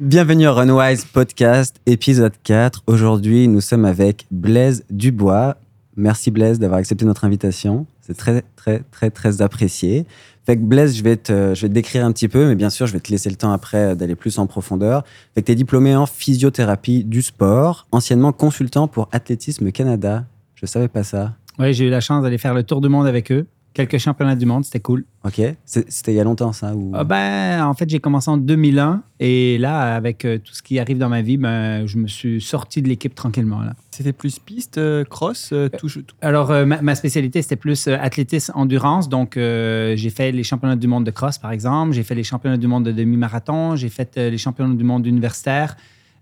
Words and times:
Bienvenue 0.00 0.48
au 0.48 0.54
Runwise 0.54 1.04
Podcast, 1.04 1.80
épisode 1.86 2.32
4. 2.42 2.82
Aujourd'hui, 2.88 3.46
nous 3.46 3.60
sommes 3.60 3.84
avec 3.84 4.26
Blaise 4.32 4.84
Dubois. 4.90 5.56
Merci 5.96 6.32
Blaise 6.32 6.58
d'avoir 6.58 6.80
accepté 6.80 7.04
notre 7.04 7.24
invitation. 7.24 7.86
C'est 8.00 8.16
très, 8.16 8.42
très, 8.56 8.80
très, 8.90 9.10
très 9.10 9.40
apprécié. 9.40 10.04
Fait 10.44 10.56
que 10.56 10.62
Blaise, 10.62 10.96
je 10.96 11.04
vais, 11.04 11.16
te, 11.16 11.66
décrire 11.66 12.04
un 12.04 12.10
petit 12.10 12.26
peu, 12.26 12.48
mais 12.48 12.56
bien 12.56 12.70
sûr, 12.70 12.88
je 12.88 12.92
vais 12.92 12.98
te 12.98 13.12
laisser 13.12 13.30
le 13.30 13.36
temps 13.36 13.52
après 13.52 13.94
d'aller 13.94 14.16
plus 14.16 14.36
en 14.40 14.48
profondeur. 14.48 15.04
Fait 15.32 15.42
que 15.42 15.46
tu 15.46 15.52
es 15.52 15.54
diplômé 15.54 15.94
en 15.94 16.06
physiothérapie 16.06 17.04
du 17.04 17.22
sport, 17.22 17.86
anciennement 17.92 18.32
consultant 18.32 18.88
pour 18.88 19.08
Athlétisme 19.12 19.70
Canada. 19.70 20.24
Je 20.56 20.66
savais 20.66 20.88
pas 20.88 21.04
ça. 21.04 21.36
Oui, 21.60 21.72
j'ai 21.72 21.86
eu 21.86 21.90
la 21.90 22.00
chance 22.00 22.24
d'aller 22.24 22.38
faire 22.38 22.54
le 22.54 22.64
tour 22.64 22.80
du 22.80 22.88
monde 22.88 23.06
avec 23.06 23.30
eux. 23.30 23.46
Quelques 23.74 23.98
championnats 23.98 24.36
du 24.36 24.46
monde, 24.46 24.64
c'était 24.64 24.78
cool. 24.78 25.04
Ok. 25.24 25.40
C'était 25.64 26.12
il 26.12 26.14
y 26.14 26.20
a 26.20 26.24
longtemps, 26.24 26.52
ça 26.52 26.76
ou... 26.76 26.92
Ah 26.94 27.02
ben, 27.02 27.66
en 27.66 27.74
fait, 27.74 27.90
j'ai 27.90 27.98
commencé 27.98 28.30
en 28.30 28.36
2001 28.36 29.02
et 29.18 29.58
là, 29.58 29.96
avec 29.96 30.24
euh, 30.24 30.38
tout 30.38 30.54
ce 30.54 30.62
qui 30.62 30.78
arrive 30.78 30.96
dans 30.98 31.08
ma 31.08 31.22
vie, 31.22 31.36
ben, 31.36 31.84
je 31.84 31.98
me 31.98 32.06
suis 32.06 32.40
sorti 32.40 32.82
de 32.82 32.88
l'équipe 32.88 33.16
tranquillement. 33.16 33.62
Là. 33.62 33.74
C'était 33.90 34.12
plus 34.12 34.38
piste, 34.38 34.78
euh, 34.78 35.02
cross, 35.04 35.50
euh, 35.52 35.68
tout, 35.76 35.88
tout- 35.88 36.04
Alors, 36.22 36.52
euh, 36.52 36.64
ma, 36.64 36.80
ma 36.82 36.94
spécialité, 36.94 37.42
c'était 37.42 37.56
plus 37.56 37.88
euh, 37.88 37.96
athlétisme, 38.00 38.52
endurance. 38.54 39.08
Donc, 39.08 39.36
euh, 39.36 39.96
j'ai 39.96 40.10
fait 40.10 40.30
les 40.30 40.44
championnats 40.44 40.76
du 40.76 40.86
monde 40.86 41.04
de 41.04 41.10
cross, 41.10 41.38
par 41.38 41.50
exemple. 41.50 41.92
J'ai 41.94 42.04
fait 42.04 42.14
les 42.14 42.22
championnats 42.24 42.56
du 42.58 42.68
monde 42.68 42.84
de 42.84 42.92
demi-marathon. 42.92 43.74
J'ai 43.74 43.88
fait 43.88 44.16
euh, 44.18 44.30
les 44.30 44.38
championnats 44.38 44.74
du 44.74 44.84
monde 44.84 45.04
universitaire. 45.04 45.76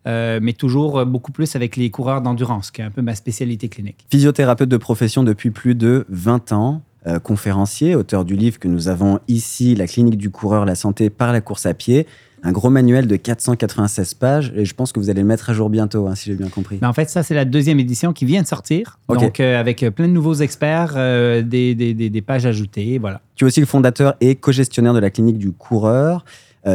Euh, 0.09 0.41
mais 0.43 0.53
toujours 0.53 0.99
euh, 0.99 1.05
beaucoup 1.05 1.31
plus 1.31 1.55
avec 1.55 1.77
les 1.77 1.91
coureurs 1.91 2.23
d'endurance, 2.23 2.71
qui 2.73 2.81
est 2.81 2.85
un 2.85 2.91
peu 2.91 3.03
ma 3.03 3.15
spécialité 3.15 3.69
clinique. 3.69 4.05
Physiothérapeute 4.11 4.69
de 4.69 4.77
profession 4.77 5.23
depuis 5.23 5.51
plus 5.53 5.77
de 5.77 6.07
20 6.09 6.51
ans, 6.53 6.83
euh, 7.07 7.19
conférencier, 7.19 7.95
auteur 7.95 8.25
du 8.25 8.37
livre 8.37 8.59
que 8.59 8.69
nous 8.69 8.89
avons 8.89 9.19
ici, 9.29 9.75
La 9.75 9.87
clinique 9.87 10.17
du 10.19 10.31
coureur, 10.31 10.65
la 10.65 10.75
santé 10.75 11.11
par 11.11 11.33
la 11.33 11.41
course 11.41 11.67
à 11.67 11.75
pied. 11.75 12.07
Un 12.45 12.51
gros 12.51 12.71
manuel 12.71 13.07
de 13.07 13.15
496 13.15 14.15
pages 14.15 14.53
et 14.57 14.65
je 14.65 14.75
pense 14.75 14.91
que 14.93 14.99
vous 14.99 15.11
allez 15.11 15.21
le 15.21 15.27
mettre 15.29 15.49
à 15.51 15.53
jour 15.55 15.71
bientôt, 15.71 16.09
hein, 16.09 16.17
si 16.17 16.31
j'ai 16.31 16.35
bien 16.37 16.49
compris. 16.49 16.79
Mais 16.81 16.89
en 16.89 16.93
fait, 16.93 17.09
ça, 17.09 17.23
c'est 17.23 17.35
la 17.35 17.45
deuxième 17.45 17.79
édition 17.79 18.13
qui 18.13 18.25
vient 18.25 18.43
de 18.43 18.47
sortir. 18.49 18.99
Donc, 19.09 19.39
euh, 19.39 19.61
avec 19.61 19.83
euh, 19.85 19.93
plein 19.93 20.09
de 20.09 20.13
nouveaux 20.13 20.35
experts, 20.35 20.95
euh, 20.97 21.43
des, 21.43 21.77
des- 21.77 21.95
des- 21.95 22.11
des 22.11 22.23
pages 22.23 22.45
ajoutées. 22.45 22.99
Voilà. 22.99 23.21
Tu 23.37 23.45
es 23.45 23.47
aussi 23.47 23.61
le 23.61 23.67
fondateur 23.67 24.15
et 24.21 24.35
co-gestionnaire 24.35 24.93
de 24.93 24.99
la 24.99 25.11
clinique 25.11 25.39
du 25.39 25.53
coureur. 25.53 26.25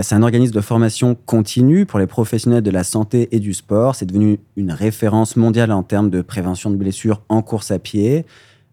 C'est 0.02 0.16
un 0.16 0.22
organisme 0.24 0.54
de 0.54 0.60
formation 0.60 1.16
continue 1.26 1.86
pour 1.86 1.98
les 2.00 2.08
professionnels 2.08 2.62
de 2.62 2.72
la 2.72 2.84
santé 2.84 3.30
et 3.32 3.40
du 3.40 3.54
sport. 3.54 3.96
C'est 3.96 4.06
devenu 4.06 4.38
une 4.58 4.72
référence 4.74 5.38
mondiale 5.38 5.72
en 5.72 5.82
termes 5.82 6.10
de 6.10 6.22
prévention 6.22 6.70
de 6.72 6.76
blessures 6.76 7.22
en 7.30 7.42
course 7.42 7.72
à 7.72 7.80
pied. 7.80 8.26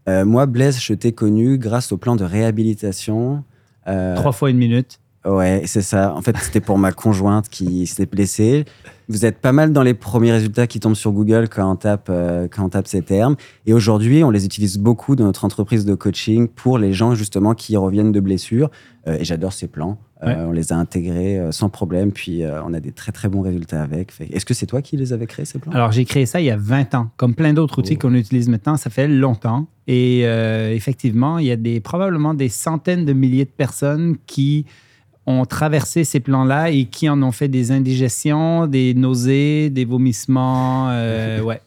Euh, 0.09 0.25
moi, 0.25 0.47
Blaise, 0.47 0.79
je 0.81 0.95
t'ai 0.95 1.13
connu 1.13 1.59
grâce 1.59 1.93
au 1.93 1.97
plan 1.97 2.17
de 2.17 2.25
réhabilitation. 2.25 3.45
Euh, 3.87 4.17
Trois 4.17 4.33
fois 4.33 4.51
une 4.51 4.59
minute. 4.59 5.01
Ouais, 5.25 5.63
c'est 5.65 5.81
ça. 5.81 6.15
En 6.15 6.21
fait, 6.21 6.37
c'était 6.37 6.61
pour 6.61 6.77
ma 6.77 6.93
conjointe 6.93 7.49
qui 7.49 7.87
s'était 7.87 8.05
blessée. 8.05 8.67
Vous 9.09 9.25
êtes 9.25 9.39
pas 9.39 9.53
mal 9.53 9.73
dans 9.73 9.83
les 9.83 9.95
premiers 9.95 10.33
résultats 10.33 10.67
qui 10.67 10.81
tombent 10.81 10.95
sur 10.95 11.13
Google 11.13 11.49
quand 11.49 11.71
on 11.71 11.77
tape, 11.77 12.09
euh, 12.11 12.47
quand 12.47 12.65
on 12.65 12.69
tape 12.69 12.87
ces 12.87 13.01
termes. 13.01 13.37
Et 13.65 13.73
aujourd'hui, 13.73 14.23
on 14.23 14.31
les 14.31 14.45
utilise 14.45 14.77
beaucoup 14.77 15.17
dans 15.17 15.25
notre 15.25 15.47
entreprise 15.47 15.87
de 15.87 15.95
coaching 15.95 16.49
pour 16.49 16.77
les 16.77 16.93
gens 16.93 17.15
justement 17.15 17.55
qui 17.55 17.77
reviennent 17.79 18.13
de 18.13 18.21
blessures. 18.21 18.71
Et 19.07 19.25
j'adore 19.25 19.53
ces 19.53 19.69
plans. 19.69 19.99
Euh, 20.25 20.35
Ouais. 20.35 20.37
On 20.49 20.53
les 20.53 20.73
a 20.73 20.77
intégrés 20.77 21.39
euh, 21.39 21.53
sans 21.53 21.69
problème. 21.69 22.11
Puis 22.13 22.43
euh, 22.43 22.63
on 22.65 22.73
a 22.75 22.81
des 22.81 22.93
très 22.93 23.13
très 23.13 23.29
bons 23.29 23.43
résultats 23.43 23.83
avec. 23.83 24.13
Est-ce 24.31 24.45
que 24.47 24.55
c'est 24.55 24.67
toi 24.67 24.81
qui 24.83 24.97
les 24.97 25.13
avais 25.13 25.27
créés 25.27 25.45
ces 25.45 25.59
plans? 25.59 25.73
Alors, 25.73 25.93
j'ai 25.93 26.05
créé 26.05 26.25
ça 26.27 26.41
il 26.41 26.47
y 26.47 26.51
a 26.51 26.57
20 26.57 26.95
ans. 26.95 27.11
Comme 27.17 27.35
plein 27.35 27.53
d'autres 27.53 27.79
outils 27.79 27.95
Oh. 27.97 28.03
qu'on 28.09 28.15
utilise 28.15 28.49
maintenant, 28.49 28.77
ça 28.77 28.91
fait 28.91 29.07
longtemps. 29.09 29.67
Et 29.87 30.23
euh, 30.25 30.73
effectivement, 30.75 31.39
il 31.39 31.47
y 31.47 31.51
a 31.51 31.57
des, 31.57 31.81
probablement 31.81 32.33
des 32.35 32.49
centaines 32.49 33.05
de 33.05 33.13
milliers 33.13 33.45
de 33.45 33.51
personnes 33.51 34.17
qui 34.27 34.65
ont 35.27 35.45
traversé 35.47 36.05
ces 36.05 36.21
plans-là 36.21 36.71
et 36.71 36.85
qui 36.87 37.09
en 37.09 37.23
ont 37.23 37.33
fait 37.33 37.49
des 37.49 37.71
indigestions, 37.73 38.67
des 38.67 38.95
nausées, 38.95 39.71
des 39.71 39.85
vomissements. 39.85 40.89
euh, 40.91 41.41
ouais. 41.43 41.61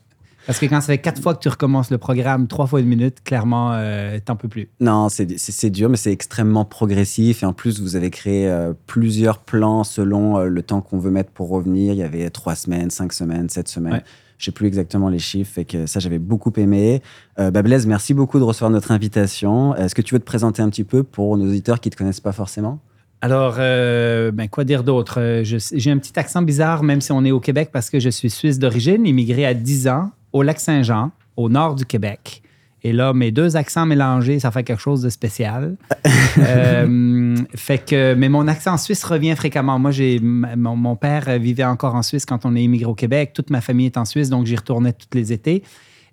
Parce 0.47 0.59
que 0.59 0.65
quand 0.65 0.81
ça 0.81 0.87
fait 0.87 0.97
quatre 0.97 1.21
fois 1.21 1.35
que 1.35 1.41
tu 1.41 1.49
recommences 1.49 1.91
le 1.91 1.97
programme, 1.97 2.47
trois 2.47 2.65
fois 2.65 2.79
une 2.79 2.87
minute, 2.87 3.21
clairement, 3.23 3.73
euh, 3.73 4.17
t'en 4.23 4.35
peux 4.35 4.47
plus. 4.47 4.69
Non, 4.79 5.09
c'est 5.09 5.69
dur, 5.69 5.89
mais 5.89 5.97
c'est 5.97 6.11
extrêmement 6.11 6.65
progressif. 6.65 7.43
Et 7.43 7.45
en 7.45 7.53
plus, 7.53 7.81
vous 7.81 7.95
avez 7.95 8.09
créé 8.09 8.47
euh, 8.47 8.73
plusieurs 8.87 9.39
plans 9.39 9.83
selon 9.83 10.37
euh, 10.39 10.45
le 10.45 10.63
temps 10.63 10.81
qu'on 10.81 10.97
veut 10.97 11.11
mettre 11.11 11.31
pour 11.31 11.49
revenir. 11.49 11.93
Il 11.93 11.99
y 11.99 12.03
avait 12.03 12.29
trois 12.29 12.55
semaines, 12.55 12.89
cinq 12.89 13.13
semaines, 13.13 13.49
sept 13.49 13.67
semaines. 13.67 13.93
Ouais. 13.93 14.03
Je 14.37 14.45
sais 14.45 14.51
plus 14.51 14.67
exactement 14.67 15.09
les 15.09 15.19
chiffres, 15.19 15.51
fait 15.51 15.65
que 15.65 15.87
ça, 15.87 15.99
j'avais 15.99 16.19
beaucoup 16.19 16.53
aimé. 16.57 17.01
Euh, 17.39 17.49
bah, 17.49 17.63
Blaise, 17.63 17.87
merci 17.87 18.13
beaucoup 18.13 18.37
de 18.37 18.43
recevoir 18.43 18.69
notre 18.69 18.91
invitation. 18.91 19.75
Est-ce 19.75 19.95
que 19.95 20.01
tu 20.01 20.13
veux 20.13 20.19
te 20.19 20.25
présenter 20.25 20.61
un 20.61 20.69
petit 20.69 20.83
peu 20.83 21.03
pour 21.03 21.37
nos 21.37 21.47
auditeurs 21.47 21.79
qui 21.79 21.89
ne 21.89 21.93
te 21.93 21.97
connaissent 21.97 22.21
pas 22.21 22.31
forcément? 22.31 22.79
Alors, 23.21 23.55
euh, 23.57 24.31
ben, 24.31 24.47
quoi 24.47 24.63
dire 24.63 24.83
d'autre? 24.83 25.41
J'ai 25.43 25.91
un 25.91 25.97
petit 25.97 26.17
accent 26.19 26.43
bizarre, 26.43 26.83
même 26.83 27.01
si 27.01 27.11
on 27.11 27.25
est 27.25 27.31
au 27.31 27.39
Québec, 27.39 27.69
parce 27.73 27.89
que 27.89 27.99
je 27.99 28.09
suis 28.09 28.29
suisse 28.29 28.59
d'origine, 28.59 29.07
immigré 29.07 29.43
à 29.43 29.55
10 29.55 29.87
ans 29.87 30.11
au 30.37 30.43
lac 30.43 30.59
Saint-Jean, 30.59 31.11
au 31.35 31.49
nord 31.49 31.75
du 31.75 31.85
Québec. 31.85 32.43
Et 32.83 32.93
là, 32.93 33.11
mes 33.11 33.31
deux 33.31 33.57
accents 33.57 33.87
mélangés, 33.87 34.39
ça 34.39 34.51
fait 34.51 34.63
quelque 34.63 34.81
chose 34.81 35.01
de 35.01 35.09
spécial. 35.09 35.75
Euh, 36.39 37.35
fait 37.55 37.79
que, 37.83 38.13
mais 38.13 38.29
mon 38.29 38.47
accent 38.47 38.77
suisse 38.77 39.03
revient 39.03 39.35
fréquemment. 39.35 39.79
Moi, 39.79 39.89
j'ai 39.89 40.19
mon 40.19 40.95
père 40.95 41.39
vivait 41.39 41.63
encore 41.63 41.95
en 41.95 42.03
Suisse 42.03 42.27
quand 42.27 42.45
on 42.45 42.55
est 42.55 42.61
immigré 42.61 42.85
au 42.85 42.93
Québec. 42.93 43.31
Toute 43.33 43.49
ma 43.49 43.59
famille 43.59 43.87
est 43.87 43.97
en 43.97 44.05
Suisse, 44.05 44.29
donc 44.29 44.45
j'y 44.45 44.55
retournais 44.55 44.93
tous 44.93 45.17
les 45.17 45.33
étés. 45.33 45.63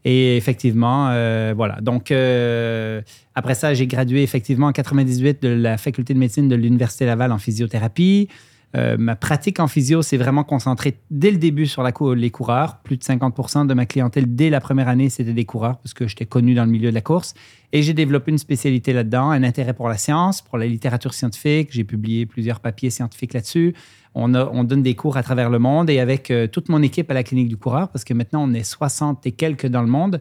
Et 0.06 0.38
effectivement, 0.38 1.08
euh, 1.10 1.52
voilà. 1.54 1.78
Donc, 1.82 2.10
euh, 2.10 3.02
après 3.34 3.54
ça, 3.54 3.74
j'ai 3.74 3.86
gradué 3.86 4.22
effectivement 4.22 4.68
en 4.68 4.72
98 4.72 5.42
de 5.42 5.48
la 5.48 5.76
faculté 5.76 6.14
de 6.14 6.18
médecine 6.18 6.48
de 6.48 6.54
l'Université 6.54 7.04
Laval 7.04 7.32
en 7.32 7.38
physiothérapie. 7.38 8.28
Euh, 8.76 8.96
ma 8.98 9.14
pratique 9.14 9.60
en 9.60 9.68
physio 9.68 10.02
s'est 10.02 10.16
vraiment 10.16 10.42
concentrée 10.42 10.98
dès 11.10 11.30
le 11.30 11.38
début 11.38 11.66
sur 11.66 11.82
la 11.82 11.92
les 12.16 12.30
coureurs. 12.30 12.78
Plus 12.82 12.96
de 12.96 13.04
50 13.04 13.68
de 13.68 13.74
ma 13.74 13.86
clientèle 13.86 14.34
dès 14.34 14.50
la 14.50 14.60
première 14.60 14.88
année, 14.88 15.10
c'était 15.10 15.32
des 15.32 15.44
coureurs 15.44 15.78
parce 15.78 15.94
que 15.94 16.08
j'étais 16.08 16.26
connu 16.26 16.54
dans 16.54 16.64
le 16.64 16.70
milieu 16.70 16.90
de 16.90 16.94
la 16.94 17.00
course. 17.00 17.34
Et 17.72 17.82
j'ai 17.82 17.94
développé 17.94 18.32
une 18.32 18.38
spécialité 18.38 18.92
là-dedans, 18.92 19.30
un 19.30 19.44
intérêt 19.44 19.74
pour 19.74 19.88
la 19.88 19.96
science, 19.96 20.42
pour 20.42 20.58
la 20.58 20.66
littérature 20.66 21.14
scientifique. 21.14 21.68
J'ai 21.70 21.84
publié 21.84 22.26
plusieurs 22.26 22.58
papiers 22.60 22.90
scientifiques 22.90 23.34
là-dessus. 23.34 23.74
On, 24.16 24.28
donne 24.28 24.82
des 24.82 24.94
cours 24.94 25.16
à 25.16 25.24
travers 25.24 25.50
le 25.50 25.58
monde 25.58 25.90
et 25.90 25.98
avec 25.98 26.30
euh, 26.30 26.46
toute 26.46 26.68
mon 26.68 26.82
équipe 26.82 27.10
à 27.10 27.14
la 27.14 27.24
clinique 27.24 27.48
du 27.48 27.56
coureur, 27.56 27.88
parce 27.88 28.04
que 28.04 28.14
maintenant 28.14 28.44
on 28.48 28.54
est 28.54 28.62
60 28.62 29.26
et 29.26 29.32
quelques 29.32 29.66
dans 29.66 29.82
le 29.82 29.88
monde. 29.88 30.20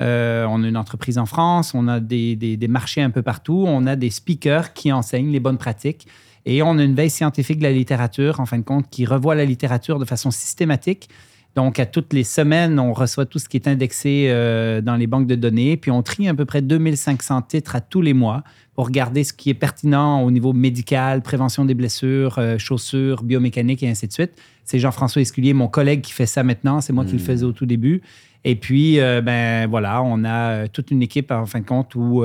Euh, 0.00 0.46
on 0.48 0.64
a 0.64 0.66
une 0.66 0.78
entreprise 0.78 1.18
en 1.18 1.26
France, 1.26 1.74
on 1.74 1.86
a 1.86 2.00
des 2.00 2.66
marchés 2.68 3.02
un 3.02 3.10
peu 3.10 3.22
partout, 3.22 3.64
on 3.66 3.86
a 3.86 3.96
des 3.96 4.10
speakers 4.10 4.72
qui 4.72 4.92
enseignent 4.92 5.30
les 5.30 5.40
bonnes 5.40 5.58
pratiques 5.58 6.08
et 6.46 6.62
on 6.62 6.78
a 6.78 6.82
une 6.84 6.94
veille 6.94 7.10
scientifique 7.10 7.58
de 7.58 7.64
la 7.64 7.72
littérature, 7.72 8.40
en 8.40 8.46
fin 8.46 8.58
de 8.58 8.64
compte, 8.64 8.88
qui 8.90 9.04
revoit 9.06 9.34
la 9.34 9.44
littérature 9.44 9.98
de 9.98 10.04
façon 10.04 10.30
systématique. 10.30 11.08
Donc, 11.54 11.78
à 11.78 11.86
toutes 11.86 12.12
les 12.12 12.24
semaines, 12.24 12.80
on 12.80 12.92
reçoit 12.92 13.26
tout 13.26 13.38
ce 13.38 13.48
qui 13.48 13.56
est 13.56 13.68
indexé 13.68 14.26
euh, 14.28 14.80
dans 14.80 14.96
les 14.96 15.06
banques 15.06 15.28
de 15.28 15.36
données, 15.36 15.76
puis 15.76 15.92
on 15.92 16.02
trie 16.02 16.28
à 16.28 16.34
peu 16.34 16.44
près 16.44 16.62
2500 16.62 17.42
titres 17.42 17.76
à 17.76 17.80
tous 17.80 18.02
les 18.02 18.12
mois 18.12 18.42
pour 18.74 18.86
regarder 18.86 19.22
ce 19.22 19.32
qui 19.32 19.50
est 19.50 19.54
pertinent 19.54 20.20
au 20.22 20.32
niveau 20.32 20.52
médical, 20.52 21.22
prévention 21.22 21.64
des 21.64 21.74
blessures, 21.74 22.38
euh, 22.38 22.58
chaussures, 22.58 23.22
biomécanique 23.22 23.84
et 23.84 23.88
ainsi 23.88 24.08
de 24.08 24.12
suite. 24.12 24.32
C'est 24.64 24.80
Jean-François 24.80 25.22
Esculier, 25.22 25.52
mon 25.54 25.68
collègue, 25.68 26.00
qui 26.00 26.12
fait 26.12 26.26
ça 26.26 26.42
maintenant. 26.42 26.80
C'est 26.80 26.92
moi 26.92 27.04
qui 27.04 27.12
le 27.12 27.18
Mm. 27.18 27.20
faisais 27.20 27.44
au 27.44 27.52
tout 27.52 27.66
début. 27.66 28.02
Et 28.42 28.56
puis, 28.56 28.98
euh, 28.98 29.20
ben 29.22 29.68
voilà, 29.70 30.02
on 30.02 30.24
a 30.24 30.50
euh, 30.50 30.66
toute 30.70 30.90
une 30.90 31.02
équipe, 31.02 31.30
en 31.30 31.46
fin 31.46 31.60
de 31.60 31.64
compte, 31.66 31.94
où 31.94 32.24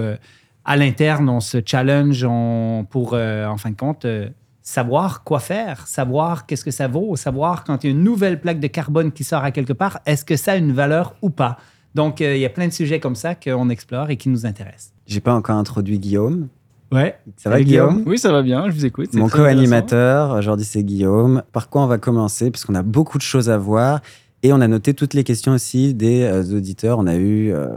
à 0.69 0.77
l'interne, 0.77 1.27
on 1.29 1.39
se 1.39 1.57
challenge 1.65 2.23
on- 2.23 2.85
pour, 2.89 3.11
euh, 3.13 3.45
en 3.47 3.57
fin 3.57 3.71
de 3.71 3.75
compte, 3.75 4.05
euh, 4.05 4.29
savoir 4.61 5.23
quoi 5.23 5.39
faire, 5.39 5.87
savoir 5.87 6.45
qu'est-ce 6.45 6.63
que 6.63 6.69
ça 6.71 6.87
vaut, 6.87 7.15
savoir 7.15 7.63
quand 7.63 7.83
il 7.83 7.87
y 7.87 7.89
a 7.89 7.95
une 7.95 8.03
nouvelle 8.03 8.39
plaque 8.39 8.59
de 8.59 8.67
carbone 8.67 9.11
qui 9.11 9.23
sort 9.23 9.43
à 9.43 9.49
quelque 9.49 9.73
part, 9.73 9.99
est-ce 10.05 10.23
que 10.23 10.35
ça 10.35 10.51
a 10.51 10.55
une 10.57 10.71
valeur 10.71 11.15
ou 11.23 11.31
pas. 11.31 11.57
Donc, 11.95 12.21
euh, 12.21 12.35
il 12.35 12.39
y 12.41 12.45
a 12.45 12.49
plein 12.49 12.67
de 12.67 12.71
sujets 12.73 12.99
comme 12.99 13.15
ça 13.15 13.33
qu'on 13.33 13.67
explore 13.69 14.11
et 14.11 14.15
qui 14.15 14.29
nous 14.29 14.45
intéressent. 14.45 14.93
J'ai 15.07 15.21
pas 15.21 15.33
encore 15.33 15.55
introduit 15.57 15.97
Guillaume. 15.97 16.49
Ouais. 16.91 17.17
Ça 17.37 17.49
va, 17.49 17.61
Guillaume, 17.63 17.89
Guillaume? 17.89 18.07
Oui, 18.07 18.19
ça 18.19 18.31
va 18.31 18.43
bien, 18.43 18.69
je 18.69 18.75
vous 18.75 18.85
écoute. 18.85 19.09
c'est 19.11 19.17
Mon 19.17 19.27
co-animateur, 19.27 20.35
aujourd'hui 20.37 20.65
c'est 20.65 20.83
Guillaume. 20.83 21.41
Par 21.51 21.69
quoi 21.69 21.81
on 21.81 21.87
va 21.87 21.97
commencer? 21.97 22.51
Parce 22.51 22.63
qu'on 22.63 22.75
a 22.75 22.83
beaucoup 22.83 23.17
de 23.17 23.23
choses 23.23 23.49
à 23.49 23.57
voir. 23.57 24.01
Et 24.43 24.53
on 24.53 24.61
a 24.61 24.67
noté 24.67 24.93
toutes 24.93 25.13
les 25.15 25.23
questions 25.23 25.51
aussi 25.53 25.93
des 25.95 26.21
euh, 26.23 26.55
auditeurs. 26.55 26.99
On 26.99 27.07
a 27.07 27.15
eu 27.15 27.51
euh, 27.53 27.67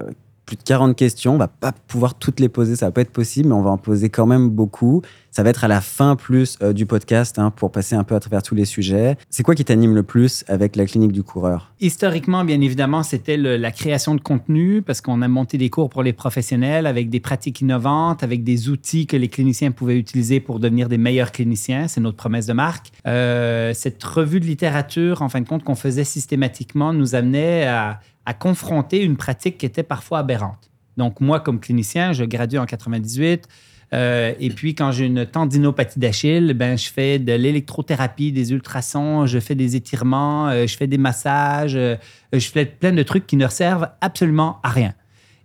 plus 0.46 0.56
de 0.56 0.62
40 0.62 0.96
questions. 0.96 1.34
On 1.34 1.38
va 1.38 1.48
pas 1.48 1.72
pouvoir 1.72 2.14
toutes 2.14 2.40
les 2.40 2.48
poser, 2.48 2.76
ça 2.76 2.86
va 2.86 2.92
pas 2.92 3.00
être 3.02 3.12
possible, 3.12 3.48
mais 3.48 3.54
on 3.54 3.62
va 3.62 3.70
en 3.70 3.78
poser 3.78 4.10
quand 4.10 4.26
même 4.26 4.50
beaucoup. 4.50 5.02
Ça 5.32 5.42
va 5.42 5.48
être 5.48 5.64
à 5.64 5.68
la 5.68 5.80
fin 5.80 6.14
plus 6.14 6.58
euh, 6.60 6.74
du 6.74 6.84
podcast 6.84 7.38
hein, 7.38 7.50
pour 7.50 7.72
passer 7.72 7.94
un 7.94 8.04
peu 8.04 8.14
à 8.14 8.20
travers 8.20 8.42
tous 8.42 8.54
les 8.54 8.66
sujets. 8.66 9.16
C'est 9.30 9.42
quoi 9.42 9.54
qui 9.54 9.64
t'anime 9.64 9.94
le 9.94 10.02
plus 10.02 10.44
avec 10.46 10.76
la 10.76 10.84
clinique 10.84 11.12
du 11.12 11.22
coureur? 11.22 11.72
Historiquement, 11.80 12.44
bien 12.44 12.60
évidemment, 12.60 13.02
c'était 13.02 13.38
la 13.38 13.70
création 13.70 14.14
de 14.14 14.20
contenu 14.20 14.82
parce 14.82 15.00
qu'on 15.00 15.22
a 15.22 15.28
monté 15.28 15.56
des 15.56 15.70
cours 15.70 15.88
pour 15.88 16.02
les 16.02 16.12
professionnels 16.12 16.86
avec 16.86 17.08
des 17.08 17.18
pratiques 17.18 17.62
innovantes, 17.62 18.22
avec 18.22 18.44
des 18.44 18.68
outils 18.68 19.06
que 19.06 19.16
les 19.16 19.28
cliniciens 19.28 19.70
pouvaient 19.70 19.98
utiliser 19.98 20.38
pour 20.38 20.60
devenir 20.60 20.90
des 20.90 20.98
meilleurs 20.98 21.32
cliniciens. 21.32 21.88
C'est 21.88 22.02
notre 22.02 22.18
promesse 22.18 22.44
de 22.44 22.52
marque. 22.52 22.92
Euh, 23.06 23.72
cette 23.72 24.04
revue 24.04 24.38
de 24.38 24.44
littérature, 24.44 25.22
en 25.22 25.30
fin 25.30 25.40
de 25.40 25.48
compte, 25.48 25.64
qu'on 25.64 25.74
faisait 25.74 26.04
systématiquement, 26.04 26.92
nous 26.92 27.14
amenait 27.14 27.66
à, 27.66 28.00
à 28.26 28.34
confronter 28.34 29.02
une 29.02 29.16
pratique 29.16 29.56
qui 29.56 29.64
était 29.64 29.82
parfois 29.82 30.18
aberrante. 30.18 30.70
Donc, 30.98 31.22
moi, 31.22 31.40
comme 31.40 31.58
clinicien, 31.58 32.12
je 32.12 32.24
gradue 32.24 32.58
en 32.58 32.66
98. 32.66 33.48
Euh, 33.92 34.32
et 34.40 34.48
puis, 34.50 34.74
quand 34.74 34.90
j'ai 34.90 35.06
une 35.06 35.26
tendinopathie 35.26 35.98
d'Achille, 35.98 36.54
ben, 36.54 36.78
je 36.78 36.88
fais 36.88 37.18
de 37.18 37.32
l'électrothérapie, 37.32 38.32
des 38.32 38.52
ultrasons, 38.52 39.26
je 39.26 39.38
fais 39.38 39.54
des 39.54 39.76
étirements, 39.76 40.48
euh, 40.48 40.66
je 40.66 40.76
fais 40.76 40.86
des 40.86 40.98
massages, 40.98 41.76
euh, 41.76 41.96
je 42.32 42.48
fais 42.48 42.64
plein 42.64 42.92
de 42.92 43.02
trucs 43.02 43.26
qui 43.26 43.36
ne 43.36 43.48
servent 43.48 43.90
absolument 44.00 44.60
à 44.62 44.70
rien. 44.70 44.94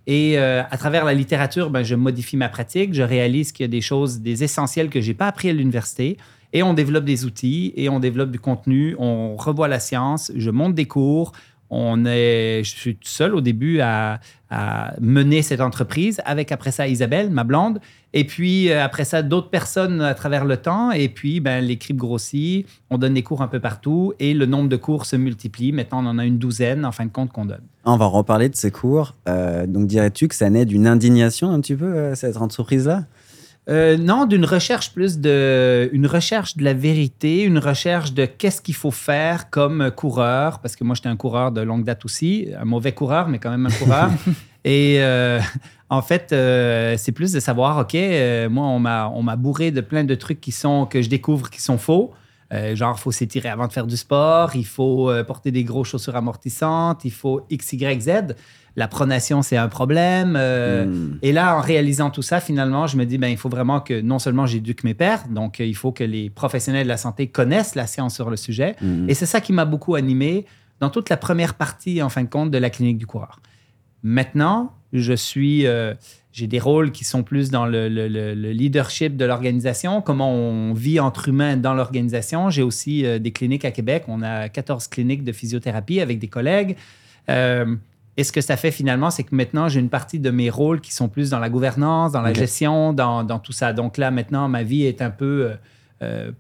Et 0.10 0.38
à 0.38 0.78
travers 0.78 1.04
la 1.04 1.14
littérature, 1.14 1.70
ben, 1.70 1.84
je 1.84 1.94
modifie 1.94 2.38
ma 2.38 2.48
pratique, 2.48 2.94
je 2.94 3.02
réalise 3.02 3.52
qu'il 3.52 3.66
y 3.66 3.68
a 3.68 3.68
des 3.68 3.82
choses, 3.82 4.22
des 4.22 4.42
essentiels 4.42 4.90
que 4.90 5.02
j'ai 5.02 5.14
pas 5.14 5.28
appris 5.28 5.50
à 5.50 5.54
l'université, 5.54 6.16
et 6.54 6.64
on 6.64 6.74
développe 6.74 7.04
des 7.04 7.26
outils, 7.26 7.74
et 7.76 7.90
on 7.90 8.00
développe 8.00 8.32
du 8.32 8.40
contenu, 8.40 8.96
on 9.00 9.36
revoit 9.36 9.68
la 9.68 9.82
science, 9.82 10.32
je 10.34 10.50
monte 10.50 10.76
des 10.76 10.86
cours, 10.86 11.34
on 11.70 12.06
est, 12.06 12.64
je 12.64 12.70
suis 12.70 12.96
tout 12.96 13.10
seul 13.10 13.36
au 13.36 13.42
début 13.42 13.82
à 13.82 14.22
mener 15.02 15.42
cette 15.42 15.60
entreprise, 15.60 16.22
avec 16.24 16.54
après 16.54 16.72
ça 16.72 16.88
Isabelle, 16.88 17.30
ma 17.30 17.44
blonde, 17.44 17.82
et 18.14 18.24
puis 18.24 18.70
euh, 18.70 18.84
après 18.84 19.06
ça 19.06 19.22
d'autres 19.22 19.50
personnes 19.50 20.02
à 20.02 20.14
travers 20.14 20.46
le 20.46 20.58
temps, 20.58 20.92
et 20.92 21.10
puis 21.10 21.40
ben, 21.40 21.64
l'équipe 21.64 21.98
grossit, 21.98 22.66
on 22.90 22.98
donne 22.98 23.14
des 23.14 23.24
cours 23.24 23.42
un 23.42 23.48
peu 23.48 23.60
partout, 23.60 24.14
et 24.20 24.34
le 24.34 24.46
nombre 24.46 24.70
de 24.70 24.78
cours 24.78 25.06
se 25.06 25.16
multiplie. 25.16 25.72
Maintenant, 25.72 26.04
on 26.04 26.08
en 26.08 26.18
a 26.18 26.26
une 26.26 26.38
douzaine, 26.38 26.86
en 26.86 26.92
fin 26.92 27.06
de 27.06 27.12
compte, 27.12 27.32
qu'on 27.32 27.46
donne. 27.46 27.64
On 27.86 27.98
va 27.98 28.06
reparler 28.06 28.50
de 28.50 28.56
ces 28.56 28.72
cours. 28.72 29.16
Euh, 29.28 29.66
donc, 29.68 29.88
dirais-tu 29.88 30.28
que 30.28 30.36
ça 30.36 30.50
naît 30.50 30.66
d'une 30.66 30.88
indignation 30.88 31.52
un 31.52 31.60
petit 31.62 31.76
peu, 31.76 31.86
euh, 31.86 32.16
cette 32.16 32.38
entreprise-là? 32.38 33.06
Euh, 33.70 33.98
non, 33.98 34.26
d'une 34.26 34.46
recherche 34.46 34.94
plus 34.94 35.20
de, 35.20 35.90
une 35.92 36.08
recherche 36.08 36.56
de 36.56 36.64
la 36.64 36.74
vérité, 36.74 37.44
une 37.44 37.60
recherche 37.60 38.14
de 38.14 38.26
qu'est-ce 38.26 38.62
qu'il 38.62 38.76
faut 38.76 38.92
faire 38.92 39.50
comme 39.50 39.92
coureur, 39.94 40.60
parce 40.60 40.78
que 40.78 40.86
moi 40.86 40.96
j'étais 40.96 41.10
un 41.10 41.18
coureur 41.18 41.52
de 41.52 41.60
longue 41.60 41.84
date 41.84 42.06
aussi, 42.06 42.48
un 42.58 42.64
mauvais 42.64 42.94
coureur, 42.94 43.28
mais 43.28 43.40
quand 43.40 43.52
même 43.52 43.66
un 43.66 43.72
coureur. 43.72 44.10
Et 44.68 44.98
euh, 45.00 45.40
en 45.90 46.02
fait, 46.02 46.34
euh, 46.34 46.96
c'est 46.98 47.14
plus 47.14 47.32
de 47.32 47.40
savoir, 47.40 47.80
ok, 47.80 47.96
euh, 47.96 48.50
moi 48.50 48.66
on 48.66 48.80
m'a, 48.80 49.08
on 49.08 49.24
m'a 49.24 49.38
bourré 49.38 49.72
de 49.72 49.82
plein 49.82 50.04
de 50.04 50.14
trucs 50.14 50.42
qui 50.42 50.52
sont 50.52 50.86
que 50.86 51.02
je 51.02 51.10
découvre 51.10 51.50
qui 51.50 51.62
sont 51.62 51.80
faux. 51.80 52.14
Genre, 52.50 52.96
il 52.98 53.02
faut 53.02 53.12
s'étirer 53.12 53.50
avant 53.50 53.68
de 53.68 53.74
faire 53.74 53.86
du 53.86 53.98
sport, 53.98 54.56
il 54.56 54.66
faut 54.66 55.12
porter 55.28 55.52
des 55.52 55.66
grosses 55.66 55.90
chaussures 55.90 56.16
amortissantes, 56.16 57.04
il 57.04 57.12
faut 57.12 57.42
X, 57.50 57.74
Y, 57.74 58.02
Z. 58.02 58.36
La 58.78 58.88
pronation, 58.88 59.42
c'est 59.42 59.58
un 59.58 59.68
problème. 59.68 60.38
Hmm. 60.38 61.18
et 61.22 61.34
là, 61.34 61.58
en 61.58 61.60
réalisant 61.60 62.10
tout 62.10 62.22
ça, 62.22 62.40
finalement, 62.40 62.88
je 62.88 62.96
me 62.96 63.06
dis, 63.06 63.18
ben, 63.18 63.28
il 63.28 63.36
faut 63.36 63.50
vraiment 63.50 63.82
que 63.82 64.00
non 64.00 64.18
seulement 64.18 64.46
j'éduque 64.46 64.86
mes 64.86 64.94
pairs, 64.94 65.26
donc 65.30 65.60
il 65.60 65.76
faut 65.76 65.92
que 65.92 66.06
les 66.06 66.30
professionnels 66.30 66.84
de 66.84 66.88
la 66.88 66.96
santé 66.96 67.28
connaissent 67.28 67.76
la 67.76 67.86
science 67.86 68.16
sur 68.16 68.30
le 68.30 68.38
sujet. 68.38 68.78
Hmm. 68.80 69.10
Et 69.10 69.14
c'est 69.14 69.26
ça 69.26 69.42
qui 69.42 69.52
m'a 69.52 69.66
beaucoup 69.66 69.96
animé 69.96 70.46
dans 70.80 70.90
toute 70.90 71.10
la 71.10 71.18
première 71.18 71.56
partie, 71.56 72.02
en 72.02 72.08
fin 72.08 72.24
de 72.24 72.30
compte, 72.30 72.50
de 72.50 72.58
la 72.58 72.70
clinique 72.70 72.98
du 72.98 73.08
coureur. 73.08 73.42
Maintenant, 74.04 74.74
je 74.94 75.14
suis, 75.14 75.66
euh, 75.68 75.94
j'ai 76.32 76.48
des 76.48 76.60
rôles 76.60 76.92
qui 76.92 77.04
sont 77.04 77.24
plus 77.24 77.50
dans 77.50 77.66
le, 77.66 77.90
le- 77.90 78.08
le- 78.08 78.34
le 78.34 78.52
leadership 78.52 79.18
de 79.18 79.26
l'organisation, 79.26 80.02
comment 80.02 80.32
on 80.34 80.74
vit 80.74 81.00
entre 81.00 81.28
humains 81.30 81.58
dans 81.58 81.74
l'organisation. 81.74 82.50
J'ai 82.50 82.64
aussi 82.64 83.06
euh, 83.06 83.20
des 83.20 83.32
cliniques 83.32 83.66
à 83.66 83.72
Québec. 83.72 84.04
On 84.08 84.22
a 84.22 84.48
14 84.50 84.88
cliniques 84.88 85.24
de 85.24 85.32
physiothérapie 85.32 86.00
avec 86.00 86.20
des 86.20 86.28
collègues. 86.28 86.78
Euh, 87.30 87.76
et 88.16 88.24
ce 88.24 88.32
que 88.32 88.42
ça 88.42 88.56
fait 88.58 88.72
finalement, 88.72 89.12
c'est 89.12 89.24
que 89.24 89.36
maintenant, 89.36 89.68
j'ai 89.68 89.80
une 89.80 89.90
partie 89.90 90.20
de 90.20 90.32
mes 90.32 90.50
rôles 90.50 90.80
qui 90.82 90.94
sont 90.94 91.08
plus 91.10 91.30
dans 91.30 91.40
la 91.40 91.50
gouvernance, 91.50 92.14
dans 92.14 92.22
la 92.22 92.34
gestion, 92.34 92.94
dans, 92.94 93.24
dans 93.24 93.40
tout 93.40 93.52
ça. 93.52 93.74
Donc 93.74 93.98
là, 93.98 94.10
maintenant, 94.10 94.48
ma 94.48 94.64
vie 94.64 94.84
est 94.86 95.02
un 95.04 95.12
peu 95.12 95.52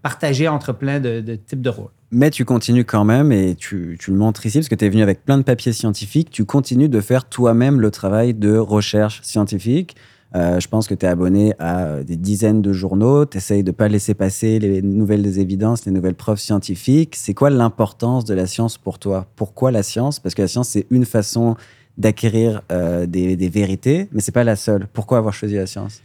partagée 0.01 0.47
entre 0.47 0.73
plein 0.73 0.99
de, 0.99 1.21
de 1.21 1.35
types 1.35 1.61
de 1.61 1.69
rôles. 1.69 1.91
Mais 2.09 2.29
tu 2.31 2.45
continues 2.45 2.85
quand 2.85 3.03
même, 3.03 3.31
et 3.33 3.55
tu, 3.55 3.97
tu 3.99 4.11
le 4.11 4.17
montres 4.17 4.45
ici, 4.45 4.59
parce 4.59 4.69
que 4.69 4.75
tu 4.75 4.85
es 4.85 4.89
venu 4.89 5.03
avec 5.03 5.25
plein 5.25 5.37
de 5.37 5.43
papiers 5.43 5.73
scientifiques, 5.73 6.29
tu 6.29 6.45
continues 6.45 6.87
de 6.87 7.01
faire 7.01 7.27
toi-même 7.27 7.81
le 7.81 7.91
travail 7.91 8.33
de 8.33 8.57
recherche 8.57 9.21
scientifique. 9.23 9.95
Euh, 10.35 10.59
je 10.59 10.67
pense 10.67 10.87
que 10.87 10.93
tu 10.93 11.05
es 11.05 11.09
abonné 11.09 11.53
à 11.59 11.85
euh, 11.85 12.03
des 12.03 12.17
dizaines 12.17 12.61
de 12.61 12.73
journaux, 12.73 13.25
tu 13.25 13.37
essayes 13.37 13.63
de 13.63 13.71
ne 13.71 13.75
pas 13.75 13.87
laisser 13.87 14.13
passer 14.13 14.59
les 14.59 14.81
nouvelles 14.81 15.39
évidences, 15.39 15.85
les 15.85 15.91
nouvelles 15.91 16.15
preuves 16.15 16.39
scientifiques. 16.39 17.15
C'est 17.15 17.33
quoi 17.33 17.49
l'importance 17.49 18.25
de 18.25 18.33
la 18.33 18.45
science 18.45 18.77
pour 18.77 18.99
toi? 18.99 19.27
Pourquoi 19.35 19.71
la 19.71 19.83
science? 19.83 20.19
Parce 20.19 20.35
que 20.35 20.41
la 20.41 20.47
science, 20.47 20.69
c'est 20.69 20.85
une 20.89 21.05
façon 21.05 21.55
d'acquérir 21.97 22.61
euh, 22.71 23.05
des, 23.05 23.35
des 23.35 23.49
vérités, 23.49 24.07
mais 24.11 24.21
c'est 24.21 24.33
pas 24.33 24.43
la 24.43 24.55
seule. 24.55 24.87
Pourquoi 24.93 25.17
avoir 25.17 25.33
choisi 25.33 25.55
la 25.55 25.65
science? 25.65 26.01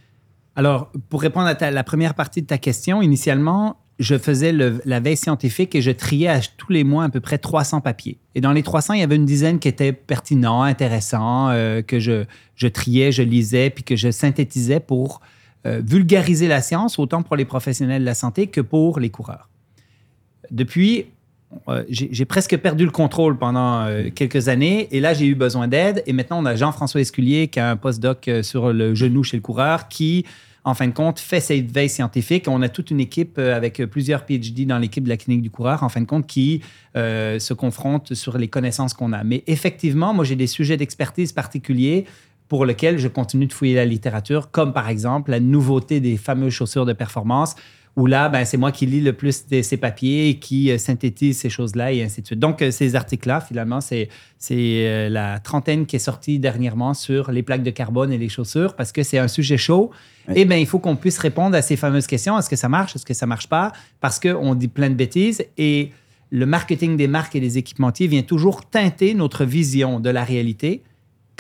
Alors, 0.55 0.91
pour 1.09 1.23
répondre 1.23 1.47
à 1.47 1.55
ta- 1.55 1.71
la 1.71 1.85
première 1.85 2.15
partie 2.15 2.43
de 2.43 2.47
ta 2.47 2.59
question, 2.59 3.03
initialement, 3.03 3.77
je 4.03 4.19
faisais 4.19 4.53
la 4.53 5.01
veille 5.01 5.17
scientifique 5.17 5.77
et 5.77 5.81
je 5.81 5.93
triais 5.93 6.27
à 6.27 6.41
tous 6.41 6.73
les 6.73 6.83
mois 6.83 7.05
à 7.05 7.09
peu 7.09 7.21
près 7.21 7.39
300 7.39 7.81
papiers. 7.81 8.19
Et 8.35 8.41
dans 8.41 8.53
les 8.53 8.65
300, 8.65 8.95
il 8.95 9.01
y 9.01 9.03
avait 9.05 9.15
une 9.15 9.25
dizaine 9.25 9.61
qui 9.61 9.69
étaient 9.69 9.93
pertinents, 9.93 10.63
intéressants, 10.63 11.51
euh, 11.51 11.83
que 11.83 12.01
je, 12.01 12.25
triais, 12.67 13.13
je 13.13 13.23
lisais, 13.23 13.71
puis 13.71 13.85
que 13.85 13.95
je 13.95 14.11
synthétisais 14.11 14.81
pour 14.81 15.21
euh, 15.67 15.81
vulgariser 15.87 16.49
la 16.49 16.61
science, 16.63 16.99
autant 16.99 17.23
pour 17.23 17.37
les 17.37 17.45
professionnels 17.45 18.03
de 18.03 18.07
la 18.07 18.15
santé 18.15 18.49
que 18.49 18.61
pour 18.61 18.99
les 18.99 19.11
coureurs. 19.11 19.49
Depuis, 20.51 21.07
euh, 21.69 21.85
j'ai 21.89 22.25
presque 22.25 22.57
perdu 22.57 22.85
le 22.85 22.91
contrôle 22.91 23.39
pendant 23.39 23.87
quelques 24.17 24.49
années 24.49 24.89
et 24.91 24.99
là, 24.99 25.15
j'ai 25.15 25.27
eu 25.27 25.37
besoin 25.37 25.69
d'aide. 25.69 26.03
Et 26.09 26.13
maintenant, 26.13 26.43
on 26.43 26.47
a 26.47 26.57
Jean-François 26.57 27.01
Esculier 27.01 27.47
qui 27.47 27.61
a 27.61 27.71
un 27.71 27.77
postdoc 27.77 28.29
sur 28.43 28.73
le 28.73 28.97
genou 28.97 29.23
chez 29.23 29.37
le 29.37 29.43
coureur 29.43 29.87
qui, 29.87 30.27
en 30.65 30.75
fin 30.75 30.87
de 30.87 30.93
compte, 30.93 31.19
fait 31.19 31.41
cette 31.41 31.73
veille 31.73 31.89
scientifique. 31.89 32.47
On 32.49 32.63
a 32.63 32.69
toute 32.69 32.91
une 32.91 33.01
équipe 33.01 33.37
euh, 33.39 33.57
avec 33.57 33.81
euh, 33.81 33.87
plusieurs 33.87 34.25
PhD 34.25 34.67
dans 34.67 34.79
l'équipe 34.79 35.03
de 35.03 35.09
la 35.09 35.17
clinique 35.17 35.43
du 35.43 35.51
coureur, 35.51 35.83
en 35.83 35.89
fin 35.89 36.01
de 36.01 36.07
compte, 36.07 36.27
qui 36.27 36.63
euh, 36.97 37.39
se 37.39 37.53
confrontent 37.53 38.15
sur 38.15 38.39
les 38.39 38.49
connaissances 38.49 38.95
qu'on 38.95 39.13
a. 39.13 39.25
Mais 39.25 39.43
effectivement, 39.47 40.15
moi, 40.15 40.25
j'ai 40.25 40.37
des 40.37 40.47
sujets 40.47 40.77
d'expertise 40.77 41.33
particuliers 41.33 42.07
pour 42.49 42.65
lesquels 42.67 42.99
je 42.99 43.09
continue 43.09 43.47
de 43.47 43.53
fouiller 43.53 43.75
la 43.75 43.87
littérature, 43.87 44.51
comme 44.51 44.73
par 44.73 44.89
exemple 44.89 45.31
la 45.31 45.41
nouveauté 45.41 46.01
des 46.01 46.17
fameuses 46.17 46.53
chaussures 46.53 46.85
de 46.85 46.93
performance, 46.93 47.57
où 47.97 48.07
là, 48.07 48.29
ben, 48.29 48.45
c'est 48.45 48.57
moi 48.57 48.73
qui 48.73 48.87
lis 48.87 49.03
le 49.03 49.13
plus 49.13 49.47
de 49.47 49.61
ces 49.61 49.77
papiers 49.77 50.31
et 50.31 50.39
qui 50.39 50.71
euh, 50.71 50.79
synthétise 50.79 51.39
ces 51.39 51.51
choses-là 51.51 51.93
et 51.93 52.03
ainsi 52.03 52.23
de 52.23 52.27
suite. 52.27 52.39
Donc, 52.39 52.63
euh, 52.63 52.71
ces 52.71 52.97
articles-là, 52.97 53.41
finalement, 53.41 53.81
c'est 53.81 54.09
euh, 54.51 55.09
la 55.11 55.41
trentaine 55.41 55.85
qui 55.85 55.97
est 55.97 56.01
sortie 56.01 56.39
dernièrement 56.39 56.95
sur 56.95 57.31
les 57.31 57.43
plaques 57.43 57.63
de 57.63 57.71
carbone 57.71 58.11
et 58.11 58.19
les 58.19 58.31
chaussures 58.31 58.75
parce 58.77 58.93
que 58.93 59.03
c'est 59.03 59.19
un 59.19 59.29
sujet 59.29 59.59
chaud. 59.59 59.91
Oui. 60.29 60.35
Et 60.39 60.45
bien, 60.47 60.57
il 60.57 60.67
faut 60.67 60.79
qu'on 60.79 60.97
puisse 60.97 61.19
répondre 61.19 61.55
à 61.55 61.61
ces 61.61 61.77
fameuses 61.77 62.07
questions. 62.07 62.39
Est-ce 62.39 62.49
que 62.49 62.57
ça 62.57 62.71
marche? 62.71 62.97
Est-ce 62.97 63.05
que 63.05 63.15
ça 63.15 63.27
marche 63.27 63.49
pas? 63.49 63.73
Parce 64.01 64.19
qu'on 64.19 64.55
dit 64.55 64.69
plein 64.69 64.89
de 64.89 64.95
bêtises 64.95 65.45
et 65.59 65.91
le 66.31 66.47
marketing 66.47 66.97
des 66.97 67.09
marques 67.09 67.37
et 67.37 67.41
des 67.41 67.59
équipementiers 67.59 68.07
vient 68.07 68.23
toujours 68.23 68.65
teinter 68.65 69.13
notre 69.13 69.45
vision 69.45 70.01
de 70.01 70.09
la 70.09 70.25
réalité. 70.25 70.83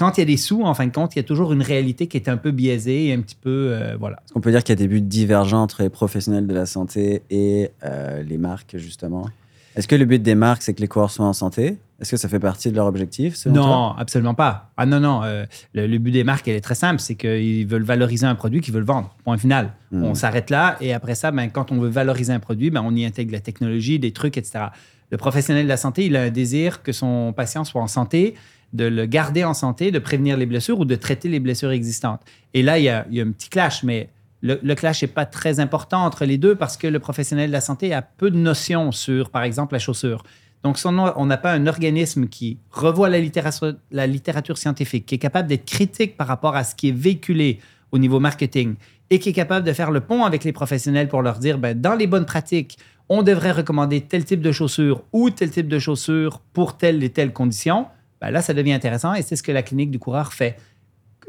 Quand 0.03 0.19
il 0.19 0.21
y 0.21 0.23
a 0.23 0.27
des 0.27 0.37
sous, 0.37 0.65
en 0.65 0.75
fin 0.75 0.85
de 0.85 0.93
compte, 0.93 1.15
il 1.15 1.21
y 1.21 1.21
a 1.21 1.23
toujours 1.23 1.53
une 1.53 1.63
réalité 1.63 2.09
qui 2.09 2.17
est 2.17 2.29
un 2.29 2.37
peu 2.37 2.51
biaisée 2.51 3.07
et 3.07 3.13
un 3.13 3.21
petit 3.21 3.37
peu, 3.41 3.69
euh, 3.71 3.95
voilà. 4.01 4.17
Est-ce 4.25 4.33
qu'on 4.33 4.41
peut 4.41 4.51
dire 4.51 4.65
qu'il 4.65 4.73
y 4.73 4.79
a 4.83 4.85
des 4.85 4.89
buts 4.89 5.01
divergents 5.01 5.63
entre 5.63 5.81
les 5.81 5.91
professionnels 5.91 6.49
de 6.49 6.53
la 6.53 6.67
santé 6.67 7.23
et 7.31 7.71
euh, 7.85 8.25
les 8.25 8.37
marques, 8.37 8.77
justement? 8.79 9.29
Est-ce 9.77 9.87
que 9.87 9.95
le 9.95 10.05
but 10.05 10.21
des 10.21 10.35
marques, 10.35 10.63
c'est 10.63 10.75
que 10.75 10.81
les 10.81 10.89
coureurs 10.89 11.13
soient 11.13 11.27
en 11.27 11.33
santé? 11.33 11.79
Est-ce 12.01 12.11
que 12.11 12.17
ça 12.17 12.29
fait 12.29 12.41
partie 12.41 12.69
de 12.73 12.75
leur 12.75 12.87
objectif 12.87 13.37
selon 13.37 13.55
toi? 13.55 13.65
Non, 13.65 13.95
absolument 13.97 14.35
pas. 14.35 14.73
Ah 14.77 14.87
non, 14.87 14.99
non. 14.99 15.23
euh, 15.23 15.45
le, 15.73 15.87
le 15.87 15.99
but 15.99 16.11
des 16.11 16.25
marques, 16.25 16.49
elle 16.49 16.57
est 16.57 16.61
très 16.61 16.75
simple. 16.75 16.99
C'est 16.99 17.15
qu'ils 17.15 17.65
veulent 17.69 17.85
valoriser 17.85 18.27
un 18.27 18.35
produit 18.35 18.61
qu'ils 18.61 18.75
veulent 18.75 18.83
vendre. 18.83 19.15
Point 19.23 19.39
final. 19.39 19.71
Mhm. 19.93 20.03
On 20.03 20.15
s'arrête 20.17 20.51
là. 20.51 20.79
Et 20.81 20.93
après 20.93 21.15
ça, 21.15 21.31
ben, 21.31 21.49
quand 21.49 21.71
on 21.71 21.79
veut 21.79 21.89
valoriser 21.91 22.33
un 22.33 22.41
produit, 22.41 22.71
ben, 22.71 22.83
on 22.85 22.93
y 22.97 23.05
intègre 23.05 23.31
la 23.31 23.41
technologie, 23.41 24.01
des 24.01 24.11
trucs, 24.11 24.37
etc. 24.37 24.65
Le 25.13 25.17
professionnel 25.17 25.63
de 25.63 25.69
la 25.69 25.77
santé, 25.77 26.07
il 26.07 26.17
a 26.17 26.23
un 26.23 26.31
désir 26.31 26.83
que 26.83 26.91
son 26.91 27.33
patient 27.33 27.63
soit 27.63 27.83
en 27.83 27.87
santé, 27.87 28.35
de 28.73 28.85
le 28.85 29.07
garder 29.07 29.45
en 29.45 29.55
santé, 29.55 29.91
de 29.91 29.99
prévenir 29.99 30.37
les 30.37 30.47
blessures 30.47 30.81
ou 30.81 30.85
de 30.85 30.95
traiter 30.95 31.29
les 31.29 31.41
blessures 31.41 31.71
existantes. 31.71 32.23
Et 32.55 32.63
là, 32.63 32.79
il 32.79 32.85
y 32.85 32.89
a, 32.89 33.05
un 33.05 33.33
petit 33.33 33.49
clash, 33.49 33.83
mais 33.83 34.09
le, 34.41 34.75
clash 34.75 35.03
n'est 35.03 35.09
pas 35.09 35.27
très 35.27 35.61
important 35.61 36.05
entre 36.05 36.25
les 36.25 36.39
deux 36.39 36.55
parce 36.55 36.77
que 36.77 36.87
le 36.87 36.99
professionnel 36.99 37.49
de 37.49 37.53
la 37.53 37.61
santé 37.61 37.93
a 37.93 38.03
peu 38.03 38.31
de 38.31 38.39
notions 38.39 38.93
sur, 38.93 39.31
par 39.31 39.43
exemple, 39.43 39.75
la 39.75 39.79
chaussure. 39.79 40.25
Donc, 40.63 40.79
on 40.85 41.27
n'a 41.27 41.37
pas 41.37 41.53
un 41.53 41.67
organisme 41.67 42.29
qui 42.29 42.59
revoit 42.71 43.09
la 43.09 43.19
littérature, 43.19 43.75
la 43.91 44.07
littérature 44.07 44.59
scientifique, 44.59 45.07
qui 45.07 45.17
est 45.17 45.19
capable 45.19 45.49
d'être 45.49 45.65
critique 45.65 46.17
par 46.17 46.29
rapport 46.29 46.55
à 46.55 46.63
ce 46.65 46.75
qui 46.75 46.89
est 46.89 46.97
véhiculé 46.97 47.59
au 47.91 47.99
niveau 47.99 48.21
marketing 48.21 48.77
et 49.11 49.19
qui 49.19 49.29
est 49.29 49.35
capable 49.35 49.67
de 49.67 49.73
faire 49.73 49.91
le 49.91 50.01
pont 50.01 50.25
avec 50.25 50.45
les 50.45 50.53
professionnels 50.53 51.09
pour 51.09 51.21
leur 51.21 51.39
dire, 51.39 51.59
ben, 51.59 51.79
dans 51.79 51.95
les 51.95 52.07
bonnes 52.07 52.25
pratiques, 52.25 52.79
on 53.09 53.23
devrait 53.23 53.53
recommander 53.53 54.01
tel 54.01 54.25
type 54.25 54.41
de 54.41 54.53
chaussures 54.53 55.03
ou 55.13 55.31
tel 55.31 55.51
type 55.51 55.69
de 55.69 55.79
chaussures 55.79 56.41
pour 56.53 56.79
telle 56.79 57.05
et 57.05 57.11
telle 57.11 57.33
condition, 57.33 57.87
ben 58.23 58.31
là, 58.31 58.41
ça 58.41 58.55
devient 58.55 58.73
intéressant 58.73 59.15
et 59.15 59.23
c'est 59.23 59.35
ce 59.35 59.43
que 59.43 59.51
la 59.51 59.65
clinique 59.65 59.91
du 59.91 59.99
coureur 59.99 60.33
fait. 60.33 60.57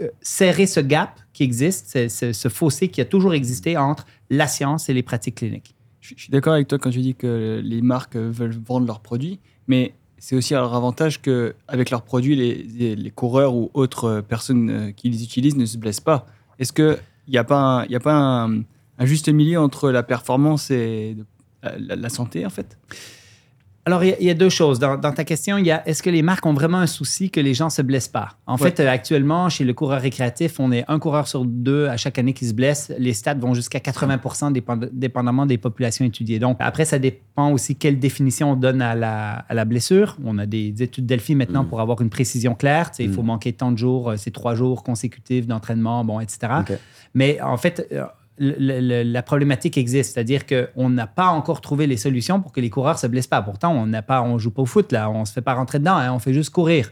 Euh, 0.01 0.09
Serrer 0.21 0.67
ce 0.67 0.79
gap 0.79 1.19
qui 1.33 1.41
existe, 1.43 2.07
ce, 2.07 2.50
fossé 2.50 2.88
qui 2.89 3.01
a 3.01 3.05
toujours 3.05 3.33
existé 3.33 3.77
entre 3.77 4.05
la 4.29 4.47
science 4.47 4.89
et 4.89 4.93
les 4.93 5.01
pratiques 5.01 5.35
cliniques. 5.35 5.75
Je 6.01 6.13
suis- 6.15 6.29
d'accord 6.29 6.53
avec 6.53 6.67
toi 6.67 6.77
quand 6.77 6.91
tu 6.91 7.00
dis 7.00 7.15
que 7.15 7.62
les 7.63 7.81
marques 7.81 8.15
veulent 8.15 8.55
vendre 8.63 8.85
leurs 8.85 9.00
produits, 9.00 9.39
mais 9.67 9.93
c'est 10.19 10.35
aussi 10.35 10.53
à 10.53 10.59
leur 10.59 10.75
avantage 10.75 11.19
qu'avec 11.19 11.89
leurs 11.89 12.03
produits, 12.03 12.35
les, 12.35 13.12
coureurs 13.12 13.55
ou 13.55 13.71
autres 13.73 14.05
euh, 14.05 14.21
personnes 14.21 14.69
euh, 14.69 14.91
qui 14.91 15.09
les 15.09 15.23
utilisent 15.23 15.57
ne 15.57 15.65
se 15.65 15.77
blessent 15.77 16.00
pas. 16.00 16.27
Est-ce 16.59 16.73
qu'il 16.73 17.00
n'y 17.27 17.38
a 17.38 17.43
pas, 17.43 17.88
un, 17.89 18.63
juste 19.00 19.29
milieu 19.29 19.59
entre 19.59 19.89
la 19.89 20.03
performance 20.03 20.69
et 20.69 21.17
la 21.63 22.09
santé, 22.09 22.45
en 22.45 22.51
fait? 22.51 22.77
Alors, 23.86 24.02
il 24.04 24.12
y 24.12 24.13
a- 24.13 24.18
il 24.22 24.28
y, 24.28 24.30
a 24.30 24.34
deux 24.34 24.50
choses. 24.50 24.80
Dans, 24.80 24.96
dans 24.96 25.12
ta 25.12 25.25
question, 25.25 25.58
il 25.58 25.66
y 25.66 25.72
a 25.72 25.86
est-ce 25.86 26.02
que 26.02 26.10
les 26.10 26.22
marques 26.22 26.46
ont 26.46 26.54
vraiment 26.54 26.78
un 26.78 26.88
souci 26.88 27.30
que 27.30 27.42
les 27.42 27.54
gens 27.54 27.70
se 27.70 27.82
blessent 27.82 28.08
pas? 28.08 28.30
En 28.48 28.54
Ouais. 28.56 28.72
fait, 28.72 28.80
euh, 28.80 28.90
actuellement, 28.90 29.50
chez 29.50 29.66
le 29.66 29.74
coureur 29.74 30.00
récréatif, 30.02 30.58
on 30.62 30.72
est 30.72 30.86
un 30.88 31.00
coureur 31.00 31.28
sur 31.28 31.44
deux 31.44 31.88
à 31.88 31.98
chaque 31.98 32.18
année 32.18 32.32
qui 32.32 32.46
se 32.48 32.54
blesse. 32.54 32.94
Les 32.98 33.12
stats 33.12 33.34
vont 33.34 33.54
jusqu'à 33.54 33.82
80 33.82 34.52
dépend- 34.52 34.80
dépendamment 34.92 35.46
des 35.46 35.58
populations 35.58 36.06
étudiées. 36.06 36.40
Donc, 36.40 36.56
après, 36.62 36.86
ça 36.86 36.98
dépend 36.98 37.52
aussi 37.52 37.75
quelle 37.75 38.00
définition 38.00 38.52
on 38.52 38.56
donne 38.56 38.82
à 38.82 38.96
la, 38.96 39.32
à 39.50 39.54
la 39.54 39.66
blessure. 39.66 40.16
On 40.24 40.38
a 40.38 40.46
des 40.46 40.74
études 40.82 41.06
Delphi 41.06 41.36
maintenant 41.36 41.63
Mm. 41.63 41.68
pour 41.68 41.82
avoir 41.82 42.00
une 42.02 42.10
précision 42.10 42.56
claire. 42.56 42.90
Il 43.00 43.10
Mm. 43.10 43.13
faut 43.13 43.24
manquer 43.24 43.52
tant 43.52 43.74
de 43.74 43.78
jours, 43.78 44.12
euh, 44.12 44.16
c'est 44.16 44.32
trois 44.32 44.56
jours 44.56 44.84
consécutifs 44.84 45.46
d'entraînement, 45.46 46.06
bon, 46.06 46.22
etc. 46.22 46.48
Mais 47.13 47.42
en 47.42 47.58
fait, 47.58 47.86
euh, 47.92 48.06
la 48.38 49.22
problématique 49.24 49.78
existe, 49.78 50.13
c'est-à-dire 50.13 50.46
qu'on 50.46 50.90
n'a 50.90 51.08
pas 51.08 51.28
encore 51.28 51.62
trouvé 51.62 51.88
les 51.88 51.98
solutions 51.98 52.42
pour 52.42 52.52
que 52.52 52.62
les 52.62 52.70
coureurs 52.70 52.98
se 52.98 53.08
blessent 53.08 53.28
pas. 53.28 53.42
Pourtant, 53.42 53.74
on 53.74 53.86
n'a 53.86 54.02
pas, 54.02 54.22
on 54.22 54.38
joue 54.40 54.52
pas 54.52 54.63
au 54.63 54.66
foot 54.66 54.92
là, 54.92 55.10
on 55.10 55.25
se 55.25 55.34
fait 55.34 55.42
pas 55.42 55.54
rentrer 55.54 55.80
dedans, 55.80 55.98
hein, 55.98 56.12
on 56.12 56.20
fait 56.20 56.34
juste 56.34 56.50
courir. 56.50 56.92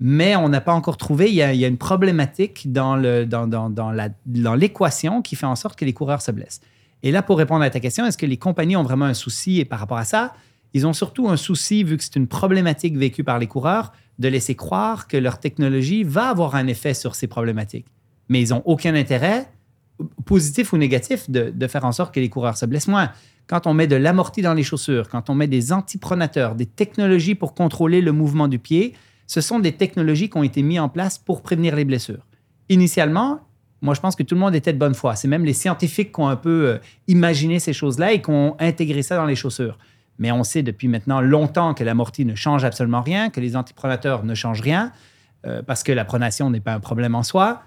Mais 0.00 0.34
on 0.34 0.48
n'a 0.48 0.60
pas 0.60 0.72
encore 0.72 0.96
trouvé. 0.96 1.28
Il 1.28 1.34
y 1.34 1.42
a, 1.42 1.68
une 1.68 1.76
problématique 1.76 2.72
dans 2.72 2.96
l'équation 4.56 5.22
qui 5.22 5.36
fait 5.36 5.46
en 5.46 5.56
sorte 5.56 5.78
que 5.78 5.84
les 5.84 5.92
coureurs 5.92 6.22
se 6.22 6.32
blessent. 6.32 6.60
Et 7.02 7.10
là, 7.10 7.22
pour 7.22 7.38
répondre 7.38 7.62
à 7.62 7.70
ta 7.70 7.80
question, 7.80 8.06
est-ce 8.06 8.18
que 8.18 8.26
les 8.26 8.36
compagnies 8.36 8.76
ont 8.76 8.82
vraiment 8.82 9.06
un 9.06 9.14
souci 9.14 9.60
et 9.60 9.64
par 9.64 9.78
rapport 9.78 9.98
à 9.98 10.04
ça 10.04 10.34
Ils 10.72 10.86
ont 10.86 10.92
surtout 10.92 11.28
un 11.28 11.36
souci, 11.36 11.82
vu 11.84 11.96
que 11.96 12.04
c'est 12.04 12.16
une 12.16 12.28
problématique 12.28 12.96
vécue 12.96 13.24
par 13.24 13.38
les 13.38 13.46
coureurs, 13.46 13.92
de 14.18 14.28
laisser 14.28 14.54
croire 14.54 15.08
que 15.08 15.16
leur 15.16 15.38
technologie 15.40 16.04
va 16.04 16.28
avoir 16.28 16.54
un 16.54 16.66
effet 16.66 16.94
sur 16.94 17.14
ces 17.14 17.26
problématiques. 17.26 17.86
Mais 18.28 18.40
ils 18.40 18.50
n'ont 18.50 18.62
aucun 18.64 18.94
intérêt, 18.94 19.48
positif 20.24 20.72
ou 20.72 20.76
négatif, 20.76 21.30
de, 21.30 21.66
faire 21.66 21.84
en 21.84 21.92
sorte 21.92 22.14
que 22.14 22.20
les 22.20 22.28
coureurs 22.28 22.56
se 22.56 22.66
blessent 22.66 22.88
moins. 22.88 23.10
Quand 23.46 23.66
on 23.66 23.74
met 23.74 23.86
de 23.86 23.96
l'amorti 23.96 24.42
dans 24.42 24.54
les 24.54 24.62
chaussures, 24.62 25.08
quand 25.08 25.30
on 25.30 25.34
met 25.34 25.46
des 25.46 25.72
antipronateurs, 25.72 26.54
des 26.54 26.66
technologies 26.66 27.34
pour 27.34 27.54
contrôler 27.54 28.00
le 28.00 28.12
mouvement 28.12 28.48
du 28.48 28.58
pied, 28.58 28.94
ce 29.26 29.40
sont 29.40 29.58
des 29.58 29.72
technologies 29.72 30.30
qui 30.30 30.36
ont 30.36 30.42
été 30.42 30.62
mises 30.62 30.80
en 30.80 30.88
place 30.88 31.18
pour 31.18 31.42
prévenir 31.42 31.74
les 31.76 31.84
blessures. 31.84 32.26
Initialement, 32.68 33.40
moi, 33.82 33.94
je 33.94 34.00
pense 34.00 34.14
que 34.14 34.22
tout 34.22 34.36
le 34.36 34.40
monde 34.40 34.54
était 34.54 34.72
de 34.72 34.78
bonne 34.78 34.94
foi. 34.94 35.16
C'est 35.16 35.28
même 35.28 35.44
les 35.44 35.52
scientifiques 35.52 36.12
qui 36.12 36.20
ont 36.20 36.28
un 36.28 36.36
peu 36.36 36.68
euh, 36.68 36.78
imaginé 37.08 37.58
ces 37.58 37.72
choses-là 37.72 38.12
et 38.12 38.22
qui 38.22 38.30
ont 38.30 38.56
intégré 38.60 39.02
ça 39.02 39.16
dans 39.16 39.26
les 39.26 39.34
chaussures. 39.34 39.76
Mais 40.18 40.30
on 40.30 40.44
sait 40.44 40.62
depuis 40.62 40.86
maintenant 40.86 41.20
longtemps 41.20 41.74
que 41.74 41.82
l'amorti 41.82 42.24
ne 42.24 42.36
change 42.36 42.64
absolument 42.64 43.00
rien, 43.00 43.28
que 43.28 43.40
les 43.40 43.56
antipronateurs 43.56 44.24
ne 44.24 44.34
changent 44.34 44.60
rien, 44.60 44.92
euh, 45.46 45.62
parce 45.62 45.82
que 45.82 45.90
la 45.90 46.04
pronation 46.04 46.48
n'est 46.48 46.60
pas 46.60 46.74
un 46.74 46.80
problème 46.80 47.16
en 47.16 47.24
soi. 47.24 47.62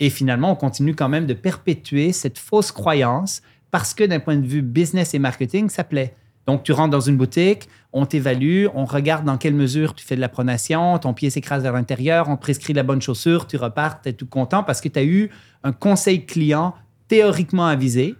Et 0.00 0.10
finalement, 0.10 0.52
on 0.52 0.56
continue 0.56 0.94
quand 0.94 1.08
même 1.08 1.26
de 1.26 1.34
perpétuer 1.34 2.12
cette 2.12 2.38
fausse 2.38 2.72
croyance 2.72 3.42
parce 3.70 3.94
que 3.94 4.04
d'un 4.04 4.20
point 4.20 4.36
de 4.36 4.46
vue 4.46 4.62
business 4.62 5.14
et 5.14 5.18
marketing, 5.18 5.68
ça 5.68 5.84
plaît. 5.84 6.14
Donc, 6.46 6.62
tu 6.62 6.72
rentres 6.72 6.90
dans 6.90 7.00
une 7.00 7.18
boutique, 7.18 7.68
on 7.92 8.06
t'évalue, 8.06 8.66
on 8.74 8.86
regarde 8.86 9.26
dans 9.26 9.36
quelle 9.36 9.52
mesure 9.54 9.94
tu 9.94 10.06
fais 10.06 10.16
de 10.16 10.20
la 10.20 10.30
pronation, 10.30 10.98
ton 10.98 11.12
pied 11.12 11.28
s'écrase 11.28 11.62
vers 11.62 11.74
l'intérieur, 11.74 12.28
on 12.30 12.36
te 12.36 12.40
prescrit 12.40 12.72
la 12.72 12.82
bonne 12.82 13.02
chaussure, 13.02 13.46
tu 13.46 13.58
repars, 13.58 14.00
tu 14.00 14.08
es 14.08 14.12
tout 14.14 14.26
content 14.26 14.62
parce 14.62 14.80
que 14.80 14.88
tu 14.88 14.98
as 14.98 15.04
eu 15.04 15.30
un 15.62 15.72
conseil 15.72 16.24
client 16.24 16.74
théoriquement 17.06 17.66
avisé 17.66 18.14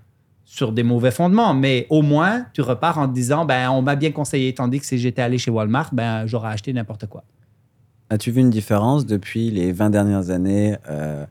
sur 0.44 0.73
des 0.73 0.82
mauvais 0.82 1.11
fondements, 1.11 1.54
mais 1.54 1.87
au 1.90 2.02
moins, 2.02 2.47
tu 2.52 2.61
repars 2.61 2.99
en 2.99 3.08
te 3.08 3.14
disant, 3.14 3.44
ben, 3.44 3.70
on 3.70 3.80
m'a 3.80 3.97
bien 3.97 4.12
conseillé, 4.12 4.54
tandis 4.54 4.80
que 4.80 4.87
si 4.87 4.99
j'étais 4.99 5.23
allé 5.23 5.38
chez 5.38 5.50
Walmart, 5.50 5.90
ben, 5.92 6.26
j'aurais 6.26 6.50
acheté 6.50 6.73
n'importe 6.73 7.06
quoi. 7.06 7.25
As-tu 8.11 8.30
vu 8.30 8.40
une 8.40 8.50
différence 8.50 9.04
depuis 9.04 9.50
les 9.50 9.73
20 9.73 9.90
dernières 9.90 10.30
années 10.30 10.76
euh, 10.88 11.26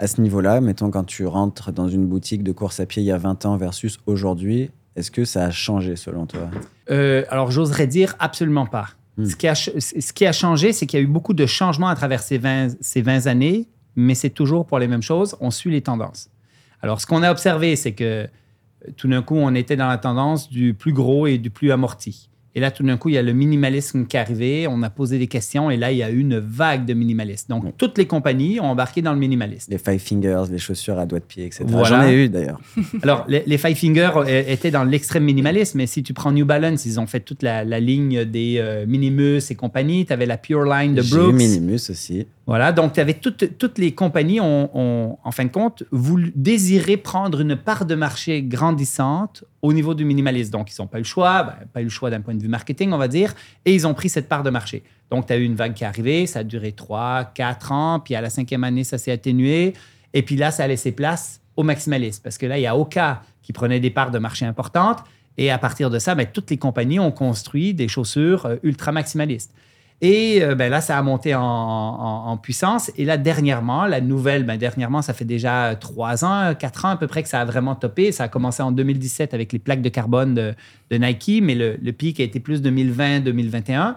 à 0.00 0.06
ce 0.06 0.20
niveau-là 0.20 0.60
Mettons, 0.60 0.90
quand 0.90 1.04
tu 1.04 1.26
rentres 1.26 1.72
dans 1.72 1.88
une 1.88 2.06
boutique 2.06 2.42
de 2.42 2.52
course 2.52 2.80
à 2.80 2.86
pied 2.86 3.02
il 3.02 3.06
y 3.06 3.12
a 3.12 3.18
20 3.18 3.44
ans 3.46 3.56
versus 3.56 4.00
aujourd'hui, 4.06 4.70
est-ce 4.96 5.10
que 5.10 5.24
ça 5.24 5.44
a 5.44 5.50
changé 5.50 5.94
selon 5.94 6.26
toi? 6.26 6.50
Euh, 6.90 7.24
alors, 7.28 7.50
j'oserais 7.50 7.86
dire 7.86 8.16
absolument 8.18 8.66
pas. 8.66 8.88
Hmm. 9.16 9.26
Ce, 9.26 9.36
qui 9.36 9.46
a, 9.46 9.54
ch- 9.54 9.78
ce 9.78 10.12
qui 10.12 10.26
a 10.26 10.32
changé, 10.32 10.72
c'est 10.72 10.86
qu'il 10.86 10.98
y 10.98 11.02
a 11.02 11.04
eu 11.04 11.08
beaucoup 11.08 11.34
de 11.34 11.46
changements 11.46 11.88
à 11.88 11.94
travers 11.94 12.22
ces 12.22 12.38
20, 12.38 12.76
ces 12.80 13.02
20 13.02 13.26
années, 13.26 13.68
mais 13.94 14.14
c'est 14.14 14.30
toujours 14.30 14.66
pour 14.66 14.78
les 14.78 14.88
mêmes 14.88 15.02
choses. 15.02 15.36
On 15.40 15.50
suit 15.50 15.70
les 15.70 15.82
tendances. 15.82 16.30
Alors, 16.82 17.00
ce 17.00 17.06
qu'on 17.06 17.22
a 17.22 17.30
observé, 17.30 17.76
c'est 17.76 17.92
que 17.92 18.04
euh, 18.04 18.26
tout 18.96 19.06
d'un 19.08 19.22
coup, 19.22 19.36
on 19.36 19.54
était 19.54 19.76
dans 19.76 19.88
la 19.88 19.98
tendance 19.98 20.48
du 20.48 20.72
plus 20.72 20.94
gros 20.94 21.26
et 21.26 21.36
du 21.36 21.50
plus 21.50 21.70
amorti. 21.70 22.29
Et 22.56 22.60
là, 22.60 22.70
tout 22.72 22.82
d'un 22.82 22.96
coup, 22.96 23.08
il 23.10 23.14
y 23.14 23.18
a 23.18 23.22
le 23.22 23.32
minimalisme 23.32 24.06
qui 24.06 24.16
est 24.16 24.20
arrivé. 24.20 24.66
On 24.68 24.82
a 24.82 24.90
posé 24.90 25.18
des 25.18 25.28
questions 25.28 25.70
et 25.70 25.76
là, 25.76 25.92
il 25.92 25.98
y 25.98 26.02
a 26.02 26.10
eu 26.10 26.18
une 26.18 26.38
vague 26.38 26.84
de 26.84 26.94
minimalistes. 26.94 27.48
Donc, 27.48 27.62
Oui. 27.64 27.70
toutes 27.78 27.96
les 27.96 28.06
compagnies 28.06 28.58
ont 28.58 28.64
embarqué 28.64 29.02
dans 29.02 29.12
le 29.12 29.18
minimalisme. 29.20 29.70
Les 29.70 29.78
five 29.78 29.98
fingers, 30.00 30.44
les 30.50 30.58
chaussures 30.58 30.98
à 30.98 31.06
doigts 31.06 31.20
de 31.20 31.24
pied, 31.24 31.44
etc. 31.46 31.64
Voilà. 31.68 31.88
J'en 31.88 32.02
ai 32.08 32.12
eu 32.24 32.28
d'ailleurs. 32.28 32.60
Alors, 33.02 33.24
les, 33.28 33.44
les 33.46 33.56
Five 33.58 33.76
Fingers 33.76 34.10
euh, 34.16 34.42
étaient 34.48 34.70
dans 34.72 34.82
l'extrême 34.84 35.24
minimalisme, 35.24 35.78
mais 35.78 35.86
si 35.86 36.02
tu 36.02 36.12
prends 36.12 36.32
New 36.32 36.44
Balance, 36.44 36.86
ils 36.86 36.98
ont 36.98 37.06
fait 37.06 37.20
toute 37.20 37.42
la, 37.42 37.64
la 37.64 37.78
ligne 37.78 38.24
des 38.24 38.56
euh, 38.58 38.84
Minimus 38.86 39.42
et 39.50 39.54
compagnie. 39.54 40.04
Tu 40.06 40.12
avais 40.12 40.26
la 40.26 40.36
Pure 40.36 40.64
Line 40.64 40.94
de 40.94 41.02
J'ai 41.02 41.14
eu 41.14 41.18
Brooks. 41.18 41.34
Minimus 41.34 41.90
aussi. 41.90 42.26
Voilà, 42.50 42.72
donc 42.72 42.94
tu 42.94 42.98
avais 42.98 43.14
toutes, 43.14 43.78
les 43.78 43.94
compagnies 43.94 44.40
ont, 44.40 44.76
ont, 44.76 45.18
en 45.22 45.30
fin 45.30 45.44
de 45.44 45.52
compte, 45.52 45.84
voulu 45.92 46.32
désirer 46.34 46.96
prendre 46.96 47.42
une 47.42 47.54
part 47.54 47.84
de 47.84 47.94
marché 47.94 48.42
grandissante 48.42 49.44
au 49.62 49.72
niveau 49.72 49.94
du 49.94 50.04
minimalisme. 50.04 50.50
Donc, 50.50 50.68
ils 50.68 50.82
n'ont 50.82 50.88
pas 50.88 50.98
eu 50.98 51.02
le 51.02 51.06
choix, 51.06 51.44
ben, 51.44 51.54
pas 51.72 51.80
eu 51.80 51.84
le 51.84 51.90
choix 51.90 52.10
d'un 52.10 52.20
point 52.20 52.34
de 52.34 52.42
vue 52.42 52.48
marketing, 52.48 52.90
on 52.90 52.98
va 52.98 53.06
dire, 53.06 53.36
et 53.64 53.72
ils 53.72 53.86
ont 53.86 53.94
pris 53.94 54.08
cette 54.08 54.28
part 54.28 54.42
de 54.42 54.50
marché. 54.50 54.82
Donc, 55.12 55.28
tu 55.28 55.32
as 55.32 55.36
eu 55.36 55.44
une 55.44 55.54
vague 55.54 55.74
qui 55.74 55.84
est 55.84 55.86
arrivée, 55.86 56.26
ça 56.26 56.40
a 56.40 56.42
duré 56.42 56.72
3, 56.72 57.30
4 57.34 57.70
ans, 57.70 58.00
puis 58.00 58.16
à 58.16 58.20
la 58.20 58.30
cinquième 58.30 58.64
année, 58.64 58.82
ça 58.82 58.98
s'est 58.98 59.12
atténué, 59.12 59.74
et 60.12 60.22
puis 60.22 60.34
là, 60.34 60.50
ça 60.50 60.64
a 60.64 60.66
laissé 60.66 60.90
place 60.90 61.40
au 61.56 61.62
maximalisme, 61.62 62.20
parce 62.20 62.36
que 62.36 62.46
là, 62.46 62.58
il 62.58 62.62
y 62.62 62.66
a 62.66 62.76
Oka 62.76 63.22
qui 63.42 63.52
prenait 63.52 63.78
des 63.78 63.90
parts 63.90 64.10
de 64.10 64.18
marché 64.18 64.44
importantes, 64.44 65.04
et 65.38 65.52
à 65.52 65.58
partir 65.58 65.88
de 65.88 66.00
ça, 66.00 66.16
ben, 66.16 66.26
toutes 66.26 66.50
les 66.50 66.58
compagnies 66.58 66.98
ont 66.98 67.12
construit 67.12 67.74
des 67.74 67.86
chaussures 67.86 68.46
euh, 68.46 68.56
ultra 68.64 68.90
maximalistes. 68.90 69.54
Et 70.02 70.42
euh, 70.42 70.54
ben 70.54 70.70
là, 70.70 70.80
ça 70.80 70.96
a 70.96 71.02
monté 71.02 71.34
en, 71.34 72.36
puissance. 72.42 72.90
Et 72.96 73.04
là, 73.04 73.18
dernièrement, 73.18 73.86
la 73.86 74.00
nouvelle, 74.00 74.44
ben 74.44 74.56
dernièrement, 74.56 75.02
ça 75.02 75.12
fait 75.12 75.26
déjà 75.26 75.74
trois 75.76 76.24
ans, 76.24 76.54
quatre 76.58 76.86
ans 76.86 76.90
à 76.90 76.96
peu 76.96 77.06
près 77.06 77.22
que 77.22 77.28
ça 77.28 77.40
a 77.40 77.44
vraiment 77.44 77.74
topé. 77.74 78.10
Ça 78.12 78.24
a 78.24 78.28
commencé 78.28 78.62
en 78.62 78.72
2017 78.72 79.34
avec 79.34 79.52
les 79.52 79.58
plaques 79.58 79.82
de 79.82 79.90
carbone 79.90 80.34
de, 80.34 80.54
Nike, 80.96 81.42
mais 81.42 81.54
le, 81.54 81.92
pic 81.92 82.18
a 82.20 82.22
été 82.22 82.40
plus 82.40 82.62
2020-2021. 82.62 83.96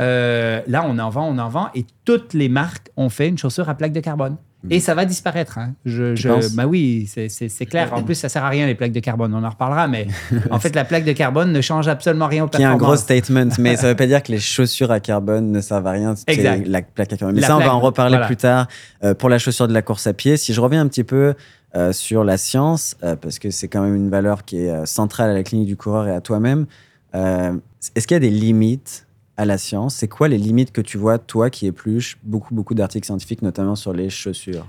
Euh, 0.00 0.60
là, 0.66 0.84
on 0.86 0.98
en 0.98 1.08
vend, 1.08 1.28
on 1.28 1.38
en 1.38 1.48
vend, 1.48 1.68
et 1.76 1.86
toutes 2.04 2.34
les 2.34 2.48
marques 2.48 2.90
ont 2.96 3.08
fait 3.08 3.28
une 3.28 3.38
chaussure 3.38 3.68
à 3.68 3.76
plaque 3.76 3.92
de 3.92 4.00
carbone. 4.00 4.36
Et 4.70 4.80
ça 4.80 4.94
va 4.94 5.04
disparaître. 5.04 5.58
Hein. 5.58 5.74
Je, 5.84 6.14
ben 6.56 6.64
oui, 6.66 7.08
c'est- 7.12 7.28
c'est 7.28 7.48
c'est 7.48 7.66
clair. 7.66 7.92
En 7.92 8.02
plus, 8.02 8.14
ça 8.14 8.28
sert 8.28 8.44
à 8.44 8.48
rien 8.48 8.66
les 8.66 8.74
plaques 8.74 8.92
de 8.92 9.00
carbone. 9.00 9.34
On 9.34 9.44
en 9.44 9.50
reparlera, 9.50 9.88
mais 9.88 10.06
en 10.50 10.58
fait, 10.58 10.74
la 10.74 10.84
plaque 10.84 11.04
de 11.04 11.12
carbone 11.12 11.52
ne 11.52 11.60
change 11.60 11.86
absolument 11.88 12.26
rien 12.26 12.44
aux 12.44 12.48
Qui 12.48 12.62
est 12.62 12.64
un 12.64 12.76
gros 12.76 12.96
statement, 12.96 13.48
mais 13.58 13.76
ça 13.78 13.88
veut 13.88 13.94
pas 13.96 14.06
dire 14.06 14.22
que 14.22 14.32
les 14.32 14.38
chaussures 14.40 14.90
à 14.90 15.00
carbone 15.00 15.52
ne 15.52 15.60
servent 15.60 15.86
à 15.86 15.90
rien. 15.92 16.14
c'est 16.16 16.24
Exact. 16.28 16.66
La 16.66 16.82
plaque 16.82 17.12
à 17.12 17.16
carbone. 17.16 17.34
Mais 17.34 17.40
La 17.42 17.48
ça, 17.48 17.54
on 17.54 17.58
plaque, 17.58 17.68
va 17.68 17.74
en 17.74 17.80
reparler 17.80 18.12
voilà. 18.16 18.26
plus 18.26 18.36
tard 18.36 18.66
euh, 19.04 19.14
pour 19.14 19.28
la 19.28 19.38
chaussure 19.38 19.68
de 19.68 19.74
la 19.74 19.82
course 19.82 20.06
à 20.06 20.12
pied. 20.14 20.36
Si 20.36 20.52
je 20.54 20.60
reviens 20.60 20.80
un 20.80 20.88
petit 20.88 21.04
peu 21.04 21.34
euh, 21.76 21.92
sur 21.92 22.24
la 22.24 22.36
science, 22.36 22.96
euh, 23.02 23.16
parce 23.16 23.38
que 23.38 23.50
c'est 23.50 23.68
quand 23.68 23.82
même 23.82 23.94
une 23.96 24.08
valeur 24.10 24.44
qui 24.44 24.58
est 24.58 24.86
centrale 24.86 25.30
à 25.30 25.34
la 25.34 25.42
clinique 25.42 25.66
du 25.68 25.76
coureur 25.76 26.06
et 26.08 26.12
à 26.14 26.20
toi-même, 26.20 26.66
est-ce 27.14 28.06
qu'il 28.06 28.14
y 28.14 28.16
a 28.16 28.20
des 28.20 28.30
limites 28.30 29.03
à 29.36 29.44
la 29.44 29.58
science 29.58 29.96
C'est 29.96 30.08
quoi 30.08 30.28
les 30.28 30.38
limites 30.38 30.72
que 30.72 30.80
tu 30.80 30.98
vois, 30.98 31.18
toi 31.18 31.50
qui 31.50 31.66
épluches 31.66 32.18
beaucoup, 32.22 32.54
beaucoup 32.54 32.74
d'articles 32.74 33.06
scientifiques, 33.06 33.42
notamment 33.42 33.76
sur 33.76 33.92
les 33.92 34.10
chaussures? 34.10 34.66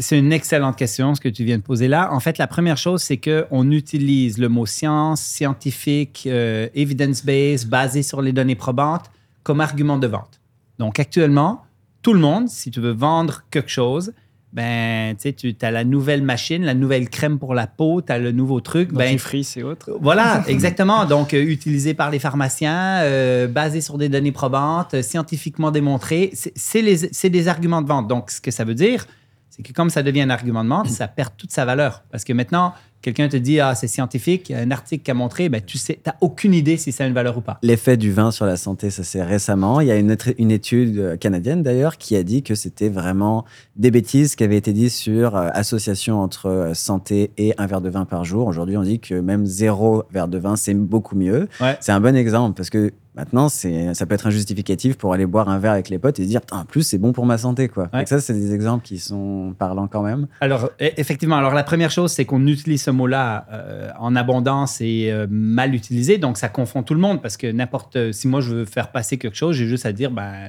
C'est 0.00 0.18
une 0.18 0.32
excellente 0.32 0.76
question, 0.76 1.14
ce 1.14 1.20
que 1.20 1.28
tu 1.28 1.44
viens 1.44 1.58
de 1.58 1.62
poser 1.62 1.86
là. 1.86 2.12
En 2.12 2.18
fait, 2.18 2.38
la 2.38 2.48
première 2.48 2.76
chose, 2.76 3.02
c'est 3.02 3.18
qu'on 3.18 3.70
utilise 3.70 4.38
le 4.38 4.48
mot 4.48 4.66
science, 4.66 5.20
scientifique, 5.20 6.24
euh, 6.26 6.68
evidence-based, 6.74 7.68
basé 7.68 8.02
sur 8.02 8.20
les 8.20 8.32
données 8.32 8.56
probantes, 8.56 9.10
comme 9.44 9.60
argument 9.60 9.98
de 9.98 10.08
vente. 10.08 10.40
Donc, 10.78 10.98
actuellement, 10.98 11.62
tout 12.02 12.14
le 12.14 12.18
monde, 12.18 12.48
si 12.48 12.70
tu 12.70 12.80
veux 12.80 12.92
vendre 12.92 13.44
quelque 13.50 13.70
chose, 13.70 14.12
ben, 14.52 15.14
tu 15.16 15.22
sais, 15.28 15.32
tu 15.32 15.54
as 15.62 15.70
la 15.70 15.84
nouvelle 15.84 16.22
machine, 16.22 16.64
la 16.64 16.74
nouvelle 16.74 17.08
crème 17.08 17.38
pour 17.38 17.54
la 17.54 17.66
peau, 17.68 18.02
tu 18.02 18.10
as 18.12 18.18
le 18.18 18.32
nouveau 18.32 18.60
truc. 18.60 18.92
Ben, 18.92 19.06
dentifrice 19.06 19.56
et 19.56 19.62
autres. 19.62 19.96
voilà, 20.00 20.42
exactement. 20.48 21.04
Donc, 21.04 21.34
euh, 21.34 21.40
utilisé 21.42 21.94
par 21.94 22.10
les 22.10 22.18
pharmaciens, 22.18 23.00
euh, 23.02 23.46
basé 23.46 23.80
sur 23.80 23.96
des 23.98 24.08
données 24.08 24.32
probantes, 24.32 24.94
euh, 24.94 25.02
scientifiquement 25.02 25.70
démontré. 25.70 26.30
C'est- 26.34 26.52
C'est 26.56 26.82
les- 26.82 27.12
c'est 27.12 27.30
des 27.30 27.46
arguments 27.48 27.82
de 27.82 27.86
vente. 27.88 28.08
Donc, 28.08 28.30
ce 28.30 28.40
que 28.40 28.50
ça 28.50 28.64
veut 28.64 28.74
dire, 28.74 29.06
c'est 29.50 29.62
que 29.62 29.72
comme 29.72 29.90
ça 29.90 30.02
devient 30.02 30.22
un 30.22 30.30
argument 30.30 30.64
de 30.64 30.68
vente, 30.68 30.88
ça 30.88 31.06
perd 31.08 31.30
toute 31.36 31.52
sa 31.52 31.64
valeur. 31.64 32.02
Parce 32.10 32.24
que 32.24 32.32
maintenant, 32.32 32.74
quelqu'un 33.02 33.28
te 33.28 33.36
dit, 33.36 33.60
ah, 33.60 33.74
c'est 33.74 33.88
scientifique, 33.88 34.50
un 34.50 34.70
article 34.70 35.04
qui 35.04 35.10
a 35.10 35.14
montré, 35.14 35.48
ben, 35.48 35.60
tu 35.64 35.78
sais, 35.78 36.00
n'as 36.06 36.14
aucune 36.20 36.54
idée 36.54 36.76
si 36.76 36.92
ça 36.92 37.04
a 37.04 37.06
une 37.06 37.14
valeur 37.14 37.38
ou 37.38 37.40
pas. 37.40 37.58
L'effet 37.62 37.96
du 37.96 38.12
vin 38.12 38.30
sur 38.30 38.46
la 38.46 38.56
santé, 38.56 38.90
ça 38.90 39.02
c'est 39.04 39.22
récemment. 39.22 39.80
Il 39.80 39.88
y 39.88 39.90
a 39.90 39.96
une, 39.96 40.16
une 40.38 40.50
étude 40.50 40.98
euh, 40.98 41.16
canadienne 41.16 41.62
d'ailleurs 41.62 41.98
qui 41.98 42.16
a 42.16 42.22
dit 42.22 42.42
que 42.42 42.54
c'était 42.54 42.88
vraiment 42.88 43.44
des 43.76 43.90
bêtises 43.90 44.36
qui 44.36 44.44
avaient 44.44 44.56
été 44.56 44.72
dites 44.72 44.90
sur 44.90 45.36
euh, 45.36 45.48
association 45.52 46.20
entre 46.20 46.46
euh, 46.46 46.74
santé 46.74 47.30
et 47.38 47.54
un 47.58 47.66
verre 47.66 47.80
de 47.80 47.90
vin 47.90 48.04
par 48.04 48.24
jour. 48.24 48.46
Aujourd'hui, 48.46 48.76
on 48.76 48.82
dit 48.82 49.00
que 49.00 49.14
même 49.14 49.46
zéro 49.46 50.04
verre 50.10 50.28
de 50.28 50.38
vin, 50.38 50.56
c'est 50.56 50.74
beaucoup 50.74 51.16
mieux. 51.16 51.48
Ouais. 51.60 51.76
C'est 51.80 51.92
un 51.92 52.00
bon 52.00 52.16
exemple 52.16 52.56
parce 52.56 52.70
que 52.70 52.92
Maintenant, 53.16 53.48
c'est, 53.48 53.92
ça 53.94 54.06
peut 54.06 54.14
être 54.14 54.28
un 54.28 54.30
justificatif 54.30 54.96
pour 54.96 55.12
aller 55.12 55.26
boire 55.26 55.48
un 55.48 55.58
verre 55.58 55.72
avec 55.72 55.88
les 55.88 55.98
potes 55.98 56.20
et 56.20 56.22
se 56.22 56.28
dire, 56.28 56.40
en 56.52 56.64
plus, 56.64 56.84
c'est 56.84 56.96
bon 56.98 57.12
pour 57.12 57.26
ma 57.26 57.38
santé, 57.38 57.68
quoi. 57.68 57.88
Ouais. 57.92 58.00
Donc 58.00 58.08
ça, 58.08 58.20
c'est 58.20 58.34
des 58.34 58.54
exemples 58.54 58.84
qui 58.84 58.98
sont 58.98 59.52
parlants 59.58 59.88
quand 59.88 60.02
même. 60.02 60.28
Alors, 60.40 60.66
e- 60.80 60.92
effectivement, 60.96 61.36
alors 61.36 61.52
la 61.52 61.64
première 61.64 61.90
chose, 61.90 62.12
c'est 62.12 62.24
qu'on 62.24 62.46
utilise 62.46 62.82
ce 62.82 62.90
mot-là 62.92 63.46
euh, 63.52 63.90
en 63.98 64.14
abondance 64.14 64.80
et 64.80 65.10
euh, 65.10 65.26
mal 65.28 65.74
utilisé, 65.74 66.18
donc 66.18 66.38
ça 66.38 66.48
confond 66.48 66.84
tout 66.84 66.94
le 66.94 67.00
monde 67.00 67.20
parce 67.20 67.36
que 67.36 67.50
n'importe, 67.50 68.12
si 68.12 68.28
moi 68.28 68.40
je 68.40 68.54
veux 68.54 68.64
faire 68.64 68.92
passer 68.92 69.18
quelque 69.18 69.36
chose, 69.36 69.56
j'ai 69.56 69.66
juste 69.66 69.86
à 69.86 69.92
dire, 69.92 70.12
ben, 70.12 70.22
euh, 70.32 70.48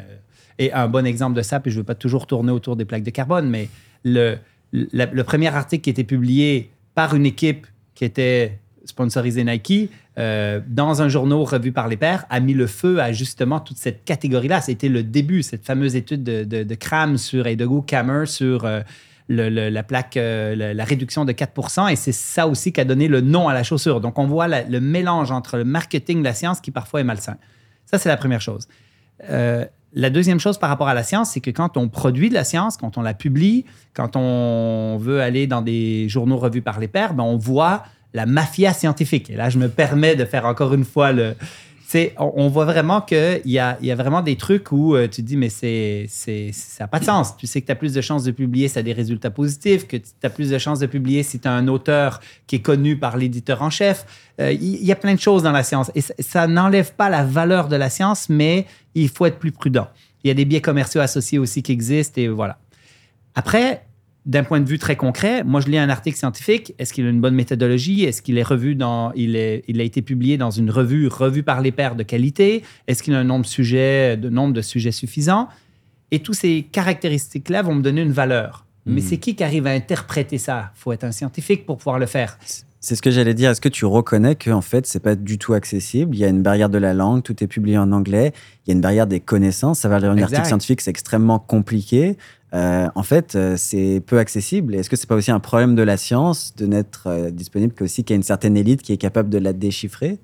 et 0.60 0.72
un 0.72 0.88
bon 0.88 1.06
exemple 1.08 1.36
de 1.36 1.42
ça, 1.42 1.60
puis 1.60 1.72
je 1.72 1.78
ne 1.78 1.82
veux 1.82 1.86
pas 1.86 1.96
toujours 1.96 2.28
tourner 2.28 2.52
autour 2.52 2.76
des 2.76 2.86
plaques 2.86 3.02
de 3.04 3.10
carbone, 3.10 3.50
mais 3.50 3.70
le, 4.04 4.38
la- 4.72 5.08
le 5.08 5.24
premier 5.24 5.48
article 5.48 5.82
qui 5.82 5.90
était 5.90 6.04
publié 6.04 6.70
par 6.94 7.16
une 7.16 7.26
équipe 7.26 7.66
qui 7.96 8.06
était 8.06 8.60
sponsorisée 8.86 9.44
Nike, 9.44 9.92
euh, 10.18 10.60
dans 10.68 11.02
un 11.02 11.10
journal 11.10 11.40
revu 11.40 11.72
par 11.72 11.88
les 11.88 11.98
pairs, 11.98 12.26
a 12.30 12.40
mis 12.40 12.54
le 12.54 12.68
feu 12.68 13.00
à 13.00 13.12
justement 13.12 13.60
toute 13.60 13.78
cette 13.78 14.04
catégorie-là. 14.04 14.62
C'était 14.62 14.90
le 14.90 15.04
début, 15.04 15.44
cette 15.44 15.66
fameuse 15.66 15.96
étude 15.96 16.24
de, 16.24 16.44
de, 16.44 16.76
Cram 16.76 17.18
sur, 17.18 17.48
et 17.48 17.56
de 17.56 17.68
Kammer 17.82 18.26
sur 18.26 18.66
euh, 18.66 18.82
le- 19.28 19.70
la 19.70 19.84
plaque, 19.84 20.18
euh, 20.18 20.74
la, 20.74 20.84
réduction 20.84 21.26
de 21.26 21.32
4 21.32 21.90
et 21.92 21.96
c'est 21.96 22.12
ça 22.12 22.48
aussi 22.48 22.72
qui 22.74 22.82
a 22.82 22.86
donné 22.86 23.08
le 23.08 23.22
nom 23.22 23.48
à 23.48 23.54
la 23.54 23.64
chaussure. 23.64 24.02
Donc, 24.02 24.20
on 24.20 24.28
voit 24.28 24.48
le 24.48 24.80
mélange 24.80 25.32
entre 25.32 25.58
le 25.58 25.64
marketing 25.64 26.20
et 26.20 26.24
la 26.24 26.34
science 26.34 26.60
qui 26.60 26.72
parfois 26.72 27.02
est 27.02 27.06
malsain. 27.06 27.38
Ça, 27.86 27.98
c'est 27.98 28.10
la 28.10 28.18
première 28.18 28.42
chose. 28.42 28.68
La 29.94 30.10
deuxième 30.10 30.40
chose 30.40 30.58
par 30.58 30.70
rapport 30.70 30.88
à 30.88 30.94
la 30.94 31.04
science, 31.04 31.32
c'est 31.32 31.42
que 31.42 31.52
quand 31.52 31.76
on 31.76 31.90
produit 31.90 32.30
de 32.30 32.34
la 32.34 32.46
science, 32.46 32.78
quand 32.78 32.98
on 32.98 33.02
la 33.02 33.14
publie, 33.14 33.66
quand 33.94 34.16
on 34.16 34.98
veut 34.98 35.20
aller 35.22 35.48
dans 35.48 35.62
des 35.62 36.08
journaux 36.08 36.38
revus 36.38 36.62
par 36.62 36.80
les 36.80 36.88
pairs, 36.88 37.14
ben 37.14 37.24
on 37.24 37.36
voit 37.36 37.84
la 38.14 38.26
mafia 38.26 38.74
scientifique. 38.74 39.30
Et 39.30 39.36
là, 39.36 39.50
je 39.50 39.58
me 39.58 39.70
permets 39.70 40.16
de 40.16 40.26
faire 40.26 40.46
encore 40.46 40.74
une 40.74 40.86
fois 40.86 41.12
le. 41.12 41.36
On, 42.18 42.32
on 42.36 42.48
voit 42.48 42.64
vraiment 42.64 43.02
qu'il 43.02 43.42
y 43.44 43.60
a, 43.60 43.78
y 43.82 43.92
a 43.92 43.96
vraiment 43.96 44.22
des 44.22 44.38
trucs 44.38 44.72
où 44.72 44.96
euh, 44.96 45.10
tu 45.10 45.22
te 45.24 45.28
dis, 45.28 45.36
mais 45.36 45.50
c'est, 45.50 46.08
ça 46.08 46.86
n'a 46.86 46.88
pas 46.88 47.00
de 47.00 47.04
sens. 47.04 47.36
Tu 47.36 47.48
sais 47.48 47.60
que 47.60 47.66
tu 47.66 47.72
as 47.74 47.76
plus 47.76 47.94
de 47.94 48.00
chances 48.00 48.24
de 48.24 48.32
publier 48.32 48.70
si 48.70 48.76
tu 48.76 48.80
as 48.80 48.84
des 48.84 48.94
résultats 48.94 49.30
positifs, 49.30 49.88
que 49.88 49.98
tu 49.98 50.06
as 50.24 50.30
plus 50.30 50.50
de 50.50 50.58
chances 50.58 50.80
de 50.80 50.86
publier 50.86 51.22
si 51.22 51.42
tu 51.42 51.50
as 51.50 51.52
un 51.52 51.68
auteur 51.68 52.22
qui 52.48 52.56
est 52.56 52.62
connu 52.62 52.98
par 52.98 53.18
l'éditeur 53.18 53.62
en 53.62 53.70
chef. 53.70 54.06
Euh, 54.40 54.54
Il 54.54 54.76
il 54.76 54.86
y, 54.86 54.94
a 54.94 54.96
plein 54.96 55.14
de 55.14 55.20
choses 55.20 55.44
dans 55.44 55.52
la 55.52 55.64
science. 55.64 55.92
Et 55.94 56.00
ça, 56.00 56.14
ça 56.20 56.48
n'enlève 56.48 56.94
pas 56.94 57.10
la 57.10 57.26
valeur 57.26 57.68
de 57.68 57.76
la 57.76 57.90
science, 57.90 58.30
mais 58.30 58.68
il 58.96 59.10
faut 59.10 59.26
être 59.26 59.38
plus 59.38 59.52
prudent. 59.52 59.90
Il 60.24 60.30
y 60.30 60.32
a 60.32 60.34
des 60.34 60.46
biais 60.46 60.62
commerciaux 60.62 61.02
associés 61.02 61.40
aussi 61.40 61.62
qui 61.62 61.74
existent 61.74 62.22
et 62.22 62.30
voilà. 62.30 62.58
Après, 63.36 63.86
d'un 64.26 64.44
point 64.44 64.60
de 64.60 64.70
vue 64.70 64.78
très 64.78 64.96
concret, 64.96 65.44
moi 65.44 65.62
je 65.62 65.68
lis 65.68 65.78
un 65.80 65.90
article 65.90 66.16
scientifique. 66.18 66.76
Est-ce 66.78 66.94
qu'il 66.94 67.06
a 67.06 67.10
une 67.10 67.22
bonne 67.22 67.34
méthodologie? 67.34 68.04
Est-ce 68.04 68.22
qu'il 68.22 68.38
est 68.38 68.44
revu 68.44 68.76
dans, 68.76 69.12
il, 69.14 69.36
est, 69.36 69.64
il 69.68 69.82
a 69.82 69.84
été 69.84 70.02
publié 70.04 70.38
dans 70.38 70.52
une 70.52 70.70
revue 70.70 71.08
revue 71.08 71.42
par 71.44 71.60
les 71.62 71.72
pairs 71.72 71.96
de 71.96 72.04
qualité? 72.04 72.62
Est-ce 72.88 73.02
qu'il 73.02 73.16
a 73.16 73.20
un 73.20 73.24
nombre 73.24 73.46
de 73.46 73.50
sujets, 73.50 74.18
de 74.18 74.30
nombre 74.30 74.54
de 74.54 74.62
sujets 74.62 74.92
suffisant 74.92 75.48
Et 76.12 76.20
toutes 76.20 76.36
ces 76.36 76.68
caractéristiques-là 76.72 77.64
vont 77.64 77.74
me 77.76 77.82
donner 77.82 78.02
une 78.02 78.12
valeur. 78.12 78.66
Mais 78.86 79.02
Mhm. 79.02 79.08
c'est 79.08 79.18
qui 79.18 79.36
qui 79.36 79.44
arrive 79.44 79.66
à 79.68 79.72
interpréter 79.72 80.38
ça? 80.38 80.72
Il 80.76 80.80
faut 80.80 80.92
être 80.92 81.04
un 81.04 81.12
scientifique 81.12 81.66
pour 81.66 81.78
pouvoir 81.78 81.98
le 82.00 82.06
faire. 82.06 82.38
C'est 82.80 82.96
ce 82.96 83.02
que 83.04 83.12
j'allais 83.12 83.36
dire. 83.36 83.52
Est-ce 83.52 83.62
que 83.62 83.70
tu 83.70 83.86
reconnais 83.86 84.34
que 84.36 84.50
en 84.50 84.62
fait, 84.62 84.88
c'est 84.88 85.00
pas 85.00 85.16
du 85.16 85.38
tout 85.38 85.54
accessible? 85.54 86.16
Il 86.16 86.20
y 86.20 86.26
a 86.26 86.30
une 86.30 86.42
barrière 86.42 86.70
de 86.70 86.80
la 86.80 86.96
langue, 86.96 87.22
tout 87.22 87.44
est 87.44 87.48
publié 87.48 87.78
en 87.78 87.92
anglais. 87.92 88.34
Il 88.66 88.70
y 88.70 88.72
a 88.72 88.74
une 88.76 88.82
barrière 88.82 89.06
des 89.06 89.20
connaissances. 89.20 89.80
Ça 89.80 89.88
va 89.90 90.00
lire 90.00 90.10
un 90.10 90.14
Exact. 90.16 90.26
article 90.34 90.48
scientifique, 90.48 90.82
c'est 90.82 90.90
extrêmement 90.90 91.38
compliqué. 91.38 92.18
Euh, 92.54 92.90
en 92.96 93.04
fait, 93.04 93.36
euh, 93.36 93.56
c'est 93.56 94.02
peu 94.06 94.20
accessible. 94.20 94.76
Est-ce 94.76 94.90
que 94.90 94.96
c'est 94.96 95.08
pas 95.08 95.16
aussi 95.16 95.32
un 95.32 95.40
problème 95.40 95.76
de 95.76 95.84
la 95.84 95.96
science 95.96 96.54
de 96.56 96.66
n'être 96.66 97.08
euh, 97.08 97.32
disponible 97.32 97.74
qu'aussi 97.74 98.04
qu'il 98.04 98.14
y 98.14 98.16
a 98.16 98.18
une 98.18 98.24
certaine 98.24 98.58
élite 98.58 98.82
qui 98.82 98.92
est 98.92 98.98
capable 98.98 99.30
de 99.30 99.38
la 99.38 99.54
déchiffrer? 99.54 100.20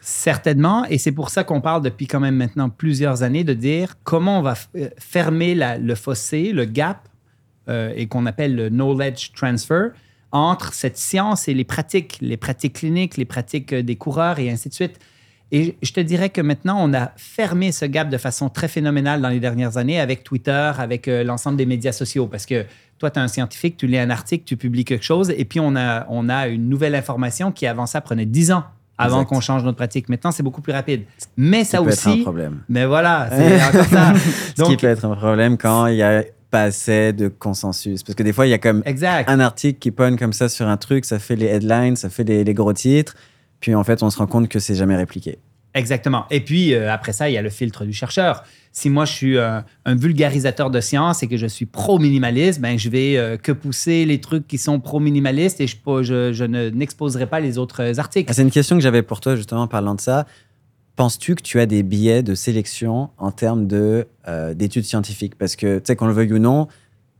Certainement, 0.00 0.84
et 0.86 0.98
c'est 0.98 1.12
pour 1.12 1.30
ça 1.30 1.44
qu'on 1.44 1.60
parle 1.60 1.82
depuis 1.82 2.06
quand 2.06 2.20
même 2.20 2.36
maintenant 2.36 2.68
plusieurs 2.68 3.22
années 3.22 3.44
de 3.44 3.54
dire 3.54 3.94
comment 4.04 4.38
on 4.38 4.42
va 4.42 4.54
fermer 4.96 5.56
le 5.56 5.94
fossé, 5.96 6.52
le 6.52 6.64
gap, 6.64 7.08
et 7.68 8.06
qu'on 8.06 8.24
appelle 8.24 8.54
le 8.54 8.68
knowledge 8.70 9.32
transfer, 9.34 9.90
entre 10.30 10.72
cette 10.72 10.96
science 10.96 11.48
et 11.48 11.52
les 11.52 11.64
pratiques, 11.64 12.18
les 12.22 12.36
pratiques 12.36 12.74
cliniques, 12.74 13.16
les 13.16 13.24
pratiques 13.24 13.74
des 13.74 13.96
coureurs 13.96 14.38
et 14.38 14.50
ainsi 14.50 14.68
de 14.68 14.74
suite. 14.74 15.00
Et 15.50 15.76
je 15.82 15.92
te 15.92 16.00
dirais 16.00 16.28
que 16.28 16.40
maintenant, 16.42 16.76
on 16.78 16.92
a 16.92 17.12
fermé 17.16 17.72
ce 17.72 17.86
gap 17.86 18.10
de 18.10 18.18
façon 18.18 18.50
très 18.50 18.68
phénoménale 18.68 19.22
dans 19.22 19.30
les 19.30 19.40
dernières 19.40 19.78
années 19.78 19.98
avec 19.98 20.22
Twitter, 20.22 20.72
avec 20.78 21.08
euh, 21.08 21.24
l'ensemble 21.24 21.56
des 21.56 21.64
médias 21.64 21.92
sociaux. 21.92 22.26
Parce 22.26 22.44
que 22.44 22.66
toi, 22.98 23.10
tu 23.10 23.18
es 23.18 23.22
un 23.22 23.28
scientifique, 23.28 23.76
tu 23.78 23.86
lis 23.86 23.98
un 23.98 24.10
article, 24.10 24.44
tu 24.44 24.56
publies 24.58 24.84
quelque 24.84 25.04
chose, 25.04 25.32
et 25.34 25.44
puis 25.44 25.58
on 25.60 25.74
a, 25.74 26.06
on 26.10 26.28
a 26.28 26.48
une 26.48 26.68
nouvelle 26.68 26.94
information 26.94 27.50
qui, 27.50 27.66
avant 27.66 27.86
ça, 27.86 28.00
prenait 28.00 28.26
10 28.26 28.52
ans 28.52 28.64
avant 28.98 29.24
qu'on 29.24 29.40
change 29.40 29.62
notre 29.62 29.76
pratique. 29.76 30.08
Maintenant, 30.08 30.32
c'est 30.32 30.42
beaucoup 30.42 30.60
plus 30.60 30.72
rapide. 30.72 31.04
Mais 31.36 31.62
ça, 31.62 31.78
Ça 31.78 31.84
peut 31.84 31.90
être 31.90 32.06
un 32.08 32.12
aussi. 32.12 32.22
problème. 32.22 32.62
Mais 32.68 32.84
voilà, 32.84 33.28
c'est 33.32 33.62
encore 33.62 33.84
ça. 33.84 34.12
Ce 34.16 34.54
qui 34.54 34.60
Donc, 34.70 34.80
peut 34.80 34.88
être 34.88 35.04
un 35.04 35.14
problème 35.14 35.56
quand 35.56 35.86
il 35.86 35.96
y 35.96 36.02
a 36.02 36.24
pas 36.50 36.64
assez 36.64 37.12
de 37.12 37.28
consensus. 37.28 38.02
Parce 38.02 38.16
que 38.16 38.24
des 38.24 38.32
fois, 38.32 38.46
il 38.46 38.50
y 38.50 38.54
a 38.54 38.58
comme 38.58 38.82
exact. 38.86 39.30
un 39.30 39.38
article 39.38 39.78
qui 39.78 39.92
pogne 39.92 40.16
comme 40.16 40.32
ça 40.32 40.48
sur 40.48 40.66
un 40.66 40.76
truc, 40.76 41.04
ça 41.04 41.18
fait 41.20 41.36
les 41.36 41.46
headlines, 41.46 41.94
ça 41.94 42.10
fait 42.10 42.24
les, 42.24 42.42
les 42.42 42.54
gros 42.54 42.72
titres. 42.72 43.14
Puis 43.60 43.74
en 43.74 43.84
fait, 43.84 44.02
on 44.02 44.10
se 44.10 44.18
rend 44.18 44.26
compte 44.26 44.48
que 44.48 44.58
c'est 44.58 44.74
jamais 44.74 44.96
répliqué. 44.96 45.38
Exactement. 45.74 46.24
Et 46.30 46.40
puis, 46.40 46.74
euh, 46.74 46.92
après 46.92 47.12
ça, 47.12 47.28
il 47.28 47.34
y 47.34 47.38
a 47.38 47.42
le 47.42 47.50
filtre 47.50 47.84
du 47.84 47.92
chercheur. 47.92 48.42
Si 48.72 48.90
moi, 48.90 49.04
je 49.04 49.12
suis 49.12 49.36
euh, 49.36 49.60
un 49.84 49.94
vulgarisateur 49.94 50.70
de 50.70 50.80
science 50.80 51.22
et 51.22 51.28
que 51.28 51.36
je 51.36 51.46
suis 51.46 51.66
pro-minimaliste, 51.66 52.60
ben, 52.60 52.78
je 52.78 52.88
vais 52.88 53.16
euh, 53.16 53.36
que 53.36 53.52
pousser 53.52 54.04
les 54.04 54.20
trucs 54.20 54.46
qui 54.48 54.58
sont 54.58 54.80
pro-minimalistes 54.80 55.60
et 55.60 55.66
je, 55.66 55.76
je, 56.02 56.32
je 56.32 56.44
ne- 56.44 56.70
n'exposerai 56.70 57.26
pas 57.26 57.40
les 57.40 57.58
autres 57.58 57.98
articles. 58.00 58.28
Ah, 58.30 58.34
C'est 58.34 58.42
une 58.42 58.50
question 58.50 58.76
que 58.76 58.82
j'avais 58.82 59.02
pour 59.02 59.20
toi, 59.20 59.36
justement, 59.36 59.62
en 59.62 59.68
parlant 59.68 59.94
de 59.94 60.00
ça. 60.00 60.26
Penses-tu 60.96 61.34
que 61.36 61.42
tu 61.42 61.60
as 61.60 61.66
des 61.66 61.82
biais 61.84 62.22
de 62.24 62.34
sélection 62.34 63.10
en 63.18 63.30
termes 63.30 63.68
de, 63.68 64.08
d'études 64.54 64.84
scientifiques? 64.84 65.36
Parce 65.38 65.54
que, 65.54 65.78
tu 65.78 65.84
sais, 65.86 65.94
qu'on 65.94 66.08
le 66.08 66.12
veuille 66.12 66.32
ou 66.32 66.40
non, 66.40 66.66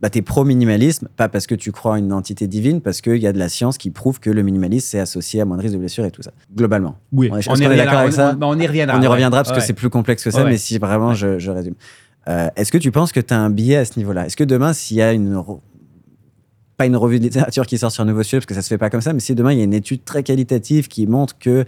bah, 0.00 0.11
tu 0.11 0.18
es 0.18 0.22
pro-minimalisme, 0.22 1.08
pas 1.16 1.28
parce 1.28 1.46
que 1.46 1.54
tu 1.54 1.72
crois 1.72 1.96
à 1.96 1.98
une 1.98 2.12
entité 2.12 2.46
divine, 2.46 2.80
parce 2.80 3.00
qu'il 3.00 3.16
y 3.16 3.26
a 3.26 3.32
de 3.32 3.38
la 3.38 3.48
science 3.48 3.78
qui 3.78 3.90
prouve 3.90 4.20
que 4.20 4.30
le 4.30 4.42
minimalisme, 4.42 4.87
c'est 4.90 5.00
associé 5.00 5.40
à 5.40 5.44
moins 5.44 5.56
de 5.56 5.62
risque 5.62 5.74
de 5.74 5.78
blessure 5.80 6.04
et 6.04 6.11
tout 6.11 6.22
ça, 6.22 6.30
globalement. 6.54 6.96
Oui, 7.12 7.28
On 7.32 7.37
est- 7.38 7.48
on, 7.48 7.76
d'accord 7.76 7.94
avec 7.98 8.12
on- 8.12 8.16
ça 8.16 8.37
on- 8.40 8.44
on 8.44 8.58
y 8.58 8.66
reviendra. 8.66 8.96
On 8.96 9.00
y 9.00 9.02
ouais. 9.02 9.08
reviendra 9.08 9.42
parce 9.42 9.56
que 9.58 9.64
c'est 9.64 9.72
plus 9.72 9.90
complexe 9.90 10.22
que 10.22 10.30
ça, 10.30 10.44
Ouais. 10.44 10.50
mais 10.50 10.56
si 10.58 10.78
vraiment 10.78 11.14
je, 11.14 11.38
je 11.38 11.50
résume. 11.50 11.74
Euh, 12.28 12.48
Est-ce 12.56 12.70
que 12.70 12.78
tu 12.78 12.90
penses 12.92 13.11
que 13.12 13.20
tu 13.20 13.32
as 13.34 13.38
un 13.40 13.50
biais 13.50 13.76
à 13.76 13.84
ce 13.84 13.98
niveau-là? 13.98 14.26
Est-ce 14.26 14.37
que 14.37 14.44
demain, 14.44 14.72
s'il 14.72 14.98
y 14.98 15.02
a 15.02 15.12
une. 15.12 15.42
Pas 16.76 16.87
une 16.87 16.96
revue 16.96 17.18
de 17.18 17.24
littérature 17.24 17.66
qui 17.66 17.76
sort 17.76 17.90
sur 17.90 18.04
un 18.04 18.06
nouveau 18.06 18.22
sujet, 18.22 18.37
parce 18.38 18.46
que 18.46 18.54
ça 18.54 18.62
se 18.62 18.68
fait 18.68 18.78
pas 18.78 18.88
comme 18.90 19.00
ça, 19.00 19.12
mais 19.12 19.18
si 19.18 19.34
demain 19.34 19.52
il 19.52 19.58
y 19.58 19.61
a 19.62 19.64
une 19.64 19.74
étude 19.74 20.04
très 20.04 20.22
qualitative 20.22 20.87
qui 20.87 21.08
montre 21.08 21.37
que 21.38 21.64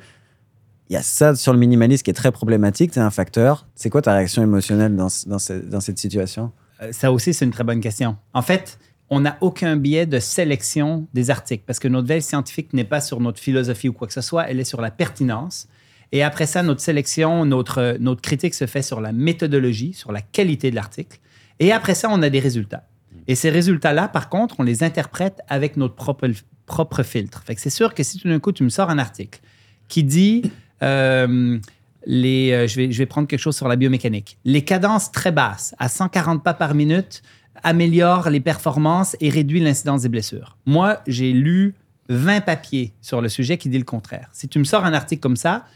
il 0.89 0.93
y 0.93 0.97
a 0.97 1.03
ça 1.03 1.35
sur 1.35 1.53
le 1.53 1.59
minimalisme 1.59 2.03
qui 2.05 2.11
est 2.11 2.15
très 2.15 2.31
problématique, 2.31 2.93
c'est 2.95 3.01
un 3.01 3.11
facteur. 3.11 3.67
C'est 3.75 3.91
quoi 3.91 4.03
ta 4.03 4.13
réaction 4.15 4.43
émotionnelle 4.43 4.95
dans, 4.95 5.09
dans, 5.27 5.39
ce- 5.41 5.53
dans 5.69 5.81
cette 5.81 5.99
situation? 5.99 6.53
Ça 6.93 7.13
aussi, 7.13 7.35
c'est 7.35 7.45
une 7.45 7.51
très 7.51 7.65
bonne 7.65 7.81
question. 7.81 8.17
En 8.33 8.43
fait, 8.43 8.79
on 9.11 9.21
n'a 9.21 9.37
aucun 9.41 9.77
biais 9.77 10.07
de 10.07 10.21
sélection 10.21 11.07
des 11.15 11.31
articles 11.31 11.65
parce 11.67 11.81
que 11.81 11.89
notre 11.89 12.07
veille 12.07 12.23
scientifique 12.23 12.73
n'est 12.73 12.85
pas 12.85 13.01
sur 13.01 13.21
notre 13.21 13.41
philosophie 13.41 13.89
ou 13.89 13.93
quoi 13.93 14.07
que 14.07 14.13
ce 14.13 14.21
soit, 14.21 14.49
elle 14.49 14.61
est 14.61 14.65
sur 14.65 14.81
la 14.81 14.91
pertinence. 14.91 15.69
Et 16.13 16.23
après 16.23 16.47
ça, 16.47 16.63
notre 16.63 16.81
sélection, 16.81 17.45
notre, 17.45 17.97
notre 18.01 18.21
critique 18.21 18.55
se 18.55 18.67
fait 18.67 18.83
sur 18.83 19.01
la 19.01 19.13
méthodologie, 19.13 19.93
sur 19.93 20.13
la 20.13 20.21
qualité 20.21 20.71
de 20.71 20.77
l'article. 20.77 21.19
Et 21.59 21.73
après 21.73 21.95
ça, 21.95 22.09
on 22.11 22.23
a 22.23 22.31
des 22.31 22.41
résultats. 22.41 22.87
Et 23.27 23.35
ces 23.35 23.51
résultats-là, 23.51 24.09
par 24.09 24.29
contre, 24.29 24.57
on 24.59 24.63
les 24.63 24.83
interprète 24.83 25.41
avec 25.49 25.77
notre 25.77 25.95
propre, 25.95 26.29
propre 26.67 27.03
filtre. 27.03 27.45
C'est 27.57 27.71
sûr 27.71 27.95
que 27.95 28.03
si 28.03 28.19
tout 28.19 28.29
d'un 28.29 28.39
coup, 28.39 28.53
tu 28.53 28.65
me 28.65 28.69
sors 28.69 28.91
un 28.91 28.99
article 28.99 29.41
qui 29.89 30.05
dit 30.05 30.51
euh, 30.83 31.59
euh, 32.09 32.67
je, 32.67 32.99
vais, 32.99 33.07
prendre 33.07 33.29
quelque 33.29 33.41
chose 33.41 33.57
sur 33.57 33.69
la 33.69 33.77
biomécanique. 33.77 34.39
Les 34.45 34.63
cadences 34.63 35.13
très 35.13 35.33
basses, 35.33 35.75
à 35.79 35.89
140 35.89 36.43
pas 36.43 36.55
par 36.55 36.75
minute, 36.75 37.23
améliorent 37.63 38.31
les 38.31 38.41
performances 38.41 39.17
et 39.21 39.29
réduit 39.29 39.61
l'incidence 39.61 40.03
des 40.03 40.09
blessures. 40.09 40.57
Moi, 40.67 41.01
j'ai 41.07 41.33
lu 41.33 41.75
20 42.09 42.41
papiers 42.41 42.93
sur 43.03 43.21
le 43.21 43.29
sujet 43.29 43.59
qui 43.59 43.69
dit 43.69 43.79
le 43.79 43.85
contraire. 43.85 44.29
Si 44.33 44.49
tu 44.49 44.59
me 44.59 44.65
sors 44.65 44.85
un 44.85 44.95
article 44.95 45.21
comme 45.21 45.37
ça, 45.37 45.67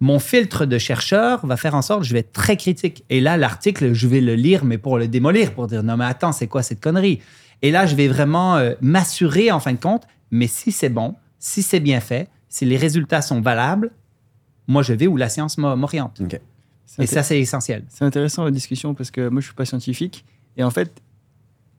mon 0.00 0.18
filtre 0.18 0.64
de 0.64 0.78
chercheur 0.78 1.44
va 1.46 1.56
faire 1.56 1.74
en 1.74 1.82
sorte 1.82 2.00
que 2.00 2.06
je 2.06 2.12
vais 2.12 2.20
être 2.20 2.32
très 2.32 2.56
critique. 2.56 3.04
Et 3.10 3.20
là, 3.20 3.36
l'article, 3.36 3.92
je 3.92 4.06
vais 4.06 4.20
le 4.20 4.34
lire, 4.34 4.64
mais 4.64 4.78
pour 4.78 4.98
le 4.98 5.08
démolir, 5.08 5.52
pour 5.52 5.66
dire 5.66 5.82
non, 5.82 5.96
mais 5.96 6.06
attends, 6.06 6.32
c'est 6.32 6.46
quoi 6.46 6.62
cette 6.62 6.80
connerie? 6.80 7.20
Et 7.62 7.70
là, 7.70 7.86
je 7.86 7.94
vais 7.94 8.08
vraiment 8.08 8.56
euh, 8.56 8.72
m'assurer, 8.80 9.50
en 9.50 9.60
fin 9.60 9.72
de 9.72 9.78
compte, 9.78 10.04
mais 10.30 10.46
si 10.46 10.72
c'est 10.72 10.88
bon, 10.88 11.16
si 11.38 11.62
c'est 11.62 11.80
bien 11.80 12.00
fait, 12.00 12.28
si 12.48 12.64
les 12.64 12.76
résultats 12.76 13.20
sont 13.20 13.40
valables, 13.40 13.90
moi, 14.68 14.82
je 14.82 14.92
vais 14.92 15.06
où 15.06 15.16
la 15.16 15.28
science 15.28 15.58
m'oriente. 15.58 16.20
Et 16.98 17.06
ça, 17.06 17.22
c'est 17.22 17.38
essentiel. 17.38 17.84
c'est 17.88 18.04
intéressant 18.04 18.44
la 18.44 18.50
discussion 18.50 18.94
parce 18.94 19.10
que 19.10 19.28
moi 19.28 19.40
je 19.40 19.46
suis 19.46 19.54
pas 19.54 19.64
scientifique 19.64 20.24
et 20.56 20.64
en 20.64 20.70
fait 20.70 21.00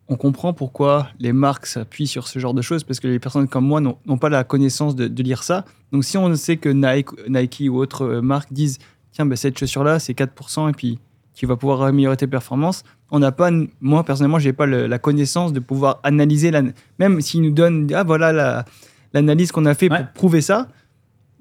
on 0.07 0.15
comprend 0.15 0.53
pourquoi 0.53 1.07
les 1.19 1.33
marques 1.33 1.65
s'appuient 1.65 2.07
sur 2.07 2.27
ce 2.29 2.39
genre 2.39 2.53
de 2.53 2.61
choses 2.61 2.83
parce 2.85 2.99
que 3.01 3.07
les 3.07 3.19
personnes 3.19 3.47
comme 3.47 3.65
moi 3.65 3.81
n'ont 3.81 4.17
pas 4.17 4.29
la 4.29 4.43
connaissance 4.45 4.95
de, 4.95 5.07
de 5.09 5.23
lire 5.23 5.43
ça. 5.43 5.65
Donc 5.91 6.05
si 6.05 6.17
on 6.17 6.33
sait 6.35 6.55
que 6.57 6.69
Nike, 6.69 7.09
Nike 7.29 7.63
ou 7.69 7.77
autres 7.77 8.03
euh, 8.05 8.21
marques 8.21 8.51
disent 8.53 8.77
tiens 9.11 9.25
ben, 9.25 9.35
cette 9.35 9.57
chaussure 9.59 9.83
là 9.83 9.99
c'est 9.99 10.13
4% 10.17 10.69
et 10.69 10.73
puis 10.73 10.97
tu 11.33 11.45
vas 11.45 11.57
pouvoir 11.57 11.81
améliorer 11.83 12.15
tes 12.17 12.27
performances, 12.27 12.83
on 13.09 13.19
n'a 13.19 13.31
pas 13.33 13.51
moi 13.81 14.03
personnellement 14.05 14.39
j'ai 14.39 14.53
pas 14.53 14.65
le- 14.65 14.87
la 14.87 14.97
connaissance 14.99 15.51
de 15.53 15.59
pouvoir 15.59 15.99
analyser 16.03 16.51
la, 16.51 16.61
même 16.99 17.19
s'ils 17.21 17.41
nous 17.41 17.51
donnent 17.51 17.91
ah 17.93 18.03
voilà 18.03 18.31
la- 18.31 18.65
l'analyse 19.13 19.51
qu'on 19.51 19.65
a 19.65 19.73
fait 19.73 19.91
Ouais. 19.91 19.97
pour 19.99 20.07
prouver 20.13 20.41
ça. 20.41 20.69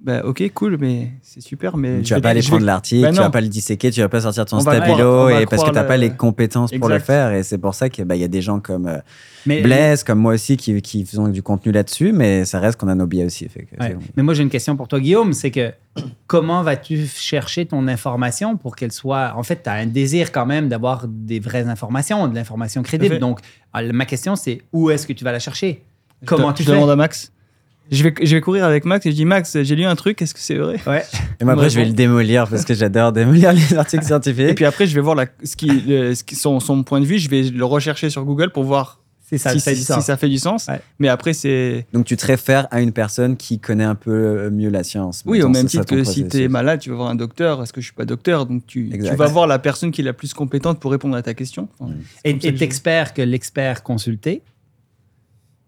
Bah, 0.03 0.23
ok, 0.25 0.51
cool, 0.55 0.79
mais 0.81 1.11
c'est 1.23 1.41
super, 1.43 1.77
mais 1.77 2.01
tu 2.01 2.07
je 2.09 2.15
vas 2.15 2.21
pas 2.21 2.31
aller 2.31 2.41
je 2.43 2.49
prendre 2.49 2.65
l'article, 2.65 3.03
Bah 3.03 3.11
tu 3.13 3.19
vas 3.19 3.29
pas 3.31 3.41
le 3.43 3.49
disséquer, 3.49 3.91
tu 3.91 4.01
vas 4.01 4.09
pas 4.09 4.21
sortir 4.23 4.45
ton 4.47 4.57
On 4.57 4.61
stabilo 4.61 5.27
va 5.27 5.43
et 5.43 5.47
parce 5.47 5.63
que 5.63 5.71
t'as 5.71 5.85
pas 5.85 5.97
le- 5.97 6.03
les 6.09 6.11
compétences 6.11 6.71
pour 6.73 6.89
le 6.89 6.99
faire 6.99 7.33
et 7.33 7.43
c'est 7.43 7.59
pour 7.59 7.75
ça 7.75 7.89
qu'il 7.91 8.07
y 8.17 8.25
a 8.25 8.29
des 8.29 8.41
gens 8.43 8.61
comme 8.61 8.87
euh, 8.87 8.99
Mais, 9.47 9.61
Blaise, 9.63 10.03
comme 10.03 10.19
moi 10.19 10.35
aussi 10.35 10.57
qui, 10.57 10.81
qui 10.81 11.05
faisons 11.05 11.29
du 11.29 11.43
contenu 11.43 11.71
là-dessus, 11.73 12.13
mais 12.13 12.45
ça 12.45 12.61
reste 12.61 12.79
qu'on 12.81 12.89
a 12.89 12.95
nos 12.95 13.07
biais 13.07 13.25
aussi. 13.27 13.47
Fait 13.49 13.65
que, 13.65 13.77
Ouais. 13.83 13.91
tu 13.95 14.01
sais, 14.01 14.11
Mais 14.17 14.23
moi, 14.23 14.33
j'ai 14.35 14.43
une 14.43 14.49
question 14.51 14.77
pour 14.77 14.89
toi, 14.89 15.01
Guillaume. 15.01 15.33
C'est 15.35 15.51
que 15.51 15.73
comment 16.27 16.63
vas-tu 16.63 17.07
chercher 17.07 17.67
ton 17.67 17.87
information 17.89 18.57
pour 18.57 18.77
qu'elle 18.77 18.93
soit. 18.93 19.35
En 19.37 19.43
fait, 19.43 19.63
tu 19.63 19.69
as 19.69 19.75
un 19.75 19.87
désir 19.87 20.33
quand 20.33 20.47
même 20.47 20.69
d'avoir 20.69 21.07
des 21.09 21.41
vraies 21.41 21.69
informations, 21.69 22.27
de 22.29 22.35
l'information 22.35 22.83
crédible. 22.83 23.19
Donc, 23.19 23.41
euh, 23.77 23.91
ma 23.93 24.07
question, 24.07 24.35
c'est 24.37 24.63
où 24.73 24.91
est-ce 24.91 25.07
que 25.07 25.13
tu 25.13 25.25
vas 25.25 25.33
la 25.33 25.39
chercher? 25.41 25.83
Je 26.23 26.27
Comment 26.27 26.53
te- 26.53 26.59
tu 26.59 26.63
je 26.65 26.69
fais? 26.69 26.75
demande 26.75 26.91
à 26.91 26.97
Max. 26.97 27.33
Je 27.91 28.05
vais, 28.05 28.15
je 28.23 28.35
vais 28.37 28.41
courir 28.41 28.65
avec 28.65 28.85
Max 28.85 29.05
et 29.07 29.11
je 29.11 29.17
dis 29.17 29.25
Max, 29.25 29.61
j'ai 29.63 29.75
lu 29.77 29.85
un 29.85 29.97
truc, 29.97 30.23
est-ce 30.23 30.33
que 30.35 30.41
c'est 30.41 30.55
vrai? 30.55 30.79
Ouais. 30.87 31.03
Et 31.41 31.45
moi, 31.45 31.55
après, 31.55 31.71
je 31.71 31.77
vais 31.81 31.85
le 31.87 31.93
démolir 31.93 32.47
parce 32.49 32.65
que 32.65 32.73
j'adore 32.75 33.13
démolir 33.13 33.53
les 33.53 33.75
articles 33.75 34.05
Et 34.05 34.07
scientifiques. 34.07 34.55
puis 34.55 34.65
après, 34.65 34.87
je 34.87 34.95
vais 34.95 35.01
voir 35.01 35.17
la, 35.17 35.27
ce 35.43 35.57
qui, 35.57 35.67
le- 35.69 36.15
ce 36.15 36.23
qui- 36.23 36.37
son, 36.37 36.61
son 36.61 36.83
point 36.85 37.01
de 37.01 37.07
vue, 37.07 37.19
je 37.19 37.29
vais 37.29 37.43
le 37.43 37.65
rechercher 37.65 38.09
sur 38.11 38.25
Google 38.25 38.51
pour 38.53 38.63
voir 38.65 39.01
ça, 39.33 39.51
si, 39.53 39.61
ça 39.61 39.71
fait 39.71 39.75
du 39.75 39.81
si- 39.81 39.85
sens. 39.87 39.99
si 40.01 40.07
ça 40.07 40.17
fait 40.17 40.29
du 40.29 40.39
sens. 40.39 40.67
Ouais. 40.69 40.81
Mais 40.99 41.09
après, 41.09 41.33
c'est. 41.33 41.87
Donc, 41.93 42.05
tu 42.05 42.17
te 42.17 42.27
réfères 42.27 42.67
à 42.73 42.81
une 42.81 42.93
personne 42.93 43.37
qui 43.37 43.59
connaît 43.61 43.85
un 43.85 43.95
peu 43.95 44.51
mieux 44.51 44.71
la 44.71 44.83
science. 44.85 45.23
Oui, 45.27 45.41
au 45.43 45.49
même 45.49 45.67
titre 45.67 45.85
que 45.85 46.03
si 46.05 46.27
tu 46.29 46.43
es 46.43 46.49
malade, 46.49 46.81
tu 46.81 46.91
vas 46.91 46.97
voir 46.97 47.09
un 47.11 47.15
docteur. 47.17 47.63
Est-ce 47.63 47.73
que 47.73 47.81
je 47.81 47.87
suis 47.87 47.95
pas 47.95 48.05
docteur? 48.05 48.47
Donc 48.47 48.67
tu, 48.67 48.89
tu 48.91 49.15
vas 49.17 49.27
voir 49.27 49.47
la 49.47 49.59
personne 49.59 49.91
qui 49.93 50.01
est 50.01 50.05
la 50.05 50.13
plus 50.13 50.33
compétente 50.35 50.79
pour 50.81 50.91
répondre 50.93 51.17
à 51.17 51.23
ta 51.23 51.35
question. 51.35 51.69
Enfin, 51.79 51.93
Mm. 51.93 51.97
c'est 52.25 52.31
Et 52.45 52.47
et 52.49 52.55
t'expères 52.55 53.15
que 53.15 53.23
l'expert 53.23 53.83
consulté 53.85 54.43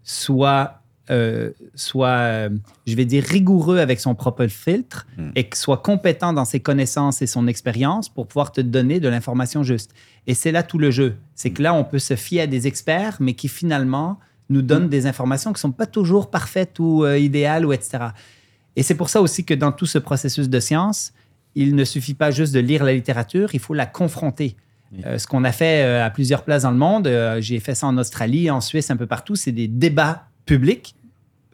soit, 0.02 0.81
euh, 1.12 1.50
soit 1.74 2.08
euh, 2.08 2.48
je 2.86 2.96
vais 2.96 3.04
dire, 3.04 3.22
rigoureux 3.22 3.78
avec 3.78 4.00
son 4.00 4.14
propre 4.14 4.46
filtre 4.46 5.06
Mm. 5.16 5.30
et 5.36 5.44
que 5.44 5.56
soit 5.56 5.78
compétent 5.78 6.32
dans 6.32 6.44
ses 6.44 6.60
connaissances 6.60 7.22
et 7.22 7.26
son 7.26 7.46
expérience 7.46 8.08
pour 8.08 8.26
pouvoir 8.26 8.52
te 8.52 8.60
donner 8.60 9.00
de 9.00 9.08
l'information 9.08 9.62
juste. 9.62 9.92
Et 10.26 10.34
c'est 10.34 10.52
là 10.52 10.62
tout 10.62 10.78
le 10.78 10.90
jeu. 10.90 11.16
C'est 11.34 11.50
que 11.50 11.62
là, 11.62 11.74
on 11.74 11.84
peut 11.84 11.98
se 11.98 12.16
fier 12.16 12.42
à 12.42 12.46
des 12.46 12.66
experts, 12.66 13.16
mais 13.20 13.34
qui 13.34 13.48
finalement 13.48 14.18
nous 14.48 14.62
donnent 14.62 14.88
des 14.88 15.06
informations 15.06 15.50
qui 15.50 15.56
ne 15.56 15.60
sont 15.60 15.72
pas 15.72 15.86
toujours 15.86 16.30
parfaites 16.30 16.78
ou 16.78 17.04
euh, 17.04 17.18
idéales, 17.18 17.64
ou 17.64 17.72
etc. 17.72 18.08
Et 18.76 18.82
c'est 18.82 18.94
pour 18.94 19.08
ça 19.08 19.20
aussi 19.20 19.44
que 19.44 19.54
dans 19.54 19.72
tout 19.72 19.86
ce 19.86 19.98
processus 19.98 20.48
de 20.48 20.60
science, 20.60 21.12
il 21.54 21.74
ne 21.74 21.84
suffit 21.84 22.14
pas 22.14 22.30
juste 22.30 22.54
de 22.54 22.60
lire 22.60 22.84
la 22.84 22.94
littérature, 22.94 23.50
il 23.54 23.60
faut 23.60 23.74
la 23.74 23.86
confronter. 23.86 24.56
Euh, 25.06 25.16
ce 25.18 25.26
qu'on 25.26 25.44
a 25.44 25.52
fait 25.52 25.82
euh, 25.82 26.04
à 26.04 26.10
plusieurs 26.10 26.44
places 26.44 26.62
dans 26.62 26.70
le 26.70 26.76
monde, 26.76 27.06
euh, 27.06 27.40
j'ai 27.40 27.60
fait 27.60 27.74
ça 27.74 27.86
en 27.86 27.96
Australie, 27.96 28.50
en 28.50 28.60
Suisse, 28.60 28.90
un 28.90 28.96
peu 28.96 29.06
partout, 29.06 29.36
c'est 29.36 29.52
des 29.52 29.68
débats 29.68 30.26
publics 30.44 30.94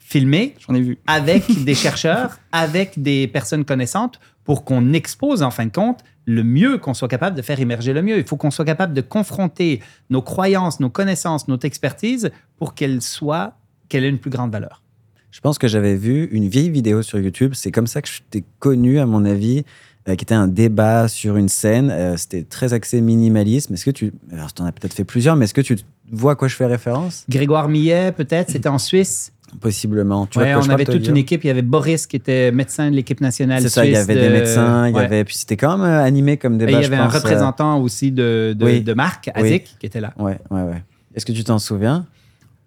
filmés 0.08 0.54
J'en 0.66 0.74
ai 0.74 0.80
vu. 0.80 0.98
avec 1.06 1.64
des 1.64 1.74
chercheurs, 1.74 2.38
avec 2.52 3.00
des 3.02 3.26
personnes 3.28 3.64
connaissantes, 3.64 4.18
pour 4.44 4.64
qu'on 4.64 4.94
expose 4.94 5.42
en 5.42 5.50
fin 5.50 5.66
de 5.66 5.72
compte 5.72 6.00
le 6.24 6.42
mieux 6.42 6.78
qu'on 6.78 6.94
soit 6.94 7.08
capable 7.08 7.36
de 7.36 7.42
faire 7.42 7.60
émerger 7.60 7.92
le 7.92 8.00
mieux. 8.02 8.16
Il 8.18 8.24
faut 8.24 8.36
qu'on 8.36 8.50
soit 8.50 8.64
capable 8.64 8.94
de 8.94 9.00
confronter 9.02 9.80
nos 10.08 10.22
croyances, 10.22 10.80
nos 10.80 10.88
connaissances, 10.90 11.48
notre 11.48 11.66
expertise 11.66 12.30
pour 12.56 12.74
qu'elle 12.74 13.02
soit, 13.02 13.54
qu'elle 13.88 14.04
ait 14.04 14.08
une 14.08 14.18
plus 14.18 14.30
grande 14.30 14.50
valeur. 14.50 14.82
Je 15.30 15.40
pense 15.40 15.58
que 15.58 15.68
j'avais 15.68 15.94
vu 15.94 16.28
une 16.32 16.48
vieille 16.48 16.70
vidéo 16.70 17.02
sur 17.02 17.18
YouTube. 17.18 17.52
C'est 17.54 17.70
comme 17.70 17.86
ça 17.86 18.00
que 18.00 18.08
je 18.08 18.20
t'ai 18.30 18.44
connu, 18.58 18.98
à 18.98 19.04
mon 19.06 19.24
avis, 19.26 19.64
euh, 20.08 20.16
qui 20.16 20.24
était 20.24 20.34
un 20.34 20.48
débat 20.48 21.06
sur 21.08 21.36
une 21.36 21.50
scène. 21.50 21.90
Euh, 21.90 22.16
C'était 22.16 22.44
très 22.44 22.72
axé 22.72 23.02
minimalisme. 23.02 23.74
Est-ce 23.74 23.84
que 23.84 23.90
tu. 23.90 24.12
Alors, 24.32 24.52
tu 24.54 24.62
en 24.62 24.64
as 24.64 24.72
peut-être 24.72 24.94
fait 24.94 25.04
plusieurs, 25.04 25.36
mais 25.36 25.44
est-ce 25.44 25.54
que 25.54 25.60
tu 25.60 25.78
vois 26.10 26.32
à 26.32 26.34
quoi 26.34 26.48
je 26.48 26.56
fais 26.56 26.64
référence? 26.66 27.24
Grégoire 27.28 27.68
Millet, 27.68 28.12
peut-être, 28.12 28.50
c'était 28.50 28.70
en 28.70 28.78
Suisse. 28.78 29.32
Possiblement. 29.60 30.26
Tu 30.26 30.38
Ouais, 30.38 30.54
on 30.54 30.68
avait 30.68 30.84
toute 30.84 31.06
une 31.08 31.16
équipe. 31.16 31.44
Il 31.44 31.48
y 31.48 31.50
avait 31.50 31.62
Boris 31.62 32.06
qui 32.06 32.16
était 32.16 32.52
médecin 32.52 32.90
de 32.90 32.96
l'équipe 32.96 33.20
nationale 33.20 33.62
C'est 33.62 33.68
ça, 33.68 33.84
il 33.86 33.92
y 33.92 33.96
avait 33.96 34.14
des 34.14 34.28
de- 34.28 34.32
médecins, 34.32 34.88
il 34.88 34.94
y 34.94 34.98
avait. 34.98 35.24
Puis 35.24 35.36
c'était 35.36 35.56
quand 35.56 35.76
même 35.78 35.86
euh, 35.86 36.02
animé 36.04 36.36
comme 36.36 36.54
Et 36.54 36.58
débat. 36.58 36.72
il 36.72 36.78
y 36.80 36.82
je 36.82 36.86
avait 36.88 36.96
un 36.96 37.06
euh, 37.06 37.08
représentant 37.08 37.80
aussi 37.80 38.12
de, 38.12 38.54
de, 38.56 38.64
oui. 38.64 38.80
de 38.82 38.94
marque, 38.94 39.30
Oui. 39.36 39.42
Azik, 39.42 39.76
qui 39.78 39.86
était 39.86 40.00
là. 40.00 40.12
Ouais, 40.18 40.38
ouais, 40.50 40.62
ouais. 40.62 40.82
Est-ce 41.14 41.26
que 41.26 41.32
tu 41.32 41.44
t'en 41.44 41.58
souviens? 41.58 42.06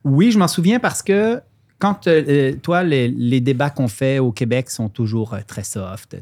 Oui, 0.04 0.32
je 0.32 0.40
m'en 0.40 0.48
souviens 0.48 0.80
parce 0.80 1.02
que 1.04 1.40
quand, 1.78 2.06
euh, 2.08 2.54
toi, 2.62 2.84
les, 2.84 3.08
les 3.08 3.42
débats 3.42 3.72
qu'on 3.72 3.88
fait 3.88 4.20
au 4.20 4.32
Québec 4.32 4.70
sont 4.70 4.88
toujours 4.88 5.34
euh, 5.34 5.40
très 5.48 5.64
soft, 5.64 6.16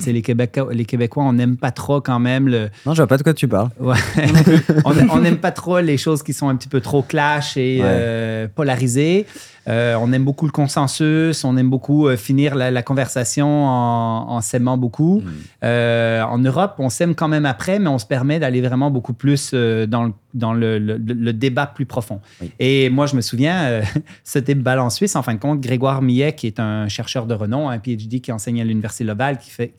sais, 0.00 0.12
les, 0.12 0.22
Québécois, 0.22 0.68
les 0.72 0.86
Québécois, 0.86 1.24
on 1.24 1.34
n'aime 1.34 1.58
pas 1.58 1.70
trop 1.70 2.00
quand 2.00 2.18
même 2.18 2.48
le. 2.48 2.70
Non, 2.86 2.92
je 2.94 2.96
vois 3.02 3.06
pas 3.06 3.18
de 3.18 3.22
quoi 3.22 3.34
tu 3.34 3.46
parles. 3.46 3.68
Ouais. 3.78 3.96
on 4.86 4.94
on 5.10 5.20
n'aime 5.20 5.36
pas 5.36 5.50
trop 5.52 5.80
les 5.80 5.98
choses 5.98 6.22
qui 6.22 6.32
sont 6.32 6.48
un 6.48 6.56
petit 6.56 6.68
peu 6.68 6.80
trop 6.80 7.02
clash 7.02 7.58
et 7.58 7.80
Ouais. 7.82 7.86
euh, 7.86 8.48
polarisées. 8.54 9.26
Euh, 9.68 9.94
on 10.00 10.12
aime 10.12 10.24
beaucoup 10.24 10.46
le 10.46 10.50
consensus, 10.52 11.44
on 11.44 11.56
aime 11.56 11.70
beaucoup 11.70 12.08
euh, 12.08 12.16
finir 12.16 12.56
la, 12.56 12.70
la 12.72 12.82
conversation 12.82 13.46
en, 13.66 14.26
en 14.30 14.40
s'aimant 14.40 14.76
beaucoup. 14.76 15.20
Mm. 15.20 15.30
Euh, 15.64 16.22
en 16.22 16.38
Europe, 16.38 16.74
on 16.78 16.88
s'aime 16.88 17.14
quand 17.14 17.28
même 17.28 17.46
après, 17.46 17.78
mais 17.78 17.88
on 17.88 17.98
se 17.98 18.06
permet 18.06 18.40
d'aller 18.40 18.60
vraiment 18.60 18.90
beaucoup 18.90 19.12
plus 19.12 19.54
dans, 19.54 20.04
le, 20.04 20.12
dans 20.34 20.52
le, 20.52 20.78
le- 20.78 20.96
le 20.98 21.32
débat 21.32 21.66
plus 21.66 21.86
profond. 21.86 22.20
Oui. 22.40 22.50
Et 22.58 22.90
moi, 22.90 23.06
je 23.06 23.14
me 23.14 23.20
souviens, 23.20 23.82
ce 24.24 24.38
débat 24.40 24.82
en 24.82 24.90
Suisse, 24.90 25.14
en 25.14 25.22
fin 25.22 25.34
de 25.34 25.38
compte, 25.38 25.60
Grégoire 25.60 26.02
Millet, 26.02 26.32
qui 26.34 26.48
est 26.48 26.58
un 26.58 26.88
chercheur 26.88 27.26
de 27.26 27.34
renom, 27.34 27.68
un 27.68 27.78
PhD 27.78 28.20
qui 28.20 28.32
enseigne 28.32 28.60
à 28.60 28.64
l'Université 28.64 29.04
Laval, 29.04 29.38
qui 29.38 29.50
fait 29.50 29.72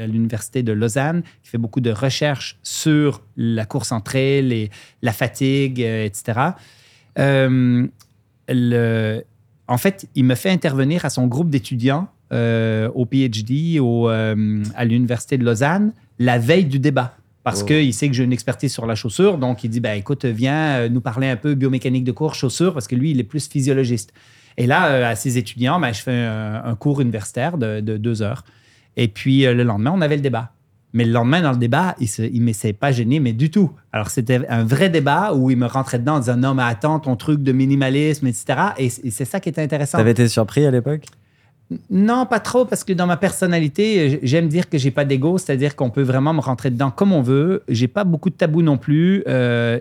à 0.00 0.06
l'Université 0.06 0.62
de 0.64 0.72
Lausanne, 0.72 1.22
qui 1.44 1.50
fait 1.50 1.58
beaucoup 1.58 1.80
de 1.80 1.90
recherches 1.92 2.58
sur 2.64 3.22
la 3.36 3.64
course 3.64 3.92
en 3.92 4.00
trail, 4.00 4.52
et 4.52 4.70
la 5.02 5.12
fatigue, 5.12 5.78
etc. 5.80 6.40
Euh, 7.18 7.86
le- 8.50 9.22
en 9.68 9.78
fait, 9.78 10.06
il 10.14 10.24
me 10.24 10.34
fait 10.34 10.50
intervenir 10.50 11.04
à 11.04 11.10
son 11.10 11.26
groupe 11.26 11.48
d'étudiants 11.50 12.08
euh, 12.32 12.88
au 12.94 13.06
PhD 13.06 13.78
au, 13.80 14.08
euh, 14.10 14.62
à 14.74 14.84
l'Université 14.84 15.38
de 15.38 15.44
Lausanne 15.44 15.92
la 16.18 16.38
veille 16.38 16.64
du 16.66 16.78
débat. 16.78 17.16
Parce 17.42 17.62
Oh. 17.62 17.66
qu'il 17.66 17.94
sait 17.94 18.08
que 18.08 18.14
j'ai 18.14 18.24
une 18.24 18.32
expertise 18.32 18.72
sur 18.72 18.84
la 18.86 18.94
chaussure. 18.94 19.38
Donc, 19.38 19.64
il 19.64 19.70
dit 19.70 19.80
ben, 19.80 19.94
écoute, 19.96 20.24
viens 20.26 20.80
euh, 20.80 20.88
nous 20.88 21.00
parler 21.00 21.28
un 21.28 21.36
peu 21.36 21.54
biomécanique 21.54 22.04
de 22.04 22.12
course, 22.12 22.38
chaussure, 22.38 22.74
parce 22.74 22.86
que 22.86 22.94
lui, 22.94 23.12
il 23.12 23.18
est 23.20 23.24
plus 23.24 23.48
physiologiste. 23.48 24.12
Et 24.58 24.66
là, 24.66 24.88
euh, 24.90 25.10
à 25.10 25.14
ses 25.16 25.38
étudiants, 25.38 25.80
ben, 25.80 25.92
je 25.92 26.02
fais 26.02 26.12
un, 26.12 26.62
un 26.64 26.74
cours 26.74 27.00
universitaire 27.00 27.56
de, 27.56 27.80
de 27.80 27.96
deux 27.96 28.20
heures. 28.22 28.44
Et 28.96 29.08
puis, 29.08 29.42
le 29.42 29.62
lendemain, 29.62 29.92
on 29.94 30.00
avait 30.02 30.16
le 30.16 30.22
débat. 30.22 30.52
Mais 30.92 31.04
le 31.04 31.12
lendemain, 31.12 31.40
dans 31.40 31.52
le 31.52 31.58
débat, 31.58 31.94
il 32.00 32.44
ne 32.44 32.52
s'est 32.52 32.72
pas 32.72 32.90
gêné, 32.90 33.20
mais 33.20 33.32
du 33.32 33.50
tout. 33.50 33.70
Alors, 33.92 34.10
c'était 34.10 34.46
un 34.48 34.64
vrai 34.64 34.90
débat 34.90 35.32
où 35.34 35.50
il 35.50 35.56
me 35.56 35.66
rentrait 35.66 35.98
dedans 35.98 36.16
en 36.16 36.20
disant 36.20 36.36
Non, 36.36 36.54
mais 36.54 36.64
attends, 36.64 36.98
ton 36.98 37.16
truc 37.16 37.42
de 37.42 37.52
minimalisme, 37.52 38.26
etc. 38.26 38.60
Et, 38.78 38.90
c'est 38.90 39.24
ça 39.24 39.40
qui 39.40 39.48
est 39.48 39.58
intéressant. 39.58 39.98
T'avais 39.98 40.10
été 40.10 40.26
surpris 40.28 40.66
à 40.66 40.70
l'époque? 40.70 41.04
Non, 41.88 42.26
pas 42.26 42.40
trop, 42.40 42.64
parce 42.64 42.82
que 42.82 42.92
dans 42.92 43.06
ma 43.06 43.16
personnalité, 43.16 44.18
j'aime 44.22 44.48
dire 44.48 44.68
que 44.68 44.76
j'ai 44.76 44.90
pas 44.90 45.04
d'ego, 45.04 45.38
c'est-à-dire 45.38 45.76
qu'on 45.76 45.90
peut 45.90 46.02
vraiment 46.02 46.32
me 46.32 46.40
rentrer 46.40 46.70
dedans 46.70 46.90
comme 46.90 47.12
on 47.12 47.22
veut. 47.22 47.62
J'ai 47.68 47.86
pas 47.88 48.04
beaucoup 48.04 48.30
de 48.30 48.34
tabous 48.34 48.62
non 48.62 48.76
plus. 48.76 49.22
Euh, 49.28 49.78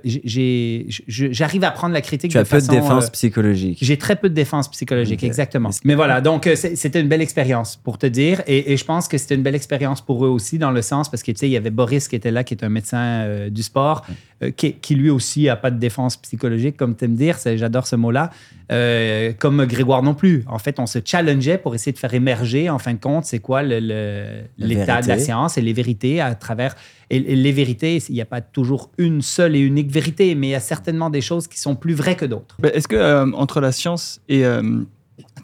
J'arrive 1.08 1.64
à 1.64 1.72
prendre 1.72 1.94
la 1.94 2.02
critique 2.02 2.32
Tu 2.32 2.38
as 2.38 2.44
de 2.44 2.48
peu 2.48 2.58
de 2.58 2.62
façon, 2.62 2.74
défense 2.74 3.06
euh, 3.08 3.12
psychologique. 3.12 3.80
j'ai 3.82 3.98
très 3.98 4.16
peu 4.16 4.30
de 4.30 4.36
défense 4.36 4.70
psychologique, 4.70 5.24
exactement. 5.24 5.72
Mais 5.84 5.96
voilà, 5.96 6.22
donc 6.22 6.46
euh, 6.48 6.56
c'était 6.56 7.02
une 7.02 7.08
belle 7.08 7.22
expérience 7.22 7.76
pour 7.76 7.98
te 7.98 8.06
dire. 8.06 8.42
Et, 8.46 8.72
et 8.72 8.78
je 8.78 8.86
pense 8.86 9.08
que 9.08 9.18
c'était 9.18 9.36
une 9.36 9.44
belle 9.44 9.56
expérience 9.56 10.02
pour 10.02 10.26
eux 10.26 10.30
aussi, 10.30 10.60
dans 10.60 10.72
le 10.72 10.82
sens, 10.82 11.10
parce 11.10 11.24
que 11.24 11.32
tu 11.32 11.38
sais, 11.38 11.48
il 11.48 11.52
y 11.52 11.58
avait 11.58 11.72
Boris 11.72 12.08
qui 12.08 12.16
était 12.16 12.32
là, 12.32 12.44
qui 12.44 12.54
est 12.54 12.64
un 12.64 12.70
médecin 12.70 13.00
euh, 13.00 13.50
du 13.50 13.64
sport, 13.64 14.06
euh, 14.44 14.52
qui, 14.52 14.74
qui 14.74 14.96
lui 14.96 15.10
aussi 15.10 15.50
a 15.50 15.56
pas 15.56 15.72
de 15.72 15.80
défense 15.80 16.18
psychologique, 16.18 16.78
comme 16.78 16.96
tu 16.96 17.06
aimes 17.06 17.16
dire. 17.16 17.38
J'adore 17.56 17.88
ce 17.88 17.96
mot-là. 17.96 18.30
Euh, 18.72 19.34
comme 19.40 19.66
Grégoire 19.66 20.04
non 20.04 20.14
plus. 20.14 20.44
En 20.48 20.60
fait, 20.60 20.80
on 20.80 20.86
se 20.86 21.00
challengeait 21.04 21.58
pour 21.58 21.74
essayer 21.80 21.94
de 21.94 21.98
faire 21.98 22.14
émerger, 22.14 22.70
en 22.70 22.80
fin 22.80 22.94
de 22.94 23.00
compte, 23.00 23.26
c'est 23.26 23.40
quoi 23.40 23.64
l'état 23.64 25.02
de 25.02 25.08
la 25.08 25.20
science 25.20 25.58
et 25.58 25.62
les 25.62 25.74
vérités 25.74 26.22
à 26.22 26.36
travers. 26.36 26.76
Et, 27.10 27.18
et 27.18 27.36
les 27.36 27.52
vérités, 27.52 27.98
il 28.10 28.14
n'y 28.16 28.22
a 28.22 28.26
pas 28.26 28.42
toujours 28.42 28.92
une 28.98 29.22
seule 29.22 29.56
et 29.56 29.60
unique 29.60 29.92
vérité, 29.92 30.36
mais 30.36 30.48
il 30.48 30.52
y 30.52 30.56
a 30.56 30.60
certainement 30.60 31.10
des 31.10 31.22
choses 31.22 31.48
qui 31.48 31.60
sont 31.60 31.76
plus 31.76 31.94
vraies 31.94 32.16
que 32.16 32.26
d'autres. 32.26 32.56
Est-ce 32.64 32.88
que 32.88 32.96
euh, 32.96 33.32
entre 33.34 33.62
la 33.62 33.72
science 33.72 34.22
et 34.30 34.46
euh, 34.46 34.62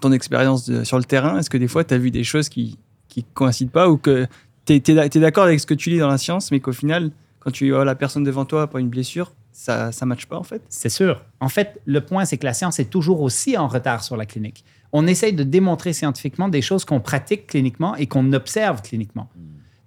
ton 0.02 0.12
expérience 0.12 0.70
de- 0.70 0.84
sur 0.84 0.98
le 0.98 1.04
terrain, 1.04 1.40
est-ce 1.40 1.50
que 1.50 1.58
des 1.58 1.68
fois 1.68 1.84
tu 1.84 1.94
as 1.94 1.98
vu 1.98 2.12
des 2.12 2.24
choses 2.24 2.50
qui 2.50 2.78
qui 3.08 3.24
coïncident 3.34 3.72
pas 3.72 3.90
ou 3.90 3.98
que 3.98 4.28
tu 4.66 4.74
es, 4.74 5.10
d'accord 5.26 5.46
avec 5.46 5.60
ce 5.60 5.66
que 5.66 5.74
tu 5.74 5.90
lis 5.90 6.00
dans 6.00 6.10
la 6.10 6.18
science, 6.18 6.52
mais 6.52 6.60
qu'au 6.60 6.74
final, 6.74 7.12
quand 7.40 7.52
tu 7.52 7.72
vois 7.72 7.86
la 7.86 7.96
personne 7.96 8.24
devant 8.26 8.44
toi 8.46 8.68
pas 8.70 8.80
une 8.80 8.90
blessure, 8.90 9.32
ça 9.54 9.92
ça 9.92 10.06
matche 10.06 10.26
pas 10.26 10.38
en 10.38 10.44
fait? 10.44 10.62
C'est 10.70 10.90
sûr. 10.90 11.24
En 11.40 11.50
fait, 11.50 11.80
le 11.86 12.02
point, 12.02 12.26
c'est 12.26 12.38
que 12.38 12.46
la 12.46 12.54
science 12.54 12.78
est 12.80 12.90
toujours 12.90 13.22
aussi 13.22 13.58
en 13.58 13.68
retard 13.68 14.04
sur 14.04 14.18
la 14.18 14.26
clinique. 14.26 14.66
On 14.98 15.08
essaye 15.08 15.34
de 15.34 15.44
démontrer 15.44 15.92
scientifiquement 15.92 16.48
des 16.48 16.62
choses 16.62 16.86
qu'on 16.86 17.02
pratique 17.02 17.48
cliniquement 17.48 17.96
et 17.98 18.06
qu'on 18.08 18.32
observe 18.32 18.82
cliniquement. 18.82 19.28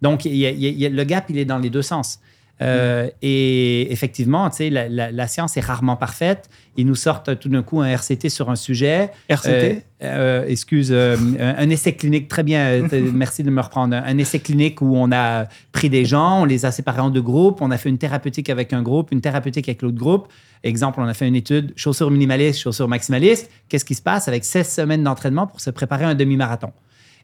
Donc, 0.02 0.26
il 0.26 0.36
y 0.36 0.44
a- 0.46 0.50
y 0.50 0.66
a- 0.66 0.70
y 0.82 0.84
a- 0.84 0.90
le 0.90 1.04
gap, 1.04 1.24
il 1.30 1.38
est 1.38 1.46
dans 1.46 1.58
les 1.58 1.70
deux 1.70 1.80
sens. 1.92 2.20
Euh, 2.60 3.08
Et 3.22 3.92
effectivement, 3.92 4.50
tu 4.50 4.56
sais, 4.56 4.70
la, 4.70 4.88
la- 4.88 5.10
la 5.12 5.26
science 5.28 5.56
est 5.56 5.60
rarement 5.60 5.96
parfaite. 5.96 6.48
Ils 6.76 6.86
nous 6.86 6.94
sortent 6.96 7.38
tout 7.38 7.48
d'un 7.48 7.62
coup 7.62 7.80
un 7.80 7.86
RCT 7.88 8.28
sur 8.30 8.50
un 8.50 8.56
sujet. 8.56 9.10
RCT 9.28 9.48
Euh, 9.50 9.74
euh, 10.04 10.44
excuse, 10.46 10.90
euh, 10.92 11.16
un, 11.40 11.54
un 11.64 11.70
essai 11.70 11.94
clinique, 11.94 12.28
très 12.28 12.42
bien, 12.42 12.82
merci 13.12 13.42
de 13.42 13.50
me 13.50 13.60
reprendre. 13.60 13.94
Un, 13.96 14.02
un 14.04 14.18
essai 14.18 14.38
clinique 14.40 14.80
où 14.82 14.94
on 14.96 15.10
a 15.12 15.46
pris 15.72 15.88
des 15.90 16.04
gens, 16.04 16.42
on 16.42 16.44
les 16.44 16.64
a 16.66 16.72
séparés 16.72 17.00
en 17.00 17.10
deux 17.10 17.22
groupes, 17.22 17.60
on 17.62 17.70
a 17.70 17.78
fait 17.78 17.88
une 17.88 17.98
thérapeutique 17.98 18.50
avec 18.50 18.72
un 18.72 18.82
groupe, 18.82 19.10
une 19.12 19.20
thérapeutique 19.20 19.68
avec 19.68 19.82
l'autre 19.82 19.98
groupe. 19.98 20.28
Exemple, 20.64 21.00
on 21.00 21.06
a 21.06 21.14
fait 21.14 21.28
une 21.28 21.36
étude 21.36 21.72
chaussures 21.76 22.10
minimalistes, 22.10 22.60
chaussures 22.60 22.88
maximalistes. 22.88 23.48
Qu'est-ce 23.68 23.84
qui 23.84 23.94
se 23.94 24.02
passe 24.02 24.26
avec 24.28 24.44
16 24.44 24.68
semaines 24.68 25.04
d'entraînement 25.04 25.46
pour 25.46 25.60
se 25.60 25.70
préparer 25.70 26.04
à 26.04 26.08
un 26.08 26.14
demi-marathon? 26.16 26.72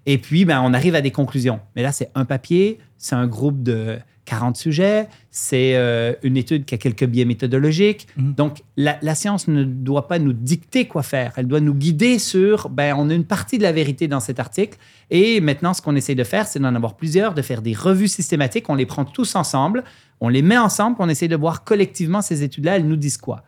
Et 0.07 0.19
puis, 0.19 0.45
ben, 0.45 0.61
on 0.63 0.75
arrive 0.75 0.95
à 0.95 1.01
des 1.01 1.11
conclusions. 1.11 1.61
Mais 1.77 1.83
là, 1.83 1.93
c'est 1.93 2.11
un 2.15 2.25
papier, 2.25 2.79
c'est 2.99 3.15
un 3.15 3.27
groupe 3.27 3.63
de 3.63 3.99
40 4.27 4.57
sujets, 4.57 5.09
c'est 5.31 5.77
euh, 5.77 6.15
une 6.23 6.37
étude 6.37 6.65
qui 6.65 6.75
a 6.75 6.79
quelques 6.79 7.05
biais 7.05 7.25
méthodologiques. 7.25 8.07
Mhm. 8.17 8.35
Donc, 8.35 8.63
la, 8.77 8.99
la 9.03 9.15
science 9.15 9.49
ne 9.49 9.65
doit 9.65 10.09
pas 10.09 10.19
nous 10.19 10.33
dicter 10.33 10.87
quoi 10.87 11.03
faire. 11.03 11.33
Elle 11.37 11.47
doit 11.47 11.61
nous 11.61 11.75
guider 11.75 12.19
sur, 12.19 12.69
ben, 12.69 12.95
on 12.97 13.11
a 13.11 13.15
une 13.15 13.25
partie 13.25 13.59
de 13.59 13.63
la 13.63 13.73
vérité 13.73 14.09
dans 14.09 14.21
cet 14.21 14.41
article. 14.41 14.79
Et 15.11 15.41
maintenant, 15.41 15.75
ce 15.75 15.83
qu'on 15.83 15.97
essaie 15.97 16.15
de 16.15 16.25
faire, 16.25 16.47
c'est 16.47 16.59
d'en 16.59 16.75
avoir 16.75 16.97
plusieurs, 16.97 17.35
de 17.35 17.43
faire 17.43 17.63
des 17.63 17.75
revues 17.75 18.09
systématiques. 18.09 18.69
On 18.69 18.75
les 18.75 18.87
prend 18.87 19.05
tous 19.05 19.37
ensemble, 19.37 19.85
on 20.21 20.29
les 20.29 20.43
met 20.43 20.59
ensemble, 20.59 20.97
on 20.99 21.09
essaie 21.09 21.29
de 21.29 21.37
voir 21.37 21.65
collectivement 21.65 22.23
ces 22.23 22.43
études-là, 22.43 22.77
elles 22.77 22.89
nous 22.89 22.97
disent 22.97 23.19
quoi. 23.19 23.45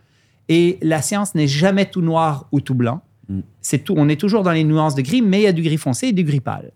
Et 0.48 0.78
la 0.82 1.02
science 1.02 1.34
n'est 1.34 1.48
jamais 1.48 1.86
tout 1.86 2.02
noir 2.02 2.48
ou 2.52 2.60
tout 2.60 2.74
blanc. 2.74 3.02
Mm. 3.28 3.40
C'est 3.60 3.78
tout. 3.78 3.94
On 3.96 4.08
est 4.08 4.20
toujours 4.20 4.42
dans 4.42 4.52
les 4.52 4.64
nuances 4.64 4.94
de 4.94 5.02
gris, 5.02 5.22
mais 5.22 5.40
il 5.40 5.44
y 5.44 5.48
a 5.48 5.52
du 5.52 5.62
gris 5.62 5.78
foncé 5.78 6.08
et 6.08 6.12
du 6.12 6.24
gris 6.24 6.40
pâle. 6.40 6.72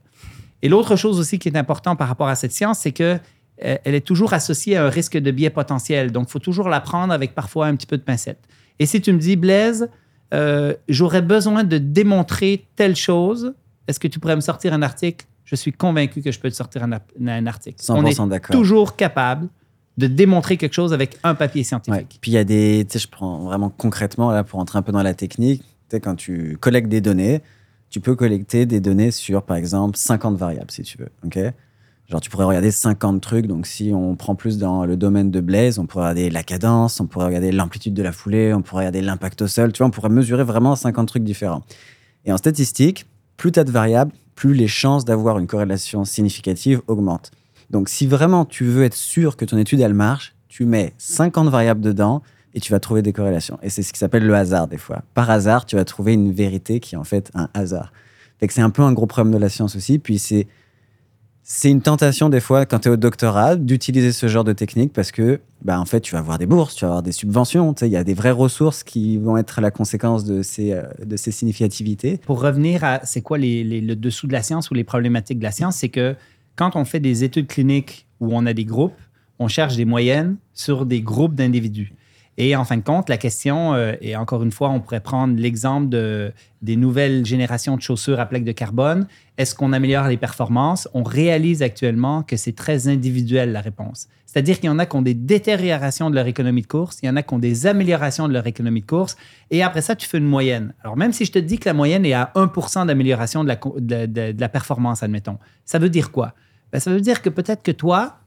Et 0.62 0.68
l'autre 0.68 0.96
chose 0.96 1.18
aussi 1.18 1.38
qui 1.38 1.48
est 1.48 1.56
important 1.56 1.96
par 1.96 2.08
rapport 2.08 2.28
à 2.28 2.34
cette 2.34 2.52
science, 2.52 2.80
c'est 2.80 2.92
que 2.92 3.18
euh, 3.64 3.76
elle 3.84 3.94
est 3.94 4.06
toujours 4.06 4.32
associée 4.32 4.76
à 4.76 4.86
un 4.86 4.90
risque 4.90 5.16
de 5.16 5.30
biais 5.30 5.50
potentiel. 5.50 6.12
Donc, 6.12 6.28
il 6.28 6.32
faut 6.32 6.38
toujours 6.38 6.68
la 6.68 6.80
prendre 6.80 7.12
avec 7.12 7.34
parfois 7.34 7.66
un 7.66 7.76
petit 7.76 7.86
peu 7.86 7.96
de 7.96 8.02
pincette. 8.02 8.40
Et 8.78 8.86
si 8.86 9.00
tu 9.00 9.12
me 9.12 9.18
dis, 9.18 9.36
Blaise, 9.36 9.88
euh, 10.32 10.74
j'aurais 10.88 11.22
besoin 11.22 11.64
de 11.64 11.78
démontrer 11.78 12.66
telle 12.76 12.96
chose, 12.96 13.54
est-ce 13.88 14.00
que 14.00 14.08
tu 14.08 14.18
pourrais 14.18 14.36
me 14.36 14.40
sortir 14.40 14.72
un 14.72 14.82
article? 14.82 15.26
Je 15.44 15.56
suis 15.56 15.72
convaincu 15.72 16.22
que 16.22 16.30
je 16.30 16.38
peux 16.38 16.48
te 16.48 16.54
sortir 16.54 16.84
un, 16.84 16.92
article. 17.46 17.84
On 17.88 18.06
est 18.06 18.18
100% 18.18 18.52
toujours 18.52 18.94
capable 18.94 19.48
de 19.98 20.06
démontrer 20.06 20.56
quelque 20.56 20.74
chose 20.74 20.92
avec 20.92 21.18
un 21.24 21.34
papier 21.34 21.60
Ouais. 21.60 21.64
scientifique. 21.64 22.18
Puis 22.20 22.30
il 22.30 22.34
y 22.34 22.38
a 22.38 22.44
des, 22.44 22.86
tu 22.88 22.92
sais, 22.92 22.98
je 23.00 23.08
prends 23.08 23.40
vraiment 23.40 23.68
concrètement 23.68 24.30
là 24.30 24.44
pour 24.44 24.60
entrer 24.60 24.78
un 24.78 24.82
peu 24.82 24.92
dans 24.92 25.02
la 25.02 25.12
technique. 25.12 25.64
Quand 25.98 26.14
tu 26.14 26.56
collectes 26.60 26.88
des 26.88 27.00
données, 27.00 27.42
tu 27.90 28.00
peux 28.00 28.14
collecter 28.14 28.66
des 28.66 28.80
données 28.80 29.10
sur, 29.10 29.42
par 29.42 29.56
exemple, 29.56 29.96
50 29.96 30.36
variables 30.36 30.70
si 30.70 30.82
tu 30.82 30.98
veux. 30.98 31.08
Ok? 31.24 31.38
Genre, 32.08 32.20
tu 32.20 32.28
pourrais 32.28 32.44
regarder 32.44 32.72
50 32.72 33.20
trucs. 33.20 33.46
Donc, 33.46 33.66
si 33.66 33.92
on 33.94 34.16
prend 34.16 34.34
plus 34.34 34.58
dans 34.58 34.84
le 34.84 34.96
domaine 34.96 35.30
de 35.30 35.40
Blaze, 35.40 35.78
on 35.78 35.86
pourrait 35.86 36.10
regarder 36.10 36.30
la 36.30 36.42
cadence, 36.42 36.98
on 37.00 37.06
pourrait 37.06 37.26
regarder 37.26 37.52
l'amplitude 37.52 37.94
de 37.94 38.02
la 38.02 38.10
foulée, 38.10 38.52
on 38.52 38.62
pourrait 38.62 38.82
regarder 38.82 39.00
l'impact 39.00 39.42
au 39.42 39.46
sol. 39.46 39.72
Tu 39.72 39.78
vois, 39.78 39.86
on 39.86 39.90
pourrait 39.90 40.08
mesurer 40.08 40.42
vraiment 40.42 40.74
50 40.74 41.06
trucs 41.06 41.22
différents. 41.22 41.62
Et 42.24 42.32
en 42.32 42.36
statistique, 42.36 43.06
plus 43.36 43.52
tu 43.52 43.60
as 43.60 43.64
de 43.64 43.70
variables, 43.70 44.12
plus 44.34 44.54
les 44.54 44.66
chances 44.66 45.04
d'avoir 45.04 45.38
une 45.38 45.46
corrélation 45.46 46.04
significative 46.04 46.82
augmentent. 46.88 47.30
Donc, 47.70 47.88
si 47.88 48.08
vraiment 48.08 48.44
tu 48.44 48.64
veux 48.64 48.82
être 48.82 48.96
sûr 48.96 49.36
que 49.36 49.44
ton 49.44 49.56
étude, 49.56 49.80
elle 49.80 49.94
marche, 49.94 50.34
tu 50.48 50.64
mets 50.64 50.94
50 50.98 51.48
variables 51.48 51.80
dedans 51.80 52.22
et 52.54 52.60
tu 52.60 52.72
vas 52.72 52.80
trouver 52.80 53.02
des 53.02 53.12
corrélations. 53.12 53.58
Et 53.62 53.70
c'est 53.70 53.82
ce 53.82 53.92
qui 53.92 53.98
s'appelle 53.98 54.26
le 54.26 54.34
hasard, 54.34 54.68
des 54.68 54.78
fois. 54.78 55.02
Par 55.14 55.30
hasard, 55.30 55.66
tu 55.66 55.76
vas 55.76 55.84
trouver 55.84 56.14
une 56.14 56.32
vérité 56.32 56.80
qui 56.80 56.94
est 56.94 56.98
en 56.98 57.04
fait 57.04 57.30
un 57.34 57.48
hasard. 57.54 57.92
Fait 58.38 58.46
que 58.46 58.54
c'est 58.54 58.62
un 58.62 58.70
peu 58.70 58.82
un 58.82 58.92
gros 58.92 59.06
problème 59.06 59.32
de 59.32 59.38
la 59.38 59.48
science 59.48 59.76
aussi. 59.76 59.98
Puis 59.98 60.18
c'est. 60.18 60.46
C'est 61.42 61.70
une 61.70 61.82
tentation 61.82 62.28
des 62.28 62.38
fois 62.38 62.64
quand 62.64 62.80
tu 62.80 62.88
es 62.88 62.92
au 62.92 62.96
doctorat 62.96 63.56
d'utiliser 63.56 64.12
ce 64.12 64.28
genre 64.28 64.44
de 64.44 64.52
technique 64.52 64.92
parce 64.92 65.10
que 65.10 65.40
bah, 65.62 65.80
en 65.80 65.84
fait 65.84 66.00
tu 66.00 66.12
vas 66.12 66.20
avoir 66.20 66.38
des 66.38 66.46
bourses, 66.46 66.76
tu 66.76 66.84
vas 66.84 66.90
avoir 66.90 67.02
des 67.02 67.10
subventions, 67.10 67.74
il 67.80 67.88
y 67.88 67.96
a 67.96 68.04
des 68.04 68.14
vraies 68.14 68.30
ressources 68.30 68.84
qui 68.84 69.16
vont 69.16 69.36
être 69.36 69.60
la 69.60 69.72
conséquence 69.72 70.22
de 70.24 70.42
ces, 70.42 70.72
euh, 70.72 70.82
de 71.04 71.16
ces 71.16 71.32
significativités. 71.32 72.18
Pour 72.18 72.40
revenir 72.40 72.84
à 72.84 73.00
c'est 73.04 73.22
quoi 73.22 73.36
le 73.38 73.94
dessous 73.94 74.28
de 74.28 74.32
la 74.32 74.44
science 74.44 74.70
ou 74.70 74.74
les 74.74 74.84
problématiques 74.84 75.40
de 75.40 75.42
la 75.42 75.50
science, 75.50 75.76
c'est 75.76 75.88
que 75.88 76.14
quand 76.54 76.76
on 76.76 76.84
fait 76.84 77.00
des 77.00 77.24
études 77.24 77.48
cliniques 77.48 78.06
où 78.20 78.28
on 78.32 78.46
a 78.46 78.52
des 78.52 78.66
groupes, 78.66 79.00
on 79.40 79.48
cherche 79.48 79.74
des 79.74 79.86
moyennes 79.86 80.36
sur 80.52 80.86
des 80.86 81.00
groupes 81.00 81.34
d'individus. 81.34 81.94
Et 82.42 82.56
en 82.56 82.64
fin 82.64 82.78
de 82.78 82.82
compte, 82.82 83.10
la 83.10 83.18
question, 83.18 83.74
euh, 83.74 83.92
et 84.00 84.16
encore 84.16 84.42
une 84.42 84.50
fois, 84.50 84.70
on 84.70 84.80
pourrait 84.80 85.02
prendre 85.02 85.38
l'exemple 85.38 85.90
de, 85.90 86.32
des 86.62 86.74
nouvelles 86.74 87.26
générations 87.26 87.76
de 87.76 87.82
chaussures 87.82 88.18
à 88.18 88.24
plaque 88.24 88.44
de 88.44 88.52
carbone. 88.52 89.06
Est-ce 89.36 89.54
qu'on 89.54 89.74
améliore 89.74 90.08
les 90.08 90.16
performances? 90.16 90.88
On 90.94 91.02
réalise 91.02 91.62
actuellement 91.62 92.22
que 92.22 92.38
c'est 92.38 92.54
très 92.54 92.88
individuel 92.88 93.52
la 93.52 93.60
réponse. 93.60 94.08
C'est-à-dire 94.24 94.58
qu'il 94.58 94.68
y 94.68 94.70
en 94.70 94.78
a 94.78 94.86
qui 94.86 94.96
ont 94.96 95.02
des 95.02 95.12
détériorations 95.12 96.08
de 96.08 96.14
leur 96.14 96.26
économie 96.28 96.62
de 96.62 96.66
course, 96.66 97.00
il 97.02 97.06
y 97.06 97.10
en 97.10 97.16
a 97.16 97.22
qui 97.22 97.34
ont 97.34 97.38
des 97.38 97.66
améliorations 97.66 98.26
de 98.26 98.32
leur 98.32 98.46
économie 98.46 98.80
de 98.80 98.86
course, 98.86 99.18
et 99.50 99.62
après 99.62 99.82
ça, 99.82 99.94
tu 99.94 100.08
fais 100.08 100.16
une 100.16 100.24
moyenne. 100.24 100.72
Alors, 100.82 100.96
même 100.96 101.12
si 101.12 101.26
je 101.26 101.32
te 101.32 101.38
dis 101.38 101.58
que 101.58 101.68
la 101.68 101.74
moyenne 101.74 102.06
est 102.06 102.14
à 102.14 102.32
1% 102.36 102.86
d'amélioration 102.86 103.44
de 103.44 103.48
la, 103.48 104.06
de 104.06 104.40
la 104.40 104.48
performance, 104.48 105.02
admettons, 105.02 105.36
ça 105.66 105.78
veut 105.78 105.90
dire 105.90 106.10
quoi? 106.10 106.32
Ben, 106.72 106.78
ça 106.78 106.90
veut 106.90 107.02
dire 107.02 107.20
que 107.20 107.28
peut-être 107.28 107.62
que 107.62 107.72
toi, 107.72 108.19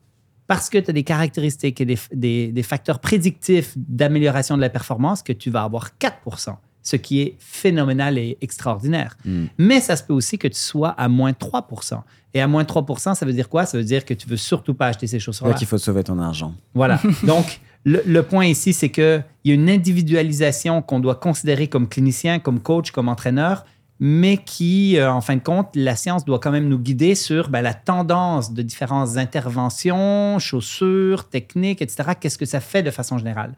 parce 0.48 0.70
que 0.70 0.78
tu 0.78 0.90
as 0.90 0.94
des 0.94 1.04
caractéristiques 1.04 1.80
et 1.82 1.86
des, 1.86 1.98
des- 2.14 2.52
des 2.52 2.64
facteurs 2.64 3.00
prédictifs 3.00 3.74
d'amélioration 3.76 4.56
de 4.56 4.62
la 4.62 4.70
performance, 4.70 5.24
que 5.24 5.34
tu 5.34 5.50
vas 5.50 5.64
avoir 5.64 5.92
4% 6.00 6.56
ce 6.86 6.98
qui 6.98 7.22
est 7.22 7.36
phénoménal 7.40 8.18
et 8.18 8.38
extraordinaire. 8.42 9.16
Mm. 9.24 9.46
Mais 9.58 9.80
ça 9.80 9.96
se 9.96 10.04
peut 10.04 10.12
aussi 10.12 10.38
que 10.38 10.50
tu 10.50 10.60
sois 10.60 10.90
à 10.90 11.08
moins 11.08 11.32
3% 11.32 12.02
Et 12.34 12.42
à 12.42 12.48
moins 12.48 12.64
3% 12.64 13.16
ça 13.16 13.26
veut 13.26 13.32
dire 13.32 13.48
quoi? 13.48 13.66
Ça 13.66 13.78
veut 13.78 13.86
dire 13.86 14.04
que 14.04 14.14
tu 14.14 14.28
veux 14.28 14.36
surtout 14.36 14.74
pas 14.74 14.88
acheter 14.88 15.08
ces 15.08 15.18
chaussures-là. 15.20 15.54
là 15.54 15.58
qu'il 15.58 15.66
faut 15.68 15.78
sauver 15.78 16.04
ton 16.04 16.20
argent. 16.20 16.54
Voilà. 16.74 17.00
Donc, 17.24 17.62
le, 17.86 18.02
le 18.06 18.24
point 18.24 18.46
ici, 18.48 18.74
c'est 18.74 18.90
qu'il 18.90 19.24
y 19.46 19.52
a 19.52 19.54
une 19.54 19.70
individualisation 19.70 20.82
qu'on 20.82 21.00
doit 21.00 21.16
considérer 21.16 21.68
comme 21.68 21.88
clinicien, 21.88 22.40
comme 22.40 22.60
coach, 22.60 22.92
comme 22.92 23.08
entraîneur, 23.08 23.66
mais 24.06 24.36
qui, 24.36 24.98
euh, 24.98 25.10
en 25.10 25.22
fin 25.22 25.38
de 25.38 25.42
compte, 25.42 25.70
la 25.76 25.96
science 25.96 26.26
doit 26.26 26.38
quand 26.38 26.52
même 26.52 26.68
nous 26.68 26.78
guider 26.78 27.16
sur 27.16 27.48
ben, 27.48 27.62
la 27.62 27.74
tendance 27.74 28.52
de 28.52 28.62
différentes 28.62 29.16
interventions, 29.16 30.40
chaussures, 30.40 31.30
techniques, 31.30 31.82
etc. 31.82 32.10
Qu'est-ce 32.20 32.38
que 32.38 32.44
ça 32.44 32.60
fait 32.60 32.84
de 32.84 32.92
façon 32.92 33.18
générale? 33.18 33.54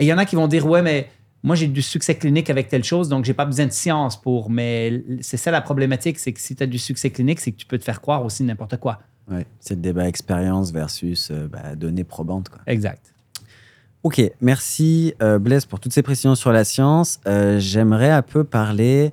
Et 0.00 0.04
il 0.04 0.08
y 0.08 0.12
en 0.12 0.18
a 0.18 0.24
qui 0.24 0.34
vont 0.34 0.48
dire, 0.48 0.66
ouais, 0.66 0.82
mais 0.82 1.08
moi, 1.44 1.54
j'ai 1.54 1.68
du 1.68 1.82
succès 1.82 2.16
clinique 2.16 2.50
avec 2.50 2.68
telle 2.68 2.82
chose, 2.82 3.08
donc 3.08 3.24
j'ai 3.24 3.32
pas 3.32 3.44
besoin 3.44 3.66
de 3.66 3.70
science 3.70 4.20
pour. 4.20 4.50
Mais 4.50 5.04
c'est 5.20 5.36
ça 5.36 5.52
la 5.52 5.60
problématique, 5.60 6.18
c'est 6.18 6.32
que 6.32 6.40
si 6.40 6.56
tu 6.56 6.64
as 6.64 6.66
du 6.66 6.78
succès 6.78 7.10
clinique, 7.10 7.38
c'est 7.38 7.52
que 7.52 7.56
tu 7.56 7.66
peux 7.66 7.78
te 7.78 7.84
faire 7.84 8.00
croire 8.00 8.24
aussi 8.24 8.42
n'importe 8.42 8.78
quoi. 8.78 8.98
Ouais. 9.30 9.46
C'est 9.60 9.76
le 9.76 9.82
débat 9.82 10.08
expérience 10.08 10.72
versus 10.72 11.30
euh, 11.30 11.46
bah, 11.46 11.76
données 11.76 12.02
probantes. 12.02 12.48
Quoi. 12.48 12.58
Exact. 12.66 13.14
Ok, 14.02 14.20
merci 14.40 15.14
euh, 15.22 15.38
Blaise 15.38 15.64
pour 15.64 15.78
toutes 15.78 15.92
ces 15.92 16.02
précisions 16.02 16.34
sur 16.34 16.50
la 16.50 16.64
science. 16.64 17.20
Euh, 17.28 17.60
J'aimerais 17.60 18.10
un 18.10 18.22
peu 18.22 18.42
parler 18.42 19.12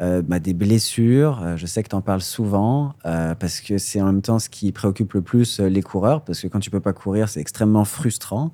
euh, 0.00 0.22
bah, 0.22 0.40
des 0.40 0.54
blessures. 0.54 1.40
Euh, 1.42 1.56
je 1.56 1.66
sais 1.66 1.82
que 1.84 1.88
tu 1.88 1.94
en 1.94 2.00
parles 2.00 2.20
souvent 2.20 2.94
euh, 3.06 3.36
parce 3.36 3.60
que 3.60 3.78
c'est 3.78 4.00
en 4.00 4.06
même 4.06 4.22
temps 4.22 4.40
ce 4.40 4.48
qui 4.48 4.72
préoccupe 4.72 5.12
le 5.12 5.22
plus 5.22 5.60
les 5.60 5.82
coureurs 5.82 6.22
parce 6.22 6.40
que 6.40 6.48
quand 6.48 6.58
tu 6.58 6.70
peux 6.70 6.80
pas 6.80 6.92
courir, 6.92 7.28
c'est 7.28 7.40
extrêmement 7.40 7.84
frustrant. 7.84 8.50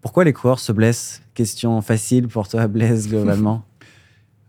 Pourquoi 0.00 0.24
les 0.24 0.32
coureurs 0.32 0.60
se 0.60 0.72
blessent? 0.72 1.20
Question 1.34 1.82
facile 1.82 2.28
pour 2.28 2.48
toi, 2.48 2.66
Blaise, 2.68 3.08
globalement. 3.10 3.64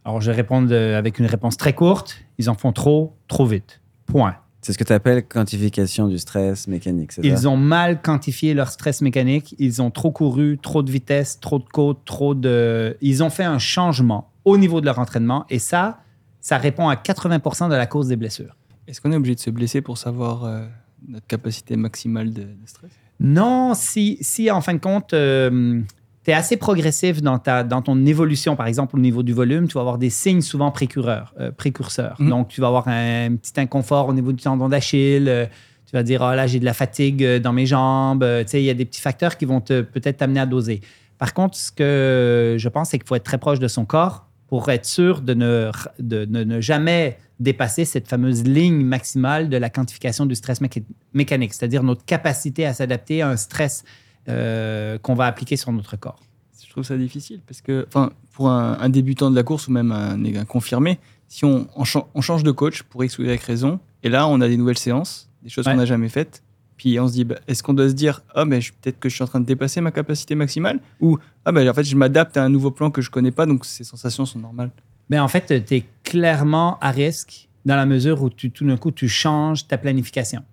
Alors, 0.06 0.22
je 0.22 0.32
vais 0.32 0.38
répondre 0.38 0.74
avec 0.74 1.20
une 1.20 1.26
réponse 1.26 1.58
très 1.58 1.74
courte. 1.74 2.16
Ils 2.38 2.50
en 2.50 2.54
font 2.54 2.72
trop, 2.72 3.18
trop 3.28 3.46
vite. 3.46 3.82
Point. 4.06 4.36
c'est 4.62 4.72
ce 4.72 4.78
que 4.78 4.86
tu 4.86 4.94
appelles 4.94 5.28
quantification 5.28 6.08
du 6.08 6.18
stress 6.18 6.68
mécanique, 6.68 7.12
c'est 7.12 7.24
ça? 7.24 7.28
Ils 7.28 7.48
ont 7.50 7.58
mal 7.58 8.02
quantifié 8.02 8.54
leur 8.54 8.70
stress 8.70 9.02
mécanique. 9.02 9.54
Ils 9.60 9.82
ont 9.82 9.92
trop 9.92 10.12
couru, 10.12 10.60
trop 10.62 10.82
de 10.82 10.92
vitesse, 10.92 11.42
trop 11.42 11.60
de 11.60 11.66
côtes, 11.66 12.06
trop 12.06 12.36
de. 12.36 12.96
Ils 13.02 13.22
ont 13.22 13.30
fait 13.30 13.44
un 13.44 13.60
changement 13.60 14.32
au 14.48 14.58
niveau 14.58 14.82
de 14.82 14.86
leur 14.86 15.00
entraînement 15.00 15.46
et 15.50 15.60
ça, 15.60 16.00
ça 16.40 16.58
répond 16.58 16.90
à 16.90 16.96
80% 16.96 17.70
de 17.70 17.76
la 17.76 17.86
cause 17.86 18.08
des 18.08 18.16
blessures. 18.16 18.56
Est-ce 18.88 19.02
qu'on 19.02 19.12
est 19.12 19.16
obligé 19.16 19.36
de 19.36 19.40
se 19.40 19.50
blesser 19.50 19.82
pour 19.82 19.98
savoir 19.98 20.46
euh, 20.46 20.66
notre 21.08 21.28
capacité 21.28 21.76
maximale 21.76 22.32
de, 22.32 22.44
de 22.44 22.66
stress? 22.66 22.92
Non, 23.20 23.74
si, 23.74 24.18
si 24.22 24.50
en 24.50 24.62
fin 24.62 24.74
de 24.74 24.80
compte, 24.80 25.10
tu 25.10 26.32
es 26.32 26.34
assez 26.34 26.56
progressif 26.58 27.22
dans, 27.22 27.40
ta, 27.40 27.64
dans 27.64 27.82
ton 27.82 28.06
évolution, 28.06 28.56
par 28.56 28.68
exemple 28.68 28.96
au 28.96 29.00
niveau 29.00 29.24
du 29.24 29.34
volume, 29.34 29.68
tu 29.68 29.74
vas 29.74 29.82
avoir 29.82 29.98
des 29.98 30.10
signes 30.10 30.42
souvent 30.42 30.72
précurseurs. 30.72 31.34
euh, 31.40 31.52
précurseurs. 31.52 32.16
Mhm. 32.20 32.30
Donc, 32.30 32.48
tu 32.50 32.62
vas 32.62 32.68
avoir 32.68 32.88
un, 32.88 33.36
petit 33.36 33.60
inconfort 33.60 34.08
au 34.08 34.14
niveau 34.14 34.32
du 34.32 34.42
tendon 34.42 34.70
d'Achille. 34.70 35.28
euh, 35.28 35.46
tu 35.88 35.96
vas 35.96 36.04
dire, 36.04 36.22
ah 36.22 36.36
là, 36.36 36.48
j'ai 36.48 36.60
de 36.60 36.66
la 36.66 36.74
fatigue 36.74 37.24
euh, 37.24 37.40
dans 37.40 37.54
mes 37.54 37.66
jambes. 37.66 38.22
Euh, 38.24 38.44
tu 38.44 38.50
sais, 38.52 38.62
il 38.62 38.66
y 38.66 38.70
a 38.70 38.74
des 38.74 38.84
petits 38.84 39.00
facteurs 39.00 39.38
qui 39.38 39.46
vont 39.46 39.62
peut-être 39.62 40.18
t'amener 40.18 40.42
à 40.42 40.46
doser. 40.46 40.82
Par 41.18 41.34
contre, 41.34 41.58
ce 41.58 41.72
que 41.72 42.56
je 42.60 42.70
pense, 42.70 42.90
c'est 42.90 43.00
qu'il 43.00 43.08
faut 43.08 43.16
être 43.16 43.24
très 43.24 43.38
proche 43.38 43.60
de 43.60 43.68
son 43.68 43.86
corps 43.86 44.27
pour 44.48 44.70
être 44.70 44.86
sûr 44.86 45.22
de 45.22 45.34
ne, 45.34 45.72
de, 46.00 46.26
de 46.26 46.44
ne 46.44 46.62
jamais 46.62 47.18
dépasser 47.40 47.86
cette 47.86 48.08
fameuse 48.08 48.44
ligne 48.44 48.84
maximale 48.84 49.50
de 49.50 49.58
la 49.58 49.70
quantification 49.70 50.26
du 50.26 50.36
stress 50.36 50.62
méca- 50.62 50.84
mécanique, 51.14 51.54
c'est-à-dire 51.54 51.84
notre 51.84 52.04
capacité 52.06 52.66
à 52.66 52.74
s'adapter 52.74 53.22
à 53.22 53.30
un 53.30 53.38
stress 53.38 53.84
euh, 54.30 54.98
qu'on 54.98 55.14
va 55.16 55.26
appliquer 55.26 55.56
sur 55.58 55.72
notre 55.72 55.96
corps. 55.98 56.20
Je 56.64 56.70
trouve 56.72 56.84
ça 56.84 56.98
difficile 56.98 57.42
parce 57.46 57.62
que, 57.62 57.86
enfin, 57.88 58.12
pour 58.34 58.50
un, 58.50 58.78
un 58.80 58.90
débutant 58.90 59.30
de 59.32 59.36
la 59.36 59.44
course 59.44 59.68
ou 59.68 59.72
même 59.72 59.92
un, 59.92 60.24
un 60.24 60.46
confirmé, 60.46 61.00
si 61.28 61.44
on, 61.46 61.68
on, 61.76 61.84
chan- 61.84 62.08
on 62.14 62.22
change 62.22 62.44
de 62.44 62.52
coach 62.52 62.84
pour 62.84 63.04
X 63.04 63.20
ou 63.20 63.24
Y 63.24 63.42
raison, 63.44 63.80
et 64.04 64.10
là 64.10 64.28
on 64.28 64.40
a 64.42 64.48
des 64.48 64.58
nouvelles 64.58 64.78
séances, 64.78 65.30
des 65.44 65.50
choses 65.50 65.66
Ouais. 65.66 65.74
qu'on 65.74 65.80
n'a 65.80 65.86
jamais 65.86 66.10
faites, 66.10 66.44
puis 66.78 67.00
on 67.00 67.08
se 67.08 67.14
dit, 67.14 67.24
bah, 67.24 67.36
est-ce 67.48 67.64
qu'on 67.64 67.74
doit 67.74 67.90
se 67.90 67.94
dire, 67.94 68.22
ah 68.36 68.46
mais 68.46 68.60
peut-être 68.60 69.00
que 69.00 69.10
je 69.10 69.16
suis 69.16 69.24
en 69.24 69.28
train 69.28 69.40
de 69.40 69.46
dépasser 69.46 69.82
ma 69.82 69.92
capacité 69.92 70.36
maximale, 70.36 70.80
ou 71.02 71.18
ah 71.46 71.52
ben 71.52 71.68
en 71.68 71.74
fait 71.74 71.84
je 71.84 71.96
m'adapte 71.96 72.38
à 72.38 72.44
un 72.44 72.50
nouveau 72.50 72.72
plan 72.72 72.92
que 72.92 73.02
je 73.02 73.10
connais 73.10 73.32
pas, 73.32 73.46
donc 73.46 73.66
ces 73.66 73.84
sensations 73.84 74.26
sont 74.26 74.40
normales. 74.40 74.72
Mais 75.10 75.20
en 75.20 75.28
fait, 75.28 75.66
tu 75.66 75.76
es 75.76 75.86
clairement 76.04 76.78
à 76.80 76.92
risque 76.92 77.48
dans 77.66 77.76
la 77.76 77.86
mesure 77.86 78.22
où 78.22 78.30
tu, 78.30 78.52
tout 78.52 78.66
d'un 78.66 78.78
coup, 78.78 78.92
tu 78.92 79.08
changes 79.08 79.68
ta 79.68 79.78
planification. 79.78 80.44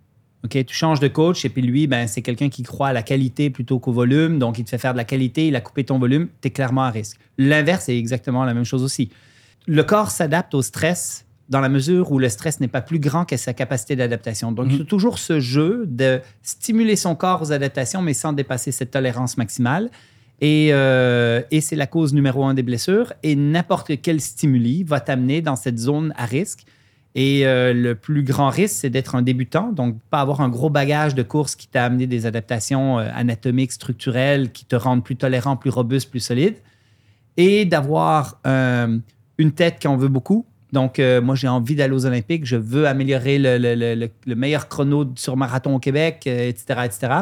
OK? 0.44 0.64
Tu 0.64 0.74
changes 0.74 1.00
de 1.00 1.08
coach 1.08 1.44
et 1.44 1.48
puis 1.48 1.62
lui, 1.62 1.87
ben, 1.87 2.06
c'est 2.06 2.22
quelqu'un 2.22 2.48
qui 2.48 2.62
croit 2.62 2.88
à 2.88 2.92
la 2.92 3.02
qualité 3.02 3.50
plutôt 3.50 3.78
qu'au 3.78 3.92
volume. 3.92 4.38
Donc, 4.38 4.58
il 4.58 4.64
te 4.64 4.70
fait 4.70 4.78
faire 4.78 4.92
de 4.92 4.98
la 4.98 5.04
qualité, 5.04 5.48
il 5.48 5.56
a 5.56 5.60
coupé 5.60 5.84
ton 5.84 5.98
volume, 5.98 6.28
tu 6.40 6.48
es 6.48 6.50
clairement 6.50 6.82
à 6.82 6.90
risque. 6.90 7.18
L'inverse 7.38 7.88
est 7.88 7.98
exactement 7.98 8.44
la 8.44 8.54
même 8.54 8.64
chose 8.64 8.82
aussi. 8.82 9.10
Le 9.66 9.82
corps 9.82 10.10
s'adapte 10.10 10.54
au 10.54 10.62
stress 10.62 11.23
dans 11.48 11.61
la 11.61 11.68
mesure 11.68 12.11
où 12.11 12.18
le 12.18 12.28
stress 12.28 12.61
n'est 12.61 12.68
pas 12.68 12.80
plus 12.80 12.98
grand 12.98 13.24
que 13.24 13.37
sa 13.37 13.52
capacité 13.52 13.96
d'adaptation. 13.96 14.52
Donc, 14.52 14.72
y 14.72 14.80
a 14.80 14.85
toujours 14.85 15.18
ce 15.18 15.40
jeu 15.40 15.85
de 15.87 16.20
stimuler 16.42 16.96
son 16.96 17.14
corps 17.14 17.42
aux 17.42 17.52
adaptations, 17.52 18.00
mais 18.00 18.14
sans 18.14 18.33
dépasser 18.33 18.72
cette 18.72 18.90
tolérance 18.90 19.37
maximale. 19.37 19.90
Et, 20.40 20.70
euh, 20.72 21.42
et 21.50 21.61
c'est 21.61 21.76
la 21.76 21.87
cause 21.87 22.14
numéro 22.14 22.44
un 22.44 22.54
des 22.54 22.62
blessures. 22.62 23.12
Et 23.22 23.37
n'importe 23.37 24.00
quel 24.00 24.20
stimuli 24.20 24.85
va 24.85 25.00
t'amener 25.00 25.42
dans 25.42 25.57
cette 25.57 25.78
zone 25.78 26.14
à 26.16 26.24
risque. 26.24 26.64
Et 27.14 27.46
euh, 27.46 27.72
le 27.72 27.94
plus 27.94 28.24
grand 28.24 28.48
risque, 28.48 28.74
c'est 28.80 28.90
d'être 28.90 29.14
un 29.14 29.22
débutant, 29.22 29.70
donc 29.70 29.96
pas 30.11 30.20
avoir 30.20 30.40
un 30.40 30.48
gros 30.48 30.68
bagage 30.68 31.14
de 31.14 31.22
course 31.22 31.54
qui 31.54 31.68
t'a 31.68 31.85
amené 31.85 32.09
des 32.09 32.26
adaptations 32.26 32.98
euh, 32.98 33.09
anatomiques, 33.14 33.70
structurelles, 33.70 34.50
qui 34.50 34.64
te 34.64 34.74
rendent 34.74 35.04
plus 35.04 35.14
tolérant, 35.14 35.57
plus 35.57 35.70
robuste, 35.70 36.11
plus 36.11 36.20
solide. 36.20 36.57
Et 37.37 37.64
d'avoir 37.64 38.40
une 38.44 39.52
tête 39.52 39.80
qui 39.80 39.88
en 39.88 39.96
veut 39.96 40.09
beaucoup. 40.09 40.46
Donc, 40.74 40.98
euh, 40.98 41.22
moi, 41.22 41.37
j'ai 41.37 41.48
envie 41.48 41.76
d'aller 41.76 41.94
aux 41.94 42.04
Olympiques. 42.04 42.44
Je 42.44 42.56
veux 42.56 42.87
améliorer 42.87 43.38
le, 43.38 43.56
le- 43.58 43.74
le- 43.76 43.94
le- 43.94 44.10
le 44.26 44.34
meilleur 44.34 44.68
chrono 44.68 45.06
sur 45.14 45.37
marathon 45.37 45.76
au 45.76 45.78
Québec, 45.78 46.24
euh, 46.26 46.48
etc., 46.48 46.80
etc. 46.84 47.12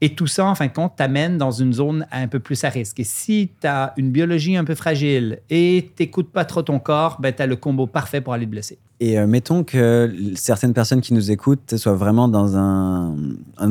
Et 0.00 0.14
tout 0.14 0.28
ça, 0.28 0.46
en 0.46 0.54
fin 0.54 0.68
de 0.68 0.72
compte, 0.72 0.92
t'amène 0.94 1.38
dans 1.38 1.50
une 1.50 1.72
zone 1.72 2.06
un 2.12 2.28
peu 2.28 2.38
plus 2.38 2.62
à 2.62 2.68
risque. 2.68 3.00
Et 3.00 3.04
si 3.04 3.50
tu 3.60 3.66
as 3.66 3.94
une 3.96 4.12
biologie 4.12 4.56
un 4.56 4.62
peu 4.64 4.76
fragile 4.76 5.40
et 5.50 5.90
t'écoutes 5.96 6.30
pas 6.30 6.44
trop 6.44 6.62
ton 6.62 6.78
corps, 6.78 7.18
ben, 7.20 7.34
tu 7.34 7.42
as 7.42 7.48
le 7.48 7.56
combo 7.56 7.88
parfait 7.88 8.20
pour 8.20 8.32
aller 8.32 8.46
te 8.46 8.50
blesser. 8.52 8.78
Et 9.00 9.18
euh, 9.18 9.26
mettons 9.26 9.64
que 9.64 10.14
certaines 10.36 10.72
personnes 10.72 11.00
qui 11.00 11.14
nous 11.14 11.32
écoutent 11.32 11.76
soient 11.76 11.96
vraiment 11.96 12.28
dans 12.28 12.56
un, 12.56 13.16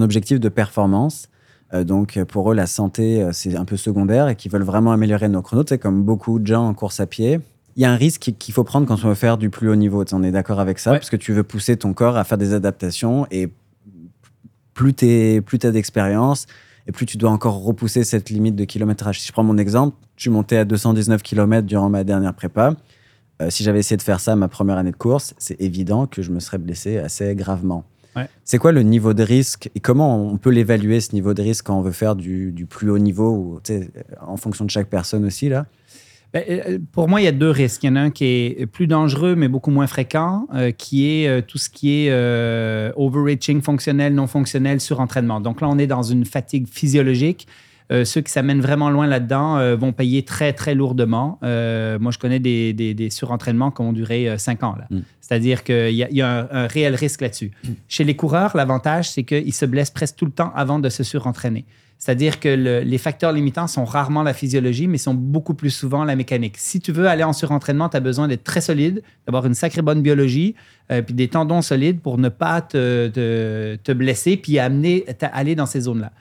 objectif 0.01 0.39
de 0.41 0.49
performance. 0.49 1.29
Donc, 1.73 2.17
pour 2.29 2.51
eux, 2.51 2.55
la 2.55 2.65
santé, 2.65 3.25
c'est 3.33 3.55
un 3.57 3.65
peu 3.65 3.75
secondaire 3.77 4.29
et 4.29 4.35
qui 4.37 4.47
veulent 4.47 4.63
vraiment 4.63 4.91
améliorer 4.93 5.27
nos 5.27 5.41
chronos. 5.41 5.63
C'est 5.67 5.77
comme 5.77 6.03
beaucoup 6.03 6.39
de 6.39 6.47
gens 6.47 6.65
en 6.67 6.73
course 6.73 6.99
à 7.01 7.07
pied. 7.07 7.39
Il 7.77 7.83
y 7.83 7.85
a 7.85 7.91
un 7.91 7.95
risque 7.95 8.33
qu'il 8.39 8.53
faut 8.53 8.63
prendre 8.63 8.87
quand 8.87 8.95
on 9.03 9.07
veut 9.07 9.13
faire 9.15 9.37
du 9.37 9.49
plus 9.51 9.69
haut 9.69 9.75
niveau. 9.75 10.03
On 10.11 10.23
est 10.23 10.31
d'accord 10.31 10.59
avec 10.59 10.79
ça 10.79 10.91
Ouais. 10.91 10.97
parce 10.97 11.09
que 11.11 11.15
tu 11.15 11.31
veux 11.31 11.43
pousser 11.43 11.77
ton 11.77 11.93
corps 11.93 12.17
à 12.17 12.23
faire 12.23 12.37
des 12.39 12.53
adaptations 12.53 13.27
et 13.31 13.49
plus 14.73 14.93
tu 14.93 15.41
plus 15.45 15.59
as 15.63 15.71
d'expérience 15.71 16.47
et 16.87 16.91
plus 16.91 17.05
tu 17.05 17.17
dois 17.17 17.29
encore 17.29 17.61
repousser 17.63 18.03
cette 18.03 18.29
limite 18.29 18.55
de 18.55 18.63
kilométrage. 18.65 19.19
Si 19.21 19.27
je 19.27 19.31
prends 19.31 19.43
mon 19.43 19.57
exemple, 19.57 19.95
je 20.15 20.21
suis 20.23 20.29
monté 20.31 20.57
à 20.57 20.65
219 20.65 21.21
km 21.21 21.67
durant 21.67 21.89
ma 21.89 22.03
dernière 22.03 22.33
prépa. 22.33 22.75
Euh, 23.41 23.49
si 23.51 23.63
j'avais 23.63 23.79
essayé 23.79 23.97
de 23.97 24.01
faire 24.01 24.19
ça 24.19 24.35
ma 24.35 24.47
première 24.47 24.77
année 24.77 24.91
de 24.91 24.95
course, 24.95 25.35
c'est 25.37 25.59
évident 25.61 26.07
que 26.07 26.21
je 26.23 26.31
me 26.31 26.39
serais 26.39 26.57
blessé 26.57 26.97
assez 26.97 27.35
gravement. 27.35 27.83
Ouais. 28.15 28.27
C'est 28.43 28.57
quoi 28.57 28.71
le 28.71 28.81
niveau 28.81 29.13
de 29.13 29.21
risque 29.21 29.69
et 29.75 29.79
comment 29.79 30.25
on 30.31 30.37
peut 30.37 30.49
l'évaluer 30.49 30.99
ce 31.01 31.13
niveau 31.13 31.35
de 31.35 31.43
risque 31.43 31.65
quand 31.67 31.77
on 31.77 31.81
veut 31.83 31.91
faire 31.91 32.15
du, 32.15 32.51
du 32.51 32.65
plus 32.65 32.89
haut 32.89 32.97
niveau 32.97 33.29
ou, 33.31 33.59
en 34.25 34.37
fonction 34.37 34.65
de 34.65 34.71
chaque 34.71 34.87
personne 34.87 35.23
aussi 35.25 35.49
là? 35.49 35.67
Ben, 36.33 36.43
euh, 36.49 36.77
pour 36.91 37.07
moi, 37.07 37.21
il 37.21 37.23
y 37.23 37.27
a 37.27 37.31
deux 37.31 37.49
risques. 37.49 37.83
Il 37.83 37.87
y 37.87 37.89
en 37.89 37.95
a 37.95 38.01
un 38.01 38.09
qui 38.11 38.25
est 38.25 38.65
plus 38.65 38.87
dangereux, 38.87 39.35
mais 39.35 39.47
beaucoup 39.47 39.71
moins 39.71 39.87
fréquent, 39.87 40.47
euh, 40.53 40.71
qui 40.71 41.09
est 41.09 41.27
euh, 41.27 41.41
tout 41.41 41.57
ce 41.57 41.69
qui 41.69 42.03
est 42.03 42.09
euh, 42.09 42.91
overreaching 42.95 43.61
fonctionnel, 43.61 44.13
non 44.13 44.27
fonctionnel, 44.27 44.81
surentraînement. 44.81 45.39
Donc 45.39 45.61
là, 45.61 45.69
on 45.69 45.77
est 45.77 45.87
dans 45.87 46.03
une 46.03 46.25
fatigue 46.25 46.67
physiologique. 46.67 47.47
Euh, 47.89 48.03
ceux 48.03 48.19
qui 48.19 48.33
s'amènent 48.33 48.59
vraiment 48.59 48.89
loin 48.89 49.07
là-dedans 49.07 49.57
euh, 49.57 49.77
vont 49.77 49.93
payer 49.93 50.23
très, 50.23 50.51
très 50.51 50.75
lourdement. 50.75 51.39
Euh, 51.43 51.97
moi, 51.97 52.11
je 52.11 52.19
connais 52.19 52.39
des, 52.39 52.73
des, 52.73 52.93
des 52.93 53.09
surentraînements 53.09 53.71
qui 53.71 53.79
ont 53.81 53.93
duré 53.93 54.27
euh, 54.27 54.37
cinq 54.37 54.61
ans. 54.63 54.75
là. 54.77 54.87
Mm. 54.89 55.03
C'est-à-dire 55.21 55.63
qu'il 55.63 55.93
y 55.95 56.03
a, 56.03 56.09
il 56.09 56.17
y 56.17 56.21
a 56.21 56.39
un, 56.39 56.47
un 56.51 56.67
réel 56.67 56.95
risque 56.95 57.21
là-dessus. 57.21 57.51
Chez 57.87 58.03
les 58.03 58.17
coureurs, 58.17 58.57
l'avantage, 58.57 59.09
c'est 59.09 59.23
qu'ils 59.23 59.53
se 59.53 59.65
blessent 59.65 59.91
presque 59.91 60.17
tout 60.17 60.25
le 60.25 60.31
temps 60.31 60.51
avant 60.55 60.79
de 60.79 60.89
se 60.89 61.03
surentraîner. 61.03 61.63
C'est-à-dire 61.99 62.39
que 62.39 62.47
le- 62.49 62.81
les 62.81 62.97
facteurs 62.99 63.31
limitants 63.31 63.65
sont 63.67 63.83
rarement 63.83 64.21
la 64.21 64.33
physiologie, 64.33 64.87
mais 64.87 64.97
sont 64.99 65.15
beaucoup 65.15 65.55
plus 65.55 65.71
souvent 65.71 66.03
la 66.03 66.15
mécanique. 66.15 66.55
Si 66.57 66.79
tu 66.79 66.91
veux 66.91 67.07
aller 67.07 67.23
en 67.23 67.33
surentraînement, 67.33 67.89
tu 67.89 67.97
as 67.97 67.99
besoin 67.99 68.27
d'être 68.27 68.43
très 68.43 68.61
solide, 68.61 69.01
d'avoir 69.25 69.45
une 69.47 69.55
sacrée 69.55 69.81
bonne 69.81 70.01
biologie, 70.03 70.53
euh, 70.91 71.01
puis 71.01 71.15
des 71.15 71.27
tendons 71.27 71.61
solides 71.63 71.99
pour 71.99 72.17
ne 72.19 72.29
pas 72.29 72.61
te, 72.61 73.07
te- 73.07 73.75
te 73.77 73.91
blesser, 73.91 74.37
puis 74.37 74.59
amener, 74.59 75.05
aller 75.33 75.55
dans 75.55 75.65
ces 75.65 75.81
zones-là. 75.81 76.11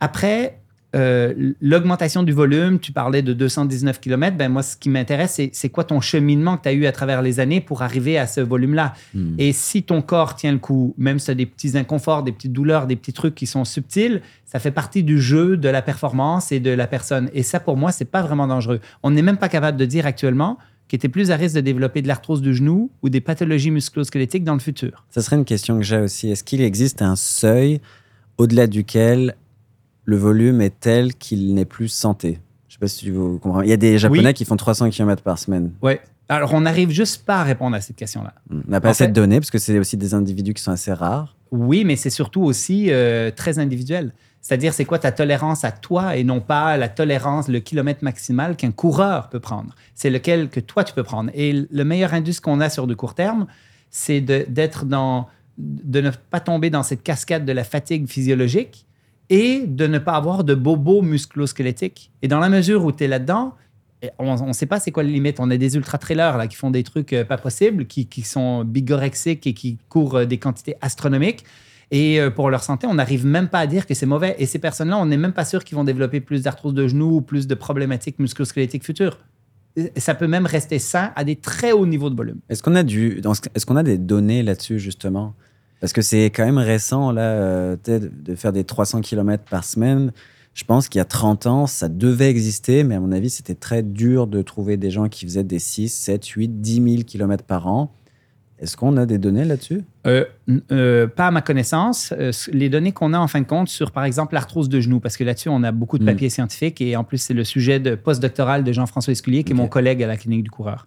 Après, 0.00 0.59
euh, 0.96 1.52
l'augmentation 1.60 2.22
du 2.22 2.32
volume, 2.32 2.80
tu 2.80 2.90
parlais 2.90 3.22
de 3.22 3.32
219 3.32 4.00
km, 4.00 4.36
ben 4.36 4.48
moi, 4.48 4.62
ce 4.62 4.76
qui 4.76 4.88
m'intéresse, 4.88 5.40
c'est, 5.52 5.68
quoi 5.68 5.84
ton 5.84 6.00
cheminement 6.00 6.56
que 6.56 6.64
tu 6.64 6.68
as 6.68 6.72
eu 6.72 6.86
à 6.86 6.92
travers 6.92 7.22
les 7.22 7.38
années 7.38 7.60
pour 7.60 7.82
arriver 7.82 8.18
à 8.18 8.26
ce 8.26 8.40
volume-là? 8.40 8.94
Hmm. 9.14 9.34
Et 9.38 9.52
si 9.52 9.82
ton 9.84 10.02
corps 10.02 10.34
tient 10.34 10.52
le 10.52 10.58
coup, 10.58 10.94
même 10.98 11.18
si 11.18 11.26
tu 11.26 11.30
as 11.30 11.34
des 11.34 11.46
petits 11.46 11.78
inconforts, 11.78 12.24
des 12.24 12.32
petites 12.32 12.52
douleurs, 12.52 12.86
des 12.86 12.96
petits 12.96 13.12
trucs 13.12 13.34
qui 13.34 13.46
sont 13.46 13.64
subtils, 13.64 14.20
ça 14.44 14.58
fait 14.58 14.72
partie 14.72 15.04
du 15.04 15.20
jeu, 15.20 15.56
de 15.56 15.68
la 15.68 15.80
performance 15.80 16.50
et 16.50 16.58
de 16.58 16.70
la 16.70 16.88
personne. 16.88 17.30
Et 17.34 17.44
ça, 17.44 17.60
pour 17.60 17.76
moi, 17.76 17.92
c'est 17.92 18.04
pas 18.04 18.22
vraiment 18.22 18.48
dangereux. 18.48 18.80
On 19.04 19.12
n'est 19.12 19.22
même 19.22 19.36
pas 19.36 19.48
capable 19.48 19.78
de 19.78 19.84
dire 19.84 20.06
actuellement 20.06 20.58
qu'il 20.88 20.96
était 20.96 21.08
plus 21.08 21.30
à 21.30 21.36
risque 21.36 21.54
de 21.54 21.60
développer 21.60 22.02
de 22.02 22.08
l'arthrose 22.08 22.42
du 22.42 22.52
genou 22.52 22.90
ou 23.02 23.10
des 23.10 23.20
pathologies 23.20 23.70
musculosquelettiques 23.70 24.42
dans 24.42 24.54
le 24.54 24.60
futur. 24.60 25.04
Ça 25.10 25.22
serait 25.22 25.36
une 25.36 25.44
question 25.44 25.78
que 25.78 25.84
j'ai 25.84 25.98
aussi. 25.98 26.30
Est-ce 26.30 26.42
qu'il 26.42 26.62
existe 26.62 27.00
un 27.00 27.14
seuil 27.14 27.80
au-delà 28.38 28.66
duquel 28.66 29.36
le 30.10 30.16
volume 30.16 30.60
est 30.60 30.78
tel 30.80 31.14
qu'il 31.14 31.54
n'est 31.54 31.64
plus 31.64 31.86
santé 31.88 32.40
Je 32.68 32.74
sais 32.74 32.78
pas 32.80 32.88
si 32.88 33.10
vous 33.10 33.38
comprenez. 33.38 33.66
Il 33.68 33.70
y 33.70 33.72
a 33.72 33.76
des 33.76 33.96
Japonais 33.96 34.26
Oui. 34.28 34.34
qui 34.34 34.44
font 34.44 34.56
300 34.56 34.90
km 34.90 35.22
par 35.22 35.38
semaine. 35.38 35.70
Ouais. 35.82 36.00
Alors, 36.28 36.52
on 36.54 36.60
n'arrive 36.62 36.90
juste 36.90 37.24
pas 37.24 37.40
à 37.40 37.44
répondre 37.44 37.76
à 37.76 37.80
cette 37.80 37.94
question-là. 37.96 38.34
On 38.50 38.60
n'a 38.68 38.80
pas 38.80 38.88
En 38.88 38.90
assez 38.90 39.04
fait- 39.04 39.08
de 39.08 39.14
données 39.14 39.38
parce 39.38 39.50
que 39.50 39.58
c'est 39.58 39.78
aussi 39.78 39.96
des 39.96 40.12
individus 40.14 40.52
qui 40.54 40.62
sont 40.62 40.72
assez 40.72 40.92
rares. 40.92 41.36
Oui, 41.52 41.84
mais 41.84 41.94
c'est 41.96 42.10
surtout 42.10 42.42
aussi 42.42 42.86
euh, 42.90 43.30
très 43.30 43.58
individuel. 43.60 44.12
C'est-à-dire, 44.40 44.72
c'est 44.72 44.84
quoi 44.84 44.98
ta 44.98 45.12
tolérance 45.12 45.64
à 45.64 45.70
toi 45.72 46.16
et 46.16 46.24
non 46.24 46.40
pas 46.40 46.76
la 46.76 46.88
tolérance, 46.88 47.46
le 47.48 47.60
kilomètre 47.60 48.02
maximal 48.02 48.56
qu'un 48.56 48.70
coureur 48.72 49.28
peut 49.28 49.40
prendre? 49.40 49.74
C'est 49.94 50.10
lequel 50.10 50.48
que 50.48 50.60
toi, 50.60 50.82
tu 50.82 50.92
peux 50.94 51.02
prendre. 51.04 51.30
Et 51.34 51.66
le 51.70 51.84
meilleur 51.84 52.14
indice 52.14 52.40
qu'on 52.40 52.60
a 52.60 52.68
sur 52.70 52.86
du 52.86 52.96
court 52.96 53.14
terme, 53.14 53.46
c'est 53.90 54.20
d'être 54.20 54.86
dans, 54.86 55.28
de 55.58 56.00
ne 56.00 56.10
pas 56.30 56.40
tomber 56.40 56.70
dans 56.70 56.82
cette 56.82 57.02
cascade 57.02 57.44
de 57.44 57.52
la 57.52 57.64
fatigue 57.64 58.08
physiologique 58.08 58.86
et 59.30 59.64
de 59.66 59.86
ne 59.86 59.98
pas 59.98 60.12
avoir 60.12 60.44
de 60.44 60.54
bobos 60.54 61.02
musculo-squelettiques. 61.02 62.10
Et 62.20 62.28
dans 62.28 62.40
la 62.40 62.48
mesure 62.48 62.84
où 62.84 62.92
tu 62.92 63.04
es 63.04 63.08
là-dedans, 63.08 63.54
on 64.18 64.46
ne 64.46 64.52
sait 64.52 64.66
pas 64.66 64.80
c'est 64.80 64.90
quoi 64.90 65.02
les 65.02 65.12
limites. 65.12 65.38
On 65.38 65.50
a 65.50 65.56
des 65.56 65.76
ultra-trailers 65.76 66.36
là, 66.36 66.48
qui 66.48 66.56
font 66.56 66.70
des 66.70 66.82
trucs 66.82 67.12
euh, 67.12 67.24
pas 67.24 67.38
possibles, 67.38 67.86
qui, 67.86 68.22
sont 68.22 68.64
bigorexiques 68.64 69.46
et 69.46 69.54
qui 69.54 69.78
courent 69.88 70.16
euh, 70.16 70.24
des 70.24 70.38
quantités 70.38 70.74
astronomiques. 70.80 71.44
Et 71.92 72.20
euh, 72.20 72.30
pour 72.30 72.50
leur 72.50 72.62
santé, 72.62 72.86
on 72.86 72.94
n'arrive 72.94 73.26
même 73.26 73.48
pas 73.48 73.60
à 73.60 73.66
dire 73.66 73.86
que 73.86 73.94
c'est 73.94 74.06
mauvais. 74.06 74.34
Et 74.38 74.46
ces 74.46 74.58
personnes-là, 74.58 74.98
on 74.98 75.06
n'est 75.06 75.16
même 75.16 75.32
pas 75.32 75.44
sûr 75.44 75.64
qu'ils 75.64 75.76
vont 75.76 75.84
développer 75.84 76.20
plus 76.20 76.42
d'arthrose 76.42 76.74
de 76.74 76.88
genoux 76.88 77.16
ou 77.16 77.20
plus 77.20 77.46
de 77.46 77.54
problématiques 77.54 78.18
musculosquelettiques 78.18 78.84
futures. 78.84 79.18
Ça 79.96 80.14
peut 80.14 80.26
même 80.26 80.46
rester 80.46 80.78
sain 80.78 81.12
à 81.14 81.22
des 81.22 81.36
très 81.36 81.72
hauts 81.72 81.86
niveaux 81.86 82.10
de 82.10 82.16
volume. 82.16 82.40
Est-ce 83.54 83.66
qu'on 83.66 83.76
a 83.76 83.82
des 83.82 83.98
données 83.98 84.42
là-dessus, 84.42 84.80
justement? 84.80 85.34
Parce 85.80 85.92
que 85.92 86.02
c'est 86.02 86.26
quand 86.26 86.44
même 86.44 86.58
récent, 86.58 87.10
là, 87.10 87.22
euh, 87.22 87.76
de, 87.86 88.34
faire 88.34 88.52
des 88.52 88.64
300 88.64 89.00
km 89.00 89.44
par 89.50 89.64
semaine. 89.64 90.12
Je 90.52 90.64
pense 90.64 90.88
qu'il 90.88 90.98
y 90.98 91.02
a 91.02 91.06
30 91.06 91.46
ans, 91.46 91.66
ça 91.66 91.88
devait 91.88 92.28
exister, 92.28 92.84
mais 92.84 92.96
à 92.96 93.00
mon 93.00 93.12
avis, 93.12 93.30
c'était 93.30 93.54
très 93.54 93.82
dur 93.82 94.26
de 94.26 94.42
trouver 94.42 94.76
des 94.76 94.90
gens 94.90 95.08
qui 95.08 95.24
faisaient 95.24 95.44
des 95.44 95.58
6, 95.58 95.88
7, 95.88 96.26
8, 96.26 96.60
10 96.60 96.74
000 96.74 97.02
km 97.04 97.44
par 97.44 97.66
an. 97.66 97.92
Est-ce 98.60 98.76
qu'on 98.76 98.98
a 98.98 99.06
des 99.06 99.16
données 99.16 99.46
là-dessus? 99.46 99.82
Euh, 100.06 100.26
euh, 100.70 101.06
pas 101.06 101.28
à 101.28 101.30
ma 101.30 101.40
connaissance. 101.40 102.12
Euh, 102.18 102.30
les 102.52 102.68
données 102.68 102.92
qu'on 102.92 103.14
a 103.14 103.18
en 103.18 103.26
fin 103.26 103.40
de 103.40 103.46
compte 103.46 103.68
sur, 103.68 103.90
par 103.90 104.04
exemple, 104.04 104.34
l'arthrose 104.34 104.68
de 104.68 104.80
genou, 104.80 105.00
parce 105.00 105.16
que 105.16 105.24
là-dessus, 105.24 105.48
on 105.48 105.62
a 105.62 105.72
beaucoup 105.72 105.96
de 105.96 106.04
Mm. 106.04 106.06
papiers 106.06 106.28
scientifiques 106.28 106.80
et 106.82 106.94
en 106.94 107.02
plus, 107.02 107.18
c'est 107.18 107.32
le 107.32 107.44
sujet 107.44 107.80
de 107.80 107.94
postdoctoral 107.94 108.62
de 108.62 108.72
Jean-François 108.72 109.12
Esculier, 109.12 109.44
qui 109.44 109.52
est 109.52 109.56
mon 109.56 109.66
collègue 109.66 110.02
à 110.02 110.06
la 110.06 110.18
clinique 110.18 110.42
du 110.42 110.50
coureur. 110.50 110.84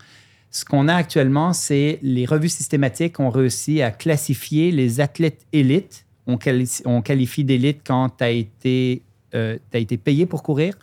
Ce 0.55 0.63
qu'on 0.65 0.87
a 0.87 0.93
actuellement, 0.93 1.51
c'est 1.51 1.97
les 2.03 2.27
revues 2.27 2.47
systématiques 2.47 3.19
ont 3.19 3.31
réussi 3.31 3.81
à 3.81 3.89
classifier 3.89 4.71
les 4.71 5.01
athlètes 5.01 5.47
élites. 5.51 6.05
On, 6.27 6.37
quali- 6.37 6.83
on 6.85 7.01
qualifie 7.01 7.43
d'élite 7.43 7.81
quand 7.83 8.09
tu 8.19 8.23
as 8.23 8.29
été, 8.29 9.01
euh, 9.33 9.57
t'as 9.71 9.79
été 9.79 9.97
payé 9.97 10.27
pour 10.27 10.43
courir, 10.43 10.75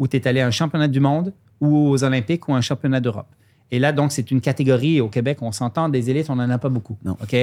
ou 0.00 0.08
tu 0.08 0.16
es 0.16 0.26
allé 0.26 0.40
à 0.40 0.46
un 0.48 0.50
championnat 0.50 0.88
du 0.88 0.98
monde, 0.98 1.32
ou 1.60 1.88
aux 1.88 2.02
Olympiques, 2.02 2.48
ou 2.48 2.54
un 2.54 2.60
championnat 2.60 2.98
d'Europe. 3.00 3.28
Et 3.70 3.78
là, 3.78 3.92
donc, 3.92 4.10
c'est 4.10 4.32
une 4.32 4.40
catégorie. 4.40 5.00
Au 5.00 5.08
Québec, 5.08 5.38
on 5.40 5.52
s'entend 5.52 5.88
des 5.88 6.10
élites, 6.10 6.28
on 6.28 6.36
n'en 6.36 6.50
a 6.50 6.58
pas 6.58 6.68
beaucoup. 6.68 6.98
Non. 7.04 7.16
OK? 7.22 7.34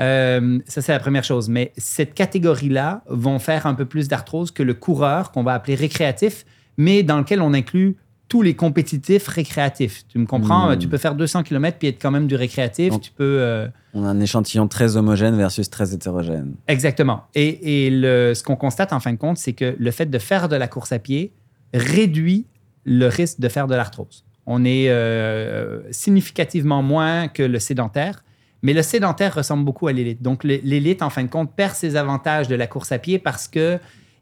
Euh, 0.00 0.58
ça, 0.66 0.82
c'est 0.82 0.92
la 0.92 0.98
première 0.98 1.24
chose. 1.24 1.48
Mais 1.48 1.72
cette 1.76 2.14
catégorie-là 2.14 3.04
vont 3.08 3.38
faire 3.38 3.64
un 3.66 3.74
peu 3.74 3.84
plus 3.84 4.08
d'arthrose 4.08 4.50
que 4.50 4.64
le 4.64 4.74
coureur, 4.74 5.30
qu'on 5.30 5.44
va 5.44 5.54
appeler 5.54 5.76
récréatif, 5.76 6.44
mais 6.76 7.04
dans 7.04 7.18
lequel 7.18 7.40
on 7.40 7.54
inclut 7.54 7.96
tous 8.32 8.40
les 8.40 8.54
compétitifs 8.56 9.28
récréatifs. 9.28 10.04
Tu 10.08 10.16
me 10.18 10.24
comprends? 10.24 10.70
Hmm. 10.72 10.78
Tu 10.78 10.88
peux 10.88 10.96
faire 10.96 11.14
200 11.14 11.42
km 11.42 11.76
puis 11.78 11.88
être 11.88 12.00
quand 12.00 12.10
même 12.10 12.26
du 12.26 12.34
récréatif. 12.34 12.88
Donc- 12.88 13.02
tu 13.02 13.10
peux. 13.10 13.36
euh, 13.40 13.68
On 13.92 14.04
a 14.04 14.08
un 14.08 14.20
échantillon 14.20 14.68
très 14.68 14.96
homogène 14.96 15.36
versus 15.36 15.68
très 15.68 15.92
hétérogène. 15.92 16.54
Exactement. 16.66 17.24
Et, 17.34 17.86
et 17.86 17.90
le- 17.90 18.32
ce 18.34 18.42
qu'on 18.42 18.56
constate 18.56 18.94
en 18.94 19.00
fin 19.00 19.12
de 19.12 19.18
compte, 19.18 19.36
c'est 19.36 19.52
que 19.52 19.76
le 19.78 19.90
fait 19.90 20.06
de 20.06 20.18
faire 20.18 20.48
de 20.48 20.56
la 20.56 20.66
course 20.66 20.92
à 20.92 20.98
pied 20.98 21.34
réduit 21.74 22.46
le 22.84 23.06
risque 23.08 23.38
de 23.38 23.48
faire 23.50 23.66
de 23.66 23.74
l'arthrose. 23.74 24.24
On 24.46 24.64
est 24.64 24.86
euh, 24.88 25.80
significativement 25.90 26.82
moins 26.82 27.28
que 27.28 27.42
le 27.42 27.58
sédentaire, 27.58 28.24
mais 28.62 28.72
le 28.72 28.82
sédentaire 28.82 29.34
ressemble 29.34 29.64
beaucoup 29.64 29.88
à 29.88 29.92
l'élite. 29.92 30.22
Donc 30.22 30.42
l'é- 30.42 30.62
l'élite, 30.64 31.02
en 31.02 31.10
fin 31.10 31.22
de 31.22 31.28
compte, 31.28 31.54
perd 31.54 31.74
ses 31.74 31.96
avantages 31.96 32.48
de 32.48 32.54
la 32.54 32.66
course 32.66 32.92
à 32.92 32.98
pied 32.98 33.18
parce 33.18 33.46
que 33.46 33.78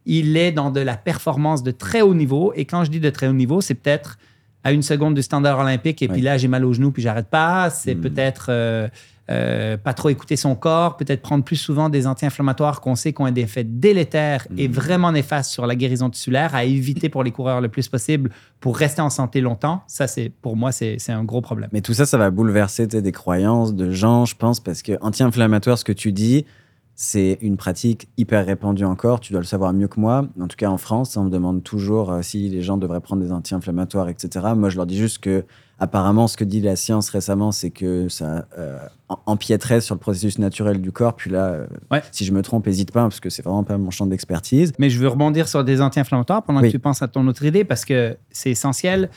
il 0.07 0.37
est 0.37 0.53
dans 0.53 0.71
de 0.71 0.81
la 0.81 0.97
performance 0.97 1.63
de 1.63 1.71
très 1.71 2.01
haut 2.03 2.15
niveau. 2.15 2.53
Et 2.57 2.65
quand 2.65 2.85
je 2.85 2.91
dis 2.91 3.01
de 3.01 3.11
très 3.11 3.29
haut 3.29 3.33
niveau, 3.33 3.61
c'est 3.61 3.75
peut-être 3.75 4.19
à 4.65 4.73
une 4.73 4.83
seconde 4.83 5.15
du 5.15 5.23
standard 5.23 5.59
olympique 5.59 6.03
et 6.03 6.09
puis 6.09 6.21
là, 6.21 6.37
j'ai 6.37 6.49
mal 6.49 6.65
au 6.65 6.73
genou 6.73 6.91
puis 6.91 7.03
j'arrête 7.03 7.29
pas. 7.29 7.71
C'est 7.71 7.95
Mm. 7.95 8.01
peut-être 8.01 8.47
euh, 8.51 8.89
euh, 9.31 9.77
pas 9.77 9.95
trop 9.95 10.09
écouter 10.09 10.35
son 10.37 10.55
corps, 10.57 10.97
peut-être 10.97 11.23
prendre 11.23 11.45
plus 11.45 11.57
souvent 11.57 11.89
des 11.89 12.07
anti-inflammatoires 12.07 12.81
qu'on 12.81 12.97
sait 12.97 13.13
qui 13.13 13.23
ont 13.23 13.31
des 13.31 13.43
effets 13.43 13.63
délétères 13.65 14.47
et 14.59 14.69
Mm. 14.69 14.73
vraiment 14.73 15.13
néfastes 15.13 15.51
sur 15.53 15.67
la 15.67 15.77
guérison 15.77 16.11
tissulaire 16.11 16.55
à 16.55 16.65
éviter 16.65 17.09
pour 17.09 17.23
les 17.23 17.31
coureurs 17.31 17.61
le 17.61 17.69
plus 17.69 17.89
possible 17.89 18.31
pour 18.61 18.77
rester 18.77 19.01
en 19.01 19.09
santé 19.09 19.41
longtemps. 19.41 19.83
Ça, 19.87 20.07
c'est 20.07 20.31
pour 20.43 20.57
moi, 20.57 20.73
c'est 20.73 20.99
un 21.09 21.25
gros 21.25 21.41
problème. 21.41 21.71
Mais 21.73 21.81
tout 21.81 21.95
ça, 21.95 22.05
ça 22.05 22.19
va 22.19 22.31
bouleverser 22.31 22.87
des 22.87 23.13
croyances 23.13 23.73
de 23.75 23.91
gens, 23.93 24.25
je 24.27 24.35
pense, 24.37 24.61
parce 24.61 24.83
que 24.83 24.93
anti-inflammatoire, 25.01 25.79
ce 25.79 25.85
que 25.85 25.93
tu 25.93 26.13
dis, 26.13 26.45
c'est 27.03 27.39
une 27.41 27.57
pratique 27.57 28.09
hyper 28.19 28.45
répandue 28.45 28.85
encore. 28.85 29.21
Tu 29.21 29.33
dois 29.33 29.41
le 29.41 29.47
savoir 29.47 29.73
mieux 29.73 29.89
que 29.89 29.99
moi. 29.99 30.27
En 30.39 30.49
tout 30.49 30.57
cas, 30.59 30.69
en 30.69 30.77
France, 30.77 31.17
on 31.17 31.25
me 31.25 31.31
demande 31.31 31.63
toujours 31.65 32.13
euh, 32.13 32.21
si 32.21 32.51
les 32.51 32.61
gens 32.61 32.77
devraient 32.77 33.01
prendre 33.01 33.23
des 33.23 33.33
anti-inflammatoires, 33.33 34.11
etc. 34.11 34.49
Moi, 34.55 34.69
je 34.69 34.77
leur 34.77 34.85
dis 34.85 34.99
juste 34.99 35.17
que, 35.21 35.47
apparemment, 35.79 36.29
ce 36.29 36.37
que 36.37 36.45
dit 36.45 36.61
la 36.61 36.77
science 36.77 37.09
récemment, 37.09 37.53
c'est 37.53 37.71
que 37.71 38.11
ça 38.11 38.45
euh, 38.59 38.77
em- 39.09 39.17
empiéterait 39.25 39.81
sur 39.81 39.95
le 39.95 39.99
processus 39.99 40.39
naturel 40.39 40.83
du 40.83 40.93
corps. 40.93 41.17
Puis 41.17 41.31
là, 41.31 41.47
euh, 41.47 41.67
Ouais. 41.91 42.03
si 42.13 42.27
je 42.27 42.33
me 42.35 42.43
trompe, 42.43 42.67
hésite 42.69 42.93
pas, 42.93 43.01
parce 43.05 43.19
que 43.21 43.31
c'est 43.31 43.41
vraiment 43.41 43.65
pas 43.65 43.79
mon 43.79 43.91
champ 43.91 44.05
d'expertise. 44.05 44.75
Mais 44.79 44.91
je 44.91 44.99
veux 44.99 45.09
rebondir 45.09 45.49
sur 45.49 45.65
des 45.65 45.81
anti-inflammatoires 45.81 46.43
pendant 46.43 46.61
Oui. 46.61 46.67
que 46.69 46.73
tu 46.73 46.79
penses 46.79 47.01
à 47.01 47.09
ton 47.09 47.27
autre 47.29 47.47
idée 47.47 47.65
parce 47.65 47.87
que 47.87 48.19
c'est 48.31 48.51
essentiel. 48.51 49.09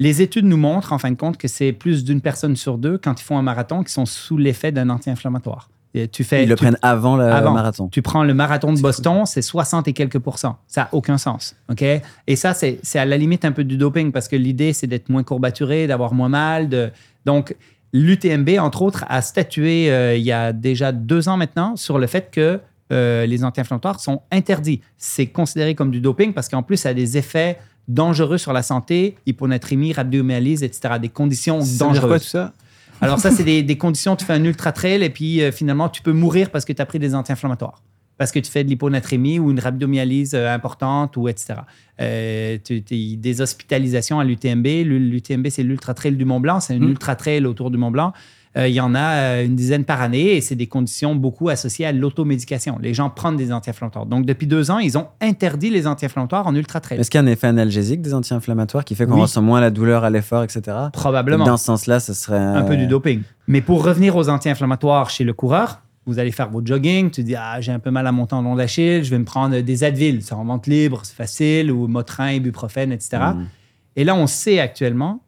Les 0.00 0.22
études 0.22 0.44
nous 0.44 0.56
montrent, 0.56 0.92
en 0.92 0.98
fin 0.98 1.12
de 1.12 1.16
compte, 1.16 1.36
que 1.36 1.46
c'est 1.46 1.72
plus 1.72 2.02
d'une 2.02 2.20
personne 2.20 2.56
sur 2.56 2.78
deux, 2.78 2.98
quand 2.98 3.20
ils 3.20 3.24
font 3.24 3.38
un 3.38 3.42
marathon, 3.42 3.84
qui 3.84 3.92
sont 3.92 4.06
sous 4.06 4.36
l'effet 4.38 4.72
d'un 4.72 4.90
anti-inflammatoire. 4.90 5.68
Et 5.94 6.06
Tu 6.08 6.22
fais, 6.24 6.42
Ils 6.44 6.48
le 6.48 6.54
tu- 6.54 6.62
prennent 6.64 6.78
avant 6.82 7.16
le 7.16 7.24
Avant. 7.24 7.52
marathon. 7.52 7.88
Tu 7.88 8.02
prends 8.02 8.22
le 8.22 8.34
marathon 8.34 8.72
de 8.72 8.80
Boston, 8.80 9.24
c'est 9.26 9.42
60 9.42 9.88
et 9.88 9.92
quelques 9.94 10.18
pourcents. 10.18 10.58
Ça 10.66 10.82
n'a 10.82 10.88
aucun 10.92 11.16
sens. 11.18 11.56
OK? 11.70 11.82
Et 11.82 12.36
ça, 12.36 12.52
c'est 12.54 12.78
à 12.98 13.04
la 13.04 13.16
limite 13.16 13.44
un 13.44 13.52
peu 13.52 13.64
du 13.64 13.76
doping 13.78 14.12
parce 14.12 14.28
que 14.28 14.36
l'idée, 14.36 14.72
c'est 14.72 14.86
d'être 14.86 15.08
moins 15.08 15.22
courbaturé, 15.22 15.86
d'avoir 15.86 16.12
moins 16.14 16.28
mal. 16.28 16.68
De... 16.68 16.90
Donc, 17.24 17.56
l'UTMB, 17.92 18.50
entre 18.58 18.82
autres, 18.82 19.04
a 19.08 19.22
statué 19.22 19.90
euh, 19.90 20.14
il 20.16 20.22
y 20.24 20.32
a 20.32 20.52
déjà 20.52 20.92
deux 20.92 21.28
ans 21.28 21.36
maintenant 21.36 21.74
sur 21.76 21.98
le 21.98 22.06
fait 22.06 22.28
que 22.30 22.60
euh, 22.92 23.26
les 23.26 23.44
anti-inflammatoires 23.44 24.00
sont 24.00 24.22
interdits. 24.30 24.80
C'est 24.98 25.26
considéré 25.26 25.74
comme 25.74 25.90
du 25.90 26.00
doping 26.00 26.32
parce 26.32 26.48
qu'en 26.48 26.62
plus, 26.62 26.76
ça 26.76 26.90
a 26.90 26.94
des 26.94 27.16
effets 27.18 27.58
dangereux 27.86 28.36
sur 28.38 28.52
la 28.52 28.62
santé, 28.62 29.16
hyponatrémie, 29.26 29.94
rhabdomyolyse, 29.94 30.62
etc. 30.62 30.94
Des 31.00 31.08
conditions 31.08 31.60
Ça 31.62 31.66
veut 31.66 31.92
dire 31.92 32.02
dangereuses. 32.02 32.08
quoi 32.10 32.18
tout 32.18 32.24
ça? 32.26 32.52
Alors 33.00 33.18
ça, 33.18 33.30
c'est 33.30 33.44
des, 33.44 33.62
des 33.62 33.78
conditions, 33.78 34.16
tu 34.16 34.24
fais 34.24 34.32
un 34.32 34.44
ultra 34.44 34.72
trail 34.72 35.02
et 35.02 35.10
puis 35.10 35.40
euh, 35.42 35.52
finalement, 35.52 35.88
tu 35.88 36.02
peux 36.02 36.12
mourir 36.12 36.50
parce 36.50 36.64
que 36.64 36.72
tu 36.72 36.82
as 36.82 36.86
pris 36.86 36.98
des 36.98 37.14
anti-inflammatoires. 37.14 37.82
Parce 38.16 38.32
que 38.32 38.40
tu 38.40 38.50
fais 38.50 38.64
de 38.64 38.68
l'hyponatrémie 38.68 39.38
ou 39.38 39.52
une 39.52 39.60
rhabdomyolyse 39.60 40.34
euh, 40.34 40.52
importante 40.52 41.16
ou 41.16 41.28
etc. 41.28 41.54
Euh, 42.00 42.58
tu, 42.64 42.80
des 42.80 43.40
hospitalisations 43.40 44.18
à 44.18 44.24
l'UTMB. 44.24 44.66
L'UTMB, 44.84 45.46
c'est 45.50 45.62
l'ultra 45.62 45.94
trail 45.94 46.16
du 46.16 46.24
Mont 46.24 46.40
Blanc. 46.40 46.58
C'est 46.58 46.74
un 46.74 46.80
Mm. 46.80 46.88
ultra 46.88 47.14
trail 47.14 47.46
autour 47.46 47.70
du 47.70 47.78
Mont 47.78 47.92
Blanc. 47.92 48.08
Euh, 48.08 48.14
Il 48.56 48.72
y 48.72 48.80
en 48.80 48.94
a 48.94 49.00
euh, 49.00 49.44
une 49.44 49.54
dizaine 49.54 49.84
par 49.84 50.00
année 50.02 50.36
et 50.36 50.40
c'est 50.40 50.56
des 50.56 50.66
conditions 50.66 51.14
beaucoup 51.14 51.48
associées 51.48 51.86
à 51.86 51.92
l'automédication. 51.92 52.78
Les 52.80 52.94
gens 52.94 53.10
prennent 53.10 53.36
des 53.36 53.52
anti-inflammatoires. 53.52 54.06
Donc, 54.06 54.26
depuis 54.26 54.46
deux 54.46 54.70
ans, 54.70 54.78
ils 54.78 54.98
ont 54.98 55.06
interdit 55.20 55.70
les 55.70 55.86
anti-inflammatoires 55.86 56.46
en 56.46 56.54
ultra 56.54 56.80
trail. 56.80 56.98
Est-ce 56.98 57.10
qu'il 57.10 57.20
y 57.20 57.22
a 57.22 57.26
un 57.26 57.30
effet 57.30 57.46
analgésique 57.46 58.02
des 58.02 58.14
anti-inflammatoires 58.14 58.84
qui 58.84 58.94
fait 58.94 59.06
qu'on 59.06 59.14
Oui. 59.14 59.20
ressent 59.22 59.42
moins 59.42 59.60
la 59.60 59.70
douleur 59.70 60.02
à 60.04 60.10
l'effort, 60.10 60.42
etc. 60.42 60.76
Probablement. 60.92 61.44
Dans 61.44 61.56
ce 61.56 61.66
sens-là, 61.66 62.00
ce 62.00 62.14
serait 62.14 62.38
un 62.38 62.62
peu 62.62 62.76
du 62.76 62.86
doping. 62.86 63.22
Mais 63.46 63.60
pour 63.60 63.84
revenir 63.84 64.16
aux 64.16 64.28
anti-inflammatoires 64.28 65.10
chez 65.10 65.24
le 65.24 65.32
coureur, 65.34 65.80
vous 66.06 66.18
allez 66.18 66.32
faire 66.32 66.48
votre 66.48 66.66
jogging, 66.66 67.10
tu 67.10 67.22
dis 67.22 67.34
ah 67.36 67.60
j'ai 67.60 67.70
un 67.70 67.78
peu 67.78 67.90
mal 67.90 68.06
à 68.06 68.12
mon 68.12 68.24
tendon 68.26 68.56
d'Achille, 68.56 69.04
je 69.04 69.10
vais 69.10 69.18
me 69.18 69.24
prendre 69.26 69.60
des 69.60 69.84
Advil, 69.84 70.22
c'est 70.22 70.32
en 70.32 70.42
vente 70.44 70.66
libre, 70.66 71.00
c'est 71.04 71.14
facile, 71.14 71.70
ou 71.70 71.86
Motrin, 71.86 72.32
ibuprofène, 72.32 72.92
etc. 72.92 73.18
Mhm. 73.34 73.46
Et 73.94 74.04
là, 74.04 74.14
on 74.14 74.26
sait 74.26 74.58
actuellement 74.58 75.20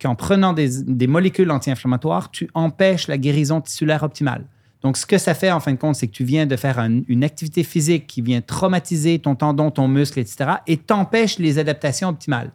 qu'en 0.00 0.14
prenant 0.14 0.52
des, 0.52 1.06
molécules 1.06 1.50
anti-inflammatoires, 1.50 2.30
tu 2.30 2.48
empêches 2.54 3.08
la 3.08 3.18
guérison 3.18 3.60
tissulaire 3.60 4.02
optimale. 4.02 4.44
Donc, 4.82 4.96
ce 4.96 5.06
que 5.06 5.18
ça 5.18 5.34
fait, 5.34 5.50
en 5.50 5.58
fin 5.58 5.72
de 5.72 5.76
compte, 5.78 5.96
c'est 5.96 6.06
que 6.06 6.12
tu 6.12 6.24
viens 6.24 6.46
de 6.46 6.54
faire 6.56 6.78
un- 6.78 7.00
une 7.08 7.24
activité 7.24 7.64
physique 7.64 8.06
qui 8.06 8.22
vient 8.22 8.40
traumatiser 8.40 9.18
ton 9.18 9.34
tendon, 9.34 9.70
ton 9.72 9.88
muscle, 9.88 10.20
etc., 10.20 10.50
et 10.68 10.76
t'empêche 10.76 11.38
les 11.40 11.58
adaptations 11.58 12.08
optimales. 12.08 12.52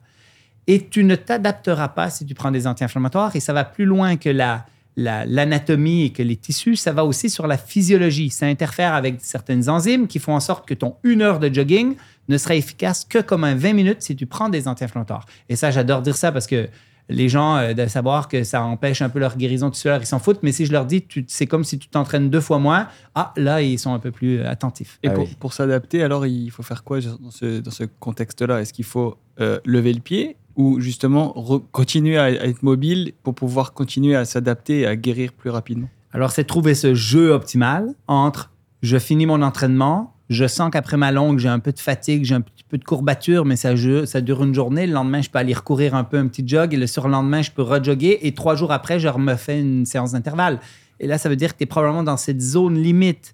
Et 0.67 0.87
tu 0.87 1.03
ne 1.03 1.15
t'adapteras 1.15 1.89
pas 1.89 2.09
si 2.09 2.25
tu 2.25 2.33
prends 2.33 2.51
des 2.51 2.65
anti-inflammatoires, 2.65 3.35
et 3.35 3.41
ça 3.41 3.51
va 3.51 3.65
plus 3.65 3.85
loin 3.85 4.15
que 4.15 4.29
la 4.29 4.65
la- 4.95 5.25
l'anatomie 5.25 6.03
et 6.03 6.09
que 6.11 6.21
les 6.21 6.35
tissus, 6.35 6.75
ça 6.75 6.91
va 6.91 7.03
aussi 7.03 7.27
sur 7.27 7.47
la 7.47 7.57
physiologie. 7.57 8.29
Ça 8.29 8.45
interfère 8.45 8.93
avec 8.93 9.15
certaines 9.21 9.67
enzymes 9.67 10.05
qui 10.07 10.19
font 10.19 10.35
en 10.35 10.39
sorte 10.39 10.67
que 10.67 10.75
ton 10.75 10.97
une 11.03 11.23
heure 11.23 11.39
de 11.39 11.51
jogging 11.51 11.95
ne 12.29 12.37
sera 12.37 12.53
efficace 12.55 13.03
que 13.03 13.17
comme 13.17 13.43
un 13.43 13.55
20 13.55 13.73
minutes 13.73 14.03
si 14.03 14.15
tu 14.15 14.27
prends 14.27 14.49
des 14.49 14.67
anti-inflammatoires. 14.67 15.25
Et 15.49 15.55
ça, 15.55 15.71
j'adore 15.71 16.03
dire 16.03 16.15
ça 16.15 16.31
parce 16.31 16.45
que 16.45 16.69
les 17.09 17.27
gens, 17.29 17.57
euh, 17.57 17.73
de 17.73 17.85
savoir 17.87 18.27
que 18.27 18.43
ça 18.43 18.63
empêche 18.63 19.01
un 19.01 19.09
peu 19.09 19.19
leur 19.19 19.35
guérison 19.37 19.69
tissulaire, 19.69 19.99
ils 20.01 20.05
s'en 20.05 20.19
foutent. 20.19 20.41
Mais 20.43 20.51
si 20.51 20.65
je 20.65 20.71
leur 20.71 20.85
dis, 20.85 21.01
tu- 21.01 21.25
c'est 21.27 21.47
comme 21.47 21.63
si 21.63 21.77
tu 21.77 21.87
t'entraînes 21.89 22.29
deux 22.29 22.41
fois 22.41 22.59
moins, 22.59 22.87
ah, 23.15 23.33
là, 23.35 23.61
ils 23.61 23.77
sont 23.77 23.93
un 23.93 23.99
peu 23.99 24.11
plus 24.11 24.39
euh, 24.39 24.49
attentifs. 24.49 24.99
Et 25.03 25.09
Ah 25.09 25.13
pour, 25.13 25.25
oui. 25.25 25.35
pour 25.39 25.53
s'adapter, 25.53 26.01
alors 26.03 26.25
il 26.25 26.49
faut 26.51 26.63
faire 26.63 26.83
quoi 26.83 26.99
dans 27.01 27.31
ce, 27.31 27.59
dans 27.59 27.71
ce 27.71 27.83
contexte-là? 27.99 28.61
Est-ce 28.61 28.73
qu'il 28.73 28.85
faut 28.85 29.17
euh, 29.39 29.59
lever 29.65 29.93
le 29.93 29.99
pied 29.99 30.37
ou 30.55 30.79
justement 30.79 31.33
re- 31.35 31.63
continuer 31.71 32.17
à, 32.17 32.23
à 32.25 32.29
être 32.29 32.63
mobile 32.63 33.13
pour 33.23 33.33
pouvoir 33.35 33.73
continuer 33.73 34.15
à 34.15 34.23
s'adapter 34.25 34.81
et 34.81 34.85
à 34.87 34.95
guérir 34.95 35.33
plus 35.33 35.49
rapidement? 35.49 35.89
Alors, 36.13 36.31
c'est 36.31 36.43
trouver 36.43 36.75
ce 36.75 36.93
jeu 36.93 37.31
optimal 37.31 37.93
entre 38.07 38.51
je 38.83 38.97
finis 38.99 39.25
mon 39.25 39.41
entraînement, 39.41 40.12
je 40.29 40.47
sens 40.47 40.69
qu'après 40.71 40.97
ma 40.97 41.11
longue, 41.11 41.39
j'ai 41.39 41.49
un 41.49 41.59
peu 41.59 41.71
de 41.71 41.79
fatigue, 41.79 42.23
j'ai 42.23 42.35
un 42.35 42.41
petit 42.41 42.63
peu 42.63 42.77
de 42.77 42.83
courbature, 42.83 43.45
mais 43.45 43.55
ça, 43.55 43.73
dure 44.21 44.43
une 44.43 44.53
journée. 44.53 44.87
Le 44.87 44.93
lendemain, 44.93 45.21
je 45.21 45.29
peux 45.29 45.39
aller 45.39 45.53
recourir 45.53 45.95
un 45.95 46.03
peu 46.03 46.17
un 46.17 46.27
petit 46.27 46.47
jog 46.47 46.73
et 46.73 46.77
le 46.77 46.87
surlendemain, 46.87 47.41
je 47.41 47.51
peux 47.51 47.61
rejogger 47.61 48.25
et 48.25 48.33
trois 48.33 48.55
jours 48.55 48.71
après, 48.71 48.99
je 48.99 49.09
me 49.09 49.35
fais 49.35 49.59
une 49.59 49.85
séance 49.85 50.13
d'intervalle. 50.13 50.59
Et 50.99 51.07
là, 51.07 51.17
ça 51.17 51.29
veut 51.29 51.35
dire 51.35 51.53
que 51.53 51.57
tu 51.57 51.63
es 51.63 51.67
probablement 51.67 52.03
dans 52.03 52.17
cette 52.17 52.41
zone 52.41 52.81
limite 52.81 53.33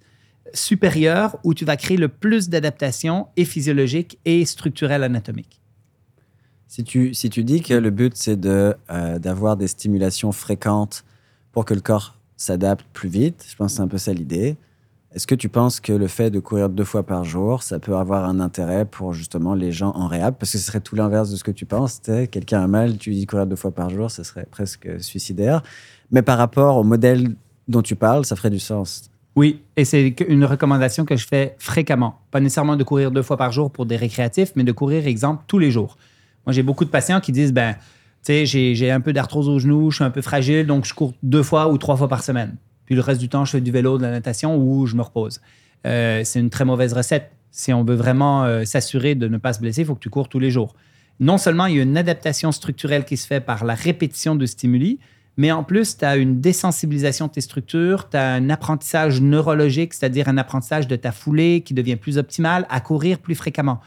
supérieure 0.54 1.38
où 1.44 1.54
tu 1.54 1.64
vas 1.64 1.78
créer 1.78 1.98
le 1.98 2.08
plus 2.08 2.50
d'adaptation 2.50 3.28
et 3.38 3.46
physiologique 3.46 4.18
et 4.26 4.44
structurelle 4.46 5.04
anatomique. 5.04 5.62
Si 6.68 6.84
tu, 6.84 7.14
si 7.14 7.30
tu 7.30 7.44
dis 7.44 7.62
que 7.62 7.74
le 7.74 7.90
but, 7.90 8.14
c'est 8.16 8.40
de, 8.40 8.76
euh, 8.90 9.20
d'avoir 9.20 9.58
des 9.58 9.68
stimulations 9.68 10.32
fréquentes 10.32 11.04
pour 11.52 11.66
que 11.66 11.74
le 11.74 11.82
corps 11.82 12.16
s'adapte 12.38 12.86
plus 12.94 13.10
vite, 13.10 13.46
je 13.50 13.56
pense 13.56 13.72
que 13.72 13.78
c'est 13.78 13.84
un 13.84 13.88
peu 13.88 13.98
ça 13.98 14.14
l'idée. 14.14 14.56
Est-ce 15.12 15.26
que 15.26 15.34
tu 15.34 15.50
penses 15.50 15.80
que 15.80 15.92
le 15.92 16.08
fait 16.08 16.30
de 16.30 16.40
courir 16.40 16.70
deux 16.70 16.84
fois 16.84 17.04
par 17.04 17.24
jour, 17.24 17.64
ça 17.64 17.80
peut 17.80 17.96
avoir 17.96 18.26
un 18.26 18.40
intérêt 18.40 18.86
pour 18.86 19.14
justement 19.14 19.56
les 19.56 19.72
gens 19.72 19.92
en 19.96 20.06
réhab? 20.06 20.36
Parce 20.36 20.52
que 20.52 20.60
ce 20.60 20.64
serait 20.64 20.82
tout 20.82 20.96
l'inverse 20.96 21.32
de 21.32 21.36
ce 21.36 21.44
que 21.44 21.50
tu 21.50 21.66
penses. 21.66 22.00
Quelqu'un 22.30 22.62
a 22.62 22.68
mal, 22.68 22.98
tu 23.00 23.12
dis 23.12 23.26
courir 23.26 23.48
deux 23.48 23.56
fois 23.56 23.72
par 23.72 23.90
jour, 23.90 24.12
ce 24.12 24.22
serait 24.22 24.46
presque 24.52 24.88
suicidaire. 25.02 25.64
Mais 26.12 26.22
par 26.22 26.38
rapport 26.38 26.78
au 26.78 26.84
modèle 26.84 27.36
dont 27.68 27.82
tu 27.82 27.96
parles, 27.96 28.24
ça 28.24 28.36
ferait 28.36 28.52
du 28.52 28.60
sens. 28.60 29.10
Oui, 29.36 29.64
et 29.76 29.84
c'est 29.84 30.16
une 30.28 30.46
recommandation 30.46 31.06
que 31.06 31.16
je 31.16 31.26
fais 31.26 31.56
fréquemment. 31.58 32.20
Pas 32.30 32.40
nécessairement 32.40 32.76
de 32.76 32.84
courir 32.84 33.10
deux 33.10 33.24
fois 33.24 33.38
par 33.38 33.52
jour 33.52 33.72
pour 33.72 33.88
des 33.88 33.96
récréatifs, 33.96 34.52
mais 34.56 34.64
de 34.64 34.72
courir, 34.72 35.08
exemple, 35.08 35.44
tous 35.48 35.58
les 35.58 35.72
jours. 35.72 35.98
Moi, 36.46 36.54
j'ai 36.54 36.64
beaucoup 36.64 36.86
de 36.86 36.92
patients 36.92 37.20
qui 37.20 37.32
disent, 37.32 37.54
ben, 37.54 37.74
tu 38.24 38.46
sais, 38.46 38.46
j'ai 38.46 38.92
un 38.92 39.02
peu 39.02 39.14
d'arthrose 39.14 39.50
au 39.50 39.58
genou, 39.58 39.90
je 39.90 39.96
suis 39.96 40.04
un 40.04 40.12
peu 40.12 40.22
fragile, 40.22 40.68
donc 40.68 40.86
je 40.86 40.94
cours 40.94 41.14
deux 41.24 41.44
fois 41.44 41.68
ou 41.70 41.80
trois 41.80 41.96
fois 41.98 42.08
par 42.08 42.22
semaine. 42.22 42.58
Puis 42.90 42.96
le 42.96 43.02
reste 43.02 43.22
du 43.22 43.30
temps, 43.30 43.46
je 43.46 43.52
fais 43.52 43.62
du 43.62 43.70
vélo, 43.70 44.00
de 44.00 44.02
la 44.02 44.10
natation 44.10 44.58
ou 44.58 44.88
je 44.88 44.96
me 44.96 45.04
repose. 45.04 45.42
Euh, 45.86 46.24
c'est 46.24 46.40
une 46.40 46.50
très 46.50 46.66
mauvaise 46.66 46.92
recette. 46.94 47.30
Si 47.52 47.72
on 47.72 47.84
veut 47.84 47.94
vraiment 47.94 48.46
euh, 48.46 48.66
s'assurer 48.66 49.14
de 49.14 49.28
ne 49.28 49.38
pas 49.38 49.54
se 49.54 49.60
blesser, 49.60 49.82
il 49.82 49.86
faut 49.86 49.94
que 49.94 50.00
tu 50.00 50.10
cours 50.10 50.28
tous 50.28 50.40
les 50.40 50.50
jours. 50.50 50.74
Non 51.20 51.38
seulement 51.38 51.68
il 51.68 51.76
y 51.76 51.80
a 51.80 51.84
une 51.84 51.98
adaptation 51.98 52.52
structurelle 52.52 53.06
qui 53.06 53.16
se 53.16 53.28
fait 53.28 53.42
par 53.42 53.64
la 53.64 53.76
répétition 53.76 54.36
de 54.36 54.44
stimuli, 54.48 54.98
mais 55.38 55.52
en 55.52 55.64
plus, 55.64 55.98
tu 55.98 56.04
as 56.04 56.18
une 56.18 56.42
désensibilisation 56.42 57.28
de 57.28 57.34
tes 57.34 57.42
structures, 57.42 58.10
tu 58.10 58.18
as 58.18 58.34
un 58.34 58.50
apprentissage 58.50 59.22
neurologique, 59.22 59.94
c'est-à-dire 59.94 60.28
un 60.28 60.40
apprentissage 60.40 60.88
de 60.88 60.96
ta 60.96 61.12
foulée 61.12 61.62
qui 61.62 61.76
devient 61.76 61.96
plus 61.96 62.18
optimal 62.18 62.66
à 62.72 62.82
courir 62.82 63.20
plus 63.20 63.36
fréquemment. 63.36 63.82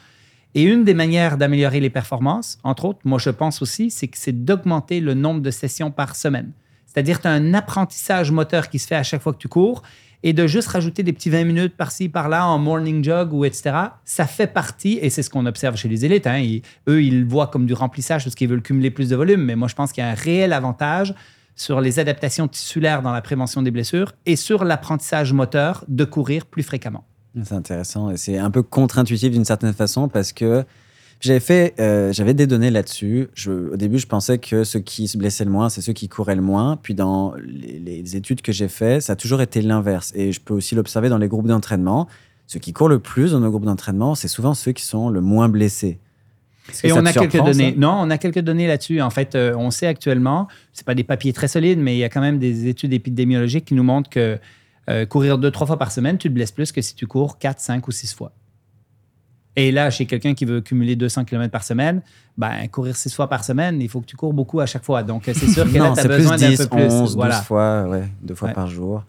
Et 0.55 0.63
une 0.63 0.85
des 0.85 0.95
manières 0.95 1.39
d'améliorer 1.39 1.81
les 1.81 1.91
performances, 1.91 2.61
entre 2.63 2.85
autres, 2.85 3.01
moi 3.05 3.19
je 3.19 3.31
pense 3.31 3.63
aussi, 3.63 3.91
c'est 3.91 4.07
que 4.07 4.17
c'est 4.17 4.45
d'augmenter 4.45 5.01
le 5.01 5.15
nombre 5.15 5.41
de 5.41 5.51
sessions 5.51 5.91
par 5.91 6.15
semaine. 6.15 6.53
C'est-à-dire 6.93 7.21
tu 7.21 7.29
as 7.29 7.31
un 7.31 7.55
apprentissage 7.55 8.31
moteur 8.31 8.69
qui 8.69 8.79
se 8.79 8.87
fait 8.87 8.97
à 8.97 9.03
chaque 9.03 9.23
fois 9.23 9.33
que 9.33 9.39
tu 9.39 9.49
cours 9.49 9.83
et 10.23 10.33
de 10.33 10.47
juste 10.47 10.69
rajouter 10.69 11.03
des 11.03 11.13
petits 11.13 11.31
20 11.31 11.45
minutes 11.45 11.77
par-ci, 11.77 12.09
par-là 12.09 12.47
en 12.47 12.59
morning 12.59 13.03
jog 13.03 13.33
ou 13.33 13.45
etc. 13.45 13.75
Ça 14.05 14.27
fait 14.27 14.47
partie, 14.47 14.99
et 15.01 15.11
c'est 15.11 15.23
ce 15.23 15.31
qu'on 15.31 15.47
observe 15.47 15.77
chez 15.77 15.89
les 15.89 16.05
élites. 16.05 16.27
hein, 16.27 16.43
eux, 16.89 17.03
ils 17.03 17.23
le 17.23 17.29
voient 17.29 17.49
comme 17.49 17.67
du 17.67 17.75
remplissage 17.75 18.25
parce 18.25 18.35
qu'ils 18.35 18.49
veulent 18.49 18.63
cumuler 18.63 18.91
plus 18.91 19.09
de 19.09 19.17
volume. 19.17 19.43
Mais 19.43 19.57
moi, 19.57 19.69
je 19.69 19.75
pense 19.75 19.93
qu'il 19.93 20.05
y 20.05 20.07
a 20.07 20.11
un 20.11 20.15
réel 20.15 20.53
avantage 20.53 21.15
sur 21.57 21.81
les 21.81 21.99
adaptations 21.99 22.47
tissulaires 22.47 23.03
dans 23.03 23.13
la 23.13 23.21
prévention 23.21 23.63
des 23.63 23.71
blessures 23.71 24.13
et 24.27 24.37
sur 24.37 24.65
l'apprentissage 24.65 25.33
moteur 25.33 25.85
de 25.89 26.05
courir 26.05 26.47
plus 26.47 26.63
fréquemment. 26.63 27.05
C'est 27.43 27.55
intéressant 27.55 28.11
et 28.11 28.17
c'est 28.17 28.39
un 28.39 28.51
peu 28.51 28.63
contre-intuitif 28.63 29.33
d'une 29.33 29.45
certaine 29.45 29.73
façon 29.73 30.09
parce 30.09 30.33
que 30.33 30.65
j'avais 31.23 31.41
fait, 31.41 31.75
euh, 31.79 32.13
j'avais 32.13 32.35
des 32.35 32.47
données 32.47 32.71
là-dessus. 32.71 33.29
Au 33.47 33.77
début, 33.77 33.99
je 33.99 34.07
pensais 34.07 34.39
que 34.39 34.65
ceux 34.65 34.81
qui 34.81 35.09
se 35.09 35.17
blessaient 35.17 35.45
le 35.45 35.51
moins, 35.51 35.69
c'est 35.69 35.81
ceux 35.81 35.93
qui 35.93 36.09
couraient 36.09 36.37
le 36.37 36.43
moins. 36.43 36.77
Puis 36.77 36.95
dans 36.95 37.35
les, 37.47 37.79
les 37.79 38.17
études 38.17 38.43
que 38.43 38.53
j'ai 38.53 38.69
faites, 38.69 39.03
ça 39.03 39.15
a 39.15 39.17
toujours 39.17 39.41
été 39.41 39.63
l'inverse. 39.63 40.13
Et 40.17 40.33
je 40.33 40.41
peux 40.41 40.53
aussi 40.53 40.75
l'observer 40.75 41.09
dans 41.09 41.19
les 41.19 41.29
groupes 41.29 41.47
d'entraînement. 41.47 42.09
Ceux 42.49 42.59
qui 42.59 42.73
courent 42.73 42.89
le 42.89 42.99
plus 42.99 43.33
dans 43.33 43.41
nos 43.41 43.51
groupes 43.51 43.65
d'entraînement, 43.65 44.15
c'est 44.15 44.29
souvent 44.29 44.53
ceux 44.53 44.73
qui 44.73 44.85
sont 44.85 45.09
le 45.09 45.21
moins 45.21 45.49
blessés. 45.49 45.99
Et 46.85 46.93
on 46.93 47.05
a 47.05 47.13
quelques 47.13 47.37
données. 47.37 47.75
Non, 47.77 47.95
on 48.01 48.11
a 48.11 48.19
quelques 48.19 48.41
données 48.41 48.67
là-dessus. 48.67 49.01
En 49.01 49.11
fait, 49.11 49.35
euh, 49.35 49.55
on 49.57 49.71
sait 49.71 49.87
actuellement, 49.87 50.49
c'est 50.73 50.87
pas 50.87 50.95
des 50.95 51.05
papiers 51.05 51.33
très 51.33 51.49
solides, 51.49 51.79
mais 51.79 51.95
il 51.95 51.99
y 51.99 52.05
a 52.05 52.09
quand 52.09 52.21
même 52.21 52.39
des 52.39 52.69
études 52.69 52.93
épidémiologiques 52.93 53.65
qui 53.65 53.75
nous 53.75 53.83
montrent 53.83 54.11
que 54.11 54.39
euh, 54.91 55.07
courir 55.07 55.39
deux, 55.39 55.51
trois 55.51 55.67
fois 55.67 55.79
par 55.79 55.93
semaine, 55.93 56.19
tu 56.19 56.29
te 56.29 56.35
blesses 56.35 56.53
plus 56.53 56.73
que 56.73 56.83
si 56.83 56.95
tu 56.95 57.07
cours 57.07 57.39
quatre, 57.39 57.61
cinq 57.61 57.89
ou 57.89 57.93
six 57.93 58.13
fois. 58.13 58.33
Et 59.57 59.71
là, 59.71 59.91
chez 59.91 60.07
quelqu'un 60.07 60.35
qui 60.35 60.45
veut 60.45 60.61
cumuler 60.61 60.97
200 60.97 61.25
km 61.25 61.51
par 61.51 61.63
semaine, 61.63 62.01
ben, 62.39 62.67
courir 62.71 62.97
six 62.97 63.13
fois 63.15 63.29
par 63.29 63.45
semaine, 63.45 63.81
il 63.83 63.89
faut 63.89 64.01
que 64.01 64.07
tu 64.07 64.17
cours 64.17 64.33
beaucoup 64.33 64.61
à 64.61 64.67
chaque 64.67 64.85
fois. 64.85 65.03
Donc, 65.03 65.29
euh, 65.29 65.33
c'est 65.37 65.49
sûr 65.49 65.71
que 65.71 65.77
là, 65.79 65.93
tu 65.95 66.01
as 66.01 66.09
besoin 66.09 66.37
d'un 66.37 66.49
10, 66.49 66.57
peu 66.63 66.67
plus. 66.69 66.85
11, 66.85 67.01
12 67.01 67.15
voilà. 67.17 67.43
fois, 67.43 67.87
ouais, 67.89 68.05
deux 68.23 68.35
fois 68.35 68.49
Ouais. 68.49 68.55
par 68.55 68.69
jour. 68.69 69.05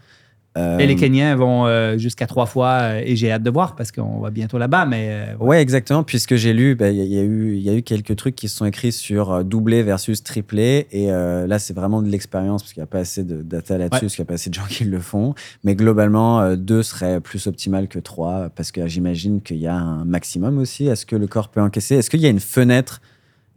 Et 0.55 0.59
Euh, 0.59 0.77
les 0.77 0.95
Kenyans 0.95 1.35
vont 1.35 1.65
euh, 1.65 1.97
jusqu'à 1.97 2.27
trois 2.27 2.45
fois, 2.45 2.79
euh, 2.81 3.01
et 3.03 3.15
j'ai 3.15 3.31
hâte 3.31 3.41
de 3.41 3.49
voir 3.49 3.75
parce 3.75 3.91
qu'on 3.91 4.19
va 4.19 4.29
bientôt 4.29 4.59
là-bas. 4.59 4.85
Mais 4.85 5.07
euh, 5.09 5.35
Ouais, 5.39 5.61
exactement. 5.61 6.03
Puisque 6.03 6.35
j'ai 6.35 6.53
lu, 6.53 6.75
bah, 6.75 6.89
il 6.89 7.03
y, 7.03 7.17
a 7.17 7.23
eu, 7.23 7.57
y 7.57 7.69
a 7.69 7.73
eu 7.73 7.81
quelques 7.81 8.15
trucs 8.15 8.35
qui 8.35 8.47
se 8.49 8.57
sont 8.57 8.65
écrits 8.65 8.91
sur 8.91 9.43
doublé 9.43 9.81
versus 9.81 10.21
triplé. 10.21 10.87
Et 10.91 11.11
euh, 11.11 11.47
là, 11.47 11.57
c'est 11.57 11.73
vraiment 11.75 12.01
de 12.03 12.07
l'expérience 12.09 12.61
parce 12.61 12.73
qu'il 12.73 12.81
n'y 12.81 12.85
a 12.85 12.87
pas 12.87 12.99
assez 12.99 13.23
de 13.23 13.41
data 13.41 13.77
là-dessus, 13.79 13.95
Ouais. 13.95 14.01
parce 14.01 14.15
qu'il 14.15 14.21
n'y 14.21 14.27
a 14.27 14.29
pas 14.29 14.33
assez 14.35 14.49
de 14.51 14.55
gens 14.55 14.65
qui 14.69 14.83
le 14.83 14.99
font. 14.99 15.33
Mais 15.63 15.73
globalement, 15.75 16.55
deux 16.55 16.83
serait 16.83 17.19
plus 17.19 17.47
optimal 17.47 17.87
que 17.87 17.97
trois 17.99 18.49
parce 18.55 18.71
que 18.71 18.85
j'imagine 18.87 19.41
qu'il 19.41 19.57
y 19.57 19.67
a 19.67 19.75
un 19.75 20.05
maximum 20.05 20.59
aussi. 20.59 20.85
Est-ce 20.87 21.05
que 21.07 21.15
le 21.15 21.25
corps 21.27 21.49
peut 21.49 21.61
encaisser 21.61 21.95
Est-ce 21.95 22.09
qu'il 22.11 22.21
y 22.21 22.25
a 22.27 22.29
une 22.29 22.39
fenêtre 22.39 23.01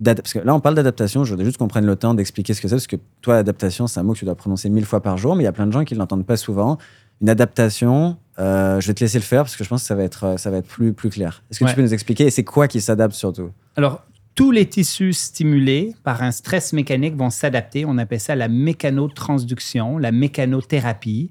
Parce 0.04 0.32
que 0.34 0.38
là, 0.40 0.54
on 0.54 0.60
parle 0.60 0.74
d'adaptation. 0.74 1.24
Je 1.24 1.30
voudrais 1.30 1.44
juste 1.46 1.56
qu'on 1.58 1.68
prenne 1.68 1.86
le 1.86 1.96
temps 1.96 2.12
d'expliquer 2.14 2.52
ce 2.54 2.60
que 2.60 2.68
c'est. 2.68 2.74
Parce 2.74 2.86
que 2.86 2.96
toi, 3.22 3.36
adaptation, 3.36 3.86
c'est 3.86 3.98
un 4.00 4.02
mot 4.02 4.12
que 4.12 4.18
tu 4.18 4.24
dois 4.24 4.34
prononcer 4.34 4.68
mille 4.68 4.84
fois 4.84 5.00
par 5.02 5.16
jour. 5.16 5.34
Mais 5.36 5.42
il 5.42 5.46
y 5.46 5.48
a 5.48 5.52
plein 5.52 5.66
de 5.66 5.72
gens 5.72 5.84
qui 5.84 5.94
ne 5.94 5.98
l'entendent 6.00 6.26
pas 6.26 6.36
souvent. 6.36 6.76
Une 7.22 7.30
adaptation, 7.30 8.18
euh, 8.38 8.78
je 8.80 8.86
vais 8.88 8.94
te 8.94 9.00
laisser 9.02 9.18
le 9.18 9.24
faire 9.24 9.42
parce 9.44 9.56
que 9.56 9.64
je 9.64 9.68
pense 9.70 9.80
que 9.82 9.86
ça 9.86 9.94
va 9.94 10.02
être, 10.02 10.24
euh, 10.24 10.36
ça 10.36 10.50
va 10.50 10.58
être 10.58 10.66
plus, 10.68 10.92
plus 10.92 11.08
clair. 11.08 11.42
Est-ce 11.50 11.60
que 11.60 11.64
Ouais. 11.64 11.70
tu 11.70 11.76
peux 11.76 11.82
nous 11.82 11.94
expliquer 11.94 12.26
Et 12.26 12.30
c'est 12.30 12.44
quoi 12.44 12.68
qui 12.68 12.82
s'adapte 12.82 13.14
surtout? 13.14 13.50
Alors, 13.76 14.02
tous 14.34 14.50
les 14.50 14.66
tissus 14.68 15.14
stimulés 15.14 15.94
par 16.04 16.22
un 16.22 16.30
stress 16.30 16.74
mécanique 16.74 17.16
vont 17.16 17.30
s'adapter. 17.30 17.86
On 17.86 17.96
appelle 17.96 18.20
ça 18.20 18.34
la 18.34 18.48
mécanotransduction, 18.48 19.96
la 19.98 20.12
mécanothérapie. 20.12 21.30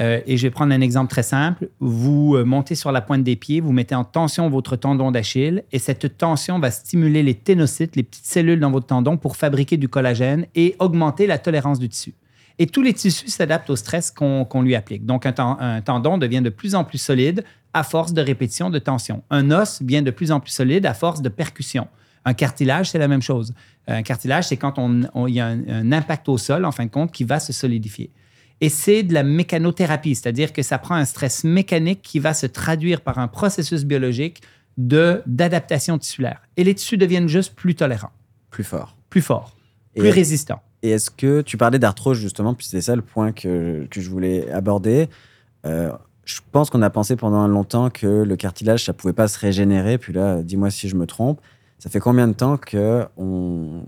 Euh, 0.00 0.20
et 0.26 0.38
je 0.38 0.42
vais 0.46 0.50
prendre 0.50 0.72
un 0.72 0.80
exemple 0.80 1.10
très 1.10 1.22
simple. 1.22 1.68
Vous 1.78 2.34
euh, 2.34 2.44
montez 2.44 2.74
sur 2.74 2.90
la 2.90 3.02
pointe 3.02 3.22
des 3.22 3.36
pieds, 3.36 3.60
vous 3.60 3.72
mettez 3.72 3.94
en 3.94 4.04
tension 4.04 4.48
votre 4.48 4.76
tendon 4.76 5.10
d'Achille 5.10 5.62
et 5.72 5.78
cette 5.78 6.16
tension 6.16 6.58
va 6.58 6.70
stimuler 6.70 7.22
les 7.22 7.34
ténocytes, 7.34 7.96
les 7.96 8.02
petites 8.02 8.24
cellules 8.24 8.60
dans 8.60 8.70
votre 8.70 8.86
tendon 8.86 9.18
pour 9.18 9.36
fabriquer 9.36 9.76
du 9.76 9.88
collagène 9.88 10.46
et 10.54 10.74
augmenter 10.78 11.26
la 11.26 11.36
tolérance 11.36 11.78
du 11.78 11.88
tissu. 11.88 12.14
Et 12.58 12.66
tous 12.66 12.82
les 12.82 12.94
tissus 12.94 13.28
s'adaptent 13.28 13.70
au 13.70 13.76
stress 13.76 14.10
qu'on 14.10 14.62
lui 14.62 14.74
applique. 14.74 15.04
Donc, 15.04 15.26
un, 15.26 15.32
ten- 15.32 15.56
un 15.58 15.80
tendon 15.80 16.18
devient 16.18 16.42
de 16.42 16.50
plus 16.50 16.74
en 16.74 16.84
plus 16.84 16.98
solide 16.98 17.44
à 17.72 17.82
force 17.82 18.12
de 18.12 18.22
répétition 18.22 18.70
de 18.70 18.78
tension. 18.78 19.22
Un 19.30 19.50
os 19.50 19.82
devient 19.82 20.02
de 20.02 20.10
plus 20.10 20.30
en 20.30 20.40
plus 20.40 20.50
solide 20.50 20.86
à 20.86 20.94
force 20.94 21.22
de 21.22 21.28
percussion. 21.28 21.88
Un 22.24 22.34
cartilage, 22.34 22.90
c'est 22.90 22.98
la 22.98 23.08
même 23.08 23.22
chose. 23.22 23.54
Un 23.86 24.02
cartilage, 24.02 24.48
c'est 24.48 24.58
quand 24.58 24.74
il 25.26 25.34
y 25.34 25.40
a 25.40 25.46
un, 25.46 25.68
un 25.68 25.92
impact 25.92 26.28
au 26.28 26.36
sol, 26.36 26.64
en 26.66 26.72
fin 26.72 26.84
de 26.84 26.90
compte, 26.90 27.12
qui 27.12 27.24
va 27.24 27.40
se 27.40 27.52
solidifier. 27.52 28.10
Et 28.60 28.68
c'est 28.68 29.02
de 29.02 29.14
la 29.14 29.22
mécanothérapie, 29.22 30.14
c'est-à-dire 30.14 30.52
que 30.52 30.62
ça 30.62 30.78
prend 30.78 30.94
un 30.94 31.04
stress 31.04 31.44
mécanique 31.44 32.02
qui 32.02 32.18
va 32.18 32.34
se 32.34 32.46
traduire 32.46 33.00
par 33.00 33.18
un 33.18 33.28
processus 33.28 33.84
biologique 33.84 34.42
de- 34.76 35.22
d'adaptation 35.26 35.98
tissulaire. 35.98 36.42
Et 36.56 36.64
les 36.64 36.74
tissus 36.74 36.96
deviennent 36.98 37.28
juste 37.28 37.54
plus 37.54 37.74
tolérants, 37.74 38.12
Plus 38.50 38.64
fort. 38.64 38.96
plus 39.08 39.22
forts, 39.22 39.56
Et- 39.94 40.00
plus 40.00 40.10
résistants. 40.10 40.60
Et 40.82 40.90
est-ce 40.90 41.10
que 41.10 41.42
tu 41.42 41.56
parlais 41.56 41.78
d'arthrose 41.78 42.18
justement, 42.18 42.54
puis 42.54 42.66
c'est 42.66 42.80
ça 42.80 42.96
le 42.96 43.02
point 43.02 43.32
que, 43.32 43.86
que 43.90 44.00
je 44.00 44.08
voulais 44.08 44.50
aborder. 44.50 45.08
Euh, 45.66 45.92
je 46.24 46.40
pense 46.52 46.70
qu'on 46.70 46.80
a 46.82 46.88
pensé 46.90 47.16
pendant 47.16 47.46
longtemps 47.48 47.90
que 47.90 48.06
le 48.06 48.36
cartilage, 48.36 48.84
ça 48.84 48.92
pouvait 48.94 49.12
pas 49.12 49.28
se 49.28 49.38
régénérer. 49.38 49.98
Puis 49.98 50.12
là, 50.14 50.42
dis-moi 50.42 50.70
si 50.70 50.88
je 50.88 50.96
me 50.96 51.06
trompe. 51.06 51.40
Ça 51.78 51.90
fait 51.90 51.98
combien 52.00 52.28
de 52.28 52.32
temps 52.34 52.56
que 52.56 53.06
on, 53.18 53.84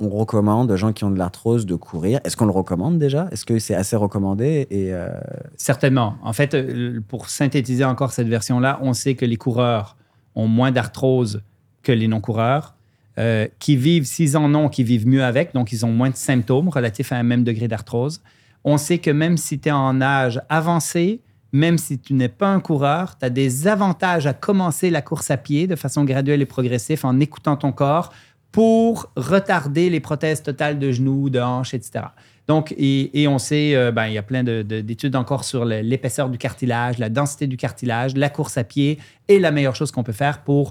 on- 0.00 0.08
recommande 0.08 0.70
aux 0.70 0.76
gens 0.76 0.92
qui 0.92 1.04
ont 1.04 1.10
de 1.10 1.18
l'arthrose 1.18 1.66
de 1.66 1.74
courir 1.74 2.20
Est-ce 2.24 2.36
qu'on 2.36 2.46
le 2.46 2.50
recommande 2.52 2.98
déjà? 2.98 3.28
Est-ce 3.30 3.44
que 3.44 3.58
c'est 3.58 3.74
assez 3.74 3.96
recommandé? 3.96 4.66
Et 4.70 4.92
euh, 4.92 5.08
Certainement. 5.56 6.16
En 6.22 6.32
fait, 6.32 6.54
euh, 6.54 7.00
pour 7.08 7.28
synthétiser 7.28 7.84
encore 7.84 8.12
cette 8.12 8.28
version-là, 8.28 8.78
on 8.82 8.92
sait 8.92 9.14
que 9.14 9.24
les 9.26 9.36
coureurs 9.36 9.96
ont 10.34 10.48
moins 10.48 10.70
d'arthrose 10.72 11.42
que 11.82 11.92
les 11.92 12.08
non-coureurs, 12.08 12.74
euh, 13.18 13.46
qui 13.58 13.76
vivent, 13.76 14.04
s'ils 14.04 14.36
en 14.36 14.54
ont, 14.54 14.68
qui 14.68 14.82
vivent 14.84 15.06
mieux 15.06 15.24
avec, 15.24 15.54
donc 15.54 15.72
ils 15.72 15.86
ont 15.86 15.92
moins 15.92 16.10
de 16.10 16.16
symptômes 16.16 16.68
relatifs 16.68 17.12
à 17.12 17.16
un 17.16 17.22
même 17.22 17.44
degré 17.44 17.68
d'arthrose. 17.68 18.20
On 18.64 18.76
sait 18.78 18.98
que 18.98 19.10
même 19.10 19.36
si 19.36 19.58
tu 19.58 19.68
es 19.68 19.72
en 19.72 20.00
âge 20.00 20.40
avancé, 20.48 21.20
même 21.52 21.78
si 21.78 21.98
tu 21.98 22.12
n'es 22.12 22.28
pas 22.28 22.48
un 22.48 22.60
coureur, 22.60 23.16
tu 23.16 23.24
as 23.24 23.30
des 23.30 23.68
avantages 23.68 24.26
à 24.26 24.34
commencer 24.34 24.90
la 24.90 25.00
course 25.00 25.30
à 25.30 25.36
pied 25.36 25.66
de 25.66 25.76
façon 25.76 26.04
graduelle 26.04 26.42
et 26.42 26.46
progressive 26.46 27.06
en 27.06 27.18
écoutant 27.20 27.56
ton 27.56 27.72
corps 27.72 28.12
pour 28.52 29.12
retarder 29.16 29.90
les 29.90 30.00
prothèses 30.00 30.42
totales 30.42 30.78
de 30.78 30.90
genoux, 30.92 31.28
de 31.30 31.40
hanches, 31.40 31.74
etc. 31.74 32.06
Donc, 32.48 32.72
et, 32.78 33.20
et 33.22 33.28
on 33.28 33.38
sait, 33.38 33.74
euh, 33.74 33.90
ben, 33.92 34.06
il 34.06 34.14
y 34.14 34.18
a 34.18 34.22
plein 34.22 34.44
de- 34.44 34.62
de- 34.62 34.80
d'études 34.80 35.16
encore 35.16 35.44
sur 35.44 35.64
l'épaisseur 35.64 36.28
du 36.30 36.38
cartilage, 36.38 36.98
la 36.98 37.08
densité 37.08 37.46
du 37.46 37.56
cartilage, 37.56 38.14
la 38.16 38.30
course 38.30 38.56
à 38.56 38.64
pied 38.64 38.98
est 39.28 39.38
la 39.40 39.50
meilleure 39.50 39.74
chose 39.74 39.90
qu'on 39.90 40.04
peut 40.04 40.12
faire 40.12 40.42
pour 40.44 40.70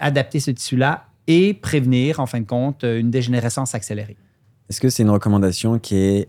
adapter 0.00 0.38
ce 0.40 0.50
tissu-là 0.50 1.06
et 1.26 1.54
prévenir, 1.54 2.20
en 2.20 2.26
fin 2.26 2.40
de 2.40 2.46
compte, 2.46 2.84
euh, 2.84 2.98
une 3.00 3.10
dégénérescence 3.10 3.74
accélérée. 3.74 4.16
est-ce 4.68 4.80
que 4.80 4.88
c'est 4.90 5.02
une 5.02 5.10
recommandation 5.10 5.78
qui 5.78 5.96
est, 5.96 6.28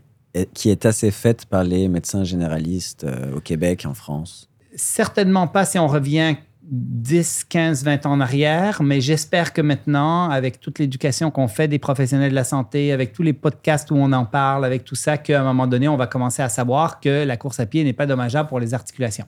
qui 0.53 0.69
est 0.69 0.85
assez 0.85 1.11
faite 1.11 1.45
par 1.45 1.63
les 1.63 1.87
médecins 1.87 2.23
généralistes 2.23 3.03
euh, 3.03 3.35
au 3.35 3.39
Québec, 3.41 3.85
en 3.85 3.93
France? 3.93 4.49
Certainement 4.75 5.47
pas 5.47 5.65
si 5.65 5.77
on 5.79 5.87
revient 5.87 6.35
10, 6.71 7.45
15, 7.49 7.83
20 7.83 8.05
ans 8.05 8.11
en 8.11 8.19
arrière, 8.19 8.83
mais 8.83 9.01
j'espère 9.01 9.53
que 9.53 9.61
maintenant, 9.61 10.29
avec 10.29 10.59
toute 10.59 10.77
l'éducation 10.79 11.31
qu'on 11.31 11.47
fait 11.47 11.67
des 11.67 11.79
professionnels 11.79 12.29
de 12.29 12.35
la 12.35 12.43
santé, 12.43 12.91
avec 12.91 13.11
tous 13.13 13.23
les 13.23 13.33
podcasts 13.33 13.89
où 13.91 13.95
on 13.95 14.11
en 14.13 14.25
parle, 14.25 14.63
avec 14.65 14.83
tout 14.83 14.95
ça, 14.95 15.17
qu'à 15.17 15.41
un 15.41 15.43
moment 15.43 15.65
donné, 15.67 15.87
on 15.87 15.97
va 15.97 16.05
commencer 16.07 16.41
à 16.43 16.49
savoir 16.49 16.99
que 16.99 17.25
la 17.25 17.37
course 17.37 17.59
à 17.59 17.65
pied 17.65 17.83
n'est 17.83 17.93
pas 17.93 18.05
dommageable 18.05 18.47
pour 18.49 18.59
les 18.59 18.73
articulations. 18.73 19.25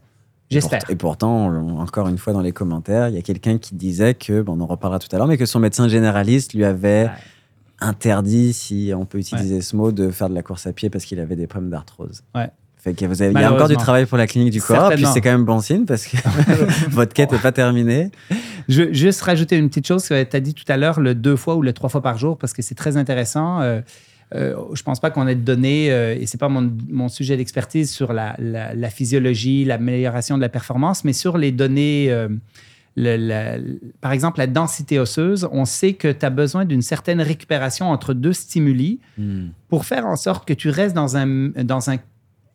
J'espère. 0.52 0.82
Et 0.90 0.96
pourtant, 0.96 1.46
encore 1.80 2.10
une 2.10 2.18
fois 2.18 2.34
dans 2.34 2.42
les 2.42 2.52
commentaires, 2.52 3.08
il 3.08 3.16
y 3.16 3.18
a 3.18 3.22
quelqu'un 3.22 3.58
qui 3.58 3.74
disait 3.74 4.14
que, 4.14 4.42
bon, 4.42 4.58
on 4.58 4.62
en 4.62 4.66
reparlera 4.68 5.00
tout 5.00 5.08
à 5.14 5.18
l'heure, 5.18 5.28
mais 5.28 5.38
que 5.38 5.46
son 5.46 5.60
médecin 5.60 5.88
généraliste 5.88 6.54
lui 6.54 6.66
avait 6.66 7.06
Ouais. 7.06 7.10
interdit, 7.80 8.54
si 8.54 8.92
on 8.96 9.06
peut 9.06 9.18
utiliser 9.18 9.62
ce 9.62 9.76
mot, 9.76 9.92
de 9.92 10.12
faire 10.12 10.30
de 10.30 10.36
la 10.36 10.44
course 10.44 10.68
à 10.68 10.74
pied 10.74 10.90
parce 10.90 11.06
qu'il 11.06 11.20
avait 11.20 11.36
des 11.38 11.48
problèmes 11.48 11.72
d'arthrose. 11.72 12.22
Ouais. 12.36 12.52
Fait 12.84 12.94
que 12.94 13.06
vous 13.06 13.22
avez, 13.22 13.32
il 13.32 13.40
y 13.40 13.44
a 13.44 13.50
encore 13.54 13.68
du 13.68 13.76
travail 13.84 14.06
pour 14.08 14.18
la 14.18 14.26
clinique 14.26 14.52
du 14.52 14.60
corps, 14.62 14.90
puis 14.96 15.04
c'est 15.14 15.22
quand 15.22 15.32
même 15.32 15.46
bon 15.46 15.60
signe 15.62 15.86
parce 15.86 16.08
que 16.08 16.18
votre 16.90 17.14
quête 17.14 17.32
n'est 17.32 17.38
pas 17.38 17.52
terminée. 17.52 18.10
Je 18.70 18.84
veux 18.84 18.94
juste 18.94 19.22
rajouter 19.22 19.56
une 19.58 19.70
petite 19.70 19.86
chose 19.88 20.08
que 20.08 20.24
tu 20.24 20.36
as 20.36 20.40
dit 20.40 20.54
tout 20.56 20.64
à 20.68 20.78
l'heure, 20.78 21.00
le 21.00 21.14
deux 21.14 21.36
fois 21.36 21.56
ou 21.56 21.62
le 21.62 21.74
trois 21.74 21.90
fois 21.90 22.02
par 22.02 22.18
jour, 22.18 22.38
parce 22.38 22.54
que 22.54 22.62
c'est 22.64 22.74
très 22.76 22.98
intéressant. 22.98 23.62
Euh, 23.62 23.82
euh, 24.34 24.56
je 24.74 24.82
pense 24.82 25.00
pas 25.00 25.12
qu'on 25.12 25.28
ait 25.28 25.36
de 25.36 25.44
données, 25.44 25.92
euh, 25.92 26.16
et 26.20 26.26
c'est 26.26 26.40
pas 26.40 26.48
mon, 26.50 26.72
mon 26.90 27.08
sujet 27.10 27.38
d'expertise 27.38 27.92
sur 27.92 28.14
la, 28.14 28.36
la- 28.40 28.74
la 28.74 28.90
physiologie, 28.90 29.64
l'amélioration 29.66 30.38
de 30.38 30.42
la 30.42 30.50
performance, 30.50 31.04
mais 31.04 31.14
sur 31.14 31.38
les 31.38 31.52
données, 31.52 32.08
euh, 32.10 32.30
le- 32.96 33.18
la- 33.18 33.58
par 34.00 34.12
exemple, 34.14 34.40
la 34.40 34.48
densité 34.48 35.00
osseuse, 35.00 35.48
on 35.52 35.66
sait 35.66 35.94
que 35.94 36.08
tu 36.12 36.26
as 36.26 36.30
besoin 36.30 36.66
d'une 36.66 36.82
certaine 36.82 37.22
récupération 37.22 37.90
entre 37.92 38.14
deux 38.14 38.34
stimuli 38.34 39.00
pour 39.70 39.86
faire 39.86 40.06
en 40.08 40.16
sorte 40.16 40.48
que 40.48 40.54
tu 40.54 40.70
restes 40.70 40.96
dans 40.96 41.16
un, 41.18 41.50
dans 41.50 41.90
un 41.90 41.98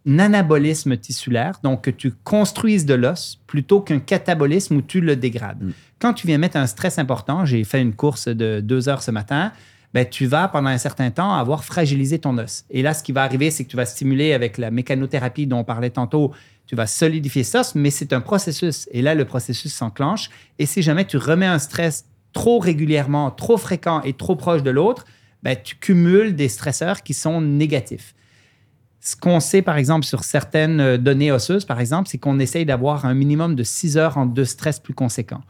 anabolisme 0.06 0.96
tissulaire, 0.96 1.58
donc 1.62 1.82
que 1.82 1.90
tu 1.90 2.12
construises 2.12 2.86
de 2.86 2.94
l'os 2.94 3.40
plutôt 3.46 3.80
qu'un 3.80 3.98
catabolisme 3.98 4.76
où 4.76 4.82
tu 4.82 5.00
le 5.00 5.16
dégrades. 5.16 5.62
Mm. 5.62 5.72
Quand 5.98 6.14
tu 6.14 6.26
viens 6.26 6.38
mettre 6.38 6.56
un 6.56 6.66
stress 6.66 6.98
important, 6.98 7.44
j'ai 7.44 7.64
fait 7.64 7.80
une 7.80 7.94
course 7.94 8.28
de 8.28 8.60
deux 8.60 8.88
heures 8.88 9.02
ce 9.02 9.10
matin, 9.10 9.52
ben, 9.94 10.04
tu 10.04 10.26
vas 10.26 10.48
pendant 10.48 10.68
un 10.68 10.78
certain 10.78 11.10
temps 11.10 11.34
avoir 11.34 11.64
fragilisé 11.64 12.18
ton 12.18 12.36
os. 12.38 12.64
Et 12.70 12.82
là, 12.82 12.92
ce 12.92 13.02
qui 13.02 13.12
va 13.12 13.22
arriver, 13.22 13.50
c'est 13.50 13.64
que 13.64 13.70
tu 13.70 13.76
vas 13.76 13.86
stimuler 13.86 14.34
avec 14.34 14.58
la 14.58 14.70
mécanothérapie 14.70 15.46
dont 15.46 15.60
on 15.60 15.64
parlait 15.64 15.90
tantôt, 15.90 16.32
tu 16.66 16.76
vas 16.76 16.86
solidifier 16.86 17.44
cet 17.44 17.60
os, 17.60 17.74
mais 17.74 17.90
c'est 17.90 18.12
un 18.12 18.20
processus. 18.20 18.88
Et 18.92 19.00
là, 19.00 19.14
le 19.14 19.24
processus 19.24 19.72
s'enclenche. 19.72 20.28
Et 20.58 20.66
si 20.66 20.82
jamais 20.82 21.06
tu 21.06 21.16
remets 21.16 21.46
un 21.46 21.58
stress 21.58 22.04
trop 22.32 22.58
régulièrement, 22.58 23.30
trop 23.30 23.56
fréquent 23.56 24.02
et 24.02 24.12
trop 24.12 24.36
proche 24.36 24.62
de 24.62 24.70
l'autre, 24.70 25.06
ben, 25.42 25.56
tu 25.62 25.76
cumules 25.76 26.34
des 26.36 26.48
stresseurs 26.48 27.02
qui 27.02 27.14
sont 27.14 27.40
négatifs. 27.40 28.15
Ce 29.06 29.14
qu'on 29.14 29.38
sait, 29.38 29.62
par 29.62 29.76
exemple, 29.76 30.04
sur 30.04 30.24
certaines 30.24 30.80
euh, 30.80 30.98
données 30.98 31.30
osseuses, 31.30 31.64
par 31.64 31.78
exemple, 31.78 32.08
c'est 32.08 32.18
qu'on 32.18 32.40
essaye 32.40 32.66
d'avoir 32.66 33.04
un 33.04 33.14
minimum 33.14 33.54
de 33.54 33.62
6 33.62 33.98
heures 33.98 34.18
entre 34.18 34.32
deux 34.32 34.44
stress 34.44 34.80
plus 34.80 34.94
conséquents. 34.94 35.42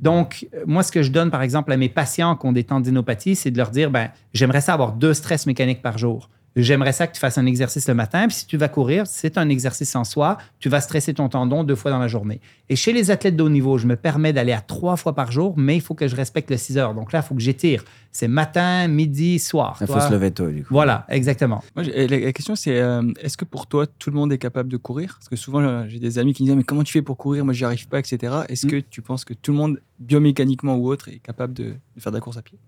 Donc, 0.00 0.48
euh, 0.54 0.64
moi, 0.66 0.82
ce 0.82 0.90
que 0.90 1.02
je 1.02 1.10
donne, 1.10 1.30
par 1.30 1.42
exemple, 1.42 1.70
à 1.72 1.76
mes 1.76 1.90
patients 1.90 2.36
qui 2.36 2.46
ont 2.46 2.52
des 2.52 2.64
tendinopathies, 2.64 3.36
c'est 3.36 3.50
de 3.50 3.58
leur 3.58 3.68
dire, 3.68 3.90
ben, 3.90 4.08
j'aimerais 4.32 4.62
ça 4.62 4.72
avoir 4.72 4.92
deux 4.92 5.12
stress 5.12 5.46
mécaniques 5.46 5.82
par 5.82 5.98
jour. 5.98 6.30
J'aimerais 6.54 6.92
ça 6.92 7.06
que 7.06 7.14
tu 7.14 7.20
fasses 7.20 7.38
un 7.38 7.46
exercice 7.46 7.88
le 7.88 7.94
matin. 7.94 8.26
Puis 8.26 8.36
si 8.36 8.46
tu 8.46 8.58
vas 8.58 8.68
courir, 8.68 9.06
c'est 9.06 9.38
un 9.38 9.48
exercice 9.48 9.96
en 9.96 10.04
soi. 10.04 10.36
Tu 10.58 10.68
vas 10.68 10.80
stresser 10.82 11.14
ton 11.14 11.28
tendon 11.30 11.64
deux 11.64 11.74
fois 11.74 11.90
dans 11.90 11.98
la 11.98 12.08
journée. 12.08 12.40
Et 12.68 12.76
chez 12.76 12.92
les 12.92 13.10
athlètes 13.10 13.36
de 13.36 13.42
haut 13.42 13.48
niveau, 13.48 13.78
je 13.78 13.86
me 13.86 13.96
permets 13.96 14.34
d'aller 14.34 14.52
à 14.52 14.60
trois 14.60 14.96
fois 14.96 15.14
par 15.14 15.32
jour, 15.32 15.54
mais 15.56 15.76
il 15.76 15.80
faut 15.80 15.94
que 15.94 16.06
je 16.08 16.14
respecte 16.14 16.50
le 16.50 16.58
6 16.58 16.76
heures. 16.76 16.94
Donc 16.94 17.12
là, 17.12 17.20
il 17.20 17.26
faut 17.26 17.34
que 17.34 17.40
j'étire. 17.40 17.84
C'est 18.10 18.28
matin, 18.28 18.86
midi, 18.88 19.38
soir. 19.38 19.78
Il 19.80 19.86
faut 19.86 19.98
se 19.98 20.12
lever 20.12 20.30
tôt, 20.30 20.48
du 20.50 20.62
coup. 20.62 20.74
Voilà, 20.74 21.06
exactement. 21.08 21.62
Moi, 21.74 21.86
la, 21.86 22.32
question, 22.32 22.54
c'est 22.54 22.78
euh, 22.78 23.02
est-ce 23.20 23.38
que 23.38 23.46
pour 23.46 23.66
toi, 23.66 23.86
tout 23.86 24.10
le 24.10 24.16
monde 24.16 24.30
est 24.32 24.38
capable 24.38 24.68
de 24.68 24.76
courir? 24.76 25.14
Parce 25.18 25.30
que 25.30 25.36
souvent, 25.36 25.60
euh, 25.60 25.84
j'ai 25.88 25.98
des 25.98 26.18
amis 26.18 26.34
qui 26.34 26.42
me 26.42 26.48
disent 26.48 26.56
Mais 26.56 26.64
comment 26.64 26.84
tu 26.84 26.92
fais 26.92 27.02
pour 27.02 27.16
courir? 27.16 27.46
Moi, 27.46 27.54
j'y 27.54 27.64
arrive 27.64 27.88
pas, 27.88 27.98
etc. 27.98 28.34
Est-ce 28.50 28.66
Mm. 28.66 28.70
que 28.70 28.76
tu 28.76 29.00
penses 29.00 29.24
que 29.24 29.32
tout 29.32 29.52
le 29.52 29.56
monde, 29.56 29.80
biomécaniquement 29.98 30.76
ou 30.76 30.88
autre, 30.88 31.08
est 31.08 31.18
capable 31.18 31.54
de, 31.54 31.64
de 31.96 32.00
faire 32.00 32.12
de 32.12 32.16
la 32.18 32.20
course 32.20 32.36
à 32.36 32.42
pied? 32.42 32.58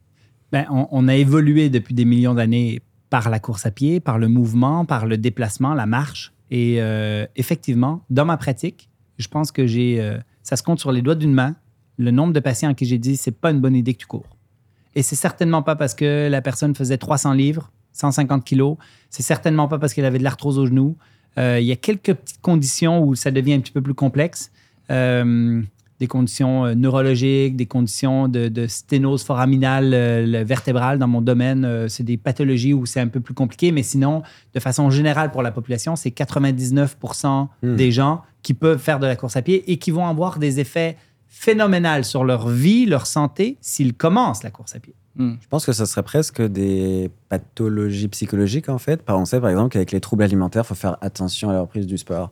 Ben, 0.52 0.64
on, 0.70 0.88
on 0.90 1.08
a 1.08 1.14
évolué 1.14 1.68
depuis 1.68 1.94
des 1.94 2.04
millions 2.06 2.34
d'années 2.34 2.80
par 3.10 3.30
la 3.30 3.38
course 3.38 3.66
à 3.66 3.70
pied, 3.70 4.00
par 4.00 4.18
le 4.18 4.28
mouvement, 4.28 4.84
par 4.84 5.06
le 5.06 5.16
déplacement, 5.16 5.74
la 5.74 5.86
marche. 5.86 6.32
Et 6.50 6.76
euh, 6.78 7.26
effectivement, 7.36 8.02
dans 8.10 8.24
ma 8.24 8.36
pratique, 8.36 8.88
je 9.18 9.28
pense 9.28 9.52
que 9.52 9.66
j'ai, 9.66 10.00
euh, 10.00 10.18
ça 10.42 10.56
se 10.56 10.62
compte 10.62 10.80
sur 10.80 10.92
les 10.92 11.02
doigts 11.02 11.14
d'une 11.14 11.32
main, 11.32 11.56
le 11.98 12.10
nombre 12.10 12.32
de 12.32 12.40
patients 12.40 12.70
à 12.70 12.74
qui 12.74 12.86
j'ai 12.86 12.98
dit 12.98 13.16
c'est 13.16 13.32
pas 13.32 13.50
une 13.50 13.60
bonne 13.60 13.76
idée 13.76 13.94
que 13.94 13.98
tu 13.98 14.06
cours. 14.06 14.36
Et 14.94 15.02
c'est 15.02 15.16
certainement 15.16 15.62
pas 15.62 15.76
parce 15.76 15.94
que 15.94 16.28
la 16.30 16.42
personne 16.42 16.74
faisait 16.74 16.98
300 16.98 17.32
livres, 17.32 17.72
150 17.92 18.44
kilos. 18.44 18.76
C'est 19.10 19.22
certainement 19.22 19.68
pas 19.68 19.78
parce 19.78 19.94
qu'elle 19.94 20.04
avait 20.04 20.18
de 20.18 20.24
l'arthrose 20.24 20.58
au 20.58 20.66
genou. 20.66 20.96
Euh, 21.38 21.58
il 21.60 21.66
y 21.66 21.72
a 21.72 21.76
quelques 21.76 22.14
petites 22.14 22.40
conditions 22.40 23.02
où 23.04 23.14
ça 23.14 23.30
devient 23.30 23.54
un 23.54 23.60
petit 23.60 23.72
peu 23.72 23.82
plus 23.82 23.94
complexe. 23.94 24.52
Des 26.04 26.08
conditions 26.08 26.66
euh, 26.66 26.74
neurologiques, 26.74 27.56
des 27.56 27.64
conditions 27.66 28.28
de, 28.28 28.48
de 28.48 28.66
sténose 28.66 29.22
foraminale 29.24 29.92
euh, 29.94 30.26
le- 30.26 30.44
vertébrale 30.44 30.98
dans 30.98 31.08
mon 31.08 31.22
domaine. 31.22 31.64
euh, 31.64 31.88
c'est 31.88 32.02
des 32.04 32.18
pathologies 32.18 32.74
où 32.74 32.84
c'est 32.84 33.00
un 33.00 33.08
peu 33.08 33.20
plus 33.20 33.32
compliqué, 33.34 33.72
mais 33.72 33.82
sinon, 33.82 34.22
de 34.54 34.60
façon 34.60 34.90
générale 34.90 35.30
pour 35.30 35.42
la 35.42 35.50
population, 35.50 35.96
c'est 35.96 36.10
99 36.10 36.96
Hmm. 37.62 37.76
des 37.76 37.90
gens 37.90 38.22
qui 38.42 38.52
peuvent 38.54 38.78
faire 38.78 38.98
de 38.98 39.06
la 39.06 39.16
course 39.16 39.36
à 39.36 39.42
pied 39.42 39.70
et 39.72 39.78
qui 39.78 39.90
vont 39.90 40.06
avoir 40.06 40.38
des 40.38 40.60
effets 40.60 40.96
phénoménaux 41.28 42.02
sur 42.02 42.24
leur 42.24 42.48
vie, 42.48 42.86
leur 42.86 43.06
santé, 43.06 43.56
s'ils 43.60 43.94
commencent 43.94 44.42
la 44.42 44.50
course 44.50 44.74
à 44.76 44.80
pied. 44.80 44.94
Hmm. 45.16 45.34
Je 45.40 45.48
pense 45.48 45.64
que 45.64 45.72
ce 45.72 45.84
serait 45.84 46.02
presque 46.02 46.42
des 46.42 47.10
pathologies 47.28 48.08
psychologiques, 48.08 48.68
en 48.68 48.78
fait. 48.78 49.02
Par- 49.02 49.18
On 49.18 49.24
sait, 49.24 49.40
par 49.40 49.50
exemple, 49.50 49.70
qu'avec 49.72 49.92
les 49.92 50.00
troubles 50.00 50.22
alimentaires, 50.24 50.62
il 50.64 50.68
faut 50.68 50.74
faire 50.74 50.96
attention 51.00 51.50
à 51.50 51.52
la 51.52 51.60
reprise 51.60 51.86
du 51.86 51.98
sport. 51.98 52.30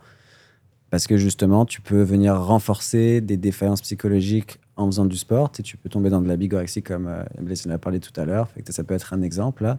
Parce 0.92 1.06
que 1.06 1.16
justement, 1.16 1.64
tu 1.64 1.80
peux 1.80 2.02
venir 2.02 2.36
renforcer 2.38 3.22
des 3.22 3.38
défaillances 3.38 3.80
psychologiques 3.80 4.58
en 4.76 4.84
faisant 4.86 5.06
du 5.06 5.16
sport. 5.16 5.50
Sais, 5.56 5.62
tu 5.62 5.78
peux 5.78 5.88
tomber 5.88 6.10
dans 6.10 6.20
de 6.20 6.28
la 6.28 6.36
bigorexie, 6.36 6.82
comme 6.82 7.06
euh, 7.06 7.22
Blaise 7.40 7.66
en 7.66 7.70
a 7.70 7.78
parlé 7.78 7.98
tout 7.98 8.12
à 8.20 8.26
l'heure. 8.26 8.48
Fait 8.50 8.60
que 8.62 8.72
ça 8.74 8.84
peut 8.84 8.92
être 8.92 9.14
un 9.14 9.22
exemple, 9.22 9.62
là. 9.62 9.78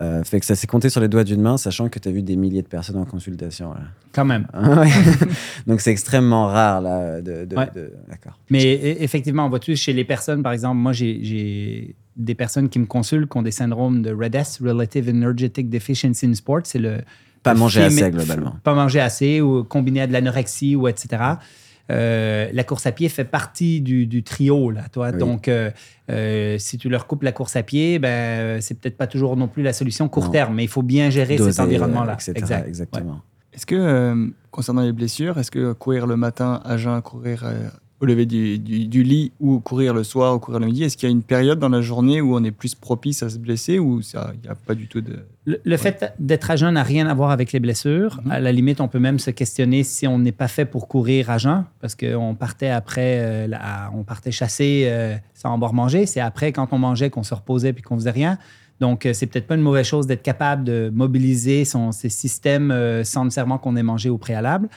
Euh, 0.00 0.24
fait 0.24 0.40
que 0.40 0.46
ça 0.46 0.56
s'est 0.56 0.66
compté 0.66 0.88
sur 0.88 1.00
les 1.00 1.06
doigts 1.08 1.22
d'une 1.22 1.40
main, 1.40 1.56
sachant 1.56 1.88
que 1.88 1.98
tu 2.00 2.08
as 2.08 2.12
vu 2.12 2.22
des 2.22 2.34
milliers 2.34 2.62
de 2.62 2.66
personnes 2.66 2.96
en 2.96 3.04
consultation. 3.04 3.72
là. 3.74 3.80
Quand 4.12 4.24
même. 4.24 4.48
Ah. 4.52 4.84
Donc, 5.68 5.80
c'est 5.82 5.92
extrêmement 5.92 6.46
rare, 6.46 6.80
là. 6.80 7.20
De, 7.20 7.44
de- 7.44 7.54
Ouais. 7.56 7.68
de- 7.72 7.92
D'accord. 8.08 8.36
Mais 8.50 8.74
e- 8.76 9.02
effectivement, 9.04 9.48
vois-tu, 9.48 9.76
chez 9.76 9.92
les 9.92 10.04
personnes, 10.04 10.42
par 10.42 10.52
exemple, 10.52 10.78
moi, 10.78 10.92
j'ai- 10.92 11.22
j'ai 11.22 11.94
des 12.16 12.34
personnes 12.34 12.68
qui 12.68 12.78
me 12.80 12.86
consultent 12.86 13.30
qui 13.30 13.36
ont 13.38 13.42
des 13.42 13.50
syndromes 13.52 14.02
de 14.02 14.10
REDS, 14.12 14.58
Relative 14.64 15.08
Energetic 15.10 15.68
Deficiency 15.70 16.26
in 16.26 16.34
Sport. 16.34 16.62
C'est 16.64 16.80
le. 16.80 17.02
Pas 17.42 17.54
manger 17.54 17.82
assez, 17.84 18.10
globalement. 18.10 18.56
Pas 18.62 18.74
manger 18.74 19.00
assez 19.00 19.40
ou 19.40 19.64
combiné 19.64 20.02
à 20.02 20.06
de 20.06 20.12
l'anorexie 20.12 20.76
ou 20.76 20.88
etc. 20.88 21.22
Euh, 21.90 22.48
la 22.52 22.62
course 22.64 22.86
à 22.86 22.92
pied 22.92 23.08
fait 23.08 23.24
partie 23.24 23.80
du, 23.80 24.06
du 24.06 24.22
trio, 24.22 24.70
là, 24.70 24.82
toi. 24.92 25.10
Oui. 25.12 25.18
Donc, 25.18 25.48
euh, 25.48 25.70
euh, 26.10 26.56
si 26.58 26.78
tu 26.78 26.88
leur 26.88 27.06
coupes 27.06 27.22
la 27.24 27.32
course 27.32 27.56
à 27.56 27.62
pied, 27.64 27.98
ben, 27.98 28.60
c'est 28.60 28.78
peut-être 28.78 28.96
pas 28.96 29.06
toujours 29.08 29.36
non 29.36 29.48
plus 29.48 29.62
la 29.62 29.72
solution 29.72 30.08
court 30.08 30.26
Non. 30.26 30.30
terme, 30.30 30.54
mais 30.54 30.64
il 30.64 30.68
faut 30.68 30.82
bien 30.82 31.10
gérer 31.10 31.36
Doser, 31.36 31.50
cet 31.52 31.60
environnement-là. 31.60 32.14
etc. 32.14 32.32
Exact. 32.36 32.68
Exactement. 32.68 33.22
Est-ce 33.52 33.66
que, 33.66 33.74
euh, 33.74 34.28
concernant 34.52 34.82
les 34.82 34.92
blessures, 34.92 35.38
est-ce 35.38 35.50
que 35.50 35.72
courir 35.72 36.06
le 36.06 36.16
matin 36.16 36.60
à 36.64 36.76
jeun, 36.76 37.02
courir 37.02 37.42
euh, 37.44 37.68
au 38.00 38.06
lever 38.06 38.24
du, 38.26 38.58
du- 38.58 38.86
du 38.86 39.02
lit 39.02 39.30
ou 39.40 39.60
courir 39.60 39.92
le 39.92 40.04
soir 40.04 40.34
ou 40.34 40.38
courir 40.38 40.58
le 40.60 40.66
midi, 40.66 40.84
est-ce 40.84 40.96
qu'il 40.96 41.08
y 41.08 41.12
a 41.12 41.14
une 41.14 41.22
période 41.22 41.58
dans 41.58 41.68
la 41.68 41.82
journée 41.82 42.20
où 42.22 42.34
on 42.34 42.42
est 42.44 42.50
plus 42.50 42.74
propice 42.74 43.22
à 43.22 43.28
se 43.28 43.38
blesser 43.38 43.78
ou 43.78 44.00
ça, 44.00 44.32
il 44.34 44.40
n'y 44.40 44.48
a 44.48 44.54
pas 44.54 44.74
du 44.74 44.86
tout 44.88 45.00
de... 45.02 45.18
Le, 45.44 45.60
le 45.64 45.76
fait 45.76 46.14
d'être 46.18 46.50
à 46.50 46.56
jeun 46.56 46.72
n'a 46.74 46.82
rien 46.82 47.06
à 47.06 47.14
voir 47.14 47.30
avec 47.30 47.52
les 47.52 47.60
blessures. 47.60 48.20
Mhm. 48.24 48.30
À 48.32 48.40
la 48.40 48.52
limite, 48.52 48.80
on 48.80 48.88
peut 48.88 48.98
même 48.98 49.18
se 49.18 49.30
questionner 49.30 49.82
si 49.84 50.06
on 50.06 50.18
n'est 50.18 50.32
pas 50.32 50.48
fait 50.48 50.64
pour 50.64 50.88
courir 50.88 51.28
à 51.30 51.36
jeun, 51.38 51.64
parce 51.80 51.94
qu'on 51.94 52.34
partait 52.34 52.68
après, 52.70 53.18
euh, 53.20 53.46
la- 53.46 53.90
on 53.94 54.02
partait 54.02 54.30
chasser 54.32 54.84
euh, 54.86 55.14
sans 55.34 55.52
avoir 55.52 55.74
mangé. 55.74 56.06
C'est 56.06 56.20
après, 56.20 56.52
quand 56.52 56.68
on 56.72 56.78
mangeait, 56.78 57.10
qu'on 57.10 57.22
se 57.22 57.34
reposait 57.34 57.72
puis 57.74 57.82
qu'on 57.82 57.96
faisait 57.96 58.10
rien. 58.10 58.38
Donc, 58.80 59.04
euh, 59.04 59.12
c'est 59.12 59.26
peut-être 59.26 59.46
pas 59.46 59.56
une 59.56 59.60
mauvaise 59.60 59.84
chose 59.86 60.06
d'être 60.06 60.22
capable 60.22 60.64
de 60.64 60.90
mobiliser 60.94 61.66
son, 61.66 61.92
ses 61.92 62.08
systèmes 62.08 62.70
euh, 62.70 63.04
sans 63.04 63.24
nécessairement 63.24 63.58
qu'on 63.58 63.76
ait 63.76 63.82
mangé 63.82 64.08
au 64.08 64.16
préalable. 64.16 64.68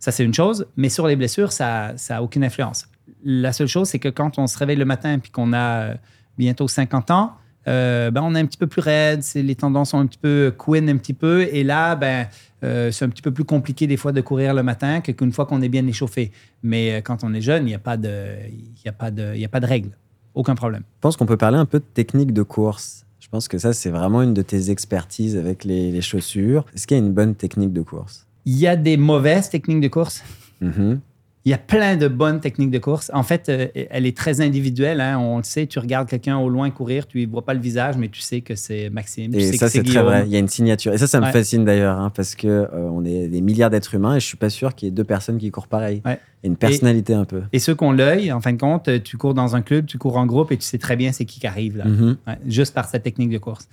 Ça, 0.00 0.10
c'est 0.10 0.24
une 0.24 0.34
chose. 0.34 0.66
Mais 0.76 0.88
sur 0.88 1.06
les 1.06 1.14
blessures, 1.14 1.52
ça 1.52 1.94
n'a 2.08 2.22
aucune 2.22 2.42
influence. 2.42 2.88
La 3.22 3.52
seule 3.52 3.68
chose, 3.68 3.88
c'est 3.88 3.98
que 3.98 4.08
quand 4.08 4.38
on 4.38 4.46
se 4.46 4.58
réveille 4.58 4.76
le 4.76 4.86
matin 4.86 5.18
puis 5.18 5.30
qu'on 5.30 5.52
a 5.52 5.82
euh, 5.82 5.94
bientôt 6.38 6.66
50 6.66 7.10
ans, 7.10 7.34
euh, 7.68 8.10
ben, 8.10 8.22
on 8.22 8.34
est 8.34 8.40
un 8.40 8.46
petit 8.46 8.56
peu 8.56 8.66
plus 8.66 8.80
raide, 8.80 9.22
les 9.34 9.54
tendances 9.54 9.90
sont 9.90 9.98
un 9.98 10.06
petit 10.06 10.18
peu 10.18 10.54
queen 10.56 10.88
un 10.88 10.96
petit 10.96 11.12
peu, 11.12 11.42
et 11.52 11.62
là, 11.62 11.94
ben, 11.94 12.26
euh, 12.64 12.90
c'est 12.90 13.04
un 13.04 13.10
petit 13.10 13.20
peu 13.20 13.30
plus 13.30 13.44
compliqué 13.44 13.86
des 13.86 13.98
fois 13.98 14.12
de 14.12 14.22
courir 14.22 14.54
le 14.54 14.62
matin 14.62 15.02
qu'une 15.02 15.32
fois 15.32 15.44
qu'on 15.44 15.60
est 15.60 15.68
bien 15.68 15.86
échauffé. 15.86 16.32
Mais 16.62 17.02
quand 17.02 17.22
on 17.22 17.34
est 17.34 17.42
jeune, 17.42 17.64
il 17.64 17.70
n'y 17.70 17.74
a 17.74 17.78
pas 17.78 17.98
de, 17.98 18.36
y 18.82 18.88
a 18.88 18.92
pas 18.92 19.10
de, 19.10 19.44
a 19.44 19.48
pas 19.48 19.60
de 19.60 19.66
règle, 19.66 19.90
aucun 20.32 20.54
problème. 20.54 20.82
Je 20.96 21.00
pense 21.02 21.18
qu'on 21.18 21.26
peut 21.26 21.36
parler 21.36 21.58
un 21.58 21.66
peu 21.66 21.78
de 21.78 21.84
technique 21.84 22.32
de 22.32 22.42
course. 22.42 23.04
Je 23.18 23.28
pense 23.28 23.48
que 23.48 23.58
ça, 23.58 23.74
c'est 23.74 23.90
vraiment 23.90 24.22
une 24.22 24.32
de 24.32 24.42
tes 24.42 24.70
expertises 24.70 25.36
avec 25.36 25.64
les, 25.64 25.92
les 25.92 26.00
chaussures. 26.00 26.64
Est-ce 26.74 26.86
qu'il 26.86 26.96
y 26.96 27.00
a 27.00 27.04
une 27.04 27.12
bonne 27.12 27.34
technique 27.34 27.74
de 27.74 27.82
course? 27.82 28.26
Il 28.46 28.58
y 28.58 28.66
a 28.66 28.76
des 28.76 28.96
mauvaises 28.96 29.48
techniques 29.50 29.80
de 29.80 29.88
course. 29.88 30.22
Mhm. 30.60 31.00
Il 31.46 31.50
y 31.50 31.54
a 31.54 31.58
plein 31.58 31.96
de 31.96 32.06
bonnes 32.06 32.38
techniques 32.40 32.70
de 32.70 32.78
course. 32.78 33.10
En 33.14 33.22
fait, 33.22 33.48
euh, 33.48 33.68
elle 33.74 34.04
est 34.04 34.14
très 34.14 34.42
individuelle. 34.42 35.00
hein. 35.00 35.18
On 35.18 35.38
le 35.38 35.42
sait, 35.42 35.66
tu 35.66 35.78
regardes 35.78 36.06
quelqu'un 36.06 36.36
au 36.36 36.50
loin 36.50 36.68
courir, 36.70 37.06
tu 37.06 37.26
ne 37.26 37.30
vois 37.30 37.46
pas 37.46 37.54
le 37.54 37.60
visage, 37.60 37.96
mais 37.96 38.08
tu 38.08 38.20
sais 38.20 38.42
que 38.42 38.54
c'est 38.54 38.90
Maxime. 38.90 39.32
tu 39.32 39.38
Et 39.38 39.52
sais 39.52 39.56
ça, 39.56 39.70
c'est 39.70 39.82
très 39.82 40.02
vrai. 40.02 40.24
Il 40.26 40.32
y 40.32 40.36
a 40.36 40.38
une 40.38 40.48
signature. 40.48 40.92
Et 40.92 40.98
ça, 40.98 41.06
ça 41.06 41.18
me 41.18 41.24
Ouais. 41.24 41.32
fascine 41.32 41.64
d'ailleurs, 41.64 41.98
hein, 41.98 42.12
parce 42.14 42.34
que 42.34 42.46
euh, 42.46 42.68
on 42.92 43.06
est 43.06 43.28
des 43.28 43.40
milliards 43.40 43.70
d'êtres 43.70 43.94
humains 43.94 44.16
et 44.16 44.20
je 44.20 44.26
suis 44.26 44.36
pas 44.36 44.50
sûr 44.50 44.74
qu'il 44.74 44.88
y 44.88 44.88
ait 44.90 44.94
deux 44.94 45.02
personnes 45.04 45.38
qui 45.38 45.50
courent 45.50 45.66
pareil. 45.68 46.02
Ouais. 46.04 46.18
Il 46.42 46.46
y 46.46 46.48
a 46.48 46.50
une 46.50 46.56
personnalité 46.58 47.14
un 47.14 47.24
peu. 47.24 47.40
Et 47.54 47.58
ceux 47.58 47.74
qui 47.74 47.84
ont 47.84 47.92
l'œil, 47.92 48.30
en 48.32 48.42
fin 48.42 48.52
de 48.52 48.58
compte, 48.60 48.88
euh, 48.88 48.98
tu 49.02 49.16
cours 49.16 49.32
dans 49.32 49.56
un 49.56 49.62
club, 49.62 49.86
tu 49.86 49.96
cours 49.96 50.18
en 50.18 50.26
groupe 50.26 50.52
et 50.52 50.58
tu 50.58 50.64
sais 50.64 50.78
très 50.78 50.96
bien 50.96 51.10
c'est 51.12 51.24
qui 51.24 51.40
qui 51.40 51.46
arrive 51.46 51.78
là, 51.78 51.86
Mhm. 51.86 52.18
Ouais, 52.26 52.38
juste 52.46 52.74
par 52.74 52.84
cette 52.86 53.02
technique 53.02 53.30
de 53.30 53.38
course. 53.38 53.66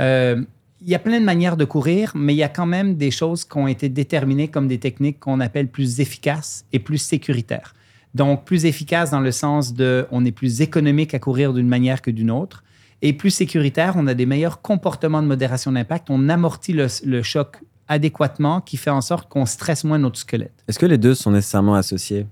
Euh, 0.00 0.40
il 0.80 0.88
y 0.88 0.94
a 0.94 0.98
plein 0.98 1.20
de 1.20 1.24
manières 1.24 1.56
de 1.56 1.64
courir, 1.64 2.12
mais 2.14 2.34
il 2.34 2.38
y 2.38 2.42
a 2.42 2.48
quand 2.48 2.66
même 2.66 2.96
des 2.96 3.10
choses 3.10 3.44
qui 3.44 3.56
ont 3.56 3.66
été 3.66 3.88
déterminées 3.88 4.48
comme 4.48 4.68
des 4.68 4.78
techniques 4.78 5.20
qu'on 5.20 5.40
appelle 5.40 5.68
plus 5.68 6.00
efficaces 6.00 6.64
et 6.72 6.78
plus 6.78 6.98
sécuritaires. 6.98 7.74
Donc, 8.14 8.44
plus 8.44 8.64
efficace 8.64 9.10
dans 9.10 9.20
le 9.20 9.32
sens 9.32 9.74
de 9.74 10.06
on 10.10 10.24
est 10.24 10.32
plus 10.32 10.60
économique 10.60 11.14
à 11.14 11.18
courir 11.18 11.52
d'une 11.52 11.68
manière 11.68 12.00
que 12.00 12.10
d'une 12.10 12.30
autre. 12.30 12.64
Et 13.02 13.12
plus 13.12 13.30
sécuritaire, 13.30 13.94
on 13.96 14.06
a 14.06 14.14
des 14.14 14.26
meilleurs 14.26 14.60
comportements 14.60 15.22
de 15.22 15.28
modération 15.28 15.70
d'impact. 15.70 16.08
On 16.10 16.28
amortit 16.28 16.72
le, 16.72 16.86
le 17.04 17.22
choc 17.22 17.58
adéquatement 17.86 18.60
qui 18.60 18.76
fait 18.76 18.90
en 18.90 19.00
sorte 19.00 19.28
qu'on 19.28 19.46
stresse 19.46 19.84
moins 19.84 19.98
notre 19.98 20.18
squelette. 20.18 20.64
Est-ce 20.68 20.78
que 20.78 20.86
les 20.86 20.98
deux 20.98 21.14
sont 21.14 21.30
nécessairement 21.30 21.74
associés? 21.74 22.26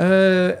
Euh, 0.00 0.54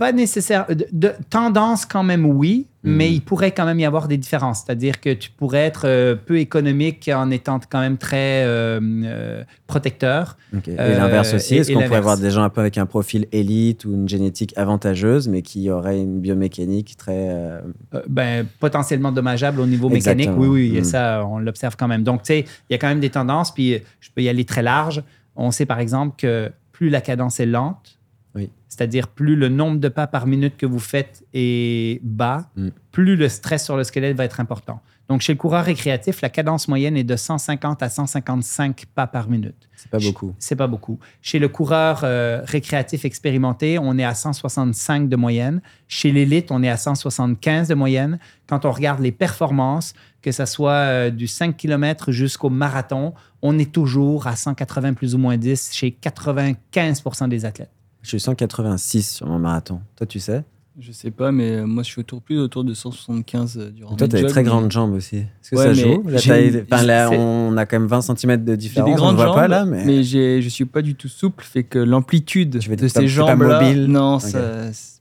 pas 0.00 0.12
nécessaire. 0.12 0.66
De, 0.68 0.86
de- 0.90 1.12
tendance, 1.28 1.84
quand 1.86 2.02
même, 2.02 2.24
oui, 2.26 2.66
Mhm. 2.82 2.94
mais 2.96 3.12
il 3.12 3.20
pourrait 3.20 3.52
quand 3.52 3.66
même 3.66 3.78
y 3.78 3.84
avoir 3.84 4.08
des 4.08 4.16
différences. 4.16 4.64
C'est-à-dire 4.64 4.98
que 5.00 5.12
tu 5.12 5.30
pourrais 5.30 5.58
être 5.66 5.82
euh, 5.86 6.16
peu 6.16 6.38
économique 6.40 7.10
en 7.14 7.30
étant 7.30 7.60
quand 7.70 7.80
même 7.80 7.98
très 7.98 8.42
euh, 8.46 8.80
euh, 9.04 9.44
protecteur. 9.66 10.38
Et 10.66 10.74
l'inverse 10.76 11.34
aussi 11.34 11.54
et- 11.54 11.58
Est-ce 11.58 11.70
et 11.70 11.74
qu'on 11.74 11.82
pourrait 11.82 11.96
avoir 11.98 12.16
des 12.16 12.30
gens 12.30 12.42
un 12.42 12.48
peu 12.48 12.62
avec 12.62 12.78
un 12.78 12.86
profil 12.86 13.26
élite 13.32 13.84
ou 13.84 13.92
une 13.94 14.08
génétique 14.08 14.54
avantageuse, 14.56 15.28
mais 15.28 15.42
qui 15.42 15.70
auraient 15.70 16.00
une 16.00 16.20
biomécanique 16.20 16.96
très. 16.96 17.60
ben, 18.08 18.46
potentiellement 18.58 19.12
dommageable 19.12 19.60
au 19.60 19.66
niveau 19.66 19.88
mécanique. 19.90 20.30
Oui, 20.36 20.48
oui, 20.48 20.72
Mhm. 20.78 20.84
ça, 20.84 21.24
on 21.26 21.38
l'observe 21.38 21.76
quand 21.76 21.88
même. 21.88 22.02
Donc, 22.02 22.22
tu 22.22 22.32
sais, 22.32 22.40
il 22.40 22.72
y 22.72 22.74
a 22.74 22.78
quand 22.78 22.88
même 22.88 23.00
des 23.00 23.10
tendances, 23.10 23.52
puis 23.52 23.78
je 24.00 24.08
peux 24.14 24.22
y 24.22 24.28
aller 24.30 24.44
très 24.46 24.62
large. 24.62 25.02
On 25.36 25.50
sait 25.50 25.66
par 25.66 25.78
exemple 25.80 26.14
que 26.16 26.50
plus 26.72 26.88
la 26.88 27.02
cadence 27.02 27.38
est 27.40 27.46
lente, 27.46 27.98
Oui. 28.34 28.50
c'est-à-dire 28.68 29.08
plus 29.08 29.34
le 29.34 29.48
nombre 29.48 29.78
de 29.80 29.88
pas 29.88 30.06
par 30.06 30.26
minute 30.26 30.56
que 30.56 30.64
vous 30.66 30.78
faites 30.78 31.24
est 31.34 32.00
bas, 32.04 32.48
Mm. 32.56 32.68
plus 32.92 33.16
le 33.16 33.28
stress 33.28 33.64
sur 33.64 33.76
le 33.76 33.82
squelette 33.84 34.16
va 34.16 34.24
être 34.24 34.38
important. 34.40 34.80
Donc, 35.08 35.22
chez 35.22 35.32
le 35.32 35.38
coureur 35.38 35.64
récréatif, 35.64 36.20
la 36.20 36.28
cadence 36.30 36.68
moyenne 36.68 36.96
est 36.96 37.02
de 37.02 37.16
150 37.16 37.82
à 37.82 37.88
155 37.88 38.84
pas 38.94 39.08
par 39.08 39.28
minute. 39.28 39.68
C'est 39.74 39.90
pas 39.90 39.98
beaucoup. 39.98 40.32
C'est 40.38 40.54
pas 40.54 40.68
beaucoup. 40.68 41.00
Chez 41.20 41.40
le 41.40 41.48
coureur 41.48 42.02
euh, 42.04 42.42
récréatif 42.44 43.04
expérimenté, 43.04 43.80
on 43.80 43.98
est 43.98 44.04
à 44.04 44.14
165 44.14 45.08
de 45.08 45.16
moyenne. 45.16 45.62
Chez 45.88 46.12
l'élite, 46.12 46.52
on 46.52 46.62
est 46.62 46.68
à 46.68 46.76
175 46.76 47.66
de 47.66 47.74
moyenne. 47.74 48.20
Quand 48.46 48.64
on 48.64 48.70
regarde 48.70 49.00
les 49.00 49.10
performances, 49.10 49.94
que 50.22 50.30
ce 50.30 50.44
soit 50.44 50.70
euh, 50.72 51.10
du 51.10 51.26
5 51.26 51.56
km 51.56 52.12
jusqu'au 52.12 52.48
marathon, 52.50 53.12
on 53.42 53.58
est 53.58 53.72
toujours 53.72 54.28
à 54.28 54.36
180 54.36 54.94
plus 54.94 55.16
ou 55.16 55.18
moins 55.18 55.36
10 55.36 55.70
chez 55.72 55.90
95% 56.00 57.28
des 57.28 57.44
athlètes. 57.44 57.70
Je 58.02 58.08
suis 58.08 58.20
186 58.20 59.16
sur 59.16 59.26
mon 59.26 59.38
marathon. 59.38 59.80
Toi, 59.96 60.06
tu 60.06 60.20
sais? 60.20 60.42
Je 60.78 60.92
sais 60.92 61.10
pas, 61.10 61.30
mais 61.32 61.56
euh, 61.56 61.66
moi 61.66 61.82
je 61.82 61.90
suis 61.90 62.00
autour, 62.00 62.22
plus 62.22 62.38
autour 62.38 62.64
de 62.64 62.72
175 62.72 63.58
euh, 63.58 63.70
durant 63.70 63.96
Toi, 63.96 64.08
tu 64.08 64.16
as 64.16 64.20
des 64.22 64.26
très 64.28 64.40
mais- 64.42 64.48
grandes 64.48 64.70
jambes 64.72 64.94
aussi. 64.94 65.16
Est-ce 65.16 65.50
que 65.50 65.56
Ouais, 65.56 65.64
ça 65.64 65.72
joue? 65.74 66.02
la 66.08 66.16
j'ai 66.16 66.30
taille- 66.30 66.48
une- 66.48 66.64
enfin, 66.72 66.82
là, 66.84 67.08
c'est- 67.10 67.18
On 67.18 67.56
a 67.58 67.66
quand 67.66 67.78
même 67.78 67.88
20 67.88 68.00
cm 68.00 68.44
de 68.44 68.52
J'ai 68.52 68.56
différence. 68.56 68.94
des 68.96 69.02
on 69.02 69.10
ne 69.10 69.16
voit 69.16 69.26
jambes, 69.26 69.34
pas 69.34 69.48
là, 69.48 69.66
mais. 69.66 69.84
mais 69.84 70.02
j'ai- 70.04 70.40
je 70.40 70.48
suis 70.48 70.64
pas 70.64 70.80
du 70.80 70.94
tout 70.94 71.08
souple, 71.08 71.44
fait 71.44 71.64
que 71.64 71.78
l'amplitude 71.78 72.50
de 72.50 72.60
ces 72.60 72.70
pas- 72.70 72.76
t'es 72.76 72.88
pas 72.88 73.06
jambes-là, 73.06 73.60
mobile 73.62 73.86
non, 73.88 74.14
Ok. 74.14 74.20
ça, 74.22 74.38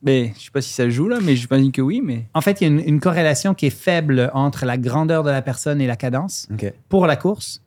mais 0.03 0.33
je 0.37 0.45
sais 0.45 0.51
pas 0.51 0.59
si 0.61 0.73
ça 0.73 0.89
joue 0.89 1.07
là, 1.07 1.19
mais 1.23 1.35
j'imagine 1.37 1.71
que 1.71 1.81
oui, 1.83 2.01
mais 2.03 2.25
En 2.33 2.41
fait, 2.41 2.59
il 2.59 2.63
y 2.65 2.67
a 2.67 2.73
une, 2.73 2.79
une 2.85 2.99
corrélation 2.99 3.53
qui 3.53 3.67
est 3.67 3.69
faible 3.69 4.31
entre 4.33 4.65
la 4.65 4.77
grandeur 4.77 5.23
de 5.23 5.29
la 5.29 5.41
personne 5.43 5.79
et 5.79 5.87
la 5.87 5.95
cadence 5.95 6.49
pour 6.89 7.05
la 7.07 7.15
course, 7.15 7.61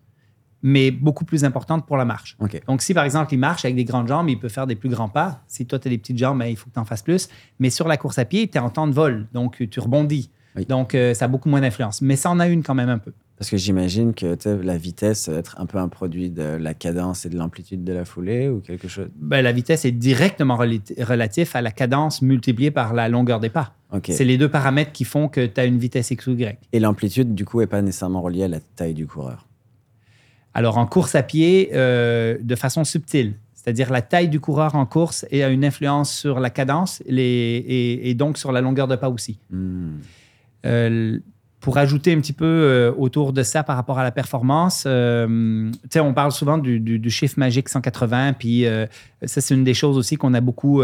mais 0.63 0.91
beaucoup 0.91 1.25
plus 1.25 1.45
importante 1.45 1.87
pour 1.87 1.97
la 1.97 2.05
marche. 2.05 2.37
Donc, 2.67 2.83
si 2.83 2.95
par 2.95 3.05
exemple, 3.05 3.35
il 3.35 3.39
marche 3.39 3.65
avec 3.65 3.77
des 3.77 3.85
grandes 3.85 4.09
jambes, 4.09 4.29
il 4.29 4.39
peut 4.39 4.49
faire 4.49 4.67
des 4.67 4.77
plus 4.77 4.89
grands 4.89 5.09
pas. 5.09 5.43
Si 5.49 5.67
toi, 5.67 5.79
tu 5.79 5.89
as 5.89 5.91
des 5.91 5.99
petites 5.99 6.19
jambes, 6.19 6.39
ben, 6.39 6.47
il 6.47 6.57
faut 6.57 6.69
que 6.69 6.75
tu 6.75 6.81
en 6.81 6.85
fasses 6.85 7.03
plus. 7.03 7.29
Mais 7.59 7.71
sur 7.71 7.89
la 7.89 7.97
course 7.97 8.19
à 8.19 8.25
pied, 8.25 8.49
tu 8.49 8.57
es 8.57 8.61
en 8.61 8.71
temps 8.71 8.87
de 8.87 8.93
vol, 8.93 9.27
donc 9.33 9.69
tu 9.71 9.81
rebondis. 9.81 10.31
Oui. 10.55 10.67
Donc, 10.67 10.95
euh, 10.95 11.15
ça 11.15 11.25
a 11.25 11.29
beaucoup 11.29 11.49
moins 11.49 11.63
d'influence. 11.63 12.03
Mais 12.03 12.15
ça 12.15 12.31
en 12.31 12.39
a 12.39 12.47
une 12.47 12.63
quand 12.63 12.75
même 12.75 12.91
un 12.91 12.99
peu. 12.99 13.13
Parce 13.39 13.51
que 13.51 13.57
j'imagine 13.57 14.15
que 14.15 14.37
la 14.63 14.77
vitesse 14.77 15.29
va 15.29 15.39
être 15.39 15.59
un 15.59 15.67
peu 15.67 15.79
un 15.79 15.89
produit 15.89 16.31
de 16.31 16.43
la 16.43 16.75
cadence 16.75 17.27
et 17.27 17.29
de 17.29 17.37
l'amplitude 17.37 17.83
de 17.83 17.93
la 17.93 18.05
foulée 18.05 18.49
ou 18.49 18.61
quelque 18.61 18.87
chose? 18.87 19.09
Ben, 19.17 19.43
la 19.43 19.51
vitesse 19.51 19.85
est 19.85 19.91
directement 19.91 20.57
relati- 20.57 21.03
relatif 21.03 21.57
à 21.57 21.63
la 21.63 21.73
cadence 21.73 22.23
multipliée 22.23 22.71
par 22.71 22.93
la 22.93 23.09
longueur 23.09 23.41
des 23.41 23.49
pas. 23.49 23.75
C'est 24.07 24.25
les 24.25 24.39
deux 24.39 24.49
paramètres 24.49 24.93
qui 24.93 25.05
font 25.05 25.27
que 25.29 25.45
tu 25.45 25.61
as 25.61 25.65
une 25.65 25.79
vitesse 25.79 26.13
X 26.13 26.27
ou 26.29 26.33
Y. 26.33 26.59
Et 26.73 26.79
l'amplitude, 26.79 27.35
du 27.35 27.45
coup, 27.45 27.61
est 27.63 27.67
pas 27.67 27.83
nécessairement 27.83 28.23
reliée 28.23 28.45
à 28.45 28.49
la 28.49 28.61
taille 28.61 28.95
du 28.95 29.07
coureur? 29.07 29.49
Alors, 30.55 30.77
en 30.79 30.87
course 30.87 31.15
à 31.15 31.23
pied, 31.23 31.71
euh, 31.73 32.37
de 32.41 32.55
façon 32.57 32.85
subtile, 32.85 33.35
c'est-à-dire 33.55 33.91
la 33.91 34.03
taille 34.03 34.29
du 34.29 34.41
coureur 34.41 34.75
en 34.75 34.87
course 34.87 35.25
et 35.31 35.43
a 35.45 35.49
une 35.49 35.65
influence 35.65 36.13
sur 36.13 36.41
la 36.41 36.51
cadence 36.51 37.03
les- 37.07 37.23
et, 37.67 38.11
et 38.11 38.15
donc 38.15 38.37
sur 38.39 38.53
la 38.53 38.61
longueur 38.61 38.89
de 38.89 38.97
pas 38.97 39.09
aussi. 39.09 39.39
Hmm. 39.51 39.99
Euh, 40.67 41.19
pour 41.63 41.79
ajouter 41.79 42.13
un 42.13 42.21
petit 42.21 42.33
peu 42.33 42.45
euh, 42.45 42.93
autour 42.99 43.33
de 43.33 43.45
ça 43.45 43.63
par 43.63 43.77
rapport 43.77 43.97
à 43.97 44.03
la 44.03 44.11
performance, 44.11 44.83
euh, 44.85 45.71
on 45.95 46.13
parle 46.13 46.33
souvent 46.33 46.59
du, 46.59 47.11
chiffre 47.11 47.39
magique 47.39 47.69
180, 47.69 48.33
puis 48.33 48.67
euh, 48.67 48.87
ça, 49.25 49.41
c'est 49.41 49.55
une 49.55 49.63
des 49.63 49.73
choses 49.73 49.97
aussi 49.97 50.17
qu'on 50.17 50.35
a 50.35 50.41
beaucoup 50.41 50.83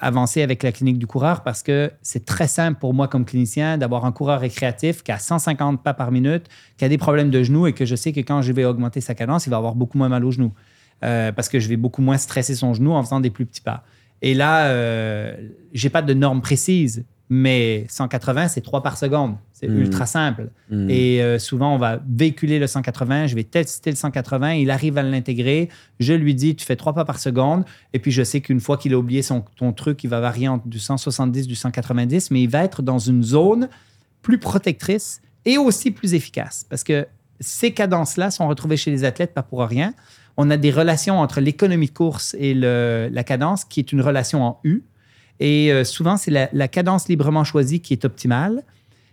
avancé 0.00 0.42
avec 0.42 0.64
la 0.64 0.72
clinique 0.72 0.98
du 0.98 1.06
coureur 1.06 1.44
parce 1.44 1.62
que 1.62 1.92
c'est 2.02 2.24
très 2.24 2.48
simple 2.48 2.80
pour 2.80 2.92
moi 2.92 3.06
comme 3.06 3.24
clinicien 3.24 3.78
d'avoir 3.78 4.04
un 4.04 4.10
coureur 4.10 4.40
récréatif 4.40 5.04
qui 5.04 5.12
a 5.12 5.18
150 5.20 5.80
pas 5.84 5.94
par 5.94 6.10
minute, 6.10 6.46
qui 6.76 6.84
a 6.84 6.88
des 6.88 6.98
problèmes 6.98 7.30
de 7.30 7.44
genoux 7.44 7.68
et 7.68 7.72
que 7.72 7.84
je 7.84 7.94
sais 7.94 8.12
que 8.12 8.20
quand 8.20 8.42
je 8.42 8.52
vais 8.52 8.64
augmenter 8.64 9.00
sa 9.00 9.14
cadence, 9.14 9.46
il 9.46 9.50
va 9.50 9.58
avoir 9.58 9.76
beaucoup 9.76 9.96
moins 9.96 10.08
mal 10.08 10.24
aux 10.24 10.32
genoux 10.32 10.52
parce 11.00 11.48
que 11.48 11.60
je 11.60 11.68
vais 11.68 11.76
beaucoup 11.76 12.02
moins 12.02 12.18
stresser 12.18 12.56
son 12.56 12.74
genou 12.74 12.90
en 12.92 13.02
faisant 13.04 13.20
des 13.20 13.30
plus 13.30 13.46
petits 13.46 13.62
pas. 13.62 13.84
Et 14.22 14.34
là, 14.34 14.74
j'ai 15.72 15.88
pas 15.88 16.02
de 16.02 16.14
norme 16.14 16.40
précise, 16.40 17.04
mais 17.32 17.86
180, 17.88 18.48
c'est 18.48 18.60
3 18.60 18.82
par 18.82 18.98
seconde. 18.98 19.36
C'est 19.52 19.68
Mm. 19.68 19.78
ultra 19.78 20.04
simple. 20.06 20.48
Hmm. 20.70 20.90
Et 20.90 21.22
euh, 21.22 21.38
souvent, 21.38 21.74
on 21.74 21.78
va 21.78 22.00
véhiculer 22.08 22.58
le 22.58 22.66
180. 22.66 23.28
Je 23.28 23.34
vais 23.36 23.44
tester 23.44 23.90
le 23.90 23.96
180. 23.96 24.54
Il 24.54 24.70
arrive 24.70 24.98
à 24.98 25.02
l'intégrer. 25.04 25.68
Je 26.00 26.12
lui 26.12 26.34
dis, 26.34 26.56
tu 26.56 26.66
fais 26.66 26.74
3 26.76 26.92
pas 26.92 27.04
par 27.04 27.20
seconde. 27.20 27.64
Et 27.92 28.00
puis, 28.00 28.10
je 28.10 28.22
sais 28.24 28.40
qu'une 28.40 28.58
fois 28.60 28.76
qu'il 28.76 28.92
a 28.94 28.98
oublié 28.98 29.22
son, 29.22 29.44
ton 29.56 29.72
truc, 29.72 30.02
il 30.02 30.10
va 30.10 30.18
varier 30.20 30.48
entre 30.48 30.66
du 30.66 30.80
170, 30.80 31.46
du 31.46 31.54
190, 31.54 32.30
mais 32.32 32.42
il 32.42 32.48
va 32.50 32.64
être 32.64 32.82
dans 32.82 32.98
une 32.98 33.22
zone 33.22 33.68
plus 34.22 34.38
protectrice 34.38 35.22
et 35.44 35.56
aussi 35.56 35.92
plus 35.92 36.14
efficace. 36.14 36.66
Parce 36.68 36.82
que 36.82 37.06
ces 37.38 37.72
cadences-là 37.72 38.30
sont 38.32 38.48
retrouvées 38.48 38.76
chez 38.76 38.90
les 38.90 39.04
athlètes, 39.04 39.32
pas 39.34 39.42
pour 39.42 39.60
rien. 39.62 39.94
On 40.36 40.50
a 40.50 40.56
des 40.56 40.70
relations 40.70 41.18
entre 41.20 41.40
l'économie 41.40 41.86
de 41.86 41.92
course 41.92 42.34
et 42.38 42.54
le- 42.54 43.08
la 43.12 43.24
cadence, 43.24 43.64
qui 43.64 43.80
est 43.80 43.92
une 43.92 44.00
relation 44.00 44.42
en 44.42 44.58
U. 44.64 44.82
Et 45.40 45.72
euh, 45.72 45.84
souvent, 45.84 46.16
c'est 46.16 46.30
la, 46.30 46.48
la 46.52 46.68
cadence 46.68 47.08
librement 47.08 47.44
choisie 47.44 47.80
qui 47.80 47.94
est 47.94 48.04
optimale, 48.04 48.62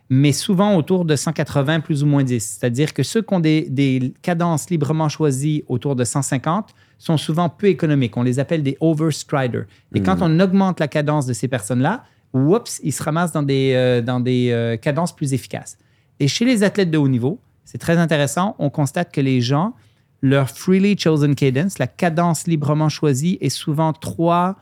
mais 0.10 0.32
souvent 0.32 0.76
autour 0.76 1.06
de 1.06 1.16
180 1.16 1.80
plus 1.80 2.04
ou 2.04 2.06
moins 2.06 2.24
10. 2.24 2.58
C'est-à-dire 2.60 2.94
que 2.94 3.04
ceux 3.04 3.22
qui 3.22 3.34
ont 3.34 3.40
des, 3.40 3.68
des 3.70 4.14
cadences 4.22 4.70
librement 4.70 5.10
choisies 5.10 5.64
autour 5.68 5.96
de 5.96 6.04
150 6.04 6.74
sont 6.98 7.18
souvent 7.18 7.50
peu 7.50 7.68
économiques. 7.68 8.16
On 8.18 8.24
les 8.24 8.40
appelle 8.40 8.64
des 8.64 8.78
overstriders. 8.80 9.66
Et 9.94 10.02
quand 10.02 10.18
on 10.22 10.40
augmente 10.40 10.80
la 10.80 10.88
cadence 10.88 11.26
de 11.26 11.34
ces 11.34 11.48
personnes-là, 11.48 12.04
oups, 12.34 12.80
ils 12.84 12.92
se 12.92 13.04
ramassent 13.04 13.32
dans 13.32 13.44
des, 13.44 13.74
euh, 13.76 14.02
dans 14.02 14.20
des 14.20 14.50
euh, 14.52 14.78
cadences 14.78 15.16
plus 15.16 15.34
efficaces. 15.34 15.78
Et 16.20 16.28
chez 16.28 16.46
les 16.46 16.64
athlètes 16.64 16.92
de 16.92 16.98
haut 16.98 17.08
niveau, 17.08 17.40
c'est 17.66 17.78
très 17.78 17.98
intéressant, 17.98 18.56
on 18.60 18.70
constate 18.70 19.12
que 19.12 19.22
les 19.22 19.42
gens, 19.42 19.74
leur 20.22 20.50
freely 20.50 20.98
chosen 20.98 21.36
cadence, 21.36 21.80
la 21.80 21.88
cadence 21.88 22.48
librement 22.48 22.90
choisie, 22.90 23.38
est 23.42 23.50
souvent 23.50 23.94
3 23.94 24.56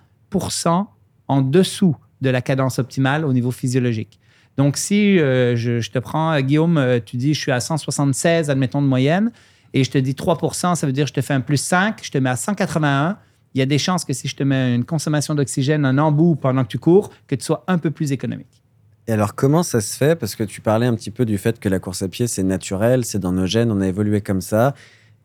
en 1.28 1.42
dessous 1.42 1.96
de 2.22 2.30
la 2.30 2.42
cadence 2.42 2.80
optimale 2.80 3.26
au 3.26 3.34
niveau 3.34 3.52
physiologique. 3.52 4.20
Donc, 4.58 4.78
si 4.78 5.20
euh, 5.20 5.56
je, 5.56 5.90
te 5.90 6.00
prends, 6.00 6.40
Guillaume, 6.40 6.78
euh, 6.78 7.00
tu 7.04 7.18
dis 7.18 7.34
je 7.34 7.40
suis 7.40 7.52
à 7.52 7.60
176, 7.60 8.50
admettons, 8.50 8.82
de 8.82 8.88
moyenne, 8.88 9.32
et 9.74 9.84
je 9.84 9.92
te 9.92 9.98
dis 9.98 10.14
3% 10.14 10.76
ça 10.76 10.88
veut 10.88 10.94
dire 10.94 11.08
je 11.08 11.14
te 11.14 11.22
fais 11.22 11.34
un 11.34 11.42
plus 11.42 11.58
5, 11.58 12.00
je 12.02 12.12
te 12.12 12.18
mets 12.18 12.30
à 12.30 12.36
181. 12.36 13.18
Il 13.54 13.60
y 13.60 13.62
a 13.62 13.66
des 13.66 13.78
chances 13.78 14.04
que 14.06 14.14
si 14.14 14.28
je 14.28 14.36
te 14.36 14.44
mets 14.44 14.76
une 14.76 14.86
consommation 14.86 15.36
d'oxygène, 15.36 15.86
un 15.86 15.98
embout 15.98 16.36
pendant 16.36 16.64
que 16.64 16.70
tu 16.70 16.80
cours, 16.80 17.10
que 17.28 17.36
tu 17.36 17.44
sois 17.46 17.64
un 17.68 17.78
peu 17.78 17.92
plus 17.92 18.12
économique. 18.12 18.62
Et 19.08 19.14
alors, 19.14 19.36
comment 19.36 19.64
ça 19.64 19.82
se 19.82 19.96
fait? 19.96 20.16
Parce 20.16 20.36
que 20.36 20.44
tu 20.44 20.62
parlais 20.62 20.88
un 20.88 20.96
petit 20.96 21.12
peu 21.12 21.26
du 21.26 21.38
fait 21.38 21.60
que 21.60 21.70
la 21.70 21.80
course 21.80 22.02
à 22.02 22.08
pied, 22.08 22.28
c'est 22.28 22.44
naturel, 22.44 23.06
c'est 23.06 23.20
dans 23.20 23.32
nos 23.32 23.46
gènes, 23.46 23.72
on 23.72 23.80
a 23.82 23.88
évolué 23.88 24.22
comme 24.22 24.42
ça. 24.42 24.74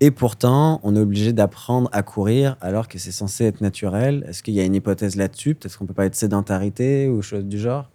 Et 0.02 0.10
pourtant, 0.10 0.80
on 0.82 0.96
est 0.96 1.00
obligé 1.00 1.32
d'apprendre 1.34 1.88
à 1.92 2.02
courir 2.02 2.56
alors 2.62 2.88
que 2.88 2.98
c'est 2.98 3.12
censé 3.12 3.44
être 3.44 3.60
naturel. 3.60 4.24
Est-ce 4.26 4.42
qu'il 4.42 4.54
y 4.54 4.60
a 4.60 4.64
une 4.64 4.74
hypothèse 4.74 5.14
là-dessus? 5.16 5.54
Peut-être 5.54 5.76
qu'on 5.78 5.84
peut 5.86 5.92
pas 5.94 6.06
être 6.06 6.14
sédentarité 6.14 7.08
ou 7.08 7.20
chose 7.20 7.44
du 7.44 7.58
genre? 7.58 7.90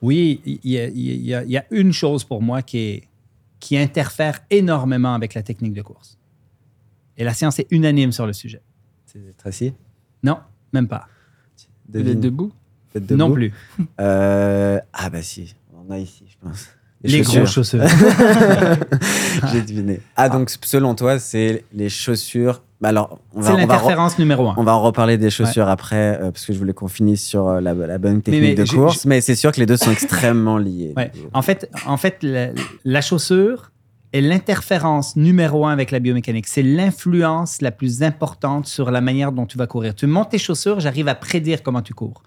Oui, 0.00 0.40
il 0.46 0.58
y, 0.64 0.78
a- 0.78 0.88
y 0.88 1.54
y 1.54 1.62
une 1.70 1.92
chose 1.92 2.24
pour 2.24 2.40
moi 2.40 2.62
qui, 2.62 2.78
est, 2.78 3.02
qui 3.60 3.76
interfère 3.76 4.40
énormément 4.48 5.12
avec 5.14 5.34
la 5.34 5.42
technique 5.42 5.74
de 5.74 5.82
course. 5.82 6.16
Et 7.18 7.24
la 7.24 7.34
science 7.34 7.58
est 7.58 7.66
unanime 7.70 8.12
sur 8.12 8.26
le 8.26 8.32
sujet. 8.32 8.62
C'est 9.04 9.36
Tracy? 9.36 9.74
Non, 10.22 10.38
même 10.72 10.88
pas. 10.88 11.08
Vous 11.90 11.98
êtes 11.98 12.04
Devine. 12.06 12.20
debout? 12.20 12.52
Peut-être 12.92 13.10
Non 13.12 13.26
debout? 13.28 13.34
Plus. 13.34 13.52
Euh, 14.00 14.80
Ah 14.94 15.10
bah 15.10 15.20
si, 15.22 15.54
on 15.74 15.86
en 15.86 15.90
a 15.90 15.98
ici, 15.98 16.24
je 16.26 16.36
pense. 16.40 16.68
Les 17.02 17.22
chaussures. 17.24 17.40
grosses 17.42 17.54
chaussures. 17.54 17.82
J'ai 19.52 19.62
deviné. 19.62 20.00
Ah, 20.16 20.28
donc 20.28 20.50
selon 20.62 20.94
toi, 20.94 21.18
c'est 21.18 21.64
les 21.72 21.88
chaussures. 21.88 22.62
Bah 22.80 22.88
alors, 22.88 23.18
on 23.34 23.42
C'est 23.42 23.56
l'interférence 23.56 24.18
numéro 24.18 24.48
un. 24.48 24.54
on 24.56 24.62
va 24.64 24.74
en 24.74 24.80
reparler 24.80 25.18
des 25.18 25.28
chaussures 25.28 25.68
après, 25.68 26.18
euh, 26.20 26.30
parce 26.30 26.46
que 26.46 26.54
je 26.54 26.58
voulais 26.58 26.72
qu'on 26.72 26.88
finisse 26.88 27.22
sur 27.22 27.46
euh, 27.46 27.60
la, 27.60 27.74
la 27.74 27.98
bonne 27.98 28.22
technique 28.22 28.42
mais 28.42 28.54
de 28.54 28.64
je- 28.64 28.74
course. 28.74 29.04
Mais 29.04 29.20
c'est 29.20 29.34
sûr 29.34 29.52
que 29.52 29.60
les 29.60 29.66
deux 29.66 29.76
sont 29.76 29.90
extrêmement 29.92 30.56
liés. 30.56 30.94
Ouais. 30.96 31.10
En 31.34 31.42
fait, 31.42 31.68
en 31.86 31.98
fait 31.98 32.22
la, 32.22 32.48
la 32.86 33.00
chaussure 33.02 33.70
est 34.14 34.22
l'interférence 34.22 35.14
numéro 35.14 35.66
un 35.66 35.72
avec 35.72 35.90
la 35.90 35.98
biomécanique. 35.98 36.46
C'est 36.48 36.62
l'influence 36.62 37.60
la 37.60 37.70
plus 37.70 38.02
importante 38.02 38.66
sur 38.66 38.90
la 38.90 39.02
manière 39.02 39.30
dont 39.32 39.44
tu 39.44 39.58
vas 39.58 39.66
courir. 39.66 39.94
Tu 39.94 40.06
montes 40.06 40.30
tes 40.30 40.38
chaussures, 40.38 40.80
j'arrive 40.80 41.06
à 41.08 41.14
prédire 41.14 41.62
comment 41.62 41.82
tu 41.82 41.92
cours. 41.92 42.22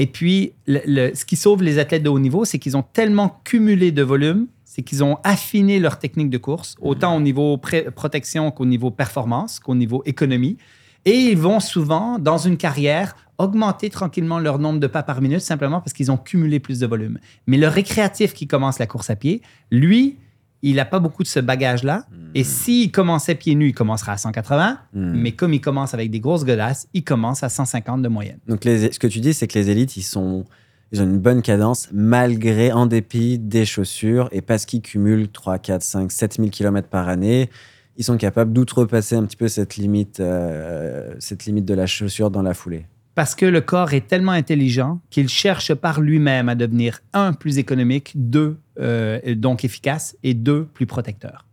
Et 0.00 0.06
puis, 0.06 0.52
le- 0.66 0.80
le- 0.86 1.14
ce 1.14 1.24
qui 1.26 1.34
sauve 1.36 1.62
les 1.62 1.78
athlètes 1.78 2.04
de 2.04 2.08
haut 2.08 2.20
niveau, 2.20 2.44
c'est 2.46 2.58
qu'ils 2.60 2.76
ont 2.76 2.84
tellement 2.84 3.40
cumulé 3.44 3.90
de 3.92 4.02
volume, 4.02 4.46
c'est 4.64 4.82
qu'ils 4.82 5.02
ont 5.02 5.18
affiné 5.24 5.80
leur 5.80 5.98
technique 5.98 6.30
de 6.30 6.38
course, 6.38 6.76
autant 6.80 7.16
au 7.16 7.20
niveau 7.20 7.58
protection 7.58 8.50
qu'au 8.52 8.64
niveau 8.64 8.90
performance, 8.92 9.58
qu'au 9.58 9.74
niveau 9.74 10.02
économie. 10.06 10.56
Et 11.04 11.16
ils 11.16 11.38
vont 11.38 11.58
souvent, 11.58 12.18
dans 12.18 12.38
une 12.38 12.56
carrière, 12.56 13.16
augmenter 13.38 13.90
tranquillement 13.90 14.38
leur 14.38 14.58
nombre 14.60 14.78
de 14.78 14.86
pas 14.86 15.02
par 15.02 15.20
minute 15.20 15.40
simplement 15.40 15.80
parce 15.80 15.92
qu'ils 15.92 16.10
ont 16.12 16.16
cumulé 16.16 16.60
plus 16.60 16.78
de 16.80 16.86
volume. 16.86 17.18
Mais 17.48 17.56
le 17.56 17.66
récréatif 17.68 18.34
qui 18.34 18.46
commence 18.46 18.78
la 18.78 18.86
course 18.86 19.10
à 19.10 19.16
pied, 19.16 19.42
lui, 19.72 20.16
il 20.62 20.76
n'a 20.76 20.84
pas 20.84 20.98
beaucoup 20.98 21.22
de 21.22 21.28
ce 21.28 21.40
bagage-là. 21.40 22.06
Et 22.34 22.44
s'il 22.44 22.90
commençait 22.90 23.34
pieds 23.34 23.54
nus, 23.54 23.68
il 23.68 23.74
commencera 23.74 24.12
à 24.12 24.16
180. 24.16 24.78
Hmm. 24.92 25.12
Mais 25.14 25.32
comme 25.32 25.54
il 25.54 25.60
commence 25.60 25.94
avec 25.94 26.10
des 26.10 26.20
grosses 26.20 26.44
godasses, 26.44 26.88
il 26.94 27.04
commence 27.04 27.42
à 27.42 27.48
150 27.48 28.02
de 28.02 28.08
moyenne. 28.08 28.38
Donc, 28.48 28.64
les- 28.64 28.92
ce 28.92 28.98
que 28.98 29.06
tu 29.06 29.20
dis, 29.20 29.32
c'est 29.34 29.46
que 29.46 29.58
les 29.58 29.70
élites, 29.70 29.96
ils, 29.96 30.02
sont, 30.02 30.44
ils 30.92 31.00
ont 31.00 31.04
une 31.04 31.18
bonne 31.18 31.42
cadence 31.42 31.88
malgré, 31.92 32.72
en 32.72 32.86
dépit 32.86 33.38
des 33.38 33.64
chaussures 33.64 34.28
et 34.32 34.42
parce 34.42 34.66
qu'ils 34.66 34.82
cumulent 34.82 35.28
3, 35.28 35.58
4, 35.58 35.82
5, 35.82 36.10
7 36.12 36.34
000 36.36 36.48
km 36.48 36.88
par 36.88 37.08
année. 37.08 37.48
Ils 37.96 38.04
sont 38.04 38.16
capables 38.16 38.52
d'outrepasser 38.52 39.16
un 39.16 39.24
petit 39.24 39.36
peu 39.36 39.48
cette 39.48 39.76
limite, 39.76 40.20
euh, 40.20 41.14
cette 41.18 41.46
limite 41.46 41.64
de 41.64 41.74
la 41.74 41.86
chaussure 41.86 42.30
dans 42.30 42.42
la 42.42 42.54
foulée. 42.54 42.86
Parce 43.18 43.34
que 43.34 43.46
le 43.46 43.60
corps 43.60 43.94
est 43.94 44.06
tellement 44.06 44.30
intelligent 44.30 45.00
qu'il 45.10 45.28
cherche 45.28 45.74
par 45.74 46.00
lui-même 46.00 46.48
à 46.48 46.54
devenir, 46.54 47.00
un, 47.12 47.32
plus 47.32 47.58
économique, 47.58 48.12
deux, 48.14 48.58
euh, 48.78 49.18
donc 49.34 49.64
efficace, 49.64 50.16
et 50.22 50.34
deux, 50.34 50.66
plus 50.72 50.86
protecteur. 50.86 51.44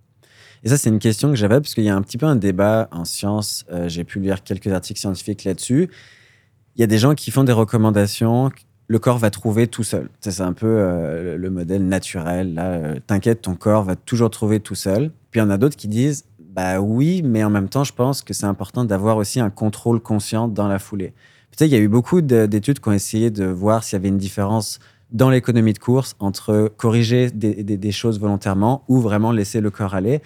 Et 0.64 0.70
ça, 0.70 0.78
c'est 0.78 0.92
une 0.92 1.00
question 1.00 1.30
que 1.32 1.36
j'avais 1.36 1.60
parce 1.60 1.74
qu'il 1.74 1.84
y 1.84 1.90
a 1.90 1.96
un 1.96 2.04
petit 2.04 2.20
peu 2.20 2.28
un 2.28 2.36
débat 2.36 2.88
en 2.92 3.04
sciences. 3.04 3.66
euh, 3.72 3.90
J'ai 3.90 4.04
pu 4.04 4.20
lire 4.20 4.44
quelques 4.44 4.68
articles 4.68 5.00
scientifiques 5.00 5.44
là-dessus. 5.44 5.90
Il 6.76 6.82
y 6.82 6.84
a 6.84 6.88
des 6.88 7.00
gens 7.00 7.16
qui 7.16 7.32
font 7.32 7.44
des 7.44 7.52
recommandations 7.52 8.52
le 8.88 9.00
corps 9.00 9.18
va 9.18 9.32
trouver 9.32 9.66
tout 9.66 9.82
seul. 9.84 10.10
C'est 10.20 10.42
un 10.42 10.54
peu 10.54 10.68
euh, 10.68 11.24
le- 11.24 11.38
le 11.38 11.50
modèle 11.50 11.88
naturel. 11.88 12.54
Là, 12.54 12.94
t'inquiète, 13.08 13.42
ton 13.42 13.56
corps 13.56 13.84
va 13.84 13.96
toujours 13.96 14.30
trouver 14.30 14.60
tout 14.60 14.76
seul. 14.76 15.10
Puis 15.32 15.40
il 15.40 15.44
y 15.44 15.48
en 15.48 15.50
a 15.50 15.58
d'autres 15.58 15.76
qui 15.78 15.88
disent, 15.88 16.26
bah 16.40 16.80
oui, 16.80 17.24
mais 17.26 17.44
en 17.44 17.50
même 17.50 17.70
temps, 17.70 17.84
je 17.84 17.94
pense 17.94 18.22
que 18.22 18.36
c'est 18.36 18.46
important 18.46 18.86
d'avoir 18.86 19.18
aussi 19.18 19.40
un 19.40 19.50
contrôle 19.50 20.00
conscient 20.00 20.48
dans 20.48 20.68
la 20.68 20.78
foulée. 20.78 21.16
Tu 21.58 21.64
sais, 21.64 21.70
il 21.70 21.72
y 21.72 21.76
a 21.76 21.80
eu 21.80 21.88
beaucoup 21.88 22.22
de- 22.22 22.48
d'études 22.48 22.80
qui 22.80 22.90
ont 22.90 22.92
essayé 22.92 23.32
de 23.32 23.46
voir 23.46 23.84
s'il 23.86 23.94
y 23.96 24.00
avait 24.02 24.10
une 24.10 24.18
différence 24.18 24.80
dans 25.12 25.30
l'économie 25.30 25.72
de 25.72 25.80
course 25.80 26.16
entre 26.20 26.70
corriger 26.76 27.32
des, 27.32 27.64
des- 27.64 27.78
des 27.78 27.92
choses 27.94 28.20
volontairement 28.20 28.84
ou 28.90 29.00
vraiment 29.00 29.32
laisser 29.32 29.62
le 29.62 29.70
corps 29.72 29.94
aller. 29.96 30.22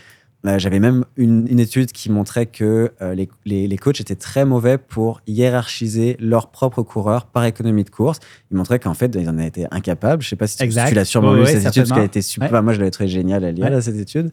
Euh, 0.47 0.57
J'avais 0.57 0.79
même 0.79 1.05
une, 1.17 1.45
une 1.47 1.59
étude 1.59 1.91
qui 1.91 2.09
montrait 2.09 2.47
que 2.47 2.91
euh, 3.03 3.13
les, 3.13 3.29
les- 3.45 3.67
les 3.67 3.77
coachs 3.77 4.01
étaient 4.01 4.15
très 4.15 4.43
mauvais 4.43 4.79
pour 4.79 5.21
hiérarchiser 5.27 6.17
leurs 6.19 6.47
propres 6.49 6.81
coureurs 6.81 7.27
par 7.27 7.43
économie 7.45 7.83
de 7.83 7.89
course. 7.91 8.19
Ils 8.49 8.57
montraient 8.57 8.79
qu'en 8.79 8.95
fait, 8.95 9.13
ils 9.19 9.29
en 9.29 9.37
étaient 9.37 9.67
incapables. 9.69 10.23
Je 10.23 10.29
sais 10.29 10.35
pas 10.35 10.47
si 10.47 10.57
tu, 10.57 10.67
tu 10.69 10.95
l'as 10.95 11.05
sûrement 11.05 11.33
Oui, 11.33 11.39
lu, 11.41 11.45
oui, 11.45 11.51
cette 11.51 11.67
étude, 11.67 11.83
parce 11.83 11.91
qu'elle 11.91 12.05
était 12.07 12.21
super. 12.23 12.51
Ouais. 12.51 12.61
Moi, 12.63 12.73
je 12.73 12.79
l'avais 12.79 12.89
trouvé 12.91 13.07
géniale 13.09 13.43
à 13.43 13.51
lire, 13.51 13.65
Ouais. 13.65 13.69
là, 13.69 13.81
cette 13.81 13.97
étude. 13.97 14.31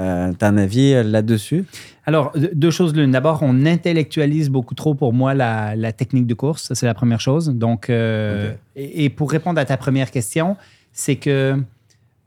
Euh, 0.00 0.32
T'as 0.38 0.48
un 0.48 0.56
avis 0.56 0.94
euh, 0.94 1.02
là-dessus? 1.02 1.64
Alors, 2.06 2.32
de- 2.32 2.50
deux 2.54 2.70
choses 2.70 2.94
l'une. 2.94 3.10
D'abord, 3.12 3.40
on 3.42 3.66
intellectualise 3.66 4.48
beaucoup 4.50 4.74
trop 4.74 4.94
pour 4.94 5.12
moi 5.12 5.34
la, 5.34 5.76
la 5.76 5.92
technique 5.92 6.26
de 6.26 6.34
course. 6.34 6.64
Ça, 6.68 6.74
c'est 6.74 6.86
la 6.86 6.94
première 6.94 7.20
chose. 7.20 7.50
Donc, 7.50 7.88
euh, 7.90 8.52
et, 8.74 9.04
et 9.04 9.10
pour 9.10 9.30
répondre 9.30 9.60
à 9.60 9.64
ta 9.64 9.76
première 9.76 10.10
question, 10.10 10.56
c'est 10.92 11.16
que 11.16 11.56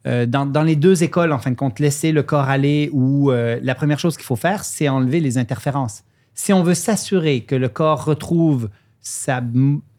euh, 0.07 0.25
dans, 0.25 0.45
dans 0.45 0.63
les 0.63 0.75
deux 0.75 1.03
écoles, 1.03 1.31
en 1.33 1.39
fin 1.39 1.51
de 1.51 1.55
compte, 1.55 1.79
laisser 1.79 2.11
le 2.11 2.23
corps 2.23 2.47
aller 2.49 2.89
ou 2.93 3.31
la 3.31 3.75
première 3.75 3.99
chose 3.99 4.15
qu'il 4.15 4.25
faut 4.25 4.35
faire, 4.35 4.63
c'est 4.63 4.87
enlever 4.87 5.19
les 5.19 5.37
interférences. 5.37 6.03
Si 6.33 6.53
on 6.53 6.63
veut 6.63 6.75
s'assurer 6.75 7.41
que 7.41 7.55
le 7.55 7.69
corps 7.69 8.05
retrouve 8.05 8.69
sa, 9.01 9.41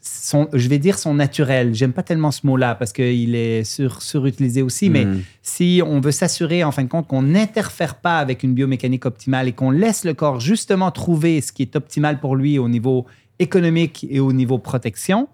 son, 0.07 0.49
je 0.53 0.69
vais 0.69 0.79
dire 0.79 0.99
son 0.99 1.15
naturel, 1.15 1.75
j'aime 1.75 1.93
pas 1.93 2.03
tellement 2.03 2.31
ce 2.31 2.47
mot-là 2.47 2.75
parce 2.75 2.93
qu'il 2.93 3.35
est 3.35 3.65
sur, 3.65 4.03
surutilisé 4.03 4.63
aussi, 4.63 4.91
mais 4.91 5.05
Hmm. 5.05 5.21
si 5.43 5.83
on 5.85 6.01
veut 6.01 6.13
s'assurer 6.13 6.65
en 6.65 6.73
fin 6.73 6.85
de 6.85 6.89
compte 6.89 7.07
qu'on 7.07 7.23
n'interfère 7.23 7.97
pas 7.97 8.19
avec 8.19 8.43
une 8.43 8.55
biomécanique 8.55 9.07
optimale 9.07 9.49
et 9.49 9.53
qu'on 9.53 9.71
laisse 9.71 10.05
le 10.05 10.15
corps 10.15 10.41
justement 10.41 10.91
trouver 10.91 11.41
ce 11.41 11.53
qui 11.53 11.63
est 11.63 11.77
optimal 11.77 12.21
pour 12.21 12.37
lui 12.37 12.59
au 12.59 12.69
niveau 12.69 13.07
économique 13.39 14.07
et 14.09 14.21
au 14.21 14.33
niveau 14.33 14.59
protection, 14.59 15.29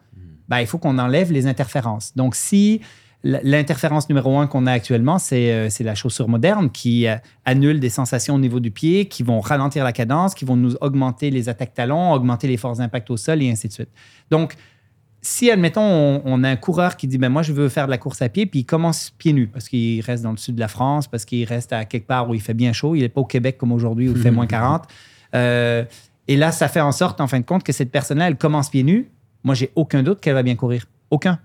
ben, 0.49 0.61
il 0.61 0.66
faut 0.66 0.79
qu'on 0.79 0.99
enlève 0.99 1.33
les 1.33 1.47
interférences. 1.47 2.12
Donc, 2.16 2.35
si 2.35 2.81
l'interférence 3.25 4.09
numéro 4.09 4.39
un 4.39 4.47
qu'on 4.47 4.66
a 4.66 4.73
actuellement, 4.73 5.18
c'est 5.18 5.53
euh, 5.53 5.68
la 5.81 5.95
chaussure 5.95 6.29
moderne 6.29 6.70
qui 6.70 7.07
euh, 7.07 7.16
annule 7.45 7.79
des 7.79 7.89
sensations 7.89 8.35
au 8.35 8.39
niveau 8.39 8.59
du 8.59 8.70
pied, 8.70 9.07
qui 9.07 9.23
vont 9.23 9.41
ralentir 9.41 9.85
la 9.85 9.93
cadence, 9.93 10.35
qui 10.35 10.45
vont 10.45 10.57
nous 10.57 10.75
augmenter 10.81 11.31
les 11.31 11.49
attaques 11.49 11.75
talons, 11.75 12.12
augmenter 12.12 12.49
les 12.49 12.57
forces 12.57 12.79
d'impact 12.79 13.11
au 13.11 13.16
sol 13.16 13.43
et 13.43 13.51
ainsi 13.51 13.68
de 13.68 13.73
suite. 13.73 13.91
Donc, 14.31 14.55
si, 15.20 15.53
admettons, 15.53 15.83
on, 15.83 16.23
on 16.25 16.43
a 16.43 16.51
un 16.51 16.57
coureur 16.57 16.97
qui 16.97 17.07
dit, 17.07 17.16
ben 17.16 17.29
moi, 17.29 17.43
je 17.43 17.53
veux 17.53 17.68
faire 17.68 17.87
de 17.87 17.93
la 17.93 17.99
course 17.99 18.20
à 18.23 18.29
pied, 18.29 18.45
puis 18.45 18.61
il 18.61 18.64
commence 18.64 19.11
pieds 19.11 19.33
nus, 19.33 19.47
parce 19.47 19.68
qu'il 19.68 20.01
reste 20.01 20.25
dans 20.25 20.33
le 20.33 20.37
sud 20.37 20.57
de 20.57 20.61
la 20.61 20.68
France, 20.68 21.07
parce 21.07 21.25
qu'il 21.25 21.45
reste 21.45 21.73
à 21.73 21.85
quelque 21.85 22.09
part 22.09 22.29
où 22.29 22.35
il 22.35 22.41
fait 22.41 22.55
bien 22.55 22.73
chaud, 22.73 22.97
il 22.97 23.03
n'est 23.03 23.09
pas 23.09 23.20
au 23.20 23.25
Québec 23.25 23.57
comme 23.57 23.70
aujourd'hui 23.70 24.09
où 24.09 24.16
il 24.16 24.20
fait 24.20 24.31
moins 24.33 24.49
40. 24.49 24.83
Euh, 25.37 25.85
et 26.27 26.37
là, 26.37 26.51
ça 26.51 26.66
fait 26.66 26.81
en 26.81 26.93
sorte, 26.93 27.20
en 27.20 27.29
fin 27.29 27.39
de 27.39 27.45
compte, 27.45 27.62
que 27.62 27.73
cette 27.73 27.93
personne-là, 27.93 28.27
elle 28.29 28.37
commence 28.37 28.68
pieds 28.68 28.83
nus. 28.83 29.11
Moi, 29.45 29.55
j'ai 29.55 29.70
aucun 29.77 30.03
doute 30.03 30.20
qu'elle 30.20 30.35
va 30.35 30.43
bien 30.43 30.57
courir. 30.57 30.87
Aucun. 31.11 31.39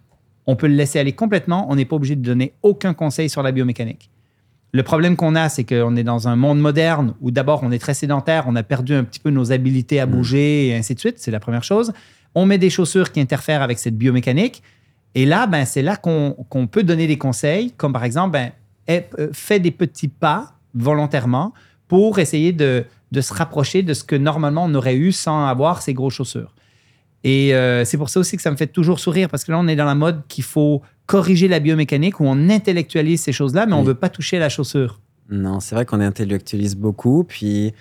On 0.47 0.55
peut 0.55 0.67
le 0.67 0.75
laisser 0.75 0.97
aller 0.99 1.13
complètement. 1.13 1.67
On 1.69 1.75
n'est 1.75 1.85
pas 1.85 1.97
obligé 1.97 2.15
de 2.15 2.21
donner 2.21 2.53
aucun 2.63 2.93
conseil 2.93 3.29
sur 3.29 3.43
la 3.43 3.51
biomécanique. 3.51 4.09
Le 4.73 4.83
problème 4.83 5.15
qu'on 5.15 5.35
a, 5.35 5.49
c'est 5.49 5.63
qu'on 5.63 5.95
est 5.95 6.03
dans 6.03 6.27
un 6.27 6.35
monde 6.35 6.59
moderne 6.59 7.13
où 7.21 7.31
d'abord 7.31 7.61
on 7.63 7.71
est 7.71 7.79
très 7.79 7.93
sédentaire, 7.93 8.45
on 8.47 8.55
a 8.55 8.63
perdu 8.63 8.93
un 8.93 9.03
petit 9.03 9.19
peu 9.19 9.29
nos 9.29 9.51
habilités 9.51 9.99
à 9.99 10.05
bouger 10.05 10.67
et 10.67 10.75
ainsi 10.75 10.93
de 10.93 10.99
suite. 10.99 11.19
C'est 11.19 11.31
la 11.31 11.39
première 11.39 11.63
chose. 11.63 11.93
On 12.35 12.45
met 12.45 12.57
des 12.57 12.69
chaussures 12.69 13.11
qui 13.11 13.19
interfèrent 13.19 13.61
avec 13.61 13.79
cette 13.79 13.97
biomécanique. 13.97 14.61
Et 15.15 15.25
là, 15.25 15.47
ben, 15.47 15.65
c'est 15.65 15.81
là 15.81 15.95
qu'on 15.95 16.35
qu'on 16.49 16.67
peut 16.67 16.83
donner 16.83 17.07
des 17.07 17.17
conseils, 17.17 17.71
comme 17.71 17.93
par 17.93 18.03
exemple, 18.03 18.33
ben, 18.33 18.51
eh, 18.87 19.03
euh, 19.19 19.29
fais 19.33 19.59
des 19.59 19.71
petits 19.71 20.09
pas 20.09 20.53
volontairement 20.75 21.53
pour 21.87 22.19
essayer 22.19 22.51
de, 22.51 22.85
de 23.11 23.21
se 23.21 23.33
rapprocher 23.33 23.83
de 23.83 23.93
ce 23.93 24.03
que 24.03 24.15
normalement 24.15 24.65
on 24.65 24.75
aurait 24.75 24.95
eu 24.95 25.11
sans 25.11 25.47
avoir 25.47 25.81
ces 25.81 25.93
grosses 25.93 26.15
chaussures. 26.15 26.53
Et 27.27 27.53
euh, 27.53 27.83
c'est 27.83 27.97
pour 27.97 28.07
ça 28.07 28.21
aussi 28.21 28.37
que 28.37 28.41
ça 28.41 28.51
me 28.51 28.55
fait 28.55 28.67
toujours 28.67 29.01
sourire, 29.01 29.27
parce 29.27 29.43
que 29.43 29.51
là, 29.51 29.59
on 29.59 29.67
est 29.67 29.75
dans 29.75 29.83
la 29.83 29.95
mode 29.95 30.21
qu'il 30.29 30.45
faut 30.45 30.81
corriger 31.07 31.49
la 31.49 31.59
biomécanique, 31.59 32.21
où 32.21 32.23
on 32.25 32.49
intellectualise 32.49 33.19
ces 33.19 33.33
choses-là, 33.33 33.65
mais 33.65 33.73
on 33.73 33.81
ne 33.81 33.87
veut 33.87 33.95
pas 33.95 34.07
toucher 34.07 34.37
à 34.37 34.39
la 34.39 34.47
chaussure. 34.47 35.01
Non, 35.29 35.59
c'est 35.59 35.75
vrai 35.75 35.85
qu'on 35.85 35.99
intellectualise 35.99 36.77
beaucoup. 36.77 37.25
Puis, 37.25 37.73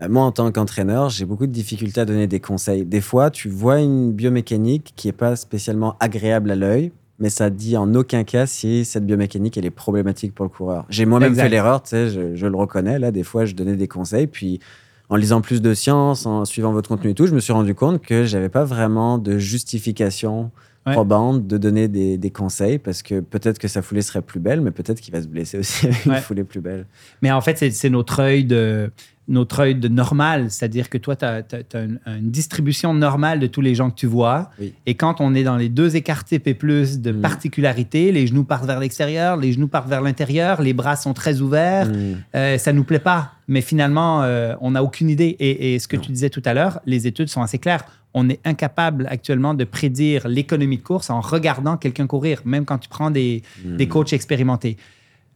euh, 0.00 0.08
moi, 0.08 0.22
en 0.22 0.30
tant 0.30 0.52
qu'entraîneur, 0.52 1.10
j'ai 1.10 1.24
beaucoup 1.24 1.48
de 1.48 1.52
difficultés 1.52 2.02
à 2.02 2.04
donner 2.04 2.28
des 2.28 2.38
conseils. 2.38 2.84
Des 2.84 3.00
fois, 3.00 3.32
tu 3.32 3.48
vois 3.48 3.80
une 3.80 4.12
biomécanique 4.12 4.92
qui 4.94 5.08
n'est 5.08 5.12
pas 5.12 5.34
spécialement 5.34 5.96
agréable 5.98 6.48
à 6.52 6.54
l'œil, 6.54 6.92
mais 7.18 7.30
ça 7.30 7.50
dit 7.50 7.76
en 7.76 7.92
aucun 7.96 8.22
cas 8.22 8.46
si 8.46 8.84
cette 8.84 9.04
biomécanique, 9.04 9.58
elle 9.58 9.66
est 9.66 9.70
problématique 9.70 10.36
pour 10.36 10.44
le 10.44 10.50
coureur. 10.50 10.86
J'ai 10.88 11.04
moi-même 11.04 11.34
fait 11.34 11.48
l'erreur, 11.48 11.82
tu 11.82 11.90
sais, 11.90 12.10
je, 12.10 12.36
je 12.36 12.46
le 12.46 12.56
reconnais. 12.56 13.00
Là, 13.00 13.10
des 13.10 13.24
fois, 13.24 13.44
je 13.44 13.56
donnais 13.56 13.74
des 13.74 13.88
conseils. 13.88 14.28
Puis, 14.28 14.60
en 15.08 15.16
lisant 15.16 15.40
plus 15.40 15.62
de 15.62 15.74
sciences, 15.74 16.26
en 16.26 16.44
suivant 16.44 16.72
votre 16.72 16.88
contenu 16.88 17.10
et 17.10 17.14
tout, 17.14 17.26
je 17.26 17.34
me 17.34 17.40
suis 17.40 17.52
rendu 17.52 17.74
compte 17.74 18.02
que 18.02 18.24
j'avais 18.24 18.48
pas 18.48 18.64
vraiment 18.64 19.18
de 19.18 19.38
justification 19.38 20.50
Ouais. 20.88 20.92
probante 20.94 21.46
de 21.46 21.56
donner 21.58 21.88
des, 21.88 22.18
des 22.18 22.30
conseils 22.30 22.78
parce 22.78 23.02
que 23.02 23.20
peut-être 23.20 23.58
que 23.58 23.68
sa 23.68 23.82
foulée 23.82 24.02
serait 24.02 24.22
plus 24.22 24.40
belle, 24.40 24.60
mais 24.60 24.70
peut-être 24.72 25.00
qu'il 25.00 25.12
va 25.12 25.22
se 25.22 25.28
blesser 25.28 25.58
aussi 25.58 25.86
avec 25.86 26.04
une 26.06 26.14
foulée 26.16 26.44
plus 26.44 26.60
belle. 26.60 26.86
Mais 27.22 27.30
en 27.30 27.40
fait, 27.40 27.56
c'est- 27.58 27.88
notre 27.90 28.20
œil 28.20 28.44
de 28.44 28.90
notre 29.30 29.60
œil 29.60 29.74
de 29.74 29.88
normal, 29.88 30.46
c'est-à-dire 30.50 30.88
que 30.88 30.96
toi, 30.96 31.14
tu 31.14 31.26
as, 31.26 31.42
une, 31.74 32.00
une 32.06 32.30
distribution 32.30 32.94
normale 32.94 33.40
de 33.40 33.46
tous 33.46 33.60
les 33.60 33.74
gens 33.74 33.90
que 33.90 33.94
tu 33.94 34.06
vois. 34.06 34.48
Oui. 34.58 34.72
Et 34.86 34.94
quand 34.94 35.20
on 35.20 35.34
est 35.34 35.42
dans 35.42 35.58
les 35.58 35.68
deux 35.68 35.96
écarts 35.96 36.24
TP+, 36.24 36.54
de 36.54 37.12
Mm. 37.12 37.20
particularité, 37.20 38.10
les 38.10 38.26
genoux 38.26 38.44
partent 38.44 38.64
vers 38.64 38.80
l'extérieur, 38.80 39.36
les 39.36 39.52
genoux 39.52 39.68
partent 39.68 39.88
vers 39.90 40.00
l'intérieur, 40.00 40.62
les 40.62 40.72
bras 40.72 40.96
sont 40.96 41.12
très 41.12 41.42
ouverts, 41.42 41.88
Hmm. 41.88 42.14
euh, 42.36 42.56
ça 42.56 42.72
nous 42.72 42.84
plaît 42.84 42.98
pas. 43.00 43.32
Mais 43.48 43.60
finalement, 43.60 44.22
euh, 44.22 44.54
on 44.62 44.70
n'a 44.70 44.82
aucune 44.82 45.10
idée. 45.10 45.36
Et, 45.40 45.74
et 45.74 45.78
ce 45.78 45.88
que 45.88 45.96
Non. 45.96 46.02
tu 46.02 46.12
disais 46.12 46.30
tout 46.30 46.42
à 46.46 46.54
l'heure, 46.54 46.80
les 46.86 47.06
études 47.06 47.28
sont 47.28 47.42
assez 47.42 47.58
claires. 47.58 47.84
On 48.20 48.28
est 48.28 48.40
incapable 48.44 49.06
actuellement 49.08 49.54
de 49.54 49.64
prédire 49.64 50.26
l'économie 50.26 50.78
de 50.78 50.82
course 50.82 51.08
en 51.10 51.20
regardant 51.20 51.76
quelqu'un 51.76 52.06
courir, 52.06 52.42
même 52.44 52.64
quand 52.64 52.78
tu 52.78 52.88
prends 52.88 53.12
des, 53.12 53.42
Hmm. 53.64 53.76
des 53.76 53.86
coachs 53.88 54.12
expérimentés. 54.12 54.76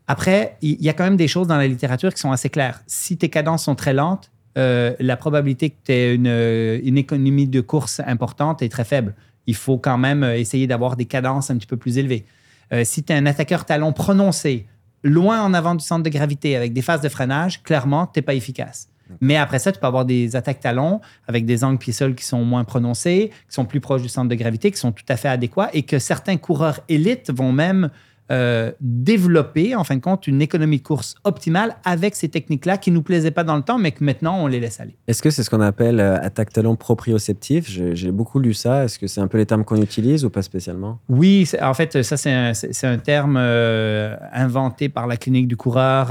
Après, 0.08 0.56
il 0.62 0.82
y 0.82 0.88
a 0.88 0.92
quand 0.92 1.04
même 1.04 1.16
des 1.16 1.28
choses 1.28 1.46
dans 1.46 1.56
la 1.56 1.68
littérature 1.68 2.12
qui 2.12 2.20
sont 2.20 2.32
assez 2.32 2.50
claires. 2.50 2.82
Si 2.86 3.16
tes 3.16 3.28
cadences 3.28 3.64
sont 3.64 3.76
très 3.76 3.94
lentes, 3.94 4.30
euh, 4.58 4.94
la 4.98 5.16
probabilité 5.16 5.70
que 5.70 5.76
tu 5.84 5.92
aies 5.92 6.14
une, 6.14 6.26
euh, 6.26 6.80
une 6.82 6.98
économie 6.98 7.46
de 7.46 7.60
course 7.60 8.00
importante 8.06 8.62
est 8.62 8.68
très 8.68 8.84
faible. 8.84 9.14
Il 9.46 9.54
faut 9.54 9.78
quand 9.78 9.98
même 9.98 10.24
euh, 10.24 10.36
essayer 10.36 10.66
d'avoir 10.66 10.96
des 10.96 11.06
cadences 11.06 11.50
un 11.50 11.56
petit 11.56 11.66
peu 11.66 11.76
plus 11.76 11.98
élevées. 11.98 12.26
Euh, 12.72 12.82
si 12.84 13.02
tu 13.02 13.12
es 13.12 13.16
un 13.16 13.26
attaqueur 13.26 13.64
talon 13.64 13.92
prononcé, 13.92 14.66
loin 15.02 15.42
en 15.42 15.54
avant 15.54 15.74
du 15.74 15.84
centre 15.84 16.02
de 16.02 16.10
gravité, 16.10 16.56
avec 16.56 16.72
des 16.72 16.82
phases 16.82 17.00
de 17.00 17.08
freinage, 17.08 17.62
clairement, 17.62 18.06
tu 18.06 18.18
n'es 18.18 18.22
pas 18.22 18.34
efficace. 18.34 18.88
Mais 19.20 19.36
après 19.36 19.58
ça, 19.58 19.72
tu 19.72 19.78
peux 19.78 19.86
avoir 19.86 20.04
des 20.04 20.36
attaques 20.36 20.60
talons 20.60 21.00
avec 21.26 21.44
des 21.46 21.64
angles 21.64 21.78
pied-sol 21.78 22.14
qui 22.14 22.24
sont 22.24 22.44
moins 22.44 22.64
prononcés, 22.64 23.30
qui 23.48 23.54
sont 23.54 23.64
plus 23.64 23.80
proches 23.80 24.02
du 24.02 24.08
centre 24.08 24.28
de 24.28 24.34
gravité, 24.34 24.70
qui 24.70 24.78
sont 24.78 24.92
tout 24.92 25.04
à 25.08 25.16
fait 25.16 25.28
adéquats 25.28 25.70
et 25.72 25.82
que 25.82 25.98
certains 25.98 26.36
coureurs 26.36 26.80
élites 26.88 27.32
vont 27.32 27.52
même 27.52 27.90
euh, 28.30 28.72
développer, 28.80 29.74
en 29.74 29.84
fin 29.84 29.96
de 29.96 30.00
compte, 30.00 30.26
une 30.26 30.40
économie 30.40 30.78
de 30.78 30.82
course 30.82 31.16
optimale 31.24 31.76
avec 31.84 32.14
ces 32.14 32.28
techniques-là 32.28 32.78
qui 32.78 32.90
ne 32.90 32.96
nous 32.96 33.02
plaisaient 33.02 33.30
pas 33.30 33.44
dans 33.44 33.56
le 33.56 33.62
temps, 33.62 33.78
mais 33.78 33.92
que 33.92 34.02
maintenant, 34.02 34.38
on 34.38 34.46
les 34.46 34.60
laisse 34.60 34.80
aller. 34.80 34.96
Est-ce 35.06 35.22
que 35.22 35.30
c'est 35.30 35.42
ce 35.42 35.50
qu'on 35.50 35.60
appelle 35.60 36.00
euh, 36.00 36.16
attaque 36.20 36.52
talon 36.52 36.76
proprioceptif? 36.76 37.68
J'ai 37.68 38.10
beaucoup 38.10 38.38
lu 38.38 38.54
ça. 38.54 38.84
Est-ce 38.84 38.98
que 38.98 39.06
c'est 39.06 39.20
un 39.20 39.26
peu 39.26 39.38
les 39.38 39.46
termes 39.46 39.64
qu'on 39.64 39.80
utilise 39.82 40.24
ou 40.24 40.30
pas 40.30 40.42
spécialement? 40.42 40.98
Oui, 41.08 41.48
en 41.60 41.74
fait, 41.74 42.02
ça, 42.02 42.16
c'est 42.16 42.86
un, 42.86 42.98
terme 42.98 43.36
euh, 43.38 44.16
inventé 44.32 44.88
par 44.88 45.06
la 45.06 45.16
clinique 45.16 45.48
du 45.48 45.56
coureur 45.56 46.08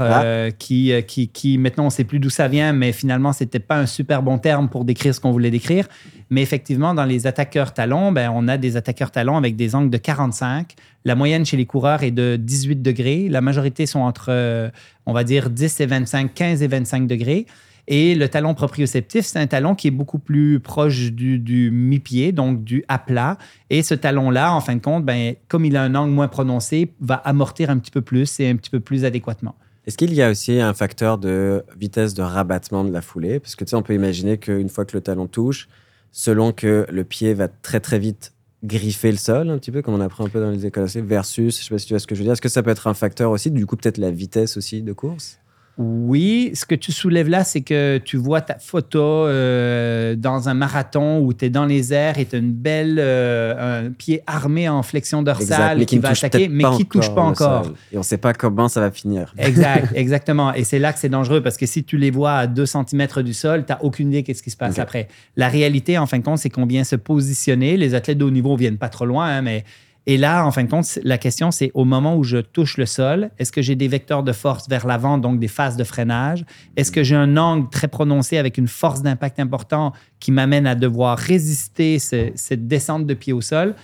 qui, 0.58 0.92
euh, 0.92 1.00
qui, 1.00 1.28
qui, 1.28 1.58
maintenant, 1.58 1.84
on 1.84 1.86
ne 1.86 1.92
sait 1.92 2.04
plus 2.04 2.18
d'où 2.18 2.30
ça 2.30 2.48
vient, 2.48 2.72
mais 2.72 2.92
finalement, 2.92 3.32
ce 3.32 3.44
n'était 3.44 3.58
pas 3.58 3.78
un 3.78 3.86
super 3.86 4.22
bon 4.22 4.38
terme 4.38 4.68
pour 4.68 4.84
décrire 4.84 5.14
ce 5.14 5.20
qu'on 5.20 5.32
voulait 5.32 5.50
décrire. 5.50 5.86
Mais 6.30 6.42
effectivement, 6.42 6.94
dans 6.94 7.04
les 7.04 7.26
attaqueurs 7.26 7.74
talons, 7.74 8.12
ben, 8.12 8.30
on 8.34 8.48
a 8.48 8.56
des 8.56 8.76
attaqueurs 8.76 9.10
talons 9.10 9.36
avec 9.36 9.56
des 9.56 9.74
angles 9.74 9.90
de 9.90 9.98
45. 9.98 10.74
La 11.04 11.14
moyenne 11.14 11.44
chez 11.44 11.56
les 11.56 11.66
coureurs 11.66 12.02
est 12.02 12.10
de 12.10 12.36
18 12.36 12.82
degrés. 12.82 13.28
La 13.28 13.40
majorité 13.40 13.86
sont 13.86 14.00
entre, 14.00 14.26
euh, 14.28 14.70
on 15.06 15.12
va 15.12 15.24
dire, 15.24 15.50
10 15.50 15.80
et 15.80 15.86
25, 15.86 16.32
15 16.32 16.62
et 16.62 16.68
25 16.68 17.06
degrés. 17.06 17.46
Et 17.88 18.14
le 18.14 18.28
talon 18.28 18.54
proprioceptif, 18.54 19.26
c'est 19.26 19.40
un 19.40 19.46
talon 19.48 19.74
qui 19.74 19.88
est 19.88 19.92
beaucoup 19.92 20.20
plus 20.20 20.60
proche 20.60 21.10
du, 21.10 21.40
du 21.40 21.72
mi-pied, 21.72 22.30
donc 22.30 22.62
du 22.62 22.84
à 22.86 22.98
plat. 22.98 23.38
Et 23.70 23.82
ce 23.82 23.94
talon-là, 23.94 24.54
en 24.54 24.60
fin 24.60 24.76
de 24.76 24.80
compte, 24.80 25.04
ben, 25.04 25.34
comme 25.48 25.64
il 25.64 25.76
a 25.76 25.82
un 25.82 25.94
angle 25.96 26.12
moins 26.12 26.28
prononcé, 26.28 26.92
va 27.00 27.16
amortir 27.16 27.70
un 27.70 27.78
petit 27.78 27.90
peu 27.90 28.00
plus 28.00 28.38
et 28.38 28.48
un 28.48 28.56
petit 28.56 28.70
peu 28.70 28.78
plus 28.78 29.04
adéquatement. 29.04 29.56
Est-ce 29.84 29.98
qu'il 29.98 30.14
y 30.14 30.22
a 30.22 30.30
aussi 30.30 30.60
un 30.60 30.74
facteur 30.74 31.18
de 31.18 31.64
vitesse 31.76 32.14
de 32.14 32.22
rabattement 32.22 32.84
de 32.84 32.92
la 32.92 33.02
foulée? 33.02 33.40
Parce 33.40 33.56
que 33.56 33.64
tu 33.64 33.70
sais, 33.70 33.76
on 33.76 33.82
peut 33.82 33.94
imaginer 33.94 34.38
qu'une 34.38 34.68
fois 34.68 34.84
que 34.84 34.96
le 34.96 35.00
talon 35.00 35.26
touche, 35.26 35.68
selon 36.12 36.52
que 36.52 36.86
le 36.88 37.02
pied 37.02 37.34
va 37.34 37.48
très 37.48 37.80
très 37.80 37.98
vite 37.98 38.32
griffer 38.62 39.10
le 39.10 39.18
sol, 39.18 39.50
un 39.50 39.58
petit 39.58 39.70
peu 39.70 39.82
comme 39.82 39.94
on 39.94 40.00
apprend 40.00 40.24
un 40.24 40.28
peu 40.28 40.40
dans 40.40 40.50
les 40.50 40.66
écoles, 40.66 40.86
versus, 40.86 41.58
je 41.58 41.64
sais 41.64 41.70
pas 41.70 41.78
si 41.78 41.86
tu 41.86 41.92
vois 41.94 41.98
ce 41.98 42.06
que 42.06 42.14
je 42.14 42.20
veux 42.20 42.24
dire, 42.24 42.32
est-ce 42.32 42.40
que 42.42 42.48
ça 42.48 42.62
peut 42.62 42.70
être 42.70 42.86
un 42.86 42.94
facteur 42.94 43.30
aussi, 43.30 43.50
du 43.50 43.66
coup 43.66 43.76
peut-être 43.76 43.98
la 43.98 44.10
vitesse 44.10 44.56
aussi 44.56 44.82
de 44.82 44.92
course? 44.92 45.41
Oui, 45.78 46.50
ce 46.54 46.66
que 46.66 46.74
tu 46.74 46.92
soulèves 46.92 47.30
là, 47.30 47.44
c'est 47.44 47.62
que 47.62 47.96
tu 47.96 48.18
vois 48.18 48.42
ta 48.42 48.58
photo 48.58 49.00
euh, 49.00 50.14
dans 50.16 50.50
un 50.50 50.54
marathon 50.54 51.20
où 51.20 51.32
tu 51.32 51.46
es 51.46 51.50
dans 51.50 51.64
les 51.64 51.94
airs 51.94 52.18
et 52.18 52.26
tu 52.26 52.36
as 52.36 52.40
une 52.40 52.52
belle, 52.52 52.98
euh, 52.98 53.86
un 53.86 53.90
pied 53.90 54.22
armé 54.26 54.68
en 54.68 54.82
flexion 54.82 55.22
dorsale 55.22 55.86
qui, 55.86 55.96
ne 55.96 56.02
va 56.02 56.10
attaquer, 56.10 56.48
mais 56.48 56.64
qui 56.76 56.82
ne 56.82 56.84
touche 56.84 57.14
pas 57.14 57.22
encore. 57.22 57.64
sol. 57.64 57.74
Et 57.90 57.96
on 57.96 58.00
ne 58.00 58.04
sait 58.04 58.18
pas 58.18 58.34
comment 58.34 58.68
ça 58.68 58.80
va 58.80 58.90
finir. 58.90 59.32
Exact, 59.38 59.92
exactement. 59.94 60.52
Et 60.52 60.64
c'est 60.64 60.78
là 60.78 60.92
que 60.92 60.98
c'est 60.98 61.08
dangereux 61.08 61.42
parce 61.42 61.56
que 61.56 61.64
si 61.64 61.84
tu 61.84 61.96
les 61.96 62.10
vois 62.10 62.34
à 62.34 62.46
2 62.46 62.66
cm 62.66 63.06
du 63.24 63.32
sol, 63.32 63.64
tu 63.64 63.72
n'as 63.72 63.78
aucune 63.80 64.08
idée 64.08 64.22
qu'est-ce 64.22 64.42
qui 64.42 64.50
se 64.50 64.58
passe 64.58 64.78
après. 64.78 65.08
La 65.36 65.48
réalité, 65.48 65.96
en 65.96 66.06
fin 66.06 66.18
de 66.18 66.24
compte, 66.24 66.38
c'est 66.38 66.50
qu'on 66.50 66.66
vient 66.66 66.84
se 66.84 66.96
positionner. 66.96 67.78
Les 67.78 67.94
athlètes 67.94 68.18
de 68.18 68.24
haut 68.24 68.30
niveau 68.30 68.56
viennent 68.56 68.78
pas 68.78 68.90
trop 68.90 69.06
loin, 69.06 69.26
hein, 69.26 69.42
mais. 69.42 69.64
Et 70.06 70.16
là, 70.16 70.44
en 70.44 70.50
fin 70.50 70.64
de 70.64 70.68
compte, 70.70 70.98
la 71.04 71.16
question, 71.16 71.52
c'est 71.52 71.70
au 71.74 71.84
moment 71.84 72.16
où 72.16 72.24
je 72.24 72.38
touche 72.38 72.76
le 72.76 72.86
sol, 72.86 73.30
est-ce 73.38 73.52
que 73.52 73.62
j'ai 73.62 73.76
des 73.76 73.86
vecteurs 73.86 74.24
de 74.24 74.32
force 74.32 74.68
vers 74.68 74.84
l'avant, 74.86 75.16
donc 75.16 75.38
des 75.38 75.46
phases 75.46 75.76
de 75.76 75.84
freinage? 75.84 76.44
Est-ce 76.76 76.90
que 76.90 77.04
j'ai 77.04 77.14
un 77.14 77.36
angle 77.36 77.68
très 77.70 77.86
prononcé 77.86 78.36
avec 78.36 78.58
une 78.58 78.66
force 78.66 79.02
d'impact 79.02 79.38
important 79.38 79.92
qui 80.18 80.32
m'amène 80.32 80.66
à 80.66 80.74
devoir 80.74 81.16
résister 81.18 82.00
ce- 82.00 82.32
cette 82.34 82.66
descente 82.66 83.06
de 83.06 83.14
pied 83.14 83.32
au 83.32 83.40
sol? 83.40 83.76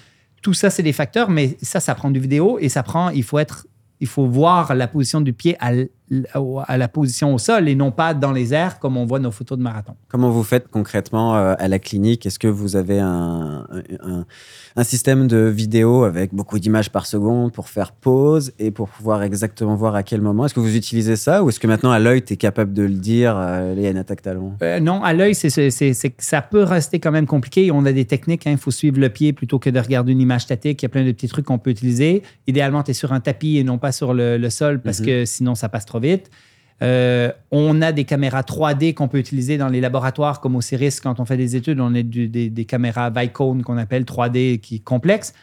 Tout 0.43 0.55
ça, 0.55 0.71
c'est 0.71 0.83
des 0.83 0.93
facteurs, 0.93 1.31
mais 1.31 1.57
ça, 1.63 1.79
ça 1.79 1.95
prend 1.95 2.11
du 2.11 2.19
vidéo 2.19 2.59
et 2.61 2.69
ça 2.69 2.83
prend, 2.83 3.11
il 3.11 3.23
faut 3.23 3.39
être, 3.39 3.67
il 4.01 4.07
faut 4.09 4.27
voir 4.27 4.75
la 4.75 4.89
position 4.89 5.21
du 5.21 5.33
pied 5.33 5.57
à, 5.61 5.71
à 6.67 6.77
la 6.79 6.89
position 6.89 7.35
au 7.35 7.39
sol 7.39 7.69
et 7.69 7.75
non 7.75 7.91
pas 7.91 8.15
dans 8.15 8.33
les 8.33 8.55
airs 8.55 8.79
comme 8.79 8.97
on 8.97 9.05
voit 9.05 9.19
nos 9.19 9.31
photos 9.31 9.59
de 9.59 9.63
marathon. 9.63 9.95
Comment 10.09 10.31
vous 10.31 10.43
faites 10.43 10.69
concrètement 10.69 11.37
euh, 11.37 11.55
à 11.59 11.69
la 11.69 11.79
clinique? 11.79 12.25
Est-ce 12.27 12.39
que 12.39 12.49
vous 12.49 12.77
avez 12.77 12.99
un, 12.99 13.67
un, 14.03 14.25
un 14.77 14.85
système 14.85 15.27
de 15.29 15.39
vidéo 15.39 16.05
avec 16.05 16.35
beaucoup 16.35 16.59
d'images 16.59 16.91
par 16.91 17.07
seconde 17.07 17.53
pour 17.53 17.69
faire 17.69 17.93
pause 17.93 18.53
et 18.59 18.71
pour 18.71 18.89
pouvoir 18.89 19.23
exactement 19.23 19.75
voir 19.75 19.95
à 19.95 20.03
quel 20.03 20.21
moment? 20.21 20.47
Est-ce 20.47 20.55
que 20.55 20.61
vous 20.61 20.77
utilisez 20.77 21.17
ça 21.17 21.43
ou 21.45 21.49
est-ce 21.51 21.61
que 21.61 21.67
maintenant 21.67 21.91
à 21.91 21.99
l'œil, 21.99 22.23
tu 22.23 22.35
es 22.35 22.37
capable 22.37 22.73
de 22.73 22.83
le 22.83 22.95
dire 22.95 23.35
euh, 23.37 23.75
Il 23.77 23.83
y 23.83 23.87
a 23.87 23.91
une 23.91 23.97
attaque 23.99 24.23
talon 24.23 24.55
Euh, 24.63 24.81
non, 24.81 25.03
à 25.03 25.13
l'œil, 25.13 25.35
c'est, 25.35 25.51
ça 26.19 26.43
peut 26.43 26.63
rester 26.63 27.01
quand 27.01 27.11
même 27.13 27.27
compliqué. 27.27 27.71
On 27.73 27.85
a 27.85 27.93
des 27.93 28.05
techniques. 28.05 28.47
hein. 28.47 28.53
Il 28.53 28.59
faut 28.59 28.71
suivre 28.71 28.99
le 28.99 29.09
pied 29.11 29.33
plutôt 29.33 29.59
que 29.59 29.71
de 29.71 29.79
regarder 29.79 30.13
une 30.13 30.21
image 30.21 30.43
statique. 30.43 30.83
Il 30.83 30.85
y 30.85 30.87
a 30.87 30.89
plein 30.89 31.05
de 31.05 31.13
petits 31.13 31.29
trucs 31.29 31.45
qu'on 31.45 31.59
peut 31.59 31.71
utiliser. 31.71 32.23
Idéalement, 32.47 32.83
tu 32.83 32.93
es 32.93 32.95
sur 32.95 33.13
un 33.13 33.21
tapis 33.21 33.59
et 33.59 33.65
non 33.65 33.79
pas 33.79 33.93
sur 33.93 34.15
le, 34.15 34.37
le 34.39 34.51
sol 34.51 34.81
parce 34.81 35.01
Mhm. 35.01 35.07
que 35.07 35.25
sinon, 35.27 35.55
ça 35.55 35.69
passe 35.69 35.85
trop 35.87 35.98
vite. 36.01 36.31
Euh, 36.81 37.33
on 37.51 37.83
a 37.83 37.91
des 37.93 38.05
caméras 38.05 38.43
3D 38.43 38.95
qu'on 38.95 39.09
peut 39.09 39.19
utiliser 39.19 39.59
dans 39.59 39.69
les 39.69 39.81
laboratoires 39.81 40.41
comme 40.41 40.55
au 40.55 40.61
CIRIS 40.61 41.01
quand 41.03 41.19
on 41.21 41.25
fait 41.25 41.37
des 41.37 41.57
études. 41.57 41.81
On 41.81 41.95
a 41.95 42.03
des, 42.03 42.65
caméras 42.67 43.11
Vicone 43.11 43.63
qu'on 43.63 43.79
appelle 43.79 44.05
3D 44.05 44.61
qui 44.61 44.81
complexes. 44.81 45.35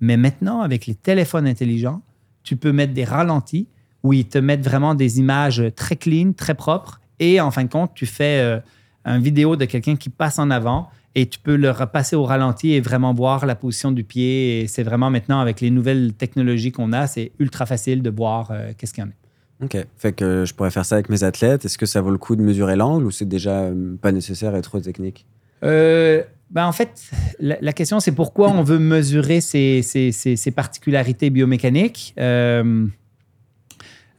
Mais 0.00 0.16
maintenant, 0.16 0.62
avec 0.62 0.86
les 0.86 0.94
téléphones 0.94 1.46
intelligents, 1.46 2.02
tu 2.42 2.56
peux 2.56 2.72
mettre 2.72 2.92
des 2.92 3.04
ralentis 3.04 3.68
où 4.02 4.12
ils 4.12 4.26
te 4.26 4.38
mettent 4.38 4.64
vraiment 4.64 4.94
des 4.94 5.18
images 5.18 5.62
très 5.76 5.96
clean, 5.96 6.32
très 6.32 6.54
propres. 6.54 7.00
Et 7.18 7.40
en 7.40 7.50
fin 7.50 7.64
de 7.64 7.68
compte, 7.68 7.92
tu 7.94 8.06
fais 8.06 8.40
euh, 8.40 8.58
une 9.04 9.22
vidéo 9.22 9.56
de 9.56 9.66
quelqu'un 9.66 9.96
qui 9.96 10.08
passe 10.08 10.38
en 10.38 10.50
avant 10.50 10.88
et 11.14 11.26
tu 11.26 11.38
peux 11.38 11.56
le 11.56 11.70
repasser 11.70 12.16
au 12.16 12.24
ralenti 12.24 12.72
et 12.72 12.80
vraiment 12.80 13.12
voir 13.12 13.44
la 13.44 13.54
position 13.54 13.92
du 13.92 14.04
pied. 14.04 14.60
Et 14.60 14.66
c'est 14.68 14.82
vraiment 14.82 15.10
maintenant, 15.10 15.40
avec 15.40 15.60
les 15.60 15.70
nouvelles 15.70 16.14
technologies 16.14 16.72
qu'on 16.72 16.92
a, 16.92 17.06
c'est 17.06 17.32
ultra 17.38 17.66
facile 17.66 18.02
de 18.02 18.10
voir 18.10 18.50
euh, 18.50 18.72
qu'est-ce 18.76 18.94
qu'il 18.94 19.04
y 19.04 19.06
en 19.06 19.10
a. 19.10 19.19
Ok. 19.62 19.76
Fait 19.98 20.12
que 20.12 20.44
je 20.44 20.54
pourrais 20.54 20.70
faire 20.70 20.84
ça 20.84 20.94
avec 20.96 21.08
mes 21.08 21.22
athlètes. 21.22 21.64
Est-ce 21.64 21.78
que 21.78 21.86
ça 21.86 22.00
vaut 22.00 22.10
le 22.10 22.18
coup 22.18 22.36
de 22.36 22.42
mesurer 22.42 22.76
l'angle 22.76 23.04
ou 23.04 23.10
c'est 23.10 23.28
déjà 23.28 23.60
euh, 23.64 23.96
pas 24.00 24.12
nécessaire 24.12 24.56
et 24.56 24.62
trop 24.62 24.80
technique? 24.80 25.26
Euh, 25.62 26.22
ben 26.50 26.66
en 26.66 26.72
fait, 26.72 27.10
la, 27.38 27.72
question, 27.72 28.00
c'est 28.00 28.12
pourquoi 28.12 28.50
on 28.50 28.62
veut 28.62 28.78
mesurer 28.78 29.40
ces, 29.40 29.82
ces- 29.82 30.12
ces- 30.12 30.50
particularités 30.50 31.30
biomécaniques? 31.30 32.14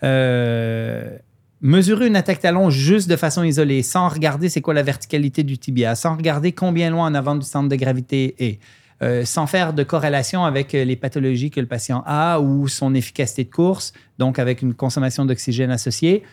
Euh, 0.04 1.18
mesurer 1.62 2.08
une 2.08 2.16
attaque 2.16 2.40
talon 2.40 2.70
juste 2.70 3.10
de 3.10 3.16
façon 3.16 3.44
isolée, 3.44 3.84
sans 3.84 4.08
regarder 4.08 4.50
c'est 4.50 4.62
quoi 4.62 4.74
la 4.74 4.84
verticalité 4.84 5.44
du 5.44 5.58
tibia, 5.58 5.96
sans 5.96 6.16
regarder 6.16 6.52
combien 6.54 6.90
loin 6.90 7.06
en 7.06 7.14
avant 7.14 7.36
du 7.36 7.46
centre 7.46 7.70
de 7.70 7.76
gravité 7.76 8.36
est, 8.40 8.60
euh, 9.02 9.26
sans 9.26 9.48
faire 9.48 9.74
de 9.74 9.84
corrélation 9.84 10.46
avec 10.46 10.76
euh, 10.76 10.84
les 10.84 10.96
pathologies 10.96 11.50
que 11.52 11.60
le 11.60 11.66
patient 11.66 12.04
a 12.06 12.40
ou 12.40 12.68
son 12.68 12.94
efficacité 12.94 13.44
de 13.44 13.50
course, 13.50 13.94
donc 14.20 14.40
avec 14.40 14.62
une 14.62 14.74
consommation 14.74 15.26
d'oxygène 15.26 15.72
associée, 15.72 16.24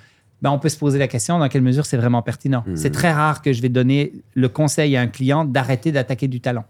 ben, 0.43 0.51
on 0.51 0.59
peut 0.59 0.69
se 0.69 0.79
poser 0.79 0.99
la 0.99 1.09
question 1.09 1.39
dans 1.39 1.49
quelle 1.49 1.63
mesure 1.63 1.87
c'est 1.87 1.97
vraiment 1.97 2.23
pertinent. 2.23 2.65
Mhm. 2.67 2.77
C'est 2.77 2.91
très 2.91 3.13
rare 3.13 3.43
que 3.43 3.53
je 3.53 3.63
vais 3.63 3.69
donner 3.69 4.13
le 4.35 4.49
conseil 4.49 4.97
à 4.97 5.01
un 5.01 5.09
client 5.09 5.45
d'arrêter 5.45 5.93
d'attaquer 5.93 6.29
du 6.29 6.41
talon. 6.41 6.65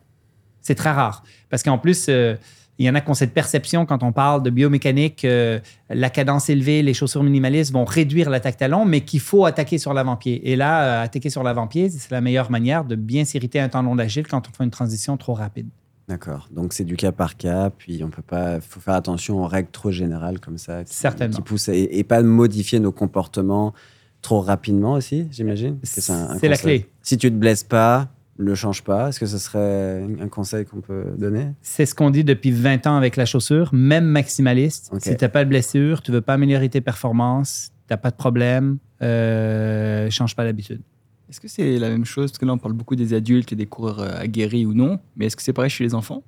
C'est 0.62 0.74
très 0.74 0.90
rare. 0.90 1.22
Parce 1.50 1.62
qu'en 1.62 1.78
plus, 1.78 2.06
euh, 2.08 2.34
il 2.78 2.86
y 2.86 2.90
en 2.90 2.94
a 2.94 3.00
qui 3.00 3.10
ont 3.10 3.14
cette 3.14 3.34
perception 3.34 3.86
quand 3.86 4.02
on 4.02 4.12
parle 4.12 4.42
de 4.42 4.50
biomécanique, 4.50 5.24
euh, 5.24 5.58
la 5.90 6.10
cadence 6.10 6.48
élevée, 6.48 6.82
les 6.82 6.94
chaussures 6.94 7.24
minimalistes 7.24 7.72
vont 7.72 7.84
réduire 7.84 8.30
l'attaque 8.30 8.56
talon, 8.56 8.84
mais 8.84 9.00
qu'il 9.00 9.20
faut 9.20 9.44
attaquer 9.44 9.78
sur 9.78 9.94
l'avant-pied. 9.94 10.50
Et 10.50 10.56
là, 10.56 10.82
euh, 10.82 11.04
attaquer 11.04 11.28
sur 11.28 11.42
l'avant-pied, 11.42 11.90
c'est 11.90 12.10
la 12.10 12.20
meilleure 12.20 12.50
manière 12.50 12.84
de 12.84 12.94
bien 12.94 13.24
s'irriter 13.24 13.58
un 13.58 13.68
tendon 13.68 13.96
d'agile 13.96 14.26
quand 14.26 14.48
on 14.48 14.52
fait 14.52 14.64
une 14.64 14.70
transition 14.70 15.16
trop 15.16 15.34
rapide. 15.34 15.68
D'accord. 16.08 16.48
Donc 16.50 16.72
c'est 16.72 16.84
du 16.84 16.96
cas 16.96 17.12
par 17.12 17.36
cas, 17.36 17.70
puis 17.70 18.02
on 18.02 18.08
peut 18.08 18.22
pas. 18.22 18.60
faut 18.60 18.80
faire 18.80 18.94
attention 18.94 19.42
aux 19.42 19.46
règles 19.46 19.70
trop 19.70 19.90
générales 19.90 20.40
comme 20.40 20.56
ça. 20.56 20.82
Qui, 20.84 20.94
Certainement. 20.94 21.36
Qui 21.36 21.42
poussent 21.42 21.68
et, 21.68 21.98
et 21.98 22.04
pas 22.04 22.22
modifier 22.22 22.80
nos 22.80 22.92
comportements 22.92 23.74
trop 24.22 24.40
rapidement 24.40 24.94
aussi, 24.94 25.28
j'imagine. 25.30 25.78
C'est 25.82 26.48
la 26.48 26.56
clé. 26.56 26.88
Si 27.02 27.16
tu 27.18 27.30
te 27.30 27.36
blesses 27.36 27.64
pas, 27.64 28.08
le 28.38 28.54
change 28.54 28.82
pas. 28.82 29.08
Est-ce 29.08 29.20
que 29.20 29.26
ce 29.26 29.38
serait 29.38 30.02
un 30.20 30.28
conseil 30.28 30.64
qu'on 30.64 30.80
peut 30.80 31.04
donner? 31.16 31.48
C'est 31.60 31.86
ce 31.86 31.94
qu'on 31.94 32.10
dit 32.10 32.24
depuis 32.24 32.52
20 32.52 32.86
ans 32.86 32.96
avec 32.96 33.16
la 33.16 33.26
chaussure, 33.26 33.70
même 33.74 34.04
maximaliste. 34.04 34.90
Si 35.00 35.16
tu 35.16 35.24
n'as 35.24 35.28
pas 35.28 35.44
de 35.44 35.48
blessure, 35.50 36.02
tu 36.02 36.12
veux 36.12 36.20
pas 36.20 36.34
améliorer 36.34 36.68
tes 36.68 36.80
performances, 36.80 37.70
tu 37.86 37.92
n'as 37.92 37.96
pas 37.96 38.10
de 38.10 38.16
problème, 38.16 38.78
euh, 39.02 40.08
change 40.10 40.34
pas 40.36 40.44
d'habitude. 40.44 40.80
Est-ce 41.28 41.40
que 41.40 41.48
c'est 41.48 41.78
la 41.78 41.88
même 41.90 42.04
chose? 42.04 42.30
Parce 42.30 42.38
que 42.38 42.46
là, 42.46 42.52
on 42.54 42.58
parle 42.58 42.72
beaucoup 42.74 42.96
des 42.96 43.12
adultes 43.14 43.52
et 43.52 43.56
des 43.56 43.66
coureurs 43.66 44.00
euh, 44.00 44.10
aguerris 44.18 44.64
ou 44.66 44.74
non. 44.74 44.98
Mais 45.16 45.26
est-ce 45.26 45.36
que 45.36 45.42
c'est 45.42 45.52
pareil 45.52 45.70
chez 45.70 45.84
les 45.84 45.94
enfants? 45.94 46.22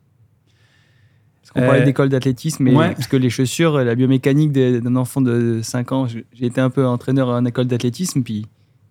Parce 1.43 1.53
qu'on 1.53 1.61
Euh, 1.63 1.67
parlait 1.67 1.85
d'école 1.85 2.09
d'athlétisme, 2.11 2.65
mais 2.65 2.75
ouais. 2.75 2.95
parce 2.95 3.07
que 3.07 3.17
les 3.17 3.31
chaussures, 3.31 3.79
la 3.79 3.95
biomécanique 3.95 4.53
d'un 4.53 4.97
enfant 4.97 5.21
de 5.21 5.61
5 5.63 5.93
ans, 5.93 6.07
j'ai 6.07 6.25
été 6.47 6.61
un 6.61 6.71
peu 6.71 6.87
entraîneur 6.87 7.29
en 7.29 7.45
école 7.45 7.67
d'athlétisme, 7.67 8.23
puis 8.23 8.47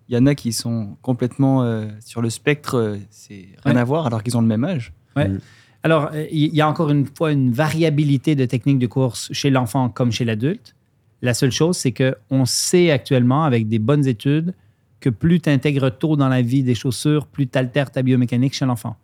il 0.08 0.14
y 0.14 0.18
en 0.18 0.26
a 0.26 0.34
qui 0.34 0.52
sont 0.52 0.96
complètement 1.02 1.62
euh, 1.62 1.86
sur 2.04 2.20
le 2.20 2.28
spectre, 2.30 2.74
euh, 2.74 2.96
c'est 3.10 3.46
rien 3.64 3.74
Ouais. 3.76 3.80
à 3.80 3.84
voir, 3.84 4.06
alors 4.06 4.22
qu'ils 4.24 4.36
ont 4.36 4.40
le 4.42 4.48
même 4.48 4.64
âge. 4.64 4.92
Ouais. 5.16 5.28
Mm. 5.28 5.40
Alors, 5.84 6.10
euh, 6.12 6.26
il 6.32 6.52
y 6.54 6.60
a 6.60 6.68
encore 6.68 6.90
une 6.90 7.06
fois 7.06 7.30
une 7.32 7.52
variabilité 7.52 8.34
de 8.34 8.44
techniques 8.44 8.80
de 8.80 8.88
course 8.88 9.32
chez 9.32 9.48
l'enfant 9.50 9.88
comme 9.88 10.10
chez 10.10 10.24
l'adulte. 10.24 10.74
La 11.22 11.32
seule 11.34 11.52
chose, 11.52 11.76
c'est 11.76 11.92
qu'on 11.92 12.44
sait 12.44 12.90
actuellement, 12.90 13.44
avec 13.44 13.68
des 13.68 13.78
bonnes 13.78 14.06
études, 14.06 14.52
que 15.00 15.08
plus 15.10 15.40
tu 15.40 15.50
intègres 15.50 15.90
tôt 15.96 16.16
dans 16.16 16.28
la 16.28 16.42
vie 16.42 16.62
des 16.62 16.74
chaussures, 16.74 17.26
plus 17.26 17.46
tu 17.46 17.58
altères 17.58 17.90
ta 17.90 18.02
biomécanique 18.02 18.54
chez 18.54 18.66
l'enfant. 18.66 18.96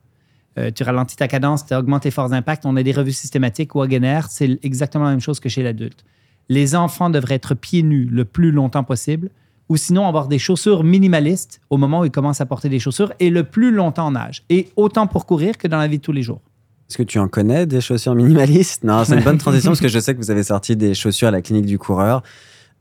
Euh, 0.59 0.71
tu 0.75 0.83
ralentis 0.83 1.17
ta 1.17 1.29
cadence, 1.29 1.67
tu 1.67 1.75
augmentes 1.75 2.03
tes 2.03 2.11
forces 2.11 2.31
d'impact. 2.31 2.65
On 2.67 2.77
a 2.77 2.83
des 2.83 2.93
revues 2.93 3.13
systématiques, 3.13 3.75
Wagener, 3.75 4.21
c'est 4.29 4.59
exactement 4.63 5.05
la 5.05 5.11
même 5.11 5.21
chose 5.21 5.41
que 5.41 5.49
chez 5.49 5.63
l'adulte. 5.63 6.05
Les 6.49 6.77
enfants 6.77 7.11
devraient 7.11 7.35
être 7.35 7.55
pieds 7.55 7.83
nus 7.83 8.07
le 8.07 8.25
plus 8.25 8.53
longtemps 8.53 8.85
possible, 8.85 9.31
ou 9.69 9.77
sinon 9.77 10.07
avoir 10.07 10.29
des 10.29 10.39
chaussures 10.39 10.85
minimalistes 10.85 11.61
au 11.71 11.77
moment 11.77 12.01
où 12.01 12.05
ils 12.05 12.11
commencent 12.11 12.41
à 12.41 12.47
porter 12.47 12.69
des 12.69 12.79
chaussures 12.79 13.13
et 13.19 13.31
le 13.31 13.45
plus 13.45 13.73
longtemps 13.73 14.07
en 14.07 14.17
âge. 14.17 14.45
Et 14.49 14.69
autant 14.77 15.07
pour 15.07 15.27
courir 15.27 15.59
que 15.59 15.67
dans 15.67 15.79
la 15.79 15.89
vie 15.89 15.99
de 15.99 16.03
tous 16.03 16.13
les 16.13 16.23
jours. 16.23 16.41
Est-ce 16.89 16.99
que 16.99 17.03
tu 17.03 17.19
en 17.19 17.27
connais 17.27 17.67
des 17.67 17.81
chaussures 17.81 18.15
minimalistes? 18.15 18.85
Non, 18.85 19.05
c'est 19.05 19.17
une 19.17 19.25
bonne 19.25 19.39
transition 19.47 19.73
parce 19.73 19.81
que 19.81 19.89
je 19.89 19.99
sais 19.99 20.15
que 20.15 20.19
vous 20.19 20.31
avez 20.31 20.45
sorti 20.45 20.77
des 20.77 20.95
chaussures 20.95 21.29
à 21.29 21.33
la 21.33 21.43
clinique 21.43 21.67
du 21.67 21.79
coureur. 21.79 22.23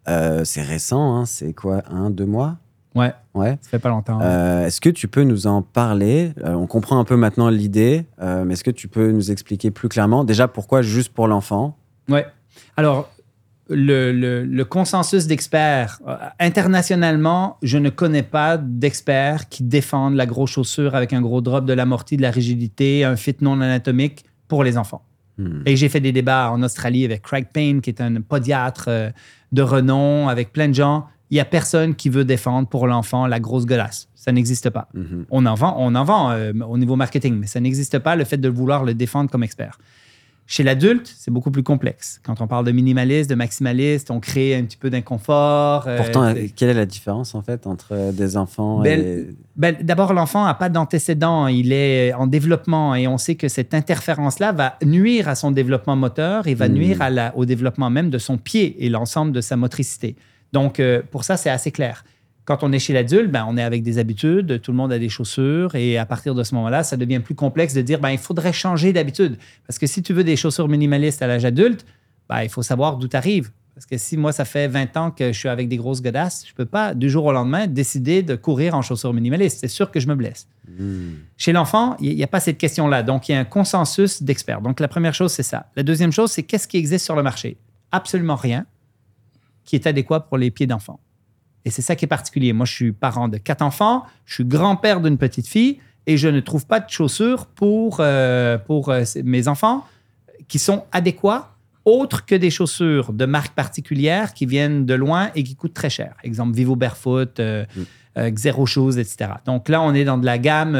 Euh, 0.07 0.43
c'est 0.45 0.61
récent, 0.61 1.17
hein, 1.17 1.25
c'est 1.25 1.53
quoi, 1.53 1.81
un, 1.89 2.11
deux 2.11 2.27
mois? 2.27 2.57
Ouais, 2.95 3.13
Ouais. 3.33 3.57
ça 3.61 3.69
fait 3.71 3.79
pas 3.79 3.89
longtemps. 3.89 4.19
Euh, 4.21 4.65
est-ce 4.65 4.79
que 4.79 4.89
tu 4.89 5.07
peux 5.09 5.23
nous 5.23 5.47
en 5.47 5.61
parler? 5.61 6.31
Euh, 6.45 6.53
On 6.53 6.65
comprend 6.67 6.97
un 6.97 7.03
peu 7.03 7.17
maintenant 7.17 7.49
l'idée, 7.49 8.05
euh, 8.21 8.45
mais 8.45 8.53
est-ce 8.53 8.63
que 8.63 8.71
tu 8.71 8.87
peux 8.87 9.11
nous 9.11 9.31
expliquer 9.31 9.69
plus 9.69 9.89
clairement? 9.89 10.23
Déjà 10.23 10.47
pourquoi 10.47 10.81
juste 10.81 11.13
pour 11.13 11.27
l'enfant? 11.27 11.77
Ouais. 12.09 12.25
Alors, 12.77 13.09
le, 13.69 14.11
le- 14.13 14.45
le 14.45 14.63
consensus 14.65 15.27
d'experts, 15.27 15.99
internationalement, 16.39 17.57
je 17.61 17.77
ne 17.77 17.89
connais 17.89 18.23
pas 18.23 18.57
d'experts 18.57 19.49
qui 19.49 19.63
défendent 19.63 20.15
la 20.15 20.25
grosse 20.25 20.51
chaussure 20.51 20.95
avec 20.95 21.11
un 21.13 21.21
gros 21.21 21.41
drop 21.41 21.65
de 21.65 21.73
l'amorti, 21.73 22.15
de 22.17 22.21
la 22.21 22.31
rigidité, 22.31 23.03
un 23.03 23.15
fit 23.15 23.35
non 23.41 23.59
anatomique 23.61 24.23
pour 24.47 24.63
les 24.63 24.77
enfants. 24.77 25.01
Hmm. 25.37 25.61
Et 25.65 25.75
j'ai 25.75 25.89
fait 25.89 25.99
des 25.99 26.11
débats 26.13 26.49
en 26.51 26.63
Australie 26.63 27.03
avec 27.03 27.21
Craig 27.23 27.47
Payne, 27.51 27.81
qui 27.81 27.89
est 27.89 27.99
un 28.01 28.21
podiatre 28.21 28.89
de 29.51 29.61
renom, 29.61 30.29
avec 30.29 30.53
plein 30.53 30.69
de 30.69 30.73
gens. 30.73 31.07
Il 31.31 31.35
n'y 31.35 31.39
a 31.39 31.45
personne 31.45 31.95
qui 31.95 32.09
veut 32.09 32.25
défendre 32.25 32.67
pour 32.67 32.85
l'enfant 32.87 33.25
la 33.27 33.39
grosse 33.39 33.65
golasse. 33.65 34.07
Ça 34.15 34.31
n'existe 34.31 34.69
pas. 34.69 34.87
Mhm. 34.93 35.25
On 35.31 35.45
en 35.45 35.55
vend, 35.55 35.75
on 35.79 35.93
en 35.95 36.03
vend 36.03 36.31
euh, 36.31 36.53
au 36.67 36.77
niveau 36.77 36.95
marketing, 36.95 37.35
mais 37.39 37.47
ça 37.47 37.59
n'existe 37.59 37.97
pas 37.99 38.15
le 38.15 38.23
fait 38.25 38.37
de 38.37 38.49
vouloir 38.49 38.83
le 38.83 38.93
défendre 38.93 39.29
comme 39.31 39.43
expert. 39.43 39.79
Chez 40.47 40.61
l'adulte, 40.61 41.11
c'est 41.17 41.31
beaucoup 41.31 41.49
plus 41.49 41.63
complexe. 41.63 42.21
Quand 42.23 42.39
on 42.39 42.45
parle 42.45 42.65
de 42.65 42.71
minimaliste, 42.71 43.27
de 43.31 43.33
maximaliste, 43.35 44.11
on 44.11 44.19
crée 44.19 44.55
un 44.55 44.63
petit 44.63 44.77
peu 44.77 44.91
d'inconfort. 44.91 45.85
euh, 45.87 45.97
Pourtant, 45.97 46.31
c'est- 46.35 46.49
quelle 46.49 46.69
est 46.69 46.73
la 46.75 46.85
différence 46.85 47.33
en 47.33 47.41
fait 47.41 47.65
entre 47.65 48.11
des 48.11 48.37
enfants 48.37 48.81
Ben, 48.81 48.99
et 49.01 49.27
ben, 49.55 49.75
D'abord, 49.81 50.13
l'enfant 50.13 50.45
n'a 50.45 50.53
pas 50.53 50.69
d'antécédent, 50.69 51.47
il 51.47 51.73
est 51.73 52.13
en 52.13 52.27
développement 52.27 52.93
et 52.93 53.07
on 53.07 53.17
sait 53.17 53.33
que 53.33 53.47
cette 53.47 53.73
interférence-là 53.73 54.51
va 54.51 54.77
nuire 54.85 55.27
à 55.27 55.33
son 55.33 55.49
développement 55.49 55.95
moteur 55.95 56.45
et 56.47 56.53
va 56.53 56.69
Hmm. 56.69 56.73
nuire 56.73 57.01
à 57.01 57.09
la- 57.09 57.35
au 57.35 57.45
développement 57.45 57.89
même 57.89 58.11
de 58.11 58.19
son 58.19 58.37
pied 58.37 58.85
et 58.85 58.89
l'ensemble 58.89 59.31
de 59.31 59.41
sa 59.41 59.55
motricité. 59.57 60.15
Donc, 60.53 60.79
euh, 60.79 61.01
pour 61.11 61.23
ça, 61.23 61.37
c'est 61.37 61.49
assez 61.49 61.71
clair. 61.71 62.03
Quand 62.45 62.63
on 62.63 62.71
est 62.71 62.79
chez 62.79 62.93
l'adulte, 62.93 63.31
ben, 63.31 63.45
on 63.47 63.57
est 63.57 63.63
avec 63.63 63.81
des 63.81 63.97
habitudes, 63.97 64.61
tout 64.61 64.71
le 64.71 64.77
monde 64.77 64.93
a 64.93 64.99
des 64.99 65.09
chaussures, 65.09 65.73
et 65.75 65.97
à 65.97 66.05
partir 66.05 66.35
de 66.35 66.43
ce 66.43 66.53
moment-là, 66.55 66.83
ça 66.83 66.95
devient 66.95 67.19
plus 67.19 67.33
complexe 67.33 67.73
de 67.73 67.81
dire, 67.81 67.99
ben, 67.99 68.11
il 68.11 68.19
faudrait 68.19 68.53
changer 68.53 68.93
d'habitude. 68.93 69.37
Parce 69.65 69.79
que 69.79 69.87
si 69.87 70.03
tu 70.03 70.13
veux 70.13 70.23
des 70.23 70.35
chaussures 70.35 70.67
minimalistes 70.67 71.21
à 71.23 71.27
l'âge 71.27 71.43
adulte, 71.43 71.85
ben, 72.29 72.43
il 72.43 72.49
faut 72.49 72.61
savoir 72.61 72.97
d'où 72.97 73.07
tu 73.07 73.17
arrives. 73.17 73.49
Parce 73.75 73.85
que 73.85 73.97
si 73.97 74.15
moi, 74.15 74.31
ça 74.31 74.45
fait 74.45 74.69
20 74.69 74.95
ans 74.95 75.11
que 75.11 75.33
je 75.33 75.37
suis 75.37 75.49
avec 75.49 75.67
des 75.67 75.75
grosses 75.75 76.01
godasses, 76.01 76.45
je 76.45 76.53
ne 76.53 76.55
peux 76.55 76.65
pas, 76.65 76.93
du 76.93 77.09
jour 77.09 77.25
au 77.25 77.33
lendemain, 77.33 77.67
décider 77.67 78.23
de 78.23 78.35
courir 78.35 78.73
en 78.73 78.81
chaussures 78.81 79.13
minimalistes. 79.13 79.59
C'est 79.59 79.67
sûr 79.67 79.91
que 79.91 79.99
je 79.99 80.07
me 80.07 80.15
blesse. 80.15 80.47
Chez 81.35 81.51
l'enfant, 81.51 81.97
il 81.99 82.15
n'y 82.15 82.23
a 82.23 82.27
pas 82.27 82.39
cette 82.39 82.57
question-là. 82.57 83.03
Donc, 83.03 83.27
il 83.27 83.33
y 83.33 83.35
a 83.35 83.39
un 83.39 83.45
consensus 83.45 84.23
d'experts. 84.23 84.61
Donc, 84.61 84.79
la 84.79 84.87
première 84.87 85.13
chose, 85.13 85.33
c'est 85.33 85.43
ça. 85.43 85.65
La 85.75 85.83
deuxième 85.83 86.13
chose, 86.13 86.31
c'est 86.31 86.43
qu'est-ce 86.43 86.69
qui 86.69 86.77
existe 86.77 87.03
sur 87.03 87.17
le 87.17 87.23
marché? 87.23 87.57
Absolument 87.91 88.35
rien 88.35 88.65
qui 89.65 89.75
est 89.75 89.87
adéquat 89.87 90.21
pour 90.21 90.37
les 90.37 90.51
pieds 90.51 90.67
d'enfant. 90.67 90.99
Et 91.65 91.71
c'est 91.71 91.81
ça 91.81 91.95
qui 91.95 92.05
est 92.05 92.07
particulier. 92.07 92.53
Moi, 92.53 92.65
je 92.65 92.73
suis 92.73 92.91
parent 92.91 93.27
de 93.27 93.37
quatre 93.37 93.63
enfants, 93.63 94.05
je 94.25 94.35
suis 94.35 94.45
grand-père 94.45 95.01
d'une 95.01 95.17
petite 95.17 95.47
fille 95.47 95.79
et 96.05 96.17
je 96.17 96.27
ne 96.27 96.39
trouve 96.39 96.67
pas 96.67 96.79
de 96.79 96.89
chaussures 96.89 97.47
pour, 97.47 97.97
euh, 97.99 98.57
pour 98.59 98.89
euh, 98.89 99.03
mes 99.23 99.47
enfants 99.47 99.85
qui 100.47 100.59
sont 100.59 100.85
adéquats 100.91 101.51
autres 101.83 102.25
que 102.25 102.35
des 102.35 102.49
chaussures 102.49 103.13
de 103.13 103.25
marque 103.25 103.53
particulière 103.53 104.33
qui 104.33 104.45
viennent 104.45 104.85
de 104.85 104.93
loin 104.93 105.29
et 105.35 105.43
qui 105.43 105.55
coûtent 105.55 105.73
très 105.73 105.89
cher. 105.89 106.15
Exemple, 106.23 106.55
Vivo 106.55 106.75
Barefoot, 106.75 107.39
euh, 107.39 107.65
euh, 108.17 108.29
Xero 108.31 108.65
Shoes, 108.65 108.97
etc. 108.97 109.31
Donc 109.45 109.69
là, 109.69 109.81
on 109.81 109.93
est 109.93 110.03
dans 110.03 110.17
de 110.17 110.25
la 110.25 110.37
gamme 110.37 110.79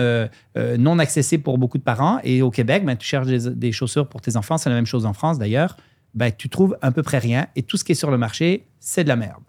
non 0.56 1.00
accessible 1.00 1.44
pour 1.44 1.58
beaucoup 1.58 1.78
de 1.78 1.84
parents. 1.84 2.20
Et 2.24 2.42
au 2.42 2.50
Québec, 2.50 2.86
ben, 2.86 2.96
tu 2.96 3.08
cherches 3.08 3.28
des, 3.28 3.52
des 3.52 3.72
chaussures 3.72 4.08
pour 4.08 4.22
tes 4.22 4.36
enfants. 4.36 4.58
C'est 4.58 4.70
la 4.70 4.76
même 4.76 4.88
chose 4.88 5.06
en 5.06 5.14
France 5.14 5.38
d'ailleurs. 5.38 5.78
Ben, 6.16 6.32
tu 6.36 6.50
trouves 6.50 6.78
à 6.82 6.92
peu 6.92 7.04
près 7.04 7.20
rien. 7.20 7.48
Et 7.56 7.62
tout 7.64 7.78
ce 7.78 7.84
qui 7.84 7.92
est 7.92 7.96
sur 7.96 8.10
le 8.10 8.18
marché, 8.18 8.66
c'est 8.80 9.04
de 9.04 9.10
la 9.10 9.16
merde. 9.16 9.44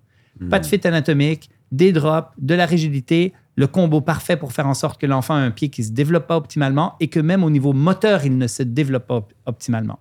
Pas 0.51 0.59
de 0.59 0.67
fit 0.67 0.87
anatomique, 0.87 1.49
des 1.73 1.93
drops, 1.93 2.31
de 2.39 2.55
la 2.55 2.67
rigidité, 2.67 3.33
le 3.55 3.67
combo 3.67 4.03
parfait 4.03 4.37
pour 4.37 4.53
faire 4.53 4.67
en 4.67 4.75
sorte 4.75 5.01
que 5.01 5.07
l'enfant 5.07 5.35
a 5.35 5.39
un 5.39 5.51
pied 5.51 5.71
qui 5.71 5.81
ne 5.81 5.87
se 5.87 5.93
développe 5.93 6.27
pas 6.27 6.37
optimalement 6.37 6.95
et 7.01 7.09
que 7.09 7.21
même 7.21 7.43
au 7.43 7.49
niveau 7.49 7.73
moteur, 7.73 8.27
il 8.27 8.37
ne 8.37 8.47
se 8.47 8.62
développe 8.62 9.07
pas 9.07 9.17
op- 9.17 9.33
optimalement. 9.47 9.99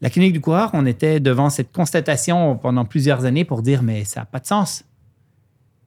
La 0.00 0.08
clinique 0.08 0.32
du 0.32 0.40
coureur, 0.40 0.70
on 0.72 0.86
était 0.86 1.20
devant 1.20 1.50
cette 1.50 1.70
constatation 1.72 2.56
pendant 2.56 2.86
plusieurs 2.86 3.26
années 3.26 3.44
pour 3.44 3.60
dire 3.60 3.82
mais 3.82 4.04
ça 4.04 4.20
n'a 4.20 4.26
pas 4.26 4.38
de 4.40 4.46
sens. 4.46 4.84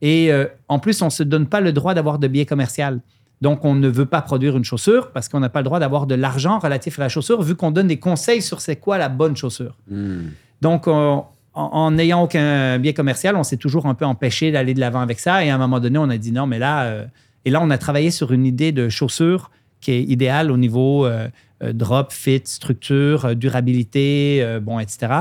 Et 0.00 0.30
euh, 0.32 0.46
en 0.68 0.78
plus, 0.78 1.02
on 1.02 1.06
ne 1.06 1.10
se 1.10 1.24
donne 1.24 1.48
pas 1.48 1.60
le 1.60 1.72
droit 1.72 1.94
d'avoir 1.94 2.20
de 2.20 2.28
biais 2.28 2.46
commercial. 2.46 3.00
Donc, 3.40 3.64
on 3.64 3.74
ne 3.74 3.88
veut 3.88 4.06
pas 4.06 4.22
produire 4.22 4.56
une 4.56 4.64
chaussure 4.64 5.10
parce 5.10 5.28
qu'on 5.28 5.40
n'a 5.40 5.48
pas 5.48 5.60
le 5.60 5.64
droit 5.64 5.78
d'avoir 5.80 6.06
de 6.06 6.14
l'argent 6.14 6.58
relatif 6.58 6.98
à 6.98 7.02
la 7.02 7.08
chaussure, 7.08 7.42
vu 7.42 7.54
qu'on 7.56 7.70
donne 7.70 7.88
des 7.88 7.98
conseils 7.98 8.40
sur 8.42 8.60
c'est 8.60 8.76
quoi 8.76 8.96
la 8.96 9.08
bonne 9.08 9.36
chaussure. 9.36 9.76
Hmm. 9.90 10.28
Donc, 10.62 10.86
on- 10.86 11.24
en 11.56 11.90
n'ayant 11.92 12.22
aucun 12.24 12.78
biais 12.78 12.94
commercial, 12.94 13.36
on 13.36 13.44
s'est 13.44 13.58
toujours 13.58 13.86
un 13.86 13.94
peu 13.94 14.04
empêché 14.04 14.50
d'aller 14.50 14.74
de 14.74 14.80
l'avant 14.80 15.00
avec 15.00 15.20
ça. 15.20 15.44
Et 15.44 15.50
à 15.50 15.54
un 15.54 15.58
moment 15.58 15.78
donné, 15.78 15.98
on 15.98 16.08
a 16.10 16.16
dit 16.16 16.32
non, 16.32 16.46
mais 16.46 16.58
là, 16.58 16.84
euh, 16.84 17.04
et 17.44 17.50
là, 17.50 17.60
on 17.62 17.70
a 17.70 17.78
travaillé 17.78 18.10
sur 18.10 18.32
une 18.32 18.44
idée 18.44 18.72
de 18.72 18.88
chaussure 18.88 19.50
qui 19.80 19.92
est 19.92 20.02
idéale 20.02 20.50
au 20.50 20.56
niveau 20.56 21.04
euh, 21.06 21.28
euh, 21.62 21.72
drop, 21.72 22.10
fit, 22.12 22.40
structure, 22.44 23.36
durabilité, 23.36 24.38
euh, 24.42 24.58
bon, 24.60 24.78
etc. 24.80 25.12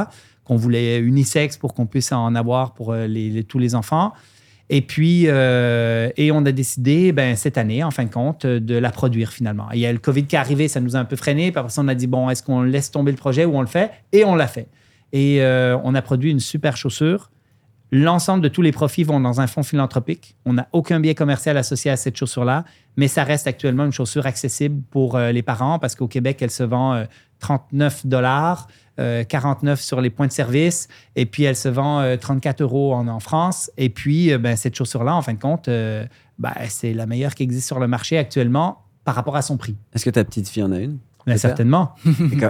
Qu'on 0.44 0.56
voulait 0.56 0.98
unisexe 1.00 1.58
pour 1.58 1.74
qu'on 1.74 1.86
puisse 1.86 2.12
en 2.12 2.34
avoir 2.36 2.74
pour 2.74 2.94
les- 2.94 3.30
les- 3.30 3.44
tous 3.44 3.60
les 3.60 3.76
enfants. 3.76 4.14
Et 4.70 4.82
puis, 4.82 5.26
euh, 5.28 6.10
et 6.16 6.32
on 6.32 6.46
a 6.46 6.52
décidé, 6.52 7.12
ben, 7.12 7.36
cette 7.36 7.58
année, 7.58 7.84
en 7.84 7.92
fin 7.92 8.06
de 8.06 8.10
compte, 8.10 8.46
de 8.46 8.76
la 8.76 8.92
produire 8.92 9.32
finalement. 9.32 9.68
Il 9.74 9.80
y 9.80 9.86
a 9.86 9.92
le 9.92 10.00
COVID 10.00 10.26
qui 10.26 10.36
est 10.36 10.40
arrivé, 10.40 10.68
ça 10.68 10.80
nous 10.80 10.96
a 10.96 11.00
un 11.00 11.06
peu 11.06 11.16
freiné. 11.16 11.52
Après 11.56 11.70
ça, 11.70 11.82
on 11.82 11.88
a 11.88 11.96
dit, 11.96 12.08
bon, 12.08 12.30
est-ce 12.30 12.44
qu'on 12.44 12.62
laisse 12.62 12.90
tomber 12.90 13.12
le 13.12 13.18
projet 13.18 13.46
ou 13.46 13.56
on 13.56 13.62
le 13.62 13.68
fait? 13.68 13.92
Et 14.12 14.24
on 14.24 14.36
l'a 14.36 14.48
fait. 14.48 14.68
Et 15.12 15.42
euh, 15.42 15.78
on 15.84 15.94
a 15.96 16.02
produit 16.02 16.32
une 16.32 16.40
super 16.40 16.76
chaussure. 16.76 17.30
L'ensemble 17.92 18.42
de 18.42 18.48
tous 18.48 18.64
les 18.64 18.72
profits 18.72 19.04
vont 19.04 19.20
dans 19.20 19.40
un 19.40 19.46
fonds 19.46 19.62
philanthropique. 19.62 20.36
On 20.46 20.54
n'a 20.54 20.68
aucun 20.72 21.00
biais 21.00 21.14
commercial 21.14 21.56
associé 21.58 21.92
à 21.92 21.96
cette 21.96 22.18
chaussure-là, 22.18 22.66
mais 22.98 23.08
ça 23.08 23.24
reste 23.24 23.46
actuellement 23.46 23.86
une 23.86 23.92
chaussure 23.92 24.26
accessible 24.26 24.82
pour 24.90 25.16
euh, 25.16 25.32
les 25.32 25.44
parents 25.44 25.78
parce 25.78 25.94
qu'au 25.94 26.08
Québec, 26.08 26.40
elle 26.42 26.50
se 26.50 26.64
vend 26.64 26.96
euh, 26.96 27.06
39 27.38 28.08
dollars, 28.08 28.68
49 28.98 29.82
sur 29.82 30.02
les 30.02 30.10
points 30.10 30.28
de 30.28 30.32
service, 30.32 30.88
et 31.16 31.26
puis 31.26 31.44
elle 31.44 31.56
se 31.56 31.70
vend 31.70 32.02
euh, 32.02 32.18
34 32.18 32.62
euros 32.62 32.94
en, 32.94 33.08
en 33.08 33.20
France. 33.20 33.72
Et 33.78 33.90
puis, 33.90 34.32
euh, 34.32 34.38
ben, 34.38 34.56
cette 34.56 34.76
chaussure-là, 34.76 35.16
en 35.16 35.22
fin 35.22 35.34
de 35.34 35.40
compte, 35.40 35.68
euh, 35.68 36.06
ben, 36.40 36.54
c'est 36.70 36.94
la 36.94 37.06
meilleure 37.06 37.36
qui 37.36 37.44
existe 37.44 37.68
sur 37.68 37.80
le 37.80 37.88
marché 37.88 38.18
actuellement 38.18 38.84
par 39.04 39.16
rapport 39.16 39.36
à 39.36 39.42
son 39.42 39.58
prix. 39.58 39.76
Est-ce 39.94 40.06
que 40.06 40.10
ta 40.10 40.24
petite 40.24 40.48
fille 40.48 40.64
en 40.64 40.72
a 40.72 40.80
une? 40.80 40.98
Ben, 41.26 41.38
certainement. 41.38 41.96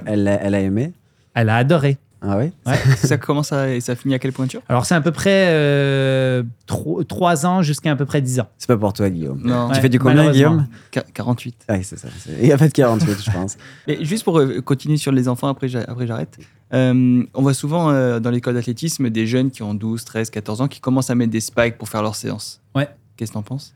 Elle, 0.05 0.27
elle 0.41 0.55
a 0.55 0.59
aimé? 0.59 0.93
Elle 1.33 1.49
a 1.49 1.57
adoré. 1.57 1.97
Ah 2.25 2.37
oui 2.37 2.51
ça 2.97 3.17
commence 3.17 3.51
à, 3.51 3.69
et 3.75 3.81
ça 3.81 3.95
finit 3.95 4.13
à 4.13 4.19
quelle 4.19 4.31
pointure? 4.31 4.61
Alors, 4.69 4.85
c'est 4.85 4.95
à 4.95 5.01
peu 5.01 5.11
près 5.11 5.47
euh, 5.49 6.43
tro- 6.65 7.03
trois 7.03 7.45
ans 7.45 7.61
jusqu'à 7.61 7.91
à 7.91 7.95
peu 7.97 8.05
près 8.05 8.21
10 8.21 8.39
ans. 8.39 8.47
C'est 8.57 8.67
pas 8.67 8.77
pour 8.77 8.93
toi, 8.93 9.09
Guillaume. 9.09 9.41
Non. 9.43 9.67
Tu 9.69 9.75
Ouais, 9.75 9.81
fais 9.81 9.89
du 9.89 9.99
combien. 9.99 10.31
Guillaume? 10.31 10.67
Qu- 10.91 10.99
48. 11.13 11.55
Ah 11.67 11.73
Oui, 11.77 11.83
c'est 11.83 11.97
ça. 11.99 12.07
a 12.07 12.57
pas 12.57 12.67
de 12.67 12.73
48, 12.73 13.17
je 13.25 13.31
pense. 13.31 13.57
Et 13.87 14.05
juste 14.05 14.23
pour 14.23 14.39
euh, 14.39 14.61
continuer 14.61 14.97
sur 14.97 15.11
les 15.11 15.27
enfants, 15.27 15.47
après 15.49 15.67
j'a- 15.67 15.83
après 15.87 16.07
j'arrête. 16.07 16.37
Euh, 16.73 17.23
on 17.33 17.41
voit 17.41 17.53
souvent 17.53 17.91
euh, 17.91 18.19
dans 18.19 18.31
l'école 18.31 18.53
d'athlétisme 18.55 19.09
des 19.09 19.27
jeunes 19.27 19.51
qui 19.51 19.61
ont 19.61 19.73
12, 19.73 20.05
13, 20.05 20.29
14 20.29 20.61
ans 20.61 20.67
qui 20.67 20.79
commencent 20.79 21.09
à 21.09 21.15
mettre 21.15 21.31
des 21.31 21.41
spikes 21.41 21.77
pour 21.77 21.89
faire 21.89 22.01
leur 22.01 22.15
séance. 22.15 22.61
Ouais. 22.73 22.87
Qu'est-ce 23.17 23.31
que 23.31 23.35
t'en 23.35 23.43
penses? 23.43 23.75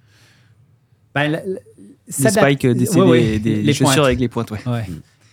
Ben, 1.13 1.29
la- 1.31 1.41
la- 1.45 1.59
Des 2.07 2.29
spikes, 2.29 2.65
des, 2.65 2.89
Ouais, 2.97 3.01
ouais, 3.01 3.21
des, 3.21 3.39
des 3.39 3.61
les 3.61 3.73
chaussures 3.73 3.95
pointes. 3.95 4.05
avec 4.05 4.19
les 4.19 4.27
pointes, 4.29 4.51
ouais. 4.51 4.59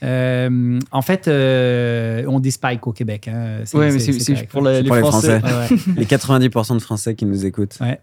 Euh, 0.03 0.78
en 0.90 1.03
fait, 1.03 1.28
euh, 1.28 2.24
on 2.28 2.40
dit 2.40 2.51
spike 2.51 2.86
au 2.86 2.92
Québec. 2.92 3.28
Hein. 3.28 3.62
Ouais, 3.72 3.90
mais 3.90 3.99
c'est 3.99 4.47
pour, 4.47 4.62
les 4.62 4.82
pour 4.82 4.97
Français. 4.99 5.40
Français. 5.40 5.70
Ouais, 5.70 5.76
ouais. 5.76 5.95
Les 5.97 6.05
90% 6.05 6.74
de 6.74 6.82
Français 6.82 7.14
qui 7.14 7.24
nous 7.24 7.47
écoutent. 7.47 7.78
Ouais. 7.80 8.01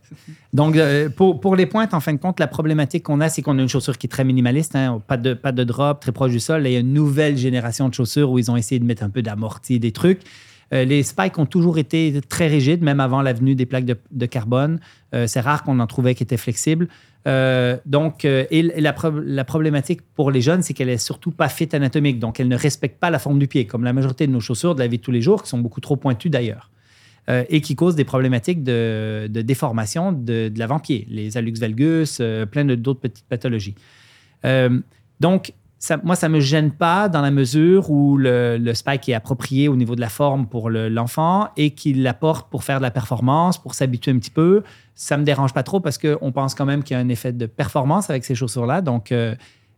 Donc, 0.54 0.76
euh, 0.76 1.10
pour, 1.10 1.40
pour 1.40 1.56
les 1.56 1.66
pointes, 1.66 1.94
en 1.94 2.00
fin 2.00 2.14
de 2.14 2.18
compte, 2.18 2.40
la 2.40 2.48
problématique 2.48 3.04
qu'on 3.04 3.22
a, 3.22 3.30
c'est 3.30 3.42
qu'on 3.42 3.58
a 3.60 3.62
une 3.62 3.70
chaussure 3.70 3.98
qui 3.98 4.08
est 4.08 4.10
très 4.10 4.24
minimaliste, 4.24 4.76
hein, 4.76 5.02
pas, 5.06 5.18
de, 5.18 5.34
pas 5.34 5.52
de 5.52 5.64
drop, 5.64 6.00
très 6.00 6.12
proche 6.12 6.32
du 6.32 6.40
sol. 6.40 6.64
Il 6.66 6.72
y 6.72 6.76
a 6.76 6.80
une 6.80 6.94
nouvelle 6.94 7.38
génération 7.38 7.88
de 7.90 7.94
chaussures 7.94 8.32
où 8.32 8.40
ils 8.40 8.50
ont 8.50 8.58
essayé 8.58 8.80
de 8.80 8.86
mettre 8.86 9.04
un 9.04 9.10
peu 9.10 9.22
d'amorti, 9.22 9.80
des 9.80 9.92
trucs. 9.92 10.22
Euh, 10.74 10.86
les 10.86 11.04
spikes 11.04 11.38
ont 11.38 11.46
toujours 11.46 11.78
été 11.78 12.22
très 12.28 12.48
rigides, 12.48 12.82
même 12.82 13.00
avant 13.00 13.22
la 13.22 13.34
venue 13.34 13.56
des 13.56 13.66
plaques 13.66 13.86
de, 13.86 14.26
carbone. 14.26 14.80
Euh, 15.14 15.28
c'est 15.28 15.42
rare 15.42 15.64
qu'on 15.64 15.80
en 15.80 15.88
trouvait 15.88 16.16
qui 16.16 16.24
étaient 16.24 16.38
flexibles. 16.38 16.88
Euh, 17.28 17.78
donc, 17.86 18.24
la, 18.24 18.94
prob- 18.94 19.24
la 19.24 19.44
problématique 19.44 20.02
pour 20.16 20.32
les 20.32 20.42
jeunes, 20.42 20.62
c'est 20.62 20.74
qu'elle 20.74 20.90
est 20.90 20.98
surtout 20.98 21.32
pas 21.32 21.50
fit 21.50 21.70
anatomique. 21.74 22.20
Donc, 22.20 22.40
elle 22.40 22.48
ne 22.48 22.58
respecte 22.58 23.00
pas 23.00 23.10
la 23.10 23.20
forme 23.20 23.40
du 23.40 23.48
pied, 23.48 23.68
comme 23.68 23.84
la 23.84 23.94
majorité 23.94 24.28
de 24.28 24.32
nos 24.32 24.40
chaussures 24.40 24.76
de 24.76 24.80
la 24.80 24.88
vie 24.88 24.98
de 24.98 25.04
tous 25.04 25.12
les 25.12 25.22
jours, 25.22 25.44
qui 25.44 25.50
sont 25.50 25.60
beaucoup 25.60 25.82
trop 25.82 25.96
pointues 25.96 26.30
d'ailleurs 26.30 26.70
et 27.50 27.62
qui 27.62 27.76
causent 27.76 27.96
des 27.96 28.04
problématiques 28.04 28.62
de, 28.62 29.28
déformation 29.28 30.12
de, 30.12 30.52
l'avant-pied, 30.58 31.08
les 31.10 31.38
hallux 31.38 31.54
valgus, 31.54 32.18
euh, 32.20 32.46
plein 32.46 32.66
d'autres 32.66 33.00
petites 33.00 33.28
pathologies. 33.30 33.76
Donc, 35.22 35.54
ça, 35.84 35.98
moi, 36.04 36.16
ça 36.16 36.30
ne 36.30 36.36
me 36.36 36.40
gêne 36.40 36.70
pas 36.70 37.10
dans 37.10 37.22
la 37.22 37.32
mesure 37.32 37.90
où 37.90 38.16
le, 38.16 38.60
le 38.60 38.74
spike 38.76 39.10
est 39.10 39.16
approprié 39.16 39.68
au 39.68 39.76
niveau 39.76 39.96
de 39.96 40.00
la 40.02 40.10
forme 40.10 40.46
pour 40.46 40.70
le- 40.70 40.90
l'enfant 40.90 41.48
et 41.58 41.72
qu'il 41.72 42.04
l'apporte 42.04 42.52
pour 42.52 42.64
faire 42.64 42.78
de 42.78 42.84
la 42.84 42.92
performance, 42.92 43.58
pour 43.58 43.74
s'habituer 43.74 44.12
un 44.12 44.20
petit 44.20 44.30
peu. 44.30 44.62
Ça 44.94 45.16
ne 45.18 45.22
me 45.22 45.26
dérange 45.26 45.54
pas 45.56 45.64
trop 45.64 45.80
parce 45.80 45.98
qu'on 45.98 46.32
pense 46.32 46.54
quand 46.54 46.68
même 46.68 46.84
qu'il 46.84 46.96
y 46.96 47.00
a 47.00 47.02
un 47.02 47.10
effet 47.10 47.34
de 47.34 47.48
performance 47.48 48.12
avec 48.12 48.24
ces 48.26 48.36
chaussures-là. 48.36 48.84
Euh, 49.12 49.36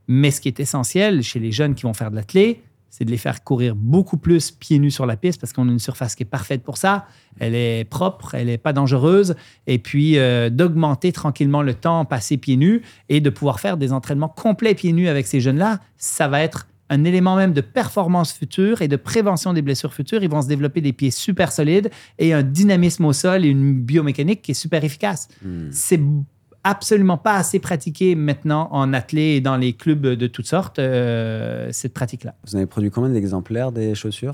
mais 0.09 0.29
ce 0.31 0.41
qui 0.41 0.49
est 0.49 0.59
essentiel 0.59 1.23
chez 1.23 1.39
les 1.39 1.53
jeunes 1.53 1.73
qui 1.73 1.83
vont 1.83 1.93
faire 1.93 2.11
de 2.11 2.17
l'athlé, 2.17 2.61
c'est 2.93 3.05
de 3.05 3.09
les 3.09 3.17
faire 3.17 3.43
courir 3.43 3.73
beaucoup 3.75 4.17
plus 4.17 4.51
pieds 4.51 4.77
nus 4.77 4.91
sur 4.91 5.07
la 5.07 5.17
piste 5.17 5.41
parce 5.41 5.51
qu'on 5.51 5.67
a 5.67 5.71
une 5.71 5.79
surface 5.79 6.13
qui 6.13 6.21
est 6.21 6.27
parfaite 6.27 6.61
pour 6.61 6.77
ça. 6.77 7.07
Elle 7.39 7.55
est 7.55 7.85
propre, 7.85 8.35
elle 8.35 8.45
n'est 8.45 8.59
pas 8.59 8.71
dangereuse. 8.71 9.33
Et 9.65 9.79
puis, 9.79 10.19
euh, 10.19 10.51
d'augmenter 10.51 11.11
tranquillement 11.11 11.63
le 11.63 11.73
temps 11.73 12.05
passé 12.05 12.37
pieds 12.37 12.55
nus 12.55 12.83
et 13.09 13.19
de 13.19 13.31
pouvoir 13.31 13.59
faire 13.59 13.77
des 13.77 13.93
entraînements 13.93 14.29
complets 14.29 14.75
pieds 14.75 14.93
nus 14.93 15.07
avec 15.07 15.25
ces 15.25 15.39
jeunes-là, 15.39 15.79
ça 15.97 16.27
va 16.27 16.43
être 16.43 16.67
un 16.91 17.03
élément 17.03 17.35
même 17.35 17.53
de 17.53 17.61
performance 17.61 18.31
future 18.31 18.83
et 18.83 18.87
de 18.87 18.95
prévention 18.95 19.53
des 19.53 19.63
blessures 19.63 19.95
futures. 19.95 20.21
Ils 20.21 20.29
vont 20.29 20.43
se 20.43 20.47
développer 20.47 20.79
des 20.79 20.93
pieds 20.93 21.09
super 21.09 21.51
solides 21.51 21.89
et 22.19 22.31
un 22.31 22.43
dynamisme 22.43 23.05
au 23.05 23.13
sol 23.13 23.43
et 23.43 23.47
une 23.47 23.73
biomécanique 23.73 24.43
qui 24.43 24.51
est 24.51 24.53
super 24.53 24.83
efficace. 24.83 25.29
Hmm. 25.43 25.69
C'est 25.71 25.99
absolument 26.63 27.17
pas 27.17 27.35
assez 27.35 27.59
pratiqué 27.59 28.15
maintenant 28.15 28.69
en 28.71 28.93
athlé 28.93 29.35
et 29.35 29.41
dans 29.41 29.57
les 29.57 29.73
clubs 29.73 30.01
de 30.05 30.27
toutes 30.27 30.47
sortes, 30.47 30.79
euh, 30.79 31.67
cette 31.71 31.93
pratique-là. 31.93 32.35
Vous 32.47 32.55
en 32.55 32.57
avez 32.59 32.67
produit 32.67 32.89
combien 32.91 33.09
d'exemplaires 33.09 33.71
des 33.71 33.95
chaussures? 33.95 34.33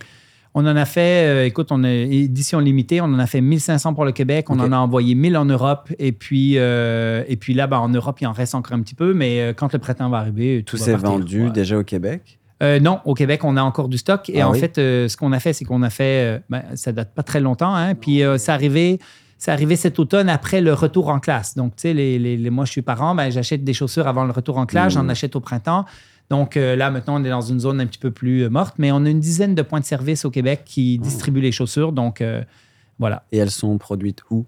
On 0.56 0.62
en 0.66 0.76
a 0.76 0.86
fait, 0.86 1.28
euh, 1.28 1.46
écoute, 1.46 1.68
on 1.72 1.84
a 1.84 1.92
édition 1.92 2.60
limitée, 2.60 3.02
on 3.02 3.06
en 3.06 3.20
a 3.20 3.28
fait 3.28 3.40
1500 3.40 3.94
pour 3.94 4.04
le 4.04 4.12
Québec, 4.12 4.50
on 4.50 4.60
Ok. 4.60 4.66
en 4.66 4.72
a 4.72 4.78
envoyé 4.78 5.14
1000 5.14 5.38
en 5.38 5.46
Europe, 5.46 5.92
et 6.00 6.12
puis, 6.12 6.54
euh, 6.58 7.24
et 7.28 7.36
puis 7.36 7.54
là, 7.54 7.68
ben, 7.68 7.78
en 7.78 7.90
Europe, 7.90 8.18
il 8.22 8.26
en 8.28 8.32
reste 8.32 8.56
encore 8.56 8.74
un 8.76 8.82
petit 8.82 8.96
peu, 8.96 9.14
mais 9.14 9.42
euh, 9.42 9.54
quand 9.54 9.72
le 9.74 9.80
printemps 9.80 10.10
va 10.10 10.18
arriver, 10.18 10.64
tout 10.66 10.76
Tout 10.78 10.84
s'est 10.84 10.96
vendu 10.96 11.46
Ouais. 11.46 11.52
déjà 11.52 11.78
au 11.78 11.84
Québec? 11.84 12.40
Euh, 12.64 12.80
non, 12.80 13.00
au 13.06 13.14
Québec, 13.14 13.44
on 13.46 13.56
a 13.58 13.62
encore 13.62 13.88
du 13.90 13.98
stock. 13.98 14.28
Et 14.30 14.42
Ah 14.42 14.50
en 14.50 14.52
oui? 14.54 14.60
fait, 14.60 14.78
euh, 14.80 15.08
ce 15.08 15.16
qu'on 15.16 15.32
a 15.32 15.40
fait, 15.40 15.54
c'est 15.54 15.66
qu'on 15.66 15.82
a 15.84 15.90
fait, 15.92 16.38
euh, 16.38 16.40
ben, 16.50 16.64
ça 16.74 16.92
date 16.92 17.14
pas 17.14 17.24
très 17.24 17.40
longtemps, 17.40 17.74
hein, 17.76 17.94
puis 17.96 18.24
euh, 18.24 18.38
c'est 18.40 18.52
arrivé. 18.52 19.00
C'est 19.40 19.52
arrivé 19.52 19.76
cet 19.76 19.98
automne 20.00 20.30
après 20.30 20.62
le 20.62 20.74
retour 20.74 21.08
en 21.10 21.20
classe. 21.20 21.56
Donc, 21.56 21.76
tu 21.76 21.82
sais, 21.84 21.94
les, 21.94 22.20
les- 22.20 22.38
les- 22.38 22.50
moi, 22.52 22.66
je 22.66 22.72
suis 22.72 22.82
parent, 22.84 23.16
ben, 23.16 23.32
j'achète 23.32 23.64
des 23.64 23.74
chaussures 23.74 24.08
avant 24.08 24.26
le 24.26 24.32
retour 24.32 24.58
en 24.58 24.66
classe, 24.68 24.94
j'en 24.94 25.08
achète 25.10 25.36
au 25.36 25.40
printemps. 25.40 25.86
Donc 26.30 26.58
euh, 26.58 26.76
là, 26.76 26.92
maintenant, 26.92 27.20
on 27.20 27.24
est 27.24 27.30
dans 27.32 27.42
une 27.42 27.60
zone 27.60 27.82
un 27.82 27.88
petit 27.88 27.98
peu 27.98 28.12
plus 28.12 28.44
euh, 28.44 28.50
morte, 28.50 28.76
mais 28.78 28.92
on 28.92 29.04
a 29.06 29.10
une 29.10 29.20
dizaine 29.20 29.56
de 29.56 29.64
points 29.64 29.80
de 29.80 29.86
service 29.86 30.26
au 30.26 30.30
Québec 30.30 30.62
qui 30.66 31.00
Ah. 31.00 31.04
distribuent 31.04 31.42
les 31.42 31.52
chaussures. 31.52 31.92
Donc, 31.92 32.22
euh, 32.22 32.44
Voilà. 33.00 33.24
Et 33.32 33.38
elles 33.38 33.50
sont 33.50 33.78
produites 33.80 34.22
où? 34.30 34.46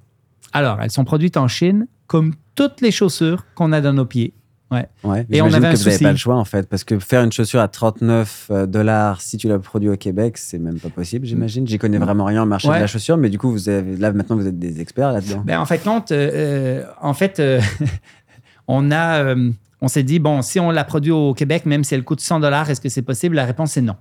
Alors, 0.53 0.79
elles 0.81 0.91
sont 0.91 1.05
produites 1.05 1.37
en 1.37 1.47
Chine, 1.47 1.87
comme 2.05 2.33
toutes 2.53 2.81
les 2.81 2.91
chaussures 2.91 3.45
qu'on 3.55 3.71
a 3.71 3.79
dans 3.79 3.93
nos 3.93 4.05
pieds. 4.05 4.33
Ouais. 4.71 4.87
Ouais. 5.03 5.25
Et 5.29 5.41
on 5.41 5.47
avait 5.51 5.67
un 5.67 5.73
que 5.73 5.77
vous 5.77 5.83
n'avez 5.85 5.97
pas 5.99 6.11
le 6.11 6.17
choix 6.17 6.35
en 6.37 6.45
fait, 6.45 6.69
parce 6.69 6.83
que 6.85 6.97
faire 6.97 7.23
une 7.23 7.31
chaussure 7.31 7.59
à 7.59 7.67
39 7.67 8.51
dollars 8.67 9.19
si 9.21 9.37
tu 9.37 9.47
la 9.49 9.59
produis 9.59 9.89
au 9.89 9.97
Québec, 9.97 10.37
c'est 10.37 10.59
même 10.59 10.79
pas 10.79 10.89
possible, 10.89 11.25
j'imagine. 11.25 11.67
J'y 11.67 11.77
connais 11.77 11.97
vraiment 11.97 12.23
rien 12.25 12.43
au 12.43 12.45
marché 12.45 12.69
Ouais. 12.69 12.75
de 12.77 12.81
la 12.81 12.87
chaussure, 12.87 13.17
mais 13.17 13.29
du 13.29 13.37
coup, 13.37 13.51
vous 13.51 13.67
avez 13.69 13.97
là 13.97 14.13
maintenant 14.13 14.37
vous 14.37 14.47
êtes 14.47 14.57
des 14.57 14.79
experts 14.79 15.11
là-dedans. 15.11 15.43
Ben, 15.45 15.59
en 15.59 15.65
fait, 15.65 15.79
compte, 15.79 16.11
euh, 16.11 16.31
euh, 16.33 16.83
en 17.01 17.13
fait, 17.13 17.39
euh, 17.39 17.59
on 18.67 18.91
a, 18.91 19.23
euh, 19.23 19.51
on 19.81 19.87
s'est 19.87 20.03
dit 20.03 20.19
bon, 20.19 20.41
si 20.41 20.59
on 20.59 20.71
la 20.71 20.83
produit 20.83 21.11
au 21.11 21.33
Québec, 21.33 21.65
même 21.65 21.83
si 21.83 21.93
elle 21.95 22.03
coûte 22.03 22.21
100 22.21 22.39
dollars, 22.39 22.69
est-ce 22.69 22.79
que 22.81 22.89
c'est 22.89 23.01
possible? 23.01 23.35
La 23.35 23.45
réponse 23.45 23.75
est 23.77 23.81
non. 23.81 23.95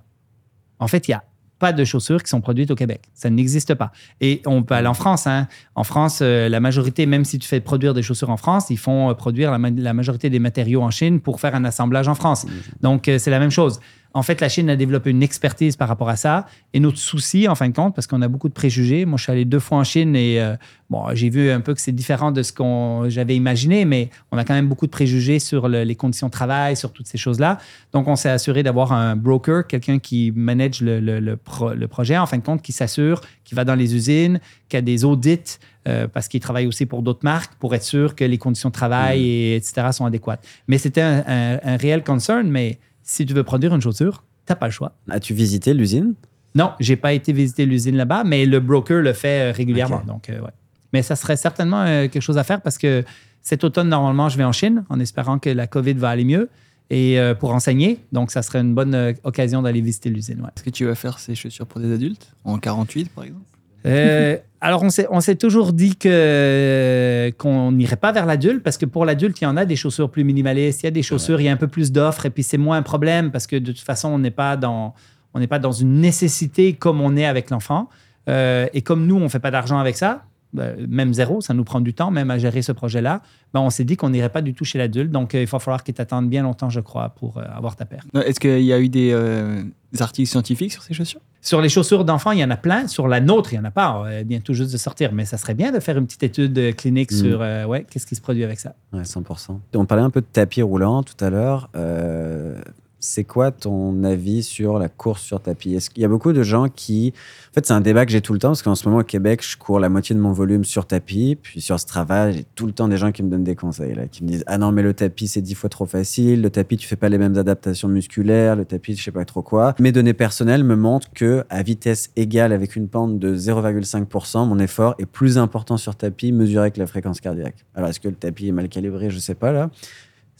En 0.79 0.87
fait, 0.87 1.07
il 1.07 1.11
y 1.11 1.13
a 1.13 1.23
pas 1.61 1.71
de 1.71 1.85
chaussures 1.85 2.21
qui 2.23 2.29
sont 2.29 2.41
produites 2.41 2.71
au 2.71 2.75
Québec. 2.75 3.01
Ça 3.13 3.29
n'existe 3.29 3.73
pas. 3.75 3.91
Et 4.19 4.41
on 4.45 4.63
peut 4.63 4.73
aller 4.75 4.87
en 4.89 4.93
France. 4.93 5.27
hein. 5.27 5.47
En 5.75 5.85
France, 5.85 6.19
euh, 6.21 6.49
la 6.49 6.59
majorité, 6.59 7.05
même 7.05 7.23
si 7.23 7.39
tu 7.39 7.47
fais 7.47 7.61
produire 7.61 7.93
des 7.93 8.01
chaussures 8.03 8.29
en 8.31 8.37
France, 8.37 8.65
ils 8.69 8.77
font 8.77 9.09
euh, 9.09 9.13
produire 9.13 9.49
la, 9.51 9.57
ma- 9.59 9.69
la 9.69 9.93
majorité 9.93 10.29
des 10.29 10.39
matériaux 10.39 10.81
en 10.81 10.91
Chine 10.91 11.21
pour 11.21 11.39
faire 11.39 11.55
un 11.55 11.63
assemblage 11.63 12.07
en 12.09 12.15
France. 12.15 12.45
Donc, 12.81 13.07
euh, 13.07 13.17
c'est 13.17 13.31
la 13.31 13.39
même 13.39 13.51
chose. 13.51 13.79
En 14.13 14.23
fait, 14.23 14.41
la 14.41 14.49
Chine 14.49 14.69
a 14.69 14.75
développé 14.75 15.09
une 15.09 15.23
expertise 15.23 15.77
par 15.77 15.87
rapport 15.87 16.09
à 16.09 16.17
ça. 16.17 16.45
Et 16.73 16.81
notre 16.81 16.97
souci, 16.97 17.47
en 17.47 17.55
fin 17.55 17.69
de 17.69 17.73
compte, 17.73 17.95
parce 17.95 18.07
qu'on 18.07 18.21
a 18.21 18.27
beaucoup 18.27 18.49
de 18.49 18.53
préjugés, 18.53 19.05
moi, 19.05 19.17
je 19.17 19.23
suis 19.23 19.31
allé 19.31 19.45
deux 19.45 19.59
fois 19.59 19.77
en 19.77 19.83
Chine 19.85 20.15
et 20.17 20.41
euh, 20.41 20.55
bon, 20.89 21.05
j'ai 21.13 21.29
vu 21.29 21.49
un 21.49 21.61
peu 21.61 21.73
que 21.73 21.79
c'est 21.79 21.93
différent 21.93 22.31
de 22.33 22.43
ce 22.43 22.51
qu'on 22.51 23.05
j'avais 23.09 23.37
imaginé, 23.37 23.85
mais 23.85 24.09
on 24.33 24.37
a 24.37 24.43
quand 24.43 24.53
même 24.53 24.67
beaucoup 24.67 24.85
de 24.85 24.91
préjugés 24.91 25.39
sur 25.39 25.69
le- 25.69 25.83
les 25.83 25.95
conditions 25.95 26.27
de 26.27 26.31
travail, 26.33 26.75
sur 26.75 26.91
toutes 26.91 27.07
ces 27.07 27.17
choses-là. 27.17 27.57
Donc, 27.93 28.09
on 28.09 28.17
s'est 28.17 28.29
assuré 28.29 28.63
d'avoir 28.63 28.91
un 28.91 29.15
broker, 29.15 29.65
quelqu'un 29.65 29.97
qui 29.99 30.33
manage 30.35 30.81
le, 30.81 30.99
le- 30.99 31.21
le 31.21 31.37
pro- 31.37 31.73
le 31.73 31.87
projet, 31.87 32.17
en 32.17 32.25
fin 32.25 32.37
de 32.37 32.43
compte, 32.43 32.61
qui 32.61 32.73
s'assure, 32.73 33.21
qui 33.45 33.55
va 33.55 33.63
dans 33.63 33.75
les 33.75 33.95
usines, 33.95 34.41
qui 34.67 34.75
a 34.75 34.81
des 34.81 35.05
audits, 35.05 35.57
euh, 35.87 36.07
parce 36.09 36.27
qu'il 36.27 36.41
travaille 36.41 36.67
aussi 36.67 36.85
pour 36.85 37.01
d'autres 37.01 37.23
marques, 37.23 37.53
pour 37.59 37.73
être 37.75 37.83
sûr 37.83 38.13
que 38.15 38.25
les 38.25 38.37
conditions 38.37 38.67
de 38.69 38.73
travail, 38.73 39.25
et, 39.25 39.55
etc., 39.55 39.87
sont 39.93 40.05
adéquates. 40.05 40.45
Mais 40.67 40.77
c'était 40.77 41.01
un, 41.01 41.23
un- 41.25 41.59
un 41.63 41.77
réel 41.77 42.03
concern, 42.03 42.49
mais 42.49 42.77
si 43.03 43.25
tu 43.25 43.33
veux 43.33 43.43
produire 43.43 43.73
une 43.75 43.81
chaussure, 43.81 44.23
tu 44.45 44.51
n'as 44.51 44.55
pas 44.55 44.67
le 44.67 44.71
choix. 44.71 44.93
As-tu 45.09 45.33
visité 45.33 45.73
l'usine? 45.73 46.13
Non, 46.55 46.71
j'ai 46.79 46.95
pas 46.95 47.13
été 47.13 47.31
visiter 47.33 47.65
l'usine 47.65 47.95
là-bas, 47.95 48.23
mais 48.25 48.45
le 48.45 48.59
broker 48.59 49.01
le 49.01 49.13
fait 49.13 49.49
euh, 49.49 49.53
régulièrement. 49.55 50.01
Donc, 50.05 50.29
euh, 50.29 50.41
ouais. 50.41 50.49
Mais 50.93 51.01
ça 51.01 51.15
serait 51.15 51.37
certainement 51.37 51.81
euh, 51.83 52.07
quelque 52.09 52.21
chose 52.21 52.37
à 52.37 52.43
faire 52.43 52.61
parce 52.61 52.77
que 52.77 53.03
cet 53.41 53.63
automne, 53.63 53.87
normalement, 53.89 54.27
je 54.29 54.37
vais 54.37 54.43
en 54.43 54.51
Chine 54.51 54.83
en 54.89 54.99
espérant 54.99 55.39
que 55.39 55.49
la 55.49 55.67
COVID 55.67 55.93
va 55.93 56.09
aller 56.09 56.25
mieux 56.25 56.49
et 56.89 57.17
euh, 57.19 57.33
pour 57.33 57.53
enseigner. 57.53 57.99
Donc, 58.11 58.31
ça 58.31 58.41
serait 58.41 58.59
une 58.59 58.73
bonne 58.75 59.13
occasion 59.23 59.61
d'aller 59.61 59.79
visiter 59.81 60.09
l'usine. 60.09 60.41
ouais. 60.41 60.49
Est-ce 60.55 60.63
que 60.63 60.69
tu 60.69 60.85
vas 60.85 60.95
faire 60.95 61.19
ces 61.19 61.35
chaussures 61.35 61.65
pour 61.65 61.79
des 61.79 61.91
adultes? 61.93 62.33
En 62.43 62.57
48, 62.57 63.09
par 63.11 63.23
exemple? 63.23 63.45
Euh, 63.85 64.37
alors, 64.59 64.83
on 64.83 64.89
s'est, 65.21 65.35
toujours 65.35 65.73
dit 65.73 65.95
que, 65.95 67.31
qu'on 67.37 67.71
n'irait 67.71 67.95
pas 67.95 68.11
vers 68.11 68.25
l'adulte 68.25 68.63
parce 68.63 68.77
que 68.77 68.85
pour 68.85 69.05
l'adulte, 69.05 69.41
il 69.41 69.45
y 69.45 69.47
en 69.47 69.57
a 69.57 69.65
des 69.65 69.75
chaussures 69.75 70.11
plus 70.11 70.23
minimalistes, 70.23 70.83
il 70.83 70.85
y 70.85 70.87
a 70.87 70.91
des 70.91 71.01
chaussures, 71.01 71.41
il 71.41 71.45
y 71.45 71.49
a 71.49 71.51
un 71.51 71.57
peu 71.57 71.67
plus 71.67 71.91
d'offres 71.91 72.27
et 72.27 72.29
puis 72.29 72.43
c'est 72.43 72.57
moins 72.57 72.77
un 72.77 72.83
problème 72.83 73.31
parce 73.31 73.47
que 73.47 73.55
de 73.55 73.71
toute 73.71 73.85
façon, 73.85 74.09
on 74.09 74.19
n'est 74.19 74.29
pas 74.29 74.57
dans, 74.57 74.93
on 75.33 75.39
n'est 75.39 75.47
pas 75.47 75.59
dans 75.59 75.71
une 75.71 75.99
nécessité 75.99 76.73
comme 76.73 77.01
on 77.01 77.15
est 77.15 77.25
avec 77.25 77.49
l'enfant. 77.49 77.89
Euh, 78.29 78.67
et 78.73 78.81
comme 78.81 79.07
nous, 79.07 79.15
on 79.15 79.21
ne 79.21 79.29
fait 79.29 79.39
pas 79.39 79.51
d'argent 79.51 79.79
avec 79.79 79.97
ça, 79.97 80.25
même 80.53 81.13
zéro, 81.13 81.41
ça 81.41 81.53
nous 81.53 81.63
prend 81.63 81.81
du 81.81 81.93
temps 81.93 82.11
même 82.11 82.31
à 82.31 82.37
gérer 82.37 82.61
ce 82.61 82.71
projet-là, 82.71 83.21
ben, 83.53 83.59
on 83.59 83.69
s'est 83.69 83.83
dit 83.83 83.97
qu'on 83.97 84.09
n'irait 84.09 84.29
pas 84.29 84.41
du 84.41 84.53
tout 84.53 84.63
chez 84.65 84.77
l'adulte. 84.77 85.11
Donc, 85.11 85.35
euh, 85.35 85.41
il 85.41 85.47
va 85.47 85.59
falloir 85.59 85.83
qu'il 85.83 85.93
t'attende 85.93 86.29
bien 86.29 86.43
longtemps, 86.43 86.69
je 86.69 86.79
crois, 86.79 87.09
pour 87.09 87.37
euh, 87.37 87.43
avoir 87.53 87.75
ta 87.75 87.85
paire. 87.85 88.03
Non, 88.13 88.21
Est-ce 88.21 88.39
qu'il 88.39 88.61
y 88.63 88.71
a 88.73 88.79
eu 88.79 88.87
des, 88.89 89.11
euh, 89.13 89.63
des 89.91 90.01
articles 90.01 90.29
scientifiques 90.29 90.71
sur 90.71 90.83
ces 90.83 90.93
chaussures? 90.93 91.19
Sur 91.41 91.59
les 91.59 91.69
chaussures 91.69 92.05
d'enfants, 92.05 92.31
il 92.31 92.39
y 92.39 92.43
en 92.43 92.51
a 92.51 92.57
plein. 92.57 92.87
Sur 92.87 93.07
la 93.07 93.19
nôtre, 93.19 93.51
il 93.51 93.55
n'y 93.57 93.61
en 93.61 93.65
a 93.67 93.71
pas. 93.71 94.05
Elle 94.11 94.27
vient 94.27 94.39
tout 94.39 94.53
juste 94.53 94.71
de 94.71 94.77
sortir. 94.77 95.11
Mais 95.11 95.25
ça 95.25 95.37
serait 95.37 95.55
bien 95.55 95.71
de 95.71 95.79
faire 95.79 95.97
une 95.97 96.05
petite 96.05 96.23
étude 96.23 96.57
euh, 96.57 96.71
clinique 96.71 97.11
Mm. 97.11 97.15
sur 97.15 97.41
euh, 97.41 97.65
ouais, 97.65 97.85
qu'est-ce 97.89 98.05
qui 98.05 98.15
se 98.15 98.21
produit 98.21 98.43
avec 98.43 98.59
ça. 98.59 98.75
Ouais, 98.93 99.01
100%. 99.01 99.59
On 99.75 99.85
parlait 99.85 100.03
un 100.03 100.09
peu 100.11 100.21
de 100.21 100.27
tapis 100.31 100.61
roulant 100.61 101.01
tout 101.03 101.15
à 101.23 101.29
l'heure. 101.29 101.69
Euh, 101.75 102.55
c'est 103.01 103.23
quoi 103.23 103.51
ton 103.51 104.03
avis 104.03 104.43
sur 104.43 104.79
la 104.79 104.87
course 104.87 105.23
sur 105.23 105.41
tapis? 105.41 105.73
Est-ce 105.73 105.89
qu'il 105.89 106.03
y 106.03 106.05
a 106.05 106.07
beaucoup 106.07 106.31
de 106.31 106.43
gens 106.43 106.69
qui... 106.69 107.13
En 107.49 107.53
fait, 107.55 107.65
c'est 107.65 107.73
un 107.73 107.81
débat 107.81 108.05
que 108.05 108.11
j'ai 108.11 108.21
tout 108.21 108.31
le 108.31 108.39
temps, 108.39 108.49
parce 108.49 108.61
qu'en 108.61 108.75
ce 108.75 108.87
moment, 108.87 109.01
au 109.01 109.03
Québec, 109.03 109.43
je 109.43 109.57
cours 109.57 109.79
la 109.79 109.89
moitié 109.89 110.15
de 110.15 110.21
mon 110.21 110.31
volume 110.31 110.63
sur 110.63 110.85
tapis. 110.85 111.35
Puis 111.41 111.61
sur 111.61 111.79
Strava, 111.79 112.31
j'ai 112.31 112.45
tout 112.55 112.67
le 112.67 112.71
temps 112.71 112.87
des 112.87 112.97
gens 112.97 113.11
qui 113.11 113.23
me 113.23 113.29
donnent 113.29 113.43
des 113.43 113.55
conseils, 113.55 113.95
là, 113.95 114.05
qui 114.05 114.23
me 114.23 114.29
disent 114.29 114.43
«Ah 114.47 114.57
non, 114.57 114.71
mais 114.71 114.83
le 114.83 114.93
tapis, 114.93 115.27
c'est 115.27 115.41
dix 115.41 115.55
fois 115.55 115.69
trop 115.69 115.85
facile. 115.85 116.41
Le 116.41 116.49
tapis, 116.51 116.77
tu 116.77 116.87
fais 116.87 116.95
pas 116.95 117.09
les 117.09 117.17
mêmes 117.17 117.37
adaptations 117.37 117.87
musculaires. 117.87 118.55
Le 118.55 118.65
tapis, 118.65 118.95
je 118.95 119.03
sais 119.03 119.11
pas 119.11 119.25
trop 119.25 119.41
quoi.» 119.41 119.75
Mes 119.79 119.91
données 119.91 120.13
personnelles 120.13 120.63
me 120.63 120.75
montrent 120.75 121.11
que 121.11 121.43
à 121.49 121.63
vitesse 121.63 122.11
égale 122.15 122.53
avec 122.53 122.75
une 122.75 122.87
pente 122.87 123.17
de 123.17 123.35
0,5%, 123.35 124.47
mon 124.47 124.59
effort 124.59 124.93
est 124.99 125.07
plus 125.07 125.39
important 125.39 125.77
sur 125.77 125.95
tapis 125.95 126.31
mesuré 126.31 126.61
avec 126.61 126.77
la 126.77 126.85
fréquence 126.85 127.19
cardiaque. 127.19 127.65
Alors, 127.73 127.89
est-ce 127.89 127.99
que 127.99 128.09
le 128.09 128.15
tapis 128.15 128.47
est 128.47 128.51
mal 128.51 128.69
calibré? 128.69 129.09
Je 129.09 129.17
sais 129.17 129.35
pas, 129.35 129.51
là. 129.51 129.71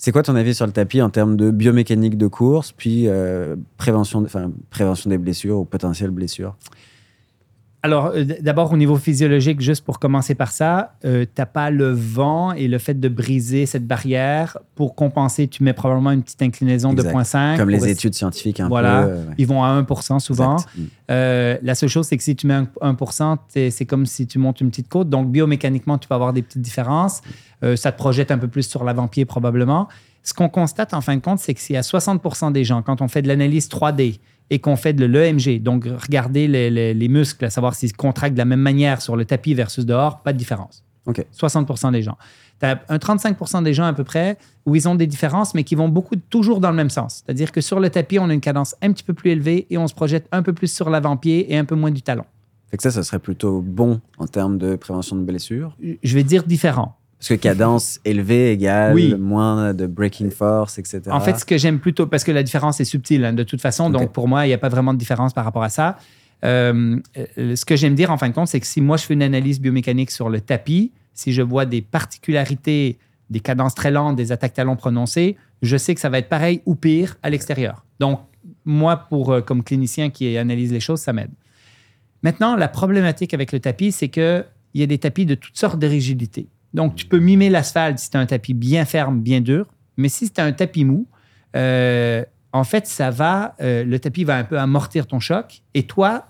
C'est 0.03 0.11
quoi 0.11 0.23
ton 0.23 0.35
avis 0.35 0.55
sur 0.55 0.65
le 0.65 0.71
tapis 0.71 0.99
en 0.99 1.11
termes 1.11 1.37
de 1.37 1.51
biomécanique 1.51 2.17
de 2.17 2.25
course, 2.25 2.71
puis 2.71 3.07
euh, 3.07 3.55
prévention, 3.77 4.23
enfin, 4.23 4.51
prévention 4.71 5.11
des 5.11 5.19
blessures 5.19 5.59
ou 5.59 5.63
potentielles 5.63 6.09
blessures? 6.09 6.55
Alors, 7.83 8.11
euh, 8.15 8.23
d'abord, 8.41 8.71
au 8.71 8.77
niveau 8.77 8.95
physiologique, 8.97 9.59
juste 9.59 9.83
pour 9.83 9.97
commencer 9.99 10.35
par 10.35 10.51
ça, 10.51 10.93
euh, 11.03 11.25
tu 11.25 11.41
n'as 11.41 11.47
pas 11.47 11.71
le 11.71 11.89
vent 11.91 12.51
et 12.51 12.67
le 12.67 12.77
fait 12.77 12.99
de 12.99 13.09
briser 13.09 13.65
cette 13.65 13.87
barrière. 13.87 14.57
Pour 14.75 14.93
compenser, 14.93 15.47
tu 15.47 15.63
mets 15.63 15.73
probablement 15.73 16.11
une 16.11 16.21
petite 16.21 16.43
inclinaison 16.43 16.93
de 16.93 17.01
0.5. 17.01 17.57
Comme 17.57 17.71
les 17.71 17.87
études 17.89 18.13
scientifiques 18.13 18.59
un 18.59 18.67
Voilà. 18.67 19.03
peu. 19.03 19.09
euh. 19.11 19.23
Ils 19.39 19.47
vont 19.47 19.63
à 19.63 19.69
1 19.69 20.19
souvent. 20.19 20.57
Mm. 20.57 20.81
Euh, 21.09 21.57
la 21.63 21.73
seule 21.73 21.89
chose, 21.89 22.05
c'est 22.05 22.17
que 22.17 22.23
si 22.23 22.35
tu 22.35 22.45
mets 22.45 22.53
un, 22.53 22.67
1 22.81 23.37
t'es- 23.51 23.71
c'est 23.71 23.85
comme 23.85 24.05
si 24.05 24.27
tu 24.27 24.37
montes 24.37 24.61
une 24.61 24.69
petite 24.69 24.87
côte. 24.87 25.09
Donc, 25.09 25.31
biomécaniquement, 25.31 25.97
tu 25.97 26.07
peux 26.07 26.13
avoir 26.15 26.33
des 26.33 26.43
petites 26.43 26.61
différences. 26.61 27.21
Euh, 27.63 27.75
ça 27.75 27.91
te 27.91 27.97
projette 27.97 28.29
un 28.29 28.37
peu 28.37 28.47
plus 28.47 28.63
sur 28.69 28.83
l'avant-pied, 28.83 29.25
probablement. 29.25 29.87
Ce 30.23 30.35
qu'on 30.35 30.49
constate, 30.49 30.93
en 30.93 31.01
fin 31.01 31.15
de 31.15 31.21
compte, 31.21 31.39
c'est 31.39 31.55
que 31.55 31.59
s'il 31.59 31.73
y 31.73 31.77
a 31.77 31.81
60% 31.81 32.51
des 32.51 32.63
gens, 32.63 32.83
quand 32.83 33.01
on 33.01 33.07
fait 33.07 33.23
de 33.23 33.27
l'analyse 33.27 33.67
3D 33.69 34.19
et 34.51 34.59
qu'on 34.59 34.75
fait 34.75 34.93
de 34.93 35.05
l'EMG, 35.05 35.63
donc 35.63 35.85
regarder 35.85 36.47
les, 36.47 36.69
les- 36.69 36.93
les 36.93 37.07
muscles, 37.07 37.43
à 37.45 37.49
savoir 37.49 37.73
s'ils 37.73 37.89
se 37.89 37.93
contractent 37.95 38.33
de 38.33 38.37
la 38.37 38.45
même 38.45 38.59
manière 38.59 39.01
sur 39.01 39.15
le 39.15 39.25
tapis 39.25 39.55
versus 39.55 39.85
dehors, 39.85 40.21
pas 40.21 40.33
de 40.33 40.37
différence. 40.37 40.83
Ok. 41.07 41.25
60% 41.35 41.91
des 41.91 42.03
gens. 42.03 42.17
Tu 42.59 42.67
as 42.67 42.79
un 42.89 42.97
35% 42.97 43.63
des 43.63 43.73
gens 43.73 43.85
à 43.85 43.93
peu 43.93 44.03
près 44.03 44.37
où 44.67 44.75
ils 44.75 44.87
ont 44.87 44.93
des 44.93 45.07
différences, 45.07 45.55
mais 45.55 45.63
qui 45.63 45.73
vont 45.73 45.89
beaucoup 45.89 46.15
toujours 46.29 46.59
dans 46.59 46.69
le 46.69 46.75
même 46.75 46.91
sens. 46.91 47.23
C'est-à-dire 47.25 47.51
que 47.51 47.59
sur 47.61 47.79
le 47.79 47.89
tapis, 47.89 48.19
on 48.19 48.29
a 48.29 48.33
une 48.35 48.41
cadence 48.41 48.75
un 48.83 48.91
petit 48.91 49.03
peu 49.03 49.13
plus 49.15 49.31
élevée 49.31 49.65
et 49.71 49.77
on 49.79 49.87
se 49.87 49.95
projette 49.95 50.27
un 50.31 50.43
peu 50.43 50.53
plus 50.53 50.71
sur 50.71 50.91
l'avant-pied 50.91 51.51
et 51.51 51.57
un 51.57 51.65
peu 51.65 51.73
moins 51.75 51.89
du 51.89 52.03
talon. 52.03 52.25
Fait 52.69 52.77
que 52.77 52.83
ça, 52.83 52.91
ça 52.91 53.03
serait 53.03 53.19
plutôt 53.19 53.61
bon 53.61 53.99
en 54.19 54.27
termes 54.27 54.57
de 54.59 54.75
prévention 54.75 55.15
de 55.15 55.23
blessures? 55.23 55.75
Je 56.03 56.13
vais 56.15 56.23
dire 56.23 56.43
différent. 56.43 56.97
Parce 57.21 57.29
que 57.29 57.33
cadence 57.35 57.99
élevée 58.03 58.51
égale 58.53 58.95
Oui. 58.95 59.13
moins 59.13 59.75
de 59.75 59.85
breaking 59.85 60.31
force, 60.31 60.79
etc. 60.79 61.01
En 61.11 61.19
fait, 61.19 61.37
ce 61.37 61.45
que 61.45 61.55
j'aime 61.55 61.79
plutôt, 61.79 62.07
parce 62.07 62.23
que 62.23 62.31
la 62.31 62.41
différence 62.41 62.79
est 62.79 62.85
subtile 62.85 63.23
hein, 63.25 63.33
de 63.33 63.43
toute 63.43 63.61
façon, 63.61 63.91
donc 63.91 64.11
pour 64.11 64.27
moi, 64.27 64.47
il 64.47 64.49
n'y 64.49 64.55
a 64.55 64.57
pas 64.57 64.69
vraiment 64.69 64.91
de 64.91 64.97
différence 64.97 65.31
par 65.31 65.45
rapport 65.45 65.61
à 65.61 65.69
ça. 65.69 65.97
Euh, 66.43 66.97
euh, 67.37 67.55
ce 67.55 67.63
que 67.63 67.75
j'aime 67.75 67.93
dire 67.93 68.09
en 68.09 68.17
fin 68.17 68.27
de 68.27 68.33
compte, 68.33 68.47
c'est 68.47 68.59
que 68.59 68.65
si 68.65 68.81
moi 68.81 68.97
je 68.97 69.03
fais 69.03 69.13
une 69.13 69.21
analyse 69.21 69.61
biomécanique 69.61 70.09
sur 70.09 70.29
le 70.29 70.41
tapis, 70.41 70.91
si 71.13 71.31
je 71.31 71.43
vois 71.43 71.67
des 71.67 71.83
particularités, 71.83 72.97
des 73.29 73.39
cadences 73.39 73.75
très 73.75 73.91
lentes, 73.91 74.15
des 74.15 74.31
attaques 74.31 74.53
talons 74.53 74.75
prononcées, 74.75 75.37
je 75.61 75.77
sais 75.77 75.93
que 75.93 76.01
ça 76.01 76.09
va 76.09 76.17
être 76.17 76.29
pareil 76.29 76.61
ou 76.65 76.73
pire 76.73 77.17
à 77.21 77.29
l'extérieur. 77.29 77.85
Donc, 77.99 78.21
moi, 78.65 78.97
pour, 78.97 79.31
euh, 79.31 79.41
comme 79.41 79.63
clinicien 79.63 80.09
qui 80.09 80.35
analyse 80.37 80.71
les 80.71 80.79
choses, 80.79 81.01
ça 81.01 81.13
m'aide. 81.13 81.29
Maintenant, 82.23 82.55
la 82.55 82.67
problématique 82.67 83.35
avec 83.35 83.51
le 83.51 83.59
tapis, 83.59 83.91
c'est 83.91 84.09
qu'il 84.09 84.43
y 84.73 84.81
a 84.81 84.87
des 84.87 84.97
tapis 84.97 85.27
de 85.27 85.35
toutes 85.35 85.57
sortes 85.57 85.77
de 85.77 85.85
rigidités. 85.85 86.47
Donc, 86.73 86.95
tu 86.95 87.05
peux 87.05 87.19
mimer 87.19 87.49
l'asphalte 87.49 87.99
si 87.99 88.09
tu 88.09 88.17
as 88.17 88.19
un 88.19 88.25
tapis 88.25 88.53
bien 88.53 88.85
ferme, 88.85 89.19
bien 89.21 89.41
dur, 89.41 89.67
mais 89.97 90.09
si 90.09 90.29
tu 90.29 90.39
as 90.39 90.45
un 90.45 90.53
tapis 90.53 90.85
mou, 90.85 91.07
euh, 91.55 92.23
en 92.53 92.63
fait, 92.63 92.87
ça 92.87 93.11
va, 93.11 93.55
euh, 93.61 93.83
le 93.83 93.99
tapis 93.99 94.23
va 94.23 94.37
un 94.37 94.43
peu 94.43 94.59
amortir 94.59 95.07
ton 95.07 95.19
choc 95.19 95.61
et 95.73 95.83
toi, 95.83 96.27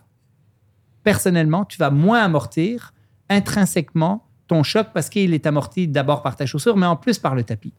personnellement, 1.04 1.66
tu 1.66 1.78
vas 1.78 1.90
moins 1.90 2.22
amortir 2.22 2.94
intrinsèquement 3.30 4.28
ton 4.48 4.64
choc 4.64 4.88
parce 4.94 5.10
qu'il 5.10 5.34
est 5.34 5.46
amorti 5.46 5.88
d'abord 5.88 6.22
par 6.22 6.36
ta 6.36 6.46
chaussure, 6.46 6.76
mais 6.78 6.86
en 6.86 6.96
plus 6.96 7.18
par 7.18 7.36
le 7.36 7.44
tapis. 7.44 7.74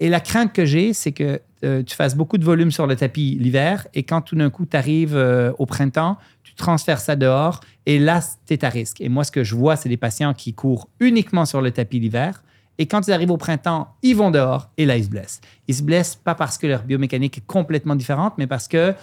Et 0.00 0.08
la 0.08 0.20
crainte 0.20 0.52
que 0.52 0.64
j'ai, 0.64 0.92
c'est 0.92 1.12
que 1.12 1.40
euh, 1.64 1.82
tu 1.82 1.94
fasses 1.94 2.16
beaucoup 2.16 2.36
de 2.36 2.44
volume 2.44 2.70
sur 2.70 2.86
le 2.86 2.96
tapis 2.96 3.36
l'hiver 3.40 3.86
et 3.94 4.02
quand 4.02 4.22
tout 4.22 4.34
d'un 4.34 4.50
coup 4.50 4.66
tu 4.66 4.76
arrives 4.76 5.16
au 5.58 5.66
printemps, 5.66 6.18
tu 6.56 6.62
transfères 6.62 7.00
ça 7.00 7.16
dehors 7.16 7.60
et 7.86 7.98
là, 7.98 8.20
tu 8.46 8.54
es 8.54 8.64
à 8.64 8.68
risque. 8.68 9.00
Et 9.00 9.08
moi, 9.08 9.24
ce 9.24 9.32
que 9.32 9.44
je 9.44 9.54
vois, 9.54 9.76
c'est 9.76 9.88
des 9.88 9.96
patients 9.96 10.34
qui 10.34 10.54
courent 10.54 10.88
uniquement 11.00 11.44
sur 11.44 11.60
le 11.60 11.70
tapis 11.70 12.00
l'hiver 12.00 12.42
et 12.78 12.86
quand 12.86 13.06
ils 13.06 13.12
arrivent 13.12 13.30
au 13.30 13.36
printemps, 13.36 13.94
ils 14.02 14.16
vont 14.16 14.30
dehors 14.30 14.70
et 14.76 14.86
là, 14.86 14.96
ils 14.96 15.04
se 15.04 15.08
blessent. 15.08 15.40
Ils 15.68 15.74
se 15.74 15.82
blessent 15.82 16.16
pas 16.16 16.34
parce 16.34 16.58
que 16.58 16.66
leur 16.66 16.82
biomécanique 16.82 17.38
est 17.38 17.46
complètement 17.46 17.94
différente, 17.94 18.34
mais 18.36 18.46
parce 18.46 18.68
que 18.68 18.94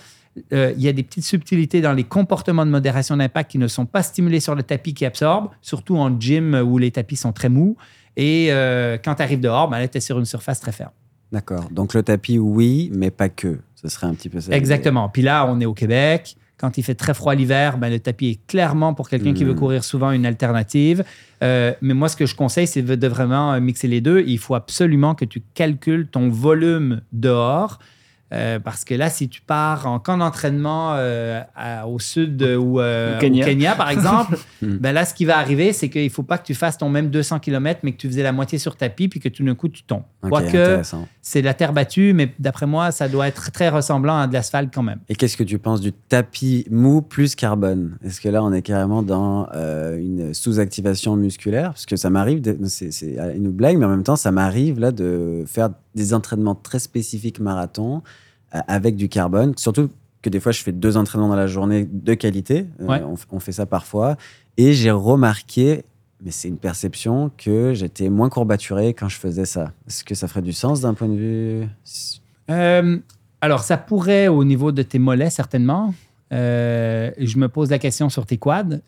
euh, 0.53 0.73
il 0.75 0.81
y 0.81 0.87
a 0.87 0.93
des 0.93 1.03
petites 1.03 1.25
subtilités 1.25 1.81
dans 1.81 1.93
les 1.93 2.03
comportements 2.03 2.65
de 2.65 2.71
modération 2.71 3.17
d'impact 3.17 3.51
qui 3.51 3.57
ne 3.57 3.67
sont 3.67 3.85
pas 3.85 4.03
stimulés 4.03 4.39
sur 4.39 4.55
le 4.55 4.63
tapis 4.63 4.93
qui 4.93 5.05
absorbent, 5.05 5.49
surtout 5.61 5.97
en 5.97 6.19
gym 6.19 6.55
où 6.55 6.77
les 6.77 6.91
tapis 6.91 7.15
sont 7.15 7.33
très 7.33 7.49
mous. 7.49 7.75
Et 8.17 8.47
euh, 8.51 8.97
quand 9.03 9.15
tu 9.15 9.21
arrives 9.21 9.39
dehors, 9.39 9.69
ben 9.69 9.79
là, 9.79 9.87
tu 9.87 9.97
es 9.97 10.01
sur 10.01 10.19
une 10.19 10.25
surface 10.25 10.59
très 10.59 10.71
ferme. 10.71 10.91
D'accord. 11.31 11.69
Donc 11.71 11.93
le 11.93 12.03
tapis, 12.03 12.37
oui, 12.37 12.91
mais 12.93 13.09
pas 13.09 13.29
que. 13.29 13.59
Ce 13.75 13.87
serait 13.87 14.07
un 14.07 14.13
petit 14.13 14.29
peu 14.29 14.41
ça. 14.41 14.51
Exactement. 14.51 15.07
Puis 15.09 15.21
là, 15.21 15.45
on 15.49 15.59
est 15.61 15.65
au 15.65 15.73
Québec. 15.73 16.35
Quand 16.61 16.77
il 16.77 16.83
fait 16.83 16.95
très 16.95 17.13
froid 17.15 17.33
l'hiver, 17.35 17.77
ben, 17.79 17.89
le 17.89 17.99
tapis 17.99 18.27
est 18.29 18.47
clairement 18.47 18.93
pour 18.93 19.09
quelqu'un 19.09 19.33
qui 19.33 19.43
veut 19.43 19.55
courir 19.55 19.83
souvent 19.83 20.11
une 20.11 20.25
alternative. 20.27 21.03
Euh, 21.43 21.73
mais 21.81 21.95
moi, 21.95 22.07
ce 22.07 22.15
que 22.15 22.27
je 22.27 22.35
conseille, 22.35 22.67
c'est 22.67 22.83
de 22.83 23.07
vraiment 23.07 23.59
mixer 23.59 23.87
les 23.87 23.99
deux. 23.99 24.23
Il 24.27 24.37
faut 24.37 24.53
absolument 24.55 25.15
que 25.15 25.25
tu 25.25 25.41
calcules 25.55 26.07
ton 26.07 26.29
volume 26.29 27.01
dehors. 27.11 27.79
Euh, 28.33 28.59
parce 28.59 28.85
que 28.85 28.93
là, 28.93 29.09
si 29.09 29.27
tu 29.27 29.41
pars 29.41 29.87
en 29.87 29.99
camp 29.99 30.17
d'entraînement 30.17 30.93
euh, 30.95 31.41
à- 31.53 31.85
au 31.85 31.99
sud 31.99 32.41
euh, 32.43 32.55
ou 32.55 32.79
euh, 32.79 33.17
Au 33.17 33.19
Kenya. 33.19 33.43
au 33.43 33.45
Kenya, 33.45 33.75
par 33.75 33.89
exemple, 33.95 34.37
Hmm. 34.61 34.77
ben 34.77 34.93
là, 34.93 35.03
ce 35.03 35.13
qui 35.13 35.25
va 35.25 35.37
arriver, 35.37 35.73
c'est 35.73 35.89
qu'il 35.89 36.05
ne 36.05 36.09
faut 36.09 36.23
pas 36.23 36.37
que 36.37 36.45
tu 36.45 36.53
fasses 36.55 36.77
ton 36.77 36.87
même 36.89 37.09
200 37.09 37.39
km, 37.39 37.81
mais 37.83 37.91
que 37.91 37.97
tu 37.97 38.07
faisais 38.07 38.23
la 38.23 38.31
moitié 38.31 38.57
sur 38.57 38.77
tapis, 38.77 39.09
puis 39.09 39.19
que 39.19 39.27
tout 39.27 39.43
d'un 39.43 39.53
coup, 39.55 39.67
tu 39.67 39.83
tombes. 39.83 40.03
Quoique. 40.29 40.81
C'est 41.23 41.41
de 41.41 41.45
la 41.45 41.53
terre 41.53 41.71
battue, 41.71 42.13
mais 42.13 42.33
d'après 42.39 42.65
moi, 42.65 42.91
ça 42.91 43.07
doit 43.07 43.27
être 43.27 43.51
très 43.51 43.69
ressemblant 43.69 44.17
à 44.17 44.27
de 44.27 44.33
l'asphalte 44.33 44.73
quand 44.73 44.81
même. 44.81 44.99
Et 45.07 45.15
qu'est-ce 45.15 45.37
que 45.37 45.43
tu 45.43 45.59
penses 45.59 45.79
du 45.79 45.93
tapis 45.93 46.65
mou 46.71 47.01
plus 47.03 47.35
carbone? 47.35 47.97
Est-ce 48.03 48.19
que 48.19 48.27
là, 48.29 48.43
on 48.43 48.51
est 48.53 48.61
carrément 48.63 49.03
dans 49.03 49.47
euh, 49.53 49.97
une 49.97 50.33
sous-activation 50.33 51.15
musculaire? 51.15 51.69
Parce 51.73 51.85
que 51.85 51.95
ça 51.95 52.09
m'arrive, 52.09 52.41
de- 52.41 52.57
c'est 52.65 52.89
une 53.35 53.51
blague, 53.51 53.77
mais 53.77 53.85
en 53.85 53.89
même 53.89 54.03
temps, 54.03 54.15
ça 54.15 54.31
m'arrive 54.31 54.79
là 54.79 54.91
de 54.91 55.43
faire 55.45 55.69
des 55.95 56.13
entraînements 56.13 56.55
très 56.55 56.79
spécifiques 56.79 57.39
marathon 57.39 58.01
euh, 58.55 58.59
avec 58.67 58.95
du 58.95 59.07
carbone. 59.07 59.53
Surtout 59.57 59.89
que 60.23 60.29
des 60.29 60.39
fois, 60.39 60.51
je 60.51 60.61
fais 60.63 60.71
deux 60.71 60.97
entraînements 60.97 61.29
dans 61.29 61.35
la 61.35 61.47
journée 61.47 61.87
de 61.91 62.13
qualité. 62.15 62.65
Euh, 62.81 62.87
Ouais. 62.87 63.01
on, 63.03 63.13
f- 63.15 63.25
on 63.31 63.39
fait 63.39 63.51
ça 63.51 63.65
parfois. 63.65 64.17
Et 64.57 64.73
j'ai 64.73 64.91
remarqué, 64.91 65.83
mais 66.23 66.31
c'est 66.31 66.47
une 66.47 66.57
perception, 66.57 67.31
que 67.37 67.73
j'étais 67.73 68.09
moins 68.09 68.29
courbaturé 68.29 68.93
quand 68.93 69.09
je 69.09 69.17
faisais 69.17 69.45
ça. 69.45 69.73
Est-ce 69.87 70.03
que 70.03 70.15
ça 70.15 70.27
ferait 70.27 70.41
du 70.41 70.53
sens 70.53 70.81
d'un 70.81 70.93
point 70.93 71.07
de 71.07 71.15
vue 71.15 71.67
Euh, 72.49 72.97
alors, 73.41 73.63
ça 73.63 73.77
pourrait 73.77 74.27
au 74.27 74.43
niveau 74.43 74.71
de 74.71 74.83
tes 74.83 74.99
mollets, 74.99 75.31
certainement. 75.31 75.93
Euh, 76.31 77.11
je 77.17 77.37
me 77.37 77.49
pose 77.49 77.71
la 77.71 77.79
question 77.79 78.09
sur 78.09 78.25
tes 78.25 78.37
quads. 78.37 78.79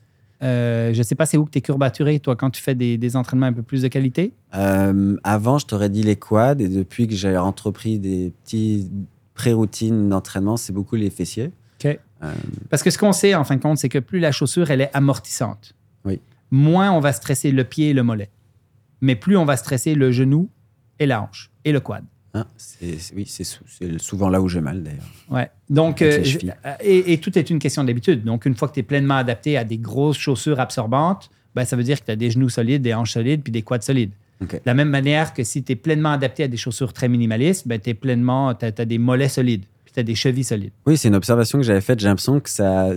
Euh, 0.44 0.94
je 0.94 0.98
ne 0.98 1.04
sais 1.04 1.16
pas 1.16 1.26
c'est 1.26 1.38
où 1.38 1.46
que 1.46 1.52
tu 1.52 1.60
es 1.60 1.62
courbaturé, 1.62 2.20
toi, 2.20 2.36
quand 2.36 2.50
tu 2.50 2.62
fais 2.62 2.76
des, 2.76 2.98
des 2.98 3.16
entraînements 3.16 3.48
un 3.48 3.54
peu 3.54 3.64
plus 3.64 3.82
de 3.82 3.88
qualité? 3.88 4.34
Avant, 4.52 5.58
je 5.58 5.66
t'aurais 5.66 5.90
dit 5.90 6.04
les 6.04 6.18
quads, 6.18 6.60
et 6.60 6.68
depuis 6.68 7.08
que 7.08 7.16
j'ai 7.16 7.38
entrepris 7.38 7.98
des 7.98 8.34
petits 8.44 8.92
pré-routines 9.34 10.10
d'entraînement, 10.10 10.58
c'est 10.58 10.74
beaucoup 10.74 10.96
les 10.96 11.10
fessiers. 11.10 11.52
OK. 11.84 11.98
Parce 12.70 12.84
que 12.84 12.90
ce 12.90 12.98
qu'on 12.98 13.12
sait, 13.12 13.36
en 13.36 13.44
fin 13.44 13.56
de 13.56 13.62
compte, 13.62 13.78
c'est 13.78 13.90
que 13.90 14.00
plus 14.00 14.20
la 14.20 14.32
chaussure, 14.32 14.72
elle 14.72 14.82
est 14.82 14.92
amortissante. 14.94 15.76
Moins 16.54 16.92
on 16.92 17.00
va 17.00 17.12
stresser 17.14 17.52
le 17.52 17.64
pied 17.64 17.90
et 17.90 17.94
le 17.94 18.04
mollet. 18.04 18.30
Mais 19.02 19.16
plus 19.16 19.36
on 19.36 19.44
va 19.46 19.58
stresser 19.58 19.96
le 19.96 20.12
genou 20.12 20.50
et 21.00 21.06
la 21.08 21.22
hanche 21.24 21.52
et 21.66 21.72
le 21.72 21.80
quad. 21.80 22.04
Hein, 22.36 22.46
c'est, 22.58 22.98
c'est- 23.00 23.14
oui, 23.16 23.26
c'est, 23.28 23.44
sou- 23.44 23.64
c'est 23.68 24.00
souvent 24.00 24.30
là 24.30 24.40
où 24.42 24.48
j'ai 24.48 24.62
mal 24.62 24.82
d'ailleurs. 24.84 25.04
Ouais. 25.30 25.50
Donc, 25.70 26.02
euh, 26.02 26.24
je- 26.24 26.38
euh, 26.66 26.74
et, 26.82 27.14
et 27.14 27.18
tout 27.20 27.38
est 27.38 27.50
une 27.50 27.60
question 27.60 27.84
d'habitude. 27.84 28.24
Donc, 28.24 28.46
une 28.46 28.56
fois 28.56 28.68
que 28.70 28.74
tu 28.76 28.80
es 28.80 28.84
pleinement 28.84 29.18
adapté 29.18 29.58
à 29.58 29.64
des 29.64 29.78
grosses 29.78 30.18
chaussures 30.18 30.60
absorbantes, 30.60 31.30
ben, 31.56 31.66
ça 31.66 31.76
veut 31.76 31.84
dire 31.84 32.00
que 32.00 32.06
tu 32.06 32.12
as 32.12 32.16
des 32.16 32.32
genoux 32.32 32.50
solides, 32.50 32.82
des 32.82 32.94
hanches 32.94 33.12
solides, 33.14 33.42
puis 33.44 33.52
des 33.52 33.62
quads 33.62 33.82
solides. 33.82 34.12
De 34.42 34.48
la 34.66 34.74
même 34.74 34.90
manière 34.90 35.34
que 35.34 35.44
si 35.44 35.64
tu 35.64 35.72
es 35.72 35.76
pleinement 35.76 36.12
adapté 36.12 36.44
à 36.44 36.48
des 36.48 36.58
chaussures 36.58 36.92
très 36.92 37.08
minimalistes, 37.08 37.68
ben, 37.68 37.80
tu 37.80 37.92
es 37.92 37.94
pleinement, 37.94 38.54
tu 38.56 38.66
as, 38.66 38.72
des 38.86 38.98
mollets 38.98 39.30
solides, 39.30 39.64
puis 39.86 39.94
tu 39.94 40.00
as 40.00 40.04
des 40.04 40.16
chevilles 40.16 40.44
solides. 40.44 40.72
Oui, 40.86 40.98
c'est 40.98 41.08
une 41.10 41.16
observation 41.16 41.60
que 41.60 41.64
j'avais 41.64 41.82
faite. 41.82 42.00
J'ai 42.00 42.08
l'impression 42.08 42.40
que 42.40 42.50
ça, 42.50 42.90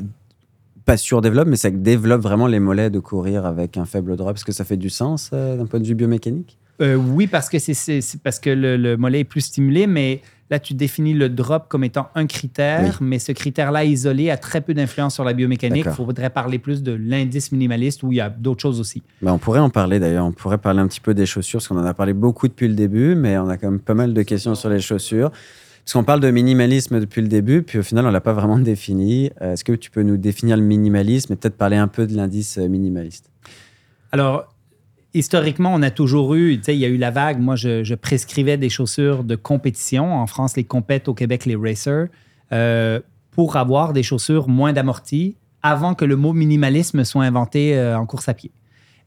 pas 0.86 0.96
surdéveloppe, 0.96 1.48
mais 1.48 1.56
ça 1.56 1.70
développe 1.70 2.22
vraiment 2.22 2.46
les 2.46 2.60
mollets 2.60 2.90
de 2.90 3.00
courir 3.00 3.44
avec 3.44 3.76
un 3.76 3.84
faible 3.84 4.16
drop. 4.16 4.36
Est-ce 4.36 4.44
que 4.44 4.52
ça 4.52 4.64
fait 4.64 4.76
du 4.76 4.88
sens 4.88 5.30
euh, 5.32 5.56
d'un 5.56 5.66
point 5.66 5.80
de 5.80 5.86
vue 5.86 5.94
biomécanique? 5.94 6.56
Euh, 6.80 6.94
oui, 6.94 7.26
parce 7.26 7.48
que 7.48 7.58
c'est 7.58 8.00
parce 8.22 8.38
que 8.38 8.50
le, 8.50 8.76
le 8.76 8.96
mollet 8.96 9.20
est 9.20 9.24
plus 9.24 9.40
stimulé, 9.40 9.86
mais 9.86 10.20
là, 10.50 10.58
tu 10.58 10.74
définis 10.74 11.14
le 11.14 11.28
drop 11.28 11.68
comme 11.68 11.84
étant 11.84 12.08
un 12.14 12.26
critère, 12.26 12.98
mais 13.00 13.18
ce 13.18 13.32
critère-là 13.32 13.84
isolé 13.84 14.30
a 14.30 14.36
très 14.36 14.60
peu 14.60 14.74
d'influence 14.74 15.14
sur 15.14 15.24
la 15.24 15.32
biomécanique. 15.32 15.86
Il 15.86 15.92
faudrait 15.92 16.30
parler 16.30 16.58
plus 16.58 16.82
de 16.82 16.92
l'indice 16.92 17.50
minimaliste 17.50 18.02
où 18.02 18.12
il 18.12 18.16
y 18.16 18.20
a 18.20 18.28
d'autres 18.28 18.60
choses 18.60 18.78
aussi. 18.78 19.02
Bah, 19.22 19.32
On 19.32 19.38
pourrait 19.38 19.60
en 19.60 19.70
parler 19.70 19.98
d'ailleurs. 19.98 20.26
On 20.26 20.32
pourrait 20.32 20.58
parler 20.58 20.80
un 20.80 20.86
petit 20.86 21.00
peu 21.00 21.14
des 21.14 21.26
chaussures, 21.26 21.58
parce 21.58 21.68
qu'on 21.68 21.78
en 21.78 21.84
a 21.84 21.94
parlé 21.94 22.12
beaucoup 22.12 22.46
depuis 22.46 22.68
le 22.68 22.74
début, 22.74 23.14
mais 23.14 23.38
on 23.38 23.48
a 23.48 23.56
quand 23.56 23.70
même 23.70 23.80
pas 23.80 23.94
mal 23.94 24.12
de 24.14 24.22
questions 24.22 24.54
sur 24.54 24.68
les 24.68 24.80
chaussures. 24.80 25.32
Parce 25.86 25.92
qu'on 25.92 26.02
parle 26.02 26.18
de 26.18 26.32
minimalisme 26.32 26.98
depuis 26.98 27.22
le 27.22 27.28
début, 27.28 27.62
puis 27.62 27.78
au 27.78 27.82
final, 27.84 28.04
on 28.06 28.10
l'a 28.10 28.20
pas 28.20 28.32
vraiment 28.32 28.58
défini. 28.58 29.30
Euh, 29.40 29.52
Est-ce 29.52 29.62
que 29.62 29.72
tu 29.72 29.92
peux 29.92 30.02
nous 30.02 30.16
définir 30.16 30.56
le 30.56 30.64
minimalisme 30.64 31.32
et 31.32 31.36
peut-être 31.36 31.56
parler 31.56 31.76
un 31.76 31.86
peu 31.86 32.08
de 32.08 32.16
l'indice 32.16 32.58
euh, 32.58 32.66
minimaliste? 32.66 33.30
Alors, 34.10 34.52
historiquement, 35.14 35.72
on 35.72 35.82
a 35.82 35.92
toujours 35.92 36.34
eu, 36.34 36.56
tu 36.56 36.64
sais, 36.64 36.74
il 36.74 36.80
y 36.80 36.84
a 36.84 36.88
eu 36.88 36.96
la 36.96 37.12
vague. 37.12 37.38
Moi, 37.38 37.54
je, 37.54 37.94
prescrivais 37.94 38.56
des 38.56 38.68
chaussures 38.68 39.22
de 39.22 39.36
compétition. 39.36 40.12
En 40.12 40.26
France, 40.26 40.56
les 40.56 40.64
compètes, 40.64 41.06
au 41.06 41.14
Québec, 41.14 41.46
les 41.46 41.54
racers, 41.54 42.08
euh, 42.50 42.98
pour 43.30 43.54
avoir 43.54 43.92
des 43.92 44.02
chaussures 44.02 44.48
moins 44.48 44.72
d'amorti 44.72 45.36
avant 45.62 45.94
que 45.94 46.04
le 46.04 46.16
mot 46.16 46.32
minimalisme 46.32 47.04
soit 47.04 47.22
inventé 47.22 47.80
en 47.80 48.06
course 48.06 48.28
à 48.28 48.34
pied. 48.34 48.50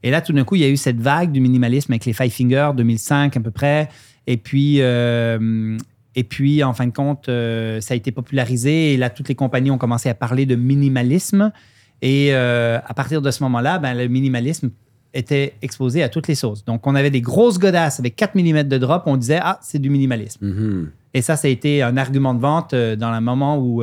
Et 0.02 0.10
là, 0.10 0.20
tout 0.22 0.32
d'un 0.32 0.44
coup, 0.44 0.56
il 0.56 0.62
y 0.62 0.64
a 0.64 0.68
eu 0.68 0.76
cette 0.76 1.00
vague 1.00 1.30
du 1.30 1.40
minimalisme 1.40 1.92
avec 1.92 2.06
les 2.06 2.12
Five 2.12 2.30
Fingers, 2.30 2.70
2005 2.74 3.36
à 3.36 3.40
peu 3.40 3.50
près. 3.50 3.88
Et 4.26 4.36
puis, 4.36 4.80
et 6.16 6.24
puis 6.24 6.62
en 6.64 6.72
fin 6.72 6.86
de 6.86 6.92
compte, 6.92 7.28
euh, 7.28 7.80
ça 7.80 7.94
a 7.94 7.96
été 7.96 8.12
popularisé. 8.12 8.94
Et 8.94 8.96
là, 8.96 9.10
toutes 9.10 9.28
les 9.28 9.34
compagnies 9.34 9.70
ont 9.70 9.78
commencé 9.78 10.08
à 10.08 10.14
parler 10.14 10.46
de 10.46 10.56
minimalisme. 10.56 11.52
Et 12.02 12.28
euh, 12.32 12.78
à 12.84 12.94
partir 12.94 13.22
de 13.22 13.30
ce 13.30 13.42
moment-là, 13.44 13.78
ben, 13.78 13.94
le 13.94 14.08
minimalisme 14.08 14.70
était 15.12 15.54
exposé 15.62 16.02
à 16.02 16.08
toutes 16.08 16.28
les 16.28 16.34
sauces. 16.34 16.64
Donc, 16.64 16.86
on 16.86 16.94
avait 16.94 17.10
des 17.10 17.20
grosses 17.20 17.58
godasses 17.58 18.00
avec 18.00 18.16
4 18.16 18.34
mm 18.34 18.64
de 18.64 18.78
drop. 18.78 19.02
On 19.06 19.16
disait, 19.16 19.40
ah, 19.40 19.58
c'est 19.62 19.78
du 19.78 19.90
minimalisme. 19.90 20.46
Mhm. 20.46 20.90
Et 21.14 21.22
ça, 21.22 21.36
ça 21.36 21.48
a 21.48 21.50
été 21.50 21.82
un 21.82 21.96
argument 21.96 22.34
de 22.34 22.40
vente 22.40 22.74
euh, 22.74 22.96
dans 22.96 23.12
le 23.12 23.20
moment 23.20 23.58
où, 23.58 23.82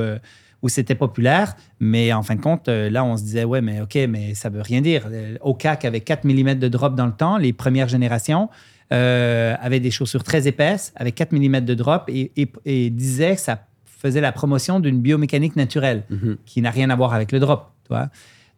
où 0.62 0.70
c'était 0.70 0.96
populaire. 0.96 1.56
Mais 1.80 2.12
en 2.14 2.24
fin 2.24 2.36
de 2.36 2.42
compte, 2.42 2.68
là, 2.68 3.04
on 3.04 3.18
se 3.18 3.24
disait, 3.24 3.44
ouais, 3.44 3.62
mais 3.62 3.82
OK, 3.82 3.98
mais 4.10 4.34
ça 4.34 4.50
veut 4.50 4.62
rien 4.62 4.82
dire. 4.82 5.08
Euh, 5.12 5.38
Ocac 5.42 5.86
avait 5.86 6.02
4 6.02 6.26
mm 6.26 6.56
de 6.56 6.68
drop 6.68 6.96
dans 6.96 7.06
le 7.06 7.12
temps, 7.12 7.38
les 7.38 7.54
premières 7.54 7.88
générations, 7.88 8.50
euh, 8.94 9.56
avaient 9.60 9.80
des 9.80 9.92
chaussures 9.92 10.24
très 10.24 10.48
épaisses, 10.48 10.94
avec 10.96 11.16
4 11.16 11.32
mm 11.34 11.62
de 11.62 11.74
drop 11.74 12.04
et, 12.08 12.32
et, 12.38 12.50
et 12.66 12.90
disait 12.90 13.36
que 13.36 13.42
ça 13.42 13.66
faisait 13.86 14.22
la 14.22 14.32
promotion 14.32 14.80
d'une 14.80 15.02
biomécanique 15.02 15.56
naturelle 15.56 16.04
Mhm. 16.10 16.38
qui 16.46 16.62
n'a 16.62 16.72
rien 16.72 16.90
à 16.90 16.96
voir 16.96 17.14
avec 17.14 17.32
le 17.32 17.40
drop. 17.40 17.72
Tu 17.84 17.90
vois? 17.90 18.10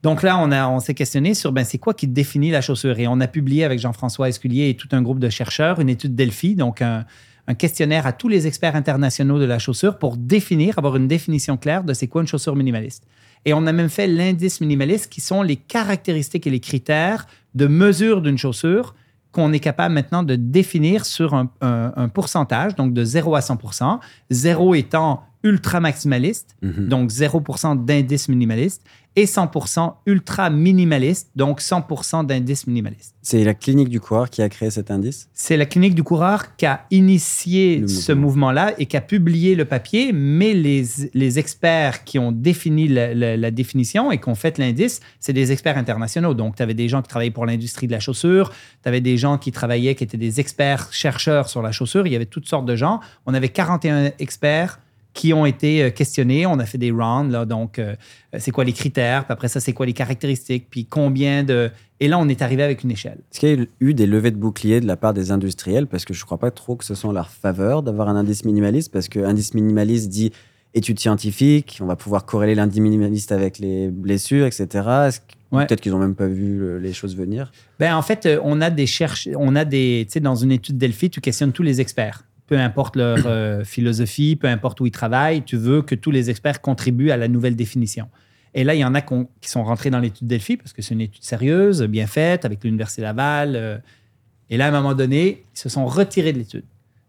Donc 0.03 0.21
là, 0.23 0.37
on, 0.37 0.51
a- 0.51 0.67
on 0.67 0.79
s'est 0.79 0.93
questionné 0.93 1.33
sur 1.33 1.51
ben, 1.51 1.63
c'est 1.65 1.77
quoi 1.77 1.93
qui 1.93 2.07
définit 2.07 2.51
la 2.51 2.61
chaussure? 2.61 2.99
Et 2.99 3.07
on 3.07 3.19
a 3.19 3.27
publié 3.27 3.63
avec 3.63 3.79
Jean-François 3.79 4.29
Esculier 4.29 4.69
et 4.69 4.75
tout 4.75 4.87
un 4.91 5.01
groupe 5.01 5.19
de 5.19 5.29
chercheurs 5.29 5.79
une 5.79 5.89
étude 5.89 6.15
Delphi, 6.15 6.55
donc 6.55 6.81
un, 6.81 7.05
un 7.47 7.53
questionnaire 7.55 8.05
à 8.05 8.13
tous 8.13 8.27
les 8.27 8.45
experts 8.47 8.75
internationaux 8.75 9.39
de 9.39 9.45
la 9.45 9.59
chaussure 9.59 9.97
pour 9.97 10.15
définir, 10.17 10.77
avoir 10.77 10.95
une 10.95 11.07
définition 11.07 11.57
claire 11.57 11.83
de 11.83 11.93
c'est 11.93 12.07
quoi 12.07 12.21
une 12.21 12.27
chaussure 12.27 12.55
minimaliste. 12.55 13.03
Et 13.45 13.53
on 13.53 13.65
a 13.65 13.71
même 13.71 13.89
fait 13.89 14.05
l'indice 14.07 14.59
minimaliste 14.61 15.09
qui 15.09 15.21
sont 15.21 15.41
les 15.41 15.55
caractéristiques 15.55 16.45
et 16.45 16.49
les 16.49 16.59
critères 16.59 17.25
de 17.55 17.67
mesure 17.67 18.21
d'une 18.21 18.37
chaussure 18.37 18.93
qu'on 19.31 19.53
est 19.53 19.59
capable 19.59 19.93
maintenant 19.93 20.23
de 20.23 20.35
définir 20.35 21.05
sur 21.05 21.33
un, 21.35 21.49
un- 21.61 21.93
un 21.95 22.09
pourcentage, 22.09 22.75
donc 22.75 22.93
de 22.93 23.03
0 23.03 23.35
à 23.35 23.41
100 23.41 23.57
0 24.29 24.75
étant 24.75 25.23
ultra 25.43 25.79
maximaliste, 25.79 26.55
Mhm. 26.61 26.87
donc 26.89 27.09
0 27.11 27.41
d'indice 27.75 28.27
minimaliste, 28.27 28.83
et 29.15 29.25
100% 29.25 29.93
ultra 30.05 30.49
minimaliste, 30.49 31.31
donc 31.35 31.61
100 31.61 32.23
d'indice 32.23 32.67
minimaliste. 32.67 33.15
C'est 33.21 33.43
la 33.43 33.53
clinique 33.53 33.89
du 33.89 33.99
coureur 33.99 34.29
qui 34.29 34.41
a 34.41 34.47
créé 34.49 34.69
cet 34.69 34.91
indice? 34.91 35.29
C'est 35.33 35.57
la 35.57 35.65
clinique 35.65 35.93
du 35.95 36.03
coureur 36.03 36.55
qui 36.55 36.65
a 36.65 36.85
initié 36.91 37.79
Le 37.79 37.87
ce 37.87 38.11
mouvement. 38.13 38.27
mouvement-là 38.29 38.73
et 38.77 38.85
qui 38.85 38.95
a 38.95 39.01
publié 39.01 39.55
le 39.55 39.65
papier, 39.65 40.11
mais 40.13 40.53
les, 40.53 40.83
les 41.13 41.39
experts 41.39 42.03
qui 42.05 42.17
ont 42.19 42.31
défini 42.31 42.87
la, 42.87 43.13
la- 43.13 43.35
la 43.35 43.51
définition 43.51 44.11
et 44.11 44.19
qui 44.19 44.29
ont 44.29 44.35
fait 44.35 44.57
l'indice, 44.57 45.01
c'est 45.19 45.33
des 45.33 45.51
experts 45.51 45.77
internationaux. 45.77 46.33
Donc, 46.33 46.55
tu 46.55 46.63
avais 46.63 46.73
des 46.75 46.87
gens 46.87 47.01
qui 47.01 47.09
travaillaient 47.09 47.31
pour 47.31 47.45
l'industrie 47.45 47.87
de 47.87 47.91
la 47.91 47.99
chaussure, 47.99 48.51
tu 48.83 48.87
avais 48.87 49.01
des 49.01 49.17
gens 49.17 49.37
qui 49.37 49.51
travaillaient, 49.51 49.95
qui 49.95 50.03
étaient 50.03 50.17
des 50.17 50.39
experts 50.39 50.93
chercheurs 50.93 51.49
sur 51.49 51.61
la 51.61 51.71
chaussure, 51.71 52.07
il 52.07 52.13
y 52.13 52.15
avait 52.15 52.25
toutes 52.25 52.47
sortes 52.47 52.65
de 52.65 52.75
gens. 52.75 52.99
On 53.25 53.33
avait 53.33 53.49
41 53.49 54.11
experts 54.19 54.79
qui 55.13 55.33
ont 55.33 55.45
été 55.45 55.83
euh, 55.83 55.89
questionnés. 55.89 56.45
On 56.45 56.59
a 56.59 56.65
fait 56.65 56.77
des 56.77 56.91
rounds, 56.91 57.31
là, 57.31 57.45
donc 57.45 57.79
euh, 57.79 57.95
c'est 58.37 58.51
quoi 58.51 58.63
les 58.63 58.73
critères, 58.73 59.25
puis 59.25 59.33
après 59.33 59.47
ça, 59.47 59.59
c'est 59.59 59.73
quoi 59.73 59.85
les 59.85 59.93
caractéristiques, 59.93 60.67
puis 60.69 60.85
combien 60.85 61.43
de... 61.43 61.71
Et 61.99 62.07
là, 62.07 62.17
on 62.17 62.29
est 62.29 62.41
arrivé 62.41 62.63
avec 62.63 62.83
une 62.83 62.91
échelle. 62.91 63.17
Est-ce 63.31 63.39
qu'il 63.39 63.49
y 63.49 63.61
a 63.61 63.65
eu 63.81 63.93
des 63.93 64.05
levées 64.05 64.31
de 64.31 64.37
boucliers 64.37 64.79
de 64.79 64.87
la 64.87 64.95
part 64.95 65.13
des 65.13 65.31
industriels? 65.31 65.87
Parce 65.87 66.05
que 66.05 66.13
je 66.13 66.21
ne 66.21 66.25
crois 66.25 66.37
pas 66.37 66.51
trop 66.51 66.75
que 66.75 66.85
ce 66.85 66.95
soit 66.95 67.09
en 67.09 67.13
leur 67.13 67.29
faveur 67.29 67.83
d'avoir 67.83 68.07
un 68.07 68.15
indice 68.15 68.45
minimaliste, 68.45 68.91
parce 68.91 69.09
que 69.09 69.19
indice 69.19 69.53
minimaliste 69.53 70.09
dit 70.09 70.31
étude 70.73 70.99
scientifique, 70.99 71.79
on 71.81 71.85
va 71.85 71.95
pouvoir 71.95 72.25
corréler 72.25 72.55
l'indice 72.55 72.79
minimaliste 72.79 73.31
avec 73.31 73.59
les 73.59 73.89
blessures, 73.89 74.45
etc. 74.45 75.09
Ouais. 75.51 75.65
Peut-être 75.65 75.81
qu'ils 75.81 75.91
n'ont 75.91 75.99
même 75.99 76.15
pas 76.15 76.27
vu 76.27 76.61
euh, 76.61 76.77
les 76.77 76.93
choses 76.93 77.15
venir? 77.15 77.51
Ben, 77.79 77.95
en 77.95 78.03
fait, 78.03 78.25
euh, 78.25 78.39
on 78.43 78.61
a 78.61 78.69
des 78.69 78.85
cherches, 78.85 79.27
on 79.35 79.55
a 79.55 79.65
des, 79.65 80.05
tu 80.07 80.13
sais, 80.13 80.19
dans 80.19 80.35
une 80.35 80.51
étude 80.51 80.77
Delphi, 80.77 81.09
tu 81.09 81.21
questionnes 81.21 81.51
tous 81.51 81.63
les 81.63 81.81
experts. 81.81 82.23
Peu 82.49 82.57
importe 82.57 82.95
leur 82.95 83.19
euh, 83.27 83.63
philosophie, 83.63 84.35
peu 84.35 84.47
importe 84.47 84.81
où 84.81 84.87
ils 84.87 84.91
travaillent, 84.91 85.43
tu 85.43 85.55
veux 85.55 85.83
que 85.83 85.93
tous 85.95 86.09
les 86.11 86.29
experts 86.31 86.61
contribuent 86.61 87.11
à 87.11 87.17
la 87.17 87.27
nouvelle 87.27 87.55
définition. 87.55 88.07
Et 88.55 88.63
là, 88.63 88.73
il 88.73 88.79
y 88.79 88.85
en 88.85 88.95
a 88.95 89.01
qui 89.01 89.15
sont 89.43 89.63
rentrés 89.63 89.91
dans 89.91 89.99
l'étude 89.99 90.25
Delphi 90.27 90.57
parce 90.57 90.73
que 90.73 90.81
c'est 90.81 90.95
une 90.95 91.01
étude 91.01 91.23
sérieuse, 91.23 91.83
bien 91.83 92.07
faite, 92.07 92.45
avec 92.45 92.63
l'Université 92.63 93.03
Laval. 93.03 93.55
euh, 93.55 93.77
et 94.49 94.57
là, 94.57 94.65
à 94.65 94.69
un 94.69 94.71
moment 94.71 94.95
donné, 94.95 95.43
ils 95.55 95.59
se 95.59 95.69
sont 95.69 95.85
retirés 95.85 96.33
de 96.33 96.39
l'étude. 96.39 96.63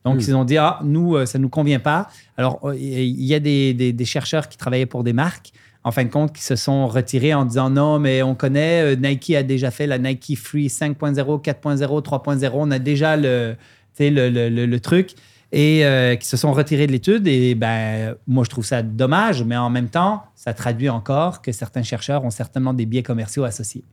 Donc, 0.04 0.16
Hmm. 0.16 0.20
ils 0.28 0.34
ont 0.36 0.44
dit, 0.44 0.58
ah, 0.58 0.78
nous, 0.84 1.16
euh, 1.16 1.24
ça 1.24 1.38
ne 1.38 1.42
nous 1.44 1.48
convient 1.48 1.80
pas. 1.80 2.08
Alors, 2.36 2.60
il 2.74 3.22
y 3.24 3.34
a 3.34 3.40
des, 3.40 3.72
des- 3.72 3.94
des 3.94 4.04
chercheurs 4.04 4.48
qui 4.50 4.58
travaillaient 4.58 4.84
pour 4.86 5.04
des 5.04 5.14
marques 5.14 5.52
en 5.84 5.90
fin 5.92 6.04
de 6.04 6.10
compte, 6.10 6.34
qui 6.34 6.42
se 6.42 6.56
sont 6.56 6.86
retirés 6.86 7.32
en 7.32 7.46
disant 7.46 7.70
non, 7.70 7.98
mais 7.98 8.22
on 8.22 8.34
connaît, 8.34 8.94
Nike 8.96 9.30
a 9.34 9.42
déjà 9.42 9.70
fait 9.70 9.86
la 9.86 9.96
Nike 9.96 10.36
Free 10.36 10.66
5.0, 10.68 11.40
4.0, 11.40 12.02
3.0, 12.02 12.50
on 12.52 12.70
a 12.70 12.78
déjà 12.78 13.16
le, 13.16 13.56
le- 13.98 14.28
le- 14.50 14.66
le 14.66 14.80
truc, 14.80 15.14
et 15.52 15.84
euh, 15.84 16.14
qui 16.16 16.26
se 16.26 16.36
sont 16.36 16.52
retirés 16.52 16.86
de 16.86 16.92
l'étude. 16.92 17.26
Et 17.26 17.54
ben, 17.54 18.14
moi, 18.26 18.44
je 18.44 18.50
trouve 18.50 18.64
ça 18.64 18.82
dommage, 18.82 19.42
mais 19.42 19.56
en 19.56 19.70
même 19.70 19.88
temps, 19.88 20.22
ça 20.34 20.54
traduit 20.54 20.88
encore 20.88 21.42
que 21.42 21.52
certains 21.52 21.82
chercheurs 21.82 22.24
ont 22.24 22.30
certainement 22.30 22.74
des 22.74 22.86
biais 22.86 23.02
commerciaux 23.02 23.44
associés. 23.44 23.84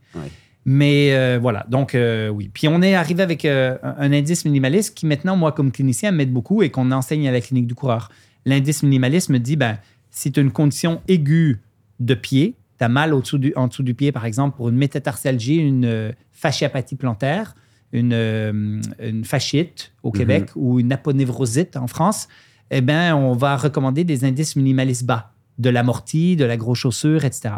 Mais 0.64 1.12
euh, 1.12 1.38
voilà, 1.40 1.66
donc 1.68 1.94
euh, 1.94 2.28
oui. 2.28 2.50
Puis 2.52 2.68
on 2.68 2.82
est 2.82 2.94
arrivé 2.94 3.22
avec 3.22 3.44
un 3.44 4.12
indice 4.12 4.44
minimaliste 4.44 4.94
qui 4.94 5.06
maintenant, 5.06 5.36
moi, 5.36 5.52
comme 5.52 5.72
clinicien, 5.72 6.10
m'aide 6.12 6.32
beaucoup 6.32 6.62
et 6.62 6.70
qu'on 6.70 6.90
enseigne 6.92 7.28
à 7.28 7.32
la 7.32 7.40
clinique 7.40 7.66
du 7.66 7.74
coureur. 7.74 8.10
L'indice 8.44 8.82
minimaliste 8.82 9.30
me 9.30 9.38
dit, 9.38 9.56
ben, 9.56 9.78
si 10.10 10.30
tu 10.30 10.40
as 10.40 10.42
une 10.42 10.52
condition 10.52 11.00
aiguë 11.08 11.60
de 12.00 12.14
pied, 12.14 12.54
tu 12.78 12.84
as 12.84 12.88
mal 12.88 13.12
au-dessous 13.12 13.38
du, 13.38 13.52
en 13.56 13.66
dessous 13.66 13.82
du 13.82 13.94
pied, 13.94 14.12
par 14.12 14.24
exemple, 14.24 14.56
pour 14.56 14.68
une 14.68 14.76
métatarsalgie, 14.76 15.56
une 15.56 16.14
fasciapathie 16.32 16.96
plantaire, 16.96 17.54
une, 17.92 18.12
euh, 18.12 18.80
une 19.00 19.24
fasciite 19.24 19.92
au 20.02 20.10
Québec 20.10 20.50
ou 20.56 20.80
une 20.80 20.92
aponevrosite 20.92 21.76
en 21.76 21.86
France, 21.86 22.28
eh 22.70 22.80
bien, 22.80 23.16
on 23.16 23.32
va 23.32 23.56
recommander 23.56 24.04
des 24.04 24.24
indices 24.24 24.56
minimalistes 24.56 25.04
bas, 25.04 25.32
de 25.58 25.70
l'amorti, 25.70 26.36
de 26.36 26.44
la 26.44 26.56
grosse 26.56 26.78
chaussure, 26.78 27.24
etc. 27.24 27.54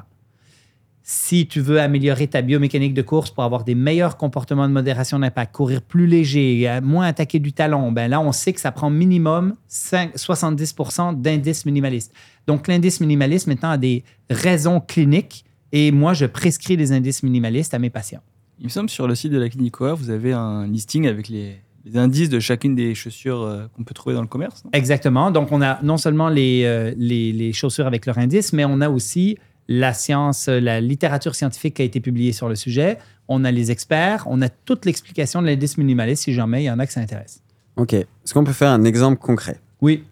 Si 1.03 1.49
tu 1.49 1.61
veux 1.61 1.81
améliorer 1.81 2.29
ta 2.29 2.43
biomécanique 2.43 2.95
de 2.95 3.03
course 3.03 3.31
pour 3.31 3.43
avoir 3.43 3.65
des 3.65 3.75
meilleurs 3.75 4.17
comportements 4.17 4.69
de 4.69 4.73
modération 4.73 5.19
d'impact, 5.19 5.53
courir 5.55 5.83
plus 5.83 6.07
léger, 6.07 6.69
euh, 6.69 6.81
moins 6.81 7.07
attaquer 7.07 7.41
du 7.41 7.53
talon, 7.53 7.91
ben 7.91 8.09
là, 8.09 8.21
on 8.21 8.31
sait 8.31 8.53
que 8.53 8.61
ça 8.61 8.71
prend 8.71 8.91
minimum 8.91 9.57
5 9.67 10.13
70 10.15 10.77
d'indice 11.17 11.67
minimaliste. 11.67 12.13
Donc, 12.47 12.69
l'indice 12.69 13.01
minimaliste, 13.01 13.49
maintenant, 13.49 13.71
a 13.71 13.79
des 13.79 14.05
raisons 14.29 14.81
cliniques 14.81 15.45
et 15.73 15.91
moi, 15.91 16.15
je 16.15 16.27
prescris 16.27 16.77
des 16.77 16.93
indices 16.93 17.23
minimalistes 17.23 17.75
à 17.75 17.79
mes 17.79 17.91
patients. 17.91 18.23
Il 18.61 18.65
me 18.65 18.71
semble 18.71 18.91
sur 18.91 19.09
le 19.09 19.15
site 19.15 19.33
de 19.33 19.39
la 19.39 19.49
clinique 19.49 19.73
Coeur, 19.73 19.97
vous 19.97 20.11
avez 20.11 20.35
un 20.35 20.67
listing 20.67 21.07
avec 21.07 21.29
les, 21.29 21.57
les 21.87 21.97
indices 21.97 22.29
de 22.29 22.41
chacune 22.41 22.75
des 22.75 22.95
chaussures 22.95 23.41
euh, 23.41 23.67
qu'on 23.75 23.85
peut 23.85 23.95
trouver 23.95 24.15
dans 24.15 24.21
le 24.21 24.29
commerce. 24.29 24.65
non? 24.65 24.71
Exactement. 24.75 25.31
Donc, 25.31 25.51
on 25.51 25.63
a 25.63 25.83
non 25.83 25.97
seulement 25.97 26.29
les, 26.29 26.65
euh, 26.65 26.93
les, 26.99 27.33
les 27.33 27.55
chaussures 27.55 27.87
avec 27.87 28.05
leur 28.05 28.19
indice, 28.19 28.53
mais 28.53 28.67
on 28.67 28.83
a 28.83 28.91
aussi 28.91 29.39
la 29.67 29.95
science, 29.95 30.49
euh, 30.49 30.61
la 30.61 30.83
littérature 30.83 31.35
scientifique 31.35 31.75
qui 31.75 31.83
a 31.83 31.87
été 31.87 32.01
publiée 32.01 32.33
sur 32.33 32.51
le 32.51 32.55
sujet. 32.55 32.99
On 33.29 33.45
a 33.45 33.51
les 33.51 33.71
experts. 33.71 34.25
On 34.27 34.43
a 34.43 34.51
toute 34.51 34.85
l'explication 34.85 35.41
de 35.41 35.47
l'indice 35.47 35.79
minimaliste 35.79 36.25
si 36.25 36.35
jamais 36.35 36.63
il 36.63 36.67
y 36.67 36.71
en 36.71 36.79
a 36.79 36.87
que 36.87 36.93
ça 36.93 37.01
intéresse. 37.01 37.41
Ok. 37.77 37.95
Est-ce 37.95 38.35
qu'on 38.35 38.45
peut 38.45 38.53
faire 38.53 38.71
un 38.73 38.85
exemple 38.85 39.19
concret? 39.19 39.59
Oui. 39.81 40.05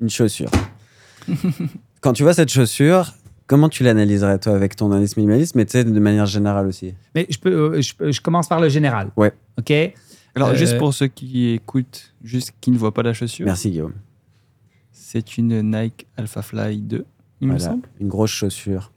Une 0.00 0.08
chaussure. 0.08 0.50
Quand 2.00 2.14
tu 2.14 2.22
vois 2.22 2.32
cette 2.32 2.50
chaussure, 2.50 3.12
comment 3.46 3.68
tu 3.68 3.82
l'analyserais, 3.84 4.38
toi, 4.38 4.54
avec 4.54 4.76
ton 4.76 4.90
indice 4.92 5.16
minimaliste, 5.16 5.54
mais 5.54 5.64
tu 5.64 5.72
sais, 5.72 5.84
de 5.84 6.00
manière 6.00 6.26
générale 6.26 6.66
aussi? 6.66 6.94
Mais 7.14 7.26
je, 7.30 7.38
peux, 7.38 7.50
euh, 7.76 7.80
je, 7.80 8.20
commence 8.20 8.48
par 8.48 8.60
le 8.60 8.68
général. 8.68 9.10
Ouais. 9.16 9.32
OK? 9.58 9.72
Alors, 10.34 10.48
Euh, 10.50 10.54
juste 10.54 10.76
pour 10.78 10.92
ceux 10.92 11.06
qui 11.06 11.50
écoutent, 11.50 12.14
juste 12.22 12.52
qui 12.60 12.70
ne 12.70 12.76
voient 12.78 12.92
pas 12.92 13.02
la 13.02 13.12
chaussure, 13.14 13.46
Merci, 13.46 13.70
Guillaume. 13.70 13.94
c'est 14.92 15.38
une 15.38 15.62
Nike 15.62 16.06
Alpha 16.16 16.42
Fly 16.42 16.78
2, 16.82 17.04
il 17.40 17.48
me 17.48 17.58
semble. 17.58 17.82
Une 18.00 18.08
grosse 18.08 18.30
chaussure. 18.30 18.92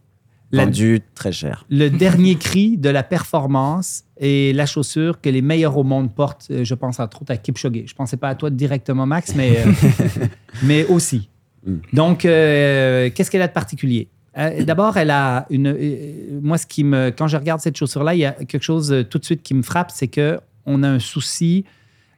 La- 0.52 0.66
Vendue 0.66 1.02
très 1.14 1.32
cher. 1.32 1.64
le 1.70 1.90
dernier 1.90 2.36
cri 2.36 2.76
de 2.76 2.90
la 2.90 3.04
performance 3.04 4.04
et 4.18 4.52
la 4.54 4.66
chaussure 4.66 5.22
que 5.22 5.30
les 5.30 5.44
meilleurs 5.44 5.78
au 5.78 5.84
monde 5.84 6.12
portent. 6.12 6.48
Euh, 6.50 6.64
Je 6.64 6.74
pense 6.74 7.00
entre 7.00 7.22
autres 7.22 7.32
à 7.32 7.38
Kipchoge. 7.38 7.84
Je 7.86 7.94
pensais 7.94 8.18
pas 8.18 8.30
à 8.30 8.36
toi 8.36 8.50
directement, 8.50 9.06
Max, 9.06 9.36
mais, 9.36 9.60
euh, 9.64 9.72
mais 10.64 10.86
aussi. 10.86 11.30
Mm. 11.68 11.76
Donc, 11.94 12.26
euh, 12.26 13.12
qu'est-ce 13.14 13.30
qu'elle 13.30 13.44
a 13.44 13.48
de 13.48 13.54
particulier? 13.54 14.10
Euh, 14.38 14.64
D'abord, 14.64 14.98
elle 14.98 15.12
a 15.12 15.46
une. 15.50 15.68
euh, 15.68 16.40
moi, 16.42 16.58
ce 16.58 16.68
qui 16.68 16.84
me, 16.84 17.10
quand 17.10 17.28
je 17.28 17.38
regarde 17.38 17.62
cette 17.62 17.78
chaussure-là, 17.78 18.16
il 18.16 18.20
y 18.20 18.26
a 18.26 18.32
quelque 18.32 18.64
chose 18.64 18.92
euh, 18.92 19.04
tout 19.04 19.18
de 19.18 19.26
suite 19.26 19.44
qui 19.44 19.54
me 19.54 19.64
frappe, 19.64 19.92
c'est 19.92 20.08
que 20.08 20.40
on 20.66 20.84
a 20.84 20.88
un 20.88 21.00
souci 21.00 21.66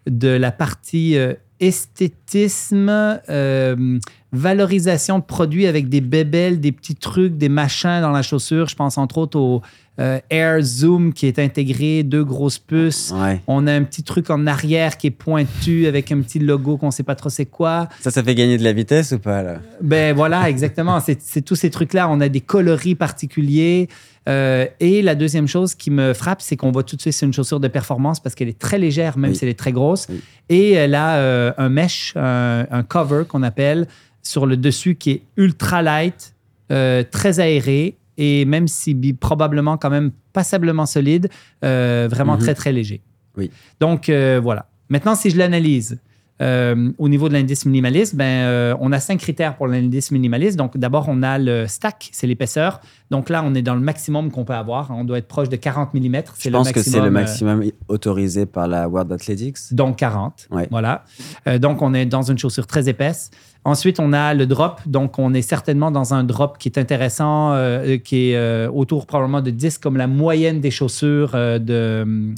de 0.08 0.30
la 0.30 0.52
partie 0.52 1.16
esthétisme, 1.62 2.90
euh, 3.30 4.00
valorisation 4.34 5.20
de 5.20 5.24
produits 5.24 5.68
avec 5.68 5.88
des 5.88 6.02
bébelles, 6.02 6.60
des 6.60 6.72
petits 6.72 6.96
trucs, 6.96 7.38
des 7.38 7.50
machins 7.50 8.02
dans 8.02 8.12
la 8.12 8.24
chaussure. 8.24 8.68
Je 8.68 8.76
pense 8.76 8.98
entre 8.98 9.20
autres 9.20 9.40
au 9.40 9.62
euh, 10.00 10.20
Air 10.30 10.62
Zoom 10.62 11.14
qui 11.14 11.28
est 11.28 11.38
intégré, 11.38 12.02
deux 12.04 12.24
grosses 12.24 12.58
puces. 12.58 13.14
Ouais. 13.16 13.42
On 13.46 13.68
a 13.68 13.74
un 13.74 13.84
petit 13.84 14.04
truc 14.04 14.30
en 14.30 14.48
arrière 14.48 14.98
qui 14.98 15.08
est 15.08 15.12
pointu 15.12 15.86
avec 15.86 16.12
un 16.12 16.22
petit 16.22 16.40
logo 16.40 16.78
qu'on 16.78 16.92
sait 16.92 17.04
pas 17.04 17.16
trop 17.16 17.30
c'est 17.30 17.46
quoi. 17.46 17.88
Ça, 18.00 18.10
ça 18.10 18.24
fait 18.24 18.34
gagner 18.34 18.58
de 18.58 18.64
la 18.64 18.74
vitesse 18.74 19.12
ou 19.12 19.20
pas, 19.20 19.44
là? 19.44 19.60
Ben 19.82 20.16
voilà, 20.16 20.50
exactement. 20.50 21.00
C'est 21.00 21.42
tous 21.42 21.56
ces 21.56 21.70
trucs-là. 21.70 22.10
On 22.10 22.20
a 22.22 22.30
des 22.30 22.42
coloris 22.42 22.96
particuliers. 22.96 23.88
Euh, 24.30 24.68
et 24.80 25.02
la 25.02 25.15
deuxième 25.15 25.48
chose 25.48 25.73
qui 25.73 25.89
me 25.89 26.14
frappe, 26.14 26.41
c'est 26.41 26.56
qu'on 26.56 26.72
voit 26.72 26.84
tout 26.84 26.95
de 26.95 27.02
suite 27.02 27.14
c'est 27.14 27.26
une 27.26 27.34
chaussure 27.34 27.60
de 27.60 27.68
performance 27.68 28.19
parce 28.19 28.35
qu'elle 28.35 28.49
est 28.49 28.60
très 28.60 28.77
légère, 28.77 29.18
même 29.18 29.31
Oui. 29.31 29.35
si 29.38 29.45
elle 29.45 29.49
est 29.49 29.57
très 29.57 29.72
grosse. 29.72 30.06
Oui. 30.10 30.22
Et 30.49 30.72
elle 30.73 30.93
a 30.95 31.15
euh, 31.15 31.52
un 31.57 31.69
mesh, 31.69 32.14
un, 32.15 32.68
un 32.69 32.84
cover 32.84 33.23
qu'on 33.27 33.41
appelle 33.43 33.88
sur 34.22 34.45
le 34.45 34.57
dessus 34.57 34.95
qui 34.95 35.11
est 35.11 35.22
ultra 35.38 35.81
light, 35.81 36.35
euh, 36.72 37.03
très 37.10 37.39
aéré 37.39 37.98
et 38.18 38.45
même 38.45 38.68
si 38.68 38.93
probablement 39.19 39.77
quand 39.77 39.89
même 39.89 40.11
passablement 40.34 40.85
solide, 40.85 41.27
vraiment 41.64 42.34
Mhm. 42.35 42.39
très 42.39 42.53
très 42.53 42.72
léger. 42.72 43.02
Oui. 43.38 43.49
Donc 43.80 44.10
voilà. 44.10 44.68
Maintenant, 44.89 45.15
si 45.15 45.30
je 45.31 45.38
l'analyse, 45.38 45.98
euh, 46.42 46.92
au 46.98 47.08
niveau 47.08 47.30
de 47.30 47.34
l'indice 47.34 47.66
minimaliste, 47.66 48.16
ben, 48.16 48.26
euh, 48.26 48.76
on 48.80 48.92
a 48.92 49.00
cinq 49.00 49.20
critères 49.20 49.56
pour 49.56 49.68
l'indice 49.68 50.12
minimaliste. 50.12 50.58
Donc, 50.58 50.78
d'abord, 50.78 51.06
on 51.08 51.22
a 51.22 51.38
le 51.38 51.68
stack, 51.68 52.10
c'est 52.12 52.26
l'épaisseur. 52.26 52.82
Donc 53.12 53.30
là, 53.30 53.44
on 53.46 53.54
est 53.54 53.62
dans 53.62 53.76
le 53.76 53.82
maximum 53.82 54.32
qu'on 54.32 54.44
peut 54.44 54.54
avoir. 54.54 54.90
On 54.92 55.04
doit 55.04 55.20
être 55.20 55.28
proche 55.28 55.50
de 55.50 55.56
40 55.56 55.94
mm. 55.94 56.22
Je 56.40 56.50
pense 56.50 56.72
que 56.72 56.82
c'est 56.82 57.00
le 57.00 57.12
maximum 57.12 57.64
autorisé 57.88 58.46
par 58.46 58.68
la 58.68 58.88
World 58.88 59.12
Athletics. 59.12 59.58
donc 59.72 59.98
40. 59.98 60.48
Ouais. 60.50 60.68
Voilà. 60.72 61.04
Euh, 61.48 61.60
donc, 61.60 61.82
on 61.82 61.94
est 61.94 62.06
dans 62.06 62.24
une 62.24 62.38
chaussure 62.38 62.66
très 62.66 62.90
épaisse. 62.90 63.30
Ensuite, 63.64 64.00
on 64.00 64.12
a 64.12 64.34
le 64.34 64.48
drop. 64.48 64.82
Donc, 64.88 65.20
on 65.20 65.34
est 65.34 65.44
certainement 65.44 65.92
dans 65.92 66.14
un 66.14 66.24
drop 66.24 66.58
qui 66.58 66.68
est 66.68 66.80
intéressant, 66.80 67.54
euh, 67.54 67.98
qui 67.98 68.32
est 68.32 68.36
euh, 68.36 68.70
autour 68.72 69.06
probablement 69.06 69.42
de 69.42 69.52
10, 69.52 69.78
comme 69.78 69.98
la 69.98 70.08
moyenne 70.08 70.62
des 70.62 70.72
chaussures 70.72 71.32
euh, 71.36 71.60
de. 71.60 72.34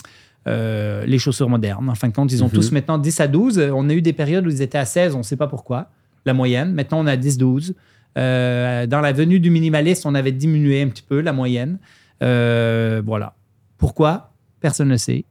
Euh, 0.47 1.05
les 1.05 1.19
chaussures 1.19 1.49
modernes. 1.49 1.89
En 1.89 1.95
fin 1.95 2.07
de 2.09 2.13
compte, 2.13 2.31
ils 2.31 2.43
ont 2.43 2.47
Mhm. 2.47 2.53
tous 2.53 2.71
maintenant 2.71 2.97
10 2.97 3.19
à 3.21 3.27
12. 3.27 3.59
On 3.73 3.89
a 3.89 3.93
eu 3.93 4.01
des 4.01 4.13
périodes 4.13 4.45
où 4.45 4.49
ils 4.49 4.61
étaient 4.61 4.77
à 4.77 4.85
16, 4.85 5.15
on 5.15 5.19
ne 5.19 5.23
sait 5.23 5.37
pas 5.37 5.47
pourquoi, 5.47 5.89
la 6.25 6.33
moyenne. 6.33 6.73
Maintenant, 6.73 6.99
on 6.99 7.07
a 7.07 7.15
10-12. 7.17 7.73
Euh, 8.17 8.85
dans 8.85 9.01
la 9.01 9.11
venue 9.11 9.39
du 9.39 9.49
minimaliste, 9.49 10.05
on 10.05 10.13
avait 10.15 10.31
diminué 10.31 10.81
un 10.81 10.87
petit 10.89 11.01
peu 11.01 11.21
la 11.21 11.33
moyenne. 11.33 11.77
Euh, 12.21 13.01
voilà. 13.05 13.33
Pourquoi? 13.77 14.31
Personne 14.59 14.89
ne 14.89 14.97
sait. 14.97 15.25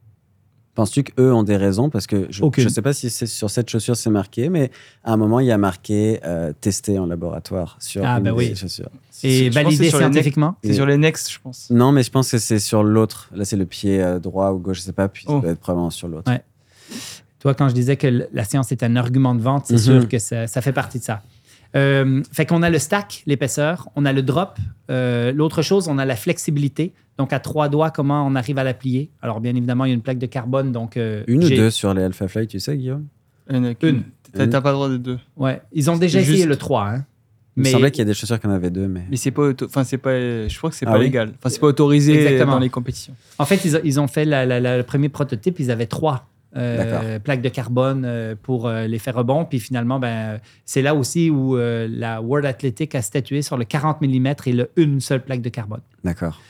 Penses-tu 0.74 1.02
qu'eux 1.04 1.32
ont 1.34 1.42
des 1.42 1.56
raisons? 1.58 1.90
Parce 1.90 2.06
que 2.06 2.28
je 2.30 2.42
ne 2.44 2.68
sais 2.70 2.80
pas 2.80 2.94
si 2.94 3.10
c'est 3.10 3.26
sur 3.26 3.50
cette 3.50 3.68
chaussure 3.68 3.94
c'est 3.94 4.08
marqué, 4.08 4.48
mais 4.48 4.70
à 5.04 5.12
un 5.12 5.16
moment, 5.18 5.38
il 5.40 5.46
y 5.46 5.52
a 5.52 5.58
marqué 5.58 6.18
euh, 6.24 6.52
testé 6.58 6.98
en 6.98 7.04
laboratoire 7.04 7.76
sur 7.78 8.02
Ah, 8.06 8.16
une 8.16 8.22
ben 8.24 8.30
des 8.32 8.36
oui. 8.50 8.56
chaussures. 8.56 8.88
Et 9.22 9.50
Je 9.50 9.52
validé 9.54 9.90
scientifiquement? 9.90 10.56
C'est 10.64 10.72
sur 10.72 10.86
les 10.86 10.96
Next, 10.96 11.30
je 11.30 11.38
pense. 11.42 11.68
Non, 11.70 11.92
mais 11.92 12.02
je 12.02 12.10
pense 12.10 12.30
que 12.30 12.38
c'est 12.38 12.58
sur 12.58 12.82
l'autre. 12.84 13.28
Là, 13.34 13.44
c'est 13.44 13.56
le 13.58 13.66
pied 13.66 14.02
euh, 14.02 14.18
droit 14.18 14.50
ou 14.52 14.58
gauche, 14.58 14.78
je 14.78 14.82
sais 14.84 14.92
pas, 14.94 15.08
puis 15.08 15.24
ça 15.26 15.32
Oh. 15.34 15.40
doit 15.40 15.50
être 15.52 15.60
probablement 15.60 15.90
sur 15.90 16.08
l'autre. 16.08 16.30
Ouais. 16.32 16.42
Toi, 17.40 17.54
quand 17.54 17.68
je 17.68 17.74
disais 17.74 17.96
que 17.96 18.28
la 18.32 18.44
science 18.44 18.72
est 18.72 18.82
un 18.82 18.96
argument 18.96 19.34
de 19.34 19.42
vente, 19.42 19.66
c'est 19.66 19.74
Mhm. 19.74 19.78
sûr 20.00 20.08
que 20.08 20.18
ça, 20.18 20.46
ça 20.46 20.62
fait 20.62 20.72
partie 20.72 21.00
de 21.00 21.04
ça. 21.04 21.22
Euh, 21.74 22.22
fait 22.32 22.46
qu'on 22.46 22.62
a 22.62 22.70
le 22.70 22.78
stack, 22.78 23.22
l'épaisseur, 23.26 23.88
on 23.96 24.04
a 24.04 24.12
le 24.12 24.22
drop. 24.22 24.58
Euh, 24.90 25.32
L'autre 25.32 25.62
chose, 25.62 25.88
on 25.88 25.98
a 25.98 26.04
la 26.04 26.16
flexibilité. 26.16 26.92
Donc, 27.18 27.32
à 27.32 27.40
trois 27.40 27.68
doigts, 27.68 27.90
comment 27.90 28.26
on 28.26 28.34
arrive 28.34 28.58
à 28.58 28.64
la 28.64 28.74
plier? 28.74 29.10
Alors, 29.20 29.40
bien 29.40 29.54
évidemment, 29.54 29.84
il 29.84 29.88
y 29.88 29.90
a 29.92 29.94
une 29.94 30.02
plaque 30.02 30.18
de 30.18 30.26
carbone. 30.26 30.72
Donc, 30.72 30.96
euh, 30.96 31.22
Une 31.26 31.44
ou 31.44 31.48
deux 31.48 31.70
sur 31.70 31.92
les 31.94 32.02
Alpha 32.02 32.26
Fly, 32.28 32.46
tu 32.46 32.58
sais, 32.58 32.76
Guillaume? 32.76 33.06
Il. 33.50 33.56
Une. 33.56 33.74
T'as 34.32 34.44
Une. 34.44 34.50
t'as 34.50 34.60
pas 34.60 34.70
le 34.70 34.74
droit 34.76 34.88
de 34.88 34.96
deux. 34.96 35.18
Ouais. 35.36 35.60
Ils 35.72 35.90
ont 35.90 35.96
déjà 35.96 36.20
essayé 36.20 36.36
juste- 36.38 36.48
le 36.48 36.56
3. 36.56 36.86
Hein. 36.88 37.04
Il 37.56 37.60
me 37.60 37.64
Mais 37.64 37.70
semblait 37.72 37.90
qu'il 37.90 37.98
y 37.98 38.02
a 38.02 38.06
des 38.06 38.14
chaussures 38.14 38.40
qui 38.40 38.46
en 38.46 38.50
avaient 38.50 38.70
deux, 38.70 38.88
mais. 38.88 39.02
Mais 39.10 39.16
c'est 39.16 39.30
pas, 39.30 39.42
auto- 39.42 39.66
enfin 39.66 39.84
c'est 39.84 39.98
pas, 39.98 40.12
je 40.48 40.56
crois 40.56 40.70
que 40.70 40.76
c'est 40.76 40.86
Ah 40.86 40.92
pas 40.92 40.98
oui? 40.98 41.04
légal. 41.04 41.32
Enfin 41.38 41.50
c'est 41.50 41.60
pas 41.60 41.66
autorisé 41.66 42.14
Exactement. 42.18 42.52
dans 42.52 42.58
les 42.60 42.70
compétitions. 42.70 43.14
en 43.38 43.44
fait, 43.44 43.62
ils, 43.66 43.76
ont- 43.76 43.80
ils 43.84 44.00
ont 44.00 44.08
fait 44.08 44.24
la- 44.24 44.46
la- 44.46 44.58
la- 44.58 44.78
le 44.78 44.82
premier 44.84 45.10
prototype. 45.10 45.60
Ils 45.60 45.70
avaient 45.70 45.84
trois 45.86 46.28
euh, 46.56 47.18
plaques 47.18 47.40
de 47.42 47.48
carbone 47.50 48.04
euh, 48.06 48.34
pour 48.40 48.66
euh, 48.68 48.86
l'effet 48.86 49.10
rebond. 49.10 49.44
Puis 49.44 49.58
finalement, 49.58 49.98
ben, 49.98 50.38
c'est 50.64 50.80
là 50.82 50.94
aussi 50.94 51.28
où 51.30 51.56
euh, 51.58 51.88
la 51.90 52.20
World 52.22 52.46
Athletic 52.46 52.94
a 52.94 53.02
statué 53.02 53.42
sur 53.42 53.56
le 53.58 53.64
40 53.64 54.00
mm 54.02 54.34
et 54.46 54.52
le 54.52 54.70
une 54.76 55.00
seule 55.00 55.22
plaque 55.22 55.40
de 55.42 55.48
carbone. 55.50 55.80
D'accord. 56.04 56.40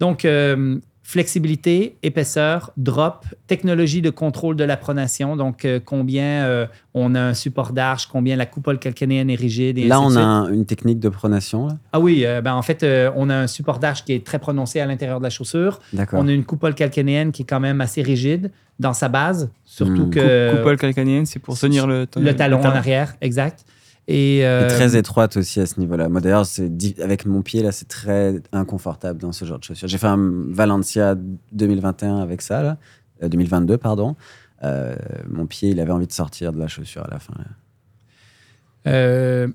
Donc, 0.00 0.24
euh, 0.24 0.78
flexibilité, 1.02 1.96
épaisseur, 2.04 2.70
drop, 2.76 3.26
technologie 3.48 4.00
de 4.00 4.10
contrôle 4.10 4.54
de 4.56 4.62
la 4.64 4.76
pronation. 4.76 5.36
Donc, 5.36 5.64
euh, 5.64 5.80
combien 5.84 6.44
euh, 6.44 6.66
on 6.94 7.14
a 7.16 7.20
un 7.20 7.34
support 7.34 7.72
d'arche, 7.72 8.06
combien 8.06 8.36
la 8.36 8.46
coupole 8.46 8.78
calcanéenne 8.78 9.28
est 9.28 9.34
rigide. 9.34 9.76
Et 9.78 9.88
Là, 9.88 9.98
ainsi 9.98 10.06
on 10.06 10.10
de 10.10 10.16
a 10.18 10.26
un- 10.26 10.52
une 10.52 10.64
technique 10.66 11.00
de 11.00 11.08
pronation. 11.08 11.66
là? 11.66 11.76
Ah 11.92 11.98
oui, 12.00 12.24
euh, 12.24 12.40
ben, 12.40 12.54
en 12.54 12.62
fait, 12.62 12.82
euh, 12.84 13.10
on 13.16 13.28
a 13.28 13.34
un 13.36 13.46
support 13.48 13.78
d'arche 13.80 14.04
qui 14.04 14.12
est 14.12 14.24
très 14.24 14.38
prononcé 14.38 14.78
à 14.80 14.86
l'intérieur 14.86 15.18
de 15.18 15.24
la 15.24 15.30
chaussure. 15.30 15.80
D'accord. 15.92 16.20
On 16.20 16.28
a 16.28 16.32
une 16.32 16.44
coupole 16.44 16.74
calcanéenne 16.74 17.32
qui 17.32 17.42
est 17.42 17.46
quand 17.46 17.60
même 17.60 17.80
assez 17.80 18.02
rigide 18.02 18.50
dans 18.78 18.94
sa 18.94 19.08
base, 19.08 19.50
surtout 19.64 20.06
Hmm. 20.06 20.10
que 20.10 20.56
Coupole 20.56 20.76
calcanéenne, 20.78 21.26
c'est 21.26 21.38
pour 21.40 21.58
tenir 21.58 21.86
le, 21.86 22.06
le 22.16 22.36
talon 22.36 22.60
en 22.60 22.64
arrière, 22.70 23.14
exact. 23.20 23.64
Et, 24.12 24.44
euh, 24.44 24.68
très 24.68 24.96
étroite 24.96 25.36
aussi 25.36 25.60
à 25.60 25.66
ce 25.66 25.78
niveau-là. 25.78 26.08
Moi 26.08 26.20
d'ailleurs, 26.20 26.44
avec 27.02 27.26
mon 27.26 27.42
pied 27.42 27.62
là, 27.62 27.70
c'est 27.72 27.86
très 27.88 28.40
inconfortable 28.52 29.20
dans 29.20 29.32
ce 29.32 29.44
genre 29.44 29.58
de 29.58 29.64
chaussures. 29.64 29.86
J'ai 29.88 29.98
fait 29.98 30.06
un 30.08 30.18
Valencia 30.48 31.14
2021 31.52 32.18
avec 32.18 32.42
ça, 32.42 32.62
là, 32.62 32.76
Euh, 33.22 33.28
2022 33.28 33.76
pardon. 33.78 34.16
Euh, 34.64 34.94
mon 35.28 35.46
pied, 35.46 35.70
il 35.70 35.80
avait 35.80 35.92
envie 35.92 36.06
de 36.06 36.12
sortir 36.12 36.52
de 36.52 36.58
la 36.58 36.66
chaussure 36.68 37.04
à 37.04 37.08
la 37.10 37.18
fin. 37.18 37.34
là. 37.38 37.44
Euh, 38.86 39.48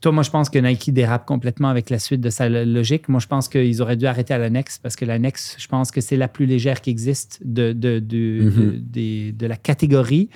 toi, 0.00 0.12
moi, 0.12 0.22
je 0.22 0.30
pense 0.30 0.50
que 0.50 0.58
Nike 0.58 0.92
dérape 0.92 1.24
complètement 1.24 1.68
avec 1.68 1.88
la 1.90 1.98
suite 1.98 2.20
de 2.20 2.30
sa 2.30 2.48
lo- 2.48 2.64
logique. 2.64 3.08
Moi, 3.08 3.18
je 3.20 3.26
pense 3.26 3.48
qu'ils 3.48 3.80
auraient 3.80 3.96
dû 3.96 4.06
arrêter 4.06 4.34
à 4.34 4.38
la 4.38 4.50
Next 4.50 4.82
parce 4.82 4.94
que 4.94 5.04
la 5.04 5.18
Next, 5.18 5.56
je 5.58 5.66
pense 5.68 5.90
que 5.90 6.00
c'est 6.00 6.16
la 6.16 6.28
plus 6.28 6.46
légère 6.46 6.80
qui 6.80 6.90
existe 6.90 7.40
de, 7.44 7.72
de, 7.72 7.98
de, 7.98 8.40
Mhm. 8.42 8.50
de- 8.72 8.76
des- 8.78 9.32
de 9.32 9.46
la 9.46 9.56
catégorie. 9.56 10.28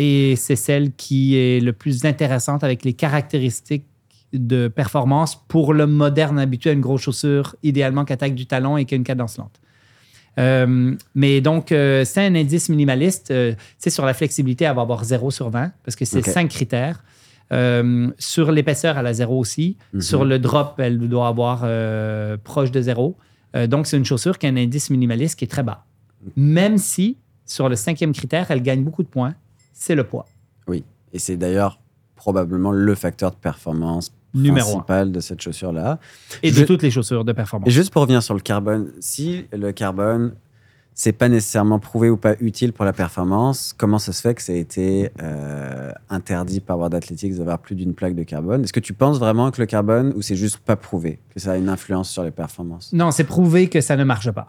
Et 0.00 0.36
c'est 0.36 0.54
celle 0.56 0.92
qui 0.92 1.36
est 1.36 1.58
le 1.58 1.72
plus 1.72 2.04
intéressante 2.04 2.62
avec 2.62 2.84
les 2.84 2.92
caractéristiques 2.92 3.84
de 4.32 4.68
performance 4.68 5.42
pour 5.48 5.74
le 5.74 5.88
moderne 5.88 6.38
habitué 6.38 6.70
à 6.70 6.72
une 6.72 6.80
grosse 6.80 7.00
chaussure, 7.02 7.56
idéalement 7.64 8.04
qui 8.04 8.12
attaque 8.12 8.36
du 8.36 8.46
talon 8.46 8.76
et 8.76 8.84
qui 8.84 8.94
a 8.94 8.96
une 8.96 9.02
cadence 9.02 9.38
lente. 9.38 9.60
Euh, 10.38 10.94
mais 11.16 11.40
donc, 11.40 11.72
euh, 11.72 12.04
c'est 12.04 12.24
un 12.24 12.34
indice 12.36 12.68
minimaliste. 12.68 13.32
Euh, 13.32 13.54
tu 13.54 13.58
sais, 13.78 13.90
sur 13.90 14.06
la 14.06 14.14
flexibilité, 14.14 14.66
elle 14.66 14.76
va 14.76 14.82
avoir 14.82 15.02
0 15.02 15.32
sur 15.32 15.50
20 15.50 15.72
parce 15.84 15.96
que 15.96 16.04
c'est 16.04 16.18
Ok. 16.18 16.26
cinq 16.32 16.48
critères. 16.50 17.02
Euh, 17.50 18.08
sur 18.20 18.52
l'épaisseur, 18.52 18.96
elle 18.98 19.06
a 19.06 19.12
0 19.14 19.36
aussi. 19.36 19.76
Mhm. 19.94 20.00
Sur 20.00 20.24
le 20.24 20.38
drop, 20.38 20.78
elle 20.78 20.98
doit 21.08 21.26
avoir 21.26 21.62
euh, 21.64 22.36
proche 22.36 22.70
de 22.70 22.80
0. 22.80 23.16
donc, 23.66 23.88
c'est 23.88 23.96
une 23.96 24.04
chaussure 24.04 24.38
qui 24.38 24.46
a 24.46 24.50
un 24.50 24.56
indice 24.56 24.90
minimaliste 24.90 25.36
qui 25.36 25.44
est 25.44 25.48
très 25.48 25.64
bas. 25.64 25.84
Même 26.36 26.78
si, 26.78 27.16
sur 27.46 27.68
le 27.68 27.74
cinquième 27.74 28.12
critère, 28.12 28.48
elle 28.50 28.62
gagne 28.62 28.84
beaucoup 28.84 29.02
de 29.02 29.08
points, 29.08 29.34
c'est 29.78 29.94
le 29.94 30.04
poids. 30.04 30.26
Oui. 30.66 30.84
Et 31.12 31.18
c'est 31.18 31.36
d'ailleurs 31.36 31.80
probablement 32.16 32.72
le 32.72 32.94
facteur 32.94 33.30
de 33.30 33.36
performance 33.36 34.12
Numéro 34.34 34.68
un. 34.68 34.72
principal 34.72 35.12
de 35.12 35.20
cette 35.20 35.40
chaussure-là. 35.40 35.98
Et 36.42 36.50
de 36.50 36.64
toutes 36.64 36.82
les 36.82 36.90
chaussures 36.90 37.24
de 37.24 37.32
performance. 37.32 37.68
Et 37.68 37.70
juste 37.70 37.92
pour 37.92 38.02
revenir 38.02 38.22
sur 38.22 38.34
le 38.34 38.40
carbone, 38.40 38.90
si 39.00 39.46
le 39.52 39.72
carbone, 39.72 40.34
c'est 40.94 41.12
pas 41.12 41.28
nécessairement 41.28 41.78
prouvé 41.78 42.10
ou 42.10 42.16
pas 42.16 42.34
utile 42.40 42.72
pour 42.72 42.84
la 42.84 42.92
performance, 42.92 43.72
comment 43.78 44.00
ça 44.00 44.12
se 44.12 44.20
fait 44.20 44.34
que 44.34 44.42
ça 44.42 44.52
a 44.52 44.56
été 44.56 45.10
euh, 45.22 45.92
interdit 46.10 46.60
par 46.60 46.76
World 46.76 46.94
Athletics 46.94 47.36
d'avoir 47.36 47.60
plus 47.60 47.76
d'une 47.76 47.94
plaque 47.94 48.16
de 48.16 48.24
carbone? 48.24 48.64
Est-ce 48.64 48.72
que 48.72 48.80
tu 48.80 48.92
penses 48.92 49.18
vraiment 49.18 49.50
que 49.52 49.60
le 49.60 49.66
carbone, 49.66 50.12
ou 50.16 50.22
c'est 50.22 50.36
juste 50.36 50.58
pas 50.58 50.76
prouvé, 50.76 51.20
que 51.32 51.40
ça 51.40 51.52
a 51.52 51.56
une 51.56 51.68
influence 51.68 52.10
sur 52.10 52.24
les 52.24 52.32
performances? 52.32 52.92
Non, 52.92 53.12
c'est 53.12 53.24
prouvé 53.24 53.68
que 53.68 53.80
ça 53.80 53.96
ne 53.96 54.04
marche 54.04 54.30
pas. 54.32 54.48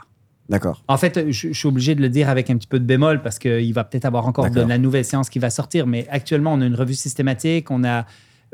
D'accord. 0.49 0.83
En 0.87 0.97
fait, 0.97 1.29
je, 1.29 1.49
je 1.49 1.53
suis 1.53 1.67
obligé 1.67 1.93
de 1.95 2.01
le 2.01 2.09
dire 2.09 2.27
avec 2.27 2.49
un 2.49 2.57
petit 2.57 2.67
peu 2.67 2.79
de 2.79 2.85
bémol 2.85 3.21
parce 3.21 3.37
qu'il 3.37 3.73
va 3.73 3.83
peut-être 3.83 4.05
avoir 4.05 4.27
encore 4.27 4.49
de 4.49 4.61
la 4.61 4.77
nouvelle 4.77 5.05
science 5.05 5.29
qui 5.29 5.39
va 5.39 5.49
sortir. 5.49 5.85
Mais 5.85 6.07
actuellement, 6.09 6.53
on 6.53 6.61
a 6.61 6.65
une 6.65 6.75
revue 6.75 6.95
systématique. 6.95 7.69
On 7.69 7.83
a 7.83 8.05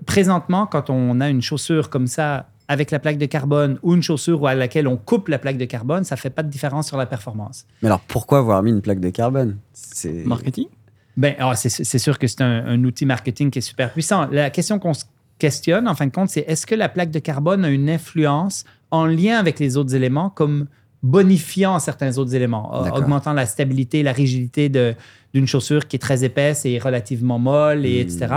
présentement, 0.05 0.65
quand 0.67 0.89
on 0.89 1.21
a 1.21 1.29
une 1.29 1.41
chaussure 1.41 1.89
comme 1.89 2.07
ça 2.07 2.49
avec 2.67 2.91
la 2.91 2.99
plaque 2.99 3.17
de 3.17 3.27
carbone 3.27 3.79
ou 3.83 3.93
une 3.93 4.01
chaussure 4.01 4.45
à 4.47 4.55
laquelle 4.55 4.87
on 4.87 4.97
coupe 4.97 5.29
la 5.29 5.37
plaque 5.39 5.57
de 5.57 5.65
carbone, 5.65 6.03
ça 6.03 6.15
fait 6.15 6.29
pas 6.29 6.43
de 6.43 6.49
différence 6.49 6.87
sur 6.87 6.97
la 6.97 7.05
performance. 7.05 7.65
Mais 7.81 7.87
alors 7.87 8.01
pourquoi 8.01 8.39
avoir 8.39 8.61
mis 8.63 8.71
une 8.71 8.81
plaque 8.81 8.99
de 8.99 9.09
carbone? 9.09 9.57
C'est 9.71 10.25
Marketing? 10.25 10.67
Ben, 11.15 11.35
ah, 11.39 11.55
c'est 11.55 11.69
c'est 11.69 11.99
sûr 11.99 12.19
que 12.19 12.27
c'est 12.27 12.41
un, 12.41 12.65
un 12.65 12.83
outil 12.83 13.05
marketing 13.05 13.51
qui 13.51 13.59
est 13.59 13.61
super 13.61 13.93
puissant. 13.93 14.27
La 14.31 14.49
question 14.49 14.79
qu'on 14.79 14.93
se 14.93 15.05
questionne, 15.39 15.87
en 15.87 15.95
fin 15.95 16.07
de 16.07 16.11
compte, 16.11 16.29
c'est 16.29 16.41
est-ce 16.41 16.65
que 16.65 16.75
la 16.75 16.89
plaque 16.89 17.11
de 17.11 17.19
carbone 17.19 17.63
a 17.63 17.69
une 17.69 17.89
influence 17.89 18.65
en 18.91 19.05
lien 19.05 19.37
avec 19.37 19.59
les 19.59 19.77
autres 19.77 19.95
éléments, 19.95 20.29
comme 20.29 20.67
bonifiant 21.05 21.77
certains 21.79 22.17
autres 22.17 22.33
éléments, 22.35 22.71
augmentant 22.95 23.33
la 23.33 23.45
stabilité, 23.45 24.01
la 24.03 24.11
rigidité 24.11 24.69
de- 24.69 24.93
d'une 25.33 25.45
chaussure 25.47 25.87
qui 25.87 25.95
est 25.97 25.99
très 25.99 26.23
épaisse 26.23 26.65
et 26.65 26.79
relativement 26.79 27.39
molle, 27.39 27.85
et 27.85 27.97
Hmm. 28.03 28.07
etc. 28.07 28.33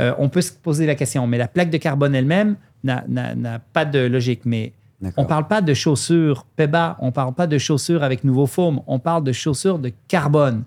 Euh, 0.00 0.12
on 0.18 0.28
peut 0.28 0.40
se 0.42 0.52
poser 0.52 0.86
la 0.86 0.94
question, 0.94 1.26
mais 1.26 1.38
la 1.38 1.48
plaque 1.48 1.70
de 1.70 1.78
carbone 1.78 2.14
elle-même 2.14 2.56
n'a- 2.84 3.04
pas 3.72 3.84
de 3.84 3.98
logique. 4.00 4.42
Mais 4.44 4.72
on 5.16 5.22
ne 5.24 5.26
parle 5.28 5.46
pas 5.48 5.60
de 5.60 5.74
chaussures 5.74 6.46
PEBA, 6.56 6.96
on 7.00 7.06
ne 7.06 7.10
parle 7.10 7.34
pas 7.34 7.46
de 7.46 7.58
chaussures 7.58 8.02
avec 8.02 8.24
nouveau 8.24 8.46
foam, 8.46 8.80
on 8.86 8.98
parle 8.98 9.24
de 9.24 9.32
chaussures 9.32 9.78
de 9.78 9.90
carbone. 10.08 10.64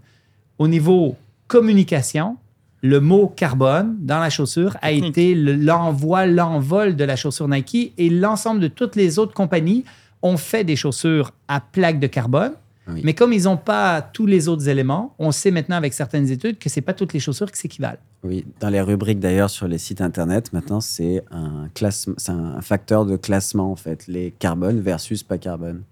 Au 0.59 0.67
niveau 0.67 1.15
communication, 1.47 2.37
le 2.81 2.99
mot 2.99 3.27
carbone 3.35 3.95
dans 3.99 4.19
la 4.19 4.29
chaussure 4.29 4.77
a 4.81 4.91
été 4.91 5.33
le- 5.35 5.55
l'envoi, 5.55 6.25
l'envol 6.25 6.95
de 6.95 7.03
la 7.03 7.15
chaussure 7.15 7.47
Nike 7.47 7.93
et 7.97 8.09
l'ensemble 8.09 8.59
de 8.61 8.67
toutes 8.67 8.95
les 8.95 9.17
autres 9.19 9.33
compagnies 9.33 9.83
ont 10.21 10.37
fait 10.37 10.63
des 10.63 10.75
chaussures 10.75 11.31
à 11.47 11.61
plaque 11.61 11.99
de 11.99 12.07
carbone. 12.07 12.53
Oui. 12.87 13.01
Mais 13.03 13.13
comme 13.13 13.33
ils 13.33 13.43
n'ont 13.43 13.57
pas 13.57 14.01
tous 14.01 14.25
les 14.25 14.47
autres 14.47 14.67
éléments, 14.67 15.13
on 15.19 15.31
sait 15.31 15.51
maintenant 15.51 15.75
avec 15.75 15.93
certaines 15.93 16.29
études 16.31 16.57
que 16.57 16.69
ce 16.69 16.79
n'est 16.79 16.81
pas 16.81 16.93
toutes 16.93 17.13
les 17.13 17.19
chaussures 17.19 17.51
qui 17.51 17.59
s'équivalent. 17.59 17.99
Oui, 18.23 18.45
dans 18.59 18.69
les 18.69 18.81
rubriques 18.81 19.19
d'ailleurs 19.19 19.49
sur 19.49 19.67
les 19.67 19.77
sites 19.77 20.01
internet, 20.01 20.51
maintenant 20.53 20.81
c'est 20.81 21.23
un 21.31 21.69
c'est 21.79 22.31
un 22.31 22.61
facteur 22.61 23.05
de 23.05 23.15
classement 23.15 23.71
en 23.71 23.75
fait, 23.75 24.07
les 24.07 24.31
carbones 24.31 24.81
versus 24.81 25.23
pas 25.23 25.37
carbone. 25.37 25.83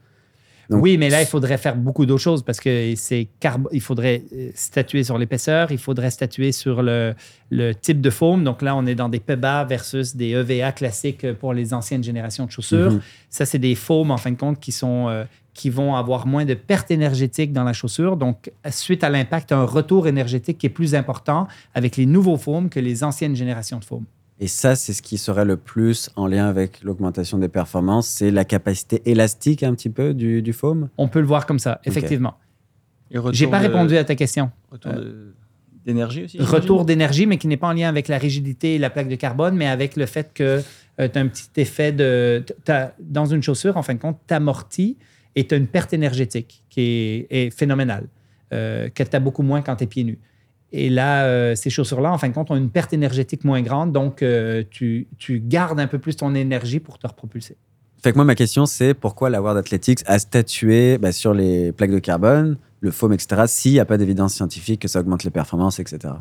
Donc- 0.70 0.84
oui, 0.84 0.98
mais 0.98 1.10
là, 1.10 1.22
il 1.22 1.28
faudrait 1.28 1.58
faire 1.58 1.76
beaucoup 1.76 2.06
d'autres 2.06 2.22
choses 2.22 2.44
parce 2.44 2.60
que 2.60 2.94
c'est 2.96 3.28
il 3.72 3.82
faudrait 3.82 4.24
euh, 4.34 4.50
statuer 4.54 5.04
sur 5.04 5.18
l'épaisseur, 5.18 5.72
il 5.72 5.78
faudrait 5.78 6.10
statuer 6.12 6.52
sur 6.52 6.82
le, 6.82 7.14
le 7.50 7.74
type 7.74 8.02
de 8.02 8.10
foam. 8.10 8.44
Donc 8.44 8.62
là, 8.62 8.76
on 8.76 8.86
est 8.86 8.96
dans 8.96 9.10
des 9.10 9.20
PEBA 9.20 9.64
versus 9.66 10.16
des 10.16 10.32
EVA 10.32 10.72
classiques 10.72 11.32
pour 11.34 11.54
les 11.54 11.74
anciennes 11.74 12.04
générations 12.04 12.46
de 12.46 12.52
chaussures. 12.52 12.92
Mhm. 12.92 13.02
Ça, 13.30 13.46
c'est 13.46 13.60
des 13.60 13.76
foams, 13.76 14.12
en 14.12 14.18
fin 14.18 14.32
de 14.32 14.38
compte, 14.38 14.60
qui, 14.60 14.72
sont, 14.72 15.08
euh, 15.08 15.24
qui 15.54 15.70
vont 15.70 15.96
avoir 15.96 16.28
moins 16.28 16.46
de 16.46 16.54
pertes 16.54 16.92
énergétiques 16.92 17.54
dans 17.54 17.64
la 17.64 17.74
chaussure. 17.74 18.18
Donc, 18.18 18.52
suite 18.70 19.04
à 19.04 19.10
l'impact, 19.10 19.52
un 19.52 19.64
retour 19.64 20.08
énergétique 20.08 20.58
qui 20.58 20.66
est 20.66 20.70
plus 20.72 20.96
important 20.96 21.48
avec 21.74 21.96
les 21.98 22.06
nouveaux 22.06 22.38
foams 22.38 22.70
que 22.70 22.80
les 22.80 23.04
anciennes 23.04 23.36
générations 23.36 23.80
de 23.80 23.86
foam. 23.86 24.04
Et 24.40 24.48
ça, 24.48 24.76
c'est 24.76 24.94
ce 24.94 25.02
qui 25.02 25.18
serait 25.18 25.46
le 25.46 25.58
plus 25.58 26.10
en 26.16 26.28
lien 26.28 26.48
avec 26.48 26.84
l'augmentation 26.84 27.40
des 27.40 27.48
performances, 27.48 28.08
c'est 28.08 28.30
la 28.30 28.46
capacité 28.46 29.02
élastique 29.10 29.64
un 29.64 29.74
petit 29.74 29.90
peu 29.90 30.14
du, 30.14 30.42
du 30.44 30.54
foam? 30.54 30.90
On 30.98 31.08
peut 31.08 31.20
le 31.22 31.26
voir 31.26 31.46
comme 31.48 31.58
ça, 31.60 31.82
effectivement. 31.86 32.36
Retour 33.14 33.34
J'ai 33.34 33.48
pas 33.48 33.60
de- 33.60 33.68
répondu 33.68 33.98
à 33.98 34.04
ta 34.04 34.14
question. 34.16 34.52
Retour 34.72 34.94
de- 34.94 35.34
d'énergie 35.86 36.26
aussi 36.26 36.38
Retour 36.40 36.86
d'énergie, 36.86 37.26
mais 37.26 37.38
qui 37.38 37.48
n'est 37.48 37.58
pas 37.58 37.68
en 37.70 37.74
lien 37.74 37.88
avec 37.90 38.10
la 38.10 38.18
rigidité 38.18 38.76
et 38.76 38.78
la 38.80 38.90
plaque 38.90 39.08
de 39.08 39.16
carbone, 39.16 39.56
mais 39.56 39.66
avec 39.68 39.96
le 39.96 40.06
fait 40.06 40.32
que 40.34 40.62
tu 40.98 41.04
as 41.04 41.20
un 41.22 41.28
petit 41.28 41.50
effet 41.56 41.92
de. 41.92 42.44
t'as- 42.64 42.92
dans 43.00 43.26
une 43.26 43.42
chaussure, 43.42 43.76
en 43.78 43.82
fin 43.84 43.94
de 43.96 44.00
compte, 44.00 44.20
tu 44.28 44.34
amortis 44.34 44.98
et 45.36 45.48
tu 45.48 45.56
as 45.56 45.58
une 45.58 45.68
perte 45.68 45.94
énergétique 45.94 46.64
qui 46.70 46.82
est, 46.82 47.28
est 47.30 47.50
phénoménale, 47.50 48.08
euh, 48.54 48.90
que 48.90 49.02
tu 49.04 49.16
as 49.16 49.20
beaucoup 49.20 49.44
moins 49.44 49.62
quand 49.62 49.78
tu 49.78 49.86
es 49.86 49.88
pieds 49.88 50.04
nus. 50.04 50.20
Et 50.74 50.90
là, 50.90 51.26
euh, 51.26 51.56
ces 51.56 51.70
chaussures-là, 51.70 52.12
en 52.12 52.18
fin 52.18 52.28
de 52.28 52.34
compte, 52.34 52.52
ont 52.52 52.56
une 52.56 52.70
perte 52.70 52.94
énergétique 52.94 53.46
moins 53.46 53.62
grande, 53.62 53.94
donc 53.94 54.22
euh, 54.22 54.64
tu, 54.70 55.08
tu 55.18 55.40
gardes 55.40 55.80
un 55.80 55.88
peu 55.88 55.98
plus 55.98 56.18
ton 56.18 56.36
énergie 56.36 56.80
pour 56.80 57.00
te 57.00 57.08
repropulser. 57.08 57.56
Fait 58.04 58.12
que 58.12 58.18
moi, 58.18 58.26
ma 58.26 58.36
question, 58.36 58.66
c'est 58.66 58.94
pourquoi 58.94 59.30
la 59.30 59.42
World 59.42 59.58
Athletics 59.58 60.00
a 60.06 60.20
statué 60.20 60.98
bah, 60.98 61.12
sur 61.12 61.34
les 61.34 61.72
plaques 61.72 61.92
de 61.92 62.00
carbone, 62.00 62.58
le 62.82 62.92
foam, 62.92 63.14
etc., 63.14 63.44
s'il 63.48 63.74
n'y 63.74 63.80
a 63.80 63.86
pas 63.86 63.98
d'évidence 63.98 64.34
scientifique 64.34 64.82
que 64.82 64.88
ça 64.88 65.00
augmente 65.00 65.24
les 65.24 65.32
performances, 65.32 65.80
etc. 65.80 66.14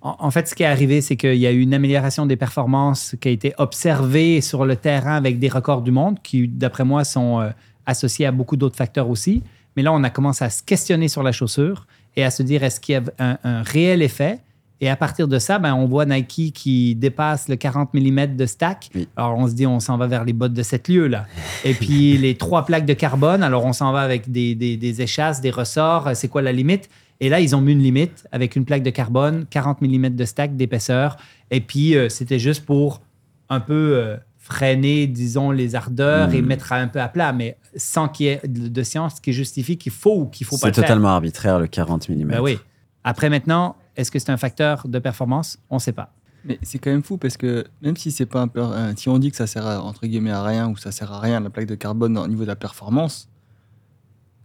En, 0.00 0.16
en 0.20 0.30
fait, 0.30 0.48
ce 0.48 0.54
qui 0.54 0.62
est 0.62 0.66
arrivé, 0.66 1.00
c'est 1.00 1.16
qu'il 1.16 1.34
y 1.34 1.46
a 1.46 1.52
eu 1.52 1.60
une 1.60 1.74
amélioration 1.74 2.24
des 2.24 2.36
performances 2.36 3.16
qui 3.20 3.28
a 3.28 3.30
été 3.30 3.52
observée 3.58 4.40
sur 4.40 4.64
le 4.64 4.76
terrain 4.76 5.16
avec 5.16 5.38
des 5.38 5.48
records 5.48 5.82
du 5.82 5.90
monde 5.90 6.18
qui, 6.22 6.48
d'après 6.48 6.84
moi, 6.84 7.04
sont 7.04 7.40
euh, 7.40 7.50
associés 7.84 8.26
à 8.26 8.32
beaucoup 8.32 8.56
d'autres 8.56 8.76
facteurs 8.76 9.10
aussi. 9.10 9.42
Mais 9.76 9.82
là, 9.82 9.92
on 9.92 10.02
a 10.04 10.10
commencé 10.10 10.44
à 10.44 10.50
se 10.50 10.62
questionner 10.62 11.08
sur 11.08 11.22
la 11.22 11.32
chaussure 11.32 11.86
et 12.16 12.24
à 12.24 12.30
se 12.30 12.42
dire 12.42 12.64
est-ce 12.64 12.80
qu'il 12.80 12.94
y 12.94 12.96
a 12.96 13.02
un, 13.18 13.38
un 13.44 13.62
réel 13.62 14.02
effet? 14.02 14.40
Et 14.80 14.90
à 14.90 14.96
partir 14.96 15.26
de 15.26 15.38
ça, 15.38 15.58
ben, 15.58 15.74
on 15.74 15.86
voit 15.86 16.04
Nike 16.04 16.52
qui 16.52 16.94
dépasse 16.94 17.48
le 17.48 17.56
40 17.56 17.94
mm 17.94 18.36
de 18.36 18.44
stack. 18.44 18.90
Oui. 18.94 19.08
Alors, 19.16 19.38
on 19.38 19.48
se 19.48 19.54
dit 19.54 19.66
on 19.66 19.80
s'en 19.80 19.96
va 19.96 20.06
vers 20.06 20.24
les 20.24 20.34
bottes 20.34 20.52
de 20.52 20.62
7 20.62 20.88
lieues, 20.88 21.06
là. 21.06 21.26
Et 21.64 21.72
puis, 21.72 22.18
les 22.18 22.34
trois 22.34 22.66
plaques 22.66 22.84
de 22.84 22.92
carbone, 22.92 23.42
alors 23.42 23.64
on 23.64 23.72
s'en 23.72 23.92
va 23.92 24.00
avec 24.00 24.30
des, 24.30 24.54
des, 24.54 24.76
des 24.76 25.00
échasses, 25.00 25.40
des 25.40 25.50
ressorts. 25.50 26.10
C'est 26.14 26.28
quoi 26.28 26.42
la 26.42 26.52
limite? 26.52 26.90
Et 27.20 27.30
là, 27.30 27.40
ils 27.40 27.56
ont 27.56 27.62
mis 27.62 27.72
une 27.72 27.82
limite 27.82 28.26
avec 28.32 28.56
une 28.56 28.66
plaque 28.66 28.82
de 28.82 28.90
carbone, 28.90 29.46
40 29.48 29.80
mm 29.80 30.10
de 30.10 30.24
stack 30.26 30.56
d'épaisseur. 30.56 31.16
Et 31.50 31.62
puis, 31.62 31.96
euh, 31.96 32.10
c'était 32.10 32.38
juste 32.38 32.66
pour 32.66 33.00
un 33.48 33.60
peu 33.60 33.94
euh, 33.96 34.16
freiner, 34.48 35.06
disons, 35.08 35.50
les 35.50 35.74
ardeurs 35.74 36.32
et 36.32 36.40
Mhm. 36.40 36.46
mettre 36.46 36.72
un 36.72 36.86
peu 36.88 37.00
à 37.00 37.08
plat, 37.08 37.32
mais 37.32 37.58
sans 37.76 38.08
qu'il 38.08 38.26
y 38.26 38.28
ait 38.30 38.40
de, 38.46 38.68
de 38.68 38.82
science 38.82 39.18
qui 39.20 39.32
justifie 39.32 39.76
qu'il 39.76 39.92
faut 39.92 40.20
ou 40.20 40.26
qu'il 40.26 40.46
faut 40.46 40.56
pas 40.56 40.60
C'est 40.62 40.66
le 40.68 40.72
faire. 40.74 40.84
totalement 40.84 41.08
arbitraire, 41.08 41.58
le 41.58 41.66
40 41.66 42.08
mm. 42.08 42.24
Ben 42.24 42.40
oui. 42.40 42.58
Après, 43.02 43.28
maintenant, 43.28 43.76
est-ce 43.96 44.10
que 44.10 44.18
c'est 44.18 44.30
un 44.30 44.36
facteur 44.36 44.86
de 44.88 44.98
performance? 45.00 45.58
On 45.70 45.76
ne 45.76 45.80
sait 45.80 45.92
pas. 45.92 46.12
Mais 46.44 46.58
c'est 46.62 46.78
quand 46.78 46.90
même 46.90 47.02
fou 47.02 47.16
parce 47.18 47.36
que 47.36 47.64
même 47.82 47.96
si 47.96 48.12
c'est 48.12 48.26
pas 48.26 48.40
un 48.40 48.46
peu, 48.48 48.60
euh, 48.62 48.92
si 48.96 49.08
on 49.08 49.18
dit 49.18 49.30
que 49.32 49.36
ça 49.36 49.48
sert 49.48 49.66
à, 49.66 49.82
entre 49.82 50.06
guillemets 50.06 50.30
à 50.30 50.44
rien 50.44 50.68
ou 50.68 50.76
ça 50.76 50.92
sert 50.92 51.10
à 51.12 51.18
rien 51.18 51.40
la 51.40 51.50
plaque 51.50 51.66
de 51.66 51.74
carbone 51.74 52.16
au 52.16 52.28
niveau 52.28 52.42
de 52.42 52.48
la 52.48 52.54
performance, 52.56 53.28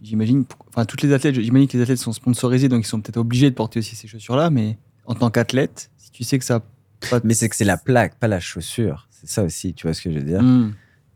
j'imagine, 0.02 0.46
enfin 0.70 0.86
toutes 0.86 1.04
les 1.04 1.14
athlètes, 1.14 1.36
j'imagine 1.40 1.68
que 1.68 1.78
les 1.78 1.84
athlètes 1.84 2.00
sont 2.00 2.14
sponsorisés 2.14 2.70
donc 2.70 2.84
ils 2.86 2.88
sont 2.88 3.00
peut-être 3.02 3.18
obligés 3.18 3.50
de 3.52 3.56
porter 3.56 3.80
aussi 3.80 3.96
ces 3.96 4.08
chaussures-là, 4.08 4.50
mais 4.50 4.78
en 5.06 5.14
tant 5.14 5.30
qu'athlète, 5.30 5.92
si 5.98 6.10
tu 6.12 6.24
sais 6.24 6.40
que 6.40 6.46
ça, 6.46 6.62
pas 7.10 7.20
Mais 7.24 7.34
c'est 7.36 7.50
que 7.50 7.56
c'est 7.56 7.66
la 7.66 7.78
plaque, 7.78 8.16
pas 8.20 8.28
la 8.28 8.40
chaussure. 8.40 9.08
C'est 9.22 9.30
ça 9.30 9.44
aussi, 9.44 9.74
tu 9.74 9.88
vois 9.88 9.94
ce 9.94 10.02
que 10.02 10.12
je 10.12 10.20
veux 10.20 10.26
dire 10.26 10.42
Hmm. 10.42 10.72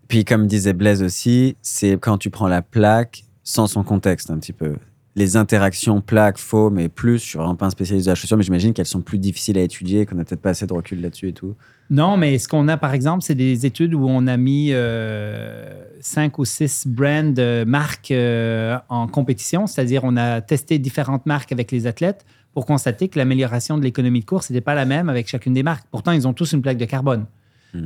Puis 0.08 0.24
comme 0.24 0.46
disait 0.46 0.74
Blaise 0.74 1.02
aussi, 1.02 1.58
c'est 1.62 1.94
quand 2.00 2.20
tu 2.20 2.30
prends 2.30 2.48
la 2.48 2.62
plaque 2.62 3.24
sans 3.44 3.68
son 3.68 3.84
contexte 3.84 4.30
un 4.30 4.38
petit 4.38 4.54
peu. 4.54 4.76
les 5.18 5.38
interactions 5.38 6.02
plaques, 6.02 6.38
faux, 6.38 6.70
mais 6.70 6.90
plus, 6.90 7.20
je 7.20 7.24
suis 7.24 7.38
vraiment 7.38 7.56
pas 7.56 7.66
un 7.68 7.70
spécialiste 7.70 8.06
de 8.08 8.12
la 8.12 8.16
chaussure, 8.16 8.36
mais 8.36 8.44
j'imagine 8.44 8.74
qu'elles 8.74 8.86
sont 8.86 9.02
plus 9.02 9.18
difficiles 9.18 9.58
à 9.58 9.62
étudier, 9.62 10.06
qu'on 10.06 10.16
n'a 10.16 10.26
peut-être 10.26 10.42
pas 10.42 10.50
assez 10.50 10.68
de 10.68 10.74
recul 10.74 11.00
là-dessus 11.02 11.30
et 11.30 11.34
tout. 11.34 11.56
Non, 11.90 12.18
mais 12.18 12.38
ce 12.38 12.50
qu'on 12.50 12.68
a, 12.68 12.76
par 12.76 12.94
exemple, 12.94 13.24
c'est 13.24 13.34
des 13.34 13.66
études 13.66 13.94
où 13.94 14.06
on 14.10 14.28
a 14.28 14.36
mis 14.36 14.72
euh, 14.72 15.86
cinq 16.02 16.38
ou 16.38 16.44
six 16.44 16.86
brands, 16.86 17.34
euh, 17.38 17.64
marques 17.64 18.12
euh, 18.12 18.78
en 18.90 19.08
compétition, 19.08 19.68
c'est-à-dire 19.68 20.04
on 20.04 20.18
a 20.18 20.42
testé 20.42 20.80
différentes 20.80 21.26
marques 21.26 21.54
avec 21.54 21.72
les 21.72 21.88
athlètes 21.88 22.26
pour 22.54 22.66
constater 22.66 23.08
que 23.08 23.18
l'amélioration 23.18 23.78
de 23.78 23.84
l'économie 23.84 24.20
de 24.20 24.26
course 24.26 24.50
n'était 24.50 24.60
pas 24.60 24.76
la 24.76 24.86
même 24.86 25.08
avec 25.08 25.30
chacune 25.30 25.54
des 25.54 25.64
marques. 25.64 25.86
Pourtant, 25.92 26.12
ils 26.12 26.28
ont 26.28 26.34
tous 26.34 26.52
une 26.52 26.62
plaque 26.62 26.78
de 26.78 26.86
carbone. 26.86 27.26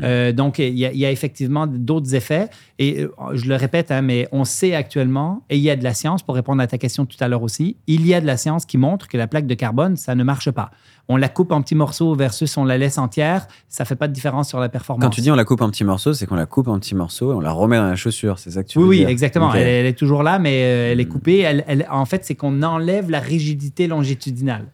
Euh, 0.03 0.31
donc, 0.31 0.59
il 0.59 0.77
y, 0.77 0.85
a- 0.85 0.91
il 0.91 0.97
y 0.99 1.05
a 1.05 1.11
effectivement 1.11 1.67
d'autres 1.67 2.15
effets. 2.15 2.47
Et 2.77 3.01
euh, 3.03 3.09
je 3.33 3.47
le 3.47 3.55
répète, 3.55 3.91
hein, 3.91 4.01
mais 4.01 4.27
on 4.31 4.45
sait 4.45 4.73
actuellement, 4.75 5.43
et 5.49 5.57
il 5.57 5.61
y 5.63 5.69
a 5.69 5.75
de 5.75 5.83
la 5.83 5.93
science, 5.93 6.23
pour 6.23 6.35
répondre 6.35 6.61
à 6.61 6.67
ta 6.67 6.77
question 6.77 7.05
tout 7.05 7.17
à 7.19 7.27
l'heure 7.27 7.43
aussi, 7.43 7.77
il 7.87 8.05
y 8.07 8.13
a 8.13 8.21
de 8.21 8.25
la 8.25 8.37
science 8.37 8.65
qui 8.65 8.77
montre 8.77 9.07
que 9.07 9.17
la 9.17 9.27
plaque 9.27 9.47
de 9.47 9.53
carbone, 9.55 9.97
ça 9.97 10.15
ne 10.15 10.23
marche 10.23 10.51
pas. 10.51 10.71
On 11.11 11.17
la 11.17 11.27
coupe 11.27 11.51
en 11.51 11.61
petits 11.61 11.75
morceaux 11.75 12.13
versus 12.13 12.55
on 12.57 12.65
la 12.65 12.77
laisse 12.77 12.97
entière, 12.99 13.47
ça 13.67 13.83
fait 13.83 13.95
pas 13.95 14.07
de 14.07 14.13
différence 14.13 14.47
sur 14.47 14.59
la 14.59 14.69
performance. 14.69 15.03
Quand 15.03 15.09
tu 15.09 15.21
dis 15.21 15.31
on 15.31 15.35
la 15.35 15.43
coupe 15.43 15.61
en 15.61 15.69
petits 15.69 15.83
morceaux, 15.83 16.13
c'est 16.13 16.25
qu'on 16.27 16.35
la 16.35 16.45
coupe 16.45 16.67
en 16.67 16.77
petits 16.79 16.93
morceaux 16.95 17.31
et 17.31 17.35
on 17.35 17.39
la 17.39 17.51
remet 17.51 17.77
dans 17.77 17.87
la 17.87 17.95
chaussure, 17.95 18.37
c'est 18.37 18.51
ça 18.51 18.63
que 18.63 18.69
tu 18.69 18.77
oui, 18.77 18.83
veux 18.83 18.89
oui, 18.91 18.97
dire 18.99 19.09
exactement. 19.09 19.51
Elle, 19.53 19.67
elle 19.67 19.85
est 19.87 19.97
toujours 19.97 20.21
là, 20.23 20.37
mais 20.37 20.61
euh, 20.63 20.91
elle 20.91 20.99
est 20.99 21.05
Hmm. 21.05 21.09
coupée. 21.09 21.39
Elle- 21.39 21.63
elle- 21.67 21.87
en 21.89 22.05
fait, 22.05 22.23
c'est 22.25 22.35
qu'on 22.35 22.61
enlève 22.61 23.09
la 23.09 23.19
rigidité 23.19 23.87
longitudinale. 23.87 24.67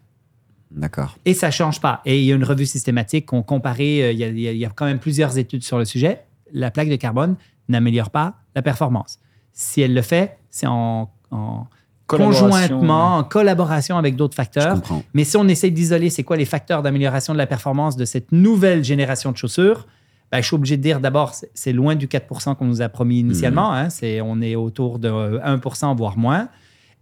D'accord. 0.76 1.18
Et 1.26 1.34
ça 1.34 1.50
change 1.52 1.80
pas. 1.82 2.02
Et 2.06 2.20
il 2.20 2.26
y 2.26 2.32
a 2.32 2.36
une 2.36 2.44
revue 2.44 2.66
systématique 2.66 3.26
qu'on 3.28 3.42
comparait. 3.44 4.02
euh, 4.04 4.12
Il 4.12 4.20
y, 4.20 4.24
a, 4.24 4.28
il 4.28 4.40
y 4.40 4.48
a- 4.48 4.52
il 4.52 4.58
y 4.58 4.66
a 4.66 4.70
quand 4.70 4.86
même 4.86 5.00
plusieurs 5.00 5.38
études 5.38 5.64
sur 5.64 5.78
le 5.80 5.86
sujet. 5.86 6.22
La 6.54 6.70
plaque 6.70 6.90
de 6.90 6.96
carbone 6.98 7.36
n'améliore 7.70 8.10
pas 8.10 8.36
la 8.56 8.62
performance. 8.62 9.20
Si 9.54 9.82
elle 9.82 9.94
le 9.94 10.02
fait, 10.02 10.38
c'est 10.52 10.68
en, 10.68 11.10
conjointement, 12.08 13.18
en 13.18 13.24
collaboration 13.24 13.98
avec 13.98 14.16
d'autres 14.16 14.34
Je 14.34 14.38
facteurs. 14.38 14.74
comprends. 14.76 15.04
Mais 15.14 15.24
si 15.24 15.38
on 15.38 15.48
essaie 15.48 15.72
d'isoler, 15.72 16.10
c'est 16.10 16.24
quoi 16.24 16.38
les 16.38 16.46
facteurs 16.46 16.84
d'amélioration 16.84 17.34
de 17.34 17.38
la 17.38 17.48
performance 17.48 17.96
de 17.96 18.06
cette 18.06 18.32
nouvelle 18.32 18.84
génération 18.84 19.32
de 19.32 19.38
chaussures, 19.38 19.88
ben, 20.32 20.42
je 20.42 20.48
suis 20.48 20.56
obligé 20.56 20.78
de 20.78 20.82
dire 20.82 21.00
d'abord, 21.00 21.34
c'est- 21.54 21.74
loin 21.74 21.96
du 21.96 22.08
4 22.08 22.56
qu'on 22.56 22.66
nous 22.66 22.82
a 22.82 22.90
promis 22.90 23.20
initialement. 23.20 23.74
hein. 23.74 23.90
C'est, 23.90 24.22
on 24.22 24.42
est 24.42 24.56
autour 24.56 25.00
de 25.00 25.08
euh, 25.10 25.40
1% 25.44 25.96
voire 25.96 26.18
moins. 26.18 26.50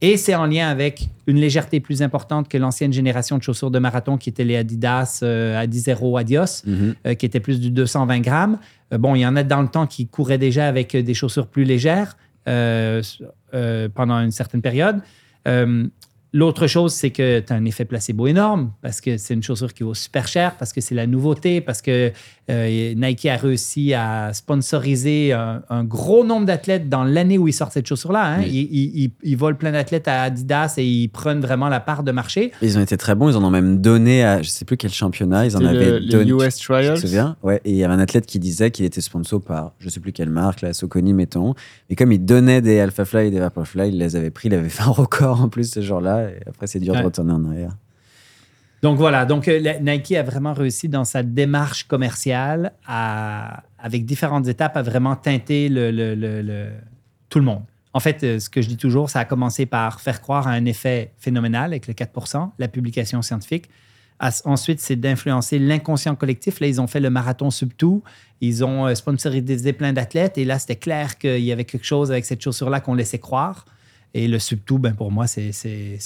Et 0.01 0.17
c'est 0.17 0.35
en 0.35 0.45
lien 0.45 0.67
avec 0.69 1.07
une 1.27 1.37
légèreté 1.37 1.79
plus 1.79 2.01
importante 2.01 2.49
que 2.49 2.57
l'ancienne 2.57 2.91
génération 2.91 3.37
de 3.37 3.43
chaussures 3.43 3.71
de 3.71 3.79
marathon 3.79 4.17
qui 4.17 4.29
étaient 4.29 4.43
les 4.43 4.57
Adidas 4.57 5.19
euh, 5.23 5.57
Adizero 5.57 6.17
Adios, 6.17 6.63
Mhm. 6.65 6.95
euh, 7.07 7.13
qui 7.13 7.25
étaient 7.25 7.39
plus 7.39 7.61
du 7.61 7.71
220 7.71 8.19
grammes. 8.19 8.57
Euh, 8.93 8.97
bon, 8.97 9.15
il 9.15 9.21
y 9.21 9.25
en 9.25 9.37
a 9.37 9.43
dans 9.43 9.61
le 9.61 9.69
temps 9.69 9.87
qui 9.87 10.07
couraient 10.07 10.37
déjà 10.37 10.67
avec 10.67 10.93
euh, 10.95 11.01
des 11.03 11.13
chaussures 11.13 11.47
plus 11.47 11.63
légères 11.63 12.17
pendant 13.93 14.19
une 14.19 14.31
certaine 14.31 14.61
période. 14.61 14.99
L'autre 16.35 16.65
chose, 16.65 16.93
c'est 16.95 17.11
que 17.11 17.41
tu 17.41 17.53
as 17.53 17.55
un 17.55 17.63
effet 17.65 17.85
placebo 17.85 18.25
énorme 18.25 18.73
parce 18.81 19.01
que 19.01 19.17
c'est 19.17 19.35
une 19.35 19.43
chaussure 19.43 19.71
qui 19.71 19.83
vaut 19.83 19.93
super 19.93 20.27
cher, 20.27 20.55
parce 20.57 20.73
que 20.73 20.81
c'est 20.81 20.95
la 20.95 21.05
nouveauté, 21.05 21.61
parce 21.61 21.79
que 21.83 22.11
euh, 22.49 22.93
Nike 22.95 23.25
a 23.27 23.37
réussi 23.37 23.93
à 23.93 24.31
sponsoriser 24.33 25.31
un, 25.33 25.61
un 25.69 25.83
gros 25.83 26.23
nombre 26.25 26.45
d'athlètes 26.45 26.89
dans 26.89 27.03
l'année 27.03 27.37
où 27.37 27.47
ils 27.47 27.53
sortent 27.53 27.73
cette 27.73 27.87
chaussure-là. 27.87 28.35
hein. 28.35 28.37
Oui. 28.41 28.49
Ils, 28.49 28.77
ils- 28.77 29.03
ils- 29.03 29.11
ils 29.23 29.37
volent 29.37 29.57
plein 29.57 29.71
d'athlètes 29.71 30.07
à 30.07 30.23
Adidas 30.23 30.75
et 30.77 30.85
ils 30.85 31.07
prennent 31.09 31.39
vraiment 31.41 31.69
la 31.69 31.79
part 31.79 32.03
de 32.03 32.11
marché. 32.11 32.51
Ils 32.61 32.77
ont 32.77 32.81
été 32.81 32.97
très 32.97 33.15
bons, 33.15 33.29
ils 33.29 33.37
en 33.37 33.43
ont 33.43 33.49
même 33.49 33.79
donné 33.81 34.23
à 34.23 34.41
je 34.41 34.49
sais 34.49 34.65
plus 34.65 34.77
quel 34.77 34.91
championnat, 34.91 35.45
ils 35.45 35.55
en 35.57 35.63
avaient 35.65 35.91
le- 35.91 35.97
les 35.99 36.09
donné. 36.11 36.31
US 36.31 36.55
Tu 36.57 36.65
Trials. 36.65 36.95
te 36.95 36.99
souviens 37.01 37.35
Ouais, 37.43 37.61
et 37.65 37.71
il 37.71 37.77
y 37.77 37.83
avait 37.83 37.93
un 37.93 37.99
athlète 37.99 38.25
qui 38.25 38.39
disait 38.39 38.71
qu'il 38.71 38.85
était 38.85 39.01
sponsor 39.01 39.41
par 39.41 39.73
je 39.79 39.89
sais 39.89 39.99
plus 39.99 40.11
quelle 40.11 40.29
marque, 40.29 40.61
la 40.61 40.73
Soconi, 40.73 41.13
mettons. 41.13 41.53
Et 41.89 41.95
comme 41.95 42.11
il 42.11 42.23
donnait 42.25 42.61
des 42.61 42.79
Alpha 42.79 43.05
Fly 43.05 43.27
et 43.27 43.31
des 43.31 43.39
Vaporfly, 43.39 43.89
il 43.89 43.97
les 43.97 44.15
avait 44.15 44.31
pris, 44.31 44.47
il 44.49 44.53
avait 44.53 44.69
fait 44.69 44.83
un 44.83 44.87
record 44.87 45.41
en 45.41 45.49
plus 45.49 45.71
ce 45.71 45.81
jour-là. 45.81 46.29
Et 46.29 46.39
après, 46.47 46.67
c'est 46.67 46.79
dur 46.79 46.93
Ouais. 46.93 46.99
de 46.99 47.05
retourner 47.05 47.31
en 47.33 47.43
arrière. 47.45 47.71
Donc 48.83 48.97
voilà, 48.97 49.25
donc 49.25 49.47
euh, 49.47 49.79
Nike 49.79 50.11
a 50.11 50.23
vraiment 50.23 50.53
réussi 50.53 50.89
dans 50.89 51.05
sa 51.05 51.23
démarche 51.23 51.87
commerciale 51.87 52.73
avec 52.85 54.05
différentes 54.05 54.49
étapes 54.49 54.75
à 54.75 54.81
vraiment 54.81 55.15
teinter 55.15 55.69
tout 57.29 57.39
le 57.39 57.45
monde. 57.45 57.63
En 57.93 58.01
fait, 58.01 58.23
euh, 58.23 58.39
ce 58.39 58.49
que 58.49 58.61
je 58.61 58.67
dis 58.67 58.75
toujours, 58.75 59.09
ça 59.09 59.21
a 59.21 59.25
commencé 59.25 59.65
par 59.65 60.01
faire 60.01 60.19
croire 60.19 60.47
à 60.47 60.51
un 60.51 60.65
effet 60.65 61.13
phénoménal 61.17 61.71
avec 61.71 61.87
le 61.87 61.93
4% 61.93 62.49
la 62.59 62.67
publication 62.67 63.21
scientifique. 63.21 63.69
Ensuite, 64.45 64.79
c'est 64.79 64.95
d'influencer 64.95 65.59
l'inconscient 65.59 66.15
collectif. 66.15 66.59
Là, 66.59 66.67
ils 66.67 66.79
ont 66.79 66.87
fait 66.87 66.99
le 66.99 67.09
marathon 67.09 67.51
Sub-2. 67.51 68.01
Ils 68.41 68.63
ont 68.63 68.87
euh, 68.87 68.95
sponsorisé 68.95 69.73
plein 69.73 69.93
d'athlètes. 69.93 70.37
Et 70.37 70.45
là, 70.45 70.59
c'était 70.59 70.75
clair 70.75 71.17
qu'il 71.17 71.39
y 71.39 71.51
avait 71.51 71.65
quelque 71.65 71.85
chose 71.85 72.11
avec 72.11 72.25
cette 72.25 72.41
chaussure-là 72.41 72.79
qu'on 72.79 72.95
laissait 72.95 73.19
croire. 73.19 73.65
Et 74.15 74.27
le 74.27 74.37
Sub-2, 74.37 74.77
ben, 74.77 74.93
pour 74.93 75.11
moi, 75.11 75.25
c'est 75.25 75.49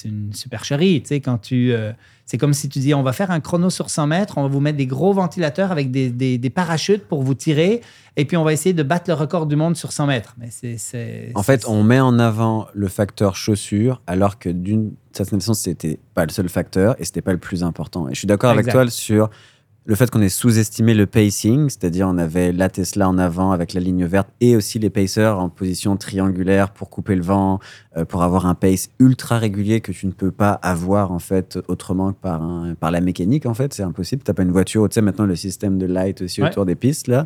une 0.06 0.32
supercherie. 0.34 1.02
Tu 1.02 1.08
sais, 1.10 1.20
quand 1.20 1.38
tu, 1.40 1.74
euh, 1.74 1.92
c'est 2.26 2.38
comme 2.38 2.54
si 2.54 2.70
tu 2.70 2.80
dis, 2.80 2.94
on 2.94 3.04
va 3.04 3.12
faire 3.12 3.32
un 3.32 3.42
chrono 3.42 3.70
sur 3.70 3.90
100 3.90 4.08
mètres, 4.08 4.38
on 4.38 4.44
va 4.44 4.48
vous 4.48 4.62
mettre 4.62 4.78
des 4.78 4.86
gros 4.86 5.12
ventilateurs 5.12 5.72
avec 5.74 5.92
des, 5.92 6.10
des- 6.10 6.38
des 6.38 6.50
parachutes 6.50 7.04
pour 7.06 7.22
vous 7.24 7.34
tirer, 7.34 7.82
et 8.16 8.24
puis 8.24 8.38
on 8.38 8.46
va 8.46 8.54
essayer 8.54 8.72
de 8.74 8.82
battre 8.84 9.10
le 9.10 9.14
record 9.14 9.46
du 9.46 9.58
monde 9.58 9.76
sur 9.76 9.92
100 9.92 10.08
mètres. 10.08 10.36
Mais 10.40 10.48
c'est... 10.78 11.32
En 11.36 11.44
fait, 11.44 11.66
on 11.68 11.84
met 11.84 12.00
en 12.00 12.18
avant 12.18 12.68
le 12.74 12.88
facteur 12.88 13.36
chaussure, 13.36 14.02
alors 14.08 14.40
que 14.40 14.48
d'une 14.50 14.94
certaine 15.12 15.42
façon, 15.42 15.54
c'était 15.54 16.00
pas 16.14 16.26
le 16.26 16.32
seul 16.32 16.48
facteur 16.48 16.96
et 17.00 17.04
c'était 17.06 17.22
pas 17.22 17.34
le 17.34 17.40
plus 17.40 17.62
important. 17.62 18.08
Et 18.08 18.14
je 18.14 18.20
suis 18.20 18.28
d'accord 18.28 18.52
avec 18.52 18.68
toi 18.72 18.90
sur 18.90 19.30
le 19.90 19.96
fait 19.96 20.12
qu'on 20.12 20.22
ait 20.22 20.28
sous-estimé 20.28 20.94
le 20.94 21.06
pacing, 21.06 21.70
c'est-à-dire 21.70 22.08
on 22.10 22.18
avait 22.18 22.52
la 22.52 22.68
Tesla 22.70 23.08
en 23.08 23.18
avant 23.18 23.52
avec 23.54 23.72
la 23.74 23.80
ligne 23.80 24.04
verte 24.06 24.28
et 24.42 24.58
aussi 24.58 24.80
les 24.80 24.90
pacers 24.90 25.40
en 25.40 25.48
position 25.48 25.96
triangulaire 25.96 26.72
pour 26.72 26.90
couper 26.90 27.16
le 27.16 27.22
vent, 27.24 27.60
euh, 27.96 28.04
pour 28.04 28.22
avoir 28.22 28.46
un 28.48 28.54
pace 28.54 28.90
ultra 29.00 29.38
régulier 29.40 29.80
que 29.80 29.94
tu 29.94 30.06
ne 30.06 30.12
peux 30.12 30.32
pas 30.32 30.52
avoir 30.52 31.14
en 31.14 31.20
fait 31.20 31.58
autrement 31.70 32.12
que 32.12 32.18
par, 32.20 32.44
un- 32.44 32.76
par 32.76 32.92
la 32.92 33.00
mécanique 33.00 33.46
en 33.46 33.54
fait, 33.54 33.74
c'est 33.74 33.84
impossible. 33.84 34.24
T'as 34.24 34.34
pas 34.34 34.44
une 34.44 34.52
voiture, 34.52 34.88
tu 34.90 34.96
sais 34.96 35.02
maintenant 35.02 35.26
le 35.26 35.38
système 35.38 35.78
de 35.78 35.86
light 35.86 36.22
aussi 36.22 36.42
Ouais. 36.42 36.50
autour 36.50 36.66
des 36.66 36.76
pistes 36.76 37.08
là. 37.08 37.26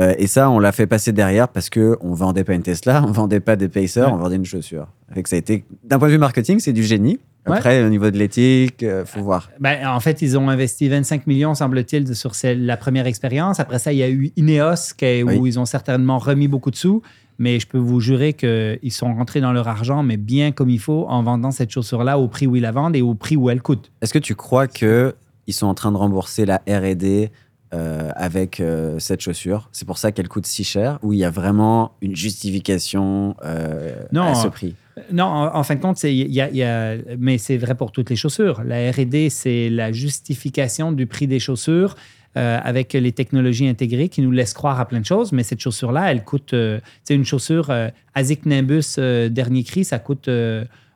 Euh, 0.00 0.14
et 0.18 0.26
ça, 0.26 0.50
on 0.50 0.58
l'a 0.58 0.72
fait 0.72 0.86
passer 0.86 1.12
derrière 1.12 1.48
parce 1.48 1.70
que 1.70 1.96
on 2.02 2.12
vendait 2.12 2.44
pas 2.44 2.54
une 2.54 2.62
Tesla, 2.62 3.02
on 3.06 3.12
vendait 3.12 3.40
pas 3.40 3.56
des 3.56 3.68
pacers, 3.68 4.06
Ouais. 4.08 4.12
on 4.12 4.18
vendait 4.18 4.36
une 4.36 4.44
chaussure. 4.44 4.88
Que 5.14 5.28
ça 5.28 5.36
a 5.36 5.38
été, 5.38 5.64
d'un 5.84 5.98
point 5.98 6.08
de 6.08 6.12
vue 6.12 6.18
marketing, 6.18 6.58
c'est 6.60 6.72
du 6.74 6.82
génie. 6.84 7.18
Ouais. 7.46 7.56
Après, 7.56 7.82
au 7.84 7.88
niveau 7.88 8.10
de 8.10 8.18
l'éthique, 8.18 8.82
euh, 8.82 9.04
faut 9.06 9.22
voir. 9.22 9.50
Ben, 9.60 9.86
en 9.86 10.00
fait, 10.00 10.20
ils 10.20 10.36
ont 10.36 10.48
investi 10.50 10.88
25 10.88 11.26
millions, 11.28 11.54
semble-t-il, 11.54 12.14
sur 12.16 12.34
celle- 12.34 12.66
la 12.66 12.76
première 12.76 13.06
expérience. 13.06 13.60
Après 13.60 13.78
ça, 13.78 13.92
il 13.92 13.98
y 13.98 14.02
a 14.02 14.10
eu 14.10 14.32
Ineos, 14.36 14.94
qui- 14.98 15.22
où 15.22 15.28
Oui. 15.28 15.40
ils 15.44 15.58
ont 15.60 15.64
certainement 15.64 16.18
remis 16.18 16.48
beaucoup 16.48 16.70
de 16.72 16.76
sous. 16.76 17.02
Mais 17.38 17.60
je 17.60 17.66
peux 17.66 17.78
vous 17.78 18.00
jurer 18.00 18.32
qu'ils 18.32 18.78
sont 18.92 19.14
rentrés 19.14 19.40
dans 19.42 19.52
leur 19.52 19.68
argent, 19.68 20.02
mais 20.02 20.16
bien 20.16 20.52
comme 20.52 20.70
il 20.70 20.80
faut, 20.80 21.06
en 21.08 21.22
vendant 21.22 21.50
cette 21.52 21.70
chaussure-là 21.70 22.18
au 22.18 22.28
prix 22.28 22.46
où 22.46 22.56
ils 22.56 22.62
la 22.62 22.72
vendent 22.72 22.96
et 22.96 23.02
au 23.02 23.14
prix 23.14 23.36
où 23.36 23.48
elle 23.50 23.60
coûte. 23.62 23.92
Est-ce 24.02 24.12
que 24.14 24.18
tu 24.18 24.34
crois 24.34 24.66
que 24.66 25.14
ils 25.46 25.52
sont 25.52 25.66
en 25.66 25.74
train 25.74 25.92
de 25.92 25.96
rembourser 25.98 26.44
la 26.46 26.62
R&D 26.66 27.30
euh, 27.74 28.10
avec 28.14 28.60
euh, 28.60 28.98
cette 28.98 29.20
chaussure 29.20 29.68
C'est 29.72 29.86
pour 29.86 29.98
ça 29.98 30.12
qu'elle 30.12 30.28
coûte 30.28 30.46
si 30.46 30.62
cher 30.64 30.98
Ou 31.02 31.12
il 31.12 31.18
y 31.18 31.24
a 31.24 31.30
vraiment 31.30 31.92
une 32.00 32.14
justification 32.16 33.36
euh, 33.44 33.94
Non, 34.12 34.22
à 34.22 34.34
ce 34.34 34.46
euh, 34.46 34.50
prix 34.50 34.74
Non, 35.12 35.24
en, 35.24 35.56
en 35.56 35.62
fin 35.64 35.74
de 35.74 35.80
compte, 35.80 35.96
c'est- 35.98 36.14
il 36.14 36.32
y 36.32 36.40
a, 36.40 36.48
il 36.48 36.56
y 36.56 36.62
a- 36.62 36.96
mais 37.18 37.38
c'est 37.38 37.56
vrai 37.56 37.74
pour 37.74 37.90
toutes 37.92 38.08
les 38.10 38.16
chaussures. 38.16 38.62
La 38.64 38.90
R&D, 38.92 39.30
c'est 39.30 39.68
la 39.68 39.90
justification 39.92 40.92
du 40.92 41.06
prix 41.06 41.26
des 41.26 41.38
chaussures 41.40 41.96
avec 42.34 42.92
les 42.92 43.12
technologies 43.12 43.66
intégrées 43.66 44.10
qui 44.10 44.20
nous 44.20 44.30
laissent 44.30 44.52
croire 44.52 44.78
à 44.78 44.86
plein 44.86 45.00
de 45.00 45.06
choses. 45.06 45.32
Mais 45.32 45.42
cette 45.42 45.60
chaussure-là, 45.60 46.10
elle 46.12 46.22
coûte, 46.22 46.54
c'est 47.02 47.14
une 47.14 47.24
chaussure 47.24 47.72
Asics 48.14 48.44
Nimbus 48.44 48.96
dernier 49.30 49.64
cri, 49.64 49.84
ça 49.86 49.98
coûte 49.98 50.28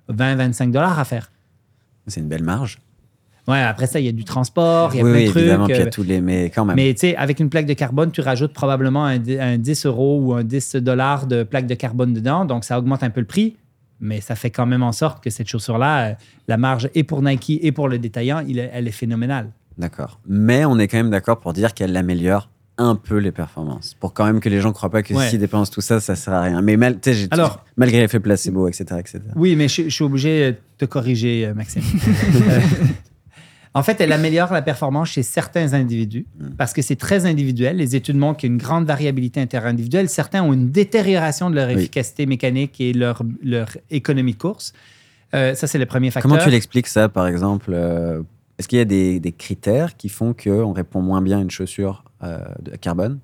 20-25 0.08 0.70
dollars 0.70 0.98
à 0.98 1.04
faire. 1.06 1.30
C'est 2.06 2.20
une 2.20 2.28
belle 2.28 2.42
marge. 2.44 2.78
Ouais, 3.50 3.60
après 3.60 3.86
ça, 3.86 4.00
il 4.00 4.06
y 4.06 4.08
a 4.08 4.12
du 4.12 4.24
transport, 4.24 4.90
il 4.94 4.98
y 4.98 5.00
a 5.00 5.04
oui, 5.04 5.10
plein 5.10 5.18
oui, 5.20 5.24
de 5.26 5.30
trucs. 5.30 5.40
évidemment, 5.42 5.64
puis 5.66 5.74
il 5.74 5.78
y 5.78 5.82
a 5.82 5.86
euh, 5.86 5.90
tous 5.90 6.02
les... 6.02 6.20
Mais 6.20 6.44
quand 6.50 6.64
même. 6.64 6.76
mais 6.76 6.92
tu 6.94 7.00
sais, 7.00 7.16
avec 7.16 7.40
une 7.40 7.48
plaque 7.50 7.66
de 7.66 7.74
carbone, 7.74 8.10
tu 8.12 8.20
rajoutes 8.20 8.52
probablement 8.52 9.04
un, 9.06 9.18
un 9.40 9.58
10 9.58 9.86
euros 9.86 10.20
ou 10.22 10.34
un 10.34 10.44
10 10.44 10.76
dollars 10.76 11.26
de 11.26 11.42
plaque 11.42 11.66
de 11.66 11.74
carbone 11.74 12.12
dedans. 12.14 12.44
Donc, 12.44 12.64
ça 12.64 12.78
augmente 12.78 13.02
un 13.02 13.10
peu 13.10 13.20
le 13.20 13.26
prix. 13.26 13.56
Mais 14.02 14.20
ça 14.22 14.34
fait 14.34 14.50
quand 14.50 14.64
même 14.64 14.82
en 14.82 14.92
sorte 14.92 15.22
que 15.22 15.28
cette 15.28 15.48
chaussure-là, 15.48 16.06
euh, 16.06 16.14
la 16.48 16.56
marge 16.56 16.88
et 16.94 17.04
pour 17.04 17.20
Nike 17.22 17.58
et 17.62 17.70
pour 17.72 17.86
le 17.88 17.98
détaillant, 17.98 18.42
il 18.48 18.58
elle 18.58 18.88
est 18.88 18.92
phénoménale. 18.92 19.50
D'accord. 19.76 20.20
Mais 20.26 20.64
on 20.64 20.78
est 20.78 20.88
quand 20.88 20.96
même 20.96 21.10
d'accord 21.10 21.38
pour 21.40 21.52
dire 21.52 21.74
qu'elle 21.74 21.94
améliore 21.96 22.48
un 22.78 22.94
peu 22.94 23.18
les 23.18 23.30
performances. 23.30 23.94
Pour 24.00 24.14
quand 24.14 24.24
même 24.24 24.40
que 24.40 24.48
les 24.48 24.62
gens 24.62 24.68
ne 24.70 24.74
croient 24.74 24.88
pas 24.88 25.02
que 25.02 25.12
Ouais. 25.12 25.28
s'ils 25.28 25.38
dépensent 25.38 25.70
tout 25.70 25.82
ça, 25.82 26.00
ça 26.00 26.16
sert 26.16 26.32
à 26.32 26.40
rien. 26.40 26.62
Mais 26.62 26.78
mal, 26.78 26.98
Alors- 27.30 27.62
malgré 27.76 28.00
l'effet 28.00 28.20
placebo, 28.20 28.68
etc., 28.68 28.84
etc. 28.98 29.20
Oui, 29.36 29.54
mais 29.54 29.68
je, 29.68 29.82
je 29.82 29.88
suis 29.90 30.04
obligé 30.04 30.52
de 30.52 30.56
te 30.78 30.86
corriger, 30.86 31.44
euh, 31.46 31.52
Maxime. 31.54 31.82
En 33.72 33.84
fait, 33.84 34.00
elle 34.00 34.10
améliore 34.12 34.52
la 34.52 34.62
performance 34.62 35.10
chez 35.10 35.22
certains 35.22 35.74
individus 35.74 36.26
parce 36.58 36.72
que 36.72 36.82
c'est 36.82 36.96
très 36.96 37.24
individuel. 37.26 37.76
Les 37.76 37.94
études 37.94 38.16
montrent 38.16 38.38
qu'il 38.40 38.48
y 38.48 38.52
a 38.52 38.54
une 38.54 38.60
grande 38.60 38.84
variabilité 38.84 39.40
interindividuelle. 39.40 40.08
Certains 40.08 40.42
ont 40.42 40.52
une 40.52 40.70
détérioration 40.72 41.50
de 41.50 41.54
leur 41.54 41.68
Oui. 41.68 41.74
efficacité 41.74 42.26
mécanique 42.26 42.80
et 42.80 42.92
leur, 42.92 43.22
leur 43.44 43.68
économie 43.90 44.32
de 44.32 44.38
course. 44.38 44.72
Euh, 45.34 45.54
ça, 45.54 45.68
c'est 45.68 45.78
le 45.78 45.86
premier 45.86 46.10
facteur. 46.10 46.28
Comment 46.30 46.42
tu 46.42 46.50
l'expliques 46.50 46.88
ça, 46.88 47.08
par 47.08 47.28
exemple 47.28 47.70
euh, 47.72 48.22
Est-ce 48.58 48.66
qu'il 48.66 48.78
y 48.78 48.82
a 48.82 48.84
des, 48.84 49.20
des 49.20 49.30
critères 49.30 49.96
qui 49.96 50.08
font 50.08 50.34
qu'on 50.34 50.72
répond 50.72 51.00
moins 51.00 51.22
bien 51.22 51.38
à 51.38 51.42
une 51.42 51.50
chaussure 51.52 52.02
euh, 52.24 52.38
de 52.60 52.74
carbone? 52.74 53.20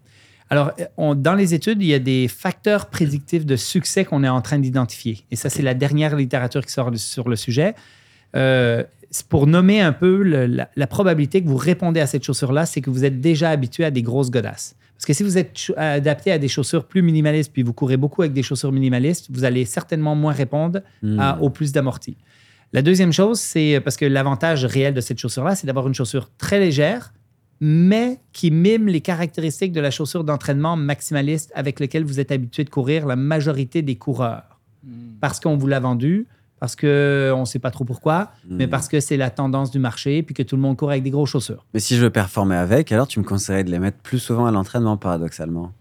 Alors, 0.48 0.70
euh, 0.78 0.84
on- 0.96 1.16
dans 1.16 1.34
les 1.34 1.54
études, 1.54 1.82
il 1.82 1.88
y 1.88 1.94
a 1.94 1.98
des 1.98 2.28
facteurs 2.28 2.86
prédictifs 2.86 3.44
de 3.44 3.56
succès 3.56 4.04
qu'on 4.04 4.22
est 4.22 4.28
en 4.28 4.42
train 4.42 4.60
d'identifier. 4.60 5.24
Et 5.32 5.36
ça, 5.36 5.50
c'est 5.50 5.62
la 5.62 5.74
dernière 5.74 6.14
littérature 6.14 6.64
qui 6.64 6.72
sort 6.72 6.92
sur 6.94 7.28
le 7.28 7.34
sujet. 7.34 7.74
Euh, 8.36 8.84
pour 9.28 9.46
nommer 9.46 9.80
un 9.80 9.92
peu 9.92 10.22
le- 10.22 10.46
la, 10.46 10.68
la 10.76 10.86
probabilité 10.86 11.42
que 11.42 11.48
vous 11.48 11.56
répondez 11.56 12.00
à 12.00 12.06
cette 12.06 12.24
chaussure-là, 12.24 12.66
c'est 12.66 12.80
que 12.80 12.90
vous 12.90 13.04
êtes 13.04 13.20
déjà 13.20 13.50
habitué 13.50 13.84
à 13.84 13.90
des 13.90 14.02
grosses 14.02 14.30
godasses. 14.30 14.76
Parce 14.94 15.04
que 15.06 15.12
si 15.12 15.22
vous 15.22 15.36
êtes 15.38 15.54
adapté 15.76 16.32
à 16.32 16.38
des 16.38 16.48
chaussures 16.48 16.84
plus 16.86 17.02
minimalistes, 17.02 17.52
puis 17.52 17.62
vous 17.62 17.72
courez 17.74 17.96
beaucoup 17.98 18.22
avec 18.22 18.32
des 18.32 18.42
chaussures 18.42 18.72
minimalistes, 18.72 19.26
vous 19.30 19.44
allez 19.44 19.64
certainement 19.66 20.14
moins 20.14 20.32
répondre 20.32 20.80
Hmm. 21.02 21.18
à- 21.20 21.38
au 21.42 21.50
plus 21.50 21.72
d'amorti. 21.72 22.16
La 22.72 22.82
deuxième 22.82 23.12
chose, 23.12 23.38
c'est 23.38 23.80
parce 23.84 23.96
que 23.96 24.04
l'avantage 24.06 24.64
réel 24.64 24.94
de 24.94 25.00
cette 25.00 25.18
chaussure-là, 25.18 25.54
c'est 25.54 25.66
d'avoir 25.66 25.86
une 25.86 25.94
chaussure 25.94 26.30
très 26.38 26.58
légère, 26.58 27.12
mais 27.60 28.18
qui 28.32 28.50
mime 28.50 28.86
les 28.88 29.00
caractéristiques 29.00 29.72
de 29.72 29.80
la 29.80 29.90
chaussure 29.90 30.24
d'entraînement 30.24 30.76
maximaliste 30.76 31.52
avec 31.54 31.78
laquelle 31.80 32.04
vous 32.04 32.18
êtes 32.20 32.32
habitué 32.32 32.64
de 32.64 32.70
courir 32.70 33.06
la 33.06 33.16
majorité 33.16 33.82
des 33.82 33.96
coureurs. 33.96 34.60
Parce 35.20 35.40
qu'on 35.40 35.56
vous 35.56 35.66
l'a 35.66 35.80
vendu, 35.80 36.26
parce 36.60 36.74
qu'on 36.76 37.40
ne 37.40 37.44
sait 37.44 37.58
pas 37.58 37.70
trop 37.70 37.84
pourquoi, 37.84 38.30
mais 38.48 38.66
Hmm. 38.66 38.70
parce 38.70 38.88
que 38.88 39.00
c'est 39.00 39.16
la 39.16 39.30
tendance 39.30 39.70
du 39.70 39.78
marché, 39.78 40.22
puis 40.22 40.34
que 40.34 40.42
tout 40.42 40.56
le 40.56 40.62
monde 40.62 40.76
court 40.76 40.90
avec 40.90 41.02
des 41.02 41.10
grosses 41.10 41.30
chaussures. 41.30 41.64
Mais 41.74 41.80
si 41.80 41.96
je 41.96 42.02
veux 42.02 42.10
performer 42.10 42.56
avec, 42.56 42.92
alors 42.92 43.06
tu 43.08 43.18
me 43.20 43.24
conseillerais 43.24 43.64
de 43.64 43.70
les 43.70 43.78
mettre 43.78 43.98
plus 43.98 44.18
souvent 44.18 44.46
à 44.46 44.50
l'entraînement, 44.50 44.96
paradoxalement? 44.96 45.72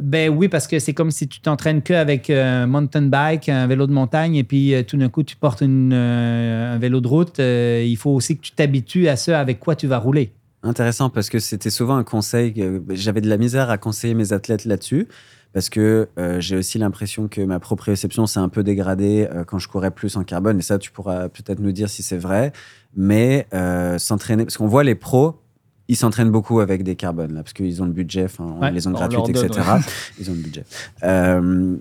Ben 0.00 0.28
oui, 0.30 0.48
parce 0.48 0.68
que 0.68 0.78
c'est 0.78 0.94
comme 0.94 1.10
si 1.10 1.26
tu 1.26 1.40
t'entraînes 1.40 1.82
qu'avec 1.82 2.30
un 2.30 2.66
mountain 2.68 3.02
bike, 3.02 3.48
un 3.48 3.66
vélo 3.66 3.86
de 3.88 3.92
montagne, 3.92 4.36
et 4.36 4.44
puis 4.44 4.72
euh, 4.72 4.84
tout 4.84 4.96
d'un 4.96 5.08
coup, 5.08 5.24
tu 5.24 5.34
portes 5.36 5.60
une, 5.60 5.92
euh, 5.92 6.74
un 6.74 6.78
vélo 6.78 7.00
de 7.00 7.08
route. 7.08 7.40
Euh, 7.40 7.84
il 7.84 7.96
faut 7.96 8.10
aussi 8.10 8.36
que 8.36 8.42
tu 8.42 8.52
t'habitues 8.52 9.08
à 9.08 9.16
ce 9.16 9.32
avec 9.32 9.58
quoi 9.58 9.74
tu 9.74 9.88
vas 9.88 9.98
rouler. 9.98 10.30
Intéressant 10.62 11.10
parce 11.10 11.28
que 11.28 11.38
c'était 11.40 11.70
souvent 11.70 11.96
un 11.96 12.04
conseil. 12.04 12.52
que- 12.54 12.82
J'avais 12.90 13.20
de 13.20 13.28
la 13.28 13.38
misère 13.38 13.70
à 13.70 13.78
conseiller 13.78 14.14
mes 14.14 14.32
athlètes 14.32 14.64
là-dessus 14.64 15.08
parce 15.52 15.70
que 15.70 16.08
euh, 16.18 16.40
j'ai 16.40 16.56
aussi 16.56 16.78
l'impression 16.78 17.28
que 17.28 17.40
ma 17.40 17.58
proprioception 17.58 18.26
s'est 18.26 18.40
un 18.40 18.48
peu 18.48 18.62
dégradée 18.62 19.28
euh, 19.32 19.44
quand 19.44 19.58
je 19.58 19.68
courais 19.68 19.90
plus 19.90 20.16
en 20.16 20.24
carbone. 20.24 20.58
Et 20.58 20.62
ça, 20.62 20.78
tu 20.78 20.90
pourras 20.90 21.28
peut-être 21.28 21.60
nous 21.60 21.72
dire 21.72 21.88
si 21.88 22.02
c'est 22.02 22.18
vrai. 22.18 22.52
Mais 22.96 23.46
euh, 23.54 23.98
s'entraîner, 23.98 24.44
parce 24.44 24.58
qu'on 24.58 24.66
voit 24.66 24.84
les 24.84 24.94
pros, 24.94 25.40
ils 25.88 25.96
s'entraînent 25.96 26.30
beaucoup 26.30 26.60
avec 26.60 26.82
des 26.82 26.96
carbones 26.96 27.32
là, 27.32 27.42
parce 27.42 27.54
qu'ils 27.54 27.82
ont 27.82 27.86
le 27.86 27.92
budget, 27.92 28.26
Ouais, 28.38 28.68
ils 28.68 28.74
les 28.74 28.86
ont 28.86 28.90
on 28.90 28.92
gratuites, 28.92 29.34
donne, 29.34 29.46
etc. 29.46 29.66
Ils 30.20 30.30
ont 30.30 30.34
le 30.34 30.40
budget. 30.40 30.64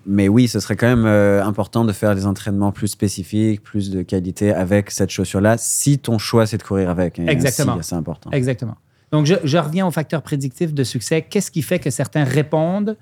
Mais 0.05 0.29
oui, 0.29 0.47
ce 0.47 0.61
serait 0.61 0.77
quand 0.77 0.87
même 0.87 1.05
important 1.05 1.83
de 1.83 1.91
faire 1.91 2.15
des 2.15 2.25
entraînements 2.25 2.71
plus 2.71 2.87
spécifiques, 2.87 3.61
plus 3.61 3.89
de 3.89 4.03
qualité 4.03 4.53
avec 4.53 4.91
cette 4.91 5.09
chaussure-là, 5.09 5.57
si 5.57 5.99
ton 5.99 6.19
choix 6.19 6.45
c'est 6.45 6.57
de 6.57 6.63
courir 6.63 6.89
avec. 6.89 7.19
Et 7.19 7.27
Exactement. 7.27 7.77
C'est 7.81 7.95
important. 7.95 8.31
Exactement. 8.31 8.77
Donc, 9.11 9.25
je, 9.25 9.35
je 9.43 9.57
reviens 9.57 9.87
aux 9.87 9.91
facteurs 9.91 10.21
prédictifs 10.21 10.73
de 10.73 10.83
succès. 10.83 11.21
Qu'est-ce 11.21 11.51
qui 11.51 11.61
fait 11.61 11.79
que 11.79 11.89
certains 11.89 12.23
répondent 12.23 12.97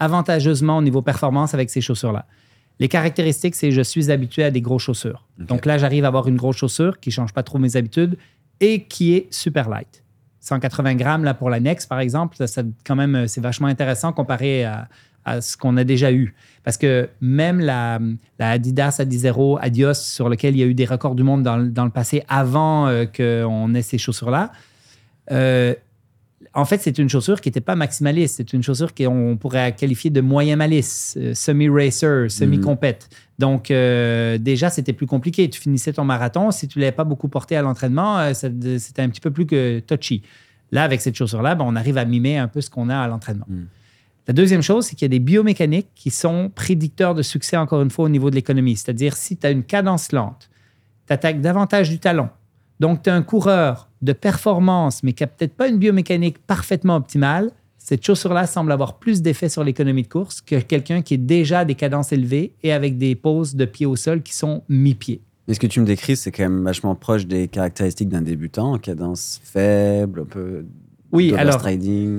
avantageusement 0.00 0.78
au 0.78 0.82
niveau 0.82 1.02
performance 1.02 1.54
avec 1.54 1.70
ces 1.70 1.80
chaussures-là? 1.80 2.26
Les 2.80 2.88
caractéristiques, 2.88 3.54
c'est 3.56 3.70
je 3.72 3.82
suis 3.82 4.10
habitué 4.10 4.44
à 4.44 4.50
des 4.50 4.60
grosses 4.60 4.84
chaussures. 4.84 5.26
Donc 5.38 5.66
là, 5.66 5.78
j'arrive 5.78 6.04
à 6.04 6.08
avoir 6.08 6.28
une 6.28 6.36
grosse 6.36 6.56
chaussure 6.58 7.00
qui 7.00 7.08
ne 7.08 7.12
change 7.14 7.32
pas 7.32 7.42
trop 7.42 7.58
mes 7.58 7.76
habitudes 7.76 8.16
et 8.60 8.84
qui 8.84 9.14
est 9.14 9.26
super 9.32 9.68
light. 9.68 10.04
180 10.40 10.94
grammes 10.94 11.24
là, 11.24 11.34
pour 11.34 11.50
la 11.50 11.58
Next, 11.60 11.88
par 11.88 11.98
exemple, 12.00 12.36
ça, 12.36 12.46
ça, 12.46 12.62
quand 12.86 12.94
même, 12.96 13.14
euh, 13.16 13.26
c'est 13.26 13.40
vachement 13.40 13.66
intéressant 13.66 14.12
comparé 14.12 14.64
à, 14.64 14.88
à 15.24 15.40
ce 15.40 15.56
qu'on 15.56 15.76
a 15.76 15.82
déjà 15.84 16.12
eu. 16.12 16.34
Parce 16.62 16.76
que 16.76 17.08
même 17.20 17.58
la, 17.58 17.98
la 18.38 18.50
Adidas 18.50 18.96
Adizero 19.00 19.58
Adios, 19.60 19.94
sur 19.94 20.28
lequel 20.28 20.54
il 20.54 20.60
y 20.60 20.62
a 20.62 20.66
eu 20.66 20.74
des 20.74 20.84
records 20.86 21.16
du 21.16 21.24
monde 21.24 21.42
dans, 21.42 21.56
le- 21.56 21.68
dans 21.70 21.84
le 21.84 21.90
passé 21.90 22.22
avant 22.28 22.86
euh, 22.86 23.04
qu'on 23.06 23.74
ait 23.74 23.82
ces 23.82 23.98
chaussures-là, 23.98 24.52
euh, 25.32 25.74
en 26.58 26.64
fait, 26.64 26.78
c'est 26.78 26.98
une 26.98 27.08
chaussure 27.08 27.40
qui 27.40 27.48
n'était 27.48 27.60
pas 27.60 27.76
maximaliste. 27.76 28.36
C'est 28.38 28.52
une 28.52 28.64
chaussure 28.64 28.92
qu'on 28.92 29.36
pourrait 29.40 29.76
qualifier 29.76 30.10
de 30.10 30.20
moyen 30.20 30.56
malice, 30.56 31.16
euh, 31.16 31.32
semi-racer, 31.32 32.28
semi-compète. 32.28 33.08
Donc, 33.38 33.70
euh, 33.70 34.38
déjà, 34.38 34.68
c'était 34.68 34.92
plus 34.92 35.06
compliqué. 35.06 35.48
Tu 35.48 35.60
finissais 35.60 35.92
ton 35.92 36.04
marathon. 36.04 36.50
Si 36.50 36.66
tu 36.66 36.78
ne 36.78 36.84
l'avais 36.84 36.96
pas 36.96 37.04
beaucoup 37.04 37.28
porté 37.28 37.56
à 37.56 37.62
l'entraînement, 37.62 38.18
euh, 38.18 38.32
c'était 38.34 39.02
un 39.02 39.08
petit 39.08 39.20
peu 39.20 39.30
plus 39.30 39.46
que 39.46 39.78
touchy. 39.78 40.22
Là, 40.72 40.82
avec 40.82 41.00
cette 41.00 41.14
chaussure-là, 41.14 41.54
ben, 41.54 41.64
on 41.66 41.76
arrive 41.76 41.96
à 41.96 42.04
mimer 42.04 42.38
un 42.38 42.48
peu 42.48 42.60
ce 42.60 42.70
qu'on 42.70 42.88
a 42.88 42.98
à 42.98 43.06
l'entraînement. 43.06 43.46
Mm. 43.48 43.62
La 44.26 44.34
deuxième 44.34 44.62
chose, 44.62 44.86
c'est 44.86 44.96
qu'il 44.96 45.04
y 45.04 45.10
a 45.10 45.16
des 45.16 45.20
biomécaniques 45.20 45.88
qui 45.94 46.10
sont 46.10 46.50
prédicteurs 46.52 47.14
de 47.14 47.22
succès, 47.22 47.56
encore 47.56 47.82
une 47.82 47.90
fois, 47.90 48.06
au 48.06 48.08
niveau 48.10 48.30
de 48.30 48.34
l'économie. 48.34 48.76
C'est-à-dire, 48.76 49.16
si 49.16 49.36
tu 49.36 49.46
as 49.46 49.50
une 49.50 49.62
cadence 49.62 50.10
lente, 50.10 50.50
tu 51.06 51.12
attaques 51.12 51.40
davantage 51.40 51.88
du 51.88 52.00
talon. 52.00 52.28
Donc, 52.80 53.02
tu 53.02 53.10
as 53.10 53.14
un 53.14 53.22
coureur 53.22 53.88
de 54.02 54.12
performance, 54.12 55.02
mais 55.02 55.12
qui 55.12 55.22
n'a 55.22 55.26
peut-être 55.26 55.54
pas 55.54 55.68
une 55.68 55.78
biomécanique 55.78 56.38
parfaitement 56.38 56.96
optimale. 56.96 57.50
Cette 57.78 58.04
chaussure-là 58.04 58.46
semble 58.46 58.70
avoir 58.70 58.98
plus 58.98 59.22
d'effet 59.22 59.48
sur 59.48 59.64
l'économie 59.64 60.02
de 60.02 60.08
course 60.08 60.40
que 60.40 60.56
quelqu'un 60.60 61.02
qui 61.02 61.14
est 61.14 61.18
déjà 61.18 61.60
à 61.60 61.64
des 61.64 61.74
cadences 61.74 62.12
élevées 62.12 62.52
et 62.62 62.72
avec 62.72 62.98
des 62.98 63.14
poses 63.14 63.54
de 63.54 63.64
pied 63.64 63.86
au 63.86 63.96
sol 63.96 64.22
qui 64.22 64.34
sont 64.34 64.62
mi-pied. 64.68 65.22
Mais 65.48 65.54
ce 65.54 65.60
que 65.60 65.66
tu 65.66 65.80
me 65.80 65.86
décris, 65.86 66.16
c'est 66.16 66.30
quand 66.30 66.42
même 66.42 66.62
vachement 66.62 66.94
proche 66.94 67.26
des 67.26 67.48
caractéristiques 67.48 68.10
d'un 68.10 68.20
débutant, 68.20 68.74
en 68.74 68.78
cadence 68.78 69.40
faible, 69.42 70.20
un 70.20 70.26
peu 70.26 70.66
Oui, 71.10 71.32
alors. 71.40 71.54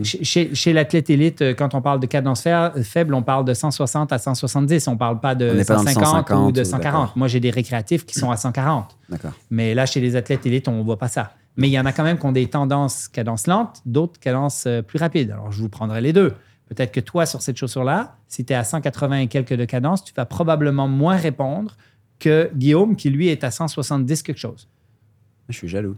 Chez, 0.03 0.73
l'athlète 0.73 1.09
élite, 1.11 1.41
euh, 1.43 1.53
quand 1.53 1.75
on 1.75 1.81
parle 1.81 1.99
de 1.99 2.07
cadence 2.07 2.41
fa- 2.41 2.73
faible, 2.83 3.13
on 3.13 3.21
parle 3.21 3.45
de 3.45 3.53
160 3.53 4.11
à 4.11 4.17
170. 4.17 4.87
On 4.87 4.93
ne 4.93 4.97
parle 4.97 5.19
pas 5.19 5.35
de 5.35 5.51
n'est 5.51 5.63
pas 5.63 5.75
dans 5.75 5.83
le 5.83 5.87
150 5.89 6.03
ou 6.03 6.05
150 6.05 6.55
de 6.55 6.61
ou 6.61 6.65
140. 6.65 6.81
d'accord. 6.81 7.13
Moi, 7.15 7.27
j'ai 7.27 7.39
des 7.39 7.51
récréatifs 7.51 8.05
qui 8.05 8.17
sont 8.17 8.31
à 8.31 8.37
140. 8.37 8.97
D'accord. 9.09 9.31
Mais 9.51 9.73
là, 9.75 9.85
chez 9.85 9.99
les 10.01 10.15
athlètes 10.15 10.45
élites, 10.45 10.67
on 10.67 10.79
ne 10.79 10.83
voit 10.83 10.97
pas 10.97 11.07
ça. 11.07 11.33
Mais 11.57 11.67
il 11.67 11.71
y 11.71 11.79
en 11.79 11.85
a 11.85 11.91
quand 11.91 12.03
même 12.03 12.17
qui 12.17 12.25
ont 12.25 12.31
des 12.31 12.47
tendances 12.47 13.07
cadence 13.07 13.45
lente, 13.45 13.81
d'autres 13.85 14.19
cadences 14.19 14.63
euh, 14.65 14.81
plus 14.81 14.97
rapides. 14.97 15.29
Alors, 15.31 15.51
je 15.51 15.61
vous 15.61 15.69
prendrai 15.69 16.01
les 16.01 16.13
deux. 16.13 16.33
Peut-être 16.69 16.91
que 16.91 16.99
toi, 16.99 17.25
sur 17.25 17.41
cette 17.41 17.57
chaussure-là, 17.57 18.15
si 18.27 18.45
tu 18.45 18.53
es 18.53 18.55
à 18.55 18.63
180 18.63 19.17
et 19.19 19.27
quelques 19.27 19.53
de 19.55 19.65
cadence, 19.65 20.03
tu 20.03 20.13
vas 20.15 20.25
probablement 20.25 20.87
moins 20.87 21.15
répondre 21.17 21.75
que 22.19 22.49
Guillaume, 22.55 22.95
qui 22.95 23.09
lui 23.09 23.27
est 23.29 23.43
à 23.43 23.51
170 23.51 24.23
quelque 24.23 24.37
chose. 24.39 24.67
Je 25.47 25.57
suis 25.57 25.67
jaloux. 25.67 25.95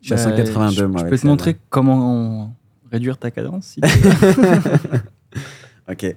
Je 0.00 0.06
suis 0.06 0.12
à 0.14 0.16
Bah, 0.16 0.22
182, 0.36 0.74
je, 0.74 0.84
moi. 0.84 0.98
Je 0.98 1.02
avec 1.02 1.10
peux 1.10 1.18
te 1.18 1.26
montrer 1.26 1.56
comment 1.70 2.54
réduire 2.90 3.18
ta 3.18 3.30
cadence. 3.30 3.64
si. 3.66 3.80
Ok. 5.90 6.14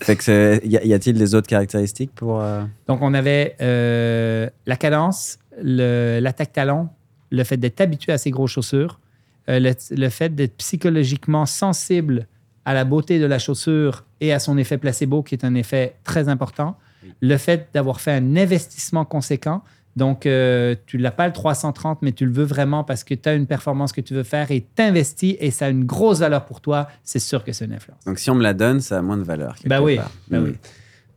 Fait 0.00 0.16
que 0.16 0.60
y 0.66 0.92
a-t-il 0.92 1.16
des 1.16 1.34
autres 1.34 1.46
caractéristiques 1.48 2.10
pour. 2.14 2.40
euh, 2.42 2.64
Donc, 2.86 3.00
on 3.02 3.14
avait 3.14 3.56
euh, 3.62 4.48
la 4.66 4.76
cadence, 4.76 5.38
le- 5.62 6.18
l'attaque 6.20 6.52
talon, 6.52 6.88
le 7.30 7.42
fait 7.44 7.56
d'être 7.56 7.80
habitué 7.80 8.12
à 8.12 8.18
ces 8.18 8.30
grosses 8.30 8.50
chaussures, 8.52 9.00
euh, 9.48 9.58
le, 9.58 9.72
le 9.96 10.08
fait 10.10 10.34
d'être 10.34 10.56
psychologiquement 10.58 11.46
sensible 11.46 12.26
à 12.64 12.74
la 12.74 12.84
beauté 12.84 13.18
de 13.18 13.24
la 13.26 13.38
chaussure 13.38 14.04
et 14.20 14.32
à 14.32 14.38
son 14.38 14.58
effet 14.58 14.76
placebo, 14.76 15.22
qui 15.22 15.34
est 15.34 15.44
un 15.44 15.54
effet 15.54 15.94
très 16.04 16.28
important. 16.28 16.76
Le 17.22 17.36
fait 17.36 17.68
d'avoir 17.72 18.00
fait 18.00 18.12
un 18.12 18.36
investissement 18.36 19.04
conséquent. 19.04 19.62
Donc, 19.96 20.26
euh, 20.26 20.74
tu 20.86 20.98
ne 20.98 21.02
l'as 21.02 21.10
pas 21.10 21.26
le 21.26 21.32
330, 21.32 22.02
mais 22.02 22.12
tu 22.12 22.26
le 22.26 22.32
veux 22.32 22.44
vraiment 22.44 22.84
parce 22.84 23.02
que 23.02 23.14
tu 23.14 23.28
as 23.28 23.34
une 23.34 23.46
performance 23.46 23.92
que 23.92 24.02
tu 24.02 24.12
veux 24.14 24.22
faire 24.24 24.50
et 24.50 24.60
t'investis 24.74 25.36
et 25.40 25.50
ça 25.50 25.66
a 25.66 25.68
une 25.70 25.84
grosse 25.84 26.18
valeur 26.20 26.44
pour 26.44 26.60
toi. 26.60 26.88
C'est 27.02 27.18
sûr 27.18 27.42
que 27.44 27.52
c'est 27.52 27.64
une 27.64 27.72
influence. 27.72 28.04
Donc 28.04 28.18
si 28.18 28.30
on 28.30 28.34
me 28.34 28.42
la 28.42 28.52
donne, 28.54 28.80
ça 28.80 28.98
a 28.98 29.02
moins 29.02 29.16
de 29.16 29.22
valeur. 29.22 29.56
Ben 29.64 29.80
oui, 29.80 29.96
part. 29.96 30.10
ben 30.28 30.40
Mm. 30.40 30.44
oui. 30.44 30.52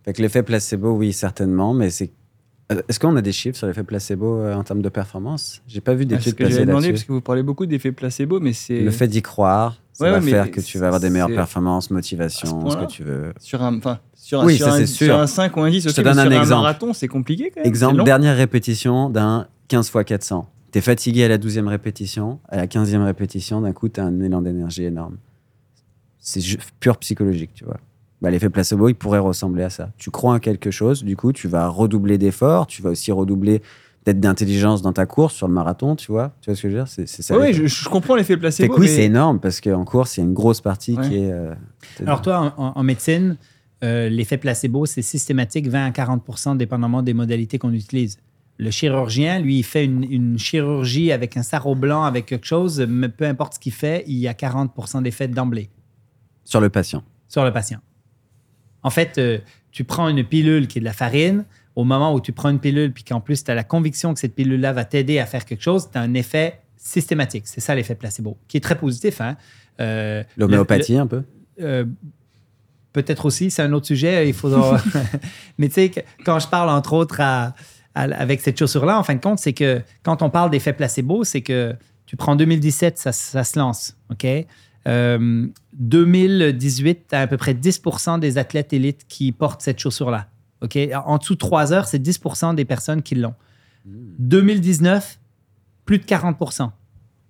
Fait 0.05 0.13
que 0.13 0.21
l'effet 0.21 0.43
placebo, 0.43 0.91
oui, 0.93 1.11
certainement, 1.13 1.73
mais 1.73 1.89
c'est. 1.89 2.11
Euh, 2.71 2.81
Est-ce 2.87 2.99
qu'on 2.99 3.15
a 3.17 3.21
des 3.21 3.31
chiffres 3.33 3.57
sur 3.57 3.67
l'effet 3.67 3.83
placebo 3.83 4.37
euh, 4.39 4.53
en 4.53 4.63
termes 4.63 4.81
de 4.81 4.89
performance? 4.89 5.61
J'ai 5.67 5.81
pas 5.81 5.93
vu 5.93 6.05
Ah, 6.05 6.11
ce 6.11 6.15
d'études 6.15 6.35
que 6.35 6.43
passées 6.43 6.53
j'avais 6.55 6.65
demandé 6.67 6.87
là-dessus. 6.87 6.93
parce 6.93 7.07
que 7.07 7.11
vous 7.13 7.21
parlez 7.21 7.43
beaucoup 7.43 7.65
d'effets 7.65 7.91
placebo, 7.91 8.39
mais 8.39 8.53
c'est 8.53 8.79
Le 8.79 8.91
fait 8.91 9.07
d'y 9.07 9.21
croire, 9.21 9.81
ça 9.99 10.05
Ouais, 10.05 10.11
va 10.11 10.19
ouais, 10.19 10.29
faire 10.29 10.49
que 10.51 10.61
tu 10.61 10.77
vas 10.79 10.87
avoir 10.87 10.99
des 11.01 11.09
meilleures 11.09 11.27
performances, 11.33 11.87
ce 11.89 11.93
motivation, 11.93 12.69
ce 12.69 12.77
que 12.77 12.85
tu 12.85 13.03
veux. 13.03 13.33
sur 13.39 13.61
un, 13.61 13.77
enfin, 13.77 13.99
sur 14.15 14.41
un, 14.41 14.45
Oui, 14.45 14.55
sur 14.57 14.65
ça, 14.67 14.73
un- 14.73 14.77
c'est 14.77 14.85
sur 14.87 15.05
sûr. 15.07 15.19
un 15.19 15.27
5 15.27 15.55
ou 15.57 15.61
un 15.61 15.69
10, 15.69 15.83
Je 15.83 15.89
ok, 15.89 15.95
te 15.95 16.01
donne 16.01 16.17
un 16.19 16.23
sur 16.23 16.31
exemple. 16.33 16.61
marathon, 16.61 16.93
c'est 16.93 17.07
compliqué 17.07 17.51
quand 17.53 17.61
même. 17.61 17.67
Exemple, 17.67 18.03
dernière 18.03 18.35
répétition 18.37 19.09
d'un 19.09 19.47
15 19.67 19.87
x 19.93 19.97
400. 20.05 20.47
Tu 20.71 20.77
es 20.77 20.81
fatigué 20.81 21.23
à 21.23 21.27
la 21.27 21.37
12e 21.37 21.67
répétition, 21.67 22.39
à 22.47 22.57
la 22.57 22.67
15e 22.67 23.03
répétition, 23.03 23.61
d'un 23.61 23.73
coup, 23.73 23.89
tu 23.89 23.99
as 23.99 24.05
un 24.05 24.19
élan 24.21 24.41
d'énergie 24.41 24.83
énorme. 24.85 25.17
C'est 26.19 26.41
pur 26.79 26.97
psychologique, 26.97 27.51
tu 27.53 27.65
vois. 27.65 27.77
Bah, 28.21 28.29
L'effet 28.29 28.49
placebo, 28.49 28.89
il 28.89 28.95
pourrait 28.95 29.19
ressembler 29.19 29.63
à 29.63 29.69
ça. 29.69 29.91
Tu 29.97 30.11
crois 30.11 30.33
en 30.33 30.39
quelque 30.39 30.71
chose, 30.71 31.03
du 31.03 31.15
coup, 31.15 31.31
tu 31.31 31.47
vas 31.47 31.67
redoubler 31.67 32.17
d'efforts, 32.17 32.67
tu 32.67 32.81
vas 32.81 32.89
aussi 32.89 33.11
redoubler 33.11 33.61
peut-être 34.09 34.19
d'intelligence 34.19 34.81
dans 34.81 34.93
ta 34.93 35.05
course 35.05 35.35
sur 35.35 35.47
le 35.47 35.53
marathon, 35.53 35.95
tu 35.95 36.11
vois. 36.11 36.33
Tu 36.41 36.49
vois 36.49 36.55
ce 36.55 36.61
que 36.63 36.69
je 36.69 36.73
veux 36.75 36.79
dire? 36.81 36.87
C'est 36.87 37.07
c'est 37.07 37.21
ça. 37.21 37.37
Oui, 37.37 37.53
je, 37.53 37.67
je 37.67 37.89
comprends 37.89 38.15
l'effet 38.15 38.37
placebo. 38.37 38.73
oui, 38.75 38.81
mais- 38.81 38.87
c'est 38.87 39.03
énorme 39.05 39.39
parce 39.39 39.61
qu'en 39.61 39.85
course, 39.85 40.17
il 40.17 40.21
y 40.21 40.23
a 40.23 40.25
une 40.27 40.33
grosse 40.33 40.61
partie 40.61 40.95
Ouais. 40.95 41.07
qui 41.07 41.15
est. 41.17 41.31
euh, 41.31 41.53
Alors 42.05 42.21
toi, 42.21 42.53
en, 42.57 42.63
en- 42.63 42.73
en 42.75 42.83
médecine, 42.83 43.37
euh, 43.83 44.09
l'effet 44.09 44.37
placebo, 44.37 44.85
c'est 44.85 45.01
systématique 45.01 45.67
20 45.67 45.85
à 45.85 45.91
40% 45.91 46.55
dépendamment 46.57 47.01
des 47.03 47.13
modalités 47.13 47.57
qu'on 47.59 47.73
utilise. 47.73 48.17
Le 48.57 48.71
chirurgien, 48.71 49.39
lui, 49.39 49.59
il 49.59 49.63
fait 49.63 49.85
une, 49.85 50.03
une 50.03 50.37
chirurgie 50.37 51.11
avec 51.13 51.37
un 51.37 51.43
sarrau 51.43 51.75
blanc, 51.75 52.03
avec 52.03 52.25
quelque 52.25 52.45
chose, 52.45 52.81
mais 52.89 53.07
peu 53.07 53.25
importe 53.25 53.53
ce 53.53 53.59
qu'il 53.59 53.71
fait, 53.71 54.03
il 54.07 54.17
y 54.17 54.27
a 54.27 54.33
40% 54.33 55.01
d'effet 55.03 55.27
d'emblée 55.29 55.69
sur 56.43 56.59
le 56.59 56.69
patient. 56.69 57.03
sur 57.29 57.45
le 57.45 57.53
patient. 57.53 57.79
En 58.83 58.89
fait, 58.89 59.17
euh, 59.17 59.37
tu 59.71 59.83
prends 59.83 60.07
une 60.09 60.23
pilule 60.25 60.67
qui 60.67 60.79
est 60.79 60.81
de 60.81 60.85
la 60.85 60.93
farine, 60.93 61.45
au 61.79 61.83
moment 61.85 62.13
où 62.13 62.19
tu 62.19 62.31
prends 62.33 62.49
une 62.49 62.59
pilule, 62.59 62.91
puis 62.91 63.03
qu'en 63.03 63.21
plus, 63.21 63.43
tu 63.43 63.51
as 63.51 63.55
la 63.55 63.63
conviction 63.63 64.13
que 64.13 64.19
cette 64.19 64.35
pilule-là 64.35 64.73
va 64.73 64.83
t'aider 64.85 65.19
à 65.19 65.25
faire 65.25 65.45
quelque 65.45 65.63
chose, 65.63 65.89
tu 65.91 65.97
as 65.97 66.01
un 66.01 66.13
effet 66.13 66.59
systématique. 66.75 67.43
C'est 67.47 67.61
ça 67.61 67.73
l'effet 67.75 67.95
placebo, 67.95 68.37
qui 68.47 68.57
est 68.57 68.61
très 68.61 68.77
positif. 68.77 69.21
Hein? 69.21 69.37
Euh, 69.79 70.23
L'homéopathie, 70.37 70.97
un 70.97 71.07
peu? 71.07 71.23
Euh, 71.61 71.85
Peut-être 72.91 73.25
aussi, 73.25 73.51
c'est 73.51 73.61
un 73.61 73.71
autre 73.73 73.85
sujet. 73.85 74.27
Il 74.27 74.33
faudra. 74.33 74.81
Mais 75.59 75.67
tu 75.69 75.75
sais, 75.75 75.89
que- 75.89 75.99
quand 76.25 76.39
je 76.39 76.47
parle 76.47 76.69
entre 76.69 76.93
autres 76.93 77.21
à- 77.21 77.53
à- 77.95 78.01
avec 78.03 78.41
cette 78.41 78.57
chaussure-là, 78.57 78.97
en 78.97 79.03
fin 79.03 79.13
de 79.15 79.21
compte, 79.21 79.39
c'est 79.39 79.53
que 79.53 79.81
quand 80.03 80.21
on 80.23 80.29
parle 80.29 80.49
d'effet 80.49 80.73
placebo, 80.73 81.23
c'est 81.23 81.41
que 81.41 81.75
tu 82.07 82.15
prends 82.17 82.35
2017, 82.35 82.97
ça, 82.97 83.11
ça 83.11 83.43
se 83.43 83.57
lance. 83.59 83.95
OK? 84.11 84.25
Euh, 84.87 85.47
2018, 85.73 87.05
tu 87.09 87.15
as 87.15 87.21
à 87.21 87.27
peu 87.27 87.37
près 87.37 87.53
10% 87.53 88.19
des 88.19 88.37
athlètes 88.37 88.73
élites 88.73 89.05
qui 89.07 89.31
portent 89.31 89.61
cette 89.61 89.79
chaussure-là. 89.79 90.27
OK? 90.61 90.77
En 91.05 91.17
dessous 91.17 91.33
de 91.35 91.39
3 91.39 91.73
heures, 91.73 91.87
c'est 91.87 91.99
10% 91.99 92.55
des 92.55 92.65
personnes 92.65 93.01
qui 93.01 93.15
l'ont. 93.15 93.35
2019, 94.19 95.19
plus 95.85 95.99
de 95.99 96.03
40% 96.03 96.69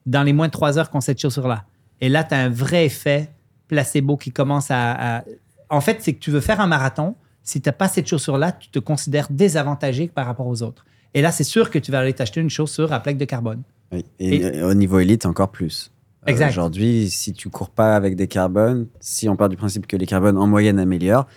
dans 0.05 0.23
les 0.23 0.33
moins 0.33 0.47
de 0.47 0.51
3 0.51 0.77
heures 0.77 0.89
qui 0.89 0.97
ont 0.97 1.01
cette 1.01 1.19
chaussure-là. 1.21 1.65
Et 2.01 2.09
là, 2.09 2.23
tu 2.23 2.33
as 2.33 2.39
un 2.39 2.49
vrai 2.49 2.85
effet 2.85 3.29
placebo 3.67 4.17
qui 4.17 4.31
commence 4.31 4.71
à. 4.71 5.17
à- 5.19 5.23
En 5.69 5.81
fait, 5.81 5.97
c'est 6.01 6.13
que 6.13 6.19
tu 6.19 6.31
veux 6.31 6.41
faire 6.41 6.59
un 6.61 6.67
marathon. 6.67 7.15
Si 7.43 7.61
tu 7.61 7.69
n'as 7.69 7.73
pas 7.73 7.87
cette 7.87 8.07
chaussure-là, 8.07 8.51
tu 8.53 8.69
te 8.69 8.79
considères 8.79 9.27
désavantagé 9.29 10.07
par 10.07 10.25
rapport 10.25 10.47
aux 10.47 10.61
autres. 10.63 10.85
Et 11.13 11.21
là, 11.21 11.31
c'est 11.31 11.43
sûr 11.43 11.69
que 11.69 11.79
tu 11.79 11.91
vas 11.91 11.99
aller 11.99 12.13
t'acheter 12.13 12.41
une 12.41 12.49
chaussure 12.49 12.93
à 12.93 12.99
plaque 12.99 13.17
de 13.17 13.25
carbone. 13.25 13.63
Oui. 13.91 14.05
Et, 14.19 14.61
au 14.61 14.73
niveau 14.73 14.99
élite, 14.99 15.25
encore 15.25 15.49
plus. 15.49 15.91
Euh. 16.27 16.47
Aujourd'hui, 16.47 17.09
si 17.09 17.33
tu 17.33 17.49
cours 17.49 17.69
pas 17.69 17.95
avec 17.95 18.15
des 18.15 18.27
carbones, 18.27 18.87
si 18.99 19.27
on 19.29 19.35
part 19.35 19.49
du 19.49 19.57
principe 19.57 19.87
que 19.87 19.95
les 19.97 20.05
carbones 20.05 20.37
en 20.37 20.47
moyenne 20.47 20.77
améliorent, 20.77 21.27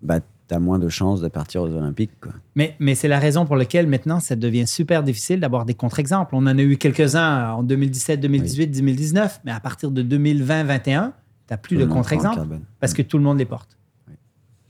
bah, 0.00 0.20
tu 0.48 0.54
as 0.54 0.58
moins 0.58 0.78
de 0.78 0.88
chances 0.88 1.20
de 1.20 1.28
partir 1.28 1.62
aux 1.62 1.68
Olympiques. 1.68 2.12
Quoi. 2.20 2.32
Mais, 2.54 2.74
mais 2.80 2.94
c'est 2.94 3.08
la 3.08 3.18
raison 3.18 3.44
pour 3.46 3.56
laquelle 3.56 3.86
maintenant, 3.86 4.18
ça 4.20 4.34
devient 4.36 4.66
super 4.66 5.02
difficile 5.02 5.40
d'avoir 5.40 5.64
des 5.64 5.74
contre-exemples. 5.74 6.34
On 6.34 6.46
en 6.46 6.58
a 6.58 6.62
eu 6.62 6.76
quelques-uns 6.76 7.52
en 7.52 7.62
2017, 7.62 8.20
2018, 8.20 8.66
2019, 8.68 9.40
mais 9.44 9.52
à 9.52 9.60
partir 9.60 9.90
de 9.90 10.02
2020, 10.02 10.64
2021, 10.64 11.12
tu 11.12 11.12
n'as 11.50 11.56
plus 11.58 11.76
Tout 11.76 11.82
de 11.82 11.86
contre-exemples 11.88 12.58
parce 12.80 12.94
que 12.94 13.02
tout 13.02 13.18
le 13.18 13.24
monde 13.24 13.38
les 13.38 13.44
porte. 13.44 13.76
Oui. 14.08 14.14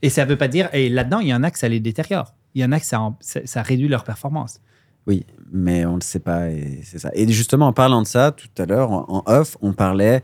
Et 0.01 0.09
ça 0.09 0.25
ne 0.25 0.29
veut 0.29 0.37
pas 0.37 0.47
dire. 0.47 0.69
Et 0.73 0.89
là-dedans, 0.89 1.19
il 1.19 1.27
y 1.27 1.33
en 1.33 1.43
a 1.43 1.51
que 1.51 1.59
ça 1.59 1.67
les 1.69 1.79
détériore. 1.79 2.33
Il 2.55 2.61
y 2.61 2.65
en 2.65 2.71
a 2.71 2.79
que 2.79 2.85
ça, 2.85 2.99
en- 2.99 3.17
ça, 3.21 3.39
ça 3.45 3.61
réduit 3.61 3.87
leur 3.87 4.03
performance. 4.03 4.59
Oui, 5.07 5.25
mais 5.51 5.85
on 5.85 5.91
ne 5.93 5.95
le 5.99 6.03
sait 6.03 6.19
pas 6.19 6.49
et 6.49 6.81
c'est 6.83 6.99
ça. 6.99 7.09
Et 7.13 7.27
justement, 7.31 7.67
en 7.67 7.73
parlant 7.73 8.01
de 8.01 8.07
ça, 8.07 8.31
tout 8.31 8.47
à 8.57 8.65
l'heure, 8.65 8.91
en, 8.91 9.05
en 9.07 9.23
off, 9.27 9.57
on 9.61 9.73
parlait 9.73 10.21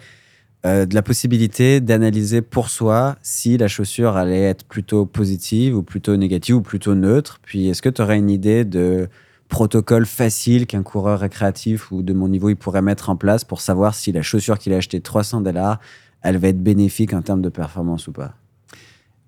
euh, 0.65 0.85
de 0.85 0.95
la 0.95 1.01
possibilité 1.03 1.79
d'analyser 1.79 2.41
pour 2.41 2.69
soi 2.69 3.17
si 3.21 3.57
la 3.57 3.67
chaussure 3.67 4.15
allait 4.17 4.41
être 4.41 4.65
plutôt 4.65 5.05
positive 5.05 5.77
ou 5.77 5.83
plutôt 5.83 6.17
négative 6.17 6.55
ou 6.55 6.61
plutôt 6.61 6.95
neutre. 6.95 7.39
Puis, 7.43 7.69
est-ce 7.69 7.81
que 7.81 7.89
tu 7.89 8.01
aurais 8.01 8.17
une 8.17 8.29
idée 8.31 8.65
de 8.65 9.07
protocole 9.47 10.05
facile 10.07 10.65
qu'un 10.65 10.81
coureur 10.81 11.19
récréatif 11.19 11.91
ou 11.91 12.01
de 12.01 12.13
mon 12.13 12.27
niveau 12.27 12.49
il 12.49 12.55
pourrait 12.55 12.81
mettre 12.81 13.09
en 13.09 13.15
place 13.15 13.43
pour 13.43 13.61
savoir 13.61 13.93
si 13.93 14.11
la 14.11 14.23
chaussure 14.23 14.57
qu'il 14.57 14.73
a 14.73 14.77
achetée 14.77 15.01
300 15.01 15.41
dollars, 15.41 15.79
elle 16.23 16.37
va 16.37 16.47
être 16.47 16.63
bénéfique 16.63 17.13
en 17.13 17.21
termes 17.21 17.43
de 17.43 17.49
performance 17.49 18.07
ou 18.07 18.11
pas? 18.11 18.33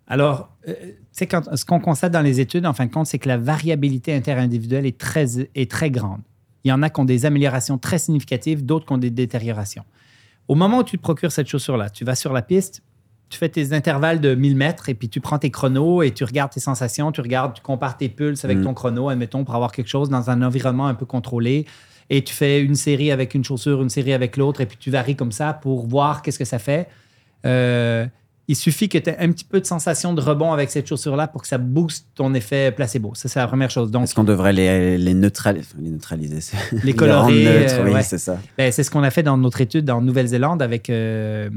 Alors, 0.07 0.49
euh, 0.67 0.73
quand- 1.29 1.55
ce 1.55 1.65
qu'on 1.65 1.79
constate 1.79 2.13
dans 2.13 2.21
les 2.21 2.39
études, 2.39 2.65
en 2.65 2.73
fin 2.73 2.85
de 2.85 2.91
compte, 2.91 3.05
c'est 3.05 3.19
que 3.19 3.27
la 3.27 3.37
variabilité 3.37 4.15
interindividuelle 4.15 4.85
est 4.85 4.97
très, 4.97 5.39
est 5.53 5.69
très 5.69 5.91
grande. 5.91 6.21
Il 6.63 6.69
y 6.69 6.71
en 6.71 6.81
a 6.81 6.89
qui 6.89 6.99
ont 6.99 7.05
des 7.05 7.25
améliorations 7.25 7.77
très 7.77 7.99
significatives, 7.99 8.65
d'autres 8.65 8.85
qui 8.85 8.93
ont 8.93 8.97
des 8.97 9.11
détériorations. 9.11 9.83
Au 10.47 10.55
moment 10.55 10.79
où 10.79 10.83
tu 10.83 10.97
te 10.97 11.01
procures 11.01 11.31
cette 11.31 11.47
chaussure-là, 11.47 11.89
tu 11.89 12.05
vas 12.05 12.15
sur 12.15 12.33
la 12.33 12.41
piste, 12.41 12.81
tu 13.29 13.37
fais 13.37 13.49
tes 13.49 13.73
intervalles 13.73 14.21
de 14.21 14.35
1000 14.35 14.55
mètres 14.55 14.87
et 14.89 14.93
puis 14.93 15.09
tu 15.09 15.19
prends 15.19 15.37
tes 15.37 15.49
chronos 15.51 16.01
et 16.01 16.11
tu 16.11 16.23
regardes 16.23 16.51
tes 16.51 16.61
sensations, 16.61 17.11
tu 17.11 17.19
regardes, 17.21 17.53
tu 17.55 17.61
compares 17.61 17.97
tes 17.97 18.07
pulses 18.07 18.45
avec 18.45 18.59
Mm. 18.59 18.63
ton 18.63 18.73
chrono, 18.73 19.09
admettons, 19.09 19.43
pour 19.43 19.55
avoir 19.55 19.71
quelque 19.73 19.89
chose 19.89 20.09
dans 20.09 20.29
un 20.29 20.41
environnement 20.41 20.87
un 20.87 20.93
peu 20.93 21.05
contrôlé. 21.05 21.65
Et 22.09 22.23
tu 22.23 22.33
fais 22.33 22.61
une 22.61 22.75
série 22.75 23.11
avec 23.11 23.35
une 23.35 23.43
chaussure, 23.43 23.81
une 23.81 23.89
série 23.89 24.13
avec 24.13 24.37
l'autre, 24.37 24.61
et 24.61 24.65
puis 24.65 24.77
tu 24.79 24.89
varies 24.89 25.17
comme 25.17 25.33
ça 25.33 25.51
pour 25.51 25.85
voir 25.87 26.21
qu'est-ce 26.21 26.39
que 26.39 26.45
ça 26.45 26.59
fait. 26.59 26.87
Euh, 27.45 28.05
il 28.49 28.55
suffit 28.55 28.87
que 28.87 28.97
tu 28.97 29.09
aies 29.09 29.17
un 29.19 29.31
petit 29.31 29.43
peu 29.43 29.59
de 29.59 29.65
sensation 29.65 30.13
de 30.13 30.21
rebond 30.21 30.53
avec 30.53 30.71
cette 30.71 30.87
chaussure-là 30.87 31.27
pour 31.27 31.41
que 31.41 31.47
ça 31.49 31.57
booste 31.57 32.07
ton 32.15 32.33
effet 32.33 32.71
placebo. 32.71 33.11
Ça, 33.13 33.27
c'est 33.27 33.39
la 33.39 33.47
première 33.47 33.69
chose. 33.69 33.91
Donc, 33.91 34.03
Est-ce 34.03 34.15
qu'on 34.15 34.23
devrait 34.23 34.53
les, 34.53 34.97
les, 34.97 35.13
neutrali- 35.13 35.59
enfin, 35.59 35.77
les 35.81 35.89
neutraliser? 35.89 36.39
Les 36.83 36.93
colorer, 36.93 37.43
neutres, 37.43 37.73
euh, 37.79 37.83
oui, 37.85 37.91
ouais. 37.91 38.03
c'est 38.03 38.17
ça. 38.17 38.39
Ben, 38.57 38.71
c'est 38.71 38.83
ce 38.83 38.91
qu'on 38.91 39.03
a 39.03 39.11
fait 39.11 39.23
dans 39.23 39.37
notre 39.37 39.59
étude 39.59 39.89
en 39.89 40.01
Nouvelle-Zélande 40.01 40.61
avec 40.61 40.89
euh, 40.89 41.49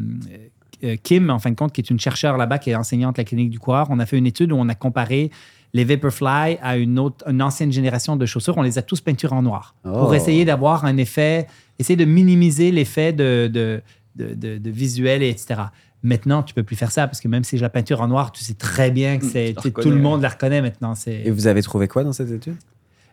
euh, 0.83 0.97
Kim, 1.03 1.31
en 1.31 1.39
fin 1.39 1.51
de 1.51 1.55
compte, 1.57 1.73
qui 1.73 1.81
est 1.81 1.91
une 1.91 2.01
chercheure 2.01 2.37
là-bas, 2.37 2.59
qui 2.59 2.71
est 2.71 2.75
enseignante 2.75 3.19
à 3.19 3.23
la 3.23 3.25
clinique 3.25 3.51
du 3.51 3.59
coureur. 3.61 3.87
On 3.91 3.99
a 4.01 4.07
fait 4.07 4.19
une 4.19 4.27
étude 4.27 4.51
où 4.51 4.57
on 4.57 4.69
a 4.69 4.75
comparé 4.75 5.31
les 5.73 5.85
Vaporfly 5.85 6.59
à 6.61 6.77
une, 6.77 6.99
autre, 6.99 7.25
une 7.29 7.41
ancienne 7.41 7.71
génération 7.71 8.17
de 8.17 8.27
chaussures. 8.27 8.59
On 8.59 8.63
les 8.63 8.79
a 8.79 8.83
tous 8.83 9.01
peinturés 9.01 9.37
en 9.37 9.43
noir 9.43 9.77
Oh. 9.85 9.91
pour 9.91 10.15
essayer 10.17 10.45
d'avoir 10.45 10.85
un 10.85 10.97
effet, 10.97 11.47
essayer 11.79 11.97
de 11.97 12.05
minimiser 12.05 12.73
l'effet 12.73 13.13
de, 13.13 13.49
de, 13.53 13.81
de, 14.17 14.35
de- 14.35 14.59
de 14.59 14.71
visuel, 14.71 15.23
et 15.23 15.29
etc. 15.29 15.61
Maintenant, 16.03 16.43
tu 16.43 16.55
peux 16.55 16.63
plus 16.63 16.77
faire 16.77 16.91
ça 16.91 17.07
parce 17.07 17.21
que 17.21 17.29
même 17.29 17.45
si 17.45 17.57
je 17.59 17.63
la 17.63 17.69
peinture 17.69 18.01
en 18.01 18.09
noir, 18.09 18.33
tu 18.33 18.43
sais 18.43 18.55
très 18.55 18.91
bien 18.91 19.19
que 19.19 19.25
Mm, 19.25 19.29
c'est 19.29 19.55
tout 19.55 19.91
le 19.91 19.99
monde 19.99 20.23
la 20.23 20.29
reconnaît 20.29 20.63
maintenant. 20.63 20.95
Et 21.07 21.31
vous 21.31 21.47
avez 21.47 21.63
trouvé 21.63 21.89
quoi 21.89 22.05
dans 22.05 22.13
cette 22.13 22.31
étude? 22.31 22.57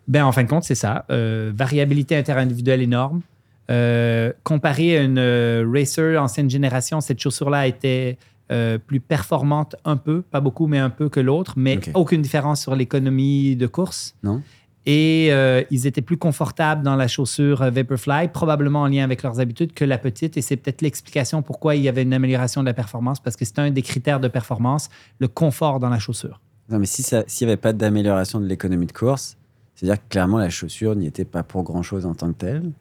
Ben, 0.08 0.24
en 0.24 0.32
fin 0.32 0.44
de 0.44 0.50
compte, 0.50 0.64
c'est 0.64 0.76
ça. 0.76 1.06
Euh, 1.10 1.52
variabilité 1.54 2.16
interindividuelle 2.16 2.82
énorme. 2.82 3.22
Euh, 3.70 4.32
comparé 4.44 4.98
à 4.98 5.04
une 5.04 5.18
euh, 5.20 5.70
racer 5.70 6.18
ancienne 6.22 6.50
génération, 6.50 7.02
cette 7.02 7.20
chaussure-là 7.20 7.68
était 7.68 8.18
euh, 8.50 8.78
plus 8.78 9.02
performante 9.02 9.76
un 9.84 9.98
peu, 9.98 10.22
pas 10.22 10.40
beaucoup, 10.40 10.68
mais 10.68 10.78
un 10.78 10.90
peu 10.90 11.10
que 11.10 11.20
l'autre, 11.20 11.56
mais 11.58 11.80
aucune 11.94 12.22
différence 12.22 12.62
sur 12.62 12.76
l'économie 12.76 13.58
de 13.58 13.68
course. 13.68 14.16
Non. 14.24 14.42
Et 14.90 15.28
euh, 15.32 15.64
ils 15.70 15.86
étaient 15.86 16.02
plus 16.02 16.16
confortables 16.16 16.82
dans 16.82 16.96
la 16.96 17.10
chaussure 17.10 17.62
euh, 17.62 17.70
Vaporfly, 17.70 18.30
probablement 18.30 18.84
en 18.84 18.88
lien 18.88 19.04
avec 19.04 19.22
leurs 19.22 19.42
habitudes 19.42 19.74
que 19.74 19.84
la 19.84 19.98
petite. 19.98 20.38
Et 20.38 20.42
c'est 20.42 20.56
peut-être 20.56 20.82
l'explication 20.82 21.42
pourquoi 21.42 21.76
il 21.76 21.84
y 21.84 21.90
avait 21.90 22.04
une 22.04 22.14
amélioration 22.14 22.62
de 22.62 22.68
la 22.68 22.74
performance, 22.74 23.20
parce 23.20 23.36
que 23.36 23.44
c'est 23.44 23.60
un 23.60 23.70
des 23.70 23.82
critères 23.82 24.22
de 24.22 24.30
performance, 24.30 24.88
le 25.20 25.28
confort 25.28 25.82
dans 25.82 25.90
la 25.90 26.00
chaussure. 26.00 26.40
Non, 26.70 26.80
mais 26.80 26.86
s'il 26.86 27.04
n'y 27.18 27.48
avait 27.52 27.58
pas 27.58 27.74
d'amélioration 27.74 28.40
de 28.40 28.46
l'économie 28.46 28.86
de 28.86 28.94
course, 28.94 29.36
c'est-à-dire 29.76 30.02
que 30.02 30.08
clairement 30.10 30.38
la 30.38 30.50
chaussure 30.50 30.96
n'y 30.96 31.06
était 31.06 31.26
pas 31.26 31.44
pour 31.44 31.64
grand-chose 31.64 32.06
en 32.06 32.14
tant 32.14 32.32
que 32.32 32.38
telle. 32.38 32.72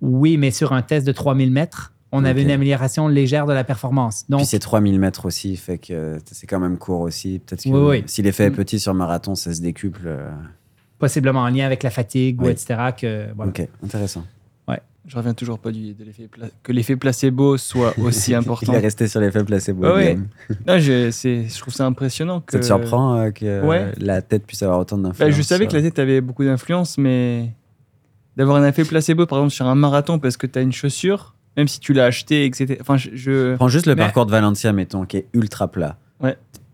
Oui, 0.00 0.36
mais 0.36 0.52
sur 0.52 0.72
un 0.72 0.82
test 0.82 1.04
de 1.04 1.12
3000 1.12 1.50
mètres, 1.50 1.92
on 2.12 2.24
avait 2.24 2.42
une 2.42 2.50
amélioration 2.52 3.08
légère 3.08 3.46
de 3.46 3.52
la 3.52 3.64
performance. 3.64 4.26
Donc, 4.28 4.40
Puis 4.40 4.46
c'est 4.46 4.58
3000 4.60 5.00
mètres 5.00 5.26
aussi, 5.26 5.56
fait 5.56 5.78
que 5.78 6.18
c'est 6.30 6.46
quand 6.46 6.60
même 6.60 6.78
court 6.78 7.00
aussi. 7.00 7.40
Peut-être 7.40 7.64
que 7.64 7.68
Oui, 7.68 7.98
oui. 8.00 8.04
si 8.06 8.22
l'effet 8.22 8.44
est 8.44 8.50
petit 8.50 8.78
sur 8.78 8.94
marathon, 8.94 9.34
ça 9.34 9.52
se 9.52 9.60
décuple. 9.60 10.08
Possiblement 11.02 11.40
en 11.40 11.48
lien 11.50 11.66
avec 11.66 11.82
la 11.82 11.90
fatigue 11.90 12.40
ou 12.40 12.48
etc. 12.48 12.80
Que, 12.98 13.26
voilà. 13.34 13.50
Ok, 13.50 13.68
intéressant. 13.84 14.24
Je 15.04 15.16
reviens 15.16 15.34
toujours 15.34 15.58
pas 15.58 15.72
du, 15.72 15.94
de 15.94 16.04
l'effet 16.04 16.28
pla- 16.28 16.46
que 16.62 16.70
l'effet 16.70 16.94
placebo 16.94 17.56
soit 17.58 17.92
aussi 17.98 18.36
important. 18.36 18.72
Il 18.72 18.76
est 18.76 18.82
resté 18.82 19.08
sur 19.08 19.18
l'effet 19.20 19.42
placebo. 19.42 19.82
Ouais, 19.82 19.92
ouais. 20.14 20.18
Non, 20.68 20.78
je, 20.78 21.10
c'est- 21.10 21.48
je 21.48 21.58
trouve 21.60 21.74
ça 21.74 21.84
impressionnant 21.86 22.40
que. 22.40 22.52
Ça 22.52 22.60
te 22.60 22.64
surprend 22.66 23.16
euh, 23.18 23.30
que 23.32 23.66
Ouais. 23.66 23.90
la 23.98 24.22
tête 24.22 24.46
puisse 24.46 24.62
avoir 24.62 24.78
autant 24.78 24.96
Bah, 24.98 25.08
d'influence 25.08 25.34
je 25.34 25.42
savais 25.42 25.66
que 25.66 25.74
la 25.74 25.82
tête 25.82 25.98
avait 25.98 26.20
beaucoup 26.20 26.44
d'influence, 26.44 26.98
mais 26.98 27.50
d'avoir 28.36 28.58
un 28.62 28.68
effet 28.68 28.84
placebo, 28.84 29.26
par 29.26 29.38
exemple, 29.40 29.52
sur 29.54 29.66
un 29.66 29.74
marathon 29.74 30.20
parce 30.20 30.36
que 30.36 30.46
tu 30.46 30.56
as 30.60 30.62
une 30.62 30.70
chaussure, 30.72 31.34
même 31.56 31.66
si 31.66 31.80
tu 31.80 31.92
l'as 31.94 32.04
acheté, 32.04 32.44
etc. 32.44 32.78
Enfin, 32.80 32.96
je. 32.96 33.10
je- 33.14 33.56
Prends 33.56 33.66
juste 33.66 33.86
le 33.86 33.96
Mais- 33.96 34.02
parcours 34.02 34.26
de 34.26 34.30
Valencia, 34.30 34.72
mettons, 34.72 35.04
qui 35.04 35.16
est 35.16 35.26
ultra 35.34 35.66
plat. 35.66 35.98